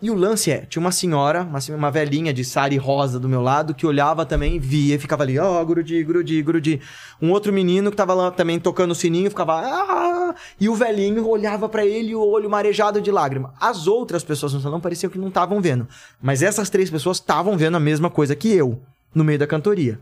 E 0.03 0.11
o 0.11 0.15
lance 0.15 0.51
é, 0.51 0.65
tinha 0.65 0.81
uma 0.81 0.91
senhora, 0.91 1.43
uma, 1.43 1.59
uma 1.77 1.89
velhinha 1.89 2.33
de 2.33 2.43
sari 2.43 2.75
rosa 2.75 3.17
do 3.17 3.29
meu 3.29 3.41
lado, 3.41 3.73
que 3.73 3.87
olhava 3.87 4.25
também, 4.25 4.59
via 4.59 4.95
e 4.95 4.99
ficava 4.99 5.23
ali, 5.23 5.39
ó, 5.39 5.63
grudi, 5.63 6.03
grudi, 6.03 6.41
grudi. 6.41 6.81
Um 7.21 7.31
outro 7.31 7.53
menino 7.53 7.89
que 7.89 7.95
tava 7.95 8.13
lá 8.13 8.29
também 8.29 8.59
tocando 8.59 8.91
o 8.91 8.95
sininho, 8.95 9.29
ficava, 9.29 9.61
ah, 9.61 10.35
e 10.59 10.67
o 10.67 10.75
velhinho 10.75 11.25
olhava 11.25 11.69
pra 11.69 11.85
ele, 11.85 12.13
o 12.13 12.19
olho 12.21 12.49
marejado 12.49 12.99
de 12.99 13.09
lágrima. 13.11 13.53
As 13.61 13.87
outras 13.87 14.25
pessoas 14.25 14.53
no 14.53 14.59
salão 14.59 14.81
pareciam 14.81 15.09
que 15.09 15.17
não 15.17 15.29
estavam 15.29 15.61
vendo. 15.61 15.87
Mas 16.21 16.43
essas 16.43 16.69
três 16.69 16.89
pessoas 16.89 17.15
estavam 17.15 17.57
vendo 17.57 17.77
a 17.77 17.79
mesma 17.79 18.09
coisa 18.09 18.35
que 18.35 18.51
eu, 18.51 18.81
no 19.15 19.23
meio 19.23 19.39
da 19.39 19.47
cantoria. 19.47 20.01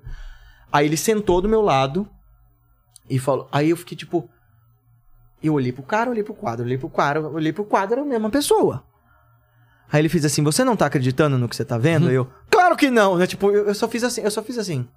Aí 0.72 0.88
ele 0.88 0.98
sentou 0.98 1.44
do 1.44 1.48
meu 1.48 1.62
lado 1.62 2.10
e 3.08 3.20
falou. 3.20 3.48
Aí 3.52 3.70
eu 3.70 3.78
fiquei 3.78 3.96
tipo. 3.96 4.28
Eu 5.44 5.54
olhei 5.54 5.72
pro 5.72 5.84
cara, 5.84 6.10
olhei 6.10 6.24
pro 6.24 6.34
quadro, 6.34 6.66
olhei 6.66 6.78
pro 6.80 6.90
quadro, 6.90 7.32
olhei 7.32 7.54
pro 7.54 7.66
quadro, 7.66 7.94
era 7.94 8.02
a 8.02 8.06
mesma 8.06 8.32
pessoa. 8.32 8.84
Aí 9.92 10.02
ele 10.02 10.10
fez 10.10 10.24
assim: 10.26 10.44
Você 10.44 10.64
não 10.64 10.76
tá 10.76 10.86
acreditando 10.86 11.38
no 11.38 11.50
que 11.50 11.56
você 11.56 11.66
tá 11.66 11.78
vendo? 11.78 12.10
Eu, 12.10 12.28
claro 12.50 12.76
que 12.76 12.90
não, 12.90 13.18
né? 13.18 13.28
Tipo, 13.28 13.52
eu, 13.52 13.68
eu 13.68 13.76
só 13.76 13.88
fiz 13.88 14.04
assim, 14.04 14.22
eu 14.22 14.32
só 14.32 14.42
fiz 14.42 14.58
assim. 14.58 14.88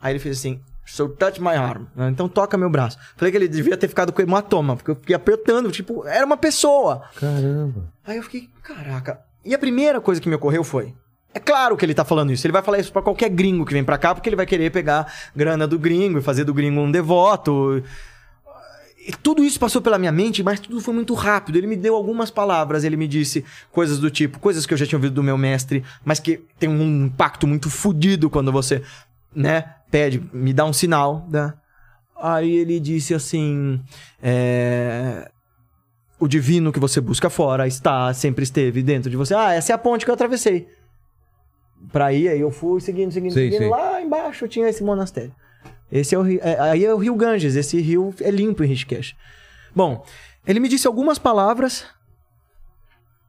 Aí 0.00 0.12
ele 0.12 0.18
fez 0.18 0.38
assim: 0.38 0.60
So 0.84 1.08
touch 1.08 1.40
my 1.40 1.54
arm. 1.54 1.84
Então 2.10 2.28
toca 2.28 2.58
meu 2.58 2.68
braço. 2.68 2.98
Falei 3.16 3.30
que 3.30 3.38
ele 3.38 3.48
devia 3.48 3.76
ter 3.76 3.88
ficado 3.88 4.12
com 4.12 4.20
hematoma, 4.20 4.76
porque 4.76 4.90
eu 4.90 4.96
fiquei 4.96 5.14
apertando, 5.14 5.70
tipo, 5.70 6.06
era 6.06 6.26
uma 6.26 6.36
pessoa. 6.36 7.02
Caramba. 7.16 7.92
Aí 8.06 8.16
eu 8.16 8.22
fiquei, 8.22 8.50
caraca. 8.62 9.20
E 9.44 9.54
a 9.54 9.58
primeira 9.58 10.00
coisa 10.00 10.20
que 10.20 10.28
me 10.28 10.34
ocorreu 10.34 10.64
foi: 10.64 10.94
é 11.32 11.40
claro 11.40 11.76
que 11.76 11.84
ele 11.84 11.94
tá 11.94 12.04
falando 12.04 12.32
isso. 12.32 12.46
Ele 12.46 12.52
vai 12.52 12.62
falar 12.62 12.78
isso 12.78 12.92
pra 12.92 13.02
qualquer 13.02 13.28
gringo 13.28 13.64
que 13.64 13.72
vem 13.72 13.84
pra 13.84 13.98
cá, 13.98 14.14
porque 14.14 14.28
ele 14.28 14.36
vai 14.36 14.46
querer 14.46 14.70
pegar 14.70 15.12
grana 15.34 15.66
do 15.66 15.78
gringo 15.78 16.18
e 16.18 16.22
fazer 16.22 16.44
do 16.44 16.52
gringo 16.52 16.80
um 16.80 16.90
devoto. 16.90 17.78
E 17.78 17.84
tudo 19.12 19.44
isso 19.44 19.58
passou 19.58 19.82
pela 19.82 19.98
minha 19.98 20.12
mente, 20.12 20.42
mas 20.42 20.60
tudo 20.60 20.80
foi 20.80 20.94
muito 20.94 21.14
rápido. 21.14 21.56
Ele 21.56 21.66
me 21.66 21.76
deu 21.76 21.94
algumas 21.94 22.30
palavras, 22.30 22.84
ele 22.84 22.96
me 22.96 23.06
disse 23.06 23.44
coisas 23.70 23.98
do 23.98 24.10
tipo, 24.10 24.38
coisas 24.38 24.66
que 24.66 24.72
eu 24.72 24.78
já 24.78 24.86
tinha 24.86 24.98
ouvido 24.98 25.14
do 25.14 25.22
meu 25.22 25.36
mestre, 25.36 25.84
mas 26.04 26.18
que 26.18 26.42
tem 26.58 26.68
um 26.68 27.06
impacto 27.06 27.46
muito 27.46 27.68
fodido 27.70 28.30
quando 28.30 28.50
você, 28.50 28.82
né, 29.34 29.74
pede, 29.90 30.22
me 30.32 30.52
dá 30.52 30.64
um 30.64 30.72
sinal, 30.72 31.26
né? 31.30 31.52
Aí 32.20 32.56
ele 32.56 32.80
disse 32.80 33.12
assim, 33.12 33.80
é 34.22 35.30
o 36.18 36.28
divino 36.28 36.72
que 36.72 36.80
você 36.80 37.00
busca 37.00 37.28
fora 37.28 37.66
está, 37.66 38.12
sempre 38.14 38.44
esteve 38.44 38.82
dentro 38.82 39.10
de 39.10 39.16
você. 39.16 39.34
Ah, 39.34 39.52
essa 39.52 39.72
é 39.72 39.74
a 39.74 39.78
ponte 39.78 40.04
que 40.04 40.10
eu 40.10 40.14
atravessei. 40.14 40.66
Pra 41.92 42.12
ir, 42.12 42.28
aí 42.28 42.40
eu 42.40 42.50
fui 42.50 42.80
seguindo, 42.80 43.12
seguindo, 43.12 43.32
Sim, 43.32 43.50
seguindo. 43.50 43.64
sim. 43.64 43.68
Lá 43.68 44.00
embaixo 44.00 44.48
tinha 44.48 44.68
esse 44.68 44.82
monastério. 44.82 45.34
Esse 45.94 46.12
é 46.12 46.18
o 46.18 46.22
rio, 46.22 46.40
é, 46.42 46.58
aí 46.58 46.84
é 46.84 46.92
o 46.92 46.98
rio 46.98 47.14
Ganges, 47.14 47.54
esse 47.54 47.80
rio 47.80 48.12
é 48.20 48.28
limpo 48.28 48.64
em 48.64 48.66
Rishikesh. 48.66 49.14
Bom, 49.72 50.04
ele 50.44 50.58
me 50.58 50.68
disse 50.68 50.88
algumas 50.88 51.20
palavras, 51.20 51.86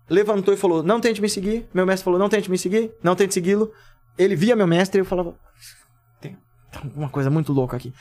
levantou 0.10 0.52
e 0.52 0.58
falou: 0.58 0.82
Não 0.82 1.00
tente 1.00 1.22
me 1.22 1.30
seguir. 1.30 1.68
Meu 1.72 1.86
mestre 1.86 2.04
falou: 2.04 2.20
Não 2.20 2.28
tente 2.28 2.50
me 2.50 2.58
seguir, 2.58 2.92
não 3.04 3.16
tente 3.16 3.36
segui-lo. 3.36 3.72
Ele 4.18 4.36
via 4.36 4.56
meu 4.56 4.66
mestre 4.66 5.00
e 5.00 5.02
eu 5.02 5.06
falava: 5.06 5.36
Tem, 6.20 6.36
uma 6.96 7.08
coisa 7.10 7.30
muito 7.30 7.54
louca 7.54 7.78
aqui. 7.78 7.94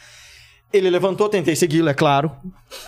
Ele 0.72 0.88
levantou, 0.88 1.28
tentei 1.28 1.54
segui-lo, 1.54 1.90
é 1.90 1.94
claro. 1.94 2.32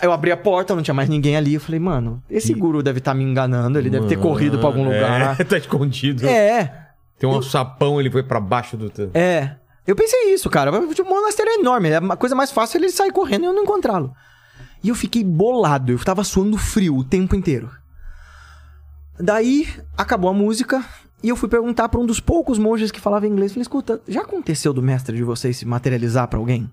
Eu 0.03 0.11
abri 0.11 0.33
a 0.33 0.37
porta, 0.37 0.75
não 0.75 0.83
tinha 0.83 0.95
mais 0.95 1.11
ninguém 1.11 1.37
ali. 1.37 1.55
Eu 1.55 1.61
falei, 1.61 1.79
mano, 1.79 2.21
esse 2.29 2.53
guru 2.53 2.83
deve 2.83 2.99
estar 2.99 3.15
me 3.15 3.23
enganando, 3.23 3.79
ele 3.79 3.89
deve 3.89 4.09
ter 4.09 4.19
corrido 4.19 4.59
pra 4.59 4.67
algum 4.67 4.83
lugar. 4.83 5.39
É, 5.39 5.45
tá 5.45 5.57
escondido. 5.57 6.27
É, 6.27 6.89
Tem 7.17 7.31
um 7.31 7.41
sapão, 7.41 8.01
ele 8.01 8.11
foi 8.11 8.25
pra 8.25 8.41
baixo 8.41 8.77
do... 8.77 8.91
é. 9.15 9.57
Eu 9.87 9.95
pensei 9.95 10.35
isso, 10.35 10.51
cara. 10.51 10.71
O 10.73 11.05
monastério 11.05 11.51
é 11.53 11.55
enorme. 11.57 11.91
É 11.91 11.97
a 11.97 12.17
coisa 12.17 12.35
mais 12.35 12.51
fácil 12.51 12.79
é 12.79 12.81
ele 12.81 12.91
sair 12.91 13.13
correndo 13.13 13.45
e 13.45 13.47
eu 13.47 13.53
não 13.53 13.63
encontrá-lo. 13.63 14.15
E 14.83 14.89
eu 14.89 14.95
fiquei 14.95 15.23
bolado. 15.23 15.93
Eu 15.93 15.99
tava 15.99 16.25
suando 16.25 16.59
frio 16.59 16.97
o 16.97 17.05
tempo 17.05 17.37
inteiro. 17.37 17.71
Daí, 19.19 19.69
acabou 19.97 20.29
a 20.29 20.35
música. 20.35 20.85
E 21.23 21.29
eu 21.29 21.37
fui 21.37 21.49
perguntar 21.49 21.89
pra 21.89 22.01
um 22.01 22.07
dos 22.07 22.21
poucos 22.21 22.59
monges 22.59 22.91
que 22.91 23.01
falava 23.01 23.27
inglês. 23.27 23.53
Falei, 23.53 23.63
escuta, 23.63 24.01
já 24.07 24.23
aconteceu 24.23 24.73
do 24.73 24.83
mestre 24.83 25.17
de 25.17 25.23
vocês 25.23 25.57
se 25.57 25.65
materializar 25.65 26.29
pra 26.29 26.39
alguém? 26.39 26.71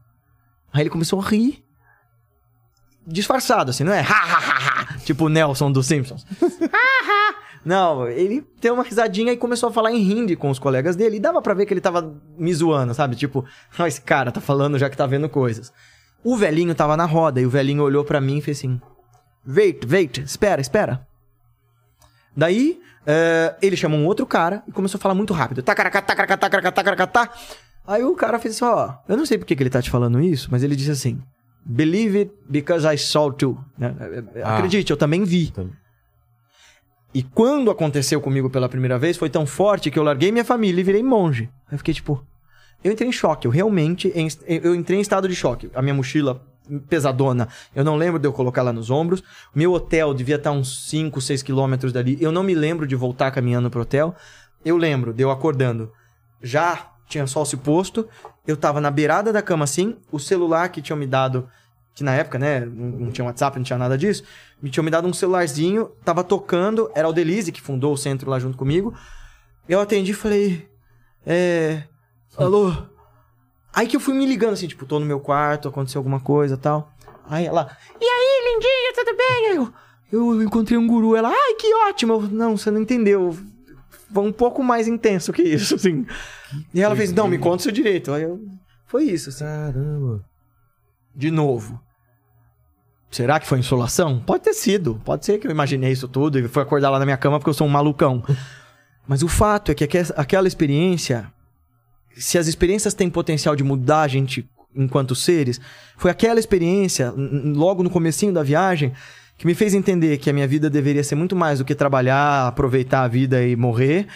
Aí 0.72 0.82
ele 0.82 0.90
começou 0.90 1.19
a 1.19 1.24
rir. 1.24 1.64
Disfarçado, 3.06 3.69
assim, 3.69 3.83
não 3.83 3.93
é? 3.93 4.01
Ha, 4.08 4.14
ha, 4.14 4.38
ha, 4.38 4.93
ha, 4.93 4.98
tipo 5.00 5.25
o 5.25 5.30
Nelson 5.30 5.72
dos 5.72 5.85
Simpsons. 5.85 6.25
Não, 7.66 8.08
ele 8.09 8.45
deu 8.59 8.74
uma 8.74 8.83
risadinha 8.83 9.32
e 9.32 9.38
começou 9.38 9.69
a 9.69 9.72
falar 9.72 9.92
em 9.92 10.01
hindi 10.01 10.35
com 10.35 10.50
os 10.50 10.59
colegas 10.59 10.95
dele. 10.95 11.16
E 11.17 11.19
dava 11.19 11.42
pra 11.42 11.53
ver 11.53 11.66
que 11.66 11.74
ele 11.74 11.80
tava 11.82 12.14
me 12.38 12.53
zoando, 12.53 12.93
sabe? 12.93 13.16
Tipo, 13.16 13.45
"Ah, 13.77 13.88
esse 13.88 14.01
cara 14.01 14.32
tá 14.32 14.42
falando 14.42 14.77
já 14.77 14.90
que 14.90 14.98
tá 14.98 15.06
vendo 15.08 15.30
coisas. 15.30 15.72
O 16.24 16.35
velhinho 16.35 16.75
tava 16.75 16.95
na 16.98 17.06
roda 17.06 17.40
e 17.40 17.45
o 17.45 17.50
velhinho 17.50 17.83
olhou 17.83 18.03
pra 18.03 18.19
mim 18.22 18.38
e 18.38 18.42
fez 18.42 18.58
assim: 18.58 18.80
Wait, 19.48 19.85
wait, 19.90 20.17
espera, 20.19 20.59
espera. 20.61 21.06
Daí, 22.35 22.80
eh, 23.06 23.56
ele 23.61 23.75
chamou 23.77 24.00
um 24.00 24.06
outro 24.06 24.25
cara 24.25 24.64
e 24.67 24.72
começou 24.72 24.98
a 24.98 25.01
falar 25.01 25.14
muito 25.16 25.33
rápido. 25.33 25.61
Tacaracá, 25.61 26.01
tacaracá, 26.01 26.38
tacaracá, 26.38 26.72
tacaracá, 26.72 27.08
tá. 27.08 27.30
Aí 27.85 28.03
o 28.03 28.16
cara 28.16 28.40
fez 28.40 28.56
assim: 28.56 28.66
Ó, 28.66 28.93
eu 29.08 29.17
não 29.17 29.25
sei 29.25 29.38
porque 29.38 29.56
que 29.56 29.64
ele 29.64 29.69
tá 29.69 29.82
te 29.82 29.90
falando 29.90 30.19
isso, 30.22 30.48
mas 30.51 30.64
ele 30.64 30.75
disse 30.75 30.92
assim: 30.92 31.22
Believe 31.66 32.17
it 32.19 32.32
because 32.50 32.85
I 32.88 32.98
saw 32.98 33.32
too. 33.32 33.58
Né? 33.77 33.93
Ah. 34.43 34.56
Acredite, 34.58 34.92
eu 34.92 34.98
também 34.98 35.24
vi. 35.24 35.51
Tam- 35.51 35.69
E 37.14 37.22
quando 37.22 37.69
aconteceu 37.69 38.19
comigo 38.19 38.50
pela 38.50 38.67
primeira 38.67 38.98
vez, 38.98 39.17
foi 39.17 39.30
tão 39.30 39.45
forte 39.45 39.92
que 39.92 40.00
eu 40.00 40.03
larguei 40.03 40.32
minha 40.32 40.43
família 40.43 40.82
e 40.82 40.83
virei 40.83 41.03
monge. 41.03 41.50
Eu 41.72 41.77
fiquei 41.77 41.93
tipo. 41.93 42.25
Eu 42.83 42.92
entrei 42.92 43.08
em 43.08 43.11
choque. 43.11 43.48
Eu 43.48 43.51
realmente. 43.51 44.11
Eu 44.48 44.74
entrei 44.74 44.98
em 44.98 45.01
estado 45.01 45.27
de 45.27 45.35
choque. 45.35 45.69
A 45.75 45.82
minha 45.82 45.93
mochila 45.93 46.42
pesadona. 46.90 47.48
Eu 47.75 47.83
não 47.83 47.95
lembro 47.95 48.19
de 48.19 48.27
eu 48.27 48.33
colocar 48.33 48.64
lá 48.64 48.74
nos 48.74 48.90
ombros. 48.90 49.24
Meu 49.53 49.74
hotel 49.74 50.14
devia 50.14 50.35
estar 50.35 50.51
uns 50.51 50.90
5, 50.90 51.22
6 51.22 51.43
quilômetros 51.43 51.93
dali. 51.93 52.17
Eu 52.19 52.32
não 52.32 52.43
me 52.43 52.56
lembro 52.56 52.88
de 52.88 52.95
voltar 52.95 53.32
caminhando 53.32 53.69
pro 53.69 53.82
hotel. 53.82 54.16
Eu 54.66 54.77
lembro 54.77 55.14
de 55.14 55.24
eu 55.24 55.30
acordando. 55.30 55.92
Já 56.42 56.92
tinha 57.08 57.27
sol 57.27 57.45
se 57.45 57.58
posto. 57.58 58.08
Eu 58.48 58.58
tava 58.58 58.82
na 58.82 58.90
beirada 58.90 59.32
da 59.32 59.42
cama 59.42 59.66
assim. 59.66 59.98
O 60.11 60.19
celular 60.19 60.69
que 60.69 60.82
tinham 60.82 60.98
me 60.98 61.06
dado. 61.06 61.48
Que 61.96 62.04
na 62.04 62.14
época, 62.16 62.40
né? 62.40 62.62
Não 62.62 63.12
tinha 63.12 63.26
WhatsApp, 63.26 63.58
não 63.58 63.64
tinha 63.64 63.78
nada 63.78 63.98
disso. 63.98 64.24
Me 64.62 64.70
tinham 64.70 64.84
me 64.84 64.90
dado 64.90 65.08
um 65.08 65.14
celularzinho. 65.14 65.92
Tava 66.04 66.24
tocando. 66.24 66.90
Era 66.96 67.08
o 67.08 67.14
Delize 67.14 67.52
que 67.52 67.62
fundou 67.62 67.94
o 67.94 67.98
centro 67.98 68.30
lá 68.30 68.40
junto 68.40 68.58
comigo. 68.58 68.94
Eu 69.70 69.80
atendi 69.80 70.12
e 70.12 70.16
falei. 70.16 70.68
É. 71.26 71.84
Alô? 72.36 72.74
Aí 73.74 73.88
que 73.88 73.96
eu 73.96 74.00
fui 74.00 74.14
me 74.14 74.26
ligando 74.26 74.54
assim, 74.54 74.68
tipo, 74.68 74.86
tô 74.86 75.00
no 75.00 75.06
meu 75.06 75.20
quarto, 75.20 75.68
aconteceu 75.68 76.00
alguma 76.00 76.20
coisa 76.20 76.56
tal. 76.58 76.92
Aí 77.28 77.46
ela, 77.46 77.76
e 78.00 78.06
aí, 78.06 78.54
lindinha, 78.54 78.94
tudo 78.94 79.18
bem? 79.18 79.48
Aí 79.48 79.56
eu, 80.12 80.36
eu 80.36 80.44
encontrei 80.44 80.78
um 80.78 80.88
guru. 80.88 81.16
Ela, 81.16 81.30
ai, 81.30 81.56
que 81.56 81.74
ótimo. 81.88 82.14
Eu, 82.14 82.22
não, 82.22 82.58
você 82.58 82.70
não 82.70 82.82
entendeu. 82.82 83.36
Foi 84.14 84.24
um 84.24 84.32
pouco 84.32 84.64
mais 84.64 84.88
intenso 84.88 85.34
que 85.34 85.42
isso, 85.42 85.76
assim. 85.76 86.06
E 86.74 86.82
ela 86.82 86.96
fez, 86.96 87.12
não, 87.12 87.28
me 87.28 87.40
conta 87.40 87.58
o 87.58 87.62
seu 87.62 87.72
direito. 87.72 88.12
Aí 88.12 88.24
eu, 88.24 88.40
foi 88.86 89.06
isso, 89.06 89.30
assim. 89.30 89.44
Caramba. 89.44 90.24
De 91.16 91.32
novo. 91.32 91.82
Será 93.14 93.40
que 93.40 93.45
foi 93.45 93.59
insolação? 93.59 94.19
Pode 94.19 94.43
ter 94.43 94.53
sido. 94.53 95.00
Pode 95.06 95.24
ser 95.24 95.38
que 95.38 95.45
eu 95.45 95.51
imaginei 95.51 95.92
isso 95.92 96.08
tudo 96.08 96.40
e 96.40 96.48
foi 96.48 96.64
acordar 96.64 96.90
lá 96.90 96.98
na 96.98 97.06
minha 97.06 97.16
cama 97.17 97.38
porque 97.40 97.50
eu 97.50 97.53
sou 97.53 97.67
um 97.67 97.69
malucão. 97.69 98.24
Mas 99.08 99.22
o 99.22 99.27
fato 99.27 99.72
é 99.72 99.75
que 99.75 99.83
aque- 99.83 100.14
aquela 100.16 100.48
experiência, 100.48 101.32
se 102.17 102.40
as 102.40 102.48
experiências 102.48 102.95
têm 102.95 103.09
potencial 103.11 103.56
de 103.56 103.64
mudar 103.64 104.01
a 104.01 104.08
gente 104.08 104.50
enquanto 104.75 105.14
seres, 105.14 105.61
foi 105.95 106.09
aquela 106.09 106.40
experiência, 106.40 107.14
logo 107.16 107.83
no 107.83 107.90
comecinho 107.92 108.33
da 108.33 108.42
viagem, 108.42 108.92
que 109.38 109.45
me 109.45 109.53
fez 109.53 109.75
entender 109.75 110.17
que 110.17 110.30
a 110.30 110.33
minha 110.33 110.48
vida 110.48 110.67
deveria 110.67 111.03
ser 111.03 111.14
muito 111.14 111.35
mais 111.35 111.59
do 111.59 111.66
que 111.66 111.75
trabalhar, 111.75 112.48
aproveitar 112.48 113.03
a 113.03 113.08
vida 113.08 113.45
e 113.45 113.56
morrer. 113.56 114.08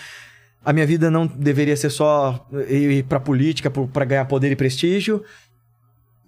A 0.66 0.74
minha 0.74 0.88
vida 0.88 1.12
não 1.12 1.28
deveria 1.28 1.78
ser 1.78 1.92
só 1.92 2.48
ir 2.68 2.92
ir 2.92 3.04
pra 3.04 3.20
política 3.20 3.70
pra 3.70 4.06
ganhar 4.06 4.26
poder 4.26 4.52
e 4.52 4.56
prestígio. 4.56 5.24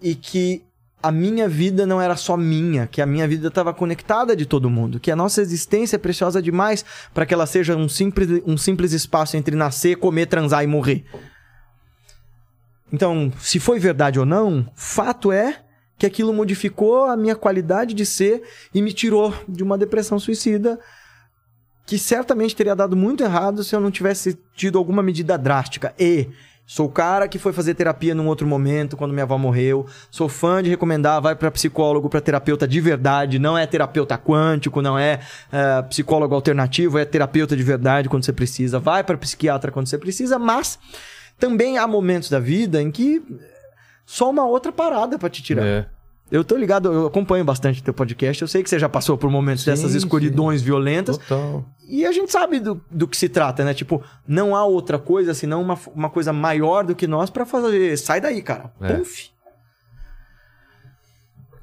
E 0.01 0.13
que 0.13 0.61
a 1.01 1.11
minha 1.11 1.47
vida 1.47 1.85
não 1.85 2.01
era 2.01 2.15
só 2.15 2.35
minha, 2.35 2.85
que 2.85 3.01
a 3.01 3.05
minha 3.05 3.27
vida 3.27 3.47
estava 3.47 3.73
conectada 3.73 4.35
de 4.35 4.45
todo 4.45 4.69
mundo, 4.69 4.99
que 4.99 5.11
a 5.11 5.15
nossa 5.15 5.41
existência 5.41 5.95
é 5.95 5.99
preciosa 5.99 6.41
demais 6.41 6.83
para 7.13 7.25
que 7.25 7.33
ela 7.33 7.45
seja 7.45 7.75
um 7.75 7.87
simples, 7.87 8.41
um 8.45 8.57
simples 8.57 8.91
espaço 8.91 9.37
entre 9.37 9.55
nascer, 9.55 9.95
comer, 9.97 10.27
transar 10.27 10.63
e 10.63 10.67
morrer. 10.67 11.05
Então, 12.91 13.31
se 13.39 13.59
foi 13.59 13.79
verdade 13.79 14.19
ou 14.19 14.25
não, 14.25 14.69
fato 14.75 15.31
é 15.31 15.61
que 15.97 16.05
aquilo 16.05 16.33
modificou 16.33 17.05
a 17.05 17.15
minha 17.15 17.35
qualidade 17.35 17.93
de 17.93 18.05
ser 18.05 18.41
e 18.73 18.81
me 18.81 18.91
tirou 18.91 19.33
de 19.47 19.63
uma 19.63 19.77
depressão 19.77 20.19
suicida 20.19 20.79
que 21.85 21.97
certamente 21.97 22.55
teria 22.55 22.75
dado 22.75 22.95
muito 22.95 23.23
errado 23.23 23.63
se 23.63 23.75
eu 23.75 23.79
não 23.79 23.89
tivesse 23.89 24.37
tido 24.55 24.77
alguma 24.77 25.01
medida 25.01 25.37
drástica. 25.37 25.93
E 25.99 26.29
sou 26.71 26.85
o 26.85 26.89
cara 26.89 27.27
que 27.27 27.39
foi 27.39 27.51
fazer 27.51 27.73
terapia 27.73 28.13
num 28.13 28.27
outro 28.27 28.45
momento, 28.45 28.95
quando 28.95 29.11
minha 29.11 29.23
avó 29.23 29.39
morreu. 29.39 29.87
Sou 30.11 30.29
fã 30.29 30.61
de 30.61 30.69
recomendar, 30.69 31.19
vai 31.19 31.35
para 31.35 31.49
psicólogo, 31.49 32.07
para 32.07 32.21
terapeuta 32.21 32.67
de 32.67 32.79
verdade. 32.79 33.39
Não 33.39 33.57
é 33.57 33.65
terapeuta 33.65 34.15
quântico, 34.19 34.79
não 34.79 34.97
é, 34.97 35.19
é, 35.51 35.81
psicólogo 35.89 36.35
alternativo, 36.35 36.99
é 36.99 37.05
terapeuta 37.05 37.57
de 37.57 37.63
verdade 37.63 38.07
quando 38.07 38.23
você 38.23 38.31
precisa. 38.31 38.77
Vai 38.77 39.03
para 39.03 39.17
psiquiatra 39.17 39.71
quando 39.71 39.87
você 39.87 39.97
precisa, 39.97 40.37
mas 40.37 40.77
também 41.39 41.79
há 41.79 41.87
momentos 41.87 42.29
da 42.29 42.39
vida 42.39 42.79
em 42.79 42.91
que 42.91 43.19
só 44.05 44.29
uma 44.29 44.45
outra 44.45 44.71
parada 44.71 45.17
para 45.17 45.27
te 45.27 45.41
tirar. 45.41 45.65
É. 45.65 45.87
Eu 46.31 46.43
tô 46.43 46.55
ligado, 46.55 46.91
eu 46.91 47.07
acompanho 47.07 47.43
bastante 47.43 47.81
teu 47.81 47.93
podcast. 47.93 48.41
Eu 48.41 48.47
sei 48.47 48.61
que 48.61 48.69
você 48.69 48.77
já 48.77 48.87
passou 48.87 49.17
por 49.17 49.29
momentos 49.31 49.63
Sim, 49.63 49.71
dessas 49.71 49.95
escuridões 49.95 50.61
violentas. 50.61 51.17
Total. 51.17 51.65
E 51.87 52.05
a 52.05 52.11
gente 52.11 52.31
sabe 52.31 52.59
do, 52.59 52.79
do 52.91 53.07
que 53.07 53.17
se 53.17 53.27
trata, 53.27 53.65
né? 53.65 53.73
Tipo, 53.73 54.03
não 54.27 54.55
há 54.55 54.63
outra 54.63 54.99
coisa 54.99 55.33
senão 55.33 55.61
uma, 55.61 55.77
uma 55.95 56.09
coisa 56.09 56.31
maior 56.31 56.85
do 56.85 56.95
que 56.95 57.07
nós 57.07 57.31
pra 57.31 57.45
fazer. 57.45 57.97
Sai 57.97 58.21
daí, 58.21 58.43
cara. 58.43 58.71
É. 58.79 58.93
Puf. 58.93 59.29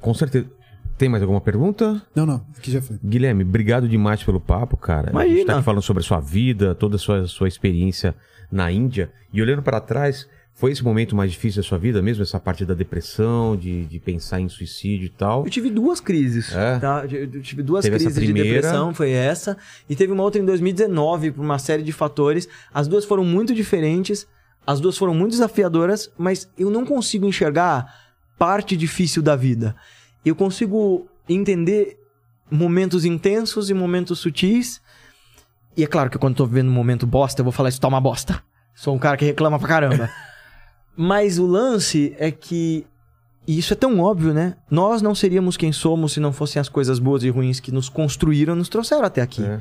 Com 0.00 0.12
certeza. 0.14 0.46
Tem 0.98 1.08
mais 1.08 1.22
alguma 1.22 1.40
pergunta? 1.40 2.02
Não, 2.14 2.24
não. 2.24 2.44
Aqui 2.56 2.70
já 2.70 2.80
foi. 2.80 2.98
Guilherme, 3.04 3.44
obrigado 3.44 3.86
demais 3.86 4.22
pelo 4.22 4.40
papo, 4.40 4.76
cara. 4.76 5.10
A 5.10 5.22
gente 5.22 5.30
Imagina. 5.30 5.46
tá 5.46 5.54
aqui 5.56 5.64
falando 5.64 5.82
sobre 5.82 6.02
a 6.02 6.06
sua 6.06 6.20
vida, 6.20 6.74
toda 6.74 6.96
a 6.96 6.98
sua, 6.98 7.26
sua 7.26 7.48
experiência 7.48 8.14
na 8.50 8.72
Índia. 8.72 9.12
E 9.32 9.42
olhando 9.42 9.62
para 9.62 9.78
trás, 9.78 10.26
foi 10.56 10.72
esse 10.72 10.82
momento 10.82 11.14
mais 11.14 11.30
difícil 11.30 11.62
da 11.62 11.68
sua 11.68 11.76
vida 11.76 12.00
mesmo? 12.00 12.22
Essa 12.22 12.40
parte 12.40 12.64
da 12.64 12.72
depressão, 12.72 13.54
de, 13.54 13.84
de 13.84 14.00
pensar 14.00 14.40
em 14.40 14.48
suicídio 14.48 15.04
e 15.04 15.10
tal? 15.10 15.44
Eu 15.44 15.50
tive 15.50 15.68
duas 15.68 16.00
crises. 16.00 16.50
É? 16.50 16.78
Tá? 16.78 17.04
Eu 17.04 17.42
tive 17.42 17.62
duas 17.62 17.84
Teve 17.84 17.98
crises 17.98 18.14
de 18.18 18.32
depressão, 18.32 18.94
foi 18.94 19.10
essa. 19.10 19.58
E 19.86 19.94
teve 19.94 20.14
uma 20.14 20.22
outra 20.22 20.40
em 20.40 20.46
2019, 20.46 21.32
por 21.32 21.44
uma 21.44 21.58
série 21.58 21.82
de 21.82 21.92
fatores. 21.92 22.48
As 22.72 22.88
duas 22.88 23.04
foram 23.04 23.22
muito 23.22 23.54
diferentes. 23.54 24.26
As 24.66 24.80
duas 24.80 24.96
foram 24.96 25.12
muito 25.12 25.32
desafiadoras, 25.32 26.10
mas 26.16 26.48
eu 26.58 26.70
não 26.70 26.86
consigo 26.86 27.26
enxergar 27.26 27.94
parte 28.38 28.78
difícil 28.78 29.22
da 29.22 29.36
vida. 29.36 29.76
Eu 30.24 30.34
consigo 30.34 31.06
entender 31.28 31.98
momentos 32.50 33.04
intensos 33.04 33.68
e 33.68 33.74
momentos 33.74 34.20
sutis. 34.20 34.80
E 35.76 35.84
é 35.84 35.86
claro 35.86 36.08
que 36.08 36.16
quando 36.16 36.32
eu 36.32 36.38
tô 36.38 36.46
vivendo 36.46 36.68
um 36.68 36.72
momento 36.72 37.06
bosta, 37.06 37.42
eu 37.42 37.44
vou 37.44 37.52
falar 37.52 37.68
isso 37.68 37.80
tá 37.80 37.88
uma 37.88 38.00
bosta. 38.00 38.42
Sou 38.74 38.94
um 38.94 38.98
cara 38.98 39.18
que 39.18 39.24
reclama 39.26 39.58
pra 39.58 39.68
caramba. 39.68 40.10
Mas 40.96 41.38
o 41.38 41.46
lance 41.46 42.14
é 42.18 42.30
que 42.30 42.86
e 43.46 43.58
isso 43.58 43.72
é 43.72 43.76
tão 43.76 44.00
óbvio, 44.00 44.34
né? 44.34 44.56
Nós 44.68 45.00
não 45.00 45.14
seríamos 45.14 45.56
quem 45.56 45.70
somos 45.72 46.12
se 46.12 46.20
não 46.20 46.32
fossem 46.32 46.58
as 46.58 46.68
coisas 46.68 46.98
boas 46.98 47.22
e 47.22 47.30
ruins 47.30 47.60
que 47.60 47.70
nos 47.70 47.88
construíram, 47.88 48.56
nos 48.56 48.68
trouxeram 48.68 49.04
até 49.04 49.22
aqui. 49.22 49.44
É. 49.44 49.60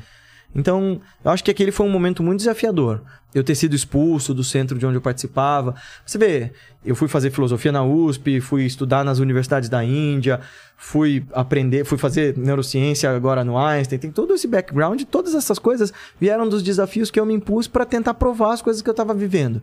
Então, 0.55 1.01
eu 1.23 1.31
acho 1.31 1.43
que 1.43 1.51
aquele 1.51 1.71
foi 1.71 1.85
um 1.85 1.89
momento 1.89 2.23
muito 2.23 2.37
desafiador. 2.39 3.01
Eu 3.33 3.43
ter 3.43 3.55
sido 3.55 3.75
expulso 3.75 4.33
do 4.33 4.43
centro 4.43 4.79
de 4.79 4.85
onde 4.85 4.95
eu 4.95 5.01
participava. 5.01 5.75
Você 6.05 6.17
vê, 6.17 6.53
eu 6.83 6.95
fui 6.95 7.09
fazer 7.09 7.29
filosofia 7.29 7.73
na 7.73 7.83
USP, 7.83 8.39
fui 8.39 8.63
estudar 8.63 9.03
nas 9.03 9.19
universidades 9.19 9.67
da 9.67 9.83
Índia, 9.83 10.39
fui 10.77 11.25
aprender, 11.33 11.83
fui 11.83 11.97
fazer 11.97 12.37
neurociência 12.37 13.13
agora 13.13 13.43
no 13.43 13.57
Einstein. 13.57 13.99
Tem 13.99 14.11
todo 14.11 14.33
esse 14.33 14.47
background, 14.47 15.03
todas 15.11 15.35
essas 15.35 15.59
coisas 15.59 15.93
vieram 16.19 16.47
dos 16.47 16.63
desafios 16.63 17.11
que 17.11 17.19
eu 17.19 17.25
me 17.25 17.33
impus 17.33 17.67
para 17.67 17.85
tentar 17.85 18.13
provar 18.13 18.53
as 18.53 18.61
coisas 18.61 18.81
que 18.81 18.89
eu 18.89 18.93
estava 18.93 19.13
vivendo. 19.13 19.61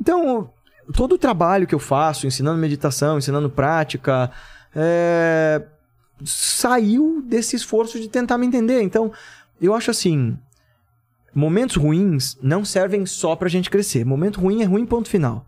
Então, 0.00 0.50
todo 0.94 1.14
o 1.14 1.18
trabalho 1.18 1.66
que 1.66 1.74
eu 1.74 1.78
faço, 1.78 2.26
ensinando 2.26 2.58
meditação, 2.58 3.18
ensinando 3.18 3.48
prática, 3.50 4.30
é, 4.74 5.62
saiu 6.24 7.22
desse 7.26 7.56
esforço 7.56 7.98
de 8.00 8.08
tentar 8.08 8.38
me 8.38 8.46
entender. 8.46 8.82
Então, 8.82 9.12
eu 9.60 9.74
acho 9.74 9.90
assim, 9.90 10.36
momentos 11.34 11.76
ruins 11.76 12.36
não 12.42 12.64
servem 12.64 13.06
só 13.06 13.34
pra 13.36 13.48
gente 13.48 13.70
crescer. 13.70 14.04
Momento 14.04 14.40
ruim 14.40 14.62
é 14.62 14.64
ruim, 14.64 14.84
ponto 14.86 15.08
final. 15.08 15.46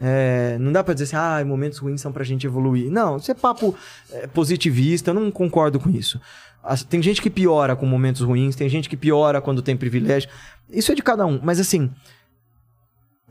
É, 0.00 0.56
não 0.60 0.70
dá 0.70 0.84
pra 0.84 0.94
dizer 0.94 1.04
assim, 1.04 1.16
ah, 1.16 1.44
momentos 1.44 1.78
ruins 1.78 2.00
são 2.00 2.12
pra 2.12 2.22
gente 2.24 2.46
evoluir. 2.46 2.90
Não, 2.90 3.16
isso 3.16 3.30
é 3.30 3.34
papo 3.34 3.74
é, 4.12 4.26
positivista, 4.28 5.10
eu 5.10 5.14
não 5.14 5.30
concordo 5.30 5.80
com 5.80 5.90
isso. 5.90 6.20
As- 6.62 6.84
Tem 6.84 7.02
gente 7.02 7.20
que 7.20 7.28
piora 7.30 7.74
com 7.74 7.84
momentos 7.84 8.22
ruins, 8.22 8.54
tem 8.54 8.68
gente 8.68 8.88
que 8.88 8.96
piora 8.96 9.40
quando 9.40 9.60
tem 9.60 9.76
privilégio. 9.76 10.28
Isso 10.70 10.92
é 10.92 10.94
de 10.94 11.02
cada 11.02 11.26
um. 11.26 11.40
Mas 11.42 11.58
assim, 11.58 11.90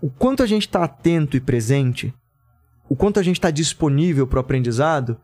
o 0.02 0.10
quanto 0.10 0.44
a 0.44 0.46
gente 0.46 0.70
tá 0.70 0.84
atento 0.84 1.36
e 1.36 1.40
presente, 1.40 2.14
o 2.90 2.96
quanto 2.96 3.20
a 3.20 3.24
gente 3.24 3.42
tá 3.42 3.52
disponível 3.52 4.28
pro 4.28 4.40
aprendizado, 4.40 5.18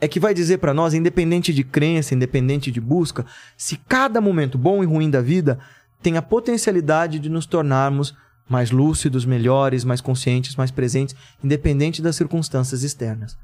é 0.00 0.08
que 0.08 0.20
vai 0.20 0.34
dizer 0.34 0.58
pra 0.58 0.74
nós, 0.74 0.92
independente 0.92 1.52
de 1.52 1.62
crença, 1.62 2.14
independente 2.14 2.70
de 2.70 2.80
busca, 2.80 3.24
se 3.56 3.76
cada 3.76 4.20
momento 4.20 4.58
bom 4.58 4.82
e 4.82 4.86
ruim 4.86 5.10
da 5.10 5.20
vida 5.20 5.58
tem 6.02 6.16
a 6.16 6.22
potencialidade 6.22 7.18
de 7.18 7.30
nos 7.30 7.46
tornarmos 7.46 8.14
mais 8.48 8.70
lúcidos, 8.70 9.24
melhores, 9.24 9.84
mais 9.84 10.00
conscientes, 10.00 10.56
mais 10.56 10.70
presentes, 10.70 11.16
independente 11.42 12.02
das 12.02 12.16
circunstâncias 12.16 12.82
externas. 12.82 13.38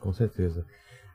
Com 0.00 0.12
certeza. 0.12 0.66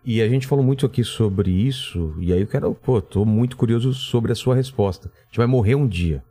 E 0.03 0.21
a 0.21 0.29
gente 0.29 0.47
falou 0.47 0.63
muito 0.63 0.85
aqui 0.85 1.03
sobre 1.03 1.51
isso, 1.51 2.15
e 2.19 2.31
aí 2.31 2.41
eu 2.41 2.47
quero, 2.47 2.73
pô, 2.73 3.01
tô 3.01 3.25
muito 3.25 3.57
curioso 3.57 3.93
sobre 3.93 4.31
a 4.31 4.35
sua 4.35 4.55
resposta. 4.55 5.09
A 5.09 5.25
gente 5.25 5.37
vai 5.37 5.47
morrer 5.47 5.75
um 5.75 5.87
dia. 5.87 6.23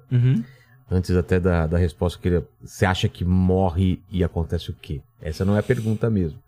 Antes 0.90 1.16
até 1.16 1.40
da, 1.40 1.66
da 1.66 1.78
resposta, 1.78 2.18
eu 2.18 2.22
queria. 2.22 2.48
Você 2.62 2.86
acha 2.86 3.08
que 3.08 3.24
morre 3.24 4.00
e 4.10 4.22
acontece 4.22 4.70
o 4.70 4.74
quê? 4.74 5.00
Essa 5.20 5.44
não 5.44 5.56
é 5.56 5.58
a 5.58 5.62
pergunta 5.62 6.08
mesmo. 6.08 6.38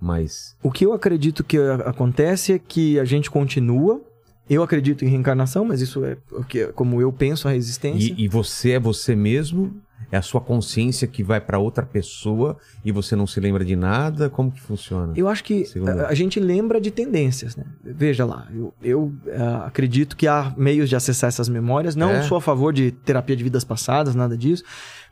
Mas. 0.00 0.56
O 0.62 0.70
que 0.70 0.86
eu 0.86 0.92
acredito 0.92 1.42
que 1.42 1.58
acontece 1.84 2.52
é 2.52 2.58
que 2.58 2.98
a 3.00 3.04
gente 3.04 3.30
continua. 3.30 4.00
Eu 4.48 4.64
acredito 4.64 5.04
em 5.04 5.08
reencarnação, 5.08 5.64
mas 5.64 5.80
isso 5.80 6.04
é 6.04 6.16
que, 6.48 6.66
como 6.68 7.00
eu 7.00 7.12
penso 7.12 7.46
a 7.46 7.54
existência. 7.54 8.12
E, 8.16 8.24
e 8.24 8.28
você 8.28 8.72
é 8.72 8.80
você 8.80 9.14
mesmo? 9.14 9.80
É 10.12 10.16
a 10.16 10.22
sua 10.22 10.40
consciência 10.40 11.06
que 11.06 11.22
vai 11.22 11.40
pra 11.40 11.58
outra 11.58 11.86
pessoa 11.86 12.56
e 12.84 12.90
você 12.90 13.14
não 13.14 13.26
se 13.26 13.38
lembra 13.38 13.64
de 13.64 13.76
nada? 13.76 14.28
Como 14.28 14.50
que 14.50 14.60
funciona? 14.60 15.12
Eu 15.16 15.28
acho 15.28 15.44
que 15.44 15.66
a, 15.86 16.08
a 16.08 16.14
gente 16.14 16.40
lembra 16.40 16.80
de 16.80 16.90
tendências, 16.90 17.54
né? 17.54 17.64
Veja 17.84 18.24
lá, 18.24 18.48
eu, 18.52 18.74
eu, 18.82 19.12
ah, 19.32 19.66
acredito 19.66 20.16
que 20.16 20.26
há 20.26 20.52
meios 20.56 20.88
de 20.88 20.96
acessar 20.96 21.28
essas 21.28 21.48
memórias. 21.48 21.94
Não 21.94 22.10
É? 22.10 22.22
sou 22.22 22.36
a 22.38 22.40
favor 22.40 22.72
de 22.72 22.90
terapia 22.90 23.36
de 23.36 23.44
vidas 23.44 23.62
passadas, 23.62 24.14
nada 24.14 24.36
disso. 24.36 24.64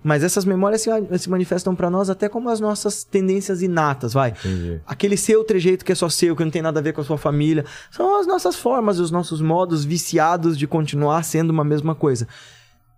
Mas 0.02 0.22
essas 0.22 0.44
memórias 0.44 0.80
se, 0.82 0.90
se 1.18 1.28
manifestam 1.30 1.74
pra 1.74 1.90
nós 1.90 2.08
até 2.10 2.28
como 2.28 2.48
as 2.48 2.60
nossas 2.60 3.02
tendências 3.04 3.62
inatas, 3.62 4.12
vai. 4.12 4.30
Entendi. 4.30 4.80
Aquele 4.86 5.16
seu 5.16 5.42
trejeito 5.44 5.84
que 5.84 5.92
é 5.92 5.94
só 5.94 6.08
seu, 6.08 6.34
que 6.36 6.44
não 6.44 6.50
tem 6.50 6.62
nada 6.62 6.78
a 6.78 6.82
ver 6.82 6.92
com 6.92 7.00
a 7.00 7.04
sua 7.04 7.18
família. 7.18 7.64
São 7.90 8.20
as 8.20 8.26
nossas 8.26 8.56
formas, 8.56 8.98
os 8.98 9.10
nossos 9.10 9.40
modos 9.40 9.84
viciados 9.84 10.56
de 10.58 10.66
continuar 10.66 11.22
sendo 11.24 11.50
uma 11.50 11.64
mesma 11.64 11.94
coisa. 11.94 12.26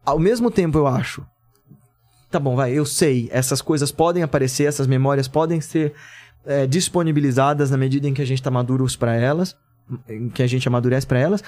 Ao 0.04 0.18
mesmo 0.18 0.50
tempo, 0.50 0.76
eu 0.78 0.86
acho. 0.86 1.24
Tá 2.30 2.38
bom, 2.38 2.54
vai, 2.54 2.72
eu 2.72 2.86
sei. 2.86 3.28
Essas 3.32 3.60
coisas 3.60 3.90
podem 3.90 4.22
aparecer, 4.22 4.64
essas 4.64 4.86
memórias 4.86 5.26
podem 5.26 5.60
ser 5.60 5.92
é, 6.46 6.66
disponibilizadas 6.66 7.70
na 7.70 7.76
medida 7.76 8.08
em 8.08 8.14
que 8.14 8.22
a 8.22 8.26
gente 8.26 8.42
tá 8.42 8.50
maduros 8.50 8.94
para 8.96 9.14
elas, 9.14 9.56
que 10.32 10.42
a 10.42 10.46
gente 10.46 10.68
amadurece 10.68 11.06
para 11.06 11.18
elas. 11.18 11.42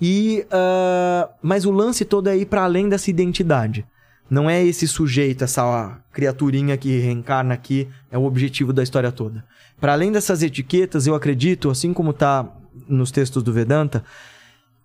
E, 0.00 0.46
ah, 0.50 1.30
mas 1.42 1.64
o 1.64 1.70
lance 1.70 2.04
todo 2.04 2.28
é 2.28 2.36
ir 2.36 2.46
para 2.46 2.64
além 2.64 2.88
dessa 2.88 3.10
identidade. 3.10 3.86
Não 4.28 4.50
é 4.50 4.62
esse 4.62 4.88
sujeito, 4.88 5.44
essa 5.44 5.98
criaturinha 6.12 6.76
que 6.76 6.98
reencarna 6.98 7.54
aqui, 7.54 7.88
é 8.10 8.18
o 8.18 8.24
objetivo 8.24 8.72
da 8.72 8.82
história 8.82 9.12
toda. 9.12 9.44
Para 9.80 9.92
além 9.92 10.10
dessas 10.10 10.42
etiquetas, 10.42 11.06
eu 11.06 11.14
acredito, 11.14 11.70
assim 11.70 11.92
como 11.92 12.12
tá 12.12 12.46
nos 12.88 13.10
textos 13.10 13.42
do 13.42 13.52
Vedanta, 13.52 14.04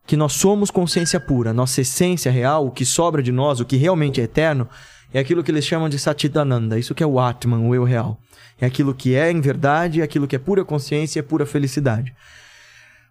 que 0.05 0.15
nós 0.15 0.33
somos 0.33 0.69
consciência 0.69 1.19
pura, 1.19 1.53
nossa 1.53 1.81
essência 1.81 2.31
real, 2.31 2.67
o 2.67 2.71
que 2.71 2.85
sobra 2.85 3.23
de 3.23 3.31
nós, 3.31 3.59
o 3.59 3.65
que 3.65 3.77
realmente 3.77 4.21
é 4.21 4.25
eterno, 4.25 4.67
é 5.13 5.19
aquilo 5.19 5.43
que 5.43 5.51
eles 5.51 5.65
chamam 5.65 5.89
de 5.89 5.99
Satidananda, 5.99 6.79
isso 6.79 6.95
que 6.95 7.03
é 7.03 7.07
o 7.07 7.19
Atman, 7.19 7.67
o 7.67 7.75
eu 7.75 7.83
real. 7.83 8.19
É 8.59 8.65
aquilo 8.65 8.93
que 8.93 9.15
é 9.15 9.31
em 9.31 9.41
verdade, 9.41 10.01
é 10.01 10.03
aquilo 10.03 10.27
que 10.27 10.35
é 10.35 10.39
pura 10.39 10.63
consciência, 10.63 11.19
é 11.19 11.23
pura 11.23 11.45
felicidade. 11.45 12.13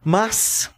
Mas, 0.04 0.70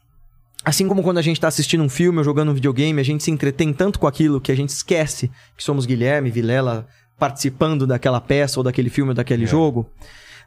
assim 0.64 0.88
como 0.88 1.02
quando 1.02 1.18
a 1.18 1.22
gente 1.22 1.36
está 1.36 1.48
assistindo 1.48 1.84
um 1.84 1.88
filme 1.88 2.18
ou 2.18 2.24
jogando 2.24 2.50
um 2.50 2.54
videogame, 2.54 3.00
a 3.00 3.04
gente 3.04 3.22
se 3.22 3.30
entretém 3.30 3.72
tanto 3.72 3.98
com 3.98 4.06
aquilo 4.06 4.40
que 4.40 4.50
a 4.50 4.56
gente 4.56 4.70
esquece 4.70 5.30
que 5.56 5.62
somos 5.62 5.86
Guilherme, 5.86 6.30
Vilela, 6.30 6.88
participando 7.18 7.86
daquela 7.86 8.20
peça 8.20 8.58
ou 8.58 8.64
daquele 8.64 8.90
filme 8.90 9.10
ou 9.10 9.14
daquele 9.14 9.46
jogo. 9.46 9.88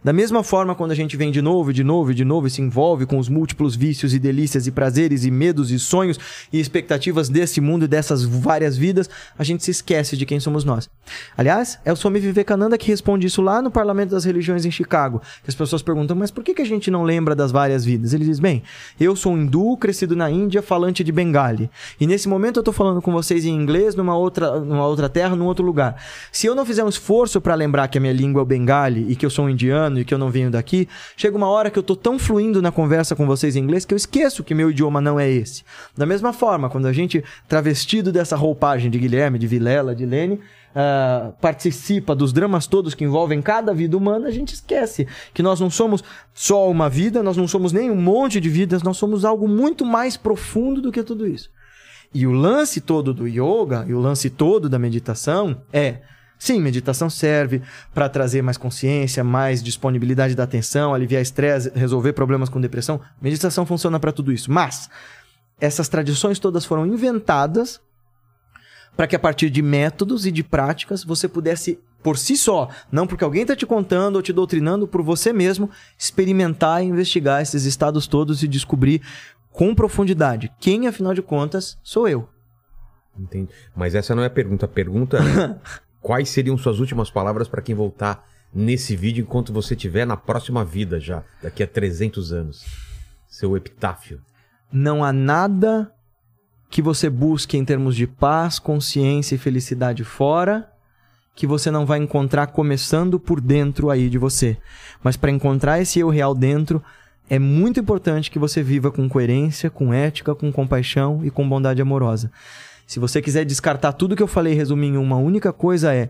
Da 0.04 0.14
mesma 0.14 0.44
forma, 0.44 0.76
quando 0.76 0.92
a 0.92 0.96
gente 0.96 1.18
vem 1.18 1.32
de 1.32 1.42
novo, 1.42 1.72
e 1.72 1.74
de 1.74 1.84
novo, 1.84 2.12
e 2.12 2.16
de 2.16 2.24
novo 2.26 2.48
e 2.48 2.50
se 2.50 2.62
envolve 2.62 3.06
com 3.06 3.18
os 3.18 3.30
múltiplos 3.30 3.76
vícios 3.76 4.14
e 4.14 4.20
delícias 4.20 4.68
e 4.68 4.72
prazeres 4.72 5.26
e 5.26 5.32
medos 5.32 5.72
e 5.72 5.80
sonhos 5.80 6.20
e 6.52 6.60
expectativas 6.60 7.30
desse 7.30 7.60
mundo 7.60 7.86
e 7.86 7.88
dessas 7.88 8.24
várias 8.24 8.78
vidas, 8.78 9.10
a 9.38 9.44
gente 9.44 9.64
se 9.64 9.72
esquece 9.72 10.16
de 10.16 10.26
quem 10.26 10.40
somos 10.40 10.64
nós. 10.64 10.90
Aliás, 11.38 11.80
é 11.86 11.92
o 11.92 11.96
Swami 11.96 12.20
Vivekananda 12.20 12.78
que 12.78 12.88
responde 12.88 13.28
isso 13.28 13.42
lá 13.42 13.62
no 13.62 13.72
Parlamento 13.72 14.12
das 14.12 14.26
Religiões 14.26 14.66
em 14.66 14.72
Chicago. 14.72 15.22
Que 15.44 15.50
as 15.50 15.56
pessoas 15.56 15.82
perguntam, 15.82 16.16
mas 16.16 16.32
por 16.32 16.44
que, 16.44 16.54
que 16.54 16.62
a 16.62 16.66
gente 16.66 16.90
não 16.92 17.04
lembra 17.04 17.36
das 17.36 17.52
várias 17.52 17.86
vidas? 17.86 18.14
Ele 18.14 18.26
diz, 18.26 18.40
bem, 18.40 18.64
eu 19.00 19.16
sou 19.16 19.34
um 19.34 19.38
hindu, 19.38 19.78
crescido 19.78 20.16
na 20.16 20.30
Índia, 20.30 20.62
falante 20.62 21.04
de 21.04 21.12
Bengali. 21.12 21.70
E 22.00 22.08
nesse 22.08 22.28
momento 22.28 22.60
eu 22.60 22.64
tô 22.64 22.72
falando 22.72 23.02
com 23.02 23.12
vocês 23.12 23.46
em 23.46 23.54
inglês 23.54 23.96
numa 23.96 24.16
outra, 24.16 24.60
numa 24.60 24.86
outra 24.86 25.10
terra, 25.10 25.36
num 25.36 25.46
outro 25.46 25.66
lugar. 25.66 26.02
Se 26.32 26.48
eu 26.48 26.56
não 26.56 26.66
fizer 26.66 26.84
um 26.84 26.90
esforço 26.90 27.40
para 27.40 27.56
lembrar 27.56 27.88
que 27.88 27.98
a 27.98 28.02
minha 28.02 28.14
língua 28.14 28.42
é 28.42 28.44
o 28.44 28.46
Bengali 28.46 29.06
e 29.10 29.16
que 29.16 29.26
eu 29.26 29.30
sou 29.30 29.46
um 29.46 29.50
indiano 29.50 29.85
e 30.00 30.06
que 30.06 30.14
eu 30.14 30.18
não 30.18 30.30
venho 30.30 30.52
daqui, 30.52 30.88
chega 31.16 31.38
uma 31.38 31.48
hora 31.48 31.70
que 31.70 31.80
eu 31.80 31.84
tô 31.84 31.96
tão 31.96 32.18
fluindo 32.20 32.62
na 32.62 32.72
conversa 32.72 33.16
com 33.16 33.26
vocês 33.26 33.56
em 33.56 33.60
inglês 33.60 33.86
que 33.86 33.94
eu 33.94 33.98
esqueço 33.98 34.44
que 34.44 34.54
meu 34.54 34.72
idioma 34.72 35.00
não 35.00 35.20
é 35.20 35.30
esse. 35.30 35.64
Da 35.98 36.06
mesma 36.06 36.34
forma, 36.34 36.70
quando 36.70 36.88
a 36.88 36.94
gente 36.94 37.24
travestido 37.48 38.12
dessa 38.12 38.36
roupagem 38.36 38.90
de 38.90 39.00
Guilherme, 39.00 39.40
de 39.40 39.48
Vilela, 39.48 39.96
de 39.96 40.06
Lene, 40.06 40.40
ah, 40.76 41.32
participa 41.40 42.14
dos 42.14 42.34
dramas 42.34 42.68
todos 42.68 42.94
que 42.94 43.06
envolvem 43.06 43.42
cada 43.42 43.74
vida 43.74 43.96
humana, 43.96 44.28
a 44.28 44.32
gente 44.32 44.54
esquece 44.54 45.08
que 45.34 45.42
nós 45.42 45.60
não 45.60 45.70
somos 45.70 46.04
só 46.34 46.70
uma 46.70 46.90
vida, 46.90 47.24
nós 47.24 47.38
não 47.38 47.48
somos 47.48 47.72
nem 47.72 47.90
um 47.90 47.96
monte 47.96 48.42
de 48.42 48.50
vidas, 48.50 48.84
nós 48.84 48.98
somos 48.98 49.24
algo 49.24 49.48
muito 49.48 49.86
mais 49.86 50.18
profundo 50.18 50.82
do 50.82 50.92
que 50.92 51.02
tudo 51.02 51.26
isso. 51.26 51.50
E 52.14 52.28
o 52.28 52.32
lance 52.32 52.82
todo 52.82 53.14
do 53.14 53.28
yoga 53.28 53.86
e 53.88 53.94
o 53.94 54.00
lance 54.00 54.30
todo 54.30 54.70
da 54.70 54.78
meditação 54.78 55.62
é. 55.72 56.02
Sim, 56.38 56.60
meditação 56.60 57.10
serve 57.10 57.62
para 57.94 58.10
trazer 58.10 58.42
mais 58.42 58.58
consciência, 58.58 59.24
mais 59.24 59.64
disponibilidade 59.64 60.36
da 60.36 60.44
atenção, 60.44 60.94
aliviar 60.94 61.22
estresse, 61.22 61.72
resolver 61.74 62.14
problemas 62.14 62.50
com 62.50 62.60
depressão. 62.60 63.00
Meditação 63.22 63.66
funciona 63.66 64.00
para 64.00 64.12
tudo 64.12 64.32
isso. 64.32 64.52
Mas 64.52 64.90
essas 65.60 65.88
tradições 65.88 66.40
todas 66.40 66.66
foram 66.66 66.86
inventadas 66.86 67.80
para 68.96 69.08
que 69.08 69.16
a 69.16 69.20
partir 69.20 69.50
de 69.50 69.62
métodos 69.62 70.26
e 70.26 70.32
de 70.32 70.44
práticas 70.44 71.04
você 71.04 71.28
pudesse 71.28 71.80
por 72.02 72.18
si 72.18 72.38
só, 72.38 72.70
não 72.92 73.08
porque 73.08 73.24
alguém 73.24 73.42
está 73.42 73.56
te 73.56 73.66
contando 73.66 74.18
ou 74.18 74.22
te 74.22 74.32
doutrinando, 74.32 74.88
por 74.88 75.02
você 75.02 75.34
mesmo 75.34 75.72
experimentar 75.98 76.84
e 76.84 76.86
investigar 76.86 77.42
esses 77.42 77.66
estados 77.66 78.06
todos 78.06 78.44
e 78.44 78.48
descobrir 78.48 79.02
com 79.52 79.74
profundidade 79.74 80.52
quem, 80.60 80.88
afinal 80.88 81.16
de 81.16 81.24
contas, 81.24 81.80
sou 81.82 82.08
eu. 82.08 82.30
Entendi. 83.18 83.50
Mas 83.76 83.96
essa 83.96 84.14
não 84.14 84.22
é 84.22 84.28
a 84.28 84.30
pergunta. 84.30 84.66
A 84.66 84.70
pergunta 84.70 85.18
é: 85.18 85.56
quais 86.06 86.30
seriam 86.30 86.56
suas 86.56 86.80
últimas 86.80 87.10
palavras 87.10 87.48
para 87.48 87.64
quem 87.64 87.74
voltar 87.74 88.28
nesse 88.54 88.96
vídeo 88.96 89.24
enquanto 89.24 89.52
você 89.52 89.74
estiver 89.74 90.06
na 90.06 90.16
próxima 90.16 90.64
vida 90.64 91.00
já, 91.00 91.24
daqui 91.42 91.64
a 91.64 91.68
300 91.68 92.32
anos? 92.32 92.64
Seu 93.28 93.58
epitáfio. 93.58 94.22
Não 94.72 95.04
há 95.04 95.12
nada 95.12 95.92
que 96.70 96.80
você 96.80 97.10
busque 97.10 97.58
em 97.58 97.66
termos 97.66 97.96
de 97.96 98.06
paz, 98.06 98.60
consciência 98.60 99.34
e 99.34 99.40
felicidade 99.40 100.04
fora 100.04 100.72
que 101.34 101.48
você 101.48 101.72
não 101.72 101.88
vai 101.88 101.98
encontrar 101.98 102.48
começando 102.48 103.20
por 103.20 103.42
dentro 103.42 103.90
aí 103.90 104.08
de 104.08 104.20
você. 104.20 104.58
Mas 105.04 105.18
para 105.18 105.32
encontrar 105.32 105.82
esse 105.82 106.00
eu 106.00 106.10
real 106.10 106.36
dentro, 106.36 106.84
é 107.28 107.40
muito 107.40 107.80
importante 107.80 108.30
que 108.30 108.38
você 108.38 108.62
viva 108.62 108.92
com 108.92 109.10
coerência, 109.10 109.72
com 109.72 109.92
ética, 109.92 110.36
com 110.36 110.52
compaixão 110.52 111.26
e 111.26 111.32
com 111.32 111.50
bondade 111.50 111.82
amorosa. 111.82 112.32
Se 112.86 113.00
você 113.00 113.22
quiser 113.22 113.46
descartar 113.46 113.94
tudo 113.94 114.16
que 114.16 114.24
eu 114.24 114.28
falei 114.28 114.54
e 114.54 114.56
resumir 114.56 114.88
em 114.88 114.98
uma 114.98 115.18
única 115.18 115.52
coisa 115.52 115.94
é 115.94 116.10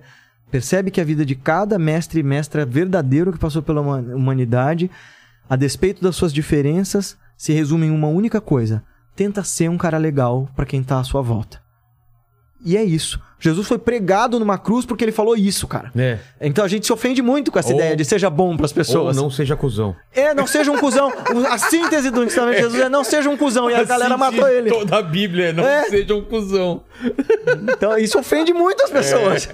percebe 0.52 0.92
que 0.92 1.02
a 1.02 1.06
vida 1.06 1.26
de 1.26 1.36
cada 1.36 1.80
mestre 1.80 2.20
e 2.20 2.24
mestra 2.24 2.66
verdadeiro 2.66 3.32
que 3.32 3.40
passou 3.40 3.62
pela 3.62 3.82
huma- 3.82 4.16
humanidade, 4.16 4.90
a 5.50 5.56
despeito 5.56 6.02
das 6.02 6.16
suas 6.16 6.34
diferenças, 6.34 7.18
se 7.38 7.54
resume 7.54 7.88
em 7.88 7.92
uma 7.92 8.08
única 8.08 8.40
coisa: 8.42 8.84
tenta 9.16 9.44
ser 9.44 9.70
um 9.70 9.78
cara 9.78 9.98
legal 9.98 10.50
para 10.56 10.66
quem 10.66 10.84
tá 10.84 11.00
à 11.00 11.04
sua 11.04 11.22
volta. 11.22 11.62
E 12.64 12.76
é 12.76 12.84
isso. 12.84 13.22
Jesus 13.40 13.68
foi 13.68 13.78
pregado 13.78 14.40
numa 14.40 14.58
cruz 14.58 14.86
porque 14.86 15.04
ele 15.04 15.12
falou 15.12 15.36
isso, 15.36 15.68
cara. 15.68 15.92
É. 15.96 16.18
Então 16.42 16.64
a 16.64 16.68
gente 16.68 16.86
se 16.86 16.94
ofende 16.94 17.22
muito 17.22 17.52
com 17.52 17.60
essa 17.60 17.70
Ou- 17.74 17.76
ideia 17.80 17.96
de 17.96 18.06
seja 18.06 18.30
bom 18.30 18.56
pras 18.56 18.72
Ou 18.72 18.76
pessoas. 18.76 19.16
não 19.18 19.30
seja 19.30 19.56
cuzão. 19.56 19.96
É, 20.14 20.34
não 20.34 20.48
seja 20.48 20.72
um 20.72 20.78
cuzão. 20.78 21.12
A 21.50 21.58
síntese 21.58 22.10
do 22.10 22.24
ensinamento 22.24 22.58
de 22.58 22.64
Jesus 22.64 22.82
é 22.82 22.90
não 22.90 23.04
seja 23.04 23.30
um 23.30 23.38
cuzão. 23.38 23.70
E 23.70 23.76
a 23.76 23.84
galera 23.84 24.18
matou 24.18 24.48
ele. 24.48 24.70
Toda 24.70 24.98
a 24.98 25.02
Bíblia, 25.02 25.52
não 25.54 25.64
É. 25.66 25.84
seja 25.84 26.16
um 26.16 26.22
cuzão. 26.24 26.84
Então 27.72 27.98
isso 27.98 28.18
ofende 28.18 28.54
muito 28.54 28.84
as 28.84 28.90
pessoas. 28.90 29.48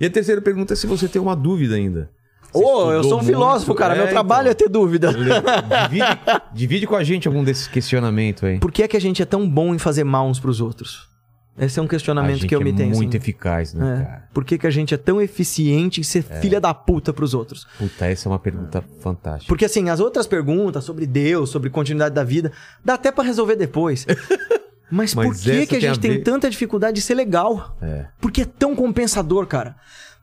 E 0.00 0.06
a 0.06 0.10
terceira 0.10 0.40
pergunta 0.40 0.74
é 0.74 0.76
se 0.76 0.86
você 0.86 1.08
tem 1.08 1.20
uma 1.20 1.34
dúvida 1.34 1.74
ainda. 1.74 2.10
Ô, 2.54 2.60
eu 2.92 3.00
estudou 3.00 3.02
sou 3.04 3.20
um 3.20 3.22
filósofo, 3.22 3.68
muito. 3.68 3.78
cara. 3.78 3.94
É, 3.94 3.98
Meu 3.98 4.08
trabalho 4.08 4.48
é 4.48 4.50
então. 4.52 4.66
ter 4.66 4.70
dúvida. 4.72 5.10
Divide, 5.10 6.06
divide 6.52 6.86
com 6.86 6.94
a 6.94 7.02
gente 7.02 7.26
algum 7.26 7.42
desses 7.42 7.66
questionamentos 7.66 8.44
aí. 8.44 8.58
Por 8.58 8.70
que 8.70 8.82
é 8.82 8.88
que 8.88 8.96
a 8.96 9.00
gente 9.00 9.22
é 9.22 9.24
tão 9.24 9.48
bom 9.48 9.74
em 9.74 9.78
fazer 9.78 10.04
mal 10.04 10.26
uns 10.28 10.38
pros 10.38 10.60
outros? 10.60 11.08
Esse 11.58 11.78
é 11.78 11.82
um 11.82 11.86
questionamento 11.86 12.36
gente 12.38 12.48
que 12.48 12.54
eu 12.54 12.60
é 12.60 12.64
me 12.64 12.72
tenho. 12.72 12.94
muito 12.96 13.10
assim. 13.10 13.16
eficaz, 13.18 13.74
né, 13.74 14.00
É. 14.00 14.04
cara? 14.04 14.28
Por 14.32 14.42
que, 14.44 14.56
que 14.56 14.66
a 14.66 14.70
gente 14.70 14.94
é 14.94 14.96
tão 14.96 15.20
eficiente 15.20 16.00
em 16.00 16.02
ser 16.02 16.22
filha 16.22 16.58
da 16.60 16.72
puta 16.72 17.12
pros 17.12 17.34
outros? 17.34 17.66
Puta, 17.78 18.06
essa 18.06 18.26
é 18.26 18.32
uma 18.32 18.38
pergunta 18.38 18.82
fantástica. 19.00 19.48
Porque 19.48 19.66
assim, 19.66 19.90
as 19.90 20.00
outras 20.00 20.26
perguntas 20.26 20.82
sobre 20.82 21.06
Deus, 21.06 21.50
sobre 21.50 21.68
continuidade 21.68 22.14
da 22.14 22.24
vida, 22.24 22.50
dá 22.84 22.94
até 22.94 23.12
pra 23.12 23.22
resolver 23.22 23.56
depois. 23.56 24.06
Mas, 24.90 25.14
por 25.14 25.26
Mas 25.26 25.40
que, 25.42 25.50
essa 25.50 25.66
que 25.66 25.76
a 25.76 25.80
tem 25.80 25.88
a 25.88 25.92
gente 25.94 26.02
tem 26.02 26.10
ver- 26.12 26.22
tanta 26.22 26.50
dificuldade 26.50 26.96
de 26.96 27.00
ser 27.02 27.14
legal? 27.14 27.76
É. 27.80 28.06
Porque 28.20 28.42
é 28.42 28.44
tão 28.44 28.74
compensador, 28.76 29.46
cara. 29.46 29.74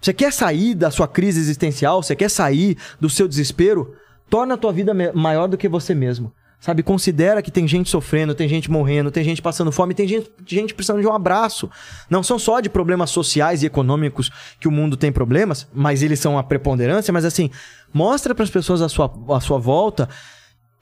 Você 0.02 0.14
quer 0.14 0.32
sair 0.32 0.76
da 0.76 0.92
sua 0.92 1.08
crise 1.08 1.40
existencial, 1.40 2.02
você 2.04 2.16
quer 2.16 2.30
sair 2.30 2.78
do 3.00 3.10
seu 3.10 3.28
desespero, 3.28 3.94
torna 4.30 4.54
a 4.54 4.58
tua 4.58 4.72
vida 4.72 4.94
maior 5.14 5.48
do 5.48 5.58
que 5.58 5.68
você 5.68 5.94
mesmo. 5.96 6.32
Sabe, 6.60 6.84
considera 6.84 7.42
que 7.42 7.50
tem 7.50 7.66
gente 7.66 7.90
sofrendo, 7.90 8.36
tem 8.36 8.48
gente 8.48 8.70
morrendo, 8.70 9.10
tem 9.10 9.24
gente 9.24 9.42
passando 9.42 9.72
fome, 9.72 9.94
tem 9.94 10.06
gente, 10.06 10.30
gente 10.46 10.74
precisando 10.74 11.00
de 11.00 11.08
um 11.08 11.14
abraço. 11.14 11.70
Não 12.10 12.22
são 12.22 12.38
só 12.38 12.60
de 12.60 12.70
problemas 12.70 13.12
sociais 13.12 13.64
e 13.64 13.66
econômicos 13.66 14.30
que 14.60 14.68
o 14.68 14.72
mundo 14.72 14.98
tem 14.98 15.10
problemas, 15.10 15.66
mas 15.74 16.04
eles 16.04 16.20
são 16.20 16.38
a 16.38 16.44
preponderância, 16.44 17.14
mas 17.14 17.24
assim, 17.24 17.50
mostra 17.94 18.36
para 18.36 18.44
as 18.44 18.50
pessoas 18.50 18.82
à 18.82 18.90
sua, 18.90 19.10
à 19.30 19.40
sua 19.40 19.58
volta 19.58 20.10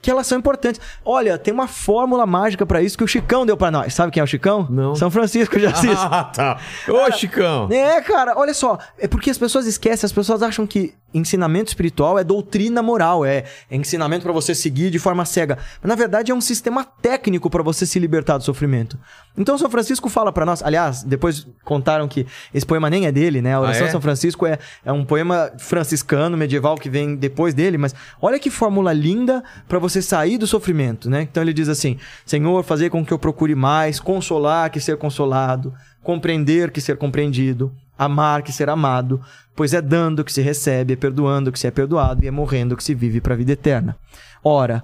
que 0.01 0.11
elas 0.11 0.27
são 0.27 0.37
importantes. 0.37 0.79
Olha, 1.03 1.37
tem 1.37 1.53
uma 1.53 1.67
fórmula 1.67 2.25
mágica 2.25 2.65
para 2.65 2.81
isso 2.81 2.97
que 2.97 3.03
o 3.03 3.07
Chicão 3.07 3.45
deu 3.45 3.57
para 3.57 3.71
nós. 3.71 3.93
Sabe 3.93 4.11
quem 4.11 4.21
é 4.21 4.23
o 4.23 4.27
Chicão? 4.27 4.67
Não. 4.69 4.95
São 4.95 5.09
Francisco 5.09 5.57
de 5.59 5.65
Assis. 5.65 5.97
Ah, 5.97 6.23
tá. 6.23 6.59
Ô, 6.87 7.11
Chicão. 7.11 7.67
É, 7.71 7.99
cara, 8.01 8.33
olha 8.37 8.53
só. 8.53 8.77
É 8.97 9.07
porque 9.07 9.29
as 9.29 9.37
pessoas 9.37 9.65
esquecem, 9.65 10.05
as 10.05 10.11
pessoas 10.11 10.43
acham 10.43 10.67
que 10.67 10.93
ensinamento 11.13 11.69
espiritual 11.69 12.19
é 12.19 12.23
doutrina 12.23 12.81
moral, 12.81 13.25
é, 13.25 13.45
é 13.69 13.75
ensinamento 13.75 14.23
pra 14.23 14.31
você 14.31 14.53
seguir 14.53 14.91
de 14.91 14.99
forma 14.99 15.25
cega. 15.25 15.57
Mas 15.81 15.89
na 15.89 15.95
verdade 15.95 16.31
é 16.31 16.35
um 16.35 16.41
sistema 16.41 16.83
técnico 16.83 17.49
pra 17.49 17.63
você 17.63 17.85
se 17.85 17.97
libertar 17.97 18.37
do 18.37 18.43
sofrimento. 18.43 18.97
Então 19.37 19.57
São 19.57 19.69
Francisco 19.69 20.09
fala 20.09 20.31
pra 20.31 20.45
nós, 20.45 20.63
aliás, 20.63 21.03
depois 21.03 21.45
contaram 21.63 22.07
que 22.07 22.25
esse 22.53 22.65
poema 22.65 22.89
nem 22.89 23.05
é 23.05 23.11
dele, 23.11 23.41
né? 23.41 23.53
A 23.53 23.59
oração 23.59 23.85
Ah, 23.85 23.89
é? 23.89 23.91
São 23.91 24.01
Francisco 24.01 24.45
é, 24.45 24.57
é 24.83 24.91
um 24.91 25.05
poema 25.05 25.51
franciscano, 25.57 26.35
medieval, 26.35 26.75
que 26.75 26.89
vem 26.89 27.15
depois 27.15 27.53
dele, 27.53 27.77
mas 27.77 27.93
olha 28.21 28.39
que 28.39 28.49
fórmula 28.49 28.91
linda 28.91 29.43
pra 29.67 29.77
você 29.77 30.01
sair 30.01 30.37
do 30.37 30.47
sofrimento, 30.47 31.09
né? 31.09 31.21
Então 31.21 31.43
ele 31.43 31.53
diz 31.53 31.69
assim: 31.69 31.97
Senhor, 32.25 32.63
fazer 32.63 32.89
com 32.89 33.05
que 33.05 33.13
eu 33.13 33.19
procure 33.19 33.53
mais, 33.53 33.99
consolar 33.99 34.69
que 34.71 34.79
ser 34.79 34.97
consolado, 34.97 35.73
compreender 36.01 36.71
que 36.71 36.81
ser 36.81 36.97
compreendido, 36.97 37.71
amar 37.97 38.41
que 38.41 38.51
ser 38.51 38.69
amado, 38.69 39.21
pois 39.55 39.73
é 39.73 39.81
dando 39.81 40.23
que 40.23 40.33
se 40.33 40.41
recebe, 40.41 40.93
é 40.93 40.95
perdoando 40.95 41.51
que 41.51 41.59
se 41.59 41.67
é 41.67 41.71
perdoado 41.71 42.23
e 42.23 42.27
é 42.27 42.31
morrendo 42.31 42.75
que 42.75 42.83
se 42.83 42.95
vive 42.95 43.21
para 43.21 43.33
a 43.33 43.37
vida 43.37 43.51
eterna. 43.51 43.95
Ora, 44.43 44.83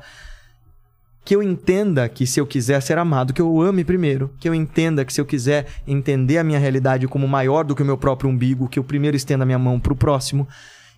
que 1.25 1.35
eu 1.35 1.41
entenda 1.41 2.07
que 2.09 2.27
se 2.27 2.39
eu 2.39 2.45
quiser 2.45 2.81
ser 2.81 2.97
amado, 2.97 3.33
que 3.33 3.41
eu 3.41 3.61
ame 3.61 3.83
primeiro, 3.83 4.29
que 4.39 4.47
eu 4.47 4.53
entenda 4.53 5.05
que 5.05 5.13
se 5.13 5.21
eu 5.21 5.25
quiser 5.25 5.67
entender 5.87 6.37
a 6.37 6.43
minha 6.43 6.59
realidade 6.59 7.07
como 7.07 7.27
maior 7.27 7.63
do 7.63 7.75
que 7.75 7.81
o 7.81 7.85
meu 7.85 7.97
próprio 7.97 8.29
umbigo, 8.29 8.67
que 8.67 8.77
eu 8.77 8.83
primeiro 8.83 9.15
estenda 9.15 9.43
a 9.43 9.45
minha 9.45 9.59
mão 9.59 9.79
para 9.79 9.93
o 9.93 9.95
próximo, 9.95 10.47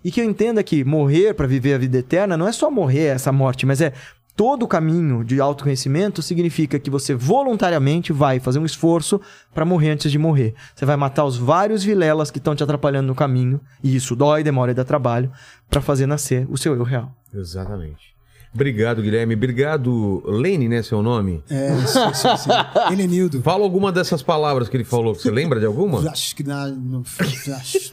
e 0.04 0.10
que 0.10 0.20
eu 0.20 0.24
entenda 0.24 0.62
que 0.62 0.84
morrer 0.84 1.34
para 1.34 1.46
viver 1.46 1.74
a 1.74 1.78
vida 1.78 1.98
eterna 1.98 2.36
não 2.36 2.46
é 2.46 2.52
só 2.52 2.70
morrer 2.70 3.06
essa 3.06 3.30
morte, 3.30 3.64
mas 3.66 3.80
é 3.80 3.92
todo 4.34 4.64
o 4.64 4.68
caminho 4.68 5.24
de 5.24 5.40
autoconhecimento 5.40 6.20
significa 6.20 6.78
que 6.78 6.90
você 6.90 7.14
voluntariamente 7.14 8.12
vai 8.12 8.38
fazer 8.38 8.58
um 8.58 8.66
esforço 8.66 9.20
para 9.54 9.64
morrer 9.64 9.90
antes 9.90 10.12
de 10.12 10.18
morrer. 10.18 10.54
Você 10.74 10.84
vai 10.84 10.96
matar 10.96 11.24
os 11.24 11.36
vários 11.36 11.82
vilelas 11.82 12.30
que 12.30 12.38
estão 12.38 12.54
te 12.54 12.62
atrapalhando 12.62 13.06
no 13.06 13.14
caminho, 13.14 13.60
e 13.82 13.96
isso 13.96 14.14
dói, 14.14 14.44
demora 14.44 14.72
e 14.72 14.74
dá 14.74 14.84
trabalho, 14.84 15.32
para 15.70 15.80
fazer 15.80 16.06
nascer 16.06 16.46
o 16.50 16.58
seu 16.58 16.74
eu 16.74 16.82
real. 16.82 17.12
Exatamente. 17.32 18.15
Obrigado, 18.54 19.02
Guilherme. 19.02 19.34
Obrigado, 19.34 20.22
Lene, 20.26 20.68
né? 20.68 20.82
Seu 20.82 21.02
nome? 21.02 21.42
É, 21.50 21.68
sim, 21.86 22.14
sim, 22.14 22.36
sim. 22.38 22.50
Helenildo. 22.92 23.42
Fala 23.42 23.62
alguma 23.64 23.92
dessas 23.92 24.22
palavras 24.22 24.68
que 24.68 24.76
ele 24.76 24.84
falou. 24.84 25.14
Você 25.14 25.30
lembra 25.30 25.60
de 25.60 25.66
alguma? 25.66 26.08
Acho 26.10 26.34
que 26.34 26.42
na- 26.42 26.68
no- 26.68 27.04
acho- 27.20 27.52
acho- 27.52 27.92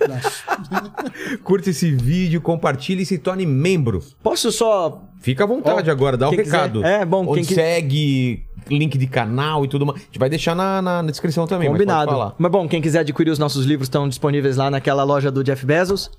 Curte 1.43 1.71
esse 1.71 1.91
vídeo, 1.91 2.39
compartilhe 2.41 3.03
e 3.03 3.05
se 3.05 3.17
torne 3.17 3.45
membro. 3.45 4.01
Posso 4.21 4.51
só 4.51 5.01
Fica 5.19 5.43
à 5.45 5.47
vontade 5.47 5.89
Ó, 5.89 5.93
agora, 5.93 6.17
dá 6.17 6.27
o 6.27 6.31
quiser. 6.31 6.43
recado. 6.45 6.83
É, 6.85 7.05
bom, 7.05 7.25
Onde 7.25 7.45
quem 7.45 7.55
segue, 7.55 8.45
link 8.69 8.97
de 8.97 9.07
canal 9.07 9.63
e 9.63 9.69
tudo 9.69 9.85
mais. 9.85 10.01
A 10.01 10.03
gente 10.05 10.19
vai 10.19 10.29
deixar 10.29 10.53
na, 10.53 10.81
na- 10.81 11.01
na 11.01 11.09
descrição 11.11 11.47
também, 11.47 11.69
mas 11.69 11.77
Combinado. 11.77 12.07
pode 12.07 12.19
falar. 12.19 12.35
Mas 12.37 12.51
bom, 12.51 12.67
quem 12.67 12.81
quiser 12.81 12.99
adquirir 12.99 13.31
os 13.31 13.39
nossos 13.39 13.65
livros 13.65 13.85
estão 13.87 14.07
disponíveis 14.09 14.57
lá 14.57 14.69
naquela 14.69 15.03
loja 15.03 15.31
do 15.31 15.41
Jeff 15.41 15.65
Bezos. 15.65 16.11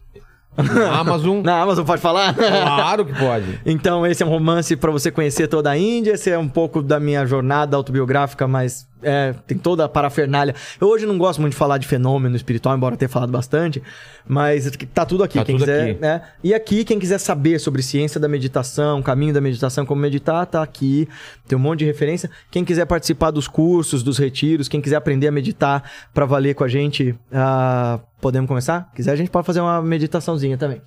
Na 0.57 0.99
Amazon, 0.99 1.41
Na 1.45 1.61
Amazon, 1.61 1.85
pode 1.85 2.01
falar? 2.01 2.35
claro 2.35 3.05
que 3.05 3.13
pode. 3.13 3.61
Então, 3.67 4.07
esse 4.07 4.23
é 4.23 4.27
um 4.27 4.29
romance 4.29 4.77
para 4.77 4.91
você 4.91 5.11
conhecer 5.11 5.49
toda 5.49 5.71
a 5.71 5.77
Índia. 5.77 6.13
Esse 6.13 6.31
é 6.31 6.39
um 6.39 6.49
pouco 6.49 6.83
da 6.83 7.01
minha 7.01 7.25
jornada 7.27 7.77
autobiográfica, 7.77 8.47
mas 8.47 8.87
é, 9.03 9.35
tem 9.47 9.57
toda 9.59 9.85
a 9.85 9.89
parafernália. 9.89 10.55
Eu 10.81 10.89
hoje 10.89 11.07
não 11.07 11.19
gosto 11.19 11.41
muito 11.41 11.53
de 11.53 11.59
falar 11.59 11.79
de 11.79 11.87
fenômeno 11.87 12.35
espiritual, 12.35 12.77
embora 12.77 12.97
tenha 12.97 13.09
falado 13.09 13.31
bastante, 13.31 13.83
mas 14.27 14.71
tá 14.93 15.05
tudo 15.05 15.23
aqui. 15.23 15.39
Tá 15.39 15.45
quem 15.45 15.57
tudo 15.57 15.67
quiser, 15.67 15.91
aqui. 15.91 16.01
né? 16.01 16.23
E 16.43 16.55
aqui, 16.55 16.85
quem 16.85 16.99
quiser 16.99 17.19
saber 17.19 17.59
sobre 17.59 17.83
ciência 17.83 18.19
da 18.19 18.29
meditação, 18.29 19.03
caminho 19.03 19.35
da 19.35 19.41
meditação, 19.41 19.85
como 19.85 20.01
meditar, 20.01 20.47
tá 20.47 20.63
aqui. 20.63 21.09
Tem 21.47 21.57
um 21.57 21.61
monte 21.61 21.81
de 21.81 21.85
referência. 21.85 22.31
Quem 22.51 22.65
quiser 22.65 22.87
participar 22.87 23.31
dos 23.31 23.47
cursos, 23.47 24.03
dos 24.03 24.19
retiros, 24.19 24.69
quem 24.69 24.81
quiser 24.81 24.97
aprender 24.97 25.29
a 25.29 25.33
meditar 25.33 25.83
para 26.13 26.25
valer 26.25 26.55
com 26.55 26.65
a 26.65 26.69
gente, 26.69 27.15
ah, 27.33 28.01
podemos 28.25 28.49
começar? 28.49 28.91
Quiser, 28.95 29.13
a 29.13 29.17
gente 29.17 29.31
pode 29.31 29.47
fazer 29.47 29.61
uma 29.61 29.83
meditaçãozinha 29.83 30.57
também. 30.57 30.81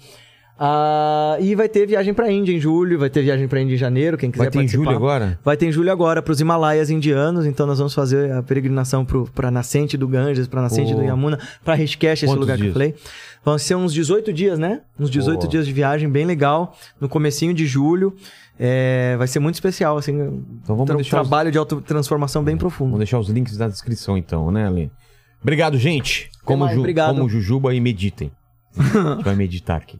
Ah, 0.59 1.37
e 1.39 1.53
vai 1.53 1.69
ter 1.69 1.85
viagem 1.85 2.15
pra 2.15 2.31
Índia 2.31 2.51
em 2.51 2.59
julho, 2.59 2.97
vai 2.97 3.11
ter 3.11 3.21
viagem 3.21 3.47
pra 3.47 3.61
Índia 3.61 3.75
em 3.75 3.77
janeiro, 3.77 4.17
quem 4.17 4.31
quiser 4.31 4.45
Vai 4.45 4.51
ter 4.51 4.57
em 4.57 4.61
participar. 4.61 4.83
julho 4.85 4.95
agora? 4.95 5.39
Vai 5.45 5.55
ter 5.55 5.67
em 5.67 5.71
julho 5.71 5.91
agora 5.91 6.19
para 6.19 6.31
os 6.31 6.41
Himalaias 6.41 6.89
indianos, 6.89 7.45
então 7.45 7.67
nós 7.67 7.77
vamos 7.77 7.93
fazer 7.93 8.31
a 8.31 8.41
peregrinação 8.41 9.05
para 9.35 9.49
a 9.49 9.51
nascente 9.51 9.95
do 9.95 10.07
Ganges, 10.07 10.47
para 10.47 10.61
a 10.61 10.63
nascente 10.63 10.93
Pô. 10.93 10.97
do 10.99 11.05
Yamuna, 11.05 11.37
para 11.63 11.75
Rishikesh, 11.75 12.23
esse 12.23 12.25
Quantos 12.25 12.41
lugar 12.41 12.55
que 12.57 12.63
dias? 12.63 12.69
eu 12.69 12.73
falei. 12.73 12.95
Vão 13.45 13.55
ser 13.59 13.75
uns 13.75 13.93
18 13.93 14.33
dias, 14.33 14.57
né? 14.57 14.81
Uns 14.99 15.11
18 15.11 15.41
Pô. 15.41 15.47
dias 15.47 15.67
de 15.67 15.71
viagem, 15.71 16.09
bem 16.09 16.25
legal, 16.25 16.75
no 16.99 17.07
comecinho 17.07 17.53
de 17.53 17.67
julho. 17.67 18.15
É, 18.59 19.15
vai 19.19 19.27
ser 19.27 19.37
muito 19.37 19.53
especial, 19.53 19.95
assim, 19.95 20.19
um 20.19 20.43
Então 20.63 20.75
vamos 20.75 20.87
tra- 20.87 20.95
deixar 20.95 21.21
os- 21.21 21.27
trabalho 21.27 21.51
de 21.51 21.59
autotransformação 21.59 22.43
bem 22.43 22.55
Vamos 22.55 22.73
profundo. 22.73 22.97
deixar 22.97 23.19
os 23.19 23.29
links 23.29 23.55
na 23.59 23.67
descrição 23.67 24.17
então, 24.17 24.49
né, 24.49 24.65
Ale? 24.65 24.91
Obrigado, 25.41 25.77
gente. 25.77 26.29
Como, 26.43 26.63
mais, 26.65 26.73
Ju- 26.75 26.79
obrigado. 26.79 27.15
como 27.15 27.29
Jujuba 27.29 27.73
e 27.73 27.79
meditem. 27.79 28.31
A 28.77 28.81
gente 29.15 29.23
vai 29.23 29.35
meditar 29.35 29.77
aqui. 29.77 29.99